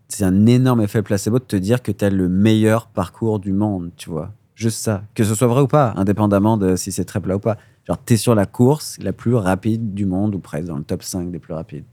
C'est 0.08 0.24
un 0.24 0.46
énorme 0.46 0.80
effet 0.80 1.02
placebo 1.02 1.38
de 1.38 1.44
te 1.44 1.56
dire 1.56 1.82
que 1.82 1.92
tu 1.92 2.04
as 2.04 2.10
le 2.10 2.28
meilleur 2.28 2.86
parcours 2.88 3.38
du 3.40 3.52
monde, 3.52 3.90
tu 3.96 4.08
vois. 4.10 4.32
Juste 4.54 4.78
ça. 4.80 5.04
Que 5.14 5.22
ce 5.22 5.34
soit 5.34 5.46
vrai 5.48 5.60
ou 5.60 5.66
pas, 5.66 5.92
indépendamment 5.96 6.56
de 6.56 6.76
si 6.76 6.90
c'est 6.92 7.04
très 7.04 7.20
plat 7.20 7.36
ou 7.36 7.40
pas. 7.40 7.56
Genre, 7.86 7.98
tu 8.04 8.14
es 8.14 8.16
sur 8.16 8.34
la 8.34 8.46
course 8.46 8.96
la 9.00 9.12
plus 9.12 9.34
rapide 9.34 9.94
du 9.94 10.06
monde, 10.06 10.34
ou 10.34 10.38
presque 10.38 10.66
dans 10.66 10.78
le 10.78 10.82
top 10.84 11.02
5 11.02 11.30
des 11.30 11.38
plus 11.38 11.54
rapides. 11.54 11.84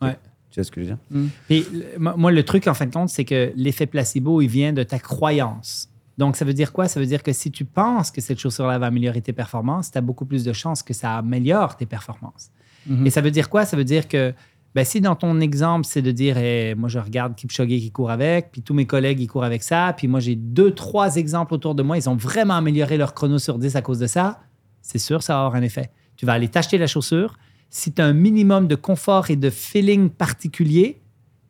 Ouais. 0.00 0.16
Tu 0.50 0.60
vois 0.60 0.64
ce 0.64 0.70
que 0.70 0.82
je 0.82 0.88
veux 0.90 0.94
dire? 0.94 1.30
Puis, 1.46 1.66
le- 1.72 2.16
moi, 2.16 2.30
le 2.30 2.42
truc, 2.44 2.66
en 2.68 2.74
fin 2.74 2.86
de 2.86 2.92
compte, 2.92 3.08
c'est 3.08 3.24
que 3.24 3.52
l'effet 3.56 3.86
placebo, 3.86 4.40
il 4.40 4.48
vient 4.48 4.72
de 4.72 4.82
ta 4.82 4.98
croyance. 4.98 5.88
Donc, 6.16 6.36
ça 6.36 6.44
veut 6.44 6.54
dire 6.54 6.72
quoi? 6.72 6.88
Ça 6.88 7.00
veut 7.00 7.06
dire 7.06 7.22
que 7.22 7.32
si 7.32 7.50
tu 7.50 7.64
penses 7.64 8.10
que 8.10 8.20
cette 8.20 8.38
chaussure-là 8.38 8.78
va 8.78 8.86
améliorer 8.86 9.20
tes 9.20 9.32
performances, 9.34 9.90
tu 9.90 9.98
as 9.98 10.00
beaucoup 10.00 10.24
plus 10.24 10.44
de 10.44 10.52
chances 10.52 10.82
que 10.82 10.94
ça 10.94 11.16
améliore 11.16 11.76
tes 11.76 11.84
performances. 11.86 12.50
Mhm. 12.86 13.06
Et 13.06 13.10
ça 13.10 13.20
veut 13.20 13.30
dire 13.30 13.50
quoi? 13.50 13.64
Ça 13.66 13.76
veut 13.76 13.84
dire 13.84 14.08
que 14.08 14.32
ben, 14.76 14.84
si 14.84 15.00
dans 15.00 15.16
ton 15.16 15.40
exemple, 15.40 15.86
c'est 15.86 16.02
de 16.02 16.10
dire, 16.10 16.36
Eh, 16.36 16.74
moi, 16.74 16.90
je 16.90 16.98
regarde 16.98 17.34
Kipchoge 17.34 17.66
qui 17.66 17.90
court 17.90 18.10
avec, 18.10 18.52
puis 18.52 18.60
tous 18.60 18.74
mes 18.74 18.84
collègues, 18.84 19.18
ils 19.20 19.26
courent 19.26 19.44
avec 19.44 19.62
ça, 19.62 19.94
puis 19.96 20.06
moi, 20.06 20.20
j'ai 20.20 20.36
deux, 20.36 20.70
trois 20.70 21.16
exemples 21.16 21.54
autour 21.54 21.74
de 21.74 21.82
moi, 21.82 21.96
ils 21.96 22.10
ont 22.10 22.14
vraiment 22.14 22.56
amélioré 22.56 22.98
leur 22.98 23.14
chrono 23.14 23.38
sur 23.38 23.58
10 23.58 23.74
à 23.74 23.80
cause 23.80 23.98
de 23.98 24.06
ça, 24.06 24.38
c'est 24.82 24.98
sûr, 24.98 25.22
ça 25.22 25.32
va 25.32 25.46
avoir 25.46 25.54
un 25.54 25.62
effet. 25.62 25.90
Tu 26.16 26.26
vas 26.26 26.34
aller 26.34 26.48
t'acheter 26.48 26.76
la 26.76 26.86
chaussure. 26.86 27.38
Si 27.70 27.94
tu 27.94 28.02
as 28.02 28.04
un 28.04 28.12
minimum 28.12 28.68
de 28.68 28.74
confort 28.74 29.30
et 29.30 29.36
de 29.36 29.48
feeling 29.48 30.10
particulier, 30.10 31.00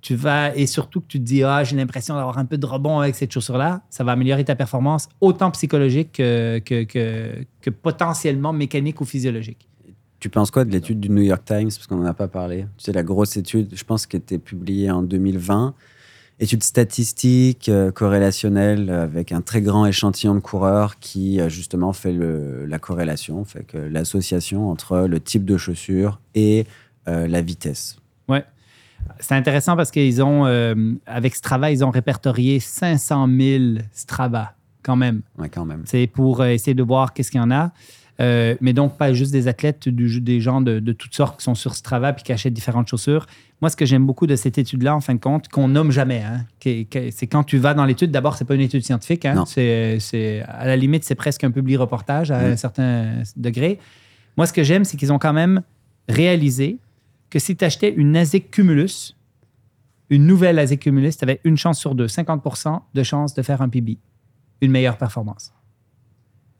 tu 0.03 0.15
vas, 0.15 0.55
et 0.55 0.69
surtout 0.69 1.01
que 1.01 1.09
tu 1.09 1.19
te 1.19 1.25
dis, 1.25 1.43
ah, 1.43 1.65
j'ai 1.65 1.75
l'impression 1.75 2.15
d'avoir 2.15 2.39
un 2.39 2.45
peu 2.45 2.59
de 2.59 2.67
rebond 2.67 3.01
avec 3.01 3.17
cette 3.17 3.33
chaussure-là, 3.33 3.83
ça 3.91 4.05
va 4.05 4.13
améliorer 4.13 4.45
ta 4.45 4.55
performance, 4.55 5.09
autant 5.21 5.51
psychologique 5.51 6.13
que, 6.13 6.61
que, 6.65 6.85
que, 6.85 7.45
que 7.61 7.71
potentiellement 7.71 8.53
mécanique 8.53 9.01
ou 9.01 9.05
physiologique. 9.05 9.69
Tu 10.21 10.29
penses 10.31 10.51
quoi 10.51 10.65
de 10.65 10.71
l'étude 10.71 10.99
du 11.01 11.11
New 11.11 11.23
York 11.23 11.43
Times? 11.45 11.69
Parce 11.69 11.87
qu'on 11.87 11.97
n'en 11.97 12.07
a 12.07 12.15
pas 12.15 12.29
parlé. 12.29 12.67
Tu 12.79 12.85
sais, 12.85 12.93
la 12.93 13.03
grosse 13.03 13.37
étude, 13.37 13.69
je 13.75 13.85
pense, 13.85 14.07
qui 14.07 14.17
était 14.17 14.39
publiée 14.39 14.91
en 14.91 15.03
2020 15.03 15.75
étude 16.39 16.63
statistique, 16.63 17.71
euh, 17.71 17.91
corrélationnelle, 17.91 18.91
avec 18.91 19.33
un 19.33 19.41
très 19.41 19.63
grand 19.63 19.87
échantillon 19.87 20.35
de 20.35 20.41
coureurs 20.41 20.99
qui 20.99 21.41
euh, 21.41 21.49
justement 21.49 21.95
fait 21.95 22.13
le- 22.13 22.67
la 22.67 22.79
corrélation, 22.79 23.43
fait 23.47 23.65
que 23.65 23.79
l'association 23.79 24.69
entre 24.71 25.07
le 25.09 25.19
type 25.19 25.47
de 25.47 25.57
chaussure 25.57 26.21
et 26.35 26.67
euh, 27.09 27.27
la 27.27 27.41
vitesse. 27.41 27.97
C'est 29.21 29.35
intéressant 29.35 29.77
parce 29.77 29.91
qu'ils 29.93 30.23
ont, 30.23 30.47
euh, 30.47 30.75
avec 31.07 31.35
Strava, 31.37 31.71
ils 31.71 31.85
ont 31.85 31.91
répertorié 31.91 32.59
500 32.61 33.29
000 33.29 33.65
Strava 33.93 34.55
quand 34.83 34.97
même. 34.97 35.23
Ouais, 35.39 35.49
quand 35.49 35.65
même. 35.65 35.83
C'est 35.87 36.07
pour 36.07 36.41
euh, 36.41 36.49
essayer 36.49 36.75
de 36.75 36.83
voir 36.83 37.13
qu'est-ce 37.15 37.31
qu'il 37.31 37.39
y 37.41 37.43
en 37.43 37.51
a. 37.51 37.73
Euh, 38.21 38.55
mais 38.63 38.73
donc, 38.73 38.97
pas 38.97 39.13
juste 39.13 39.31
des 39.33 39.47
athlètes, 39.47 39.89
du- 39.91 40.21
des 40.23 40.41
gens 40.41 40.61
de, 40.63 40.79
de 40.81 40.93
toutes 40.93 41.15
sortes 41.15 41.39
qui 41.39 41.45
sont 41.45 41.55
sur 41.55 41.75
Strava 41.75 42.13
puis 42.15 42.25
qui 42.25 42.33
achètent 42.33 42.55
différentes 42.55 42.89
chaussures. 42.89 43.27
Moi, 43.61 43.69
ce 43.71 43.77
que 43.77 43.85
j'aime 43.85 44.07
beaucoup 44.07 44.27
de 44.27 44.37
cette 44.37 44.57
étude-là, 44.59 44.95
en 44.97 45.01
fin 45.01 45.15
de 45.15 45.21
compte, 45.21 45.49
qu'on 45.49 45.69
nomme 45.69 45.91
jamais, 45.91 46.23
hein, 46.23 46.45
c'est 46.63 47.27
quand 47.27 47.45
tu 47.45 47.59
vas 47.59 47.75
dans 47.75 47.85
l'étude, 47.85 48.11
d'abord, 48.11 48.37
c'est 48.37 48.45
pas 48.47 48.55
une 48.55 48.61
étude 48.63 48.83
scientifique. 48.85 49.25
hein, 49.27 49.35
c'est, 49.47 50.43
à 50.49 50.67
la 50.67 50.77
limite, 50.77 51.05
c'est 51.05 51.15
presque 51.15 51.45
un 51.45 51.51
public 51.51 51.79
reportage 51.79 52.31
à 52.31 52.39
un 52.39 52.57
certain 52.57 53.23
degré. 53.37 53.79
Moi, 54.37 54.47
ce 54.47 54.53
que 54.53 54.63
j'aime, 54.63 54.85
c'est 54.85 54.97
qu'ils 54.97 55.13
ont 55.13 55.19
quand 55.19 55.33
même 55.35 55.63
réalisé 56.09 56.79
que 57.31 57.39
si 57.39 57.57
tu 57.57 57.65
achetais 57.65 57.93
une 57.93 58.17
ASIC 58.17 58.51
Cumulus, 58.51 59.15
une 60.11 60.27
nouvelle 60.27 60.59
ASIC 60.59 60.81
Cumulus, 60.81 61.17
tu 61.19 61.25
avais 61.25 61.41
une 61.45 61.57
chance 61.57 61.79
sur 61.79 61.95
deux, 61.95 62.07
50% 62.07 62.81
de 62.95 63.03
chance 63.03 63.35
de 63.35 63.43
faire 63.43 63.61
un 63.63 63.69
PB, 63.69 63.99
une 64.61 64.71
meilleure 64.71 64.97
performance. 64.99 65.53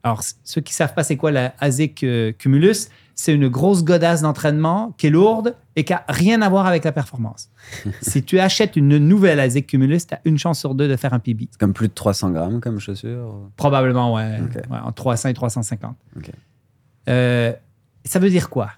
Alors, 0.03 0.21
ceux 0.43 0.61
qui 0.61 0.73
savent 0.73 0.93
pas 0.93 1.03
c'est 1.03 1.17
quoi 1.17 1.31
la 1.31 1.53
ASIC 1.59 2.05
Cumulus, 2.37 2.89
c'est 3.17 3.33
une 3.33 3.47
grosse 3.49 3.83
godasse 3.83 4.21
d'entraînement 4.21 4.93
qui 4.97 5.07
est 5.07 5.09
lourde 5.09 5.55
et 5.75 5.83
qui 5.83 5.91
a 5.91 6.05
rien 6.07 6.41
à 6.43 6.49
voir 6.49 6.67
avec 6.67 6.83
la 6.83 6.91
performance. 6.91 7.49
si 8.01 8.23
tu 8.23 8.39
achètes 8.39 8.75
une 8.75 8.97
nouvelle 8.99 9.39
ASIC 9.39 9.67
Cumulus, 9.67 10.05
tu 10.07 10.13
as 10.13 10.21
une 10.23 10.37
chance 10.37 10.59
sur 10.59 10.75
deux 10.75 10.87
de 10.87 10.95
faire 10.95 11.13
un 11.13 11.19
PB. 11.19 11.47
C'est 11.51 11.59
comme 11.59 11.73
plus 11.73 11.87
de 11.87 11.93
300 11.93 12.29
grammes 12.29 12.61
comme 12.61 12.79
chaussure. 12.79 13.49
Probablement, 13.55 14.13
ouais. 14.13 14.39
Ok. 14.41 14.55
Ouais, 14.69 14.77
entre 14.83 14.93
300 14.93 15.29
et 15.29 15.33
350. 15.33 15.95
Ok. 16.15 16.31
Euh, 17.09 17.53
ça 18.05 18.19
veut 18.19 18.29
dire 18.29 18.49
quoi? 18.49 18.69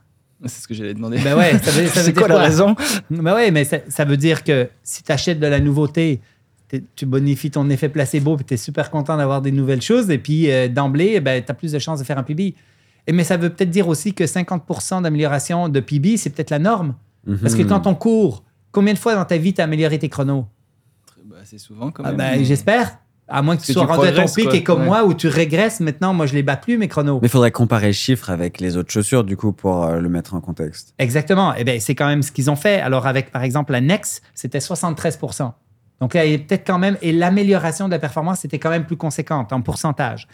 C'est 0.45 0.61
ce 0.61 0.67
que 0.69 0.73
j'allais 0.73 0.93
demander. 0.93 1.19
Ben 1.19 1.37
ouais, 1.37 1.57
ça 1.59 1.71
veut, 1.71 1.87
ça 1.87 1.99
veut 1.99 2.05
C'est 2.05 2.11
dire 2.13 2.21
quoi 2.21 2.29
la 2.29 2.39
raison? 2.39 2.75
Ben 3.09 3.35
ouais, 3.35 3.51
mais 3.51 3.65
ça, 3.65 3.79
ça 3.89 4.05
veut 4.05 4.17
dire 4.17 4.45
que 4.45 4.69
si 4.83 5.03
tu 5.03 5.11
achètes 5.11 5.39
de 5.39 5.47
la 5.47 5.59
nouveauté, 5.59 6.21
tu 6.95 7.05
bonifies 7.05 7.51
ton 7.51 7.69
effet 7.69 7.89
placebo 7.89 8.35
puis 8.37 8.45
tu 8.45 8.53
es 8.53 8.57
super 8.57 8.91
content 8.91 9.17
d'avoir 9.17 9.41
des 9.41 9.51
nouvelles 9.51 9.81
choses. 9.81 10.09
Et 10.09 10.17
puis 10.19 10.51
euh, 10.51 10.67
d'emblée, 10.67 11.19
ben, 11.19 11.43
tu 11.43 11.51
as 11.51 11.55
plus 11.55 11.71
de 11.71 11.79
chances 11.79 11.99
de 11.99 12.03
faire 12.03 12.17
un 12.17 12.23
PB. 12.23 12.39
Et, 13.07 13.11
mais 13.11 13.23
ça 13.23 13.37
veut 13.37 13.49
peut-être 13.49 13.69
dire 13.71 13.87
aussi 13.87 14.13
que 14.13 14.27
50 14.27 15.01
d'amélioration 15.01 15.67
de 15.69 15.79
PB, 15.79 16.17
c'est 16.17 16.29
peut-être 16.29 16.51
la 16.51 16.59
norme. 16.59 16.95
Parce 17.41 17.55
que 17.55 17.61
Mhm. 17.63 17.67
quand 17.69 17.87
on 17.87 17.95
court, 17.95 18.43
combien 18.71 18.93
de 18.93 18.99
fois 18.99 19.15
dans 19.15 19.25
ta 19.25 19.37
vie 19.37 19.53
tu 19.53 19.61
as 19.61 19.63
amélioré 19.65 19.97
tes 19.99 20.09
chronos? 20.09 20.45
Bah, 21.25 21.37
C'est 21.43 21.57
souvent 21.59 21.91
quand 21.91 22.03
Ah 22.05 22.09
même. 22.13 22.17
ben, 22.37 22.43
J'espère. 22.43 22.97
À 23.31 23.43
moins 23.43 23.55
que 23.57 23.61
tu 23.61 23.73
sois 23.73 23.85
rendu 23.85 24.07
à 24.07 24.11
ton 24.11 24.25
pic 24.25 24.45
quoi. 24.45 24.55
et 24.55 24.63
comme 24.63 24.79
Ouais. 24.79 24.85
moi 24.87 25.05
où 25.05 25.13
tu 25.13 25.27
régresses. 25.27 25.81
Maintenant, 25.81 26.15
moi, 26.15 26.25
je 26.25 26.33
les 26.33 26.41
bats 26.41 26.57
plus, 26.57 26.79
mes 26.79 26.87
chronos. 26.87 27.19
Mais 27.21 27.27
il 27.27 27.29
faudrait 27.29 27.51
comparer 27.51 27.85
le 27.87 27.91
chiffre 27.93 28.31
avec 28.31 28.59
les 28.59 28.75
autres 28.75 28.91
chaussures, 28.91 29.23
du 29.23 29.37
coup, 29.37 29.51
pour 29.51 29.83
euh, 29.85 29.99
le 29.99 30.09
mettre 30.09 30.33
en 30.33 30.41
contexte. 30.41 30.95
Exactement. 30.97 31.53
Eh 31.55 31.63
bien, 31.63 31.79
c'est 31.79 31.93
quand 31.93 32.07
même 32.07 32.23
ce 32.23 32.31
qu'ils 32.31 32.49
ont 32.49 32.55
fait. 32.55 32.81
Alors, 32.81 33.05
avec, 33.05 33.31
par 33.31 33.43
exemple, 33.43 33.71
la 33.73 33.81
Nex, 33.81 34.23
c'était 34.33 34.59
73 34.59 35.19
Donc, 36.01 36.13
là, 36.13 36.25
il 36.25 36.31
y 36.31 36.35
a 36.35 36.37
peut-être 36.37 36.65
quand 36.65 36.79
même. 36.79 36.97
Et 37.01 37.11
l'amélioration 37.11 37.87
de 37.87 37.91
la 37.91 37.99
performance 37.99 38.45
était 38.45 38.59
quand 38.59 38.69
même 38.69 38.85
plus 38.85 38.97
conséquente 38.97 39.51
en 39.51 39.61
pourcentage. 39.61 40.27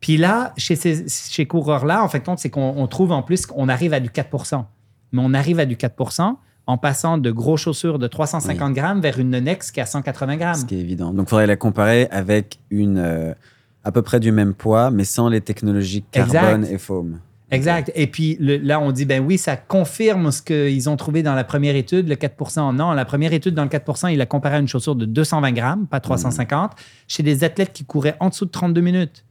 Puis 0.00 0.16
là, 0.16 0.52
chez 0.56 0.76
ces 0.76 1.06
chez 1.08 1.46
coureurs-là, 1.46 2.02
en 2.04 2.08
fin 2.08 2.18
de 2.18 2.24
compte, 2.24 2.38
c'est 2.38 2.50
qu'on 2.50 2.74
on 2.76 2.86
trouve 2.86 3.10
en 3.12 3.22
plus 3.22 3.46
qu'on 3.46 3.68
arrive 3.68 3.92
à 3.92 4.00
du 4.00 4.08
4% 4.10 4.64
Mais 5.12 5.20
on 5.24 5.34
arrive 5.34 5.58
à 5.58 5.66
du 5.66 5.74
4% 5.74 6.36
en 6.68 6.78
passant 6.78 7.18
de 7.18 7.30
gros 7.32 7.56
chaussures 7.56 7.98
de 7.98 8.06
350 8.06 8.74
grammes 8.74 9.00
vers 9.00 9.18
une 9.18 9.38
Nex 9.40 9.72
qui 9.72 9.80
a 9.80 9.86
180 9.86 10.34
Ce 10.34 10.38
grammes. 10.38 10.66
qui 10.66 10.76
est 10.76 10.80
évident. 10.80 11.12
Donc, 11.12 11.26
il 11.26 11.30
faudrait 11.30 11.46
la 11.48 11.56
comparer 11.56 12.06
avec 12.10 12.60
une 12.70 12.98
euh, 12.98 13.34
à 13.82 13.90
peu 13.90 14.02
près 14.02 14.20
du 14.20 14.30
même 14.30 14.54
poids, 14.54 14.90
mais 14.90 15.04
sans 15.04 15.28
les 15.28 15.40
technologies 15.40 16.04
carbone 16.12 16.60
Exact. 16.60 16.72
et 16.72 16.78
foam. 16.78 17.18
Exact. 17.50 17.90
Et 17.94 18.06
puis 18.06 18.36
le- 18.40 18.56
là, 18.58 18.78
on 18.80 18.92
dit, 18.92 19.04
ben 19.04 19.24
oui, 19.24 19.38
ça 19.38 19.56
confirme 19.56 20.30
ce 20.32 20.42
qu'ils 20.42 20.88
ont 20.90 20.96
trouvé 20.96 21.22
dans 21.22 21.34
la 21.34 21.44
première 21.44 21.76
étude, 21.76 22.08
le 22.08 22.14
4% 22.16 22.72
Non, 22.74 22.92
la 22.92 23.04
première 23.04 23.32
étude 23.32 23.54
dans 23.54 23.62
le 23.64 23.70
4% 23.70 24.08
il 24.12 24.20
a 24.20 24.26
comparé 24.26 24.56
à 24.56 24.58
une 24.58 24.68
chaussure 24.68 24.94
de 24.96 25.06
220 25.06 25.52
grammes, 25.52 25.86
pas 25.86 26.00
350, 26.00 26.72
chez 27.06 27.22
des 27.22 27.44
athlètes 27.44 27.72
qui 27.72 27.84
couraient 27.84 28.16
en 28.20 28.28
dessous 28.28 28.44
de 28.44 28.50
32 28.50 28.80
minutes. 28.80 29.24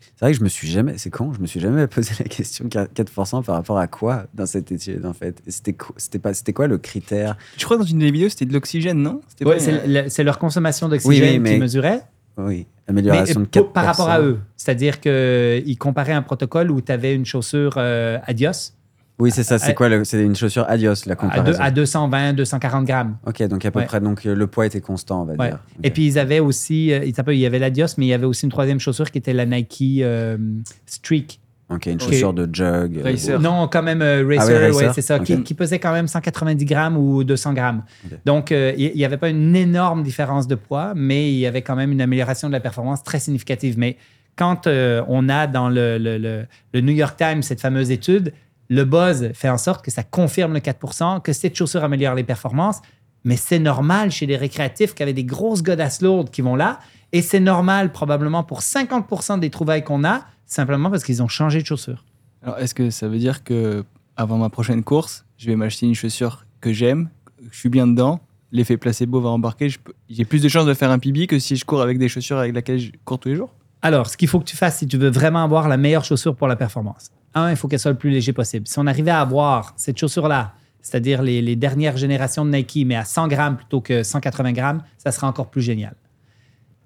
C'est 0.00 0.24
vrai 0.24 0.32
que 0.32 0.38
je 0.38 0.42
me 0.44 0.48
suis 0.48 0.66
jamais, 0.68 0.98
c'est 0.98 1.10
con, 1.10 1.32
je 1.32 1.40
me 1.40 1.46
suis 1.46 1.60
jamais 1.60 1.86
posé 1.88 2.10
la 2.18 2.24
question 2.24 2.64
4% 2.66 3.44
par 3.44 3.54
rapport 3.54 3.78
à 3.78 3.86
quoi 3.86 4.26
dans 4.34 4.46
cette 4.46 4.72
étude 4.72 5.06
en 5.06 5.12
fait? 5.12 5.40
C'était 5.46 5.72
quoi, 5.74 5.94
c'était 5.96 6.18
pas, 6.18 6.34
c'était 6.34 6.52
quoi 6.52 6.66
le 6.66 6.76
critère? 6.76 7.36
Je 7.56 7.64
crois 7.64 7.76
dans 7.76 7.84
une 7.84 8.00
des 8.00 8.10
vidéos, 8.10 8.28
c'était 8.28 8.44
de 8.46 8.52
l'oxygène, 8.52 8.98
non? 9.00 9.20
Ouais, 9.44 9.58
c'est 9.60 9.86
le- 9.86 10.08
c'est 10.08 10.24
leur 10.24 10.38
consommation 10.40 10.88
d'oxygène 10.88 11.22
Oui, 11.24 11.30
oui, 11.34 11.38
mais- 11.38 11.50
qu'ils 11.52 11.60
mesuraient. 11.60 12.02
Oui, 12.38 12.66
Mais 12.86 12.90
amélioration 12.92 13.40
de 13.40 13.46
pour- 13.46 13.62
4%. 13.68 13.72
par 13.72 13.84
rapport 13.84 14.08
à 14.10 14.20
eux. 14.20 14.38
C'est-à-dire 14.56 15.00
qu'ils 15.00 15.76
comparaient 15.78 16.12
un 16.12 16.22
protocole 16.22 16.70
où 16.70 16.80
tu 16.80 16.92
avais 16.92 17.14
une 17.14 17.26
chaussure 17.26 17.74
euh, 17.76 18.18
Adios? 18.26 18.72
Oui, 19.18 19.32
c'est 19.32 19.42
ça. 19.42 19.56
À- 19.56 19.58
C'est 19.58 19.74
quoi 19.74 19.88
le- 19.88 20.04
C'est 20.04 20.22
une 20.22 20.36
chaussure 20.36 20.64
Adios 20.68 20.92
la 21.06 21.12
à, 21.12 21.14
deux- 21.16 21.16
comparaison. 21.16 21.60
à 21.60 21.70
220, 21.72 22.32
240 22.34 22.84
grammes. 22.84 23.16
Ok, 23.26 23.42
donc 23.48 23.64
à 23.66 23.70
peu 23.72 23.80
Ouais. 23.80 23.84
près, 23.86 24.00
donc 24.00 24.24
euh, 24.24 24.34
le 24.36 24.46
poids 24.46 24.64
était 24.66 24.80
constant, 24.80 25.22
on 25.22 25.24
va 25.24 25.32
Ouais. 25.34 25.48
dire. 25.48 25.58
Et 25.82 25.90
puis, 25.90 26.06
ils 26.06 26.18
avaient 26.20 26.38
aussi, 26.38 26.92
euh, 26.92 27.04
il 27.04 27.38
y 27.38 27.46
avait 27.46 27.58
l'Adios, 27.58 27.86
mais 27.98 28.06
il 28.06 28.08
y 28.10 28.12
avait 28.14 28.26
aussi 28.26 28.44
une 28.46 28.52
troisième 28.52 28.78
chaussure 28.78 29.10
qui 29.10 29.18
était 29.18 29.32
la 29.32 29.44
Nike 29.44 30.00
euh, 30.02 30.38
Streak. 30.86 31.40
Ok, 31.70 31.86
une 31.86 32.00
chaussure 32.00 32.32
de 32.32 32.48
jog. 32.52 32.96
euh, 32.96 33.02
Racer. 33.04 33.38
Non, 33.40 33.68
quand 33.68 33.82
même, 33.82 34.00
euh, 34.00 34.24
Racer, 34.26 34.40
Ah 34.40 34.46
ouais, 34.60 34.66
Racer. 34.68 34.86
ouais, 34.88 34.92
c'est 34.94 35.02
ça, 35.02 35.18
qui, 35.18 35.54
pesait 35.54 35.78
quand 35.78 35.92
même 35.92 36.08
190 36.08 36.64
grammes 36.64 36.96
ou 36.96 37.24
200 37.24 37.52
grammes. 37.52 37.82
Donc, 38.24 38.52
euh, 38.52 38.72
il 38.78 38.92
n'y 38.94 39.04
avait 39.04 39.18
pas 39.18 39.28
une 39.28 39.54
énorme 39.54 40.02
différence 40.02 40.46
de 40.46 40.54
poids, 40.54 40.92
mais 40.96 41.30
il 41.30 41.36
y 41.38 41.46
avait 41.46 41.60
quand 41.62 41.76
même 41.76 41.92
une 41.92 42.00
amélioration 42.00 42.48
de 42.48 42.52
la 42.54 42.60
performance 42.60 43.02
très 43.02 43.20
significative. 43.20 43.78
Mais 43.78 43.98
quand 44.36 44.66
euh, 44.66 45.02
on 45.08 45.28
a 45.28 45.46
dans 45.46 45.68
le, 45.68 45.98
le- 45.98 46.16
le- 46.16 46.46
le 46.72 46.80
New 46.80 46.92
York 46.94 47.16
Times 47.18 47.42
cette 47.42 47.60
fameuse 47.60 47.90
étude, 47.90 48.32
le 48.70 48.84
buzz 48.84 49.30
fait 49.34 49.48
en 49.50 49.58
sorte 49.58 49.84
que 49.84 49.90
ça 49.90 50.02
confirme 50.02 50.54
le 50.54 50.60
4% 50.60 51.20
que 51.22 51.32
cette 51.32 51.54
chaussure 51.56 51.84
améliore 51.84 52.14
les 52.14 52.24
performances. 52.24 52.80
Mais 53.24 53.36
c'est 53.36 53.58
normal 53.58 54.10
chez 54.10 54.24
les 54.26 54.36
récréatifs 54.36 54.94
qui 54.94 55.02
avaient 55.02 55.12
des 55.12 55.24
grosses 55.24 55.62
godasses 55.62 56.00
lourdes 56.00 56.30
qui 56.30 56.40
vont 56.40 56.54
là. 56.56 56.78
Et 57.12 57.20
c'est 57.20 57.40
normal 57.40 57.92
probablement 57.92 58.44
pour 58.44 58.60
50% 58.60 59.40
des 59.40 59.50
trouvailles 59.50 59.82
qu'on 59.84 60.04
a, 60.04 60.22
simplement 60.48 60.90
parce 60.90 61.04
qu'ils 61.04 61.22
ont 61.22 61.28
changé 61.28 61.60
de 61.60 61.66
chaussure. 61.66 62.04
Alors, 62.42 62.58
est-ce 62.58 62.74
que 62.74 62.90
ça 62.90 63.06
veut 63.06 63.18
dire 63.18 63.44
que 63.44 63.84
avant 64.16 64.38
ma 64.38 64.48
prochaine 64.48 64.82
course, 64.82 65.24
je 65.36 65.46
vais 65.46 65.54
m'acheter 65.54 65.86
une 65.86 65.94
chaussure 65.94 66.44
que 66.60 66.72
j'aime, 66.72 67.08
que 67.36 67.44
je 67.52 67.58
suis 67.58 67.68
bien 67.68 67.86
dedans, 67.86 68.20
l'effet 68.50 68.76
placebo 68.76 69.20
va 69.20 69.28
embarquer, 69.28 69.68
j'ai 70.08 70.24
plus 70.24 70.42
de 70.42 70.48
chances 70.48 70.66
de 70.66 70.74
faire 70.74 70.90
un 70.90 70.98
PB 70.98 71.26
que 71.28 71.38
si 71.38 71.54
je 71.54 71.64
cours 71.64 71.82
avec 71.82 71.98
des 71.98 72.08
chaussures 72.08 72.38
avec 72.38 72.54
lesquelles 72.54 72.80
je 72.80 72.90
cours 73.04 73.18
tous 73.18 73.28
les 73.28 73.36
jours? 73.36 73.54
Alors, 73.82 74.08
ce 74.08 74.16
qu'il 74.16 74.26
faut 74.26 74.40
que 74.40 74.44
tu 74.44 74.56
fasses 74.56 74.78
si 74.78 74.88
tu 74.88 74.96
veux 74.96 75.10
vraiment 75.10 75.44
avoir 75.44 75.68
la 75.68 75.76
meilleure 75.76 76.04
chaussure 76.04 76.34
pour 76.34 76.48
la 76.48 76.56
performance, 76.56 77.10
un, 77.34 77.50
il 77.50 77.56
faut 77.56 77.68
qu'elle 77.68 77.78
soit 77.78 77.92
le 77.92 77.98
plus 77.98 78.10
léger 78.10 78.32
possible. 78.32 78.66
Si 78.66 78.78
on 78.78 78.86
arrivait 78.86 79.12
à 79.12 79.20
avoir 79.20 79.74
cette 79.76 79.98
chaussure-là, 79.98 80.54
c'est-à-dire 80.80 81.22
les, 81.22 81.42
les 81.42 81.54
dernières 81.54 81.96
générations 81.96 82.44
de 82.44 82.50
Nike, 82.50 82.84
mais 82.86 82.96
à 82.96 83.04
100 83.04 83.28
grammes 83.28 83.56
plutôt 83.56 83.80
que 83.80 84.02
180 84.02 84.52
grammes, 84.52 84.82
ça 84.96 85.12
serait 85.12 85.26
encore 85.26 85.50
plus 85.50 85.62
génial. 85.62 85.94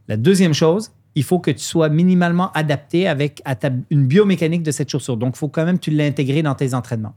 La 0.08 0.16
deuxième 0.16 0.52
chose, 0.52 0.90
il 1.14 1.22
faut 1.24 1.38
que 1.38 1.50
tu 1.50 1.58
sois 1.64 1.88
minimalement 1.88 2.50
adapté 2.52 3.06
avec 3.08 3.42
à 3.44 3.54
ta- 3.54 3.70
une 3.90 4.06
biomécanique 4.06 4.62
de 4.62 4.70
cette 4.70 4.88
chaussure. 4.88 5.16
Donc, 5.16 5.34
il 5.36 5.38
faut 5.38 5.48
quand 5.48 5.64
même 5.64 5.78
que 5.78 5.84
tu 5.84 5.90
l'intégrer 5.90 6.42
dans 6.42 6.54
tes 6.54 6.74
entraînements. 6.74 7.14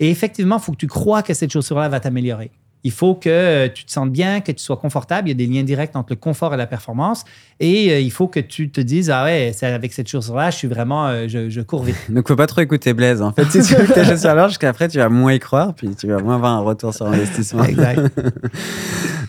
Et 0.00 0.10
effectivement, 0.10 0.56
il 0.58 0.62
faut 0.62 0.72
que 0.72 0.76
tu 0.78 0.86
crois 0.86 1.22
que 1.22 1.32
cette 1.34 1.52
chaussure-là 1.52 1.88
va 1.88 2.00
t'améliorer. 2.00 2.50
Il 2.84 2.90
faut 2.90 3.14
que 3.14 3.28
euh, 3.30 3.68
tu 3.72 3.84
te 3.84 3.92
sentes 3.92 4.10
bien, 4.10 4.40
que 4.40 4.50
tu 4.50 4.60
sois 4.60 4.76
confortable. 4.76 5.28
Il 5.28 5.30
y 5.30 5.34
a 5.34 5.46
des 5.46 5.46
liens 5.46 5.62
directs 5.62 5.94
entre 5.94 6.08
le 6.10 6.16
confort 6.16 6.52
et 6.52 6.56
la 6.56 6.66
performance. 6.66 7.22
Et 7.60 7.92
euh, 7.92 8.00
il 8.00 8.10
faut 8.10 8.26
que 8.26 8.40
tu 8.40 8.70
te 8.72 8.80
dises, 8.80 9.08
ah 9.08 9.22
ouais, 9.22 9.52
c'est 9.54 9.66
avec 9.66 9.92
cette 9.92 10.08
chaussure-là, 10.08 10.50
je 10.50 10.56
suis 10.56 10.66
vraiment, 10.66 11.06
euh, 11.06 11.26
je, 11.28 11.48
je 11.48 11.60
cours 11.60 11.84
vite. 11.84 11.94
Donc, 12.08 12.26
faut 12.26 12.34
pas 12.34 12.48
trop 12.48 12.60
écouter 12.60 12.92
Blaise. 12.92 13.22
En 13.22 13.32
fait, 13.32 13.44
si 13.50 13.62
tu 13.62 13.76
veux 13.76 13.86
que 13.86 13.92
tes 13.92 14.04
chaussures 14.04 14.30
alors, 14.30 14.48
jusqu'après, 14.48 14.88
tu 14.88 14.98
vas 14.98 15.08
moins 15.08 15.32
y 15.32 15.38
croire, 15.38 15.74
puis 15.74 15.94
tu 15.94 16.08
vas 16.08 16.18
moins 16.18 16.34
avoir 16.34 16.50
un 16.54 16.60
retour 16.62 16.92
sur 16.92 17.06
investissement. 17.06 17.62
exact. 17.64 18.00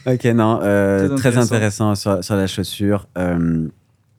Ok, 0.05 0.25
non, 0.25 0.59
euh, 0.63 1.07
Très 1.15 1.31
très 1.31 1.37
intéressant. 1.37 1.91
intéressant 1.91 1.95
sur, 1.95 2.23
sur 2.23 2.35
la 2.35 2.47
chaussure. 2.47 3.07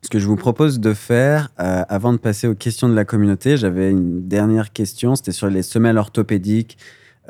Ce 0.05 0.11
que 0.11 0.19
je 0.19 0.27
vous 0.27 0.37
propose 0.37 0.81
de 0.81 0.93
faire, 0.93 1.49
euh, 1.61 1.83
avant 1.89 2.13
de 2.13 2.19
passer 2.19 2.47
aux 2.47 2.55
questions 2.55 2.91
de 2.91 2.95
la 2.95 3.07
communauté, 3.07 3.57
j'avais 3.57 3.91
une 3.91 4.29
dernière 4.29 4.71
question, 4.75 5.17
c'était 5.17 5.33
sur 5.33 5.49
les 5.49 5.63
semelles 5.63 5.97
orthopédiques. 5.97 6.77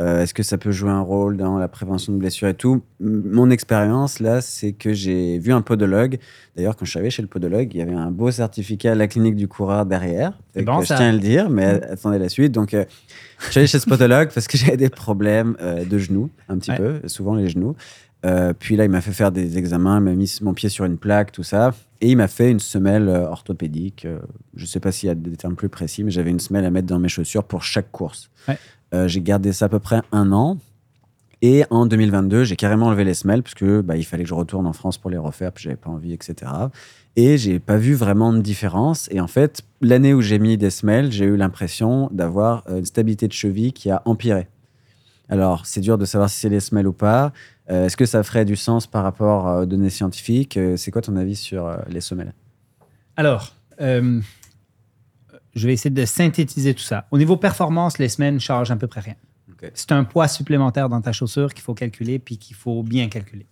Euh, 0.01 0.23
Est-ce 0.25 0.35
que 0.35 0.43
ça 0.43 0.59
peut 0.59 0.73
jouer 0.73 0.91
un 0.91 1.01
rôle 1.01 1.37
dans 1.37 1.57
la 1.57 1.69
prévention 1.69 2.13
de 2.13 2.19
blessures 2.19 2.49
et 2.49 2.55
tout? 2.55 2.83
Mon 2.99 3.49
expérience, 3.51 4.19
là, 4.19 4.41
c'est 4.41 4.73
que 4.73 4.93
j'ai 4.93 5.39
vu 5.39 5.53
un 5.53 5.63
podologue. 5.63 6.19
D'ailleurs, 6.57 6.75
quand 6.75 6.85
je 6.85 6.91
suis 6.91 6.99
arrivé 6.99 7.11
chez 7.11 7.23
le 7.23 7.29
podologue, 7.29 7.69
il 7.73 7.79
y 7.79 7.81
avait 7.83 7.95
un 7.95 8.11
beau 8.11 8.33
certificat 8.33 8.91
à 8.91 8.95
la 8.97 9.07
clinique 9.07 9.37
du 9.37 9.47
coureur 9.47 9.87
derrière. 9.87 10.37
Bon, 10.57 10.81
que 10.81 10.87
ça. 10.87 10.97
Je 10.97 10.99
tiens 11.01 11.11
à 11.11 11.13
le 11.13 11.21
dire, 11.21 11.49
mais 11.51 11.81
attendez 11.85 12.19
la 12.19 12.29
suite. 12.29 12.51
Donc, 12.51 12.75
euh, 12.75 12.85
je 13.39 13.51
suis 13.53 13.59
allé 13.61 13.69
chez 13.69 13.79
ce 13.79 13.87
podologue 13.87 14.31
parce 14.35 14.49
que 14.49 14.59
j'avais 14.59 14.77
des 14.77 14.89
problèmes 14.91 15.57
euh, 15.61 15.85
de 15.85 15.97
genoux, 15.99 16.29
un 16.49 16.59
petit 16.59 16.73
Ouais. 16.73 16.77
peu, 16.77 17.01
souvent 17.07 17.37
les 17.37 17.49
genoux. 17.49 17.77
Puis 18.59 18.75
là, 18.75 18.85
il 18.87 18.91
m'a 18.91 19.03
fait 19.03 19.13
faire 19.13 19.31
des 19.31 19.59
examens, 19.59 19.99
il 19.99 20.05
m'a 20.05 20.15
mis 20.15 20.39
mon 20.41 20.55
pied 20.55 20.71
sur 20.71 20.87
une 20.87 20.97
plaque, 20.97 21.31
tout 21.31 21.43
ça. 21.43 21.73
Et 22.05 22.11
il 22.11 22.19
m'a 22.19 22.29
fait 22.29 22.51
une 22.51 22.61
semelle 22.61 23.09
euh, 23.09 23.31
orthopédique. 23.31 24.05
Euh, 24.05 24.19
je 24.55 24.65
ne 24.65 24.67
sais 24.67 24.79
pas 24.79 24.93
s'il 24.93 25.07
y 25.07 25.11
a 25.11 25.15
des 25.15 25.39
termes 25.39 25.57
plus 25.57 25.71
précis, 25.71 26.05
mais 26.05 26.11
j'avais 26.11 26.29
une 26.29 26.39
semelle 26.39 26.67
à 26.67 26.71
mettre 26.71 26.87
dans 26.87 26.99
mes 26.99 27.09
chaussures 27.09 27.45
pour 27.45 27.63
chaque 27.63 27.91
course. 27.93 28.29
Ouais. 28.47 28.59
Euh, 28.93 29.09
J'ai 29.09 29.23
gardé 29.23 29.55
ça 29.55 29.65
à 29.65 29.69
peu 29.71 29.79
près 29.79 30.03
un 30.13 30.31
an. 30.31 30.59
Et 31.41 31.65
en 31.71 31.87
2022, 31.87 32.45
j'ai 32.45 32.57
carrément 32.57 32.89
enlevé 32.89 33.05
les 33.05 33.15
semelles 33.15 33.43
parce 33.43 33.55
que 33.55 33.81
bah, 33.81 33.97
il 33.97 34.05
fallait 34.05 34.25
que 34.25 34.29
je 34.29 34.35
retourne 34.35 34.67
en 34.67 34.75
France 34.75 34.99
pour 34.99 35.11
les 35.11 35.17
refaire, 35.17 35.51
puis 35.51 35.65
j'avais 35.65 35.77
pas 35.77 35.89
envie, 35.89 36.13
etc. 36.13 36.53
Et 37.17 37.39
j'ai 37.39 37.59
pas 37.59 37.79
vu 37.79 37.95
vraiment 37.95 38.35
de 38.35 38.41
différence. 38.41 39.09
Et 39.11 39.19
en 39.23 39.27
fait, 39.27 39.63
l'année 39.81 40.13
où 40.13 40.21
j'ai 40.21 40.39
mis 40.39 40.59
des 40.59 40.69
semelles, 40.69 41.11
j'ai 41.11 41.25
eu 41.25 41.39
l'impression 41.39 42.11
d'avoir 42.13 42.65
une 42.69 42.85
stabilité 42.85 43.29
de 43.29 43.33
cheville 43.33 43.73
qui 43.73 43.91
a 43.91 44.03
empiré. 44.05 44.49
Alors, 45.35 45.67
c'est 45.67 45.81
dur 45.81 45.99
de 45.99 46.05
savoir 46.05 46.31
si 46.31 46.39
c'est 46.39 46.49
les 46.49 46.61
semelles 46.61 46.87
ou 46.87 46.93
pas. 46.93 47.33
Euh, 47.69 47.87
Est-ce 47.87 47.97
que 47.97 48.07
ça 48.07 48.23
ferait 48.23 48.45
du 48.45 48.55
sens 48.55 48.87
par 48.87 49.03
rapport 49.03 49.49
euh, 49.49 49.63
aux 49.63 49.67
données 49.67 49.91
scientifiques? 49.91 50.57
Euh, 50.57 50.77
C'est 50.77 50.93
quoi 50.93 51.03
ton 51.03 51.17
avis 51.17 51.35
sur 51.35 51.77
les 51.89 52.01
semelles? 52.01 52.33
Alors, 53.17 53.53
euh, 53.81 54.21
je 55.57 55.67
vais 55.67 55.73
essayer 55.73 55.91
de 55.91 56.05
synthétiser 56.05 56.73
tout 56.73 56.85
ça. 56.85 57.09
Au 57.11 57.19
niveau 57.19 57.37
performance, 57.37 57.99
les 57.99 58.09
semaines 58.09 58.39
chargent 58.39 58.71
à 58.71 58.77
peu 58.77 58.87
près 58.87 59.01
rien. 59.01 59.17
C'est 59.75 59.91
un 59.91 60.05
poids 60.05 60.29
supplémentaire 60.29 60.89
dans 60.89 61.01
ta 61.01 61.11
chaussure 61.11 61.53
qu'il 61.53 61.65
faut 61.65 61.75
calculer 61.75 62.21
puis 62.21 62.39
qu'il 62.39 62.55
faut 62.55 62.85
bien 62.85 63.09
calculer. 63.09 63.47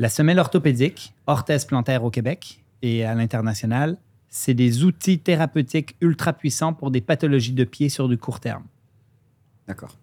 La 0.00 0.08
semelle 0.08 0.40
orthopédique, 0.40 1.14
orthèse 1.28 1.66
plantaire 1.66 2.02
au 2.02 2.10
Québec 2.10 2.64
et 2.82 3.04
à 3.04 3.14
l'international, 3.14 3.96
c'est 4.28 4.54
des 4.54 4.82
outils 4.82 5.20
thérapeutiques 5.20 5.94
ultra 6.00 6.32
puissants 6.32 6.72
pour 6.72 6.90
des 6.90 7.00
pathologies 7.00 7.52
de 7.52 7.62
pied 7.62 7.88
sur 7.90 8.08
du 8.08 8.18
court 8.18 8.40
terme. 8.40 8.64
D'accord. 9.68 9.96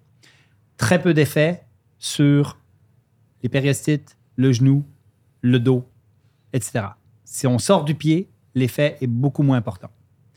Très 0.78 1.02
peu 1.02 1.14
d'effets 1.14 1.64
sur 1.98 2.58
les 3.42 3.50
périostites, 3.50 4.18
le 4.36 4.52
genou, 4.52 4.86
le 5.42 5.60
dos, 5.60 5.88
etc. 6.54 6.86
Si 7.24 7.48
on 7.48 7.60
sort 7.60 7.84
du 7.84 7.96
pied, 7.96 8.30
l'effet 8.56 8.98
est 9.02 9.08
beaucoup 9.08 9.44
moins 9.44 9.58
important. 9.58 9.90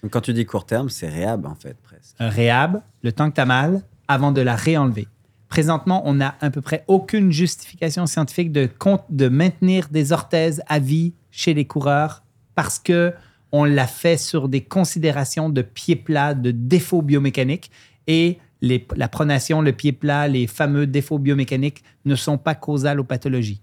Donc, 0.03 0.13
quand 0.13 0.21
tu 0.21 0.33
dis 0.33 0.45
court 0.45 0.67
terme, 0.67 0.89
c'est 0.89 1.09
réhab 1.09 1.47
en 1.47 1.55
fait, 1.55 1.77
presque. 1.83 2.15
un 2.19 2.29
réhab, 2.29 2.83
le 3.03 3.13
temps 3.13 3.31
que 3.31 3.35
tu 3.35 3.41
as 3.41 3.47
mal, 3.47 3.83
avant 4.09 4.33
de 4.33 4.41
la 4.41 4.55
réenlever. 4.55 5.09
Présentement, 5.49 6.03
on 6.05 6.15
n'a 6.15 6.37
à 6.41 6.51
peu 6.51 6.61
près 6.61 6.85
aucune 6.89 7.31
justification 7.31 8.07
scientifique 8.07 8.53
de 8.53 9.29
maintenir 9.29 9.89
des 9.89 10.13
orthèses 10.13 10.63
à 10.67 10.79
vie 10.79 11.15
chez 11.31 11.55
les 11.55 11.65
coureurs 11.65 12.25
parce 12.55 12.79
que 12.79 13.15
on 13.53 13.65
l'a 13.65 13.87
fait 13.87 14.17
sur 14.17 14.49
des 14.49 14.63
considérations 14.63 15.49
de 15.49 15.63
pied 15.63 15.97
plat, 15.97 16.35
de 16.35 16.51
défauts 16.51 17.03
biomécaniques 17.03 17.71
et 18.07 18.39
les- 18.63 18.87
la 18.97 19.09
pronation, 19.09 19.61
le 19.63 19.73
pied 19.73 19.93
plat, 19.93 20.29
les 20.29 20.47
fameux 20.47 20.87
défauts 20.87 21.19
biomécaniques 21.19 21.83
ne 22.05 22.15
sont 22.15 22.39
pas 22.39 22.55
causales 22.55 23.01
aux 23.01 23.05
pathologies. 23.05 23.61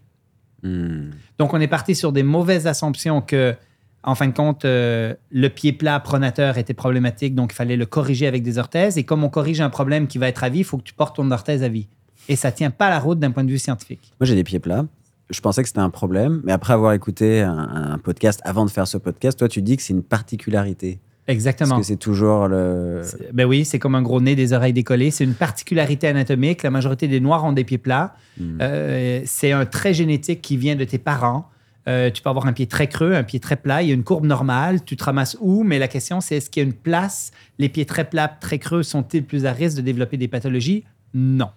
Hmm. 0.64 1.10
Donc, 1.38 1.54
on 1.54 1.60
est 1.60 1.68
parti 1.68 1.96
sur 1.96 2.12
des 2.12 2.24
mauvaises 2.24 2.68
assumptions 2.68 3.22
que, 3.22 3.56
en 4.04 4.16
fin 4.16 4.28
de 4.28 4.34
compte, 4.34 4.66
euh, 4.66 5.14
le 5.32 5.50
pied 5.50 5.74
plat 5.74 6.00
pronateur 6.00 6.58
était 6.58 6.74
problématique, 6.74 7.36
donc 7.36 7.52
il 7.54 7.56
fallait 7.56 7.76
le 7.78 7.86
corriger 7.86 8.28
avec 8.28 8.44
des 8.44 8.58
orthèses. 8.58 8.98
Et 8.98 9.04
comme 9.04 9.24
on 9.24 9.30
corrige 9.30 9.62
un 9.62 9.70
problème 9.70 10.08
qui 10.08 10.18
va 10.18 10.28
être 10.28 10.44
à 10.44 10.50
vie, 10.50 10.60
il 10.60 10.64
faut 10.66 10.78
que 10.78 10.84
tu 10.84 10.94
portes 10.94 11.16
ton 11.16 11.30
orthèse 11.32 11.64
à 11.64 11.70
vie. 11.70 11.88
Et 12.30 12.36
ça 12.38 12.52
tient 12.52 12.72
pas 12.72 12.90
la 12.90 13.00
route 13.00 13.20
d'un 13.20 13.32
point 13.32 13.44
de 13.44 13.50
vue 13.52 13.60
scientifique. 13.60 14.14
Moi, 14.20 14.26
j'ai 14.28 14.36
des 14.36 14.44
pieds 14.46 14.60
plats. 14.60 14.86
Je 15.30 15.42
pensais 15.42 15.62
que 15.64 15.68
c'était 15.68 15.80
un 15.80 15.90
problème, 15.90 16.42
mais 16.44 16.52
après 16.52 16.74
avoir 16.74 16.94
écouté 16.94 17.42
un, 17.42 17.58
un 17.58 17.98
podcast, 17.98 18.40
avant 18.46 18.66
de 18.66 18.70
faire 18.70 18.88
ce 18.88 18.98
podcast, 18.98 19.40
toi, 19.40 19.48
tu 19.50 19.62
dis 19.62 19.76
que 19.76 19.84
c'est 19.84 19.94
une 19.94 20.04
particularité. 20.04 21.00
Exactement. 21.28 21.76
Parce 21.76 21.82
que 21.82 21.88
c'est 21.88 21.98
toujours 21.98 22.48
le. 22.48 23.02
Ben 23.32 23.46
oui, 23.46 23.64
c'est 23.64 23.80
comme 23.80 23.96
un 23.96 24.02
gros 24.02 24.20
nez, 24.20 24.36
des 24.36 24.54
oreilles 24.54 24.74
décollées. 24.74 25.12
C'est 25.12 25.24
une 25.24 25.36
particularité 25.36 26.08
anatomique. 26.08 26.64
La 26.64 26.72
majorité 26.72 27.08
des 27.08 27.20
Noirs 27.20 27.46
ont 27.46 27.54
des 27.54 27.64
pieds 27.64 27.78
plats. 27.78 28.16
Hmm. 28.38 28.58
Euh, 28.62 29.22
c'est 29.26 29.52
un 29.52 29.66
trait 29.66 29.94
génétique 29.94 30.42
qui 30.42 30.58
vient 30.58 30.76
de 30.76 30.84
tes 30.84 30.98
parents. 30.98 31.50
Euh, 31.88 32.10
tu 32.10 32.22
peux 32.22 32.30
avoir 32.30 32.48
un 32.48 32.54
pied 32.54 32.68
très 32.68 32.88
creux, 32.88 33.14
un 33.14 33.24
pied 33.24 33.40
très 33.40 33.56
plat. 33.56 33.82
Il 33.82 33.90
y 33.90 33.92
a 33.92 33.94
une 33.94 34.04
courbe 34.04 34.26
normale. 34.26 34.84
Tu 34.84 34.96
te 34.98 35.04
ramasses 35.04 35.38
où? 35.40 35.64
Mais 35.64 35.80
la 35.80 35.88
question, 35.88 36.22
c'est 36.22 36.38
est-ce 36.38 36.50
qu'il 36.50 36.64
y 36.64 36.66
a 36.66 36.68
une 36.68 36.74
place? 36.74 37.32
Les 37.58 37.70
pieds 37.70 37.86
très 37.86 38.10
plats, 38.10 38.28
très 38.28 38.60
creux, 38.60 38.84
sont-ils 38.84 39.24
plus 39.24 39.46
à 39.46 39.54
risque 39.54 39.78
de 39.78 39.82
développer 39.82 40.18
des 40.18 40.28
pathologies? 40.28 40.84
Non. 41.14 41.50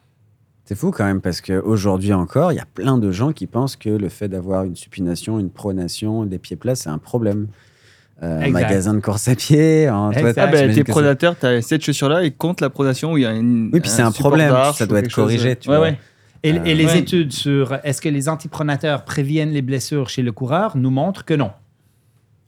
C'est 0.65 0.75
fou 0.75 0.91
quand 0.91 1.05
même, 1.05 1.21
parce 1.21 1.41
qu'aujourd'hui 1.41 2.13
encore, 2.13 2.51
il 2.51 2.57
y 2.57 2.61
a 2.61 2.67
plein 2.67 2.99
de 2.99 3.13
gens 3.13 3.33
qui 3.33 3.47
pensent 3.47 3.77
que 3.77 3.89
le 3.89 4.09
fait 4.09 4.29
d'avoir 4.29 4.65
une 4.65 4.75
supination, 4.75 5.39
une 5.39 5.51
pronation, 5.51 6.25
des 6.25 6.39
pieds 6.39 6.57
plats, 6.57 6.75
c'est 6.75 6.89
un 6.89 6.99
problème. 6.99 7.47
Euh, 8.23 8.49
magasin 8.51 8.95
de 8.95 9.01
course 9.01 9.29
à 9.29 9.35
pied. 9.35 9.91
en- 9.91 10.11
toi. 10.11 10.33
Ah 10.39 10.47
ben, 10.47 10.75
t'es 10.75 10.85
pronateur, 10.85 11.37
t'as 11.39 11.61
cette 11.61 11.85
chaussure-là 11.85 12.23
et 12.25 12.31
contre 12.31 12.63
la 12.63 12.71
pronation 12.71 13.13
où 13.13 13.19
il 13.19 13.25
y 13.25 13.27
a 13.27 13.33
une. 13.33 13.69
Oui, 13.73 13.81
puis 13.81 13.91
c'est 13.91 14.03
un 14.03 14.11
problème, 14.13 14.55
ça 14.75 14.87
doit 14.87 14.99
être 15.01 15.05
quelque 15.05 15.13
chose. 15.15 15.25
corrigé, 15.25 15.57
tu 15.57 15.69
ouais, 15.69 15.77
vois. 15.77 15.87
ouais. 15.87 15.99
Et, 16.43 16.53
Euh, 16.53 16.65
et 16.65 16.75
les 16.75 16.87
ouais. 16.87 16.99
études 17.01 17.33
sur 17.33 17.79
est-ce 17.85 18.01
que 18.01 18.09
les 18.09 18.29
antipronateurs 18.29 19.05
préviennent 19.05 19.51
les 19.51 19.63
blessures 19.63 20.09
chez 20.09 20.23
le 20.23 20.33
coureur 20.33 20.77
nous 20.77 20.91
montrent 20.91 21.25
que 21.25 21.35
non. 21.35 21.51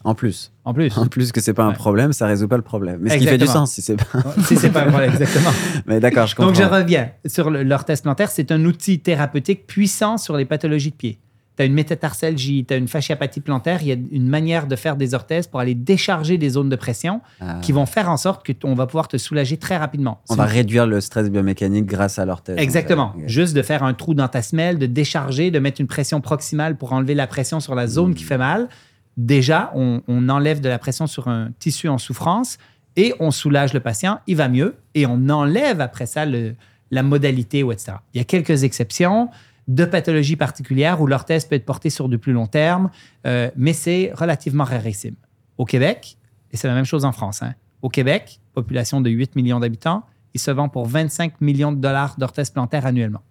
En 0.05 0.15
plus. 0.15 0.53
En 0.65 0.73
plus. 0.73 0.97
En 0.97 1.07
plus 1.07 1.33
que 1.33 1.41
c'est 1.41 1.53
pas 1.55 1.65
un 1.65 1.73
problème, 1.73 2.13
ça 2.13 2.27
résout 2.27 2.47
pas 2.49 2.57
le 2.57 2.63
problème. 2.63 3.01
Mais 3.03 3.11
ce 3.11 3.17
qui 3.17 3.27
fait 3.27 3.37
du 3.37 3.47
sens, 3.47 3.73
si 3.73 3.83
c'est 3.83 3.97
pas. 3.97 4.23
si 4.47 4.57
c'est 4.57 4.71
pas 4.71 4.83
un 4.85 4.91
problème, 4.91 5.11
exactement. 5.21 5.51
Mais 5.87 5.99
d'accord, 6.01 6.27
je 6.29 6.37
comprends. 6.37 6.53
Donc, 6.53 6.61
je 6.63 6.67
reviens 6.67 7.11
sur 7.27 7.51
le- 7.51 7.63
l'orthèse 7.65 8.01
plantaire. 8.01 8.31
C'est 8.31 8.53
un 8.53 8.65
outil 8.65 9.01
thérapeutique 9.01 9.67
puissant 9.67 10.17
sur 10.17 10.37
les 10.37 10.45
pathologies 10.45 10.91
de 10.93 10.97
pied. 10.97 11.19
Tu 11.59 11.63
as 11.63 11.67
une 11.67 11.75
métatarsalgie, 11.75 12.65
tu 12.65 12.73
as 12.73 12.77
une 12.77 12.87
fasciapathie 12.87 13.41
plantaire. 13.41 13.83
Il 13.83 13.89
y 13.89 13.93
a 13.93 13.97
une 14.13 14.29
manière 14.29 14.69
de 14.69 14.77
faire 14.77 14.95
des 14.95 15.13
orthèses 15.13 15.49
pour 15.49 15.59
aller 15.59 15.75
décharger 15.75 16.39
des 16.39 16.51
zones 16.51 16.69
de 16.69 16.77
pression 16.77 17.21
Ah. 17.41 17.59
qui 17.61 17.73
vont 17.73 17.85
faire 17.85 18.09
en 18.09 18.17
sorte 18.17 18.47
que 18.47 18.53
on 18.63 18.75
va 18.75 18.87
pouvoir 18.87 19.09
te 19.09 19.17
soulager 19.17 19.57
très 19.57 19.77
rapidement. 19.77 20.21
On 20.31 20.37
va 20.37 20.45
réduire 20.45 20.87
le 20.87 21.01
stress 21.01 21.29
biomécanique 21.29 21.85
grâce 21.87 22.21
à 22.21 22.25
l'orthèse. 22.25 22.57
en 22.57 22.61
Exactement. 22.63 23.13
fait. 23.19 23.29
Juste 23.29 23.55
de 23.57 23.63
faire 23.63 23.83
un 23.83 23.93
trou 23.93 24.15
dans 24.15 24.29
ta 24.29 24.41
semelle, 24.41 24.79
de 24.79 24.87
décharger, 24.87 25.51
de 25.51 25.59
mettre 25.59 25.81
une 25.81 25.89
pression 25.89 26.21
proximale 26.21 26.77
pour 26.77 26.93
enlever 26.93 27.15
la 27.17 27.27
pression 27.27 27.59
sur 27.59 27.75
la 27.75 27.89
zone 27.89 28.15
qui 28.15 28.23
fait 28.23 28.39
mal. 28.39 28.69
Déjà, 29.17 29.73
on, 29.75 30.01
on 30.07 30.29
enlève 30.29 30.61
de 30.61 30.69
la 30.69 30.79
pression 30.79 31.09
sur 31.09 31.27
un 31.27 31.51
tissu 31.59 31.89
en 31.89 31.99
souffrance 31.99 32.59
et 32.95 33.15
on 33.19 33.33
soulage 33.33 33.73
le 33.75 33.81
patient, 33.81 34.21
il 34.29 34.37
va 34.37 34.49
mieux 34.49 34.77
et 34.95 35.07
on 35.07 35.29
enlève 35.29 35.81
après 35.81 36.07
ça 36.07 36.25
le- 36.25 36.55
la 36.93 37.03
modalité 37.03 37.63
ou 37.65 37.73
etc. 37.73 37.95
Il 38.15 38.19
y 38.19 38.21
a 38.21 38.25
quelques 38.25 38.63
exceptions 38.63 39.29
de 39.69 39.85
pathologies 39.85 40.37
particulières 40.37 41.01
où 41.01 41.07
l'orthèse 41.07 41.45
peut 41.45 41.55
être 41.55 41.67
portée 41.67 41.91
sur 41.91 42.09
du 42.09 42.19
plus 42.19 42.33
long 42.33 42.47
terme, 42.47 42.91
euh, 43.27 43.51
mais 43.57 43.75
c'est 43.75 44.11
relativement 44.15 44.65
rarissime. 44.65 45.15
Au 45.59 45.65
Québec, 45.65 46.17
et 46.51 46.57
c'est 46.57 46.69
la 46.69 46.75
même 46.75 46.87
chose 46.87 47.05
en 47.05 47.13
France, 47.13 47.43
hein, 47.43 47.55
au 47.83 47.91
Québec, 47.91 48.41
population 48.55 49.01
de 49.01 49.11
8 49.11 49.37
millions 49.37 49.61
d'habitants, 49.61 50.05
il 50.35 50.41
se 50.41 50.51
vend 50.51 50.69
pour 50.69 50.87
25 50.87 51.41
millions 51.41 51.73
de 51.73 51.79
dollars 51.79 52.17
d'orthèse 52.19 52.51
plantaire 52.51 52.87
annuellement. 52.87 53.23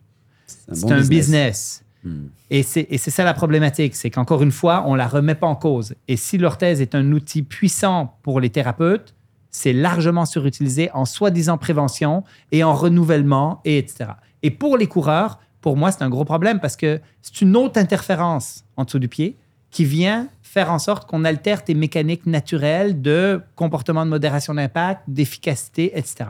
C'est 0.46 0.82
bon 0.82 0.92
un 0.94 1.02
business. 1.06 1.84
Hmm. 2.04 2.28
Et 2.50 2.64
c'est 2.64 2.88
et 2.90 2.98
c'est 2.98 3.12
ça 3.12 3.24
la 3.24 3.34
problématique, 3.34 3.96
c'est 3.96 4.10
qu'encore 4.10 4.44
une 4.44 4.52
fois, 4.52 4.84
on 4.86 4.96
la 4.96 5.08
remet 5.08 5.36
pas 5.36 5.48
en 5.48 5.56
cause. 5.56 5.96
Et 6.08 6.16
si 6.16 6.38
l'orthèse 6.38 6.82
est 6.82 6.96
un 6.96 7.12
outil 7.12 7.44
puissant 7.44 8.18
pour 8.22 8.40
les 8.40 8.50
thérapeutes, 8.50 9.16
c'est 9.50 9.74
largement 9.74 10.26
surutilisé 10.26 10.90
en 10.94 11.06
soi-disant 11.06 11.58
prévention 11.58 12.24
et 12.52 12.64
en 12.64 12.74
renouvellement, 12.74 13.62
et 13.66 13.78
etc. 13.78 14.12
Et 14.44 14.52
pour 14.52 14.78
les 14.78 14.88
coureurs, 14.88 15.40
pour 15.62 15.76
moi, 15.78 15.92
c'est 15.92 16.04
un 16.04 16.10
gros 16.10 16.26
problème 16.26 16.60
parce 16.60 16.76
que 16.76 17.00
c'est 17.22 17.42
une 17.42 17.56
autre 17.56 17.80
interférence 17.80 18.64
en 18.78 18.84
dessous 18.86 19.00
du 19.00 19.08
pied 19.08 19.36
qui 19.72 19.86
vient 19.86 20.28
faire 20.42 20.72
en 20.72 20.80
sorte 20.80 21.10
qu'on 21.10 21.26
altère 21.26 21.64
tes 21.64 21.74
mécaniques 21.74 22.26
naturelles 22.26 23.02
de 23.02 23.42
comportement 23.56 24.06
de 24.06 24.10
modération 24.10 24.54
d'impact, 24.54 25.02
d'efficacité, 25.08 25.92
etc. 25.98 26.30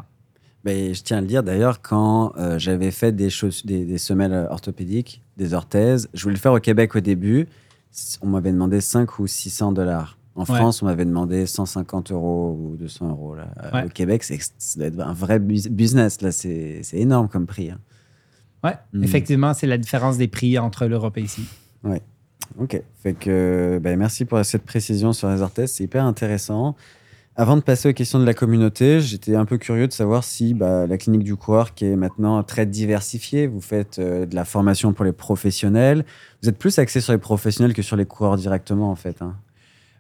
Ben, 0.64 0.94
je 0.94 1.02
tiens 1.04 1.18
à 1.20 1.22
le 1.22 1.28
dire 1.28 1.44
d'ailleurs, 1.44 1.82
quand 1.82 2.34
euh, 2.38 2.58
j'avais 2.58 2.92
fait 2.92 3.12
des, 3.12 3.30
des, 3.64 3.86
des 3.86 3.98
semelles 3.98 4.48
orthopédiques, 4.50 5.22
des 5.38 5.54
orthèses, 5.54 6.10
je 6.14 6.24
voulais 6.24 6.36
le 6.36 6.40
faire 6.42 6.52
au 6.54 6.60
Québec 6.60 6.96
au 6.96 7.00
début. 7.00 7.48
On 8.22 8.28
m'avait 8.28 8.52
demandé 8.52 8.82
5 8.82 9.20
ou 9.20 9.28
600 9.28 9.72
dollars. 9.72 10.18
En 10.36 10.42
Ouais. 10.42 10.46
France, 10.58 10.82
on 10.84 10.86
m'avait 10.86 11.06
demandé 11.06 11.46
150 11.46 12.12
euros 12.12 12.58
ou 12.60 12.76
200 12.78 13.10
euros. 13.10 13.36
Là. 13.36 13.48
Euh, 13.64 13.72
Ouais. 13.72 13.86
Au 13.86 13.90
Québec, 13.90 14.24
c'est 14.24 15.00
un 15.00 15.14
vrai 15.14 15.40
bus- 15.40 15.68
business. 15.70 16.22
Là, 16.22 16.32
c'est 16.32 16.82
énorme 16.94 17.28
comme 17.28 17.46
prix. 17.46 17.72
hein. 17.72 17.80
Ouais, 18.64 18.76
Hmm. 18.94 19.04
effectivement, 19.04 19.54
c'est 19.54 19.68
la 19.68 19.78
différence 19.78 20.18
des 20.18 20.28
prix 20.28 20.58
entre 20.58 20.86
l'Europe 20.88 21.18
et 21.18 21.22
ici. 21.22 21.44
Ok. 22.60 22.82
Fait 23.04 23.14
que, 23.14 23.80
ben, 23.82 23.98
merci 24.00 24.26
pour 24.26 24.44
cette 24.46 24.64
précision 24.64 25.14
sur 25.14 25.30
les 25.30 25.42
orthèses. 25.42 25.74
C'est 25.74 25.84
hyper 25.84 26.04
intéressant. 26.06 26.76
Avant 27.36 27.56
de 27.56 27.62
passer 27.62 27.90
aux 27.90 27.94
questions 27.94 28.20
de 28.20 28.26
la 28.26 28.34
communauté, 28.34 29.00
j'étais 29.00 29.36
un 29.36 29.46
peu 29.46 29.58
curieux 29.60 29.88
de 29.88 29.94
savoir 29.94 30.24
si 30.24 30.56
bah, 30.56 30.88
la 30.88 30.98
clinique 30.98 31.24
du 31.24 31.36
coureur, 31.36 31.76
qui 31.76 31.86
est 31.86 31.96
maintenant 31.96 32.42
très 32.42 32.66
diversifiée, 32.66 33.46
vous 33.46 33.62
faites 33.62 34.00
euh, 34.00 34.26
de 34.26 34.34
la 34.34 34.44
formation 34.44 34.92
pour 34.94 35.06
les 35.06 35.12
professionnels. 35.12 36.04
Vous 36.42 36.50
êtes 36.50 36.58
plus 36.58 36.80
axé 36.80 37.00
sur 37.00 37.14
les 37.14 37.20
professionnels 37.20 37.74
que 37.76 37.84
sur 37.84 37.96
les 37.96 38.06
coureurs 38.06 38.38
directement, 38.38 38.90
en 38.90 38.96
fait. 38.96 39.22
hein. 39.22 39.36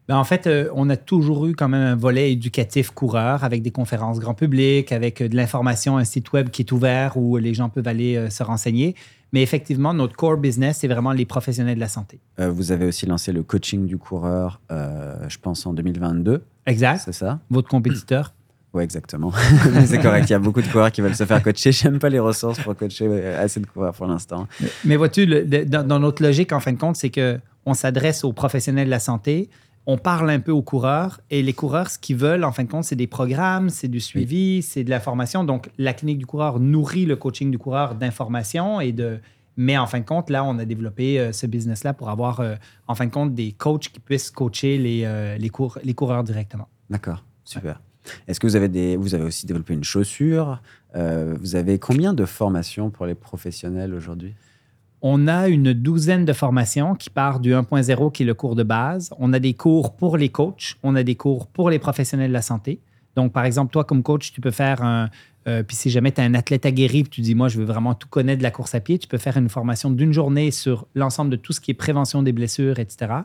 Ben, 0.07 0.15
en 0.17 0.23
fait, 0.23 0.47
euh, 0.47 0.69
on 0.73 0.89
a 0.89 0.95
toujours 0.95 1.47
eu 1.47 1.53
quand 1.55 1.67
même 1.67 1.81
un 1.81 1.95
volet 1.95 2.31
éducatif 2.31 2.91
coureur 2.91 3.43
avec 3.43 3.61
des 3.61 3.71
conférences 3.71 4.19
grand 4.19 4.33
public, 4.33 4.91
avec 4.93 5.21
euh, 5.21 5.27
de 5.27 5.35
l'information, 5.35 5.97
un 5.97 6.05
site 6.05 6.31
web 6.31 6.49
qui 6.49 6.61
est 6.61 6.71
ouvert 6.71 7.17
où 7.17 7.35
les 7.37 7.53
gens 7.53 7.67
peuvent 7.67 7.87
aller 7.87 8.15
euh, 8.15 8.29
se 8.29 8.41
renseigner. 8.41 8.95
Mais 9.33 9.41
effectivement, 9.43 9.93
notre 9.93 10.15
core 10.15 10.37
business, 10.37 10.77
c'est 10.79 10.87
vraiment 10.87 11.11
les 11.11 11.25
professionnels 11.25 11.75
de 11.75 11.81
la 11.81 11.89
santé. 11.89 12.19
Euh, 12.39 12.49
vous 12.49 12.71
avez 12.71 12.85
aussi 12.85 13.05
lancé 13.05 13.33
le 13.33 13.43
coaching 13.43 13.85
du 13.85 13.97
coureur, 13.97 14.61
je 14.69 15.37
pense, 15.41 15.65
en 15.65 15.73
2022. 15.73 16.41
Exact. 16.65 17.01
C'est 17.03 17.11
ça? 17.13 17.39
Votre 17.49 17.67
compétiteur. 17.69 18.33
Oui, 18.73 18.83
exactement. 18.83 19.31
c'est 19.85 19.97
correct. 19.97 20.29
Il 20.29 20.33
y 20.33 20.35
a 20.35 20.39
beaucoup 20.39 20.61
de 20.61 20.67
coureurs 20.67 20.91
qui 20.91 20.99
veulent 21.01 21.15
se 21.15 21.23
faire 21.25 21.41
coacher. 21.41 21.71
J'aime 21.71 21.97
pas 21.99 22.09
les 22.09 22.19
ressources 22.19 22.59
pour 22.59 22.75
coacher 22.75 23.25
assez 23.25 23.59
de 23.61 23.65
coureurs 23.65 23.93
pour 23.93 24.05
l'instant. 24.05 24.45
Mais 24.83 24.97
vois-tu, 24.97 25.25
le- 25.25 25.43
le- 25.43 25.65
dans, 25.65 25.87
dans 25.87 25.99
notre 25.99 26.21
logique, 26.21 26.51
en 26.51 26.59
fin 26.59 26.73
de 26.73 26.77
compte, 26.77 26.97
c'est 26.97 27.09
que 27.09 27.39
on 27.65 27.73
s'adresse 27.73 28.23
aux 28.25 28.33
professionnels 28.33 28.85
de 28.85 28.91
la 28.91 28.99
santé 28.99 29.49
on 29.89 29.97
parle 29.97 30.29
un 30.29 30.41
peu 30.41 30.51
aux 30.51 30.61
coureurs 30.61 31.21
et 31.29 31.41
les 31.41 31.53
coureurs, 31.53 31.89
ce 31.89 31.97
qu'ils 31.97 32.17
veulent, 32.17 32.43
en 32.43 32.51
fin 32.51 32.65
de 32.65 32.69
compte, 32.69 32.83
c'est 32.83 32.97
des 32.97 33.07
programmes, 33.07 33.69
c'est 33.69 33.87
du 33.87 34.01
suivi, 34.01 34.61
c'est 34.61 34.83
de 34.83 34.89
la 34.89 34.99
formation. 34.99 35.45
Donc, 35.45 35.69
la 35.77 35.93
clinique 35.93 36.17
du 36.17 36.25
coureur 36.25 36.59
nourrit 36.59 37.05
le 37.05 37.15
coaching 37.15 37.49
du 37.49 37.57
coureur 37.57 37.95
d'informations 37.95 38.81
et 38.81 38.91
de. 38.91 39.19
Mais 39.59 39.75
en 39.75 39.87
fin 39.87 39.99
de 39.99 40.05
compte, 40.05 40.29
là, 40.29 40.43
on 40.43 40.59
a 40.59 40.65
développé 40.65 41.19
euh, 41.19 41.31
ce 41.31 41.47
business-là 41.47 41.93
pour 41.93 42.09
avoir, 42.09 42.41
euh, 42.41 42.55
en 42.87 42.93
fin 42.93 43.07
de 43.07 43.11
compte, 43.11 43.33
des 43.33 43.53
coachs 43.53 43.87
qui 43.87 43.99
puissent 43.99 44.29
coacher 44.29 44.77
les, 44.77 45.01
euh, 45.03 45.35
les, 45.37 45.49
cours, 45.49 45.79
les 45.83 45.95
coureurs 45.95 46.23
directement. 46.23 46.67
D'accord, 46.91 47.23
super. 47.43 47.81
Est-ce 48.27 48.39
que 48.39 48.45
vous 48.45 48.55
avez, 48.55 48.67
des, 48.67 48.97
vous 48.97 49.15
avez 49.15 49.23
aussi 49.23 49.47
développé 49.47 49.73
une 49.73 49.83
chaussure 49.83 50.61
Vous 50.93 51.55
avez 51.55 51.77
combien 51.77 52.13
de 52.13 52.23
formations 52.23 52.89
pour 52.89 53.05
les 53.05 53.15
professionnels 53.15 53.93
aujourd'hui? 53.93 54.33
On 55.01 55.27
a 55.27 55.47
une 55.47 55.73
douzaine 55.73 56.25
de 56.25 56.33
formations 56.33 56.95
qui 56.95 57.09
partent 57.09 57.41
du 57.41 57.53
1.0, 57.53 58.11
qui 58.11 58.23
est 58.23 58.25
le 58.25 58.33
cours 58.33 58.55
de 58.55 58.63
base. 58.63 59.11
On 59.19 59.31
a 59.33 59.39
des 59.39 59.53
cours 59.53 59.95
pour 59.95 60.17
les 60.17 60.29
coachs, 60.29 60.75
on 60.83 60.95
a 60.95 61.03
des 61.03 61.15
cours 61.15 61.47
pour 61.47 61.69
les 61.69 61.79
professionnels 61.79 62.29
de 62.29 62.33
la 62.33 62.41
santé. 62.41 62.79
Donc, 63.15 63.31
par 63.31 63.45
exemple, 63.45 63.71
toi, 63.71 63.83
comme 63.83 64.03
coach, 64.03 64.31
tu 64.31 64.41
peux 64.41 64.51
faire 64.51 64.81
un. 64.83 65.09
euh, 65.47 65.63
puis 65.63 65.75
si 65.75 65.89
jamais 65.89 66.11
tu 66.11 66.21
es 66.21 66.23
un 66.23 66.33
athlète 66.33 66.65
aguerri, 66.65 67.03
puis 67.03 67.09
tu 67.09 67.21
dis, 67.21 67.35
moi, 67.35 67.47
je 67.47 67.57
veux 67.57 67.65
vraiment 67.65 67.93
tout 67.93 68.07
connaître 68.07 68.39
de 68.39 68.43
la 68.43 68.51
course 68.51 68.75
à 68.75 68.79
pied, 68.79 68.97
tu 68.99 69.07
peux 69.07 69.17
faire 69.17 69.37
une 69.37 69.49
formation 69.49 69.89
d'une 69.91 70.13
journée 70.13 70.51
sur 70.51 70.87
l'ensemble 70.93 71.31
de 71.31 71.35
tout 71.35 71.53
ce 71.53 71.61
qui 71.61 71.71
est 71.71 71.75
prévention 71.75 72.21
des 72.23 72.31
blessures, 72.31 72.79
etc. 72.79 73.23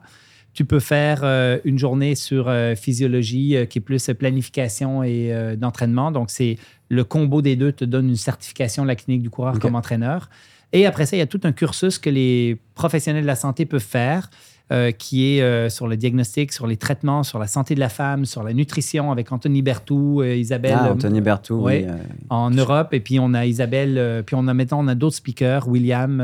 Tu 0.54 0.66
peux 0.66 0.80
faire 0.80 1.20
euh, 1.22 1.58
une 1.64 1.78
journée 1.78 2.14
sur 2.14 2.48
euh, 2.48 2.74
physiologie, 2.74 3.56
euh, 3.56 3.64
qui 3.64 3.78
est 3.78 3.82
plus 3.82 4.10
planification 4.18 5.02
et 5.02 5.56
d'entraînement. 5.56 6.10
Donc, 6.10 6.30
c'est 6.30 6.58
le 6.88 7.04
combo 7.04 7.40
des 7.40 7.56
deux 7.56 7.72
te 7.72 7.84
donne 7.84 8.08
une 8.08 8.16
certification 8.16 8.82
de 8.82 8.88
la 8.88 8.96
clinique 8.96 9.22
du 9.22 9.30
coureur 9.30 9.58
comme 9.58 9.74
entraîneur. 9.74 10.28
Et 10.72 10.86
après 10.86 11.06
ça, 11.06 11.16
il 11.16 11.18
y 11.18 11.22
a 11.22 11.26
tout 11.26 11.40
un 11.44 11.52
cursus 11.52 11.98
que 11.98 12.10
les 12.10 12.56
professionnels 12.74 13.22
de 13.22 13.26
la 13.26 13.36
santé 13.36 13.66
peuvent 13.66 13.80
faire, 13.82 14.30
euh, 14.72 14.90
qui 14.90 15.36
est 15.36 15.42
euh, 15.42 15.68
sur 15.68 15.86
le 15.86 15.98
diagnostic, 15.98 16.50
sur 16.50 16.66
les 16.66 16.78
traitements, 16.78 17.22
sur 17.24 17.38
la 17.38 17.46
santé 17.46 17.74
de 17.74 17.80
la 17.80 17.90
femme, 17.90 18.24
sur 18.24 18.42
la 18.42 18.54
nutrition 18.54 19.12
avec 19.12 19.30
Anthony 19.30 19.60
Bertou, 19.60 20.22
euh, 20.22 20.34
Isabelle 20.34 20.78
Ah, 20.80 20.92
Anthony 20.92 21.20
Bertou, 21.20 21.56
ouais. 21.60 21.86
oui. 21.86 21.94
en 22.30 22.48
Europe. 22.50 22.94
Et 22.94 23.00
puis 23.00 23.18
on 23.20 23.34
a 23.34 23.44
Isabelle, 23.44 24.22
puis 24.24 24.34
on 24.34 24.48
a 24.48 24.54
maintenant 24.54 24.80
on 24.82 24.88
a 24.88 24.94
d'autres 24.94 25.16
speakers, 25.16 25.68
William, 25.68 26.22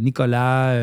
Nicolas, 0.00 0.74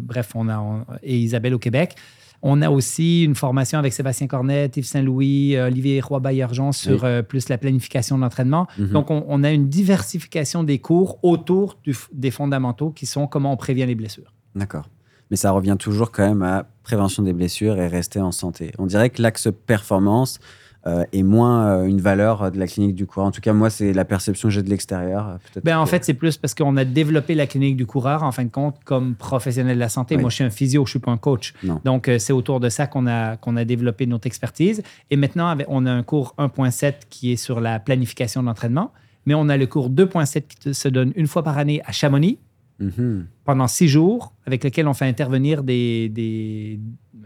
bref, 0.00 0.30
on 0.34 0.48
a 0.48 0.58
on- 0.58 0.84
et 1.02 1.16
Isabelle 1.18 1.54
au 1.54 1.58
Québec. 1.58 1.94
On 2.42 2.62
a 2.62 2.70
aussi 2.70 3.24
une 3.24 3.34
formation 3.34 3.78
avec 3.78 3.92
Sébastien 3.92 4.26
Cornette, 4.26 4.76
Yves 4.76 4.84
Saint-Louis, 4.86 5.56
euh, 5.56 5.66
Olivier 5.66 6.00
Roy-Baillargeon 6.00 6.72
sur 6.72 7.02
Oui. 7.02 7.08
euh, 7.08 7.22
plus 7.22 7.48
la 7.48 7.58
planification 7.58 8.16
de 8.16 8.22
l'entraînement. 8.22 8.66
mhm. 8.78 8.88
Donc, 8.88 9.10
on, 9.10 9.24
on 9.28 9.42
a 9.44 9.50
une 9.50 9.68
diversification 9.68 10.62
des 10.64 10.78
cours 10.78 11.18
autour 11.22 11.78
du 11.82 11.94
des 12.12 12.30
fondamentaux 12.30 12.90
qui 12.90 13.06
sont 13.06 13.26
comment 13.26 13.52
on 13.52 13.56
prévient 13.56 13.86
les 13.86 13.94
blessures. 13.94 14.32
D'accord. 14.54 14.88
Mais 15.30 15.36
ça 15.36 15.50
revient 15.50 15.76
toujours 15.78 16.12
quand 16.12 16.26
même 16.26 16.42
à 16.42 16.66
prévention 16.84 17.22
des 17.22 17.32
blessures 17.32 17.76
et 17.78 17.88
rester 17.88 18.20
en 18.20 18.30
santé. 18.32 18.72
On 18.78 18.86
dirait 18.86 19.10
que 19.10 19.20
l'axe 19.20 19.48
performance 19.66 20.38
euh, 20.86 21.04
est 21.12 21.22
moins 21.22 21.66
euh, 21.66 21.84
une 21.84 22.00
valeur 22.00 22.42
euh, 22.42 22.50
de 22.50 22.58
la 22.58 22.66
clinique 22.66 22.94
du 22.94 23.06
coureur. 23.06 23.26
En 23.26 23.30
tout 23.32 23.40
cas, 23.40 23.52
moi, 23.52 23.70
c'est 23.70 23.92
la 23.92 24.04
perception 24.04 24.48
que 24.48 24.54
j'ai 24.54 24.62
de 24.62 24.70
l'extérieur. 24.70 25.38
Ben, 25.64 25.78
en 25.78 25.84
que- 25.84 25.90
fait, 25.90 26.04
c'est 26.04 26.14
plus 26.14 26.36
parce 26.36 26.54
qu'on 26.54 26.76
a 26.76 26.84
développé 26.84 27.34
la 27.34 27.46
clinique 27.46 27.76
du 27.76 27.86
coureur, 27.86 28.22
en 28.22 28.32
fin 28.32 28.44
de 28.44 28.50
compte, 28.50 28.76
comme 28.84 29.14
professionnel 29.14 29.74
de 29.76 29.80
la 29.80 29.88
santé. 29.88 30.14
Oui. 30.16 30.20
Moi, 30.20 30.30
je 30.30 30.36
suis 30.36 30.44
un 30.44 30.50
physio, 30.50 30.82
je 30.84 30.88
ne 30.88 30.90
suis 30.90 30.98
pas 30.98 31.10
un 31.10 31.16
coach. 31.16 31.54
Non. 31.64 31.80
Donc, 31.84 32.10
c'est 32.18 32.32
autour 32.32 32.60
de 32.60 32.68
ça 32.68 32.86
qu'on 32.86 33.06
a, 33.06 33.36
qu'on 33.36 33.56
a 33.56 33.64
développé 33.64 34.06
notre 34.06 34.26
expertise. 34.26 34.82
Et 35.10 35.16
maintenant, 35.16 35.56
on 35.68 35.86
a 35.86 35.90
un 35.92 36.02
cours 36.02 36.34
1.7 36.38 36.94
qui 37.10 37.32
est 37.32 37.36
sur 37.36 37.60
la 37.60 37.78
planification 37.80 38.42
de 38.42 38.46
l'entraînement. 38.46 38.92
Mais 39.26 39.34
on 39.34 39.48
a 39.48 39.56
le 39.56 39.66
cours 39.66 39.90
2.7 39.90 40.44
qui 40.46 40.72
se 40.72 40.88
donne 40.88 41.12
une 41.16 41.26
fois 41.26 41.42
par 41.42 41.58
année 41.58 41.82
à 41.84 41.90
Chamonix 41.92 42.38
Mhm. 42.78 43.26
pendant 43.44 43.66
six 43.68 43.88
jours, 43.88 44.34
avec 44.46 44.62
lequel 44.64 44.86
on 44.86 44.92
fait 44.94 45.06
intervenir 45.06 45.62
des, 45.62 46.08
des 46.10 46.78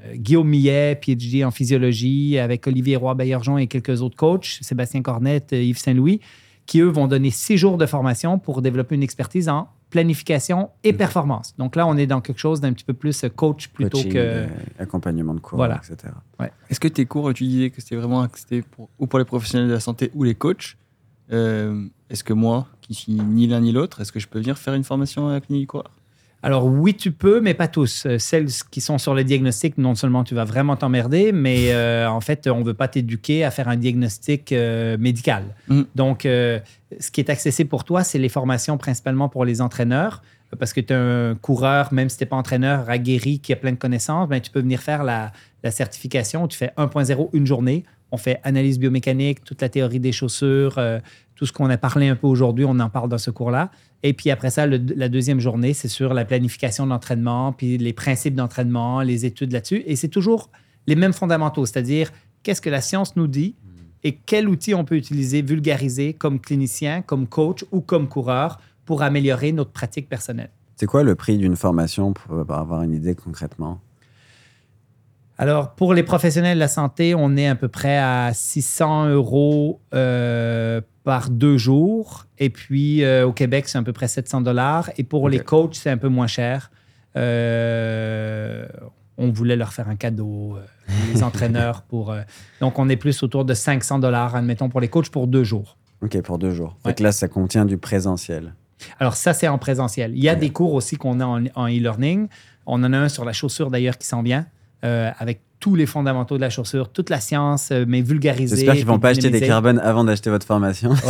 euh, 0.04 0.14
Guillaume 0.14 0.48
Millet, 0.48 0.94
PhD 0.94 1.44
en 1.44 1.50
physiologie, 1.50 2.38
avec 2.38 2.66
Olivier 2.66 2.96
Roy-Baillargeon 2.96 3.58
et 3.58 3.66
quelques 3.66 4.00
autres 4.02 4.16
coachs, 4.16 4.58
Sébastien 4.60 5.02
Cornette, 5.02 5.52
euh, 5.52 5.62
Yves 5.62 5.78
Saint-Louis, 5.78 6.20
qui, 6.66 6.80
eux, 6.80 6.86
vont 6.88 7.08
donner 7.08 7.30
six 7.30 7.56
jours 7.56 7.78
de 7.78 7.86
formation 7.86 8.38
pour 8.38 8.62
développer 8.62 8.94
une 8.94 9.02
expertise 9.02 9.48
en 9.48 9.68
planification 9.90 10.70
et 10.84 10.92
performance. 10.92 11.52
Donc 11.58 11.74
là, 11.74 11.84
on 11.84 11.96
est 11.96 12.06
dans 12.06 12.20
quelque 12.20 12.38
chose 12.38 12.60
d'un 12.60 12.72
petit 12.72 12.84
peu 12.84 12.92
plus 12.94 13.24
euh, 13.24 13.28
coach 13.28 13.66
plutôt 13.68 13.98
Coaching, 13.98 14.12
que... 14.12 14.18
euh, 14.18 14.46
accompagnement 14.78 15.34
de 15.34 15.40
cours, 15.40 15.56
Voilà. 15.56 15.80
etc. 15.84 16.12
Est-ce 16.68 16.78
que 16.78 16.86
tes 16.86 17.06
cours, 17.06 17.34
tu 17.34 17.42
disais 17.44 17.70
que 17.70 17.80
c'était 17.80 17.96
vraiment 17.96 18.24
c'était 18.36 18.62
pour, 18.62 18.88
ou 19.00 19.08
pour 19.08 19.18
les 19.18 19.24
professionnels 19.24 19.66
de 19.68 19.72
la 19.74 19.80
santé 19.80 20.12
ou 20.14 20.22
les 20.22 20.36
coachs 20.36 20.76
euh, 21.32 21.86
Est-ce 22.08 22.22
que 22.22 22.32
moi, 22.32 22.68
qui 22.94 23.12
ni 23.12 23.46
l'un 23.46 23.60
ni 23.60 23.72
l'autre, 23.72 24.00
est-ce 24.00 24.12
que 24.12 24.20
je 24.20 24.28
peux 24.28 24.38
venir 24.38 24.58
faire 24.58 24.74
une 24.74 24.84
formation 24.84 25.28
à 25.28 25.32
la 25.32 25.40
clinique 25.40 25.62
du 25.62 25.66
coureur 25.66 25.90
Alors 26.42 26.66
oui, 26.66 26.94
tu 26.94 27.12
peux, 27.12 27.40
mais 27.40 27.54
pas 27.54 27.68
tous. 27.68 28.06
Euh, 28.06 28.18
Celles 28.18 28.48
qui 28.70 28.80
sont 28.80 28.98
sur 28.98 29.14
le 29.14 29.24
diagnostic, 29.24 29.78
non 29.78 29.94
seulement 29.94 30.24
tu 30.24 30.34
vas 30.34 30.44
vraiment 30.44 30.76
t'emmerder, 30.76 31.32
mais 31.32 31.72
euh, 31.72 32.08
en 32.08 32.20
fait, 32.20 32.48
on 32.48 32.60
ne 32.60 32.64
veut 32.64 32.74
pas 32.74 32.88
t'éduquer 32.88 33.44
à 33.44 33.50
faire 33.50 33.68
un 33.68 33.76
diagnostic 33.76 34.52
euh, 34.52 34.96
médical. 34.98 35.44
Mhm. 35.68 35.86
Donc, 35.94 36.26
euh, 36.26 36.58
ce 36.98 37.10
qui 37.10 37.20
est 37.20 37.30
accessible 37.30 37.70
pour 37.70 37.84
toi, 37.84 38.02
c'est 38.04 38.18
les 38.18 38.28
formations 38.28 38.76
principalement 38.78 39.28
pour 39.28 39.44
les 39.44 39.60
entraîneurs. 39.60 40.22
Parce 40.58 40.72
que 40.72 40.80
tu 40.80 40.92
es 40.92 40.96
un 40.96 41.36
coureur, 41.40 41.92
même 41.92 42.08
si 42.08 42.16
tu 42.16 42.24
n'es 42.24 42.28
pas 42.28 42.34
entraîneur, 42.34 42.90
aguerri, 42.90 43.38
qui 43.38 43.52
a 43.52 43.56
plein 43.56 43.70
de 43.70 43.76
connaissances, 43.76 44.28
ben, 44.28 44.40
tu 44.40 44.50
peux 44.50 44.58
venir 44.58 44.80
faire 44.80 45.04
la, 45.04 45.30
la 45.62 45.70
certification. 45.70 46.48
Tu 46.48 46.58
fais 46.58 46.72
1.0 46.76 47.30
une 47.32 47.46
journée. 47.46 47.84
On 48.10 48.16
fait 48.16 48.40
analyse 48.42 48.80
biomécanique, 48.80 49.44
toute 49.44 49.62
la 49.62 49.68
théorie 49.68 50.00
des 50.00 50.10
chaussures, 50.10 50.80
tout 51.40 51.46
ce 51.46 51.54
qu'on 51.54 51.70
a 51.70 51.78
parlé 51.78 52.08
un 52.08 52.16
peu 52.16 52.26
aujourd'hui, 52.26 52.66
on 52.68 52.78
en 52.80 52.90
parle 52.90 53.08
dans 53.08 53.16
ce 53.16 53.30
cours-là. 53.30 53.70
Et 54.02 54.12
puis 54.12 54.30
après 54.30 54.50
ça, 54.50 54.66
la 54.66 55.08
deuxième 55.08 55.40
journée, 55.40 55.72
c'est 55.72 55.88
sur 55.88 56.12
la 56.12 56.26
planification 56.26 56.84
de 56.84 56.90
l'entraînement, 56.90 57.54
puis 57.54 57.78
les 57.78 57.94
principes 57.94 58.34
d'entraînement, 58.34 59.00
les 59.00 59.24
études 59.24 59.50
là-dessus. 59.50 59.82
Et 59.86 59.96
c'est 59.96 60.08
toujours 60.08 60.50
les 60.86 60.96
mêmes 60.96 61.14
fondamentaux, 61.14 61.64
c'est-à-dire 61.64 62.12
qu'est-ce 62.42 62.60
que 62.60 62.68
la 62.68 62.82
science 62.82 63.16
nous 63.16 63.26
dit 63.26 63.54
et 64.04 64.16
quel 64.16 64.50
outil 64.50 64.74
on 64.74 64.84
peut 64.84 64.96
utiliser, 64.96 65.40
vulgariser 65.40 66.12
comme 66.12 66.40
clinicien, 66.40 67.00
comme 67.00 67.26
coach 67.26 67.64
ou 67.72 67.80
comme 67.80 68.06
coureur 68.06 68.60
pour 68.84 69.00
améliorer 69.00 69.52
notre 69.52 69.70
pratique 69.70 70.10
personnelle. 70.10 70.50
C'est 70.76 70.84
quoi 70.84 71.04
le 71.04 71.14
prix 71.14 71.38
d'une 71.38 71.56
formation 71.56 72.12
pour 72.12 72.38
avoir 72.52 72.82
une 72.82 72.92
idée 72.92 73.14
concrètement? 73.14 73.80
Alors, 75.40 75.70
pour 75.70 75.94
les 75.94 76.02
professionnels 76.02 76.56
de 76.56 76.60
la 76.60 76.68
santé, 76.68 77.14
on 77.14 77.34
est 77.34 77.48
à 77.48 77.54
peu 77.54 77.68
près 77.68 77.96
à 77.96 78.32
600 78.34 79.08
euros 79.08 79.80
euh, 79.94 80.82
par 81.02 81.30
deux 81.30 81.56
jours. 81.56 82.26
Et 82.38 82.50
puis, 82.50 83.02
euh, 83.02 83.26
au 83.26 83.32
Québec, 83.32 83.66
c'est 83.66 83.78
à 83.78 83.82
peu 83.82 83.94
près 83.94 84.06
700 84.06 84.42
dollars. 84.42 84.90
Et 84.98 85.02
pour 85.02 85.30
les 85.30 85.38
coachs, 85.38 85.76
c'est 85.76 85.88
un 85.88 85.96
peu 85.96 86.10
moins 86.10 86.26
cher. 86.26 86.70
Euh, 87.16 88.66
on 89.16 89.30
voulait 89.30 89.56
leur 89.56 89.72
faire 89.72 89.88
un 89.88 89.96
cadeau, 89.96 90.58
les 91.14 91.22
entraîneurs. 91.22 91.84
pour. 91.88 92.14
donc, 92.60 92.78
on 92.78 92.90
est 92.90 92.96
plus 92.96 93.22
autour 93.22 93.46
de 93.46 93.54
500 93.54 93.98
dollars, 93.98 94.36
admettons, 94.36 94.68
pour 94.68 94.82
les 94.82 94.88
coachs 94.88 95.08
pour 95.08 95.26
deux 95.26 95.44
jours. 95.44 95.78
Ok, 96.02 96.20
pour 96.20 96.36
deux 96.36 96.50
jours. 96.50 96.76
Ouais. 96.84 96.92
Que 96.92 97.02
là, 97.02 97.12
ça 97.12 97.28
contient 97.28 97.64
du 97.64 97.78
présentiel. 97.78 98.52
Alors, 98.98 99.14
ça, 99.14 99.32
c'est 99.32 99.48
en 99.48 99.56
présentiel. 99.56 100.12
Il 100.14 100.22
y 100.22 100.28
a 100.28 100.34
des 100.34 100.50
cours 100.50 100.74
aussi 100.74 100.96
qu'on 100.96 101.18
a 101.18 101.24
en, 101.24 101.44
en 101.54 101.66
e-learning. 101.66 102.28
On 102.66 102.84
en 102.84 102.92
a 102.92 102.98
un 102.98 103.08
sur 103.08 103.24
la 103.24 103.32
chaussure, 103.32 103.70
d'ailleurs, 103.70 103.96
qui 103.96 104.06
s'en 104.06 104.20
vient, 104.20 104.44
euh, 104.84 105.10
avec 105.18 105.40
tous 105.60 105.74
les 105.74 105.86
fondamentaux 105.86 106.36
de 106.36 106.40
la 106.40 106.50
chaussure, 106.50 106.90
toute 106.90 107.10
la 107.10 107.20
science, 107.20 107.68
euh, 107.70 107.84
mais 107.86 108.00
vulgarisée. 108.00 108.56
J'espère 108.56 108.74
qu'ils 108.74 108.86
vont 108.86 108.94
puis 108.94 109.00
pas 109.02 109.08
acheter 109.10 109.30
des 109.30 109.40
carbones 109.40 109.78
avant 109.78 110.04
d'acheter 110.04 110.30
votre 110.30 110.46
formation. 110.46 110.92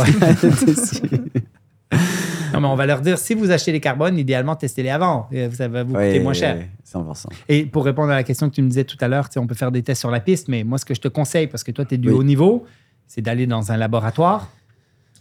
Non, 2.53 2.59
mais 2.59 2.67
on 2.67 2.75
va 2.75 2.85
leur 2.85 2.99
dire, 2.99 3.17
si 3.17 3.33
vous 3.33 3.49
achetez 3.49 3.71
les 3.71 3.79
carbones, 3.79 4.17
idéalement, 4.19 4.57
testez-les 4.57 4.89
avant. 4.89 5.27
Et 5.31 5.49
Ça 5.51 5.69
va 5.69 5.83
vous 5.83 5.93
coûter 5.93 6.17
Ouais, 6.17 6.19
moins 6.19 6.33
cher. 6.33 6.57
ouais, 6.57 6.69
100%. 6.85 7.27
Et 7.47 7.65
pour 7.65 7.85
répondre 7.85 8.11
à 8.11 8.15
la 8.15 8.23
question 8.23 8.49
que 8.49 8.55
tu 8.55 8.61
me 8.61 8.67
disais 8.67 8.83
tout 8.83 8.97
à 8.99 9.07
l'heure, 9.07 9.29
on 9.37 9.47
peut 9.47 9.55
faire 9.55 9.71
des 9.71 9.83
tests 9.83 10.01
sur 10.01 10.11
la 10.11 10.19
piste, 10.19 10.49
mais 10.49 10.65
moi, 10.65 10.77
ce 10.77 10.83
que 10.83 10.93
je 10.93 10.99
te 10.99 11.07
conseille, 11.07 11.47
parce 11.47 11.63
que 11.63 11.71
toi, 11.71 11.85
tu 11.85 11.95
es 11.95 11.97
du 11.97 12.09
Oui. 12.09 12.13
haut 12.13 12.23
niveau, 12.23 12.65
c'est 13.07 13.21
d'aller 13.21 13.47
dans 13.47 13.71
un 13.71 13.77
laboratoire, 13.77 14.49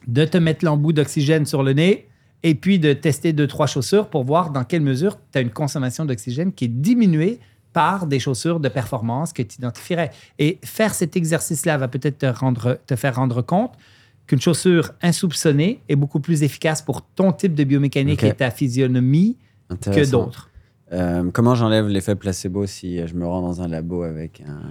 de 0.09 0.25
te 0.25 0.39
mettre 0.39 0.65
l'embout 0.65 0.93
d'oxygène 0.93 1.47
sur 1.47 1.63
le 1.63 1.73
nez 1.73 2.09
et 2.43 2.57
puis 2.57 2.81
de 2.81 2.95
tester 2.95 3.33
deux, 3.33 3.47
trois 3.47 3.67
chaussures 3.69 4.09
pour 4.09 4.25
voir 4.25 4.51
dans 4.51 4.65
quelle 4.65 4.83
mesure 4.83 5.17
tu 5.31 5.39
as 5.39 5.43
une 5.43 5.51
consommation 5.51 6.05
d'oxygène 6.05 6.53
qui 6.53 6.65
est 6.65 6.69
diminuée 6.69 7.39
par 7.73 8.07
des 8.07 8.19
chaussures 8.19 8.61
de 8.61 8.69
performance 8.69 9.33
que 9.33 9.43
tu 9.43 9.57
identifierais. 9.59 10.11
Et 10.39 10.59
faire 10.65 10.95
cet 10.95 11.17
exercice-là 11.17 11.79
va 11.79 11.89
peut-être 11.89 12.19
te, 12.19 12.27
rendre, 12.27 12.79
te 12.87 12.97
faire 12.97 13.17
rendre 13.17 13.43
compte 13.43 13.73
qu'une 14.27 14.41
chaussure 14.41 14.93
insoupçonnée 15.03 15.81
est 15.89 15.97
beaucoup 15.97 16.21
plus 16.21 16.43
efficace 16.43 16.83
pour 16.83 17.03
ton 17.03 17.33
type 17.33 17.55
de 17.55 17.65
biomécanique 17.65 18.23
et 18.23 18.33
ta 18.33 18.51
physionomie 18.51 19.37
que 19.69 20.09
d'autres. 20.11 20.51
Euh, 20.93 21.31
comment 21.33 21.55
j'enlève 21.55 21.87
l'effet 21.87 22.17
placebo 22.17 22.67
si 22.67 23.07
je 23.07 23.15
me 23.15 23.27
rends 23.27 23.43
dans 23.43 23.63
un 23.63 23.69
labo 23.69 24.03
avec 24.03 24.41
un 24.41 24.71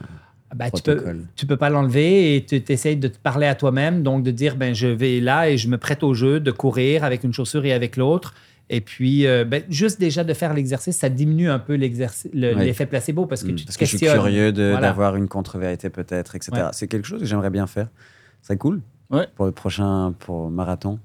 ben, 0.56 0.70
tu 0.72 0.82
peux, 0.82 1.04
tu 1.36 1.46
peux 1.46 1.58
pas 1.58 1.70
l'enlever 1.70 2.36
et 2.36 2.44
tu 2.44 2.62
essayes 2.70 2.98
de 2.98 3.08
te 3.08 3.20
parler 3.20 3.46
à 3.46 3.54
toi-même, 3.54 4.02
donc 4.02 4.24
de 4.24 4.32
dire 4.32 4.56
ben 4.56 4.74
je 4.74 4.88
vais 4.88 5.20
là 5.20 5.50
et 5.50 5.58
je 5.58 5.68
me 5.68 5.78
prête 5.78 6.02
au 6.04 6.14
jeu 6.16 6.40
de 6.40 6.52
courir 6.52 7.04
avec 7.04 7.24
une 7.24 7.34
chaussure 7.34 7.66
et 7.66 7.74
avec 7.74 7.98
l'autre. 7.98 8.34
Et 8.72 8.82
puis, 8.82 9.26
euh, 9.26 9.46
ben, 9.46 9.64
juste 9.70 10.00
déjà 10.00 10.24
de 10.24 10.34
faire 10.34 10.54
l'exercice, 10.54 10.96
ça 10.98 11.10
diminue 11.10 11.50
un 11.50 11.58
peu 11.60 11.74
l'exercice- 11.74 12.30
le- 12.34 12.54
Ouais. 12.56 12.66
l'effet 12.66 12.86
placebo 12.86 13.26
parce 13.26 13.42
que 13.44 13.48
tu 13.50 13.56
te 13.56 13.66
Parce 13.66 13.78
que 13.78 13.86
je 13.86 13.98
suis 13.98 14.06
curieux 14.08 14.52
Voilà. 14.54 14.80
d'avoir 14.82 15.16
une 15.16 15.28
contre-vérité 15.28 15.90
peut-être, 15.90 16.36
etc. 16.36 16.52
Ouais. 16.54 16.62
C'est 16.74 16.88
quelque 16.88 17.08
chose 17.08 17.20
que 17.20 17.26
j'aimerais 17.26 17.50
bien 17.50 17.66
faire. 17.68 17.88
C'est 18.44 18.58
cool 18.58 18.82
Ouais. 19.10 19.26
pour 19.36 19.46
le 19.48 19.52
prochain 19.52 20.14
pour 20.20 20.50
marathon? 20.52 21.00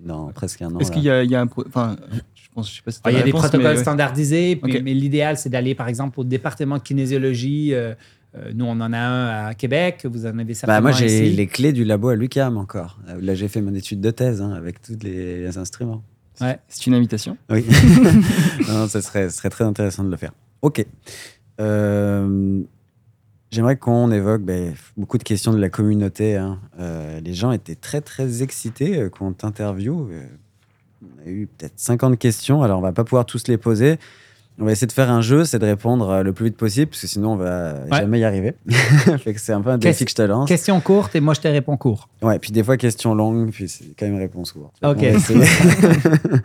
dans 0.00 0.26
presque 0.32 0.60
un 0.60 0.74
an. 0.74 0.78
Est-ce 0.80 0.90
qu'il 0.90 1.02
y, 1.04 1.08
a- 1.08 1.22
il 1.22 1.30
y 1.30 1.36
a 1.36 1.40
un. 1.40 1.46
pro- 1.46 1.64
Enfin, 1.66 1.96
je 2.34 2.48
pense, 2.52 2.68
je 2.68 2.76
sais 2.76 2.82
pas 2.82 2.90
si 2.90 3.00
Ah, 3.04 3.10
il 3.10 3.14
y 3.14 3.16
a 3.16 3.20
des 3.20 3.26
réponse, 3.26 3.42
protocoles 3.42 3.66
mais, 3.70 3.76
ouais. 3.76 3.80
standardisés, 3.82 4.56
puis- 4.56 4.82
mais 4.82 4.92
l'idéal, 4.92 5.38
c'est 5.38 5.48
d'aller, 5.48 5.74
par 5.76 5.88
exemple, 5.88 6.18
au 6.20 6.24
département 6.24 6.76
de 6.78 6.82
kinésiologie. 6.82 7.72
euh, 7.72 7.94
euh, 8.36 8.50
nous, 8.54 8.64
on 8.64 8.72
en 8.80 8.92
a 8.92 8.98
un 8.98 9.46
à 9.46 9.54
Québec, 9.54 10.04
vous 10.10 10.26
en 10.26 10.30
avez 10.30 10.44
Bah, 10.44 10.54
certainement 10.54 10.80
moi, 10.82 10.90
j'ai 10.92 11.30
les 11.30 11.46
clés 11.46 11.72
du 11.72 11.84
labo 11.84 12.08
à 12.08 12.16
l'UCAM 12.16 12.56
encore. 12.58 12.98
Là, 13.20 13.34
j'ai 13.34 13.46
fait 13.48 13.60
mon 13.62 13.72
étude 13.72 14.00
de 14.00 14.10
thèse 14.10 14.42
hein, 14.42 14.50
avec 14.52 14.82
tous 14.82 14.98
les 15.02 15.56
instruments. 15.56 16.02
Ouais. 16.40 16.58
C'est 16.68 16.86
une 16.86 16.94
invitation. 16.94 17.36
Oui. 17.50 17.64
non, 18.68 18.88
ça 18.88 19.00
serait, 19.02 19.30
ce 19.30 19.36
serait 19.38 19.50
très 19.50 19.64
intéressant 19.64 20.04
de 20.04 20.10
le 20.10 20.16
faire. 20.16 20.32
OK. 20.62 20.84
Euh, 21.60 22.60
J'aimerais 23.50 23.76
qu'on 23.76 24.10
évoque 24.10 24.42
ben, 24.42 24.74
beaucoup 24.96 25.16
de 25.16 25.22
questions 25.22 25.52
de 25.52 25.60
la 25.60 25.68
communauté. 25.68 26.36
hein. 26.36 26.58
Euh, 26.80 27.20
les 27.20 27.34
gens 27.34 27.52
étaient 27.52 27.76
très, 27.76 28.00
très 28.00 28.42
excités 28.42 28.98
euh, 28.98 29.08
quand 29.10 29.26
on 29.28 29.32
t'interviewe. 29.32 30.08
On 31.02 31.24
a 31.24 31.30
eu 31.30 31.46
peut-être 31.46 31.74
50 31.76 32.18
questions, 32.18 32.62
alors 32.64 32.80
on 32.80 32.82
va 32.82 32.92
pas 32.92 33.04
pouvoir 33.04 33.26
tous 33.26 33.46
les 33.46 33.56
poser. 33.56 33.98
On 34.60 34.64
va 34.66 34.72
essayer 34.72 34.86
de 34.86 34.92
faire 34.92 35.10
un 35.10 35.20
jeu, 35.20 35.44
c'est 35.44 35.58
de 35.58 35.66
répondre 35.66 36.08
euh, 36.10 36.22
le 36.22 36.32
plus 36.32 36.46
vite 36.46 36.56
possible, 36.56 36.86
parce 36.90 37.00
que 37.00 37.06
sinon 37.08 37.32
on 37.32 37.36
va 37.36 37.74
Ouais. 37.90 37.98
jamais 37.98 38.20
y 38.20 38.24
arriver. 38.24 38.54
fait 39.18 39.34
que 39.34 39.40
c'est 39.40 39.52
un 39.52 39.60
peu 39.60 39.70
un 39.70 39.78
défi 39.78 40.04
que 40.04 40.10
je 40.10 40.14
te 40.14 40.22
lance. 40.22 40.48
Question 40.48 40.80
courte 40.80 41.16
et 41.16 41.20
moi, 41.20 41.34
je 41.34 41.40
te 41.40 41.48
réponds 41.48 41.76
court. 41.76 42.08
Ouais, 42.22 42.38
puis 42.38 42.52
des 42.52 42.62
fois, 42.62 42.76
question 42.76 43.14
longue, 43.16 43.50
puis 43.50 43.68
c'est 43.68 43.84
quand 43.98 44.06
même 44.06 44.18
réponse 44.18 44.52
courte. 44.52 44.74
Ok. 44.84 45.04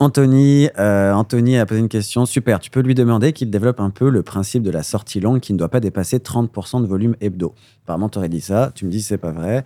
Anthony, 0.00 0.68
euh, 0.78 1.12
Anthony 1.12 1.58
a 1.58 1.66
posé 1.66 1.80
une 1.80 1.88
question. 1.88 2.24
Super, 2.24 2.60
tu 2.60 2.70
peux 2.70 2.80
lui 2.80 2.94
demander 2.94 3.32
qu'il 3.32 3.50
développe 3.50 3.80
un 3.80 3.90
peu 3.90 4.10
le 4.10 4.22
principe 4.22 4.62
de 4.62 4.70
la 4.70 4.84
sortie 4.84 5.18
longue 5.18 5.40
qui 5.40 5.52
ne 5.52 5.58
doit 5.58 5.70
pas 5.70 5.80
dépasser 5.80 6.18
30% 6.18 6.82
de 6.82 6.86
volume 6.86 7.16
hebdo. 7.20 7.52
Apparemment, 7.84 8.08
tu 8.08 8.18
aurais 8.18 8.28
dit 8.28 8.40
ça. 8.40 8.70
Tu 8.76 8.84
me 8.86 8.90
dis 8.92 9.02
c'est 9.02 9.18
pas 9.18 9.32
vrai. 9.32 9.64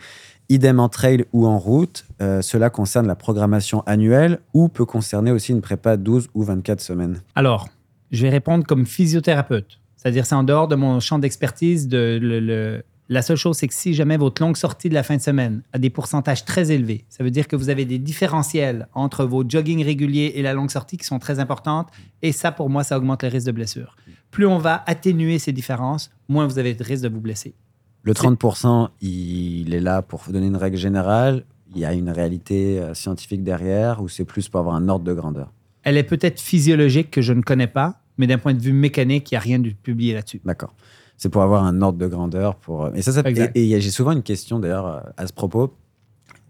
Idem 0.53 0.81
en 0.81 0.91
trail 0.91 1.25
ou 1.33 1.47
en 1.47 1.59
route. 1.59 2.05
euh, 2.21 2.43
cela 2.43 2.69
concerne 2.69 3.07
la 3.07 3.15
programmation 3.15 3.83
annuelle 3.87 4.41
ou 4.53 4.69
peut 4.69 4.85
concerner 4.85 5.31
aussi 5.31 5.53
une 5.53 5.63
prépa 5.63 5.97
12 5.97 6.29
ou 6.35 6.43
24 6.43 6.81
semaines. 6.81 7.23
Alors, 7.35 7.69
je 8.11 8.23
vais 8.23 8.29
répondre 8.29 8.67
comme 8.67 8.85
physiothérapeute. 8.85 9.81
C'est-à-dire, 9.97 10.27
c'est 10.27 10.35
en 10.35 10.45
dehors 10.45 10.69
de 10.69 10.75
mon 10.75 11.01
champ 11.01 11.19
d'expertise. 11.19 11.89
De, 11.89 12.83
la 13.09 13.23
seule 13.23 13.39
chose, 13.39 13.57
c'est 13.57 13.69
que 13.69 13.75
si 13.75 13.95
jamais 13.95 14.19
votre 14.19 14.43
longue 14.43 14.59
sortie 14.59 14.91
de 14.91 14.95
la 14.95 15.03
fin 15.03 15.17
de 15.17 15.23
semaine 15.23 15.63
a 15.73 15.79
des 15.79 15.89
pourcentages 15.89 16.45
très 16.45 16.71
élevés, 16.71 17.07
ça 17.09 17.25
veut 17.25 17.31
dire 17.31 17.49
que 17.49 17.57
vous 17.57 17.71
avez 17.71 17.87
des 17.87 17.99
différentiels 17.99 18.89
entre 18.93 19.25
vos 19.25 19.45
jogging 19.49 19.83
réguliers 19.83 20.33
et 20.35 20.43
la 20.43 20.53
longue 20.53 20.71
sortie 20.71 20.99
qui 20.99 21.07
sont 21.07 21.19
très 21.19 21.41
importantes. 21.41 21.89
Et 22.21 22.33
ça, 22.33 22.53
pour 22.53 22.69
moi, 22.69 22.85
ça 22.85 22.99
augmente 22.99 23.23
le 23.23 23.31
risque 23.31 23.47
de 23.47 23.53
blessure. 23.53 23.97
Plus 24.31 24.47
on 24.47 24.59
va 24.59 24.83
atténuer 24.87 25.39
ces 25.39 25.53
différences, 25.53 26.11
moins 26.29 26.47
vous 26.47 26.59
avez 26.59 26.75
de 26.75 26.85
risque 26.85 27.05
de 27.05 27.09
vous 27.09 27.21
blesser. 27.21 27.55
Le 28.03 28.13
30%, 28.13 28.89
il 29.01 29.73
est 29.75 29.81
là 29.81 30.03
pour 30.03 30.25
donner 30.29 30.47
une 30.47 30.57
règle 30.57 30.77
générale. 30.77 31.45
Il 31.75 31.79
y 31.79 31.85
a 31.85 31.93
une 31.93 32.11
réalité 32.11 32.81
euh, 32.81 32.95
scientifique 32.95 33.45
derrière 33.45 34.03
ou 34.03 34.09
c'est 34.09 34.25
plus 34.25 34.49
pour 34.49 34.61
avoir 34.61 34.75
un 34.75 34.89
ordre 34.89 35.05
de 35.05 35.15
grandeur? 35.15 35.53
Elle 35.85 35.97
est 35.97 36.03
peut-être 36.03 36.41
physiologique 36.41 37.11
que 37.11 37.23
je 37.23 37.33
ne 37.33 37.43
connais 37.43 37.67
pas, 37.67 38.01
mais 38.19 38.27
d'un 38.27 38.39
point 38.39 38.55
de 38.55 38.61
vue 38.61 38.73
mécanique, 38.73 39.31
il 39.31 39.35
n'y 39.35 39.39
a 39.39 39.41
rien 39.41 39.59
de 39.59 39.71
publié 39.71 40.15
là-dessus. 40.15 40.41
D'accord. 40.45 40.75
C'est 41.17 41.29
pour 41.29 41.43
avoir 41.43 41.65
un 41.65 41.81
ordre 41.81 41.99
de 41.99 42.07
grandeur. 42.09 42.57
Pour... 42.57 42.91
Et 42.95 43.03
ça, 43.03 43.13
ça... 43.13 43.21
Exact. 43.21 43.57
Et, 43.57 43.81
j'ai 43.81 43.91
souvent 43.91 44.13
une 44.13 44.23
question 44.23 44.59
d'ailleurs 44.59 44.87
euh, 44.87 45.01
à 45.17 45.27
ce 45.27 45.33
propos. 45.33 45.73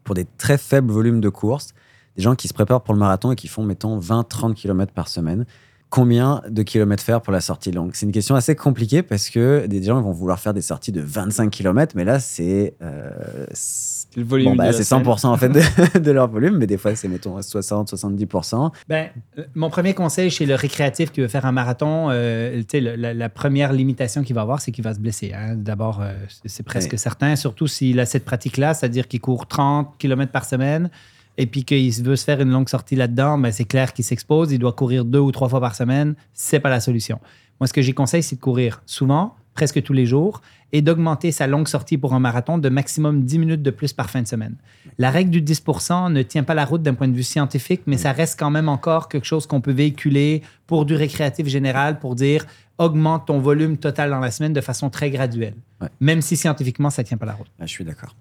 Pour 0.04 0.14
des 0.14 0.24
très 0.38 0.58
faibles 0.58 0.90
volumes 0.90 1.20
de 1.20 1.28
courses, 1.28 1.74
des 2.16 2.22
gens 2.22 2.34
qui 2.34 2.48
se 2.48 2.54
préparent 2.54 2.82
pour 2.82 2.94
le 2.94 3.00
marathon 3.00 3.30
et 3.30 3.36
qui 3.36 3.46
font, 3.46 3.62
mettons, 3.62 4.00
20-30 4.00 4.54
km 4.54 4.92
par 4.92 5.08
semaine, 5.08 5.46
combien 5.92 6.40
de 6.48 6.62
kilomètres 6.62 7.02
faire 7.04 7.20
pour 7.20 7.34
la 7.34 7.42
sortie 7.42 7.70
longue 7.70 7.90
C'est 7.92 8.06
une 8.06 8.12
question 8.12 8.34
assez 8.34 8.56
compliquée 8.56 9.02
parce 9.02 9.28
que 9.28 9.66
des 9.66 9.82
gens 9.82 10.00
vont 10.00 10.10
vouloir 10.12 10.40
faire 10.40 10.54
des 10.54 10.62
sorties 10.62 10.90
de 10.90 11.02
25 11.02 11.50
km, 11.50 11.92
mais 11.94 12.04
là, 12.04 12.18
c'est. 12.18 12.74
euh, 12.82 13.46
c'est- 13.52 13.92
le 14.14 14.24
volume 14.24 14.50
Bon, 14.50 14.56
bah, 14.56 14.72
c'est 14.72 14.84
semaine. 14.84 15.04
100% 15.04 15.26
en 15.28 15.36
fait 15.38 15.48
de, 15.94 15.98
de 15.98 16.10
leur 16.10 16.28
volume, 16.28 16.56
mais 16.58 16.66
des 16.66 16.76
fois, 16.76 16.94
c'est, 16.94 17.08
mettons, 17.08 17.38
60-70%. 17.40 18.70
Ben, 18.88 19.08
mon 19.54 19.70
premier 19.70 19.94
conseil 19.94 20.30
chez 20.30 20.44
le 20.46 20.54
récréatif 20.54 21.12
qui 21.12 21.20
veut 21.20 21.28
faire 21.28 21.46
un 21.46 21.52
marathon, 21.52 22.08
euh, 22.10 22.58
tu 22.60 22.64
sais, 22.72 22.80
le- 22.80 22.94
la, 22.96 23.14
la 23.14 23.28
première 23.28 23.72
limitation 23.72 24.22
qu'il 24.22 24.34
va 24.34 24.42
avoir, 24.42 24.60
c'est 24.60 24.70
qu'il 24.72 24.84
va 24.84 24.92
se 24.94 24.98
blesser. 25.00 25.32
hein. 25.34 25.54
D'abord, 25.56 26.00
euh, 26.02 26.12
c'est- 26.28 26.48
c'est 26.48 26.62
presque 26.62 26.92
Oui. 26.92 26.98
certain, 26.98 27.36
surtout 27.36 27.66
s'il 27.66 28.00
a 28.00 28.06
cette 28.06 28.24
pratique-là, 28.24 28.74
c'est-à-dire 28.74 29.08
qu'il 29.08 29.20
court 29.20 29.46
30 29.46 29.94
km 29.98 30.30
par 30.32 30.44
semaine 30.44 30.90
et 31.38 31.46
puis 31.46 31.64
qu'il 31.64 31.92
veut 32.02 32.16
se 32.16 32.24
faire 32.24 32.40
une 32.40 32.50
longue 32.50 32.68
sortie 32.68 32.96
là-dedans, 32.96 33.38
ben, 33.38 33.52
c'est 33.52 33.64
clair 33.64 33.92
qu'il 33.92 34.04
s'expose, 34.04 34.52
il 34.52 34.58
doit 34.58 34.72
courir 34.72 35.04
deux 35.04 35.18
ou 35.18 35.32
trois 35.32 35.48
fois 35.48 35.60
par 35.60 35.74
semaine, 35.74 36.14
c'est 36.32 36.60
pas 36.60 36.70
la 36.70 36.80
solution. 36.80 37.20
Moi, 37.60 37.66
ce 37.66 37.72
que 37.72 37.82
j'ai 37.82 37.92
conseille, 37.92 38.22
c'est 38.22 38.36
de 38.36 38.40
courir 38.40 38.82
souvent, 38.86 39.36
presque 39.54 39.82
tous 39.82 39.92
les 39.92 40.06
jours, 40.06 40.40
et 40.72 40.82
d'augmenter 40.82 41.32
sa 41.32 41.46
longue 41.46 41.68
sortie 41.68 41.98
pour 41.98 42.14
un 42.14 42.18
marathon 42.18 42.58
de 42.58 42.68
maximum 42.68 43.24
10 43.24 43.38
minutes 43.38 43.62
de 43.62 43.70
plus 43.70 43.92
par 43.92 44.10
fin 44.10 44.22
de 44.22 44.26
semaine. 44.26 44.56
La 44.98 45.10
règle 45.10 45.30
du 45.30 45.42
10 45.42 45.62
ne 46.10 46.22
tient 46.22 46.42
pas 46.42 46.54
la 46.54 46.64
route 46.64 46.82
d'un 46.82 46.94
point 46.94 47.08
de 47.08 47.14
vue 47.14 47.22
scientifique, 47.22 47.82
mais 47.86 47.98
ça 47.98 48.12
reste 48.12 48.38
quand 48.38 48.50
même 48.50 48.68
encore 48.68 49.08
quelque 49.08 49.26
chose 49.26 49.46
qu'on 49.46 49.60
peut 49.60 49.72
véhiculer 49.72 50.42
pour 50.66 50.86
du 50.86 50.94
récréatif 50.94 51.46
général, 51.46 51.98
pour 51.98 52.14
dire 52.14 52.46
augmente 52.78 53.26
ton 53.26 53.38
volume 53.38 53.76
total 53.76 54.10
dans 54.10 54.18
la 54.18 54.30
semaine 54.30 54.54
de 54.54 54.60
façon 54.60 54.90
très 54.90 55.10
graduelle. 55.10 55.54
Ouais. 55.80 55.88
Même 56.00 56.22
si 56.22 56.36
scientifiquement, 56.36 56.90
ça 56.90 57.02
ne 57.02 57.06
tient 57.06 57.18
pas 57.18 57.26
la 57.26 57.34
route. 57.34 57.50
Ah, 57.60 57.66
je 57.66 57.70
suis 57.70 57.84
d'accord. 57.84 58.16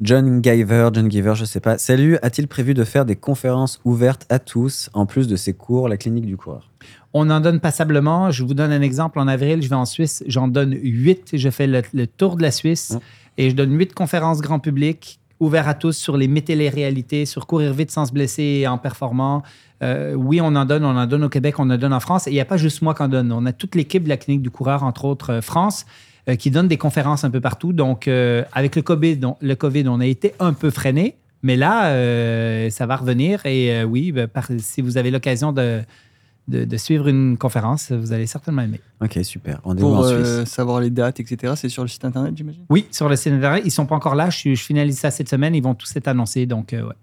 John 0.00 0.40
Giver, 0.44 0.90
John 0.92 1.10
Giver, 1.10 1.34
je 1.34 1.44
sais 1.44 1.58
pas. 1.58 1.76
Salut, 1.76 2.18
a-t-il 2.22 2.46
prévu 2.46 2.72
de 2.72 2.84
faire 2.84 3.04
des 3.04 3.16
conférences 3.16 3.80
ouvertes 3.84 4.26
à 4.28 4.38
tous 4.38 4.90
en 4.94 5.06
plus 5.06 5.26
de 5.26 5.34
ses 5.34 5.54
cours, 5.54 5.88
la 5.88 5.96
clinique 5.96 6.26
du 6.26 6.36
coureur? 6.36 6.70
On 7.14 7.28
en 7.30 7.40
donne 7.40 7.58
passablement. 7.58 8.30
Je 8.30 8.44
vous 8.44 8.54
donne 8.54 8.70
un 8.70 8.82
exemple. 8.82 9.18
En 9.18 9.26
avril, 9.26 9.60
je 9.60 9.68
vais 9.68 9.74
en 9.74 9.86
Suisse. 9.86 10.22
J'en 10.26 10.46
donne 10.46 10.72
huit. 10.72 11.30
Je 11.32 11.50
fais 11.50 11.66
le, 11.66 11.82
le 11.92 12.06
tour 12.06 12.36
de 12.36 12.42
la 12.42 12.52
Suisse 12.52 12.96
et 13.38 13.50
je 13.50 13.56
donne 13.56 13.76
huit 13.76 13.92
conférences 13.92 14.40
grand 14.40 14.60
public 14.60 15.18
ouvertes 15.40 15.68
à 15.68 15.74
tous 15.74 15.96
sur 15.96 16.16
les 16.16 16.28
météléréalités, 16.28 17.24
sur 17.24 17.46
courir 17.46 17.72
vite 17.72 17.90
sans 17.90 18.06
se 18.06 18.12
blesser 18.12 18.66
en 18.68 18.78
performant. 18.78 19.42
Euh, 19.82 20.14
oui, 20.14 20.40
on 20.40 20.54
en 20.54 20.64
donne. 20.64 20.84
On 20.84 20.96
en 20.96 21.06
donne 21.06 21.24
au 21.24 21.28
Québec, 21.28 21.58
on 21.58 21.70
en 21.70 21.76
donne 21.76 21.92
en 21.92 22.00
France. 22.00 22.26
Et 22.26 22.30
il 22.30 22.34
n'y 22.34 22.40
a 22.40 22.44
pas 22.44 22.56
juste 22.56 22.82
moi 22.82 22.94
qui 22.94 23.02
en 23.02 23.08
donne. 23.08 23.32
On 23.32 23.46
a 23.46 23.52
toute 23.52 23.74
l'équipe 23.74 24.04
de 24.04 24.08
la 24.08 24.16
clinique 24.16 24.42
du 24.42 24.50
coureur, 24.50 24.82
entre 24.82 25.04
autres 25.04 25.34
euh, 25.34 25.40
France, 25.40 25.86
euh, 26.28 26.36
qui 26.36 26.50
donne 26.50 26.68
des 26.68 26.76
conférences 26.78 27.24
un 27.24 27.30
peu 27.30 27.40
partout. 27.40 27.72
Donc, 27.72 28.06
euh, 28.08 28.44
avec 28.52 28.76
le 28.76 28.82
COVID, 28.82 29.18
on, 29.24 29.36
le 29.40 29.54
COVID, 29.54 29.88
on 29.88 30.00
a 30.00 30.06
été 30.06 30.34
un 30.40 30.52
peu 30.52 30.70
freiné. 30.70 31.16
Mais 31.42 31.56
là, 31.56 31.86
euh, 31.90 32.68
ça 32.70 32.86
va 32.86 32.96
revenir. 32.96 33.46
Et 33.46 33.72
euh, 33.72 33.84
oui, 33.84 34.12
ben, 34.12 34.26
par- 34.28 34.48
si 34.58 34.80
vous 34.82 34.98
avez 34.98 35.10
l'occasion 35.12 35.52
de, 35.52 35.80
de, 36.48 36.64
de 36.64 36.76
suivre 36.76 37.06
une 37.08 37.38
conférence, 37.38 37.92
vous 37.92 38.12
allez 38.12 38.26
certainement 38.26 38.62
aimer. 38.62 38.80
Ok, 39.00 39.18
super. 39.22 39.60
Rendez-vous 39.62 39.88
Pour 39.88 39.98
en 39.98 40.04
euh, 40.04 40.38
Suisse. 40.42 40.52
savoir 40.52 40.80
les 40.80 40.90
dates, 40.90 41.20
etc., 41.20 41.52
c'est 41.56 41.68
sur 41.68 41.82
le 41.82 41.88
site 41.88 42.04
internet, 42.04 42.34
j'imagine? 42.36 42.64
Oui, 42.70 42.86
sur 42.90 43.08
le 43.08 43.14
site 43.16 43.38
d'arrêt, 43.38 43.62
ils 43.64 43.70
sont 43.70 43.86
pas 43.86 43.94
encore 43.94 44.16
là. 44.16 44.30
Je, 44.30 44.54
je 44.54 44.62
finalise 44.62 44.98
ça 44.98 45.10
cette 45.12 45.28
semaine. 45.28 45.54
Ils 45.54 45.62
vont 45.62 45.74
tous 45.74 45.94
être 45.94 46.08
annoncés. 46.08 46.46
Donc, 46.46 46.72
euh, 46.72 46.82
ouais. 46.88 46.94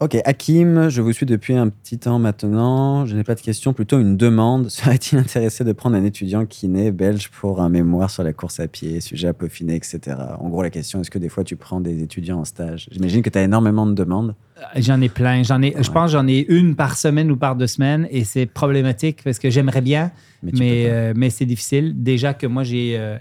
Ok, 0.00 0.16
Hakim, 0.24 0.88
je 0.88 1.00
vous 1.00 1.12
suis 1.12 1.24
depuis 1.24 1.54
un 1.54 1.68
petit 1.68 1.98
temps 1.98 2.18
maintenant. 2.18 3.06
Je 3.06 3.14
n'ai 3.14 3.22
pas 3.22 3.36
de 3.36 3.40
question, 3.40 3.72
plutôt 3.72 4.00
une 4.00 4.16
demande. 4.16 4.68
Serait-il 4.68 5.18
intéressé 5.18 5.62
de 5.62 5.72
prendre 5.72 5.96
un 5.96 6.04
étudiant 6.04 6.46
qui 6.46 6.66
naît 6.66 6.90
belge 6.90 7.28
pour 7.28 7.60
un 7.60 7.68
mémoire 7.68 8.10
sur 8.10 8.24
la 8.24 8.32
course 8.32 8.58
à 8.58 8.66
pied, 8.66 9.00
sujet 9.00 9.28
à 9.28 9.32
peaufiner, 9.32 9.76
etc. 9.76 10.16
En 10.40 10.48
gros, 10.48 10.62
la 10.62 10.70
question, 10.70 11.00
est-ce 11.00 11.12
que 11.12 11.20
des 11.20 11.28
fois 11.28 11.44
tu 11.44 11.54
prends 11.54 11.80
des 11.80 12.02
étudiants 12.02 12.40
en 12.40 12.44
stage? 12.44 12.88
J'imagine 12.90 13.22
que 13.22 13.30
tu 13.30 13.38
as 13.38 13.44
énormément 13.44 13.86
de 13.86 13.94
demandes. 13.94 14.34
J'en 14.76 15.00
ai 15.00 15.08
plein. 15.08 15.44
J'en 15.44 15.62
ai, 15.62 15.74
Je 15.80 15.90
pense 15.90 16.10
j'en 16.10 16.26
ai 16.26 16.44
une 16.48 16.74
par 16.74 16.96
semaine 16.96 17.30
ou 17.30 17.36
par 17.36 17.54
deux 17.54 17.66
semaines. 17.68 18.08
Et 18.10 18.24
c'est 18.24 18.46
problématique 18.46 19.20
parce 19.22 19.38
que 19.38 19.48
j'aimerais 19.48 19.80
bien, 19.80 20.10
Mais, 20.42 20.86
euh, 20.88 21.12
mais 21.16 21.30
c'est 21.30 21.46
difficile. 21.46 22.02
Déjà 22.02 22.34
que 22.34 22.46
moi, 22.46 22.64
j'ai 22.64 22.96
euh, 22.98 23.14
euh, 23.14 23.18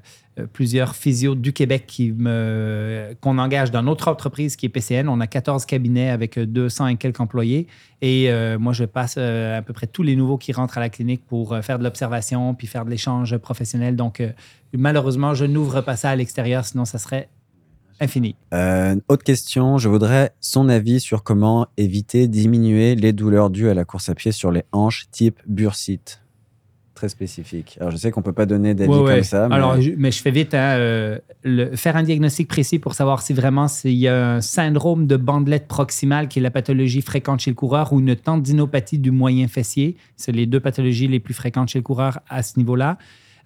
plusieurs 0.51 0.95
physios 0.95 1.35
du 1.35 1.53
Québec 1.53 1.85
qui 1.87 2.11
me, 2.11 3.13
qu'on 3.21 3.37
engage 3.37 3.71
dans 3.71 3.83
notre 3.83 4.07
entreprise 4.07 4.55
qui 4.55 4.65
est 4.65 4.69
PCN. 4.69 5.07
On 5.07 5.19
a 5.19 5.27
14 5.27 5.65
cabinets 5.65 6.09
avec 6.09 6.37
euh, 6.37 6.45
200 6.45 6.87
et 6.87 6.95
quelques 6.97 7.19
employés. 7.19 7.67
Et 8.01 8.29
euh, 8.29 8.57
moi, 8.59 8.73
je 8.73 8.85
passe 8.85 9.15
euh, 9.17 9.57
à 9.57 9.61
peu 9.61 9.73
près 9.73 9.87
tous 9.87 10.03
les 10.03 10.15
nouveaux 10.15 10.37
qui 10.37 10.51
rentrent 10.51 10.77
à 10.77 10.81
la 10.81 10.89
clinique 10.89 11.25
pour 11.25 11.53
euh, 11.53 11.61
faire 11.61 11.79
de 11.79 11.83
l'observation 11.83 12.53
puis 12.53 12.67
faire 12.67 12.85
de 12.85 12.89
l'échange 12.89 13.37
professionnel. 13.37 13.95
Donc, 13.95 14.19
euh, 14.19 14.31
malheureusement, 14.73 15.33
je 15.33 15.45
n'ouvre 15.45 15.81
pas 15.81 15.95
ça 15.95 16.09
à 16.09 16.15
l'extérieur, 16.15 16.65
sinon 16.65 16.85
ça 16.85 16.97
serait 16.97 17.29
infini. 17.99 18.35
Euh, 18.53 18.95
autre 19.07 19.23
question, 19.23 19.77
je 19.77 19.87
voudrais 19.87 20.31
son 20.41 20.67
avis 20.69 20.99
sur 20.99 21.23
comment 21.23 21.67
éviter, 21.77 22.27
diminuer 22.27 22.95
les 22.95 23.13
douleurs 23.13 23.49
dues 23.49 23.69
à 23.69 23.73
la 23.73 23.85
course 23.85 24.09
à 24.09 24.15
pied 24.15 24.31
sur 24.31 24.51
les 24.51 24.63
hanches 24.71 25.07
type 25.11 25.39
bursite. 25.47 26.22
Très 26.95 27.09
spécifique. 27.09 27.77
Alors 27.79 27.91
je 27.91 27.97
sais 27.97 28.11
qu'on 28.11 28.21
peut 28.21 28.33
pas 28.33 28.45
donner 28.45 28.75
d'avis 28.75 28.91
Ouais, 28.91 28.99
ouais. 28.99 29.13
comme 29.15 29.23
ça, 29.23 29.47
mais 29.49 29.55
Alors, 29.55 29.81
je- 29.81 29.91
mais 29.97 30.11
je 30.11 30.21
fais 30.21 30.29
vite. 30.29 30.53
hein, 30.53 30.75
euh, 30.77 31.17
le- 31.43 31.75
faire 31.75 31.95
un 31.97 32.03
diagnostic 32.03 32.47
précis 32.47 32.77
pour 32.77 32.93
savoir 32.93 33.23
si 33.23 33.33
vraiment 33.33 33.67
s'il 33.67 33.93
y 33.97 34.07
a 34.07 34.35
un 34.35 34.41
syndrome 34.41 35.07
de 35.07 35.17
bandelette 35.17 35.67
proximale, 35.67 36.27
qui 36.27 36.37
est 36.37 36.41
la 36.43 36.51
pathologie 36.51 37.01
fréquente 37.01 37.39
chez 37.39 37.49
le 37.49 37.55
coureur, 37.55 37.93
ou 37.93 37.99
une 37.99 38.15
tendinopathie 38.15 38.99
du 38.99 39.09
moyen 39.09 39.47
fessier. 39.47 39.97
C'est 40.17 40.31
les 40.31 40.45
deux 40.45 40.59
pathologies 40.59 41.07
les 41.07 41.19
plus 41.19 41.33
fréquentes 41.33 41.69
chez 41.69 41.79
le 41.79 41.83
coureur 41.83 42.19
à 42.29 42.43
ce 42.43 42.57
niveau-là. 42.59 42.99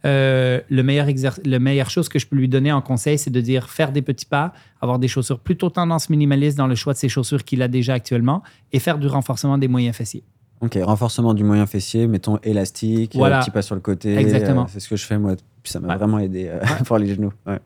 Euh, 0.06 0.60
le 0.70 0.84
meilleur 0.84 1.08
le 1.46 1.58
meilleure 1.58 1.90
chose 1.90 2.08
que 2.10 2.20
je 2.20 2.28
peux 2.28 2.36
lui 2.36 2.48
donner 2.50 2.72
en 2.72 2.82
conseil, 2.82 3.18
c'est 3.18 3.32
de 3.32 3.42
dire 3.42 3.70
faire 3.70 3.92
des 3.92 4.02
petits 4.04 4.26
pas, 4.28 4.54
avoir 4.82 5.00
des 5.00 5.08
chaussures 5.08 5.40
plutôt 5.40 5.70
tendance 5.70 6.10
minimaliste 6.10 6.58
dans 6.58 6.68
le 6.68 6.76
choix 6.76 6.94
de 6.94 6.98
ses 7.00 7.10
chaussures 7.10 7.44
qu'il 7.44 7.62
a 7.64 7.68
déjà 7.68 7.94
actuellement 7.94 8.44
et 8.74 8.80
faire 8.80 9.00
du 9.00 9.08
renforcement 9.08 9.58
des 9.58 9.68
moyens 9.68 9.96
fessiers. 9.96 10.24
Ok, 10.62 10.78
renforcement 10.82 11.34
du 11.36 11.44
moyen 11.44 11.66
fessier, 11.68 12.08
mettons 12.08 12.40
élastique, 12.44 13.16
euh, 13.16 13.20
Voilà. 13.20 13.40
petit 13.40 13.52
pas 13.52 13.62
sur 13.62 13.76
le 13.76 13.82
côté. 13.82 14.16
Exactement. 14.18 14.64
euh, 14.64 14.68
c'est 14.70 14.80
ce 14.80 14.90
que 14.90 14.96
je 14.96 15.06
fais 15.06 15.18
moi. 15.20 15.36
Puis 15.62 15.72
ça 15.72 15.80
m'a 15.80 15.90
Ouais. 15.90 15.96
vraiment 15.98 16.18
aidé 16.20 16.48
euh, 16.50 16.60
pour 16.86 16.98
les 16.98 17.08
genoux. 17.14 17.32
Ouais. 17.46 17.60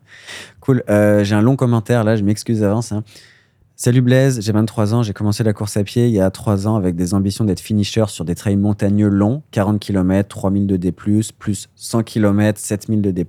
Cool. 0.60 0.82
Euh, 0.90 1.24
J'ai 1.24 1.34
un 1.34 1.40
long 1.42 1.56
commentaire 1.56 2.04
là, 2.04 2.16
je 2.16 2.22
m'excuse 2.22 2.60
d'avance. 2.60 2.92
hein. 2.92 3.02
Salut 3.76 4.02
Blaise, 4.02 4.40
j'ai 4.42 4.52
23 4.52 4.94
ans, 4.94 5.02
j'ai 5.02 5.12
commencé 5.14 5.42
la 5.42 5.52
course 5.54 5.76
à 5.76 5.82
pied 5.82 6.06
il 6.06 6.12
y 6.12 6.20
a 6.20 6.30
3 6.30 6.68
ans 6.68 6.76
avec 6.76 6.94
des 6.94 7.14
ambitions 7.14 7.44
d'être 7.44 7.58
finisher 7.60 8.04
sur 8.08 8.24
des 8.24 8.34
trails 8.34 8.56
montagneux 8.58 9.08
longs, 9.08 9.42
40 9.50 9.80
km, 9.80 10.28
3000 10.28 10.66
de 10.66 10.76
D+, 10.76 10.92
plus 10.92 11.32
100 11.74 12.02
km, 12.04 12.60
7000 12.60 13.00
de 13.02 13.10
D+. 13.10 13.26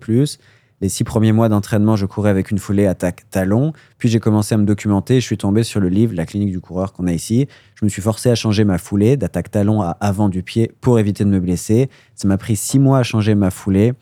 Les 0.84 0.90
six 0.90 1.06
premiers 1.06 1.32
mois 1.32 1.48
d'entraînement, 1.48 1.96
je 1.96 2.06
courais 2.06 2.30
avec 2.30 2.52
une 2.52 2.58
foulée 2.58 2.88
attaque 2.88 3.22
talon. 3.32 3.72
Puis 3.98 4.10
j'ai 4.10 4.20
commencé 4.20 4.54
à 4.54 4.58
me 4.58 4.66
documenter 4.66 5.22
je 5.22 5.26
suis 5.26 5.38
tombé 5.38 5.64
sur 5.64 5.80
le 5.80 5.88
livre 5.88 6.14
La 6.14 6.26
clinique 6.26 6.52
du 6.52 6.60
coureur 6.60 6.92
qu'on 6.92 7.08
a 7.08 7.14
ici. 7.14 7.48
Je 7.76 7.86
me 7.86 7.90
suis 7.90 8.02
forcé 8.02 8.30
à 8.30 8.36
changer 8.36 8.66
ma 8.66 8.78
foulée 8.78 9.16
d'attaque 9.16 9.50
talon 9.50 9.82
à 9.82 9.92
avant 10.02 10.28
du 10.28 10.44
pied 10.44 10.74
pour 10.82 11.00
éviter 11.00 11.24
de 11.24 11.30
me 11.30 11.40
blesser. 11.40 11.90
Ça 12.16 12.28
m'a 12.28 12.38
pris 12.38 12.58
six 12.58 12.80
mois 12.80 13.00
à 13.00 13.04
changer 13.04 13.34
ma 13.34 13.50
foulée. 13.50 13.94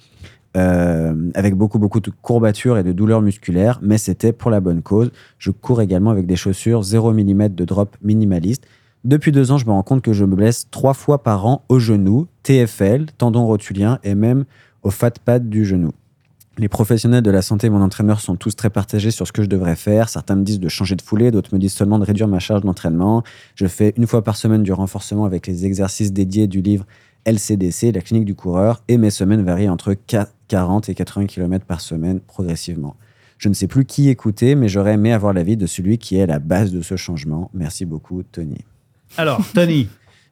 euh, 0.57 1.29
avec 1.35 1.53
beaucoup 1.53 1.77
beaucoup 1.77 1.99
de 1.99 2.09
courbatures 2.09 2.79
et 2.79 2.83
de 2.83 2.91
douleurs 2.93 3.21
musculaires, 3.21 3.77
mais 3.83 3.99
c'était 3.99 4.33
pour 4.33 4.49
la 4.49 4.59
bonne 4.59 4.81
cause. 4.81 5.11
Je 5.37 5.51
cours 5.51 5.83
également 5.83 6.09
avec 6.09 6.25
des 6.25 6.35
chaussures 6.35 6.81
0 6.81 7.13
mm 7.13 7.49
de 7.49 7.63
drop 7.63 7.95
minimaliste. 8.01 8.65
Depuis 9.03 9.31
deux 9.31 9.51
ans, 9.51 9.59
je 9.59 9.67
me 9.67 9.71
rends 9.71 9.83
compte 9.83 10.01
que 10.01 10.13
je 10.13 10.25
me 10.25 10.35
blesse 10.35 10.67
trois 10.71 10.95
fois 10.95 11.21
par 11.21 11.45
an 11.45 11.63
au 11.69 11.77
genou, 11.77 12.25
TFL, 12.41 13.05
tendon 13.19 13.45
rotulien 13.45 13.99
et 14.03 14.15
même 14.15 14.45
au 14.81 14.89
fat 14.89 15.13
pad 15.23 15.47
du 15.47 15.63
genou. 15.63 15.91
Les 16.57 16.67
professionnels 16.67 17.23
de 17.23 17.31
la 17.31 17.41
santé 17.41 17.67
et 17.67 17.69
mon 17.69 17.81
entraîneur 17.81 18.19
sont 18.19 18.35
tous 18.35 18.55
très 18.55 18.69
partagés 18.69 19.11
sur 19.11 19.25
ce 19.25 19.31
que 19.31 19.41
je 19.41 19.47
devrais 19.47 19.77
faire. 19.77 20.09
Certains 20.09 20.35
me 20.35 20.43
disent 20.43 20.59
de 20.59 20.67
changer 20.67 20.95
de 20.95 21.01
foulée, 21.01 21.31
d'autres 21.31 21.53
me 21.53 21.59
disent 21.59 21.73
seulement 21.73 21.97
de 21.97 22.03
réduire 22.03 22.27
ma 22.27 22.39
charge 22.39 22.61
d'entraînement. 22.61 23.23
Je 23.55 23.67
fais 23.67 23.93
une 23.95 24.05
fois 24.05 24.21
par 24.23 24.35
semaine 24.35 24.61
du 24.61 24.73
renforcement 24.73 25.23
avec 25.23 25.47
les 25.47 25.65
exercices 25.65 26.11
dédiés 26.11 26.47
du 26.47 26.61
livre 26.61 26.85
LCDC, 27.25 27.93
la 27.93 28.01
clinique 28.01 28.25
du 28.25 28.35
coureur, 28.35 28.83
et 28.87 28.97
mes 28.97 29.11
semaines 29.11 29.43
varient 29.43 29.69
entre 29.69 29.95
40 30.47 30.89
et 30.89 30.95
80 30.95 31.27
km 31.27 31.65
par 31.65 31.79
semaine 31.79 32.19
progressivement. 32.19 32.95
Je 33.37 33.47
ne 33.47 33.53
sais 33.53 33.67
plus 33.67 33.85
qui 33.85 34.09
écouter, 34.09 34.55
mais 34.55 34.67
j'aurais 34.67 34.93
aimé 34.93 35.13
avoir 35.13 35.33
l'avis 35.33 35.55
de 35.55 35.65
celui 35.65 35.97
qui 35.97 36.17
est 36.17 36.23
à 36.23 36.27
la 36.27 36.39
base 36.39 36.71
de 36.71 36.81
ce 36.81 36.95
changement. 36.95 37.49
Merci 37.53 37.85
beaucoup, 37.85 38.23
Tony. 38.23 38.57
Alors, 39.17 39.41
Tony, 39.53 39.87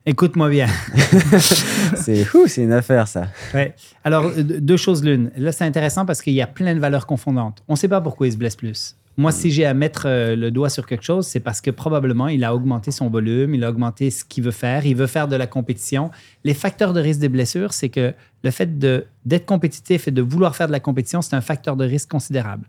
écoute-moi 0.06 0.50
bien. 0.50 0.68
C'est 1.96 2.24
fou, 2.24 2.48
c'est 2.48 2.64
une 2.64 2.72
affaire, 2.72 3.08
ça. 3.08 3.28
Ouais. 3.54 3.74
Alors, 4.04 4.26
euh, 4.26 4.44
deux 4.44 4.78
choses 4.78 5.04
l'une. 5.04 5.32
Là, 5.38 5.52
c'est 5.52 5.66
intéressant 5.66 6.06
parce 6.06 6.22
qu'il 6.22 6.34
y 6.34 6.42
a 6.42 6.48
plein 6.48 6.74
de 6.74 6.80
valeurs 6.80 7.06
confondantes. 7.06 7.64
On 7.68 7.74
ne 7.74 7.78
sait 7.78 7.88
pas 7.88 8.02
pourquoi 8.02 8.28
il 8.28 8.34
se 8.34 8.38
blesse 8.38 8.56
plus. 8.56 8.96
Moi, 9.18 9.34
si 9.34 9.52
j'ai 9.52 9.66
à 9.66 9.74
mettre 9.74 10.04
euh, 10.06 10.36
le 10.36 10.50
doigt 10.50 10.70
sur 10.70 10.88
quelque 10.88 11.04
chose, 11.04 11.28
c'est 11.28 11.42
parce 11.42 11.60
que 11.60 11.72
probablement 11.72 12.30
il 12.30 12.46
a 12.46 12.56
augmenté 12.56 12.90
son 12.92 13.10
volume, 13.10 13.54
il 13.54 13.66
a 13.66 13.70
augmenté 13.70 14.12
ce 14.12 14.24
qu'il 14.24 14.46
veut 14.46 14.52
faire, 14.52 14.86
il 14.86 14.96
veut 14.96 15.08
faire 15.08 15.28
de 15.28 15.36
la 15.36 15.46
compétition. 15.46 16.10
Les 16.46 16.54
facteurs 16.54 16.94
de 16.94 17.02
risque 17.02 17.20
des 17.20 17.28
blessures, 17.28 17.74
c'est 17.74 17.90
que 17.90 18.14
le 18.44 18.52
fait 18.52 18.80
d'être 18.80 19.46
compétitif 19.46 20.08
et 20.08 20.12
de 20.12 20.22
vouloir 20.22 20.56
faire 20.56 20.68
de 20.68 20.72
la 20.72 20.80
compétition, 20.80 21.22
c'est 21.22 21.36
un 21.36 21.42
facteur 21.42 21.76
de 21.76 21.84
risque 21.84 22.10
considérable. 22.10 22.66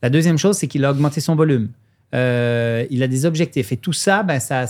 La 0.00 0.10
deuxième 0.10 0.38
chose, 0.38 0.56
c'est 0.56 0.68
qu'il 0.68 0.84
a 0.84 0.92
augmenté 0.92 1.20
son 1.20 1.34
volume. 1.34 1.70
Euh, 2.14 2.86
il 2.90 3.02
a 3.02 3.08
des 3.08 3.26
objectifs. 3.26 3.72
Et 3.72 3.76
tout 3.76 3.92
ça, 3.92 4.22
ben, 4.22 4.40
ça, 4.40 4.66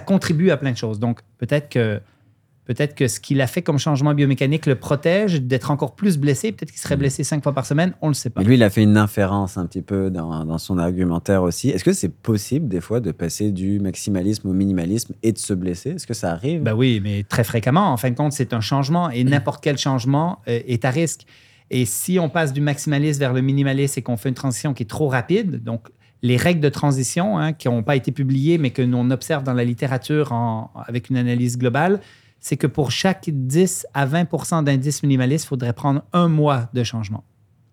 contribue 0.00 0.50
à 0.50 0.56
plein 0.56 0.72
de 0.72 0.76
choses. 0.76 0.98
Donc, 0.98 1.20
peut-être 1.38 1.68
que, 1.68 2.00
peut-être 2.64 2.94
que 2.94 3.08
ce 3.08 3.20
qu'il 3.20 3.40
a 3.40 3.46
fait 3.46 3.62
comme 3.62 3.78
changement 3.78 4.14
biomécanique 4.14 4.64
le 4.66 4.74
protège 4.74 5.42
d'être 5.42 5.70
encore 5.70 5.94
plus 5.94 6.16
blessé. 6.16 6.52
Peut-être 6.52 6.70
qu'il 6.70 6.80
serait 6.80 6.96
blessé 6.96 7.24
cinq 7.24 7.42
fois 7.42 7.52
par 7.52 7.66
semaine. 7.66 7.92
On 8.00 8.06
ne 8.06 8.12
le 8.12 8.14
sait 8.14 8.30
pas. 8.30 8.40
Mais 8.40 8.46
lui, 8.46 8.54
il 8.54 8.62
a 8.62 8.70
fait 8.70 8.82
une 8.82 8.96
inférence 8.96 9.58
un 9.58 9.66
petit 9.66 9.82
peu 9.82 10.10
dans, 10.10 10.44
dans 10.46 10.58
son 10.58 10.78
argumentaire 10.78 11.42
aussi. 11.42 11.68
Est-ce 11.68 11.84
que 11.84 11.92
c'est 11.92 12.12
possible, 12.12 12.68
des 12.68 12.80
fois, 12.80 13.00
de 13.00 13.12
passer 13.12 13.52
du 13.52 13.80
maximalisme 13.80 14.48
au 14.48 14.52
minimalisme 14.54 15.14
et 15.22 15.32
de 15.32 15.38
se 15.38 15.52
blesser? 15.52 15.90
Est-ce 15.90 16.06
que 16.06 16.14
ça 16.14 16.32
arrive? 16.32 16.62
Ben 16.62 16.74
oui, 16.74 17.00
mais 17.02 17.22
très 17.22 17.44
fréquemment. 17.44 17.92
En 17.92 17.98
fin 17.98 18.10
de 18.10 18.16
compte, 18.16 18.32
c'est 18.32 18.54
un 18.54 18.60
changement 18.60 19.10
et 19.10 19.24
n'importe 19.24 19.62
quel 19.62 19.76
changement 19.76 20.40
euh, 20.48 20.60
est 20.66 20.86
à 20.86 20.90
risque. 20.90 21.26
Et 21.70 21.84
si 21.84 22.18
on 22.18 22.30
passe 22.30 22.54
du 22.54 22.62
maximalisme 22.62 23.20
vers 23.20 23.34
le 23.34 23.42
minimalisme 23.42 23.98
et 23.98 24.02
qu'on 24.02 24.16
fait 24.16 24.30
une 24.30 24.34
transition 24.34 24.72
qui 24.72 24.84
est 24.84 24.86
trop 24.86 25.08
rapide, 25.08 25.62
donc 25.62 25.88
les 26.22 26.36
règles 26.36 26.60
de 26.60 26.68
transition 26.68 27.38
hein, 27.38 27.52
qui 27.52 27.68
n'ont 27.68 27.82
pas 27.82 27.96
été 27.96 28.10
publiées, 28.12 28.58
mais 28.58 28.70
que 28.70 28.82
l'on 28.82 29.10
observe 29.10 29.44
dans 29.44 29.54
la 29.54 29.64
littérature 29.64 30.32
en- 30.32 30.70
avec 30.86 31.10
une 31.10 31.16
analyse 31.16 31.58
globale, 31.58 32.00
c'est 32.40 32.56
que 32.56 32.66
pour 32.66 32.90
chaque 32.90 33.28
10 33.30 33.86
à 33.94 34.06
20 34.06 34.62
d'indices 34.62 35.02
minimalistes, 35.02 35.44
il 35.44 35.48
faudrait 35.48 35.72
prendre 35.72 36.02
un 36.12 36.28
mois 36.28 36.68
de 36.72 36.82
changement 36.84 37.24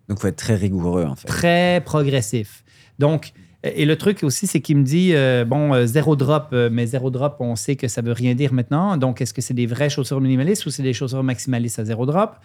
Donc, 0.08 0.18
il 0.18 0.22
faut 0.22 0.28
être 0.28 0.36
très 0.36 0.54
rigoureux, 0.56 1.04
en 1.04 1.14
fait. 1.16 1.26
très 1.28 1.82
progressif. 1.84 2.64
Donc, 2.98 3.32
et 3.62 3.84
le 3.84 3.96
truc 3.96 4.22
aussi, 4.22 4.46
c'est 4.46 4.60
qu'il 4.60 4.76
me 4.76 4.84
dit, 4.84 5.12
euh, 5.14 5.44
bon, 5.44 5.74
euh, 5.74 5.86
zéro 5.86 6.14
drop, 6.14 6.48
euh, 6.52 6.68
mais 6.70 6.86
zéro 6.86 7.10
drop, 7.10 7.36
on 7.40 7.56
sait 7.56 7.74
que 7.74 7.88
ça 7.88 8.00
veut 8.00 8.12
rien 8.12 8.34
dire 8.34 8.52
maintenant. 8.52 8.96
Donc, 8.96 9.20
est-ce 9.20 9.34
que 9.34 9.42
c'est 9.42 9.54
des 9.54 9.66
vraies 9.66 9.90
chaussures 9.90 10.20
minimalistes 10.20 10.66
ou 10.66 10.70
c'est 10.70 10.84
des 10.84 10.92
chaussures 10.92 11.24
maximalistes 11.24 11.78
à 11.80 11.84
zéro 11.84 12.06
drop? 12.06 12.36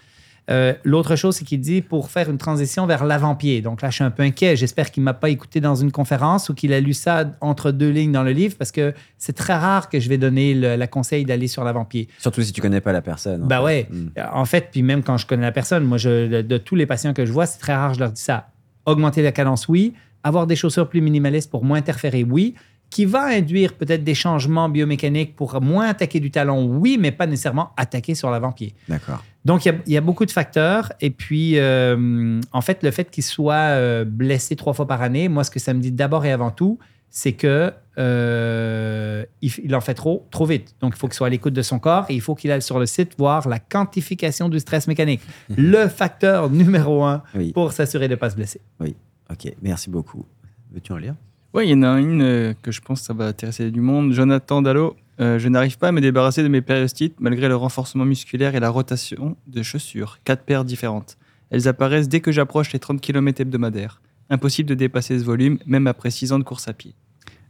Euh, 0.50 0.74
L'autre 0.84 1.16
chose, 1.16 1.36
c'est 1.36 1.46
qu'il 1.46 1.60
dit 1.60 1.82
pour 1.82 2.10
faire 2.10 2.30
une 2.30 2.38
transition 2.38 2.86
vers 2.86 3.06
l'avant-pied. 3.06 3.62
Donc 3.62 3.82
là, 3.82 3.90
je 3.90 3.96
suis 3.96 4.04
un 4.04 4.12
peu 4.12 4.24
inquiet. 4.24 4.56
J'espère 4.56 4.92
qu'il 4.92 5.02
ne 5.02 5.06
m'a 5.06 5.14
pas 5.14 5.30
écouté 5.30 5.62
dans 5.62 5.76
une 5.76 5.92
conférence 5.92 6.50
ou 6.50 6.54
qu'il 6.54 6.74
a 6.74 6.80
lu 6.80 6.94
ça 6.94 7.26
entre 7.42 7.72
deux 7.72 7.90
lignes 7.90 8.12
dans 8.12 8.24
le 8.24 8.32
livre 8.32 8.56
parce 8.58 8.72
que 8.72 8.94
c'est 9.18 9.34
très 9.34 9.54
rare 9.54 9.90
que 9.90 10.00
je 10.00 10.10
vais 10.10 10.18
donner 10.18 10.54
le, 10.54 10.76
la 10.76 10.88
conseil 10.88 11.26
d'aller 11.26 11.48
sur 11.48 11.64
l'avant-pied. 11.64 12.08
Surtout 12.18 12.42
si 12.42 12.52
tu 12.52 12.62
connais 12.62 12.82
pas 12.82 12.92
la 12.92 13.02
personne. 13.02 13.44
en 13.44 13.48
Ben 13.48 13.62
ouais. 13.62 13.88
Mm. 13.90 14.08
En 14.34 14.46
fait, 14.46 14.70
puis 14.72 14.82
même 14.82 15.04
quand 15.04 15.18
je 15.18 15.28
connais 15.28 15.44
la 15.44 15.52
personne, 15.52 15.84
moi, 15.84 15.98
je, 15.98 16.28
de, 16.28 16.42
de 16.42 16.58
tous 16.58 16.76
les 16.76 16.86
patients 16.86 17.14
que 17.14 17.26
je 17.26 17.32
vois, 17.32 17.46
c'est 17.46 17.60
très 17.60 17.76
rare, 17.76 17.94
je 17.94 18.00
leur 18.00 18.12
dis 18.12 18.22
ça. 18.22 18.50
Augmenter 18.86 19.22
la 19.22 19.32
cadence, 19.32 19.68
oui. 19.68 19.94
Avoir 20.24 20.48
des 20.48 20.56
chaussures 20.56 20.90
plus 20.90 21.02
minimalistes 21.02 21.50
pour 21.50 21.64
moins 21.64 21.78
interférer, 21.78 22.24
oui. 22.24 22.56
Qui 22.92 23.06
va 23.06 23.24
induire 23.24 23.74
peut-être 23.74 24.04
des 24.04 24.14
changements 24.14 24.70
biomécaniques 24.70 25.36
pour 25.36 25.60
moins 25.62 25.88
attaquer 25.88 26.20
du 26.20 26.30
talon, 26.30 26.66
oui, 26.66 26.98
mais 27.00 27.12
pas 27.12 27.26
nécessairement 27.26 27.72
attaquer 27.78 28.14
sur 28.14 28.30
l'avant-pied. 28.30 28.76
D'accord. 28.88 29.24
Donc, 29.46 29.66
il 29.66 29.70
y 29.70 29.72
a- 29.72 29.78
il 29.88 29.94
y, 29.94 29.98
a 29.98 30.02
beaucoup 30.02 30.26
de 30.28 30.32
facteurs. 30.32 30.92
Et 31.02 31.10
puis, 31.10 31.58
euh, 31.58 32.40
en 32.52 32.62
fait, 32.62 32.84
le 32.84 32.92
fait 32.92 33.10
qu'il 33.10 33.24
soit 33.24 33.56
euh, 33.56 34.06
blessé 34.06 34.56
trois 34.56 34.74
fois 34.74 34.88
par 34.88 35.02
année, 35.02 35.30
moi, 35.30 35.44
ce 35.44 35.50
que 35.50 35.60
ça 35.60 35.74
me 35.74 35.80
dit 35.80 35.92
d'abord 35.92 36.26
et 36.26 36.32
avant 36.32 36.52
tout, 36.52 36.78
c'est 37.10 37.32
que 37.34 37.74
euh, 37.98 39.24
il, 39.42 39.52
il 39.64 39.76
en 39.76 39.82
fait 39.82 39.94
trop, 39.94 40.28
trop 40.32 40.46
vite. 40.46 40.76
Donc, 40.82 40.94
il 40.96 41.00
faut 41.00 41.08
qu'il 41.08 41.16
soit 41.16 41.28
à 41.28 41.30
l'écoute 41.30 41.54
de 41.54 41.62
son 41.62 41.80
corps 41.80 42.06
et 42.10 42.14
il 42.14 42.22
faut 42.22 42.36
qu'il 42.36 42.52
aille 42.52 42.62
sur 42.62 42.78
le 42.80 42.86
site 42.86 43.14
voir 43.18 43.48
la 43.48 43.60
quantification 43.60 44.50
du 44.50 44.60
stress 44.60 44.88
mécanique. 44.88 45.22
le 45.50 45.88
facteur 45.88 46.50
numéro 46.50 47.04
un 47.04 47.24
Oui. 47.36 47.52
pour 47.54 47.72
s'assurer 47.72 48.08
de 48.08 48.14
ne 48.14 48.20
pas 48.20 48.30
se 48.30 48.36
blesser. 48.36 48.62
Ok, 48.82 49.54
merci 49.62 49.90
beaucoup. 49.90 50.26
Veux-tu 50.74 50.92
en 50.92 50.98
lire? 50.98 51.16
Oui, 51.54 51.68
il 51.68 51.72
y 51.72 51.74
en 51.74 51.84
a 51.84 52.00
une 52.00 52.22
euh, 52.22 52.54
que 52.62 52.72
je 52.72 52.80
pense 52.80 53.02
que 53.02 53.08
ça 53.08 53.14
va 53.14 53.28
intéresser 53.28 53.72
du 53.72 53.82
monde. 53.82 54.14
Jonathan 54.14 54.62
Dallo, 54.62 54.96
euh, 55.20 55.38
je 55.38 55.50
n'arrive 55.50 55.78
pas 55.78 55.90
à 55.90 55.92
me 55.92 56.00
débarrasser 56.00 56.44
de 56.44 56.48
mes 56.48 56.62
périostites 56.62 57.16
malgré 57.20 57.50
le 57.50 57.58
renforcement 57.58 58.06
musculaire 58.06 58.56
et 58.56 58.62
la 58.62 58.70
rotation 58.70 59.36
de 59.48 59.62
chaussures. 59.62 60.20
Quatre 60.24 60.44
paires 60.44 60.64
différentes. 60.64 61.18
Elles 61.50 61.68
apparaissent 61.68 62.08
dès 62.08 62.22
que 62.22 62.32
j'approche 62.32 62.72
les 62.72 62.80
30 62.80 63.02
km 63.02 63.42
hebdomadaires. 63.42 64.02
Impossible 64.30 64.70
de 64.70 64.76
dépasser 64.76 65.20
ce 65.20 65.26
volume, 65.26 65.60
même 65.66 65.88
après 65.88 66.10
6 66.10 66.32
ans 66.32 66.40
de 66.40 66.46
course 66.46 66.70
à 66.70 66.74
pied. 66.74 66.96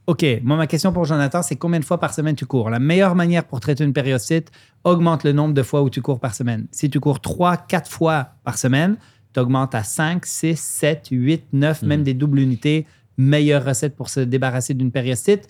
OK, 0.07 0.25
moi, 0.41 0.57
ma 0.57 0.65
question 0.65 0.91
pour 0.91 1.05
Jonathan, 1.05 1.43
c'est 1.43 1.55
combien 1.55 1.79
de 1.79 1.85
fois 1.85 1.99
par 1.99 2.11
semaine 2.11 2.35
tu 2.35 2.47
cours? 2.47 2.71
La 2.71 2.79
meilleure 2.79 3.13
manière 3.13 3.43
pour 3.43 3.59
traiter 3.59 3.83
une 3.83 3.93
périostite, 3.93 4.51
augmente 4.83 5.23
le 5.23 5.31
nombre 5.31 5.53
de 5.53 5.61
fois 5.61 5.83
où 5.83 5.91
tu 5.91 6.01
cours 6.01 6.19
par 6.19 6.33
semaine. 6.33 6.65
Si 6.71 6.89
tu 6.89 6.99
cours 6.99 7.21
3, 7.21 7.55
4 7.55 7.91
fois 7.91 8.29
par 8.43 8.57
semaine, 8.57 8.97
tu 9.31 9.39
augmentes 9.39 9.75
à 9.75 9.83
5, 9.83 10.25
6, 10.25 10.59
7, 10.59 11.09
8, 11.11 11.43
9, 11.53 11.83
même 11.83 12.01
des 12.01 12.15
doubles 12.15 12.39
unités. 12.39 12.87
Meilleure 13.17 13.63
recette 13.65 13.95
pour 13.95 14.09
se 14.09 14.19
débarrasser 14.19 14.73
d'une 14.73 14.91
périostite. 14.91 15.47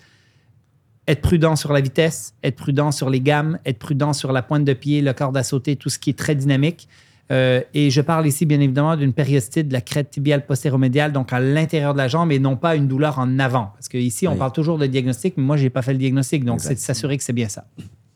Être 1.08 1.20
prudent 1.20 1.56
sur 1.56 1.72
la 1.72 1.80
vitesse, 1.80 2.34
être 2.44 2.56
prudent 2.56 2.92
sur 2.92 3.10
les 3.10 3.20
gammes, 3.20 3.58
être 3.66 3.78
prudent 3.78 4.12
sur 4.12 4.30
la 4.32 4.42
pointe 4.42 4.64
de 4.64 4.72
pied, 4.72 5.00
le 5.02 5.12
corde 5.12 5.36
à 5.36 5.42
sauter, 5.42 5.74
tout 5.76 5.88
ce 5.90 5.98
qui 5.98 6.10
est 6.10 6.18
très 6.18 6.34
dynamique. 6.34 6.88
Euh, 7.30 7.60
et 7.74 7.90
je 7.90 8.00
parle 8.00 8.26
ici, 8.26 8.46
bien 8.46 8.60
évidemment, 8.60 8.96
d'une 8.96 9.12
périostite 9.12 9.68
de 9.68 9.72
la 9.72 9.80
crête 9.80 10.10
tibiale 10.10 10.44
postéromédiale, 10.44 11.12
donc 11.12 11.32
à 11.32 11.40
l'intérieur 11.40 11.92
de 11.94 11.98
la 11.98 12.06
jambe 12.08 12.30
et 12.30 12.38
non 12.38 12.56
pas 12.56 12.76
une 12.76 12.86
douleur 12.88 13.18
en 13.18 13.38
avant. 13.38 13.70
Parce 13.74 13.88
qu'ici, 13.88 14.28
on 14.28 14.32
Oui. 14.32 14.38
parle 14.38 14.52
toujours 14.52 14.78
de 14.78 14.86
diagnostic, 14.86 15.34
mais 15.36 15.42
moi, 15.42 15.56
je 15.56 15.62
n'ai 15.64 15.70
pas 15.70 15.82
fait 15.82 15.92
le 15.92 15.98
diagnostic. 15.98 16.44
Donc, 16.44 16.60
c'est 16.60 16.74
de 16.74 16.78
s'assurer 16.78 17.16
que 17.16 17.24
c'est 17.24 17.32
bien 17.32 17.48
ça. 17.48 17.64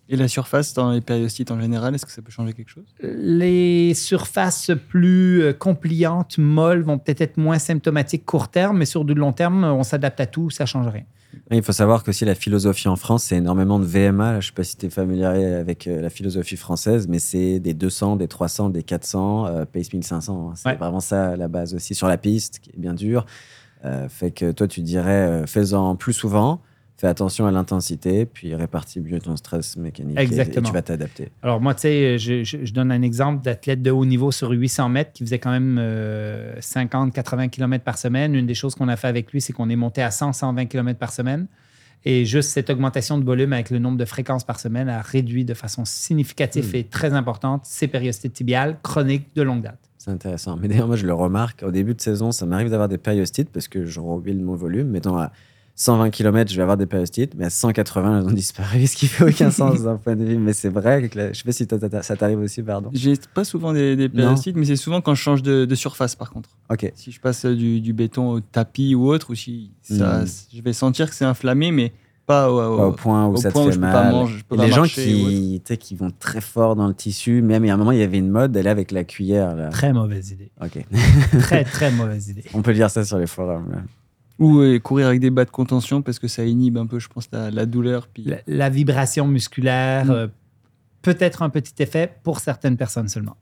Et 0.09 0.17
la 0.17 0.29
surface 0.29 0.73
dans 0.75 0.93
les 0.93 1.01
périostites 1.01 1.51
en 1.51 1.61
général, 1.61 1.95
est-ce 1.95 2.07
que 2.07 2.13
ça 2.13 2.23
peut 2.23 2.31
changer 2.31 2.53
quelque 2.53 2.69
chose? 2.71 2.85
Les 3.03 3.93
surfaces 3.95 4.71
plus 4.89 5.43
euh, 5.43 5.53
compliantes, 5.53 6.39
molles, 6.39 6.83
vont 6.83 6.99
peut-être 6.99 7.21
être 7.23 7.37
moins 7.39 7.59
symptomatiques 7.59 8.25
court 8.25 8.49
terme, 8.49 8.79
mais 8.79 8.85
sur 8.87 9.05
du 9.05 9.15
long 9.15 9.33
terme, 9.33 9.65
on 9.65 9.83
s'adapte 9.83 10.21
à 10.21 10.27
tout, 10.27 10.49
ça 10.51 10.65
ne 10.65 10.69
change 10.69 10.87
rien. 10.89 11.03
Il 11.51 11.63
faut 11.63 11.73
savoir 11.73 12.03
qu'aussi 12.03 12.25
la 12.25 12.35
philosophie 12.35 12.89
en 12.89 12.97
France, 12.97 13.25
c'est 13.25 13.37
énormément 13.37 13.79
de 13.79 13.85
VMA. 13.85 14.33
Là, 14.33 14.41
je 14.41 14.47
ne 14.47 14.51
sais 14.51 14.55
pas 14.55 14.65
si 14.65 14.77
tu 14.77 14.87
es 14.87 14.91
familier 14.91 15.25
avec 15.27 15.87
euh, 15.87 16.01
la 16.01 16.09
philosophie 16.09 16.57
française, 16.57 17.09
mais 17.09 17.19
c'est 17.19 17.59
des 17.61 17.75
200, 17.75 18.17
des 18.17 18.29
300, 18.29 18.71
des 18.71 18.83
400, 18.85 19.47
euh, 19.47 19.65
Pace 19.67 19.93
1500. 19.93 20.51
hein. 20.51 20.53
C'est 20.57 20.69
Ouais. 20.69 20.77
vraiment 20.77 21.01
ça 21.01 21.37
la 21.37 21.49
base 21.49 21.75
aussi 21.75 21.95
sur 21.95 22.07
la 22.09 22.17
piste, 22.17 22.61
qui 22.61 22.71
est 22.71 22.79
bien 22.79 22.95
dur. 22.95 23.27
Euh, 23.85 24.09
fait 24.09 24.31
que 24.31 24.51
toi, 24.53 24.67
tu 24.69 24.81
dirais, 24.81 25.11
euh, 25.43 25.47
fais-en 25.47 25.95
plus 25.97 26.15
souvent, 26.15 26.63
fais 26.99 27.07
attention 27.09 27.47
à 27.47 27.51
l'intensité, 27.51 28.25
puis 28.27 28.55
répartis 28.55 29.01
mieux 29.01 29.19
ton 29.21 29.37
stress 29.37 29.77
mécanique. 29.77 30.17
et- 30.19 30.21
Et, 30.21 30.25
Exactement. 30.25 30.67
tu 30.67 30.73
vas 30.73 30.83
t'adapter. 30.83 31.29
Alors, 31.43 31.61
moi, 31.61 31.75
tu 31.75 31.83
sais, 31.83 32.19
je, 32.19 32.43
je- 32.43 32.65
je 32.65 32.73
donne 32.73 32.91
un 32.91 33.03
exemple 33.03 33.43
d'athlète 33.45 33.83
de 33.83 33.91
haut 33.91 34.07
niveau 34.07 34.33
sur 34.33 34.51
800 34.51 34.89
mètres 34.89 35.13
qui 35.13 35.23
faisait 35.25 35.39
quand 35.39 35.51
même 35.51 35.79
50-80 36.61 37.49
km 37.49 37.85
par 37.85 37.99
semaine. 37.99 38.35
Une 38.35 38.47
des 38.47 38.55
choses 38.55 38.75
qu'on 38.75 38.89
a 38.89 38.97
fait 38.97 39.09
avec 39.09 39.33
lui, 39.33 39.41
c'est 39.41 39.53
qu'on 39.53 39.69
est 39.69 39.77
monté 39.77 40.03
à 40.03 40.11
100-120 40.11 40.67
km 40.67 40.99
par 40.99 41.13
semaine. 41.13 41.47
Et 42.05 42.25
juste 42.25 42.51
cette 42.51 42.71
augmentation 42.71 43.19
de 43.19 43.25
volume 43.25 43.53
avec 43.53 43.71
le 43.71 43.79
nombre 43.79 43.99
de 43.99 44.05
fréquences 44.05 44.45
par 44.45 44.61
semaine 44.61 44.89
a 44.89 45.03
réduit 45.03 45.45
de 45.45 45.55
façon 45.55 45.85
significative 45.85 46.71
Hmm. 46.73 46.77
et 46.77 46.85
très 46.85 47.13
importante 47.15 47.63
ces 47.65 47.89
périostites 47.89 48.33
tibiales 48.35 48.79
chroniques 48.83 49.35
de 49.35 49.43
longue 49.43 49.63
date. 49.63 49.79
C'est 49.99 50.11
intéressant. 50.13 50.57
Mais 50.57 50.69
d'ailleurs, 50.69 50.87
moi, 50.87 50.95
je 50.97 51.05
le 51.07 51.13
remarque, 51.15 51.65
au 51.67 51.73
début 51.73 51.95
de 51.95 52.01
saison, 52.01 52.31
ça 52.31 52.47
m'arrive 52.47 52.71
d'avoir 52.71 52.89
des 52.89 52.99
périostites 52.99 53.51
parce 53.51 53.67
que 53.67 53.87
je 53.87 53.99
rebuild 53.99 54.41
mon 54.41 54.55
volume. 54.55 54.97
Dans 55.01 55.17
la 55.17 55.33
120 55.79 56.09
km, 56.11 56.51
je 56.51 56.57
vais 56.57 56.63
avoir 56.63 56.79
des 56.79 56.87
périostites, 56.87 57.35
mais 57.37 57.45
à 57.45 57.51
180, 57.51 58.21
elles 58.21 58.27
ont 58.27 58.31
disparu, 58.31 58.87
ce 58.87 58.97
qui 58.97 59.07
fait 59.07 59.25
aucun 59.25 59.51
sens 59.51 59.83
d'un 59.85 59.97
point 59.97 60.17
de 60.17 60.25
vue. 60.25 60.39
Mais 60.39 60.55
c'est 60.55 60.71
vrai 60.71 61.07
que 61.09 61.19
là, 61.19 61.33
je 61.33 61.39
sais 61.39 61.45
pas 61.45 61.53
si 61.53 61.67
ça 62.03 62.17
t'arrive 62.17 62.39
aussi, 62.39 62.63
pardon. 62.63 62.89
J'ai 62.95 63.15
pas 63.35 63.45
souvent 63.45 63.73
des, 63.75 63.95
des 63.95 64.09
périostites, 64.09 64.57
mais 64.57 64.65
c'est 64.65 64.77
souvent 64.77 65.01
quand 65.03 65.15
je 65.15 65.23
change 65.23 65.43
de, 65.43 65.67
de 65.67 65.75
surface 65.75 66.15
par 66.17 66.31
contre. 66.31 66.49
Ok. 66.71 66.91
Si 66.95 67.13
je 67.13 67.21
passe 67.21 67.45
du, 67.45 67.81
du 67.83 67.93
béton 67.93 68.31
au 68.33 68.41
tapis 68.41 68.95
ou 68.95 69.07
autre, 69.09 69.31
ou 69.31 69.35
si 69.35 69.71
ça, 69.83 70.21
Mhm. 70.21 70.27
je 70.55 70.63
vais 70.63 70.73
sentir 70.73 71.11
que 71.11 71.15
c'est 71.15 71.25
inflammé, 71.27 71.71
mais 71.73 71.93
pas 72.25 72.51
au, 72.51 72.59
au- 72.59 72.77
Pas 72.79 72.87
au 72.89 72.93
point 72.93 73.27
où 73.27 73.33
au 73.35 73.37
ça 73.37 73.51
point 73.53 73.63
te 73.63 73.67
où 73.69 73.71
fait 73.71 73.75
je 73.77 73.81
peux 73.81 73.87
pas 73.87 74.03
mal. 74.05 74.13
manger, 74.13 74.39
je 74.39 74.45
peux 74.45 74.55
Et 74.55 74.59
pas 74.59 74.65
les 74.67 74.73
gens 74.73 74.83
qui, 75.79 75.95
vont 75.95 76.11
très 76.19 76.41
fort 76.41 76.75
dans 76.75 76.89
le 76.89 76.95
tissu, 76.95 77.41
même 77.43 77.65
il 77.65 77.69
y 77.69 77.71
a 77.71 77.75
un 77.75 77.77
moment, 77.77 77.93
il 77.93 77.99
y 77.99 78.03
avait 78.03 78.19
une 78.19 78.31
mode 78.31 78.51
d'aller 78.51 78.71
avec 78.71 78.91
la 78.91 79.05
cuillère. 79.05 79.55
Là. 79.55 79.69
Très 79.69 79.93
mauvaise 79.93 80.31
idée. 80.33 80.51
Ok. 80.61 80.85
Très, 81.39 81.63
très 81.65 81.93
mauvaise 81.93 82.29
idée. 82.31 82.45
On 82.55 82.63
peut 82.63 82.73
lire 82.73 82.91
ça 82.91 83.05
sur 83.05 83.19
les 83.19 83.27
forums. 83.29 83.71
là. 83.71 83.79
Ou 84.39 84.59
euh, 84.61 84.79
courir 84.79 85.07
avec 85.07 85.21
des 85.21 85.31
bas 85.31 85.45
de 85.47 85.51
contention 85.51 86.03
parce 86.03 86.19
que 86.19 86.29
ça 86.29 86.45
inhibe 86.45 86.77
un 86.77 86.87
peu, 86.87 86.99
je 86.99 87.09
pense, 87.09 87.29
la, 87.33 87.51
la 87.51 87.65
douleur. 87.67 88.07
Puis... 88.09 88.25
La, 88.25 88.37
la 88.47 88.69
vibration 88.71 89.27
musculaire, 89.27 90.07
Mm. 90.07 90.11
euh, 90.11 90.27
peut-être 91.03 91.43
un 91.43 91.49
petit 91.51 91.75
effet 91.83 92.13
pour 92.23 92.41
certaines 92.41 92.77
personnes 92.77 93.09
seulement. 93.09 93.37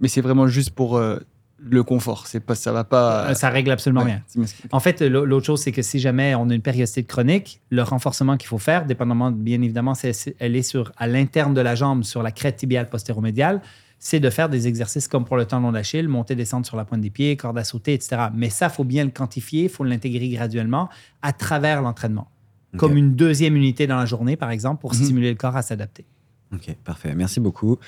Mais 0.00 0.08
c'est 0.08 0.20
vraiment 0.22 0.46
juste 0.46 0.70
pour 0.70 0.96
euh, 0.96 1.18
le 1.58 1.82
confort. 1.82 2.26
C'est 2.26 2.40
pas, 2.40 2.54
ça 2.54 2.72
va 2.72 2.84
pas. 2.84 3.34
Ça 3.34 3.48
règle 3.50 3.70
absolument 3.70 4.02
Ouais, 4.02 4.20
rien. 4.36 4.44
En 4.72 4.80
fait, 4.80 5.02
l'au- 5.02 5.24
l'autre 5.24 5.46
chose, 5.46 5.60
c'est 5.60 5.72
que 5.72 5.82
si 5.82 5.98
jamais 5.98 6.34
on 6.34 6.48
a 6.50 6.54
une 6.54 6.62
périostite 6.62 7.06
chronique, 7.06 7.60
le 7.70 7.82
renforcement 7.82 8.36
qu'il 8.36 8.48
faut 8.48 8.58
faire, 8.58 8.86
dépendamment, 8.86 9.30
bien 9.30 9.60
évidemment, 9.62 9.94
c'est- 9.94 10.34
elle 10.38 10.56
est 10.56 10.62
sur, 10.62 10.90
à 10.96 11.06
l'interne 11.06 11.52
de 11.54 11.60
la 11.60 11.74
jambe, 11.74 12.02
sur 12.02 12.22
la 12.22 12.30
crête 12.32 12.56
tibiale 12.56 12.88
postéromédiale, 12.88 13.60
c'est 14.06 14.20
de 14.20 14.28
faire 14.28 14.50
des 14.50 14.68
exercices 14.68 15.08
comme 15.08 15.24
pour 15.24 15.38
le 15.38 15.46
tendon 15.46 15.72
d'Achille, 15.72 16.08
monter, 16.08 16.34
descendre 16.36 16.66
sur 16.66 16.76
la 16.76 16.84
pointe 16.84 17.00
des 17.00 17.08
pieds, 17.08 17.38
corde 17.38 17.56
à 17.56 17.64
sauter, 17.64 17.94
etc. 17.94 18.24
Mais 18.34 18.50
ça, 18.50 18.66
il 18.66 18.72
faut 18.74 18.84
bien 18.84 19.02
le 19.02 19.10
quantifier, 19.10 19.62
il 19.62 19.68
faut 19.70 19.82
l'intégrer 19.82 20.28
graduellement 20.28 20.90
à 21.22 21.32
travers 21.32 21.80
l'entraînement. 21.80 22.28
Comme 22.76 22.98
une 22.98 23.14
deuxième 23.16 23.56
unité 23.56 23.86
dans 23.86 23.96
la 23.96 24.04
journée, 24.04 24.36
par 24.36 24.50
exemple, 24.50 24.82
pour 24.82 24.92
Mhm. 24.92 25.04
stimuler 25.04 25.30
le 25.30 25.36
corps 25.36 25.56
à 25.56 25.62
s'adapter. 25.62 26.04
Ok, 26.52 26.74
parfait. 26.84 27.14
Merci 27.14 27.40
beaucoup. 27.40 27.78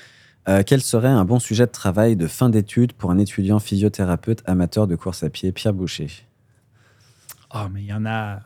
Euh, 0.49 0.63
quel 0.65 0.81
serait 0.81 1.09
un 1.09 1.27
bon 1.27 1.39
sujet 1.39 1.67
de 1.67 1.73
travail 1.73 2.17
de 2.17 2.27
fin 2.27 2.49
d'études 2.49 2.95
pour 2.95 3.11
un 3.11 3.19
étudiant 3.19 3.59
physiothérapeute 3.59 4.43
amateur 4.47 4.87
de 4.87 4.97
course 4.97 5.23
à 5.23 5.29
pied, 5.29 5.53
Pierre 5.53 5.75
Boucher? 5.75 6.09
Ah, 7.51 7.69
mais 7.71 7.83
il 7.83 7.87
y 7.89 7.93
en 7.93 8.07
a, 8.07 8.41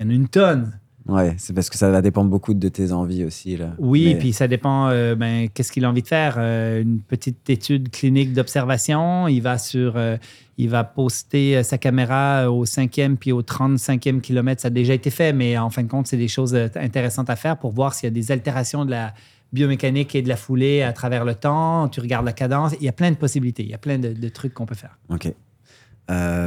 il 0.00 0.04
y 0.04 0.08
en 0.08 0.10
a 0.10 0.14
une 0.14 0.28
tonne. 0.28 0.78
Ouais, 1.08 1.34
c'est 1.38 1.52
parce 1.52 1.68
que 1.68 1.76
ça 1.76 1.90
va 1.90 2.00
dépendre 2.00 2.30
beaucoup 2.30 2.54
de 2.54 2.68
tes 2.68 2.92
envies 2.92 3.24
aussi. 3.24 3.56
Là. 3.56 3.74
Oui, 3.78 4.04
Mais- 4.06 4.18
puis 4.18 4.32
ça 4.32 4.46
dépend, 4.46 4.88
euh, 4.88 5.14
ben, 5.16 5.48
qu'est-ce 5.48 5.72
qu'il 5.72 5.84
a 5.84 5.88
envie 5.90 6.02
de 6.02 6.06
faire. 6.06 6.36
Euh, 6.38 6.82
une 6.82 7.00
petite 7.00 7.50
étude 7.50 7.90
clinique 7.90 8.32
d'observation, 8.32 9.26
il 9.26 9.40
va 9.40 9.58
sur, 9.58 9.96
euh, 9.96 10.16
il 10.58 10.68
va 10.68 10.84
poster 10.84 11.62
sa 11.64 11.76
caméra 11.76 12.50
au 12.52 12.64
cinquième 12.66 13.16
puis 13.16 13.32
au 13.32 13.42
35e 13.42 14.20
kilomètre. 14.20 14.62
Ça 14.62 14.68
a 14.68 14.70
déjà 14.70 14.94
été 14.94 15.10
fait, 15.10 15.32
mais 15.32 15.58
en 15.58 15.70
fin 15.70 15.82
de 15.82 15.88
compte, 15.88 16.06
c'est 16.06 16.16
des 16.16 16.28
choses 16.28 16.54
intéressantes 16.54 17.30
à 17.30 17.36
faire 17.36 17.56
pour 17.58 17.72
voir 17.72 17.94
s'il 17.94 18.06
y 18.06 18.12
a 18.12 18.14
des 18.14 18.30
altérations 18.30 18.84
de 18.84 18.90
la 18.92 19.12
biomécanique 19.52 20.14
et 20.14 20.22
de 20.22 20.28
la 20.28 20.36
foulée 20.36 20.82
à 20.82 20.92
travers 20.92 21.24
le 21.24 21.34
temps. 21.34 21.88
Tu 21.88 22.00
regardes 22.00 22.24
la 22.26 22.32
cadence. 22.32 22.74
Il 22.80 22.84
y 22.84 22.88
a 22.88 22.92
plein 22.92 23.10
de 23.10 23.16
possibilités. 23.16 23.64
Il 23.64 23.70
y 23.70 23.74
a 23.74 23.78
plein 23.78 23.98
de, 23.98 24.12
de 24.12 24.28
trucs 24.28 24.54
qu'on 24.54 24.66
peut 24.66 24.74
faire. 24.76 24.98
Ok. 25.10 25.32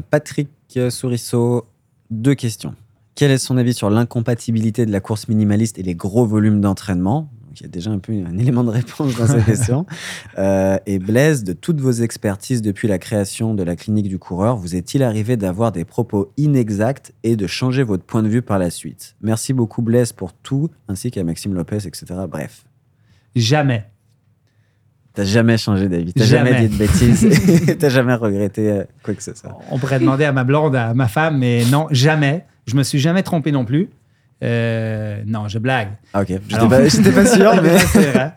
Patrick 0.09 0.49
Sourisseau, 0.89 1.65
deux 2.09 2.35
questions. 2.35 2.75
Quel 3.15 3.31
est 3.31 3.37
son 3.37 3.55
avis 3.55 3.73
sur 3.73 3.89
l'incompatibilité 3.89 4.85
de 4.85 4.91
la 4.91 4.99
course 4.99 5.29
minimaliste 5.29 5.79
et 5.79 5.83
les 5.83 5.95
gros 5.95 6.25
volumes 6.25 6.59
d'entraînement? 6.59 7.29
Il 7.55 7.61
y 7.61 7.65
a 7.65 7.69
déjà 7.69 7.89
un 7.89 7.99
peu 7.99 8.11
un 8.11 8.37
élément 8.37 8.65
de 8.65 8.69
réponse 8.69 9.15
dans 9.15 9.25
cette 9.25 9.45
question. 9.45 9.85
Euh, 10.37 10.77
et 10.85 10.99
Blaise, 10.99 11.45
de 11.45 11.53
toutes 11.53 11.79
vos 11.79 11.93
expertises 11.93 12.61
depuis 12.61 12.89
la 12.89 12.97
création 12.97 13.53
de 13.53 13.63
la 13.63 13.77
clinique 13.77 14.09
du 14.09 14.19
coureur, 14.19 14.57
vous 14.57 14.75
est-il 14.75 15.01
arrivé 15.01 15.37
d'avoir 15.37 15.71
des 15.71 15.85
propos 15.85 16.33
inexacts 16.35 17.13
et 17.23 17.37
de 17.37 17.47
changer 17.47 17.83
votre 17.83 18.03
point 18.03 18.21
de 18.21 18.27
vue 18.27 18.41
par 18.41 18.59
la 18.59 18.69
suite? 18.69 19.15
Merci 19.21 19.53
beaucoup 19.53 19.81
Blaise 19.81 20.11
pour 20.11 20.33
tout, 20.33 20.69
ainsi 20.89 21.09
qu'à 21.09 21.23
Maxime 21.23 21.53
Lopez, 21.53 21.87
etc. 21.87 22.05
Bref, 22.29 22.65
Jamais. 23.33 23.85
t'as 25.13 25.23
jamais 25.23 25.57
changé 25.57 25.87
d'avis, 25.87 26.13
t'as 26.13 26.25
jamais. 26.25 26.51
Jamais. 26.51 26.67
dit 26.67 26.73
de 26.73 26.79
bêtises, 26.79 27.77
t'as 27.79 27.89
jamais 27.89 28.15
regretté 28.15 28.69
euh, 28.69 28.83
quoi 29.03 29.13
que 29.13 29.23
ce 29.23 29.33
soit. 29.33 29.57
On 29.71 29.79
pourrait 29.79 29.99
demander 29.99 30.25
à 30.25 30.33
ma 30.33 30.43
blonde, 30.43 30.75
à 30.75 30.93
ma 30.93 31.07
femme, 31.07 31.37
mais 31.37 31.63
non, 31.71 31.87
jamais. 31.91 32.45
Je 32.67 32.75
me 32.75 32.83
suis 32.83 32.99
jamais 32.99 33.23
trompé 33.23 33.51
non 33.51 33.65
plus. 33.65 33.89
Euh, 34.43 35.21
non, 35.25 35.47
je 35.47 35.59
blague. 35.59 35.89
Ah 36.13 36.21
ok, 36.21 36.27
j'étais 36.49 36.67
pas, 36.67 36.79
pas 37.21 37.25
sûr, 37.25 37.61
mais... 37.61 37.77
Vrai. 38.11 38.33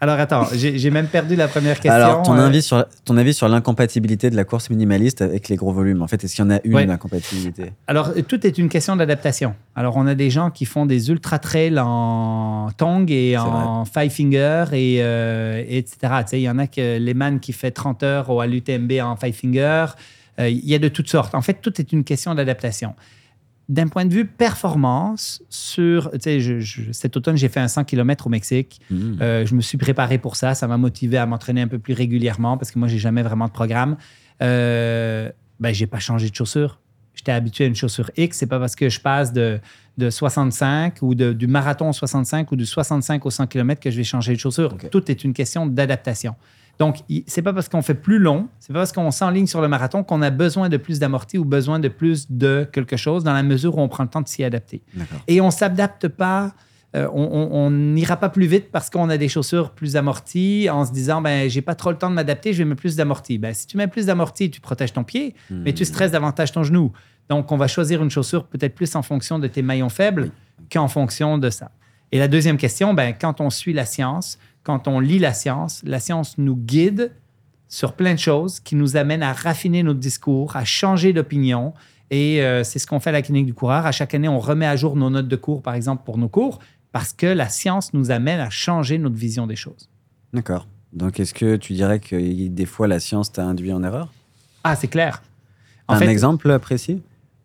Alors 0.00 0.20
attends, 0.20 0.46
j'ai 0.54 0.90
même 0.92 1.08
perdu 1.08 1.34
la 1.34 1.48
première 1.48 1.74
question. 1.74 1.90
Alors, 1.92 2.22
ton, 2.22 2.36
Euh, 2.36 2.46
avis 2.46 2.62
sur, 2.62 2.86
ton 3.04 3.16
avis 3.16 3.34
sur 3.34 3.48
l'incompatibilité 3.48 4.30
de 4.30 4.36
la 4.36 4.44
course 4.44 4.70
minimaliste 4.70 5.22
avec 5.22 5.48
les 5.48 5.56
gros 5.56 5.72
volumes. 5.72 6.02
En 6.02 6.06
fait, 6.06 6.22
est-ce 6.22 6.36
qu'il 6.36 6.44
y 6.44 6.46
en 6.46 6.52
a 6.52 6.60
une 6.62 6.74
Ouais. 6.74 6.88
incompatibilité 6.88 7.72
Alors, 7.88 8.12
tout 8.28 8.46
est 8.46 8.58
une 8.58 8.68
question 8.68 8.94
d'adaptation. 8.94 9.56
Alors, 9.74 9.96
on 9.96 10.06
a 10.06 10.14
des 10.14 10.30
gens 10.30 10.50
qui 10.52 10.66
font 10.66 10.86
des 10.86 11.10
ultra 11.10 11.40
trails 11.40 11.80
en 11.80 12.68
tong 12.76 13.10
et 13.10 13.36
en 13.36 13.84
five 13.84 14.10
finger 14.12 14.66
et, 14.72 14.98
euh, 15.02 15.64
et 15.66 15.78
etc. 15.78 15.98
Il 16.32 16.38
y 16.40 16.48
en 16.50 16.58
a 16.58 16.68
que 16.68 16.98
Lehman 16.98 17.40
qui 17.40 17.52
fait 17.52 17.72
30 17.72 18.04
heures 18.04 18.40
à 18.40 18.46
l'UTMB 18.46 18.92
en 19.02 19.16
five 19.16 19.34
finger. 19.34 19.86
Euh, 20.38 20.48
il 20.48 20.64
y 20.68 20.76
a 20.76 20.78
de 20.78 20.88
toutes 20.88 21.08
sortes. 21.10 21.34
En 21.34 21.42
fait, 21.42 21.54
tout 21.60 21.80
est 21.80 21.90
une 21.92 22.04
question 22.04 22.36
d'adaptation. 22.36 22.94
D'un 23.68 23.86
point 23.88 24.06
de 24.06 24.12
vue 24.14 24.24
performance, 24.24 25.42
sur, 25.50 26.10
je- 26.24 26.58
je- 26.60 26.92
cet 26.92 27.16
automne, 27.16 27.36
j'ai 27.36 27.48
fait 27.48 27.60
un 27.60 27.68
100 27.68 27.84
km 27.84 28.26
au 28.26 28.30
Mexique. 28.30 28.80
Hmm. 28.90 29.16
Euh, 29.20 29.44
je 29.44 29.54
me 29.54 29.60
suis 29.60 29.76
préparé 29.78 30.16
pour 30.18 30.36
ça. 30.36 30.54
Ça 30.54 30.66
m'a 30.66 30.78
motivé 30.78 31.18
à 31.18 31.26
m'entraîner 31.26 31.60
un 31.62 31.68
peu 31.68 31.78
plus 31.78 31.92
régulièrement 31.94 32.56
parce 32.56 32.70
que 32.70 32.78
moi, 32.78 32.88
j'ai 32.88 32.98
jamais 32.98 33.22
vraiment 33.22 33.46
de 33.46 33.52
programme. 33.52 33.96
Euh, 34.42 35.30
ben, 35.60 35.74
j'ai 35.74 35.86
pas 35.86 35.98
changé 35.98 36.30
de 36.30 36.34
chaussure. 36.34 36.80
J'étais 37.14 37.32
habitué 37.32 37.64
à 37.64 37.66
une 37.66 37.74
chaussure 37.74 38.10
X. 38.16 38.38
C'est 38.38 38.46
pas 38.46 38.60
parce 38.60 38.76
que 38.76 38.88
je 38.88 39.00
passe 39.00 39.32
de, 39.32 39.58
de 39.98 40.08
65 40.08 40.98
ou 41.02 41.14
de- 41.14 41.32
du 41.32 41.46
marathon 41.48 41.90
au 41.90 41.92
65 41.92 42.52
ou 42.52 42.56
du 42.56 42.64
65 42.64 43.26
au 43.26 43.30
100 43.30 43.48
km 43.48 43.80
que 43.80 43.90
je 43.90 43.96
vais 43.96 44.04
changer 44.04 44.32
de 44.34 44.38
chaussure. 44.38 44.76
Tout 44.90 45.10
est 45.10 45.24
une 45.24 45.32
question 45.32 45.66
d'adaptation. 45.66 46.36
Donc, 46.78 46.98
c'est 47.26 47.42
pas 47.42 47.52
parce 47.52 47.68
qu'on 47.68 47.82
fait 47.82 47.94
plus 47.94 48.18
long, 48.18 48.48
c'est 48.60 48.72
pas 48.72 48.78
parce 48.80 48.92
qu'on 48.92 49.10
s'enligne 49.10 49.46
sur 49.48 49.60
le 49.60 49.66
marathon 49.68 50.04
qu'on 50.04 50.22
a 50.22 50.30
besoin 50.30 50.68
de 50.68 50.76
plus 50.76 51.00
d'amorti 51.00 51.36
ou 51.36 51.44
besoin 51.44 51.80
de 51.80 51.88
plus 51.88 52.30
de 52.30 52.68
quelque 52.72 52.96
chose 52.96 53.24
dans 53.24 53.32
la 53.32 53.42
mesure 53.42 53.76
où 53.78 53.80
on 53.80 53.88
prend 53.88 54.04
le 54.04 54.08
temps 54.08 54.20
de 54.20 54.28
s'y 54.28 54.44
adapter. 54.44 54.82
Et 55.26 55.40
on 55.40 55.50
s'adapte 55.50 56.06
pas, 56.06 56.52
euh, 56.94 57.08
on- 57.12 57.70
n'ira 57.70 58.16
pas 58.16 58.28
plus 58.28 58.46
vite 58.46 58.70
parce 58.70 58.90
qu'on 58.90 59.08
a 59.10 59.16
des 59.18 59.28
chaussures 59.28 59.70
plus 59.72 59.96
amorties 59.96 60.68
en 60.70 60.84
se 60.84 60.92
disant, 60.92 61.20
ben, 61.20 61.50
j'ai 61.50 61.62
pas 61.62 61.74
trop 61.74 61.90
le 61.90 61.98
temps 61.98 62.10
de 62.10 62.14
m'adapter, 62.14 62.52
je 62.52 62.58
vais 62.58 62.64
mettre 62.64 62.80
plus 62.80 62.94
d'amorti. 62.96 63.38
Ben, 63.38 63.52
si 63.54 63.66
tu 63.66 63.76
mets 63.76 63.88
plus 63.88 64.06
d'amorti, 64.06 64.48
tu 64.50 64.60
protèges 64.60 64.92
ton 64.92 65.02
pied, 65.04 65.34
mais 65.50 65.72
tu 65.72 65.84
stresses 65.84 66.12
davantage 66.12 66.52
ton 66.52 66.62
genou. 66.62 66.92
Donc, 67.28 67.50
on 67.52 67.56
va 67.56 67.66
choisir 67.66 68.02
une 68.04 68.10
chaussure 68.10 68.44
peut-être 68.46 68.74
plus 68.76 68.94
en 68.94 69.02
fonction 69.02 69.38
de 69.40 69.48
tes 69.48 69.62
maillons 69.62 69.88
faibles 69.90 70.30
qu'en 70.72 70.86
fonction 70.88 71.38
de 71.38 71.50
ça. 71.50 71.72
Et 72.10 72.18
la 72.18 72.28
deuxième 72.28 72.56
question, 72.56 72.94
ben, 72.94 73.12
quand 73.20 73.40
on 73.42 73.50
suit 73.50 73.74
la 73.74 73.84
science, 73.84 74.38
quand 74.68 74.86
on 74.86 75.00
lit 75.00 75.18
la 75.18 75.32
science, 75.32 75.80
la 75.86 75.98
science 75.98 76.36
nous 76.36 76.54
guide 76.54 77.10
sur 77.68 77.94
plein 77.94 78.12
de 78.12 78.18
choses 78.18 78.60
qui 78.60 78.76
nous 78.76 78.98
amènent 78.98 79.22
à 79.22 79.32
raffiner 79.32 79.82
notre 79.82 79.98
discours, 79.98 80.56
à 80.56 80.66
changer 80.66 81.14
d'opinion. 81.14 81.72
Et 82.10 82.42
euh, 82.42 82.62
c'est 82.64 82.78
ce 82.78 82.86
qu'on 82.86 83.00
fait 83.00 83.08
à 83.08 83.14
la 83.14 83.22
clinique 83.22 83.46
du 83.46 83.54
coureur. 83.54 83.86
À 83.86 83.92
chaque 83.92 84.12
année, 84.12 84.28
on 84.28 84.38
remet 84.38 84.66
à 84.66 84.76
jour 84.76 84.94
nos 84.94 85.08
notes 85.08 85.26
de 85.26 85.36
cours, 85.36 85.62
par 85.62 85.72
exemple, 85.72 86.02
pour 86.04 86.18
nos 86.18 86.28
cours, 86.28 86.58
parce 86.92 87.14
que 87.14 87.24
la 87.26 87.48
science 87.48 87.94
nous 87.94 88.10
amène 88.10 88.40
à 88.40 88.50
changer 88.50 88.98
notre 88.98 89.16
vision 89.16 89.46
des 89.46 89.56
choses. 89.56 89.88
D'accord. 90.34 90.66
Donc, 90.92 91.18
est-ce 91.18 91.32
que 91.32 91.56
tu 91.56 91.72
dirais 91.72 91.98
que 91.98 92.48
des 92.48 92.66
fois 92.66 92.88
la 92.88 93.00
science 93.00 93.32
t'a 93.32 93.44
induit 93.46 93.72
en 93.72 93.82
erreur? 93.82 94.12
Ah, 94.64 94.76
c'est 94.76 94.88
clair. 94.88 95.22
En 95.86 95.94
Un 95.94 95.98
fait, 95.98 96.08
exemple 96.08 96.58
précis? 96.58 97.00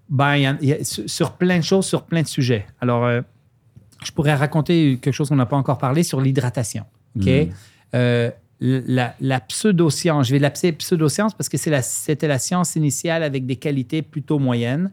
Ben, 0.10 0.36
y 0.36 0.46
a- 0.46 0.58
y 0.62 0.74
a- 0.74 0.84
sur 0.84 1.10
sur 1.10 1.32
plein 1.32 1.60
de 1.60 1.64
choses, 1.64 1.86
sur 1.86 2.04
plein 2.04 2.22
de 2.22 2.28
sujets. 2.28 2.66
Alors, 2.82 3.06
euh, 3.06 3.22
je 4.04 4.12
pourrais 4.12 4.36
raconter 4.36 5.00
quelque 5.02 5.14
chose 5.14 5.30
qu'on 5.30 5.38
n'a 5.38 5.46
pas 5.46 5.56
encore 5.56 5.78
parlé 5.78 6.04
sur 6.04 6.20
l'hydratation. 6.20 6.84
OK? 7.20 7.26
Mhm. 7.26 7.50
Euh, 7.96 8.32
la, 8.60 9.14
la 9.20 9.40
pseudo-science, 9.42 10.28
je 10.28 10.32
vais 10.34 10.40
l'appeler 10.40 10.72
pseudo-science 10.72 11.34
parce 11.34 11.50
que 11.50 11.58
la- 11.70 11.82
c'était 11.82 12.28
la 12.28 12.40
science 12.40 12.76
initiale 12.76 13.24
avec 13.24 13.46
des 13.46 13.58
qualités 13.58 14.02
plutôt 14.02 14.40
moyennes, 14.40 14.90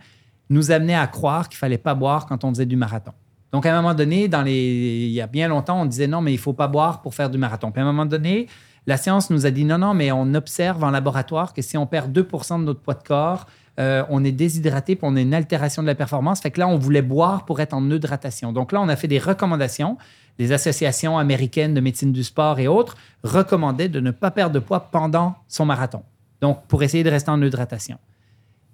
nous 0.48 0.72
amenait 0.72 0.94
à 0.96 1.06
croire 1.06 1.48
qu'il 1.48 1.58
fallait 1.58 1.78
pas 1.78 1.94
boire 1.94 2.26
quand 2.26 2.42
on 2.44 2.48
faisait 2.50 2.66
du 2.66 2.76
marathon. 2.76 3.12
Donc, 3.52 3.66
à 3.66 3.72
un 3.76 3.80
moment 3.80 3.94
donné, 3.94 4.26
dans 4.28 4.42
les, 4.42 5.06
il 5.06 5.12
y 5.12 5.20
a 5.20 5.26
bien 5.28 5.46
longtemps, 5.48 5.80
on 5.80 5.86
disait 5.86 6.06
non, 6.08 6.20
mais 6.20 6.32
il 6.32 6.38
faut 6.38 6.52
pas 6.52 6.66
boire 6.68 7.02
pour 7.02 7.14
faire 7.14 7.30
du 7.30 7.38
marathon. 7.38 7.70
Puis 7.70 7.80
à 7.80 7.84
un 7.84 7.86
moment 7.86 8.06
donné, 8.06 8.48
la 8.86 8.96
science 8.96 9.30
nous 9.30 9.46
a 9.46 9.50
dit 9.50 9.64
non, 9.64 9.78
non, 9.78 9.94
mais 9.94 10.10
on 10.10 10.34
observe 10.34 10.82
en 10.82 10.90
laboratoire 10.90 11.52
que 11.54 11.62
si 11.62 11.76
on 11.76 11.86
perd 11.86 12.10
2% 12.12 12.58
de 12.60 12.64
notre 12.64 12.80
poids 12.80 12.94
de 12.94 13.02
corps, 13.02 13.46
euh, 13.78 14.04
on 14.08 14.24
est 14.24 14.32
déshydraté 14.32 14.96
puis 14.96 15.06
on 15.08 15.14
a 15.16 15.20
une 15.20 15.32
altération 15.34 15.82
de 15.82 15.86
la 15.86 15.94
performance. 15.94 16.40
Fait 16.40 16.50
que 16.50 16.58
là, 16.58 16.66
on 16.68 16.76
voulait 16.76 17.02
boire 17.02 17.44
pour 17.44 17.60
être 17.60 17.72
en 17.72 17.88
hydratation. 17.90 18.52
Donc 18.52 18.72
là, 18.72 18.80
on 18.80 18.88
a 18.88 18.96
fait 18.96 19.08
des 19.08 19.18
recommandations. 19.20 19.96
Les 20.40 20.52
associations 20.52 21.18
américaines 21.18 21.74
de 21.74 21.80
médecine 21.80 22.12
du 22.12 22.24
sport 22.24 22.58
et 22.58 22.66
autres 22.66 22.96
recommandaient 23.22 23.90
de 23.90 24.00
ne 24.00 24.10
pas 24.10 24.30
perdre 24.30 24.54
de 24.54 24.58
poids 24.58 24.88
pendant 24.90 25.34
son 25.48 25.66
marathon. 25.66 26.02
Donc, 26.40 26.66
pour 26.66 26.82
essayer 26.82 27.04
de 27.04 27.10
rester 27.10 27.30
en 27.30 27.42
hydratation. 27.42 27.98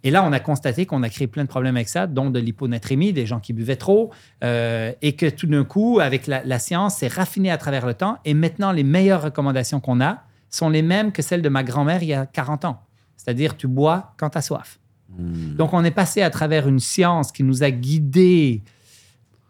Et 0.05 0.12
là, 0.12 0.22
on 0.24 0.30
a 0.30 0.38
constaté 0.38 0.86
qu'on 0.86 1.02
a 1.02 1.09
créé 1.09 1.26
plein 1.26 1.43
de 1.43 1.48
problèmes 1.48 1.74
avec 1.74 1.88
ça, 1.88 2.06
dont 2.06 2.30
de 2.30 2.38
l'hyponatrémie, 2.38 3.12
des 3.12 3.26
gens 3.26 3.40
qui 3.40 3.52
buvaient 3.52 3.74
trop, 3.74 4.12
euh, 4.44 4.93
et 5.02 5.14
que 5.14 5.28
tout 5.28 5.48
d'un 5.48 5.64
coup, 5.64 5.98
avec 5.98 6.28
la, 6.28 6.44
la 6.44 6.60
science, 6.60 6.98
c'est 6.98 7.12
raffiné 7.12 7.51
à 7.51 7.59
travers 7.59 7.84
le 7.84 7.94
temps. 7.94 8.18
Et 8.24 8.32
maintenant, 8.32 8.70
les 8.70 8.84
meilleures 8.84 9.22
recommandations 9.22 9.80
qu'on 9.80 10.01
a 10.01 10.22
sont 10.51 10.68
les 10.68 10.82
mêmes 10.82 11.10
que 11.10 11.20
celles 11.20 11.43
de 11.43 11.48
ma 11.48 11.64
grand-mère 11.64 12.01
il 12.01 12.10
y 12.10 12.14
a 12.14 12.26
40 12.26 12.64
ans. 12.64 12.80
C'est-à-dire, 13.16 13.56
tu 13.56 13.66
bois 13.66 14.14
quand 14.18 14.30
tu 14.30 14.38
as 14.38 14.43
soif. 14.43 14.78
Hmm. 15.18 15.56
Donc, 15.56 15.72
on 15.72 15.82
est 15.82 15.90
passé 15.90 16.22
à 16.22 16.30
travers 16.30 16.68
une 16.68 16.78
science 16.78 17.32
qui 17.32 17.43
nous 17.43 17.64
a 17.64 17.72
guidés 17.72 18.62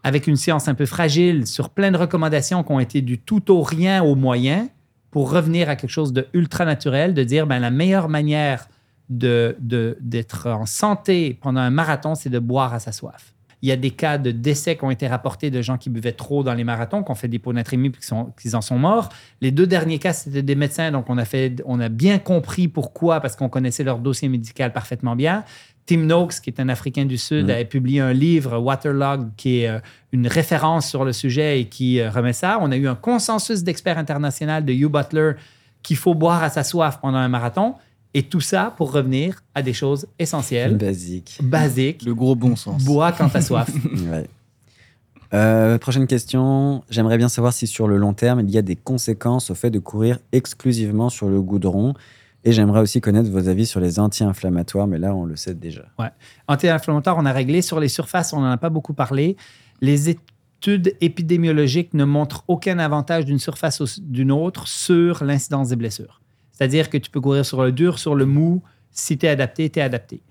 avec 0.07 0.25
une 0.25 0.37
science 0.37 0.67
un 0.67 0.73
peu 0.73 0.85
fragile 0.85 1.45
sur 1.45 1.69
plein 1.69 1.91
de 1.91 1.97
recommandations 1.97 2.63
qui 2.63 2.71
ont 2.71 2.79
été 2.79 3.01
du 3.01 3.19
tout 3.19 3.51
au 3.51 3.61
rien 3.61 4.01
au 4.03 4.15
moyen 4.15 4.69
pour 5.11 5.31
revenir 5.31 5.69
à 5.69 5.75
quelque 5.75 5.89
chose 5.89 6.13
de 6.13 6.27
ultra 6.33 6.63
naturel, 6.65 7.13
de 7.13 7.23
dire 7.23 7.45
ben, 7.45 7.59
la 7.59 7.71
meilleure 7.71 8.07
manière 8.07 8.67
de, 9.09 9.55
de- 9.59 9.97
d'être 9.99 10.47
en 10.49 10.65
santé 10.65 11.37
pendant 11.41 11.59
un 11.61 11.69
marathon, 11.69 12.15
c'est 12.15 12.29
de 12.29 12.39
boire 12.39 12.73
à 12.73 12.79
sa 12.79 12.91
soif. 12.91 13.33
Il 13.61 13.69
y 13.69 13.71
a 13.71 13.75
des 13.75 13.91
cas 13.91 14.17
de 14.17 14.31
décès 14.31 14.77
qui 14.77 14.83
ont 14.85 14.91
été 14.91 15.07
rapportés 15.07 15.49
de 15.49 15.61
gens 15.61 15.77
qui 15.77 15.89
buvaient 15.89 16.11
trop 16.11 16.43
dans 16.43 16.53
les 16.53 16.63
marathons, 16.63 17.03
qui 17.03 17.11
ont 17.11 17.15
fait 17.15 17.27
des 17.27 17.37
hyponatrémie 17.37 17.89
puis 17.89 18.01
qui, 18.01 18.07
sont, 18.07 18.31
qui 18.39 18.53
en 18.55 18.61
sont 18.61 18.77
morts. 18.77 19.09
Les 19.41 19.51
deux 19.51 19.65
derniers 19.67 19.97
cas, 19.99 20.13
c'était 20.13 20.43
des 20.43 20.55
médecins, 20.55 20.91
donc 20.91 21.09
on 21.09 21.17
a, 21.17 21.25
fait, 21.25 21.61
on 21.65 21.79
a 21.79 21.89
bien 21.89 22.19
compris 22.19 22.67
pourquoi, 22.67 23.19
parce 23.19 23.35
qu'on 23.35 23.49
connaissait 23.49 23.83
leur 23.83 23.99
dossier 23.99 24.29
médical 24.29 24.71
parfaitement 24.73 25.15
bien. 25.15 25.43
Tim 25.87 26.01
Noakes, 26.05 26.41
qui 26.41 26.49
est 26.51 26.59
un 26.59 26.69
Africain 26.69 27.05
du 27.05 27.17
Sud, 27.17 27.45
Mhm. 27.45 27.49
a 27.49 27.65
publié 27.65 27.99
un 28.01 28.13
livre, 28.13 28.59
Waterlog, 28.59 29.29
qui 29.37 29.61
est 29.61 29.69
euh, 29.69 29.79
une 30.11 30.27
référence 30.27 30.87
sur 30.87 31.03
le 31.05 31.13
sujet 31.13 31.61
et 31.61 31.65
qui 31.65 31.99
euh, 31.99 32.11
remet 32.11 32.33
ça. 32.33 32.59
On 32.61 32.71
a 32.71 32.77
eu 32.77 32.87
un 32.87 32.95
consensus 32.95 33.63
d'experts 33.63 33.97
international 33.97 34.63
de 34.65 34.73
Hugh 34.73 34.91
Butler 34.91 35.31
qu'il 35.83 35.97
faut 35.97 36.13
boire 36.13 36.43
à 36.43 36.49
sa 36.49 36.63
soif 36.63 36.99
pendant 37.01 37.17
un 37.17 37.29
marathon. 37.29 37.73
Et 38.13 38.23
tout 38.23 38.41
ça 38.41 38.73
pour 38.77 38.91
revenir 38.91 39.43
à 39.55 39.61
des 39.61 39.73
choses 39.73 40.07
essentielles, 40.19 40.75
Basique. 40.77 41.37
basiques. 41.41 42.03
Le 42.05 42.15
gros 42.15 42.35
bon 42.35 42.55
sens. 42.55 42.83
Bois 42.83 43.11
quand 43.11 43.29
t'as 43.29 43.41
soif. 43.41 43.69
Ouais. 44.11 44.27
Euh, 45.33 45.77
prochaine 45.77 46.07
question. 46.07 46.83
J'aimerais 46.89 47.17
bien 47.17 47.27
savoir 47.29 47.51
si 47.53 47.67
sur 47.67 47.87
le 47.87 47.97
long 47.97 48.13
terme, 48.13 48.39
il 48.39 48.49
y 48.49 48.57
a 48.57 48.61
des 48.61 48.75
conséquences 48.77 49.49
au 49.51 49.55
fait 49.55 49.69
de 49.69 49.79
courir 49.79 50.19
exclusivement 50.31 51.09
sur 51.09 51.27
le 51.27 51.41
goudron. 51.41 51.93
Et 52.43 52.51
j'aimerais 52.51 52.79
aussi 52.79 53.01
connaître 53.01 53.29
vos 53.29 53.49
avis 53.49 53.65
sur 53.65 53.79
les 53.79 53.99
anti-inflammatoires, 53.99 54.87
mais 54.87 54.99
là, 54.99 55.13
on 55.13 55.25
le 55.25 55.35
sait 55.35 55.55
déjà. 55.55 55.85
Anti-inflammatoire, 56.47 57.17
on 57.17 57.25
a 57.25 57.33
réglé. 57.33 57.61
Sur 57.61 57.79
les 57.79 57.89
surfaces, 57.89 58.31
on 58.33 58.39
n'en 58.39 58.51
a 58.51 58.57
pas 58.57 58.69
beaucoup 58.69 58.93
parlé. 58.93 59.35
Les 59.81 60.09
études 60.09 60.95
épidémiologiques 61.01 61.93
ne 61.93 62.05
montrent 62.05 62.43
aucun 62.47 62.79
avantage 62.79 63.25
d'une 63.25 63.39
surface 63.39 63.79
ou 63.79 63.85
d'une 64.01 64.31
autre 64.31 64.67
sur 64.67 65.23
l'incidence 65.23 65.69
des 65.69 65.75
blessures. 65.75 66.21
C'est-à-dire 66.51 66.89
que 66.89 66.97
tu 66.97 67.11
peux 67.11 67.21
courir 67.21 67.45
sur 67.45 67.63
le 67.63 67.71
dur, 67.71 67.99
sur 67.99 68.15
le 68.15 68.25
mou. 68.25 68.63
Si 68.91 69.17
tu 69.17 69.25
es 69.25 69.29
adapté, 69.29 69.69
tu 69.69 69.79
es 69.79 69.81
adapté. 69.81 70.23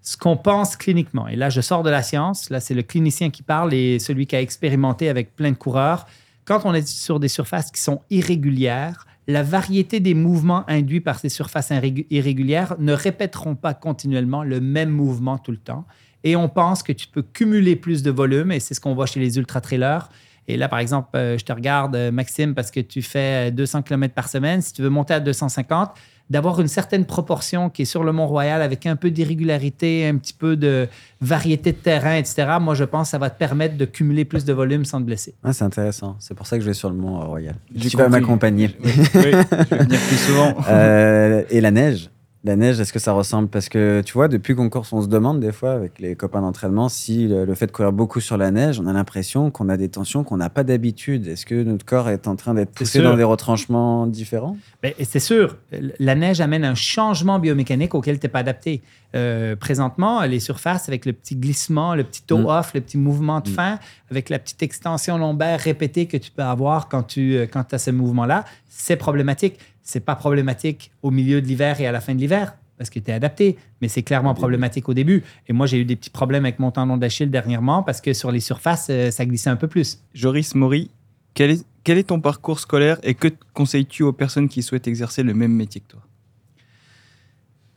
Ce 0.00 0.16
qu'on 0.16 0.36
pense 0.36 0.76
cliniquement, 0.76 1.28
et 1.28 1.36
là, 1.36 1.48
je 1.50 1.60
sors 1.60 1.82
de 1.82 1.90
la 1.90 2.02
science, 2.02 2.50
là, 2.50 2.60
c'est 2.60 2.74
le 2.74 2.82
clinicien 2.82 3.30
qui 3.30 3.42
parle 3.42 3.72
et 3.72 3.98
celui 3.98 4.26
qui 4.26 4.36
a 4.36 4.40
expérimenté 4.40 5.08
avec 5.08 5.34
plein 5.34 5.50
de 5.50 5.56
coureurs. 5.56 6.06
Quand 6.44 6.60
on 6.64 6.74
est 6.74 6.86
sur 6.86 7.20
des 7.20 7.28
surfaces 7.28 7.70
qui 7.70 7.80
sont 7.80 8.02
irrégulières, 8.10 9.06
la 9.26 9.42
variété 9.42 10.00
des 10.00 10.14
mouvements 10.14 10.64
induits 10.68 11.00
par 11.00 11.18
ces 11.18 11.28
surfaces 11.28 11.70
irrégu- 11.70 12.06
irrégulières 12.10 12.76
ne 12.78 12.92
répéteront 12.92 13.54
pas 13.54 13.74
continuellement 13.74 14.42
le 14.42 14.60
même 14.60 14.90
mouvement 14.90 15.38
tout 15.38 15.50
le 15.50 15.56
temps. 15.56 15.86
Et 16.24 16.36
on 16.36 16.48
pense 16.48 16.82
que 16.82 16.92
tu 16.92 17.06
peux 17.06 17.22
cumuler 17.22 17.76
plus 17.76 18.02
de 18.02 18.10
volume, 18.10 18.52
et 18.52 18.60
c'est 18.60 18.74
ce 18.74 18.80
qu'on 18.80 18.94
voit 18.94 19.06
chez 19.06 19.20
les 19.20 19.36
ultra-trailers. 19.36 20.08
Et 20.46 20.56
là, 20.56 20.68
par 20.68 20.78
exemple, 20.78 21.08
euh, 21.16 21.38
je 21.38 21.44
te 21.44 21.52
regarde, 21.52 21.96
euh, 21.96 22.10
Maxime, 22.10 22.54
parce 22.54 22.70
que 22.70 22.80
tu 22.80 23.00
fais 23.02 23.48
euh, 23.48 23.50
200 23.50 23.82
km 23.82 24.14
par 24.14 24.28
semaine. 24.28 24.60
Si 24.60 24.72
tu 24.74 24.82
veux 24.82 24.90
monter 24.90 25.14
à 25.14 25.20
250, 25.20 25.90
d'avoir 26.30 26.60
une 26.60 26.68
certaine 26.68 27.04
proportion 27.04 27.68
qui 27.68 27.82
est 27.82 27.86
sur 27.86 28.02
le 28.02 28.12
Mont-Royal 28.12 28.62
avec 28.62 28.86
un 28.86 28.96
peu 28.96 29.10
d'irrégularité, 29.10 30.06
un 30.06 30.16
petit 30.16 30.32
peu 30.32 30.56
de 30.56 30.88
variété 31.20 31.72
de 31.72 31.76
terrain, 31.76 32.16
etc., 32.16 32.56
moi, 32.60 32.74
je 32.74 32.84
pense 32.84 33.08
que 33.08 33.10
ça 33.10 33.18
va 33.18 33.30
te 33.30 33.38
permettre 33.38 33.76
de 33.76 33.84
cumuler 33.84 34.24
plus 34.24 34.44
de 34.44 34.52
volume 34.52 34.84
sans 34.84 35.00
te 35.00 35.06
blesser. 35.06 35.34
Ah, 35.44 35.52
c'est 35.52 35.64
intéressant. 35.64 36.16
C'est 36.20 36.34
pour 36.34 36.46
ça 36.46 36.56
que 36.56 36.62
je 36.62 36.68
vais 36.68 36.74
sur 36.74 36.88
le 36.88 36.96
Mont 36.96 37.20
Royal. 37.26 37.56
J'ai 37.74 37.90
Tu 37.90 37.96
vas 37.96 38.08
m'accompagner. 38.08 38.74
Oui, 38.82 38.90
oui, 38.96 39.02
je 39.14 39.76
vais 39.76 39.84
venir 39.84 40.00
plus 40.00 40.16
souvent. 40.16 40.54
Euh, 40.74 41.44
et 41.50 41.60
la 41.60 41.70
neige 41.70 42.10
La 42.46 42.56
neige, 42.56 42.78
est-ce 42.78 42.92
que 42.92 42.98
ça 42.98 43.12
ressemble? 43.12 43.48
Parce 43.48 43.70
que 43.70 44.02
tu 44.04 44.12
vois, 44.12 44.28
depuis 44.28 44.54
qu'on 44.54 44.68
course, 44.68 44.92
on 44.92 45.00
se 45.00 45.06
demande 45.08 45.40
des 45.40 45.50
fois 45.50 45.72
avec 45.72 45.98
les 45.98 46.14
copains 46.14 46.42
d'entraînement 46.42 46.90
si 46.90 47.26
le, 47.26 47.46
le 47.46 47.54
fait 47.54 47.66
de 47.68 47.72
courir 47.72 47.90
beaucoup 47.90 48.20
sur 48.20 48.36
la 48.36 48.50
neige, 48.50 48.78
on 48.78 48.86
a 48.86 48.92
l'impression 48.92 49.50
qu'on 49.50 49.70
a 49.70 49.78
des 49.78 49.88
tensions 49.88 50.24
qu'on 50.24 50.36
n'a 50.36 50.50
pas 50.50 50.62
d'habitude. 50.62 51.26
Est-ce 51.26 51.46
que 51.46 51.62
notre 51.62 51.86
corps 51.86 52.10
est 52.10 52.28
en 52.28 52.36
train 52.36 52.52
d'être 52.52 52.70
poussé 52.72 53.00
dans 53.00 53.16
des 53.16 53.22
retranchements 53.24 54.06
différents? 54.06 54.58
Ben, 54.82 54.92
c'est 55.02 55.20
sûr, 55.20 55.56
la 55.98 56.14
neige 56.14 56.42
amène 56.42 56.66
un 56.66 56.74
changement 56.74 57.38
biomécanique 57.38 57.94
auquel 57.94 58.18
tu 58.20 58.26
n'es 58.26 58.30
pas 58.30 58.40
adapté. 58.40 58.82
Euh, 59.14 59.56
présentement, 59.56 60.20
les 60.24 60.40
surfaces, 60.40 60.86
avec 60.88 61.06
le 61.06 61.14
petit 61.14 61.36
glissement, 61.36 61.94
le 61.94 62.04
petit 62.04 62.22
toe 62.24 62.40
Mm. 62.40 62.46
off, 62.46 62.74
le 62.74 62.82
petit 62.82 62.98
mouvement 62.98 63.40
de 63.40 63.48
Mm. 63.48 63.52
fin, 63.54 63.78
avec 64.10 64.28
la 64.28 64.38
petite 64.38 64.62
extension 64.62 65.16
lombaire 65.16 65.60
répétée 65.60 66.04
que 66.06 66.18
tu 66.18 66.30
peux 66.30 66.42
avoir 66.42 66.88
quand 66.90 67.04
tu 67.04 67.36
euh, 67.36 67.46
quand 67.50 67.72
as 67.72 67.78
ce 67.78 67.90
mouvement-là, 67.90 68.44
c'est 68.68 68.96
problématique. 68.96 69.58
C'est 69.84 70.00
pas 70.00 70.16
problématique 70.16 70.90
au 71.02 71.12
milieu 71.12 71.40
de 71.40 71.46
l'hiver 71.46 71.80
et 71.80 71.86
à 71.86 71.92
la 71.92 72.00
fin 72.00 72.14
de 72.14 72.18
l'hiver 72.18 72.56
parce 72.76 72.90
que 72.90 72.98
tu 72.98 73.08
es 73.08 73.14
adapté, 73.14 73.56
mais 73.80 73.86
c'est 73.86 74.02
clairement 74.02 74.34
problématique 74.34 74.88
au 74.88 74.94
début. 74.94 75.22
Et 75.46 75.52
moi, 75.52 75.66
j'ai 75.66 75.78
eu 75.78 75.84
des 75.84 75.94
petits 75.94 76.10
problèmes 76.10 76.44
avec 76.44 76.58
mon 76.58 76.72
tendon 76.72 76.96
d'Achille 76.96 77.30
dernièrement 77.30 77.84
parce 77.84 78.00
que 78.00 78.12
sur 78.12 78.32
les 78.32 78.40
surfaces, 78.40 78.88
euh, 78.90 79.12
ça 79.12 79.24
glissait 79.24 79.50
un 79.50 79.56
peu 79.56 79.68
plus. 79.68 80.02
Joris 80.12 80.56
Maury, 80.56 80.90
quel 81.34 81.52
est, 81.52 81.64
quel 81.84 81.98
est 81.98 82.08
ton 82.08 82.20
parcours 82.20 82.58
scolaire 82.58 82.98
et 83.04 83.14
que 83.14 83.28
conseilles-tu 83.52 84.02
aux 84.02 84.12
personnes 84.12 84.48
qui 84.48 84.62
souhaitent 84.62 84.88
exercer 84.88 85.22
le 85.22 85.34
même 85.34 85.52
métier 85.52 85.82
que 85.82 85.92
toi? 85.92 86.00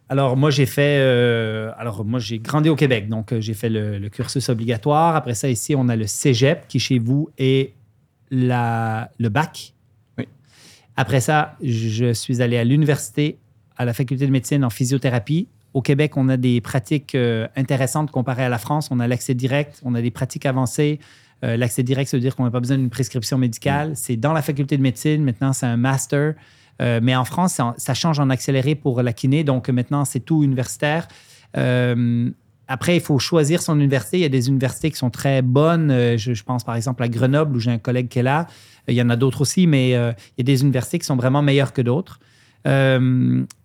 Alors, 0.10 0.38
moi, 0.38 0.50
j'ai 0.50 0.66
fait. 0.66 1.00
euh, 1.00 1.72
alors, 1.78 2.06
moi, 2.06 2.20
j'ai 2.20 2.40
grandi 2.40 2.70
au 2.70 2.76
Québec. 2.76 3.10
Donc, 3.10 3.34
euh, 3.34 3.42
j'ai 3.42 3.54
fait 3.54 3.70
le, 3.70 4.00
le 4.00 4.10
cursus 4.10 4.48
obligatoire. 4.50 5.16
Après 5.16 5.36
ça, 5.36 5.50
ici, 5.50 5.76
on 5.76 5.90
a 5.90 5.96
le 5.98 6.08
cégep 6.08 6.68
qui, 6.68 6.80
chez 6.80 6.98
vous, 6.98 7.30
est 7.38 7.74
la, 8.32 9.12
le 9.20 9.30
bac. 9.30 9.74
Après 10.98 11.22
ça, 11.22 11.56
je 11.62 12.12
suis 12.12 12.42
allé 12.42 12.58
à 12.58 12.64
l'université, 12.64 13.38
à 13.78 13.86
la 13.86 13.94
faculté 13.94 14.26
de 14.26 14.32
médecine 14.32 14.66
en 14.66 14.72
physiothérapie. 14.72 15.48
Au 15.76 15.82
Québec, 15.84 16.18
on 16.18 16.28
a 16.28 16.38
des 16.38 16.60
pratiques 16.60 17.14
euh, 17.14 17.48
intéressantes 17.56 18.10
comparées 18.10 18.44
à 18.44 18.50
la 18.50 18.58
France. 18.58 18.90
On 18.90 19.00
a 19.00 19.08
l'accès 19.08 19.36
direct, 19.36 19.80
on 19.86 19.94
a 19.94 20.02
des 20.02 20.10
pratiques 20.10 20.48
avancées. 20.48 21.00
Euh, 21.44 21.56
l'accès 21.56 21.84
direct, 21.84 22.10
ça 22.10 22.18
veut 22.18 22.22
dire 22.22 22.36
qu'on 22.36 22.46
n'a 22.46 22.52
pas 22.52 22.60
besoin 22.60 22.78
d'une 22.78 22.90
prescription 22.90 23.38
médicale. 23.38 23.92
C'est 23.96 24.16
dans 24.16 24.34
la 24.34 24.42
faculté 24.42 24.76
de 24.76 24.82
médecine. 24.82 25.24
Maintenant, 25.24 25.54
c'est 25.54 25.68
un 25.68 25.78
master. 25.78 26.34
Euh, 26.82 27.00
mais 27.04 27.16
en 27.16 27.26
France, 27.26 27.54
ça, 27.54 27.76
ça 27.78 27.94
change 27.94 28.20
en 28.20 28.32
accéléré 28.32 28.74
pour 28.74 29.04
la 29.04 29.14
kiné. 29.14 29.44
Donc 29.44 29.70
maintenant, 29.70 30.04
c'est 30.04 30.20
tout 30.20 30.44
universitaire. 30.44 31.08
Après, 32.68 32.96
il 32.96 33.02
faut 33.02 33.18
choisir 33.20 33.62
son 33.62 33.76
université. 33.76 34.18
Il 34.18 34.22
y 34.22 34.26
a 34.26 34.30
des 34.30 34.50
universités 34.50 34.92
qui 34.92 34.98
sont 34.98 35.10
très 35.10 35.42
bonnes. 35.42 35.90
Euh, 35.92 36.18
Je, 36.18 36.44
pense 36.44 36.64
par 36.64 36.76
exemple 36.76 37.04
à 37.04 37.08
Grenoble, 37.08 37.56
où 37.56 37.60
j'ai 37.60 37.72
un 37.72 37.78
collègue 37.78 38.10
qui 38.10 38.20
est 38.20 38.24
là. 38.24 38.48
Euh, 38.88 38.92
Il 38.92 38.96
y 38.96 39.02
en 39.02 39.10
a 39.10 39.16
d'autres 39.16 39.42
aussi, 39.42 39.68
mais 39.68 39.96
euh, 39.96 40.12
il 40.38 40.42
y 40.48 40.52
a 40.52 40.54
des 40.54 40.62
universités 40.62 41.00
qui 41.00 41.06
sont 41.06 41.16
vraiment 41.16 41.42
meilleures 41.42 41.74
que 41.74 41.82
d'autres. 41.82 42.20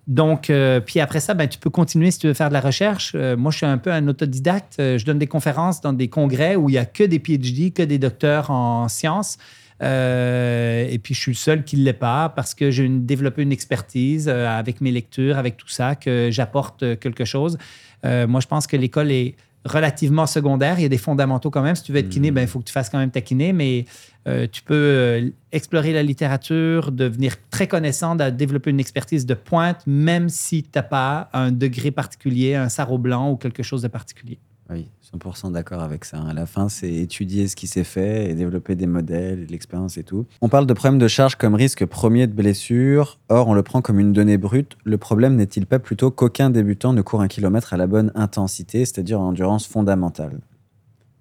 Donc, 0.09 0.53
puis 0.87 1.01
après 1.01 1.19
ça, 1.19 1.35
ben, 1.35 1.49
tu 1.49 1.59
peux 1.59 1.71
continuer 1.71 2.13
si 2.13 2.21
tu 2.21 2.29
veux 2.29 2.35
faire 2.35 2.49
de 2.49 2.55
la 2.55 2.61
recherche. 2.61 3.15
Moi, 3.15 3.51
je 3.51 3.57
suis 3.57 3.67
un 3.67 3.79
peu 3.79 3.91
un 3.91 4.07
autodidacte. 4.07 4.75
Je 4.79 5.05
donne 5.05 5.19
des 5.19 5.27
conférences 5.27 5.81
dans 5.81 5.93
des 5.93 6.07
congrès 6.07 6.55
où 6.55 6.69
il 6.69 6.73
n'y 6.73 6.79
a 6.79 6.85
que 6.85 7.03
des 7.03 7.19
PhD, 7.19 7.73
que 7.73 7.83
des 7.83 7.99
docteurs 7.99 8.53
en 8.53 8.89
sciences. 8.89 9.39
Euh, 9.83 10.87
et 10.89 10.99
puis, 10.99 11.15
je 11.15 11.21
suis 11.21 11.33
le 11.33 11.37
seul 11.37 11.65
qui 11.65 11.77
ne 11.77 11.85
l'est 11.85 11.93
pas 11.93 12.29
parce 12.29 12.55
que 12.55 12.71
j'ai 12.71 12.89
développé 12.89 13.43
une 13.43 13.53
expertise 13.53 14.29
euh, 14.29 14.47
avec 14.49 14.81
mes 14.81 14.91
lectures, 14.93 15.39
avec 15.39 15.57
tout 15.57 15.69
ça, 15.69 15.97
que 15.97 16.29
j'apporte 16.31 16.83
euh, 16.83 16.97
quelque 16.97 17.25
chose. 17.25 17.59
Euh, 18.05 18.27
moi, 18.27 18.41
je 18.41 18.47
pense 18.47 18.67
que 18.67 18.77
l'école 18.77 19.11
est 19.11 19.35
relativement 19.65 20.27
secondaire. 20.27 20.79
Il 20.79 20.83
y 20.83 20.87
a 20.87 20.89
des 20.89 20.99
fondamentaux 20.99 21.51
quand 21.51 21.63
même. 21.63 21.77
Si 21.77 21.85
tu 21.85 21.93
veux 21.93 21.99
être 21.99 22.09
kiné, 22.09 22.31
Mhm. 22.31 22.35
ben, 22.35 22.41
il 22.43 22.49
faut 22.49 22.59
que 22.59 22.65
tu 22.65 22.73
fasses 22.73 22.91
quand 22.91 22.99
même 22.99 23.13
ta 23.13 23.21
kiné, 23.21 23.53
mais 23.53 23.85
euh, 24.27 24.47
tu 24.51 24.61
peux 24.63 24.75
euh, 24.75 25.31
explorer 25.53 25.93
la 25.93 26.03
littérature, 26.03 26.91
devenir 26.91 27.37
très 27.51 27.69
connaissant, 27.69 28.17
de 28.17 28.29
développer 28.31 28.71
une 28.71 28.81
expertise 28.81 29.25
de 29.25 29.35
pointe, 29.35 29.81
même 29.87 30.29
si 30.29 30.65
tu 30.65 30.71
n'as 30.75 30.83
pas 30.83 31.29
un 31.33 31.53
degré 31.53 31.93
particulier, 31.93 32.57
un 32.57 32.69
sarreau 32.69 32.99
blanc 32.99 33.31
ou 33.31 33.37
quelque 33.37 33.63
chose 33.63 33.83
de 33.83 33.89
particulier. 33.89 34.39
Oui, 34.73 34.89
100% 35.15 35.53
d'accord 35.53 35.83
avec 35.83 36.05
ça. 36.05 36.23
À 36.23 36.33
la 36.33 36.47
fin, 36.47 36.69
c'est 36.69 36.91
étudier 36.93 37.47
ce 37.49 37.55
qui 37.57 37.67
s'est 37.67 37.85
fait 37.85 38.31
et 38.31 38.35
développer 38.35 38.75
des 38.75 38.87
modèles, 38.87 39.47
de 39.47 39.53
l'expérience 39.53 39.99
et 39.99 40.03
tout. 40.05 40.25
On 40.41 40.49
parle 40.49 40.67
de 40.67 40.73
problème 40.73 40.99
de 40.99 41.09
charge 41.09 41.37
comme 41.37 41.55
risque 41.55 41.85
premier 41.85 42.27
de 42.27 42.33
blessure. 42.33 43.19
Or, 43.29 43.49
on 43.49 43.55
le 43.55 43.63
prend 43.63 43.83
comme 43.83 44.01
une 44.01 44.13
donnée 44.13 44.39
brute. 44.39 44.77
Le 44.85 44.97
problème 44.99 45.37
n'est-il 45.37 45.67
pas 45.67 45.79
plutôt 45.79 46.11
qu'aucun 46.11 46.49
débutant 46.51 46.93
ne 46.93 47.03
court 47.03 47.21
un 47.21 47.29
kilomètre 47.29 47.75
à 47.75 47.77
la 47.77 47.87
bonne 47.87 48.11
intensité, 48.15 48.85
c'est-à-dire 48.85 49.21
en 49.21 49.29
endurance 49.29 49.67
fondamentale? 49.67 50.41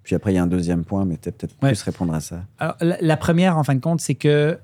Puis 0.03 0.15
après, 0.15 0.31
il 0.31 0.35
y 0.35 0.39
a 0.39 0.43
un 0.43 0.47
deuxième 0.47 0.83
point, 0.83 1.05
mais 1.05 1.17
peut-être 1.17 1.37
peut-être 1.37 1.55
Ouais. 1.61 1.69
plus 1.73 1.81
répondre 1.83 2.13
à 2.13 2.21
ça. 2.21 2.43
Alors, 2.57 2.75
la, 2.81 2.97
la 3.01 3.17
première, 3.17 3.57
en 3.57 3.63
fin 3.63 3.75
de 3.75 3.79
compte, 3.81 4.01
c'est 4.01 4.15
que 4.15 4.57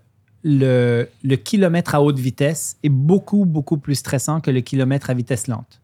le, 0.44 1.08
le 1.24 1.36
kilomètre 1.36 1.94
à 1.94 2.02
haute 2.02 2.18
vitesse 2.20 2.78
est 2.84 2.90
beaucoup, 2.90 3.46
beaucoup 3.46 3.78
plus 3.78 3.96
stressant 3.96 4.40
que 4.40 4.50
le 4.52 4.62
kilomètre 4.62 5.10
à 5.10 5.14
vitesse 5.14 5.48
lente. 5.48 5.82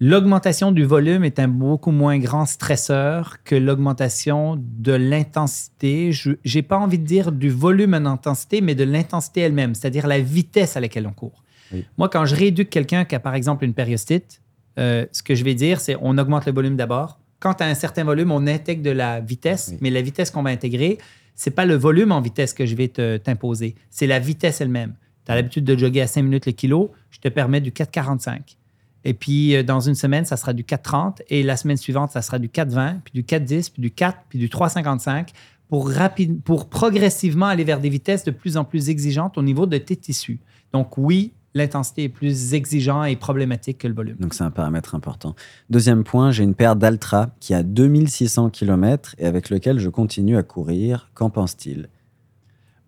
L'augmentation 0.00 0.70
du 0.70 0.84
volume 0.84 1.24
est 1.24 1.40
un 1.40 1.48
beaucoup 1.48 1.90
moins 1.90 2.18
grand 2.18 2.46
stresseur 2.46 3.42
que 3.42 3.56
l'augmentation 3.56 4.56
de 4.56 4.92
l'intensité. 4.92 6.12
Je 6.12 6.32
n'ai 6.54 6.62
pas 6.62 6.78
envie 6.78 7.00
de 7.00 7.04
dire 7.04 7.32
du 7.32 7.50
volume 7.50 7.94
en 7.94 8.06
intensité, 8.06 8.60
mais 8.60 8.76
de 8.76 8.84
l'intensité 8.84 9.40
elle-même, 9.40 9.74
c'est-à-dire 9.74 10.06
la 10.06 10.20
vitesse 10.20 10.76
à 10.76 10.80
laquelle 10.80 11.06
on 11.08 11.12
court. 11.12 11.42
Oui. 11.72 11.84
Moi, 11.98 12.08
quand 12.08 12.24
je 12.26 12.36
rééduque 12.36 12.70
quelqu'un 12.70 13.04
qui 13.04 13.16
a 13.16 13.20
par 13.20 13.34
exemple 13.34 13.64
une 13.64 13.74
périostite, 13.74 14.40
euh, 14.78 15.04
ce 15.10 15.22
que 15.24 15.34
je 15.34 15.42
vais 15.42 15.54
dire, 15.54 15.80
c'est 15.80 15.96
on 16.00 16.16
augmente 16.16 16.46
le 16.46 16.52
volume 16.52 16.76
d'abord. 16.76 17.18
Quand 17.40 17.54
tu 17.54 17.64
as 17.64 17.66
un 17.66 17.74
certain 17.74 18.04
volume, 18.04 18.30
on 18.30 18.46
intègre 18.46 18.82
de 18.84 18.90
la 18.90 19.18
vitesse, 19.18 19.70
Oui. 19.72 19.78
mais 19.80 19.90
la 19.90 20.00
vitesse 20.02 20.30
qu'on 20.30 20.44
va 20.44 20.50
intégrer, 20.50 20.98
c'est 21.34 21.50
pas 21.50 21.64
le 21.66 21.74
volume 21.74 22.12
en 22.12 22.20
vitesse 22.20 22.52
que 22.54 22.66
je 22.66 22.76
vais 22.76 22.88
te- 22.88 23.16
t'imposer, 23.16 23.74
c'est 23.90 24.06
la 24.06 24.20
vitesse 24.20 24.60
elle-même. 24.60 24.94
Tu 25.26 25.32
as 25.32 25.34
l'habitude 25.34 25.64
de 25.64 25.76
jogger 25.76 26.02
à 26.02 26.06
5 26.06 26.22
minutes 26.22 26.46
le 26.46 26.52
kilo, 26.52 26.92
je 27.10 27.18
te 27.18 27.28
permets 27.28 27.60
du 27.60 27.72
4,45. 27.72 28.56
Et 29.04 29.14
puis, 29.14 29.56
euh, 29.56 29.62
dans 29.62 29.80
une 29.80 29.94
semaine, 29.94 30.24
ça 30.24 30.36
sera 30.36 30.52
du 30.52 30.64
4,30. 30.64 31.22
Et 31.28 31.42
la 31.42 31.56
semaine 31.56 31.76
suivante, 31.76 32.10
ça 32.10 32.22
sera 32.22 32.38
du 32.38 32.48
4,20, 32.48 33.00
puis 33.04 33.12
du 33.14 33.22
4,10, 33.22 33.70
puis 33.72 33.82
du 33.82 33.90
4, 33.90 34.18
puis 34.28 34.38
du 34.38 34.48
3,55 34.48 35.28
pour, 35.68 35.90
rapide, 35.90 36.42
pour 36.42 36.68
progressivement 36.68 37.46
aller 37.46 37.64
vers 37.64 37.80
des 37.80 37.88
vitesses 37.88 38.24
de 38.24 38.30
plus 38.30 38.56
en 38.56 38.64
plus 38.64 38.88
exigeantes 38.88 39.38
au 39.38 39.42
niveau 39.42 39.66
de 39.66 39.78
tes 39.78 39.96
tissus. 39.96 40.40
Donc, 40.72 40.98
oui, 40.98 41.32
l'intensité 41.54 42.04
est 42.04 42.08
plus 42.08 42.54
exigeante 42.54 43.06
et 43.08 43.16
problématique 43.16 43.78
que 43.78 43.88
le 43.88 43.94
volume. 43.94 44.16
Donc 44.18 44.34
c'est 44.34 44.44
un 44.44 44.50
paramètre 44.50 44.94
important. 44.94 45.34
Deuxième 45.70 46.04
point, 46.04 46.30
j'ai 46.30 46.44
une 46.44 46.54
paire 46.54 46.76
d'Altra 46.76 47.30
qui 47.40 47.54
a 47.54 47.62
2600 47.62 48.50
km 48.50 49.14
et 49.18 49.26
avec 49.26 49.50
lequel 49.50 49.78
je 49.78 49.88
continue 49.88 50.36
à 50.36 50.42
courir. 50.42 51.10
Qu'en 51.14 51.30
pense-t-il? 51.30 51.88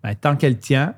Ben, 0.03 0.15
Tant 0.15 0.35
qu'elle 0.35 0.57
tient, 0.57 0.95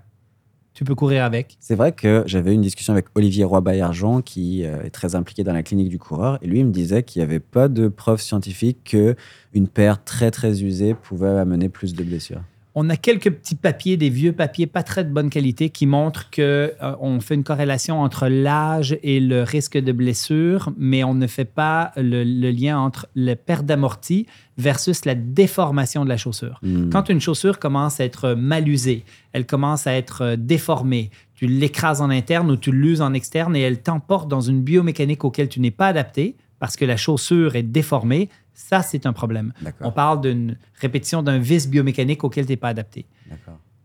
tu 0.74 0.84
peux 0.84 0.96
courir 0.96 1.24
avec. 1.24 1.58
C'est 1.60 1.76
vrai 1.76 1.92
que 1.92 2.24
j'avais 2.26 2.54
une 2.54 2.62
discussion 2.62 2.94
avec 2.94 3.06
Olivier 3.16 3.44
Roy-Baillargeon 3.44 4.22
qui 4.22 4.66
euh, 4.66 4.84
est 4.84 4.90
très 4.90 5.16
impliqué 5.16 5.44
dans 5.44 5.54
la 5.54 5.64
clinique 5.64 5.90
du 5.90 6.00
coureur 6.00 6.40
et 6.42 6.48
lui 6.48 6.60
il 6.60 6.66
me 6.66 6.72
disait 6.72 7.04
qu'il 7.04 7.20
n'y 7.22 7.24
avait 7.24 7.40
pas 7.40 7.68
de 7.68 7.88
preuve 7.88 8.22
scientifique 8.22 8.80
que 8.84 9.16
une 9.54 9.68
paire 9.68 10.04
très 10.04 10.32
très 10.32 10.64
usée 10.64 10.94
pouvait 10.94 11.30
amener 11.30 11.70
plus 11.70 11.94
de 11.94 12.04
blessures. 12.04 12.42
On 12.76 12.90
a 12.90 12.98
quelques 12.98 13.30
petits 13.30 13.56
papiers, 13.56 13.98
des 13.98 14.10
vieux 14.10 14.34
papiers 14.34 14.66
pas 14.66 14.82
très 14.82 15.04
de 15.04 15.10
bonne 15.10 15.30
qualité 15.30 15.70
qui 15.70 15.86
montrent 15.86 16.32
qu'on 16.32 16.42
euh, 16.42 17.20
fait 17.20 17.36
une 17.36 17.44
corrélation 17.44 18.02
entre 18.02 18.28
l'âge 18.28 18.98
et 19.04 19.20
le 19.20 19.44
risque 19.44 19.78
de 19.78 19.92
blessure, 19.92 20.72
mais 20.76 21.04
on 21.04 21.14
ne 21.14 21.28
fait 21.28 21.46
pas 21.46 21.92
le, 21.98 22.24
lien 22.24 22.80
entre 22.80 23.08
la 23.16 23.36
perte 23.36 23.66
d'amorti 23.66 24.26
versus 24.58 25.06
la 25.06 25.14
déformation 25.14 26.04
de 26.04 26.10
la 26.10 26.18
chaussure. 26.18 26.60
Hmm. 26.64 26.90
Quand 26.90 27.10
une 27.10 27.22
chaussure 27.22 27.60
commence 27.60 28.00
à 28.00 28.06
être 28.06 28.34
mal 28.34 28.68
usée, 28.68 29.06
elle 29.34 29.46
commence 29.46 29.86
à 29.86 29.94
être 29.94 30.22
euh, 30.24 30.36
déformée, 30.36 31.12
tu 31.36 31.46
l'écrases 31.46 32.02
en 32.02 32.10
interne 32.10 32.50
ou 32.50 32.58
tu 32.58 32.72
l'uses 32.72 33.02
en 33.02 33.14
externe 33.14 33.56
et 33.56 33.62
elle 33.62 33.82
t'emporte 33.82 34.28
dans 34.28 34.42
une 34.42 34.62
biomécanique 34.62 35.24
auquel 35.24 35.48
tu 35.48 35.60
n'es 35.60 35.72
pas 35.72 35.88
adapté 35.88 36.36
parce 36.64 36.78
que 36.78 36.86
la 36.86 36.96
chaussure 36.96 37.58
est 37.58 37.64
déformée, 37.64 38.30
ça, 38.54 38.82
c'est 38.82 39.06
un 39.06 39.14
problème. 39.14 39.54
On 39.82 39.92
parle 39.92 40.22
d'une 40.22 40.58
répétition 40.80 41.24
d'un 41.24 41.40
vice 41.40 41.68
biomécanique 41.68 42.24
auquel 42.24 42.46
tu 42.46 42.52
n'es 42.52 42.58
pas 42.58 42.70
adapté. 42.70 43.06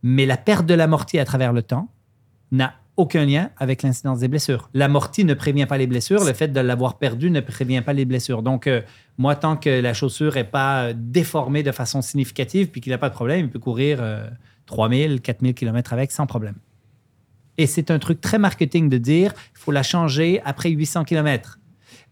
Mais 0.03 0.27
la 0.27 0.37
perte 0.37 0.67
de 0.67 0.75
l'amorti 0.75 1.19
à 1.19 1.25
travers 1.25 1.53
le 1.53 1.63
temps 1.63 1.89
n'a 2.53 2.75
aucun 2.97 3.25
lien 3.25 3.51
avec 3.57 3.83
l'incidence 3.83 4.19
des 4.19 4.29
blessures. 4.29 4.69
L'amorti 4.75 5.25
ne 5.25 5.33
prévient 5.33 5.67
pas 5.67 5.79
les 5.79 5.87
blessures. 5.87 6.25
Le 6.25 6.33
fait 6.33 6.49
de 6.49 6.61
l'avoir 6.61 6.99
perdu 6.99 7.31
ne 7.31 7.41
prévient 7.41 7.81
pas 7.81 7.93
les 7.93 8.05
blessures. 8.05 8.43
Donc, 8.43 8.67
euh, 8.67 8.83
moi, 9.19 9.37
tant 9.37 9.57
que 9.57 9.71
la 9.71 9.95
chaussure 9.95 10.35
n'est 10.35 10.45
pas 10.45 10.87
euh, 10.87 10.95
déformée 10.97 11.63
de 11.63 11.71
façon 11.71 12.03
significative 12.03 12.69
puis 12.69 12.81
qu'il 12.81 12.91
n'a 12.91 12.99
pas 12.99 13.09
de 13.09 13.15
problème, 13.15 13.47
il 13.47 13.51
peut 13.51 13.61
courir 13.61 13.99
euh, 14.01 14.29
3000, 14.67 15.21
4000 15.21 15.55
km 15.55 15.93
avec 15.93 16.11
sans 16.11 16.27
problème. 16.27 16.57
Et 17.57 17.67
c'est 17.67 17.91
un 17.91 17.99
truc 17.99 18.21
très 18.21 18.39
marketing 18.39 18.89
de 18.89 18.99
dire 18.99 19.33
il 19.55 19.59
faut 19.59 19.73
la 19.73 19.83
changer 19.85 20.41
après 20.45 20.71
800 20.71 21.05
km. 21.05 21.58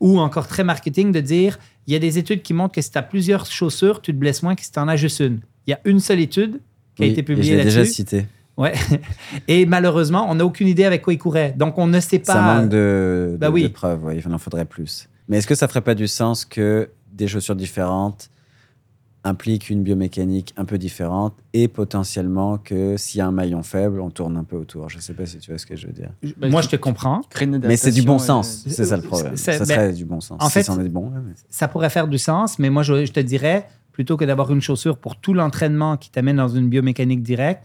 Ou 0.00 0.18
encore 0.20 0.46
très 0.46 0.62
marketing 0.64 1.10
de 1.12 1.20
dire 1.20 1.58
il 1.86 1.92
y 1.92 1.96
a 1.96 1.98
des 1.98 2.18
études 2.18 2.42
qui 2.42 2.52
montrent 2.52 2.74
que 2.74 2.80
si 2.82 2.90
tu 2.90 2.98
as 2.98 3.02
plusieurs 3.02 3.46
chaussures, 3.46 4.02
tu 4.02 4.12
te 4.12 4.16
blesses 4.18 4.42
moins 4.42 4.54
que 4.54 4.62
si 4.64 4.72
tu 4.72 4.78
en 4.78 4.88
as 4.88 4.96
juste 4.96 5.20
une. 5.20 5.40
Il 5.66 5.70
y 5.70 5.74
a 5.74 5.80
une 5.84 6.00
seule 6.00 6.20
étude 6.20 6.60
qui 6.94 7.02
a 7.02 7.06
Oui, 7.06 7.12
été 7.12 7.22
publiée 7.22 7.56
l'ai 7.56 7.62
déjà 7.64 7.80
là-dessus. 7.80 7.94
cité. 7.94 8.26
Ouais. 8.56 8.72
Et 9.48 9.66
malheureusement, 9.66 10.26
on 10.30 10.34
n'a 10.36 10.44
aucune 10.44 10.66
idée 10.68 10.84
avec 10.84 11.02
quoi 11.02 11.12
il 11.12 11.18
courait. 11.18 11.54
Donc, 11.56 11.78
on 11.78 11.86
ne 11.86 12.00
sait 12.00 12.18
pas. 12.18 12.32
Ça 12.34 12.42
manque 12.42 12.68
de, 12.70 13.36
Bah 13.38 13.48
de- 13.48 13.52
oui. 13.52 13.62
de 13.64 13.68
preuves, 13.68 14.04
ouais, 14.04 14.18
il 14.18 14.32
en 14.32 14.38
faudrait 14.38 14.64
plus. 14.64 15.08
Mais 15.28 15.38
est-ce 15.38 15.46
que 15.46 15.54
ça 15.54 15.68
ferait 15.68 15.80
pas 15.82 15.94
du 15.94 16.06
sens 16.08 16.44
que 16.44 16.88
des 17.12 17.28
chaussures 17.28 17.56
différentes 17.56 18.30
impliquent 19.26 19.70
une 19.70 19.82
biomécanique 19.82 20.54
un 20.56 20.64
peu 20.64 20.78
différente 20.78 21.34
et 21.52 21.68
potentiellement 21.68 22.58
que 22.58 22.96
s'il 22.96 23.18
y 23.18 23.20
a 23.20 23.26
un 23.26 23.32
maillon 23.32 23.62
faible, 23.62 24.00
on 24.00 24.10
tourne 24.10 24.36
un 24.36 24.44
peu 24.44 24.56
autour 24.56 24.88
Je 24.88 24.98
sais 25.00 25.14
pas 25.14 25.26
si 25.26 25.38
tu 25.38 25.50
vois 25.50 25.58
ce 25.58 25.66
que 25.66 25.74
je 25.76 25.88
veux 25.88 25.92
dire. 25.92 26.10
Bah, 26.36 26.48
Moi, 26.48 26.62
je 26.62 26.68
te 26.68 26.76
comprends. 26.76 27.22
Mais 27.64 27.76
c'est 27.76 27.90
du 27.90 28.02
bon 28.02 28.18
sens, 28.18 28.64
euh, 28.66 28.70
c'est 28.70 28.84
ça 28.86 28.96
le 28.96 29.02
problème. 29.02 29.36
ça 29.36 29.58
ben, 29.58 29.64
serait 29.64 29.92
du 29.92 30.04
bon 30.04 30.20
sens. 30.20 30.38
en 30.40 30.46
si 30.46 30.52
fait, 30.52 30.62
c'en 30.62 30.80
est 30.80 30.88
bon, 30.88 31.10
mais- 31.10 31.32
Ça 31.50 31.68
pourrait 31.68 31.90
faire 31.90 32.08
du 32.08 32.18
sens, 32.18 32.58
mais 32.58 32.70
moi, 32.70 32.82
je, 32.82 33.04
je 33.04 33.12
te 33.12 33.20
dirais, 33.20 33.66
plutôt 33.92 34.16
que 34.16 34.24
d'avoir 34.24 34.52
une 34.52 34.60
chaussure 34.60 34.98
pour 34.98 35.16
tout 35.16 35.34
l'entraînement 35.34 35.96
qui 35.96 36.10
t'amène 36.10 36.36
dans 36.36 36.48
une 36.48 36.68
biomécanique 36.68 37.22
directe, 37.22 37.64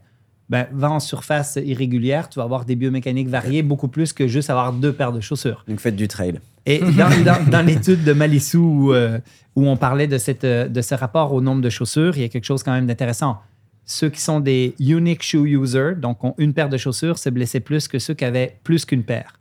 ben, 0.50 0.68
va 0.74 0.92
en 0.92 1.00
surface 1.00 1.58
irrégulière, 1.64 2.28
tu 2.28 2.40
vas 2.40 2.44
avoir 2.44 2.66
des 2.66 2.76
biomécaniques 2.76 3.30
variées 3.30 3.64
beaucoup 3.64 3.88
plus 3.88 4.12
que 4.12 4.28
juste 4.28 4.50
avoir 4.50 4.74
deux 4.74 4.92
paires 4.92 5.14
de 5.14 5.22
chaussures. 5.22 5.64
Donc 5.68 5.80
faites 5.80 5.96
du 5.96 6.08
trail. 6.08 6.40
Et 6.66 6.80
dans, 6.98 7.10
dans- 7.24 7.50
dans 7.50 7.66
l'étude 7.66 8.04
de 8.04 8.14
Malissou 8.14 8.60
où, 8.60 8.94
euh, 8.94 9.20
où 9.56 9.68
on 9.68 9.78
parlait 9.78 10.08
de, 10.08 10.18
cette, 10.18 10.44
euh, 10.44 10.68
de 10.68 10.82
ce 10.82 10.94
rapport 10.96 11.34
au 11.34 11.42
nombre 11.42 11.62
de 11.62 11.70
chaussures, 11.70 12.16
il 12.16 12.22
y 12.22 12.26
a 12.26 12.30
quelque 12.30 12.46
chose 12.46 12.64
quand 12.64 12.72
même 12.74 12.88
d'intéressant. 12.88 13.40
Ceux 13.86 14.10
qui 14.10 14.22
sont 14.22 14.40
des 14.40 14.76
unique 14.80 15.24
shoe 15.24 15.46
users, 15.48 15.96
donc 15.98 16.24
ont 16.24 16.36
une 16.38 16.54
paire 16.54 16.70
de 16.70 16.78
chaussures, 16.78 17.18
se 17.18 17.30
blessaient 17.30 17.60
plus 17.60 17.88
que 17.88 18.00
ceux 18.00 18.14
qui 18.14 18.24
avaient 18.26 18.58
plus 18.64 18.86
qu'une 18.86 19.04
paire. 19.04 19.40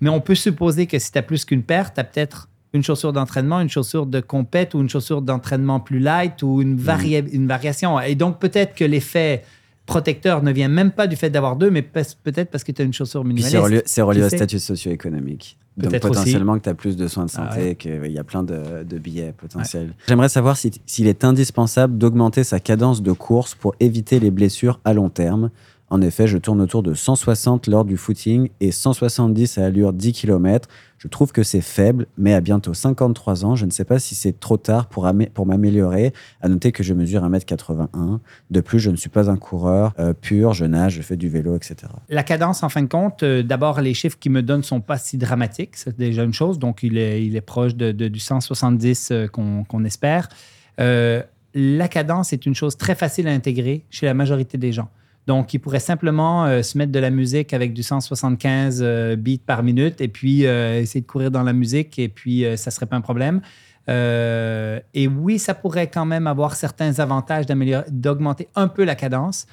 Mais 0.00 0.08
on 0.10 0.20
peut 0.20 0.34
supposer 0.34 0.86
que 0.86 0.98
si 0.98 1.12
tu 1.12 1.18
as 1.18 1.22
plus 1.22 1.44
qu'une 1.44 1.62
paire, 1.62 1.92
tu 1.94 2.00
as 2.00 2.04
peut-être 2.04 2.48
une 2.72 2.82
chaussure 2.82 3.12
d'entraînement, 3.12 3.60
une 3.60 3.68
chaussure 3.68 4.06
de 4.06 4.20
compète 4.20 4.72
ou 4.74 4.80
une 4.80 4.88
chaussure 4.88 5.20
d'entraînement 5.22 5.78
plus 5.78 5.98
light 6.00 6.42
ou 6.42 6.62
une, 6.62 6.74
varia- 6.76 7.22
une 7.32 7.46
variation. 7.46 8.00
Et 8.00 8.14
donc 8.14 8.40
peut-être 8.40 8.74
que 8.74 8.84
l'effet 8.84 9.44
protecteur 9.86 10.42
ne 10.42 10.52
vient 10.52 10.68
même 10.68 10.92
pas 10.92 11.06
du 11.06 11.16
fait 11.16 11.30
d'avoir 11.30 11.56
deux, 11.56 11.70
mais 11.70 11.82
pe- 11.82 12.00
peut-être 12.22 12.50
parce 12.50 12.64
que 12.64 12.72
tu 12.72 12.82
as 12.82 12.84
une 12.84 12.92
chaussure 12.92 13.24
minimaliste. 13.24 13.50
c'est 13.52 13.58
relié, 13.58 13.82
c'est 13.84 14.02
relié 14.02 14.20
Qui 14.20 14.26
au 14.26 14.28
statut 14.30 14.58
socio-économique. 14.58 15.58
Donc 15.78 15.90
aussi. 15.90 16.00
potentiellement 16.00 16.58
que 16.58 16.64
tu 16.64 16.68
as 16.68 16.74
plus 16.74 16.96
de 16.96 17.08
soins 17.08 17.24
de 17.24 17.30
Ah 17.34 17.50
santé, 17.50 17.76
qu'il 17.76 18.12
y 18.12 18.18
a 18.18 18.24
plein 18.24 18.42
de, 18.42 18.84
de 18.84 18.98
billets 18.98 19.32
potentiels. 19.32 19.94
J'aimerais 20.06 20.28
savoir 20.28 20.56
si- 20.58 20.70
s'il 20.84 21.06
est 21.06 21.24
indispensable 21.24 21.96
d'augmenter 21.96 22.44
sa 22.44 22.60
cadence 22.60 23.02
de 23.02 23.12
course 23.12 23.54
pour 23.54 23.74
éviter 23.80 24.20
les 24.20 24.30
blessures 24.30 24.80
à 24.84 24.92
long 24.92 25.08
terme. 25.08 25.50
En 25.92 26.00
effet, 26.00 26.26
je 26.26 26.38
tourne 26.38 26.62
autour 26.62 26.82
de 26.82 26.94
160 26.94 27.66
lors 27.66 27.84
du 27.84 27.98
footing 27.98 28.48
et 28.60 28.72
170 28.72 29.58
à 29.58 29.66
allure 29.66 29.92
10 29.92 30.14
km. 30.14 30.66
Je 30.96 31.06
trouve 31.06 31.32
que 31.32 31.42
c'est 31.42 31.60
faible, 31.60 32.06
mais 32.16 32.32
à 32.32 32.40
bientôt 32.40 32.72
53 32.72 33.44
ans, 33.44 33.56
je 33.56 33.66
ne 33.66 33.70
sais 33.70 33.84
pas 33.84 33.98
si 33.98 34.14
c'est 34.14 34.40
trop 34.40 34.56
tard 34.56 34.86
pour, 34.86 35.06
pour 35.34 35.44
m'améliorer. 35.44 36.14
À 36.40 36.48
noter 36.48 36.72
que 36.72 36.82
je 36.82 36.94
mesure 36.94 37.22
1m81. 37.28 38.20
De 38.50 38.60
plus, 38.62 38.80
je 38.80 38.88
ne 38.88 38.96
suis 38.96 39.10
pas 39.10 39.28
un 39.28 39.36
coureur 39.36 39.92
euh, 39.98 40.14
pur, 40.14 40.54
je 40.54 40.64
nage, 40.64 40.94
je 40.94 41.02
fais 41.02 41.16
du 41.16 41.28
vélo, 41.28 41.56
etc. 41.56 41.76
La 42.08 42.22
cadence, 42.22 42.62
en 42.62 42.70
fin 42.70 42.80
de 42.80 42.88
compte, 42.88 43.22
euh, 43.22 43.42
d'abord, 43.42 43.82
les 43.82 43.92
chiffres 43.92 44.16
qu'il 44.18 44.32
me 44.32 44.42
donne 44.42 44.62
sont 44.62 44.80
pas 44.80 44.96
si 44.96 45.18
dramatiques. 45.18 45.76
C'est 45.76 45.98
déjà 45.98 46.22
une 46.22 46.32
chose. 46.32 46.58
Donc, 46.58 46.82
il 46.82 46.96
est, 46.96 47.40
proche 47.42 47.74
de, 47.74 47.92
du 47.92 48.18
170 48.18 49.10
euh, 49.10 49.26
qu'on 49.28 49.84
espère. 49.84 50.30
La 50.78 51.88
cadence 51.88 52.32
est 52.32 52.46
une 52.46 52.54
chose 52.54 52.78
très 52.78 52.94
facile 52.94 53.28
à 53.28 53.32
intégrer 53.32 53.84
chez 53.90 54.06
la 54.06 54.14
majorité 54.14 54.56
des 54.56 54.72
gens. 54.72 54.88
Donc, 55.26 55.54
il 55.54 55.60
pourrait 55.60 55.80
simplement 55.80 56.46
euh, 56.46 56.62
se 56.62 56.76
mettre 56.76 56.90
de 56.90 56.98
la 56.98 57.10
musique 57.10 57.52
avec 57.52 57.72
du 57.72 57.82
175 57.82 58.80
euh, 58.82 59.16
beats 59.16 59.36
par 59.44 59.62
minute 59.62 60.00
et 60.00 60.08
puis 60.08 60.46
euh, 60.46 60.80
essayer 60.80 61.00
de 61.00 61.06
courir 61.06 61.30
dans 61.30 61.44
la 61.44 61.52
musique 61.52 61.98
et 61.98 62.08
puis 62.08 62.44
euh, 62.44 62.56
ça 62.56 62.70
serait 62.70 62.86
pas 62.86 62.96
un 62.96 63.00
problème. 63.00 63.40
Et 63.88 65.08
oui, 65.08 65.38
ça 65.38 65.54
pourrait 65.54 65.88
quand 65.88 66.04
même 66.04 66.26
avoir 66.28 66.54
certains 66.54 67.00
avantages 67.00 67.46
d'augmenter 67.88 68.48
un 68.54 68.68
peu 68.68 68.84
la 68.84 68.94
cadence. 68.94 69.46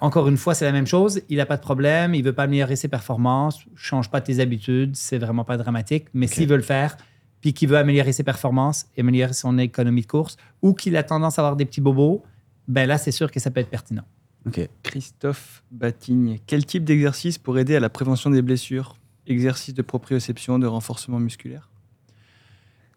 Encore 0.00 0.28
une 0.28 0.36
fois, 0.36 0.54
c'est 0.54 0.64
la 0.64 0.72
même 0.72 0.88
chose. 0.88 1.20
Il 1.28 1.36
n'a 1.36 1.46
pas 1.46 1.56
de 1.56 1.62
problème, 1.62 2.16
il 2.16 2.24
veut 2.24 2.32
pas 2.32 2.42
améliorer 2.42 2.74
ses 2.74 2.88
performances, 2.88 3.64
change 3.76 4.10
pas 4.10 4.20
tes 4.20 4.40
habitudes, 4.40 4.96
c'est 4.96 5.18
vraiment 5.18 5.44
pas 5.44 5.56
dramatique. 5.56 6.06
Mais 6.14 6.26
s'il 6.26 6.48
veut 6.48 6.56
le 6.56 6.62
faire, 6.62 6.96
puis 7.40 7.52
qu'il 7.52 7.68
veut 7.68 7.78
améliorer 7.78 8.12
ses 8.12 8.24
performances, 8.24 8.86
et 8.96 9.02
améliorer 9.02 9.34
son 9.34 9.56
économie 9.58 10.02
de 10.02 10.08
course, 10.08 10.36
ou 10.60 10.74
qu'il 10.74 10.96
a 10.96 11.04
tendance 11.04 11.38
à 11.38 11.42
avoir 11.42 11.54
des 11.54 11.64
petits 11.64 11.80
bobos, 11.80 12.24
ben 12.66 12.88
là, 12.88 12.98
c'est 12.98 13.12
sûr 13.12 13.30
que 13.30 13.38
ça 13.38 13.52
peut 13.52 13.60
être 13.60 13.70
pertinent. 13.70 14.04
Ok. 14.46 14.68
Christophe 14.82 15.62
Batigne, 15.70 16.38
quel 16.46 16.66
type 16.66 16.84
d'exercice 16.84 17.38
pour 17.38 17.58
aider 17.58 17.76
à 17.76 17.80
la 17.80 17.88
prévention 17.88 18.30
des 18.30 18.42
blessures? 18.42 18.96
Exercice 19.26 19.72
de 19.74 19.82
proprioception, 19.82 20.58
de 20.58 20.66
renforcement 20.66 21.18
musculaire? 21.20 21.68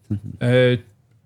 Euh, 0.42 0.78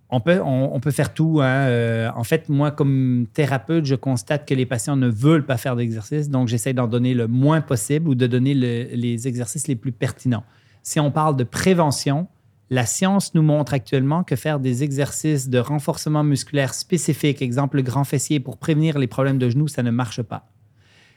on, 0.09 0.19
peut, 0.21 0.41
on, 0.43 0.73
on 0.75 0.79
peut 0.79 0.89
faire 0.91 1.13
tout. 1.13 1.39
hein. 1.41 1.67
Euh, 1.67 2.09
en 2.15 2.23
fait, 2.23 2.49
moi, 2.49 2.71
comme 2.71 3.27
thérapeute, 3.31 3.85
je 3.85 3.93
constate 3.95 4.47
que 4.47 4.53
les 4.55 4.65
patients 4.65 4.95
ne 4.95 5.07
veulent 5.07 5.45
pas 5.45 5.57
faire 5.57 5.75
d'exercice, 5.75 6.29
donc 6.29 6.47
j'essaie 6.47 6.73
d'en 6.73 6.87
donner 6.87 7.13
le 7.13 7.27
moins 7.27 7.61
possible 7.61 8.09
ou 8.09 8.15
de 8.15 8.25
donner 8.27 8.53
le- 8.55 8.87
les 8.95 9.27
exercices 9.27 9.67
les 9.67 9.75
plus 9.75 9.91
pertinents. 9.91 10.43
Si 10.81 10.99
on 10.99 11.11
parle 11.11 11.35
de 11.37 11.43
prévention, 11.43 12.27
la 12.71 12.85
science 12.85 13.35
nous 13.35 13.41
montre 13.41 13.73
actuellement 13.73 14.23
que 14.23 14.37
faire 14.37 14.61
des 14.61 14.81
exercices 14.81 15.49
de 15.49 15.59
renforcement 15.59 16.23
musculaire 16.23 16.73
spécifiques, 16.73 17.41
exemple 17.41 17.75
le 17.75 17.83
grand 17.83 18.05
fessier, 18.05 18.39
pour 18.39 18.57
prévenir 18.57 18.97
les 18.97 19.07
problèmes 19.07 19.37
de 19.37 19.49
genoux, 19.49 19.67
ça 19.67 19.83
ne 19.83 19.91
marche 19.91 20.21
pas. 20.21 20.47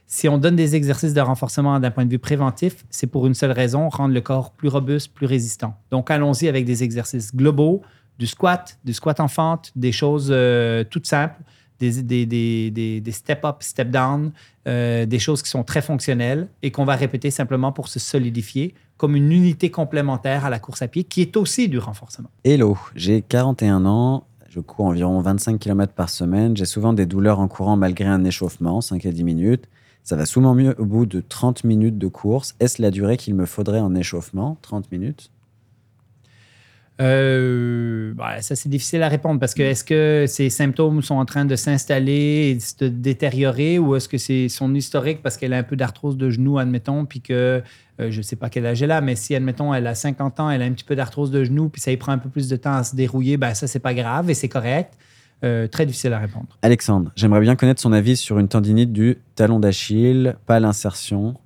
Si 0.07 0.29
on 0.29 0.37
donne 0.37 0.57
des 0.57 0.75
exercices 0.75 1.15
de 1.15 1.21
renforcement 1.21 1.79
d'un 1.79 1.93
point 1.93 2.07
de 2.07 2.11
vue 2.11 2.19
préventif, 2.19 2.85
c'est 2.91 3.07
pour 3.07 3.29
une 3.29 3.35
seule 3.35 3.53
raison, 3.53 3.89
rendre 3.89 4.13
le 4.13 4.21
corps 4.21 4.51
plus 4.51 4.69
robuste, 4.69 5.15
plus 5.15 5.27
résistant. 5.27 5.79
Donc, 5.93 6.11
allons-y 6.11 6.49
avec 6.49 6.65
des 6.65 6.83
exercices 6.83 7.35
globaux, 7.35 7.83
du 8.19 8.27
squat, 8.27 8.77
du 8.85 8.93
squat 8.93 9.21
en 9.21 9.29
fente, 9.29 9.71
des 9.77 9.93
choses 9.93 10.31
euh, 10.33 10.83
toutes 10.83 11.07
simples, 11.07 11.41
des 11.79 13.13
step-up, 13.13 13.57
step-down, 13.61 14.33
euh, 14.67 15.07
des 15.07 15.19
choses 15.21 15.41
qui 15.41 15.51
sont 15.51 15.63
très 15.63 15.83
fonctionnelles 15.83 16.49
et 16.63 16.73
qu'on 16.73 16.85
va 16.85 16.97
répéter 16.97 17.31
simplement 17.31 17.71
pour 17.71 17.87
se 17.87 18.01
solidifier 18.01 18.75
comme 18.97 19.17
une 19.17 19.33
unité 19.33 19.71
complémentaire 19.71 20.45
à 20.45 20.51
la 20.51 20.59
course 20.59 20.83
à 20.83 20.89
pied 20.89 21.05
qui 21.05 21.23
est 21.23 21.37
aussi 21.37 21.69
du 21.69 21.79
renforcement. 21.79 22.31
Hello, 22.45 22.79
j'ai 22.95 23.23
41 23.23 23.87
ans, 23.87 24.27
je 24.49 24.61
cours 24.61 24.87
environ 24.87 25.21
25 25.21 25.59
km 25.59 25.93
par 25.93 26.11
semaine, 26.11 26.57
j'ai 26.57 26.65
souvent 26.65 26.93
des 26.93 27.07
douleurs 27.07 27.41
en 27.41 27.49
courant 27.49 27.77
malgré 27.77 28.07
un 28.07 28.25
échauffement, 28.25 28.81
5 28.81 29.05
à 29.07 29.11
10 29.11 29.25
minutes. 29.25 29.69
Ça 30.05 30.17
va 30.17 30.27
souvent 30.27 30.55
mieux 30.55 30.75
au 30.79 30.85
bout 30.85 31.07
de 31.07 31.23
30 31.27 31.65
minutes 31.65 31.97
de 31.97 32.09
course. 32.09 32.55
Est-ce 32.61 32.83
la 32.83 32.91
durée 32.91 33.17
qu'il 33.17 33.35
me 33.35 33.47
faudrait 33.47 33.81
en 33.81 33.95
échauffement 33.95 34.59
30 34.61 34.93
minutes? 34.93 35.31
Euh, 37.01 38.15
bah, 38.15 38.41
ça, 38.41 38.55
c'est 38.55 38.69
difficile 38.69 39.03
à 39.03 39.09
répondre 39.09 39.41
parce 39.41 39.55
que 39.55 39.63
est-ce 39.63 39.83
que 39.83 40.27
ces 40.29 40.49
symptômes 40.49 41.03
sont 41.03 41.17
en 41.17 41.25
train 41.25 41.45
de 41.45 41.57
s'installer 41.57 42.51
et 42.51 42.55
de 42.55 42.61
se 42.61 42.85
détériorer 42.85 43.79
ou 43.79 43.97
est-ce 43.97 44.09
que 44.09 44.19
c'est 44.19 44.49
son 44.49 44.75
historique 44.75 45.21
parce 45.23 45.37
qu'elle 45.37 45.53
a 45.55 45.59
un 45.59 45.65
peu 45.65 45.75
d'arthrose 45.75 46.17
de 46.17 46.31
genou, 46.31 46.59
admettons, 46.59 47.05
puis 47.05 47.21
que 47.21 47.63
euh, 48.01 48.11
je 48.11 48.19
ne 48.19 48.23
sais 48.23 48.37
pas 48.37 48.49
quel 48.51 48.67
âge 48.67 48.83
elle 48.83 48.91
a, 48.91 49.01
mais 49.01 49.17
si, 49.17 49.35
admettons, 49.35 49.73
elle 49.73 49.87
a 49.87 49.95
50 49.95 50.41
ans, 50.41 50.51
elle 50.51 50.63
a 50.63 50.65
un 50.65 50.73
petit 50.73 50.85
peu 50.85 50.97
d'arthrose 50.97 51.31
de 51.31 51.45
genou, 51.45 51.69
puis 51.69 51.81
ça 51.81 51.93
y 51.93 51.97
prend 51.97 52.13
un 52.13 52.19
peu 52.19 52.29
plus 52.29 52.49
de 52.49 52.57
temps 52.57 52.75
à 52.75 52.85
se 52.85 52.97
dérouiller, 52.97 53.37
ben 53.37 53.55
ça, 53.55 53.67
c'est 53.67 53.79
pas 53.79 53.95
grave 53.95 54.31
et 54.31 54.35
c'est 54.35 54.49
correct. 54.49 54.95
Euh, 55.43 55.67
très 55.69 55.85
difficile 55.85 56.13
à 56.13 56.19
répondre. 56.19 56.59
Alexandre, 56.63 57.13
j'aimerais 57.17 57.41
bien 57.41 57.55
connaître 57.55 57.81
son 57.81 57.93
avis 57.93 58.17
sur 58.17 58.39
une 58.39 58.49
tendinite 58.49 58.93
du 58.93 59.19
talon 59.35 59.61
d'Achille, 59.61 60.37
pas 60.47 60.59
l'insertion. 60.61 61.37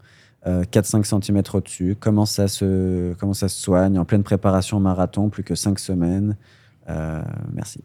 4-5 0.46 1.04
cm 1.04 1.42
au-dessus. 1.52 1.96
Comment 1.98 2.24
ça, 2.24 2.48
se, 2.48 3.12
comment 3.14 3.34
ça 3.34 3.48
se 3.48 3.60
soigne? 3.60 3.98
En 3.98 4.06
pleine 4.06 4.22
préparation 4.22 4.78
au 4.78 4.80
marathon, 4.80 5.28
plus 5.28 5.42
que 5.42 5.54
5 5.54 5.78
semaines 5.78 6.36
euh, 6.88 7.22
Merci. 7.52 7.82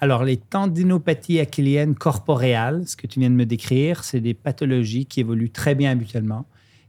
Alors, 0.00 0.22
les 0.22 0.36
tendinopathies 0.36 1.40
achilliennes 1.40 1.96
corporeales, 1.96 2.86
ce 2.86 2.96
que 2.96 3.06
tu 3.06 3.18
viens 3.18 3.30
de 3.30 3.34
me 3.34 3.46
décrire, 3.46 4.04
c'est 4.04 4.20
des 4.20 4.34
pathologies 4.34 5.06
qui 5.06 5.20
évoluent 5.20 5.50
très 5.50 5.74
bien 5.74 5.90
habituellement, 5.90 6.46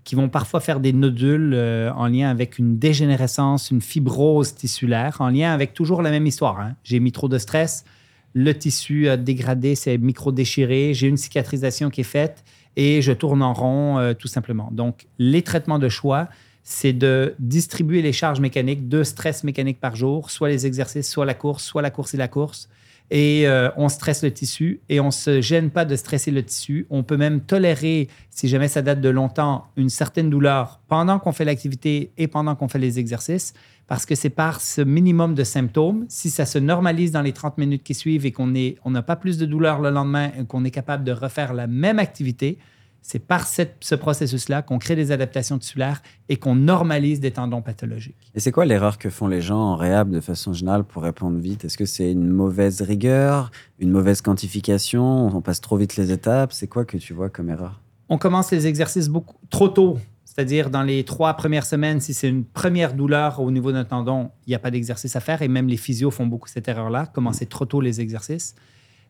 qui 0.09 0.15
vont 0.15 0.27
parfois 0.27 0.59
faire 0.59 0.79
des 0.79 0.91
nodules 0.91 1.53
euh, 1.53 1.93
en 1.93 2.07
lien 2.07 2.31
avec 2.31 2.57
une 2.57 2.79
dégénérescence, 2.79 3.69
une 3.69 3.79
fibrose 3.79 4.55
tissulaire, 4.55 5.17
en 5.19 5.29
lien 5.29 5.53
avec 5.53 5.75
toujours 5.75 6.01
la 6.01 6.09
même 6.09 6.25
histoire. 6.25 6.59
Hein. 6.59 6.73
J'ai 6.83 6.99
mis 6.99 7.11
trop 7.11 7.27
de 7.27 7.38
stress, 7.38 7.85
le 8.33 8.57
tissu 8.57 9.07
a 9.07 9.17
dégradé, 9.17 9.75
c'est 9.75 9.99
micro-déchiré, 9.99 10.95
j'ai 10.95 11.05
une 11.05 11.15
cicatrisation 11.15 11.91
qui 11.91 12.01
est 12.01 12.03
faite 12.03 12.43
et 12.75 13.03
je 13.03 13.11
tourne 13.11 13.43
en 13.43 13.53
rond 13.53 13.99
euh, 13.99 14.15
tout 14.15 14.27
simplement. 14.27 14.69
Donc, 14.71 15.05
les 15.19 15.43
traitements 15.43 15.77
de 15.77 15.89
choix, 15.89 16.27
c'est 16.63 16.93
de 16.93 17.35
distribuer 17.38 18.01
les 18.01 18.11
charges 18.11 18.39
mécaniques, 18.39 18.89
deux 18.89 19.03
stress 19.03 19.43
mécaniques 19.43 19.79
par 19.79 19.95
jour, 19.95 20.31
soit 20.31 20.49
les 20.49 20.65
exercices, 20.65 21.07
soit 21.07 21.27
la 21.27 21.35
course, 21.35 21.63
soit 21.63 21.83
la 21.83 21.91
course 21.91 22.15
et 22.15 22.17
la 22.17 22.27
course. 22.27 22.67
Et 23.11 23.47
euh, 23.47 23.69
on 23.75 23.89
stresse 23.89 24.23
le 24.23 24.31
tissu 24.31 24.81
et 24.88 24.99
on 24.99 25.07
ne 25.07 25.11
se 25.11 25.41
gêne 25.41 25.71
pas 25.71 25.85
de 25.85 25.95
stresser 25.95 26.29
le 26.29 26.43
tissu. 26.43 26.85
On 26.89 27.03
peut 27.03 27.17
même 27.17 27.41
tolérer, 27.41 28.07
si 28.29 28.47
jamais 28.47 28.67
ça 28.67 28.81
date 28.81 29.01
de 29.01 29.09
longtemps, 29.09 29.65
une 29.77 29.89
certaine 29.89 30.29
douleur 30.29 30.79
pendant 30.88 31.17
qu'on 31.17 31.31
fait 31.31 31.45
l'activité 31.45 32.11
et 32.17 32.27
pendant 32.27 32.55
qu'on 32.55 32.67
fait 32.67 32.79
les 32.79 32.99
exercices 32.99 33.53
parce 33.89 34.05
que 34.05 34.13
c'est 34.13 34.29
par 34.29 34.61
ce 34.61 34.81
minimum 34.81 35.33
de 35.33 35.43
symptômes, 35.43 36.05
si 36.09 36.29
ça 36.29 36.45
se 36.45 36.59
normalise 36.59 37.11
dans 37.11 37.23
les 37.23 37.33
30 37.33 37.57
minutes 37.57 37.81
qui 37.81 37.95
suivent 37.95 38.23
et 38.23 38.31
qu'on 38.31 38.45
n'a 38.47 39.01
pas 39.01 39.15
plus 39.15 39.39
de 39.39 39.47
douleur 39.47 39.81
le 39.81 39.89
lendemain 39.89 40.29
et 40.39 40.45
qu'on 40.45 40.63
est 40.63 40.71
capable 40.71 41.03
de 41.03 41.11
refaire 41.11 41.55
la 41.55 41.65
même 41.65 41.97
activité, 41.97 42.59
c'est 43.01 43.19
par 43.19 43.47
ce 43.47 43.95
processus-là 43.95 44.61
qu'on 44.61 44.77
crée 44.77 44.95
des 44.95 45.11
adaptations 45.11 45.57
tissulaires 45.57 46.01
et 46.27 46.37
qu'on 46.37 46.55
normalise 46.55 47.19
des 47.19 47.31
tendons 47.31 47.61
pathologiques. 47.61 48.31
Et 48.35 48.39
c'est 48.39 48.51
quoi 48.51 48.65
l'erreur 48.65 48.97
que 48.97 49.09
font 49.09 49.27
les 49.27 49.41
gens 49.41 49.59
en 49.59 49.75
réhab 49.75 50.09
de 50.09 50.19
façon 50.19 50.53
générale 50.53 50.83
pour 50.83 51.03
répondre 51.03 51.39
vite? 51.39 51.65
Est-ce 51.65 51.77
que 51.77 51.85
c'est 51.85 52.11
une 52.11 52.27
mauvaise 52.27 52.81
rigueur, 52.81 53.51
une 53.79 53.91
mauvaise 53.91 54.21
quantification? 54.21 55.27
On 55.35 55.41
passe 55.41 55.61
trop 55.61 55.77
vite 55.77 55.95
les 55.95 56.11
étapes? 56.11 56.53
C'est 56.53 56.67
quoi 56.67 56.85
que 56.85 56.97
tu 56.97 57.13
vois 57.13 57.29
comme 57.29 57.49
erreur? 57.49 57.81
On 58.09 58.17
commence 58.17 58.51
les 58.51 58.67
exercices 58.67 59.07
beaucoup 59.07 59.35
trop 59.49 59.69
tôt 59.69 59.97
c'est-à-dire, 60.39 60.69
dans 60.69 60.83
les 60.83 61.03
trois 61.03 61.33
premières 61.33 61.65
semaines, 61.65 61.99
si 61.99 62.13
c'est 62.13 62.29
une 62.29 62.45
première 62.45 62.93
douleur 62.93 63.41
au 63.41 63.49
niveau 63.51 63.71
d'un 63.71 63.83
tendon, 63.83 64.29
il 64.45 64.51
n'y 64.51 64.55
a 64.55 64.59
pas 64.59 64.71
d'exercice 64.71 65.15
à 65.15 65.19
faire. 65.19 65.41
Et 65.41 65.47
même 65.47 65.67
les 65.67 65.75
physios 65.75 66.11
font 66.11 66.27
beaucoup 66.27 66.47
cette 66.47 66.67
erreur-là, 66.67 67.07
commencer 67.07 67.45
trop 67.47 67.65
tôt 67.65 67.81
les 67.81 67.99
exercices. 67.99 68.55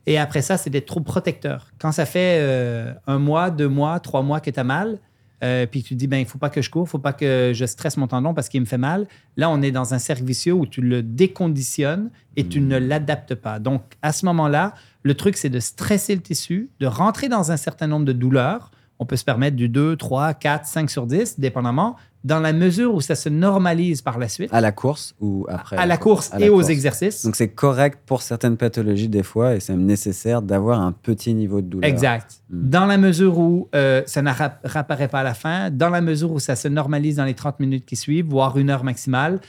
Et 0.06 0.18
après 0.18 0.42
ça, 0.42 0.58
c'est 0.58 0.70
d'être 0.70 0.88
trop 0.88 1.02
protecteur. 1.02 1.72
Quand 1.80 1.92
ça 1.92 2.06
fait 2.06 2.40
euh, 2.42 2.94
un 3.08 3.20
mois, 3.20 3.52
deux 3.52 3.68
mois, 3.68 4.00
trois 4.00 4.22
mois 4.22 4.40
que 4.40 4.50
tu 4.50 4.60
as 4.60 4.64
mal, 4.64 5.00
euh, 5.44 5.66
puis 5.66 5.84
tu 5.84 5.94
te 5.94 6.00
dis, 6.00 6.08
ben, 6.08 6.18
il 6.18 6.24
ne 6.24 6.28
faut 6.28 6.38
pas 6.38 6.50
que 6.50 6.62
je 6.62 6.70
cours, 6.70 6.82
il 6.82 6.86
ne 6.86 6.90
faut 6.90 7.00
pas 7.00 7.14
que 7.14 7.52
je 7.54 7.66
stresse 7.66 7.96
mon 7.98 8.08
tendon 8.08 8.34
parce 8.34 8.50
qu'il 8.50 8.60
me 8.60 8.66
fait 8.66 8.78
mal. 8.78 9.08
Là, 9.38 9.50
on 9.50 9.62
est 9.62 9.72
dans 9.72 9.94
un 9.94 10.00
cercle 10.00 10.24
vicieux 10.24 10.54
où 10.54 10.66
tu 10.66 10.82
le 10.82 11.02
déconditionnes 11.02 12.10
et 12.36 12.48
tu 12.48 12.60
ne 12.62 12.78
l'adaptes 12.78 13.36
pas. 13.36 13.60
Donc, 13.60 13.84
à 14.02 14.12
ce 14.12 14.26
moment-là, 14.26 14.74
le 15.04 15.14
truc, 15.14 15.38
c'est 15.38 15.50
de 15.50 15.60
stresser 15.60 16.16
le 16.16 16.22
tissu, 16.22 16.70
de 16.80 16.88
rentrer 16.88 17.30
dans 17.30 17.52
un 17.52 17.58
certain 17.58 17.88
nombre 17.88 18.06
de 18.06 18.14
douleurs 18.14 18.72
on 19.00 19.06
peut 19.06 19.16
se 19.16 19.24
permettre 19.24 19.56
du 19.56 19.70
2, 19.70 19.96
3, 19.96 20.34
4, 20.34 20.66
5 20.66 20.90
sur 20.90 21.08
10, 21.08 21.40
dépendamment, 21.40 21.96
dans 22.26 22.42
la 22.42 22.52
mesure 22.52 22.94
où 22.94 23.00
ça 23.00 23.16
se 23.16 23.30
normalise 23.30 24.02
par 24.02 24.20
la 24.20 24.28
suite. 24.28 24.54
À 24.54 24.60
la 24.60 24.74
course 24.74 25.16
ou 25.22 25.46
après 25.48 25.78
À 25.78 25.86
la 25.86 25.96
course? 25.96 26.32
et 26.38 26.50
aux 26.50 26.62
exercices. 26.62 27.24
Donc 27.26 27.38
c'est 27.38 27.48
correct 27.48 28.00
pour 28.06 28.22
certaines 28.22 28.58
pathologies 28.58 29.08
des 29.08 29.24
fois 29.24 29.56
et 29.56 29.62
c'est 29.62 29.76
nécessaire 29.78 30.42
d'avoir 30.42 30.82
un 30.82 30.92
petit 30.92 31.34
niveau 31.34 31.62
de 31.62 31.68
douleur. 31.68 31.90
Exact. 31.90 32.42
Hmm. 32.50 32.70
Dans 32.70 32.86
la 32.86 32.98
mesure 32.98 33.38
où 33.40 33.70
euh, 33.74 34.04
ça 34.06 34.22
ne 34.22 34.32
réapparaît 34.66 35.08
pas 35.08 35.22
à 35.22 35.24
la 35.24 35.34
fin, 35.34 35.70
dans 35.70 35.90
la 35.90 36.02
mesure 36.02 36.32
où 36.34 36.40
ça 36.40 36.58
se 36.58 36.68
normalise 36.68 37.16
dans 37.16 37.26
les 37.26 37.36
30 37.36 37.62
minutes 37.62 37.86
qui 37.86 37.96
suivent, 37.96 38.28
voire 38.28 38.58
une 38.58 38.70
heure 38.70 38.84
maximale, 38.84 39.40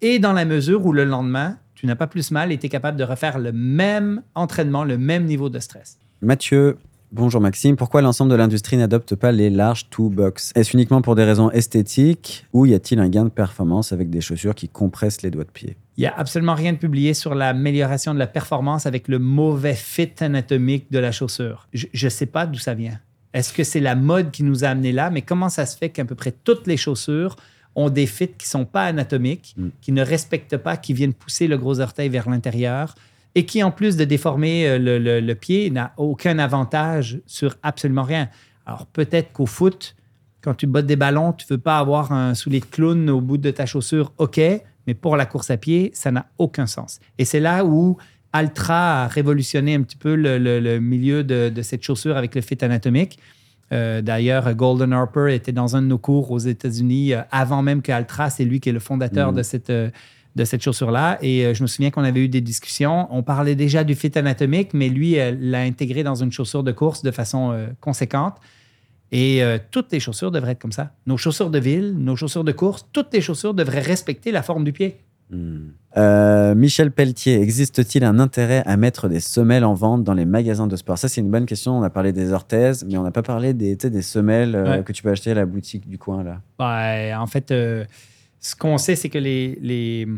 et 0.00 0.20
dans 0.20 0.32
la 0.32 0.44
mesure 0.44 0.86
où 0.86 0.92
le 0.92 1.04
lendemain, 1.04 1.56
tu 1.74 1.86
n'as 1.86 1.96
pas 1.96 2.06
plus 2.06 2.30
mal 2.30 2.52
et 2.52 2.58
tu 2.58 2.66
es 2.66 2.68
capable 2.68 2.96
de 2.96 3.04
refaire 3.04 3.38
le 3.38 3.52
même 3.52 4.22
entraînement, 4.36 4.84
le 4.84 4.98
même 4.98 5.24
niveau 5.24 5.48
de 5.48 5.58
stress. 5.58 5.98
Mathieu, 6.22 6.78
Bonjour 7.12 7.40
Maxime, 7.40 7.74
pourquoi 7.74 8.02
l'ensemble 8.02 8.30
de 8.30 8.36
l'industrie 8.36 8.76
n'adopte 8.76 9.16
pas 9.16 9.32
les 9.32 9.50
larges 9.50 9.90
two 9.90 10.10
box 10.10 10.52
Est-ce 10.54 10.76
uniquement 10.76 11.02
pour 11.02 11.16
des 11.16 11.24
raisons 11.24 11.50
esthétiques 11.50 12.46
ou 12.52 12.66
y 12.66 12.74
a-t-il 12.74 13.00
un 13.00 13.08
gain 13.08 13.24
de 13.24 13.30
performance 13.30 13.92
avec 13.92 14.10
des 14.10 14.20
chaussures 14.20 14.54
qui 14.54 14.68
compressent 14.68 15.22
les 15.22 15.32
doigts 15.32 15.42
de 15.42 15.50
pied? 15.50 15.76
Il 15.96 16.02
n'y 16.02 16.06
a 16.06 16.14
absolument 16.16 16.54
rien 16.54 16.72
de 16.72 16.78
publié 16.78 17.12
sur 17.12 17.34
l'amélioration 17.34 18.14
de 18.14 18.20
la 18.20 18.28
performance 18.28 18.86
avec 18.86 19.08
le 19.08 19.18
mauvais 19.18 19.74
fit 19.74 20.12
anatomique 20.20 20.92
de 20.92 21.00
la 21.00 21.10
chaussure. 21.10 21.66
Je 21.72 21.88
ne 21.92 22.10
sais 22.10 22.26
pas 22.26 22.46
d'où 22.46 22.60
ça 22.60 22.74
vient. 22.74 23.00
Est-ce 23.34 23.52
que 23.52 23.64
c'est 23.64 23.80
la 23.80 23.96
mode 23.96 24.30
qui 24.30 24.44
nous 24.44 24.64
a 24.64 24.68
amené 24.68 24.92
là? 24.92 25.10
Mais 25.10 25.22
comment 25.22 25.48
ça 25.48 25.66
se 25.66 25.76
fait 25.76 25.88
qu'à 25.88 26.04
peu 26.04 26.14
près 26.14 26.32
toutes 26.44 26.68
les 26.68 26.76
chaussures 26.76 27.34
ont 27.74 27.90
des 27.90 28.06
fits 28.06 28.28
qui 28.28 28.46
ne 28.46 28.50
sont 28.50 28.64
pas 28.64 28.84
anatomiques, 28.84 29.54
mm. 29.56 29.68
qui 29.80 29.90
ne 29.90 30.04
respectent 30.04 30.58
pas, 30.58 30.76
qui 30.76 30.92
viennent 30.92 31.14
pousser 31.14 31.48
le 31.48 31.58
gros 31.58 31.80
orteil 31.80 32.08
vers 32.08 32.30
l'intérieur 32.30 32.94
et 33.34 33.46
qui, 33.46 33.62
en 33.62 33.70
plus 33.70 33.96
de 33.96 34.04
déformer 34.04 34.66
euh, 34.66 35.20
le, 35.20 35.34
pied, 35.34 35.70
n'a 35.70 35.92
aucun 35.96 36.38
avantage 36.38 37.20
sur 37.26 37.56
absolument 37.62 38.02
rien. 38.02 38.28
Alors, 38.66 38.86
peut-être 38.86 39.32
qu'au 39.32 39.46
foot, 39.46 39.96
quand 40.40 40.54
tu 40.54 40.66
bottes 40.66 40.86
des 40.86 40.96
ballons, 40.96 41.32
tu 41.32 41.46
ne 41.50 41.56
veux 41.56 41.60
pas 41.60 41.78
avoir 41.78 42.12
un 42.12 42.34
soulier 42.34 42.60
de 42.60 42.64
clown 42.64 43.08
au 43.10 43.20
bout 43.20 43.38
de 43.38 43.50
ta 43.50 43.66
chaussure, 43.66 44.12
OK, 44.18 44.40
mais 44.86 44.94
pour 44.94 45.16
la 45.16 45.26
course 45.26 45.50
à 45.50 45.56
pied, 45.56 45.90
ça 45.94 46.10
n'a 46.10 46.26
aucun 46.38 46.66
sens. 46.66 46.98
Et 47.18 47.24
c'est 47.24 47.40
là 47.40 47.64
où 47.64 47.98
Altra 48.32 49.04
a 49.04 49.08
révolutionné 49.08 49.74
un 49.74 49.82
petit 49.82 49.96
peu 49.96 50.14
le, 50.14 50.78
milieu 50.78 51.22
de, 51.22 51.62
cette 51.62 51.82
chaussure 51.82 52.16
avec 52.16 52.34
le 52.34 52.40
fit 52.40 52.58
anatomique. 52.62 53.18
Euh, 53.72 54.02
d'ailleurs, 54.02 54.52
Golden 54.54 54.92
Harper 54.92 55.32
était 55.32 55.52
dans 55.52 55.76
un 55.76 55.82
de 55.82 55.86
nos 55.86 55.98
cours 55.98 56.32
aux 56.32 56.40
États-Unis 56.40 57.14
euh, 57.14 57.20
avant 57.30 57.62
même 57.62 57.82
qu'Altra, 57.82 58.28
c'est 58.28 58.44
lui 58.44 58.58
qui 58.58 58.68
est 58.68 58.72
le 58.72 58.80
fondateur 58.80 59.30
mmh. 59.30 59.36
de 59.36 59.42
cette 59.44 59.72
de 60.36 60.44
cette 60.44 60.62
chaussure-là. 60.62 61.18
Et 61.22 61.44
euh, 61.44 61.54
je 61.54 61.62
me 61.62 61.66
souviens 61.66 61.90
qu'on 61.90 62.04
avait 62.04 62.20
eu 62.20 62.28
des 62.28 62.40
discussions. 62.40 63.08
On 63.10 63.22
parlait 63.22 63.54
déjà 63.54 63.84
du 63.84 63.94
fit 63.94 64.16
anatomique, 64.16 64.74
mais 64.74 64.88
lui 64.88 65.16
l'a 65.40 65.60
intégré 65.60 66.02
dans 66.02 66.14
une 66.14 66.32
chaussure 66.32 66.62
de 66.62 66.72
course 66.72 67.02
de 67.02 67.10
façon 67.10 67.52
euh, 67.52 67.66
conséquente. 67.80 68.36
Et 69.12 69.42
euh, 69.42 69.58
toutes 69.72 69.90
les 69.90 69.98
chaussures 69.98 70.30
devraient 70.30 70.52
être 70.52 70.60
comme 70.60 70.72
ça. 70.72 70.92
Nos 71.06 71.16
chaussures 71.16 71.50
de 71.50 71.58
ville, 71.58 71.96
nos 71.98 72.14
chaussures 72.14 72.44
de 72.44 72.52
course, 72.52 72.86
toutes 72.92 73.12
les 73.12 73.20
chaussures 73.20 73.54
devraient 73.54 73.80
respecter 73.80 74.30
la 74.30 74.42
forme 74.42 74.62
du 74.62 74.72
pied. 74.72 74.98
Hmm. 75.30 75.70
Michel 76.56 76.92
Pelletier, 76.92 77.40
existe-t-il 77.40 78.04
un 78.04 78.18
intérêt 78.20 78.62
à 78.66 78.76
mettre 78.76 79.08
des 79.08 79.20
semelles 79.20 79.64
en 79.64 79.74
vente 79.74 80.04
dans 80.04 80.14
les 80.14 80.24
magasins 80.24 80.68
de 80.68 80.76
sport? 80.76 80.98
Ça, 80.98 81.08
c'est 81.08 81.20
une 81.20 81.30
bonne 81.30 81.46
question. 81.46 81.76
On 81.76 81.82
a 81.82 81.90
parlé 81.90 82.12
des 82.12 82.32
orthèses, 82.32 82.84
mais 82.84 82.96
on 82.96 83.02
n'a 83.02 83.10
pas 83.10 83.22
parlé 83.22 83.52
des, 83.52 83.74
des 83.74 84.02
semelles 84.02 84.82
que 84.84 84.92
tu 84.92 85.02
peux 85.02 85.10
acheter 85.10 85.32
à 85.32 85.34
la 85.34 85.46
boutique 85.46 85.88
du 85.88 85.98
coin. 85.98 86.22
là. 86.22 86.40
Ouais, 86.60 87.14
en 87.14 87.26
fait, 87.26 87.52
ce 88.40 88.56
qu'on 88.56 88.78
sait, 88.78 88.96
c'est 88.96 89.10
que 89.10 89.18
les, 89.18 90.08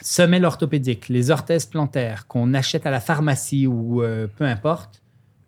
semelles 0.00 0.44
orthopédiques, 0.44 1.08
les 1.08 1.30
orthèses 1.30 1.66
plantaires 1.66 2.26
qu'on 2.26 2.54
achète 2.54 2.86
à 2.86 2.90
la 2.90 3.00
pharmacie 3.00 3.66
ou 3.66 4.02
euh, 4.02 4.28
peu 4.36 4.44
importe, 4.44 5.02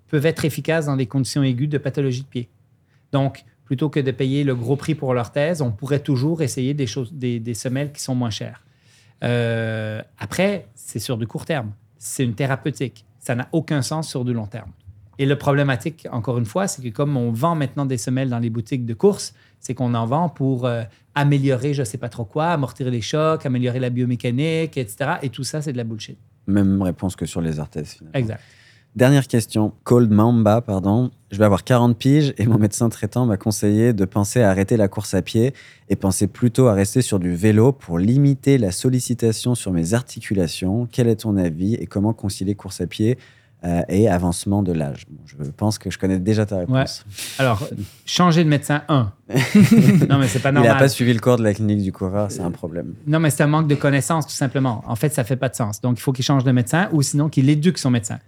peuvent 0.08 0.26
être 0.26 0.44
efficaces 0.44 0.86
dans 0.86 0.96
des 0.96 1.06
conditions 1.06 1.42
aiguës 1.42 1.68
de 1.68 1.78
pathologie 1.78 2.22
de 2.22 2.26
pied. 2.26 2.48
Donc, 3.12 3.44
plutôt 3.64 3.88
que 3.88 4.00
de 4.00 4.10
payer 4.10 4.42
le 4.42 4.56
gros 4.56 4.74
prix 4.74 4.96
pour 4.96 5.14
l'orthèse, 5.14 5.62
on 5.62 5.70
pourrait 5.70 6.00
toujours 6.00 6.42
essayer 6.42 6.74
des, 6.74 7.54
semelles 7.54 7.92
qui 7.92 8.02
sont 8.02 8.16
moins 8.16 8.30
chères. 8.30 8.64
Euh, 9.22 10.02
après, 10.18 10.66
c'est 10.74 10.98
sur 10.98 11.16
du 11.16 11.26
court 11.28 11.44
terme. 11.44 11.72
C'est 11.98 12.24
une 12.24 12.34
thérapeutique. 12.34 13.04
Ça 13.20 13.36
n'a 13.36 13.48
aucun 13.52 13.82
sens 13.82 14.08
sur 14.08 14.24
du 14.24 14.32
long 14.32 14.46
terme. 14.46 14.72
Et 15.18 15.26
le 15.26 15.36
problématique, 15.36 16.08
encore 16.10 16.38
une 16.38 16.46
fois, 16.46 16.66
c'est 16.66 16.82
que 16.82 16.88
comme 16.88 17.16
on 17.16 17.30
vend 17.30 17.54
maintenant 17.54 17.84
des 17.84 17.98
semelles 17.98 18.30
dans 18.30 18.38
les 18.38 18.50
boutiques 18.50 18.86
de 18.86 18.94
course, 18.94 19.34
c'est 19.60 19.74
qu'on 19.74 19.94
en 19.94 20.06
vend 20.06 20.28
pour 20.28 20.66
euh, 20.66 20.82
améliorer 21.14 21.74
je 21.74 21.80
ne 21.80 21.84
sais 21.84 21.98
pas 21.98 22.08
trop 22.08 22.24
quoi, 22.24 22.48
amortir 22.48 22.90
les 22.90 23.00
chocs, 23.00 23.44
améliorer 23.44 23.78
la 23.78 23.90
biomécanique, 23.90 24.76
etc. 24.76 25.12
Et 25.22 25.28
tout 25.28 25.44
ça, 25.44 25.62
c'est 25.62 25.72
de 25.72 25.76
la 25.76 25.84
bullshit. 25.84 26.18
Même 26.46 26.82
réponse 26.82 27.14
que 27.16 27.26
sur 27.26 27.40
les 27.40 27.58
orthèses, 27.58 27.92
finalement. 27.92 28.18
Exact. 28.18 28.40
Dernière 28.96 29.28
question. 29.28 29.72
Cold 29.84 30.10
Mamba, 30.10 30.60
pardon. 30.62 31.12
Je 31.30 31.38
vais 31.38 31.44
avoir 31.44 31.62
40 31.62 31.96
piges 31.96 32.34
et 32.38 32.46
mon 32.46 32.58
médecin 32.58 32.88
traitant 32.88 33.24
m'a 33.24 33.36
conseillé 33.36 33.92
de 33.92 34.04
penser 34.04 34.42
à 34.42 34.50
arrêter 34.50 34.76
la 34.76 34.88
course 34.88 35.14
à 35.14 35.22
pied 35.22 35.54
et 35.88 35.94
penser 35.94 36.26
plutôt 36.26 36.66
à 36.66 36.74
rester 36.74 37.00
sur 37.00 37.20
du 37.20 37.32
vélo 37.32 37.70
pour 37.70 38.00
limiter 38.00 38.58
la 38.58 38.72
sollicitation 38.72 39.54
sur 39.54 39.70
mes 39.70 39.94
articulations. 39.94 40.88
Quel 40.90 41.06
est 41.06 41.20
ton 41.20 41.36
avis 41.36 41.74
et 41.74 41.86
comment 41.86 42.12
concilier 42.12 42.56
course 42.56 42.80
à 42.80 42.88
pied 42.88 43.16
euh, 43.64 43.82
et 43.88 44.08
avancement 44.08 44.62
de 44.62 44.72
l'âge. 44.72 45.04
Bon, 45.10 45.20
je 45.26 45.36
pense 45.50 45.78
que 45.78 45.90
je 45.90 45.98
connais 45.98 46.18
déjà 46.18 46.46
ta 46.46 46.58
réponse. 46.58 47.04
Alors, 47.38 47.68
changer 48.06 48.42
de 48.44 48.48
médecin, 48.48 48.82
un. 48.88 49.12
non, 50.08 50.18
mais 50.18 50.28
c'est 50.28 50.40
pas 50.40 50.50
Il 50.50 50.54
normal. 50.54 50.72
n'a 50.72 50.78
pas 50.78 50.88
suivi 50.88 51.12
le 51.12 51.20
cours 51.20 51.36
de 51.36 51.42
la 51.42 51.52
clinique 51.52 51.82
du 51.82 51.92
coureur, 51.92 52.30
c'est 52.30 52.40
un 52.40 52.50
problème. 52.50 52.94
Non, 53.06 53.20
mais 53.20 53.30
c'est 53.30 53.42
un 53.42 53.48
manque 53.48 53.68
de 53.68 53.74
connaissances, 53.74 54.26
tout 54.26 54.32
simplement. 54.32 54.82
En 54.86 54.96
fait, 54.96 55.12
ça 55.12 55.24
fait 55.24 55.36
pas 55.36 55.48
de 55.48 55.54
sens. 55.56 55.80
Donc, 55.80 55.98
il 55.98 56.02
faut 56.02 56.12
qu'il 56.12 56.24
change 56.24 56.44
de 56.44 56.52
médecin 56.52 56.88
ou 56.92 57.02
sinon 57.02 57.28
qu'il 57.28 57.48
éduque 57.50 57.78
son 57.78 57.90
médecin. 57.90 58.18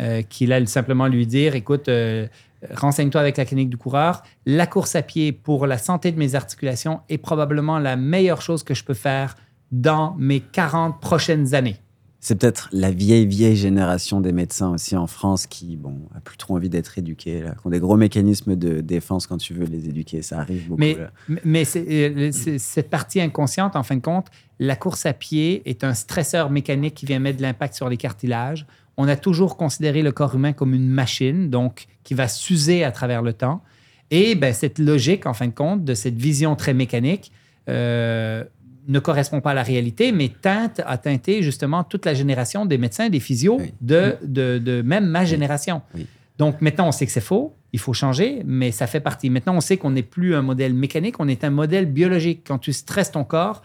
Euh, 0.00 0.22
qu'il 0.22 0.50
aille 0.52 0.66
simplement 0.66 1.08
lui 1.08 1.26
dire 1.26 1.54
écoute, 1.54 1.88
euh, 1.88 2.26
renseigne-toi 2.74 3.20
avec 3.20 3.36
la 3.36 3.44
clinique 3.44 3.68
du 3.68 3.76
coureur. 3.76 4.22
La 4.46 4.66
course 4.66 4.96
à 4.96 5.02
pied 5.02 5.30
pour 5.30 5.66
la 5.66 5.76
santé 5.76 6.10
de 6.10 6.18
mes 6.18 6.34
articulations 6.34 7.00
est 7.10 7.18
probablement 7.18 7.78
la 7.78 7.96
meilleure 7.96 8.40
chose 8.40 8.62
que 8.62 8.72
je 8.72 8.82
peux 8.82 8.94
faire 8.94 9.36
dans 9.72 10.14
mes 10.18 10.40
40 10.40 11.00
prochaines 11.00 11.54
années. 11.54 11.76
C'est 12.22 12.34
peut-être 12.34 12.68
la 12.72 12.90
vieille, 12.90 13.26
vieille 13.26 13.56
génération 13.56 14.20
des 14.20 14.32
médecins 14.32 14.68
aussi 14.68 14.94
en 14.94 15.06
France 15.06 15.46
qui, 15.46 15.76
bon, 15.76 15.94
a 16.14 16.20
plus 16.20 16.36
trop 16.36 16.54
envie 16.54 16.68
d'être 16.68 16.98
éduqués, 16.98 17.40
là, 17.40 17.52
qui 17.52 17.66
ont 17.66 17.70
des 17.70 17.80
gros 17.80 17.96
mécanismes 17.96 18.56
de 18.56 18.82
défense 18.82 19.26
quand 19.26 19.38
tu 19.38 19.54
veux 19.54 19.64
les 19.64 19.88
éduquer. 19.88 20.20
Ça 20.20 20.40
arrive 20.40 20.68
beaucoup. 20.68 20.80
Mais, 20.80 20.96
là. 20.96 21.10
mais 21.44 21.64
c'est, 21.64 21.86
euh, 21.88 22.30
cette 22.58 22.90
partie 22.90 23.22
inconsciente, 23.22 23.74
en 23.74 23.82
fin 23.82 23.96
de 23.96 24.02
compte, 24.02 24.26
la 24.58 24.76
course 24.76 25.06
à 25.06 25.14
pied 25.14 25.62
est 25.64 25.82
un 25.82 25.94
stresseur 25.94 26.50
mécanique 26.50 26.94
qui 26.94 27.06
vient 27.06 27.18
mettre 27.20 27.38
de 27.38 27.42
l'impact 27.42 27.74
sur 27.74 27.88
les 27.88 27.96
cartilages. 27.96 28.66
On 28.98 29.08
a 29.08 29.16
toujours 29.16 29.56
considéré 29.56 30.02
le 30.02 30.12
corps 30.12 30.34
humain 30.34 30.52
comme 30.52 30.74
une 30.74 30.88
machine, 30.88 31.48
donc 31.48 31.86
qui 32.04 32.12
va 32.12 32.28
s'user 32.28 32.84
à 32.84 32.92
travers 32.92 33.22
le 33.22 33.32
temps. 33.32 33.62
Et 34.10 34.34
ben, 34.34 34.52
cette 34.52 34.78
logique, 34.78 35.24
en 35.24 35.32
fin 35.32 35.46
de 35.46 35.54
compte, 35.54 35.84
de 35.84 35.94
cette 35.94 36.16
vision 36.16 36.54
très 36.54 36.74
mécanique, 36.74 37.32
euh, 37.70 38.44
ne 38.88 38.98
correspond 38.98 39.40
pas 39.40 39.50
à 39.52 39.54
la 39.54 39.62
réalité, 39.62 40.12
mais 40.12 40.28
teinte 40.28 40.80
à 40.86 40.98
teinter 40.98 41.42
justement 41.42 41.84
toute 41.84 42.06
la 42.06 42.14
génération 42.14 42.66
des 42.66 42.78
médecins, 42.78 43.08
des 43.08 43.20
physios, 43.20 43.58
Oui. 43.60 43.72
de, 43.80 44.16
de, 44.24 44.58
de 44.58 44.82
même 44.82 45.06
ma 45.06 45.24
génération. 45.24 45.82
Oui. 45.94 46.06
Donc 46.38 46.60
maintenant, 46.62 46.88
on 46.88 46.92
sait 46.92 47.04
que 47.06 47.12
c'est 47.12 47.20
faux, 47.20 47.54
il 47.72 47.78
faut 47.78 47.92
changer, 47.92 48.42
mais 48.46 48.70
ça 48.72 48.86
fait 48.86 49.00
partie. 49.00 49.28
Maintenant, 49.30 49.54
on 49.56 49.60
sait 49.60 49.76
qu'on 49.76 49.90
n'est 49.90 50.02
plus 50.02 50.34
un 50.34 50.42
modèle 50.42 50.72
mécanique, 50.74 51.16
on 51.20 51.28
est 51.28 51.44
un 51.44 51.50
modèle 51.50 51.86
biologique. 51.86 52.42
Quand 52.46 52.58
tu 52.58 52.72
stresses 52.72 53.12
ton 53.12 53.24
corps, 53.24 53.62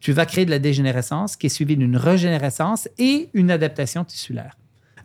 tu 0.00 0.12
vas 0.12 0.24
créer 0.26 0.44
de 0.46 0.50
la 0.50 0.58
dégénérescence 0.58 1.36
qui 1.36 1.46
est 1.46 1.50
suivie 1.50 1.76
d'une 1.76 1.96
régénérescence 1.96 2.88
et 2.98 3.28
une 3.34 3.50
adaptation 3.50 4.04
tissulaire. 4.04 4.56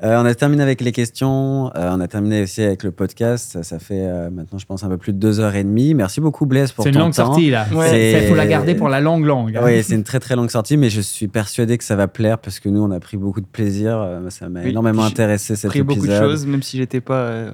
Euh, 0.02 0.22
on 0.22 0.26
a 0.26 0.34
terminé 0.34 0.64
avec 0.64 0.80
les 0.80 0.92
questions. 0.94 1.72
euh, 1.76 1.92
on 1.92 2.00
a 2.00 2.08
terminé 2.08 2.44
aussi 2.44 2.62
avec 2.64 2.84
le 2.84 2.92
podcast. 2.92 3.52
Ça, 3.52 3.64
ça 3.64 3.80
fait 3.80 4.00
euh, 4.08 4.30
maintenant, 4.30 4.58
je 4.58 4.66
pense, 4.66 4.84
un 4.84 4.88
peu 4.88 4.98
plus 4.98 5.12
de 5.12 5.18
deux 5.18 5.42
heures 5.42 5.56
et 5.56 5.64
demie. 5.64 5.94
Merci 5.94 6.22
beaucoup, 6.22 6.46
Blaise, 6.46 6.72
pour 6.72 6.84
C'est 6.84 6.92
une 6.92 6.96
ton 6.96 7.00
longue 7.02 7.14
temps. 7.14 7.26
sortie, 7.26 7.50
là. 7.50 7.66
Ouais. 7.74 8.22
Il 8.24 8.28
faut 8.30 8.36
la 8.36 8.48
garder 8.48 8.76
pour 8.76 8.88
la 8.88 9.02
longue, 9.02 9.26
longue. 9.26 9.58
hein. 9.58 9.62
Oui, 9.64 9.84
c'est 9.84 9.96
une 9.96 10.04
très 10.06 10.20
très 10.22 10.36
longue 10.38 10.50
sortie, 10.52 10.78
mais 10.78 10.90
je 10.90 11.02
suis 11.02 11.28
persuadé 11.28 11.78
que 11.78 11.84
ça 11.84 11.98
va 11.98 12.08
plaire 12.08 12.40
parce 12.40 12.60
que 12.62 12.70
nous, 12.70 12.82
on 12.82 12.92
a 12.92 13.00
pris 13.02 13.18
beaucoup 13.18 13.42
de 13.42 13.46
plaisir. 13.46 14.08
Ça 14.30 14.48
m'a 14.48 14.62
Oui, 14.62 14.70
énormément 14.70 15.02
j'ai 15.04 15.10
intéressé 15.10 15.56
cet 15.58 15.66
appris 15.66 15.84
beaucoup 15.84 16.00
de 16.00 16.06
épisode. 16.06 16.24
choses, 16.24 16.46
même 16.46 16.64
si 16.64 16.78
j'étais 16.78 17.02
pas. 17.02 17.48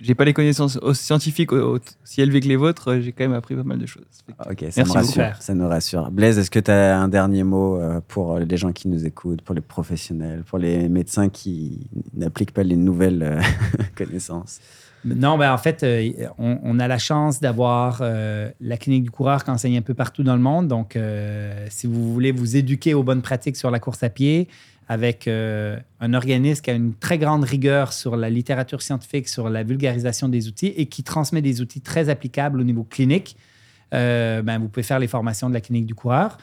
Euh, 0.00 0.04
j'ai 0.04 0.14
pas 0.14 0.24
les 0.24 0.32
connaissances 0.32 0.76
aussi 0.82 1.04
scientifiques 1.04 1.52
au- 1.52 1.78
aussi 2.02 2.20
élevées 2.20 2.40
que 2.40 2.48
les 2.48 2.56
vôtres, 2.56 2.88
euh, 2.92 3.00
j'ai 3.00 3.12
quand 3.12 3.24
même 3.24 3.32
appris 3.34 3.54
pas 3.54 3.62
mal 3.64 3.78
de 3.78 3.86
choses. 3.86 4.04
Ok, 4.50 4.64
ça 4.70 4.82
Merci 4.82 4.82
me 4.82 4.86
beaucoup. 4.86 5.18
rassure. 5.20 5.42
Ça 5.42 5.54
nous 5.54 5.68
rassure. 5.68 6.10
Blaise, 6.10 6.38
est-ce 6.38 6.50
que 6.50 6.60
tu 6.60 6.70
as 6.70 6.98
un 6.98 7.08
dernier 7.08 7.42
mot 7.44 7.76
euh, 7.78 8.00
pour 8.06 8.38
les 8.38 8.56
gens 8.56 8.72
qui 8.72 8.88
nous 8.88 9.04
écoutent, 9.06 9.42
pour 9.42 9.54
les 9.54 9.60
professionnels, 9.60 10.44
pour 10.44 10.58
les 10.58 10.88
médecins 10.88 11.28
qui 11.28 11.88
n'appliquent 12.14 12.52
pas 12.52 12.62
les 12.62 12.76
nouvelles 12.76 13.22
euh, 13.22 13.40
connaissances? 13.96 14.60
Non, 15.04 15.38
ben 15.38 15.52
en 15.52 15.58
fait, 15.58 15.84
euh, 15.84 16.10
on, 16.38 16.58
on 16.62 16.78
a 16.80 16.88
la 16.88 16.98
chance 16.98 17.38
d'avoir 17.40 17.98
euh, 18.00 18.50
la 18.60 18.76
clinique 18.76 19.04
du 19.04 19.10
coureur 19.12 19.44
qui 19.44 19.50
enseigne 19.50 19.78
un 19.78 19.82
peu 19.82 19.94
partout 19.94 20.24
dans 20.24 20.34
le 20.34 20.42
monde. 20.42 20.66
Donc, 20.66 20.96
euh, 20.96 21.66
si 21.70 21.86
vous 21.86 22.12
voulez 22.12 22.32
vous 22.32 22.56
éduquer 22.56 22.94
aux 22.94 23.04
bonnes 23.04 23.22
pratiques 23.22 23.56
sur 23.56 23.70
la 23.70 23.78
course 23.78 24.02
à 24.02 24.10
pied, 24.10 24.48
avec 24.88 25.28
euh, 25.28 25.78
un 26.00 26.14
organisme 26.14 26.62
qui 26.62 26.70
a 26.70 26.74
une 26.74 26.94
très 26.94 27.18
grande 27.18 27.44
rigueur 27.44 27.92
sur 27.92 28.16
la 28.16 28.30
littérature 28.30 28.80
scientifique, 28.80 29.28
sur 29.28 29.50
la 29.50 29.62
vulgarisation 29.62 30.28
des 30.28 30.48
outils 30.48 30.72
et 30.76 30.86
qui 30.86 31.02
transmet 31.02 31.42
des 31.42 31.60
outils 31.60 31.82
très 31.82 32.08
applicables 32.08 32.58
au 32.60 32.64
niveau 32.64 32.84
clinique, 32.84 33.36
euh, 33.94 34.40
ben, 34.42 34.58
vous 34.58 34.68
pouvez 34.68 34.82
faire 34.82 34.98
les 34.98 35.08
formations 35.08 35.48
de 35.48 35.54
la 35.54 35.60
clinique 35.60 35.86
du 35.86 35.94
coureur. 35.94 36.38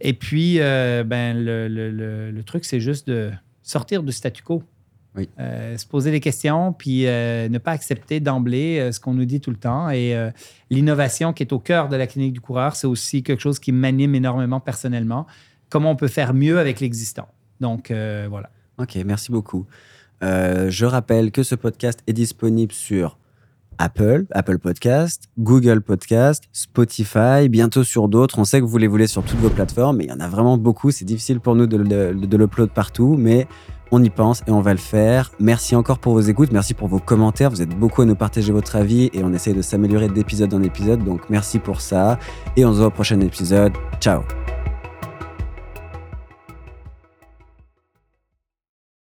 Et 0.00 0.12
puis, 0.12 0.60
euh, 0.60 1.02
ben, 1.04 1.36
le, 1.44 1.66
le- 1.66 1.90
le- 1.90 2.30
le 2.30 2.42
truc, 2.44 2.64
c'est 2.64 2.78
juste 2.80 3.08
de 3.08 3.30
sortir 3.62 4.02
du 4.04 4.12
statu 4.12 4.42
quo. 4.44 4.62
Oui. 5.16 5.28
Euh, 5.40 5.76
se 5.76 5.84
poser 5.86 6.12
des 6.12 6.20
questions, 6.20 6.72
puis 6.72 7.06
euh, 7.08 7.48
ne 7.48 7.58
pas 7.58 7.72
accepter 7.72 8.20
d'emblée 8.20 8.78
euh, 8.78 8.92
ce 8.92 9.00
qu'on 9.00 9.14
nous 9.14 9.24
dit 9.24 9.40
tout 9.40 9.50
le 9.50 9.56
temps. 9.56 9.90
Et 9.90 10.14
l'innovation 10.70 11.32
qui 11.32 11.42
est 11.42 11.52
au 11.52 11.58
cœur 11.58 11.88
de 11.88 11.96
la 11.96 12.06
clinique 12.06 12.32
du 12.34 12.40
coureur, 12.40 12.76
c'est 12.76 12.86
aussi 12.86 13.24
quelque 13.24 13.40
chose 13.40 13.58
qui 13.58 13.72
m'anime 13.72 14.14
énormément 14.14 14.60
personnellement. 14.60 15.26
Comment 15.68 15.90
on 15.90 15.96
peut 15.96 16.06
faire 16.08 16.32
mieux 16.34 16.60
avec 16.60 16.78
l'existant. 16.78 17.26
Donc, 17.60 17.90
euh, 17.90 18.26
voilà. 18.30 18.50
Ok, 18.78 18.96
merci 19.04 19.32
beaucoup. 19.32 19.66
Euh, 20.22 20.70
je 20.70 20.84
rappelle 20.86 21.30
que 21.30 21.42
ce 21.42 21.54
podcast 21.54 22.00
est 22.06 22.12
disponible 22.12 22.72
sur 22.72 23.18
Apple, 23.80 24.26
Apple 24.32 24.58
Podcast, 24.58 25.28
Google 25.38 25.80
Podcast, 25.82 26.44
Spotify, 26.52 27.48
bientôt 27.48 27.84
sur 27.84 28.08
d'autres. 28.08 28.38
On 28.40 28.44
sait 28.44 28.60
que 28.60 28.64
vous 28.64 28.78
les 28.78 28.88
voulez 28.88 29.06
sur 29.06 29.22
toutes 29.22 29.38
vos 29.38 29.50
plateformes, 29.50 29.98
mais 29.98 30.04
il 30.04 30.10
y 30.10 30.12
en 30.12 30.18
a 30.20 30.28
vraiment 30.28 30.58
beaucoup. 30.58 30.90
C'est 30.90 31.04
difficile 31.04 31.38
pour 31.38 31.54
nous 31.54 31.66
de, 31.66 31.76
le- 31.76 32.14
de 32.14 32.36
l'upload 32.36 32.70
partout, 32.70 33.14
mais 33.16 33.46
on 33.92 34.02
y 34.02 34.10
pense 34.10 34.42
et 34.48 34.50
on 34.50 34.60
va 34.60 34.72
le 34.72 34.78
faire. 34.80 35.30
Merci 35.38 35.76
encore 35.76 36.00
pour 36.00 36.12
vos 36.14 36.20
écoutes, 36.20 36.50
merci 36.52 36.74
pour 36.74 36.88
vos 36.88 36.98
commentaires. 36.98 37.50
Vous 37.50 37.62
êtes 37.62 37.76
beaucoup 37.78 38.02
à 38.02 38.04
nous 38.04 38.16
partager 38.16 38.50
votre 38.52 38.74
avis 38.74 39.10
et 39.12 39.22
on 39.22 39.32
essaye 39.32 39.54
de 39.54 39.62
s'améliorer 39.62 40.08
d'épisode 40.08 40.52
en 40.54 40.62
épisode, 40.62 41.04
donc 41.04 41.30
merci 41.30 41.60
pour 41.60 41.80
ça. 41.80 42.18
Et 42.56 42.64
on 42.64 42.72
se 42.72 42.78
voit 42.78 42.88
au 42.88 42.90
prochain 42.90 43.20
épisode. 43.20 43.72
Ciao 44.00 44.22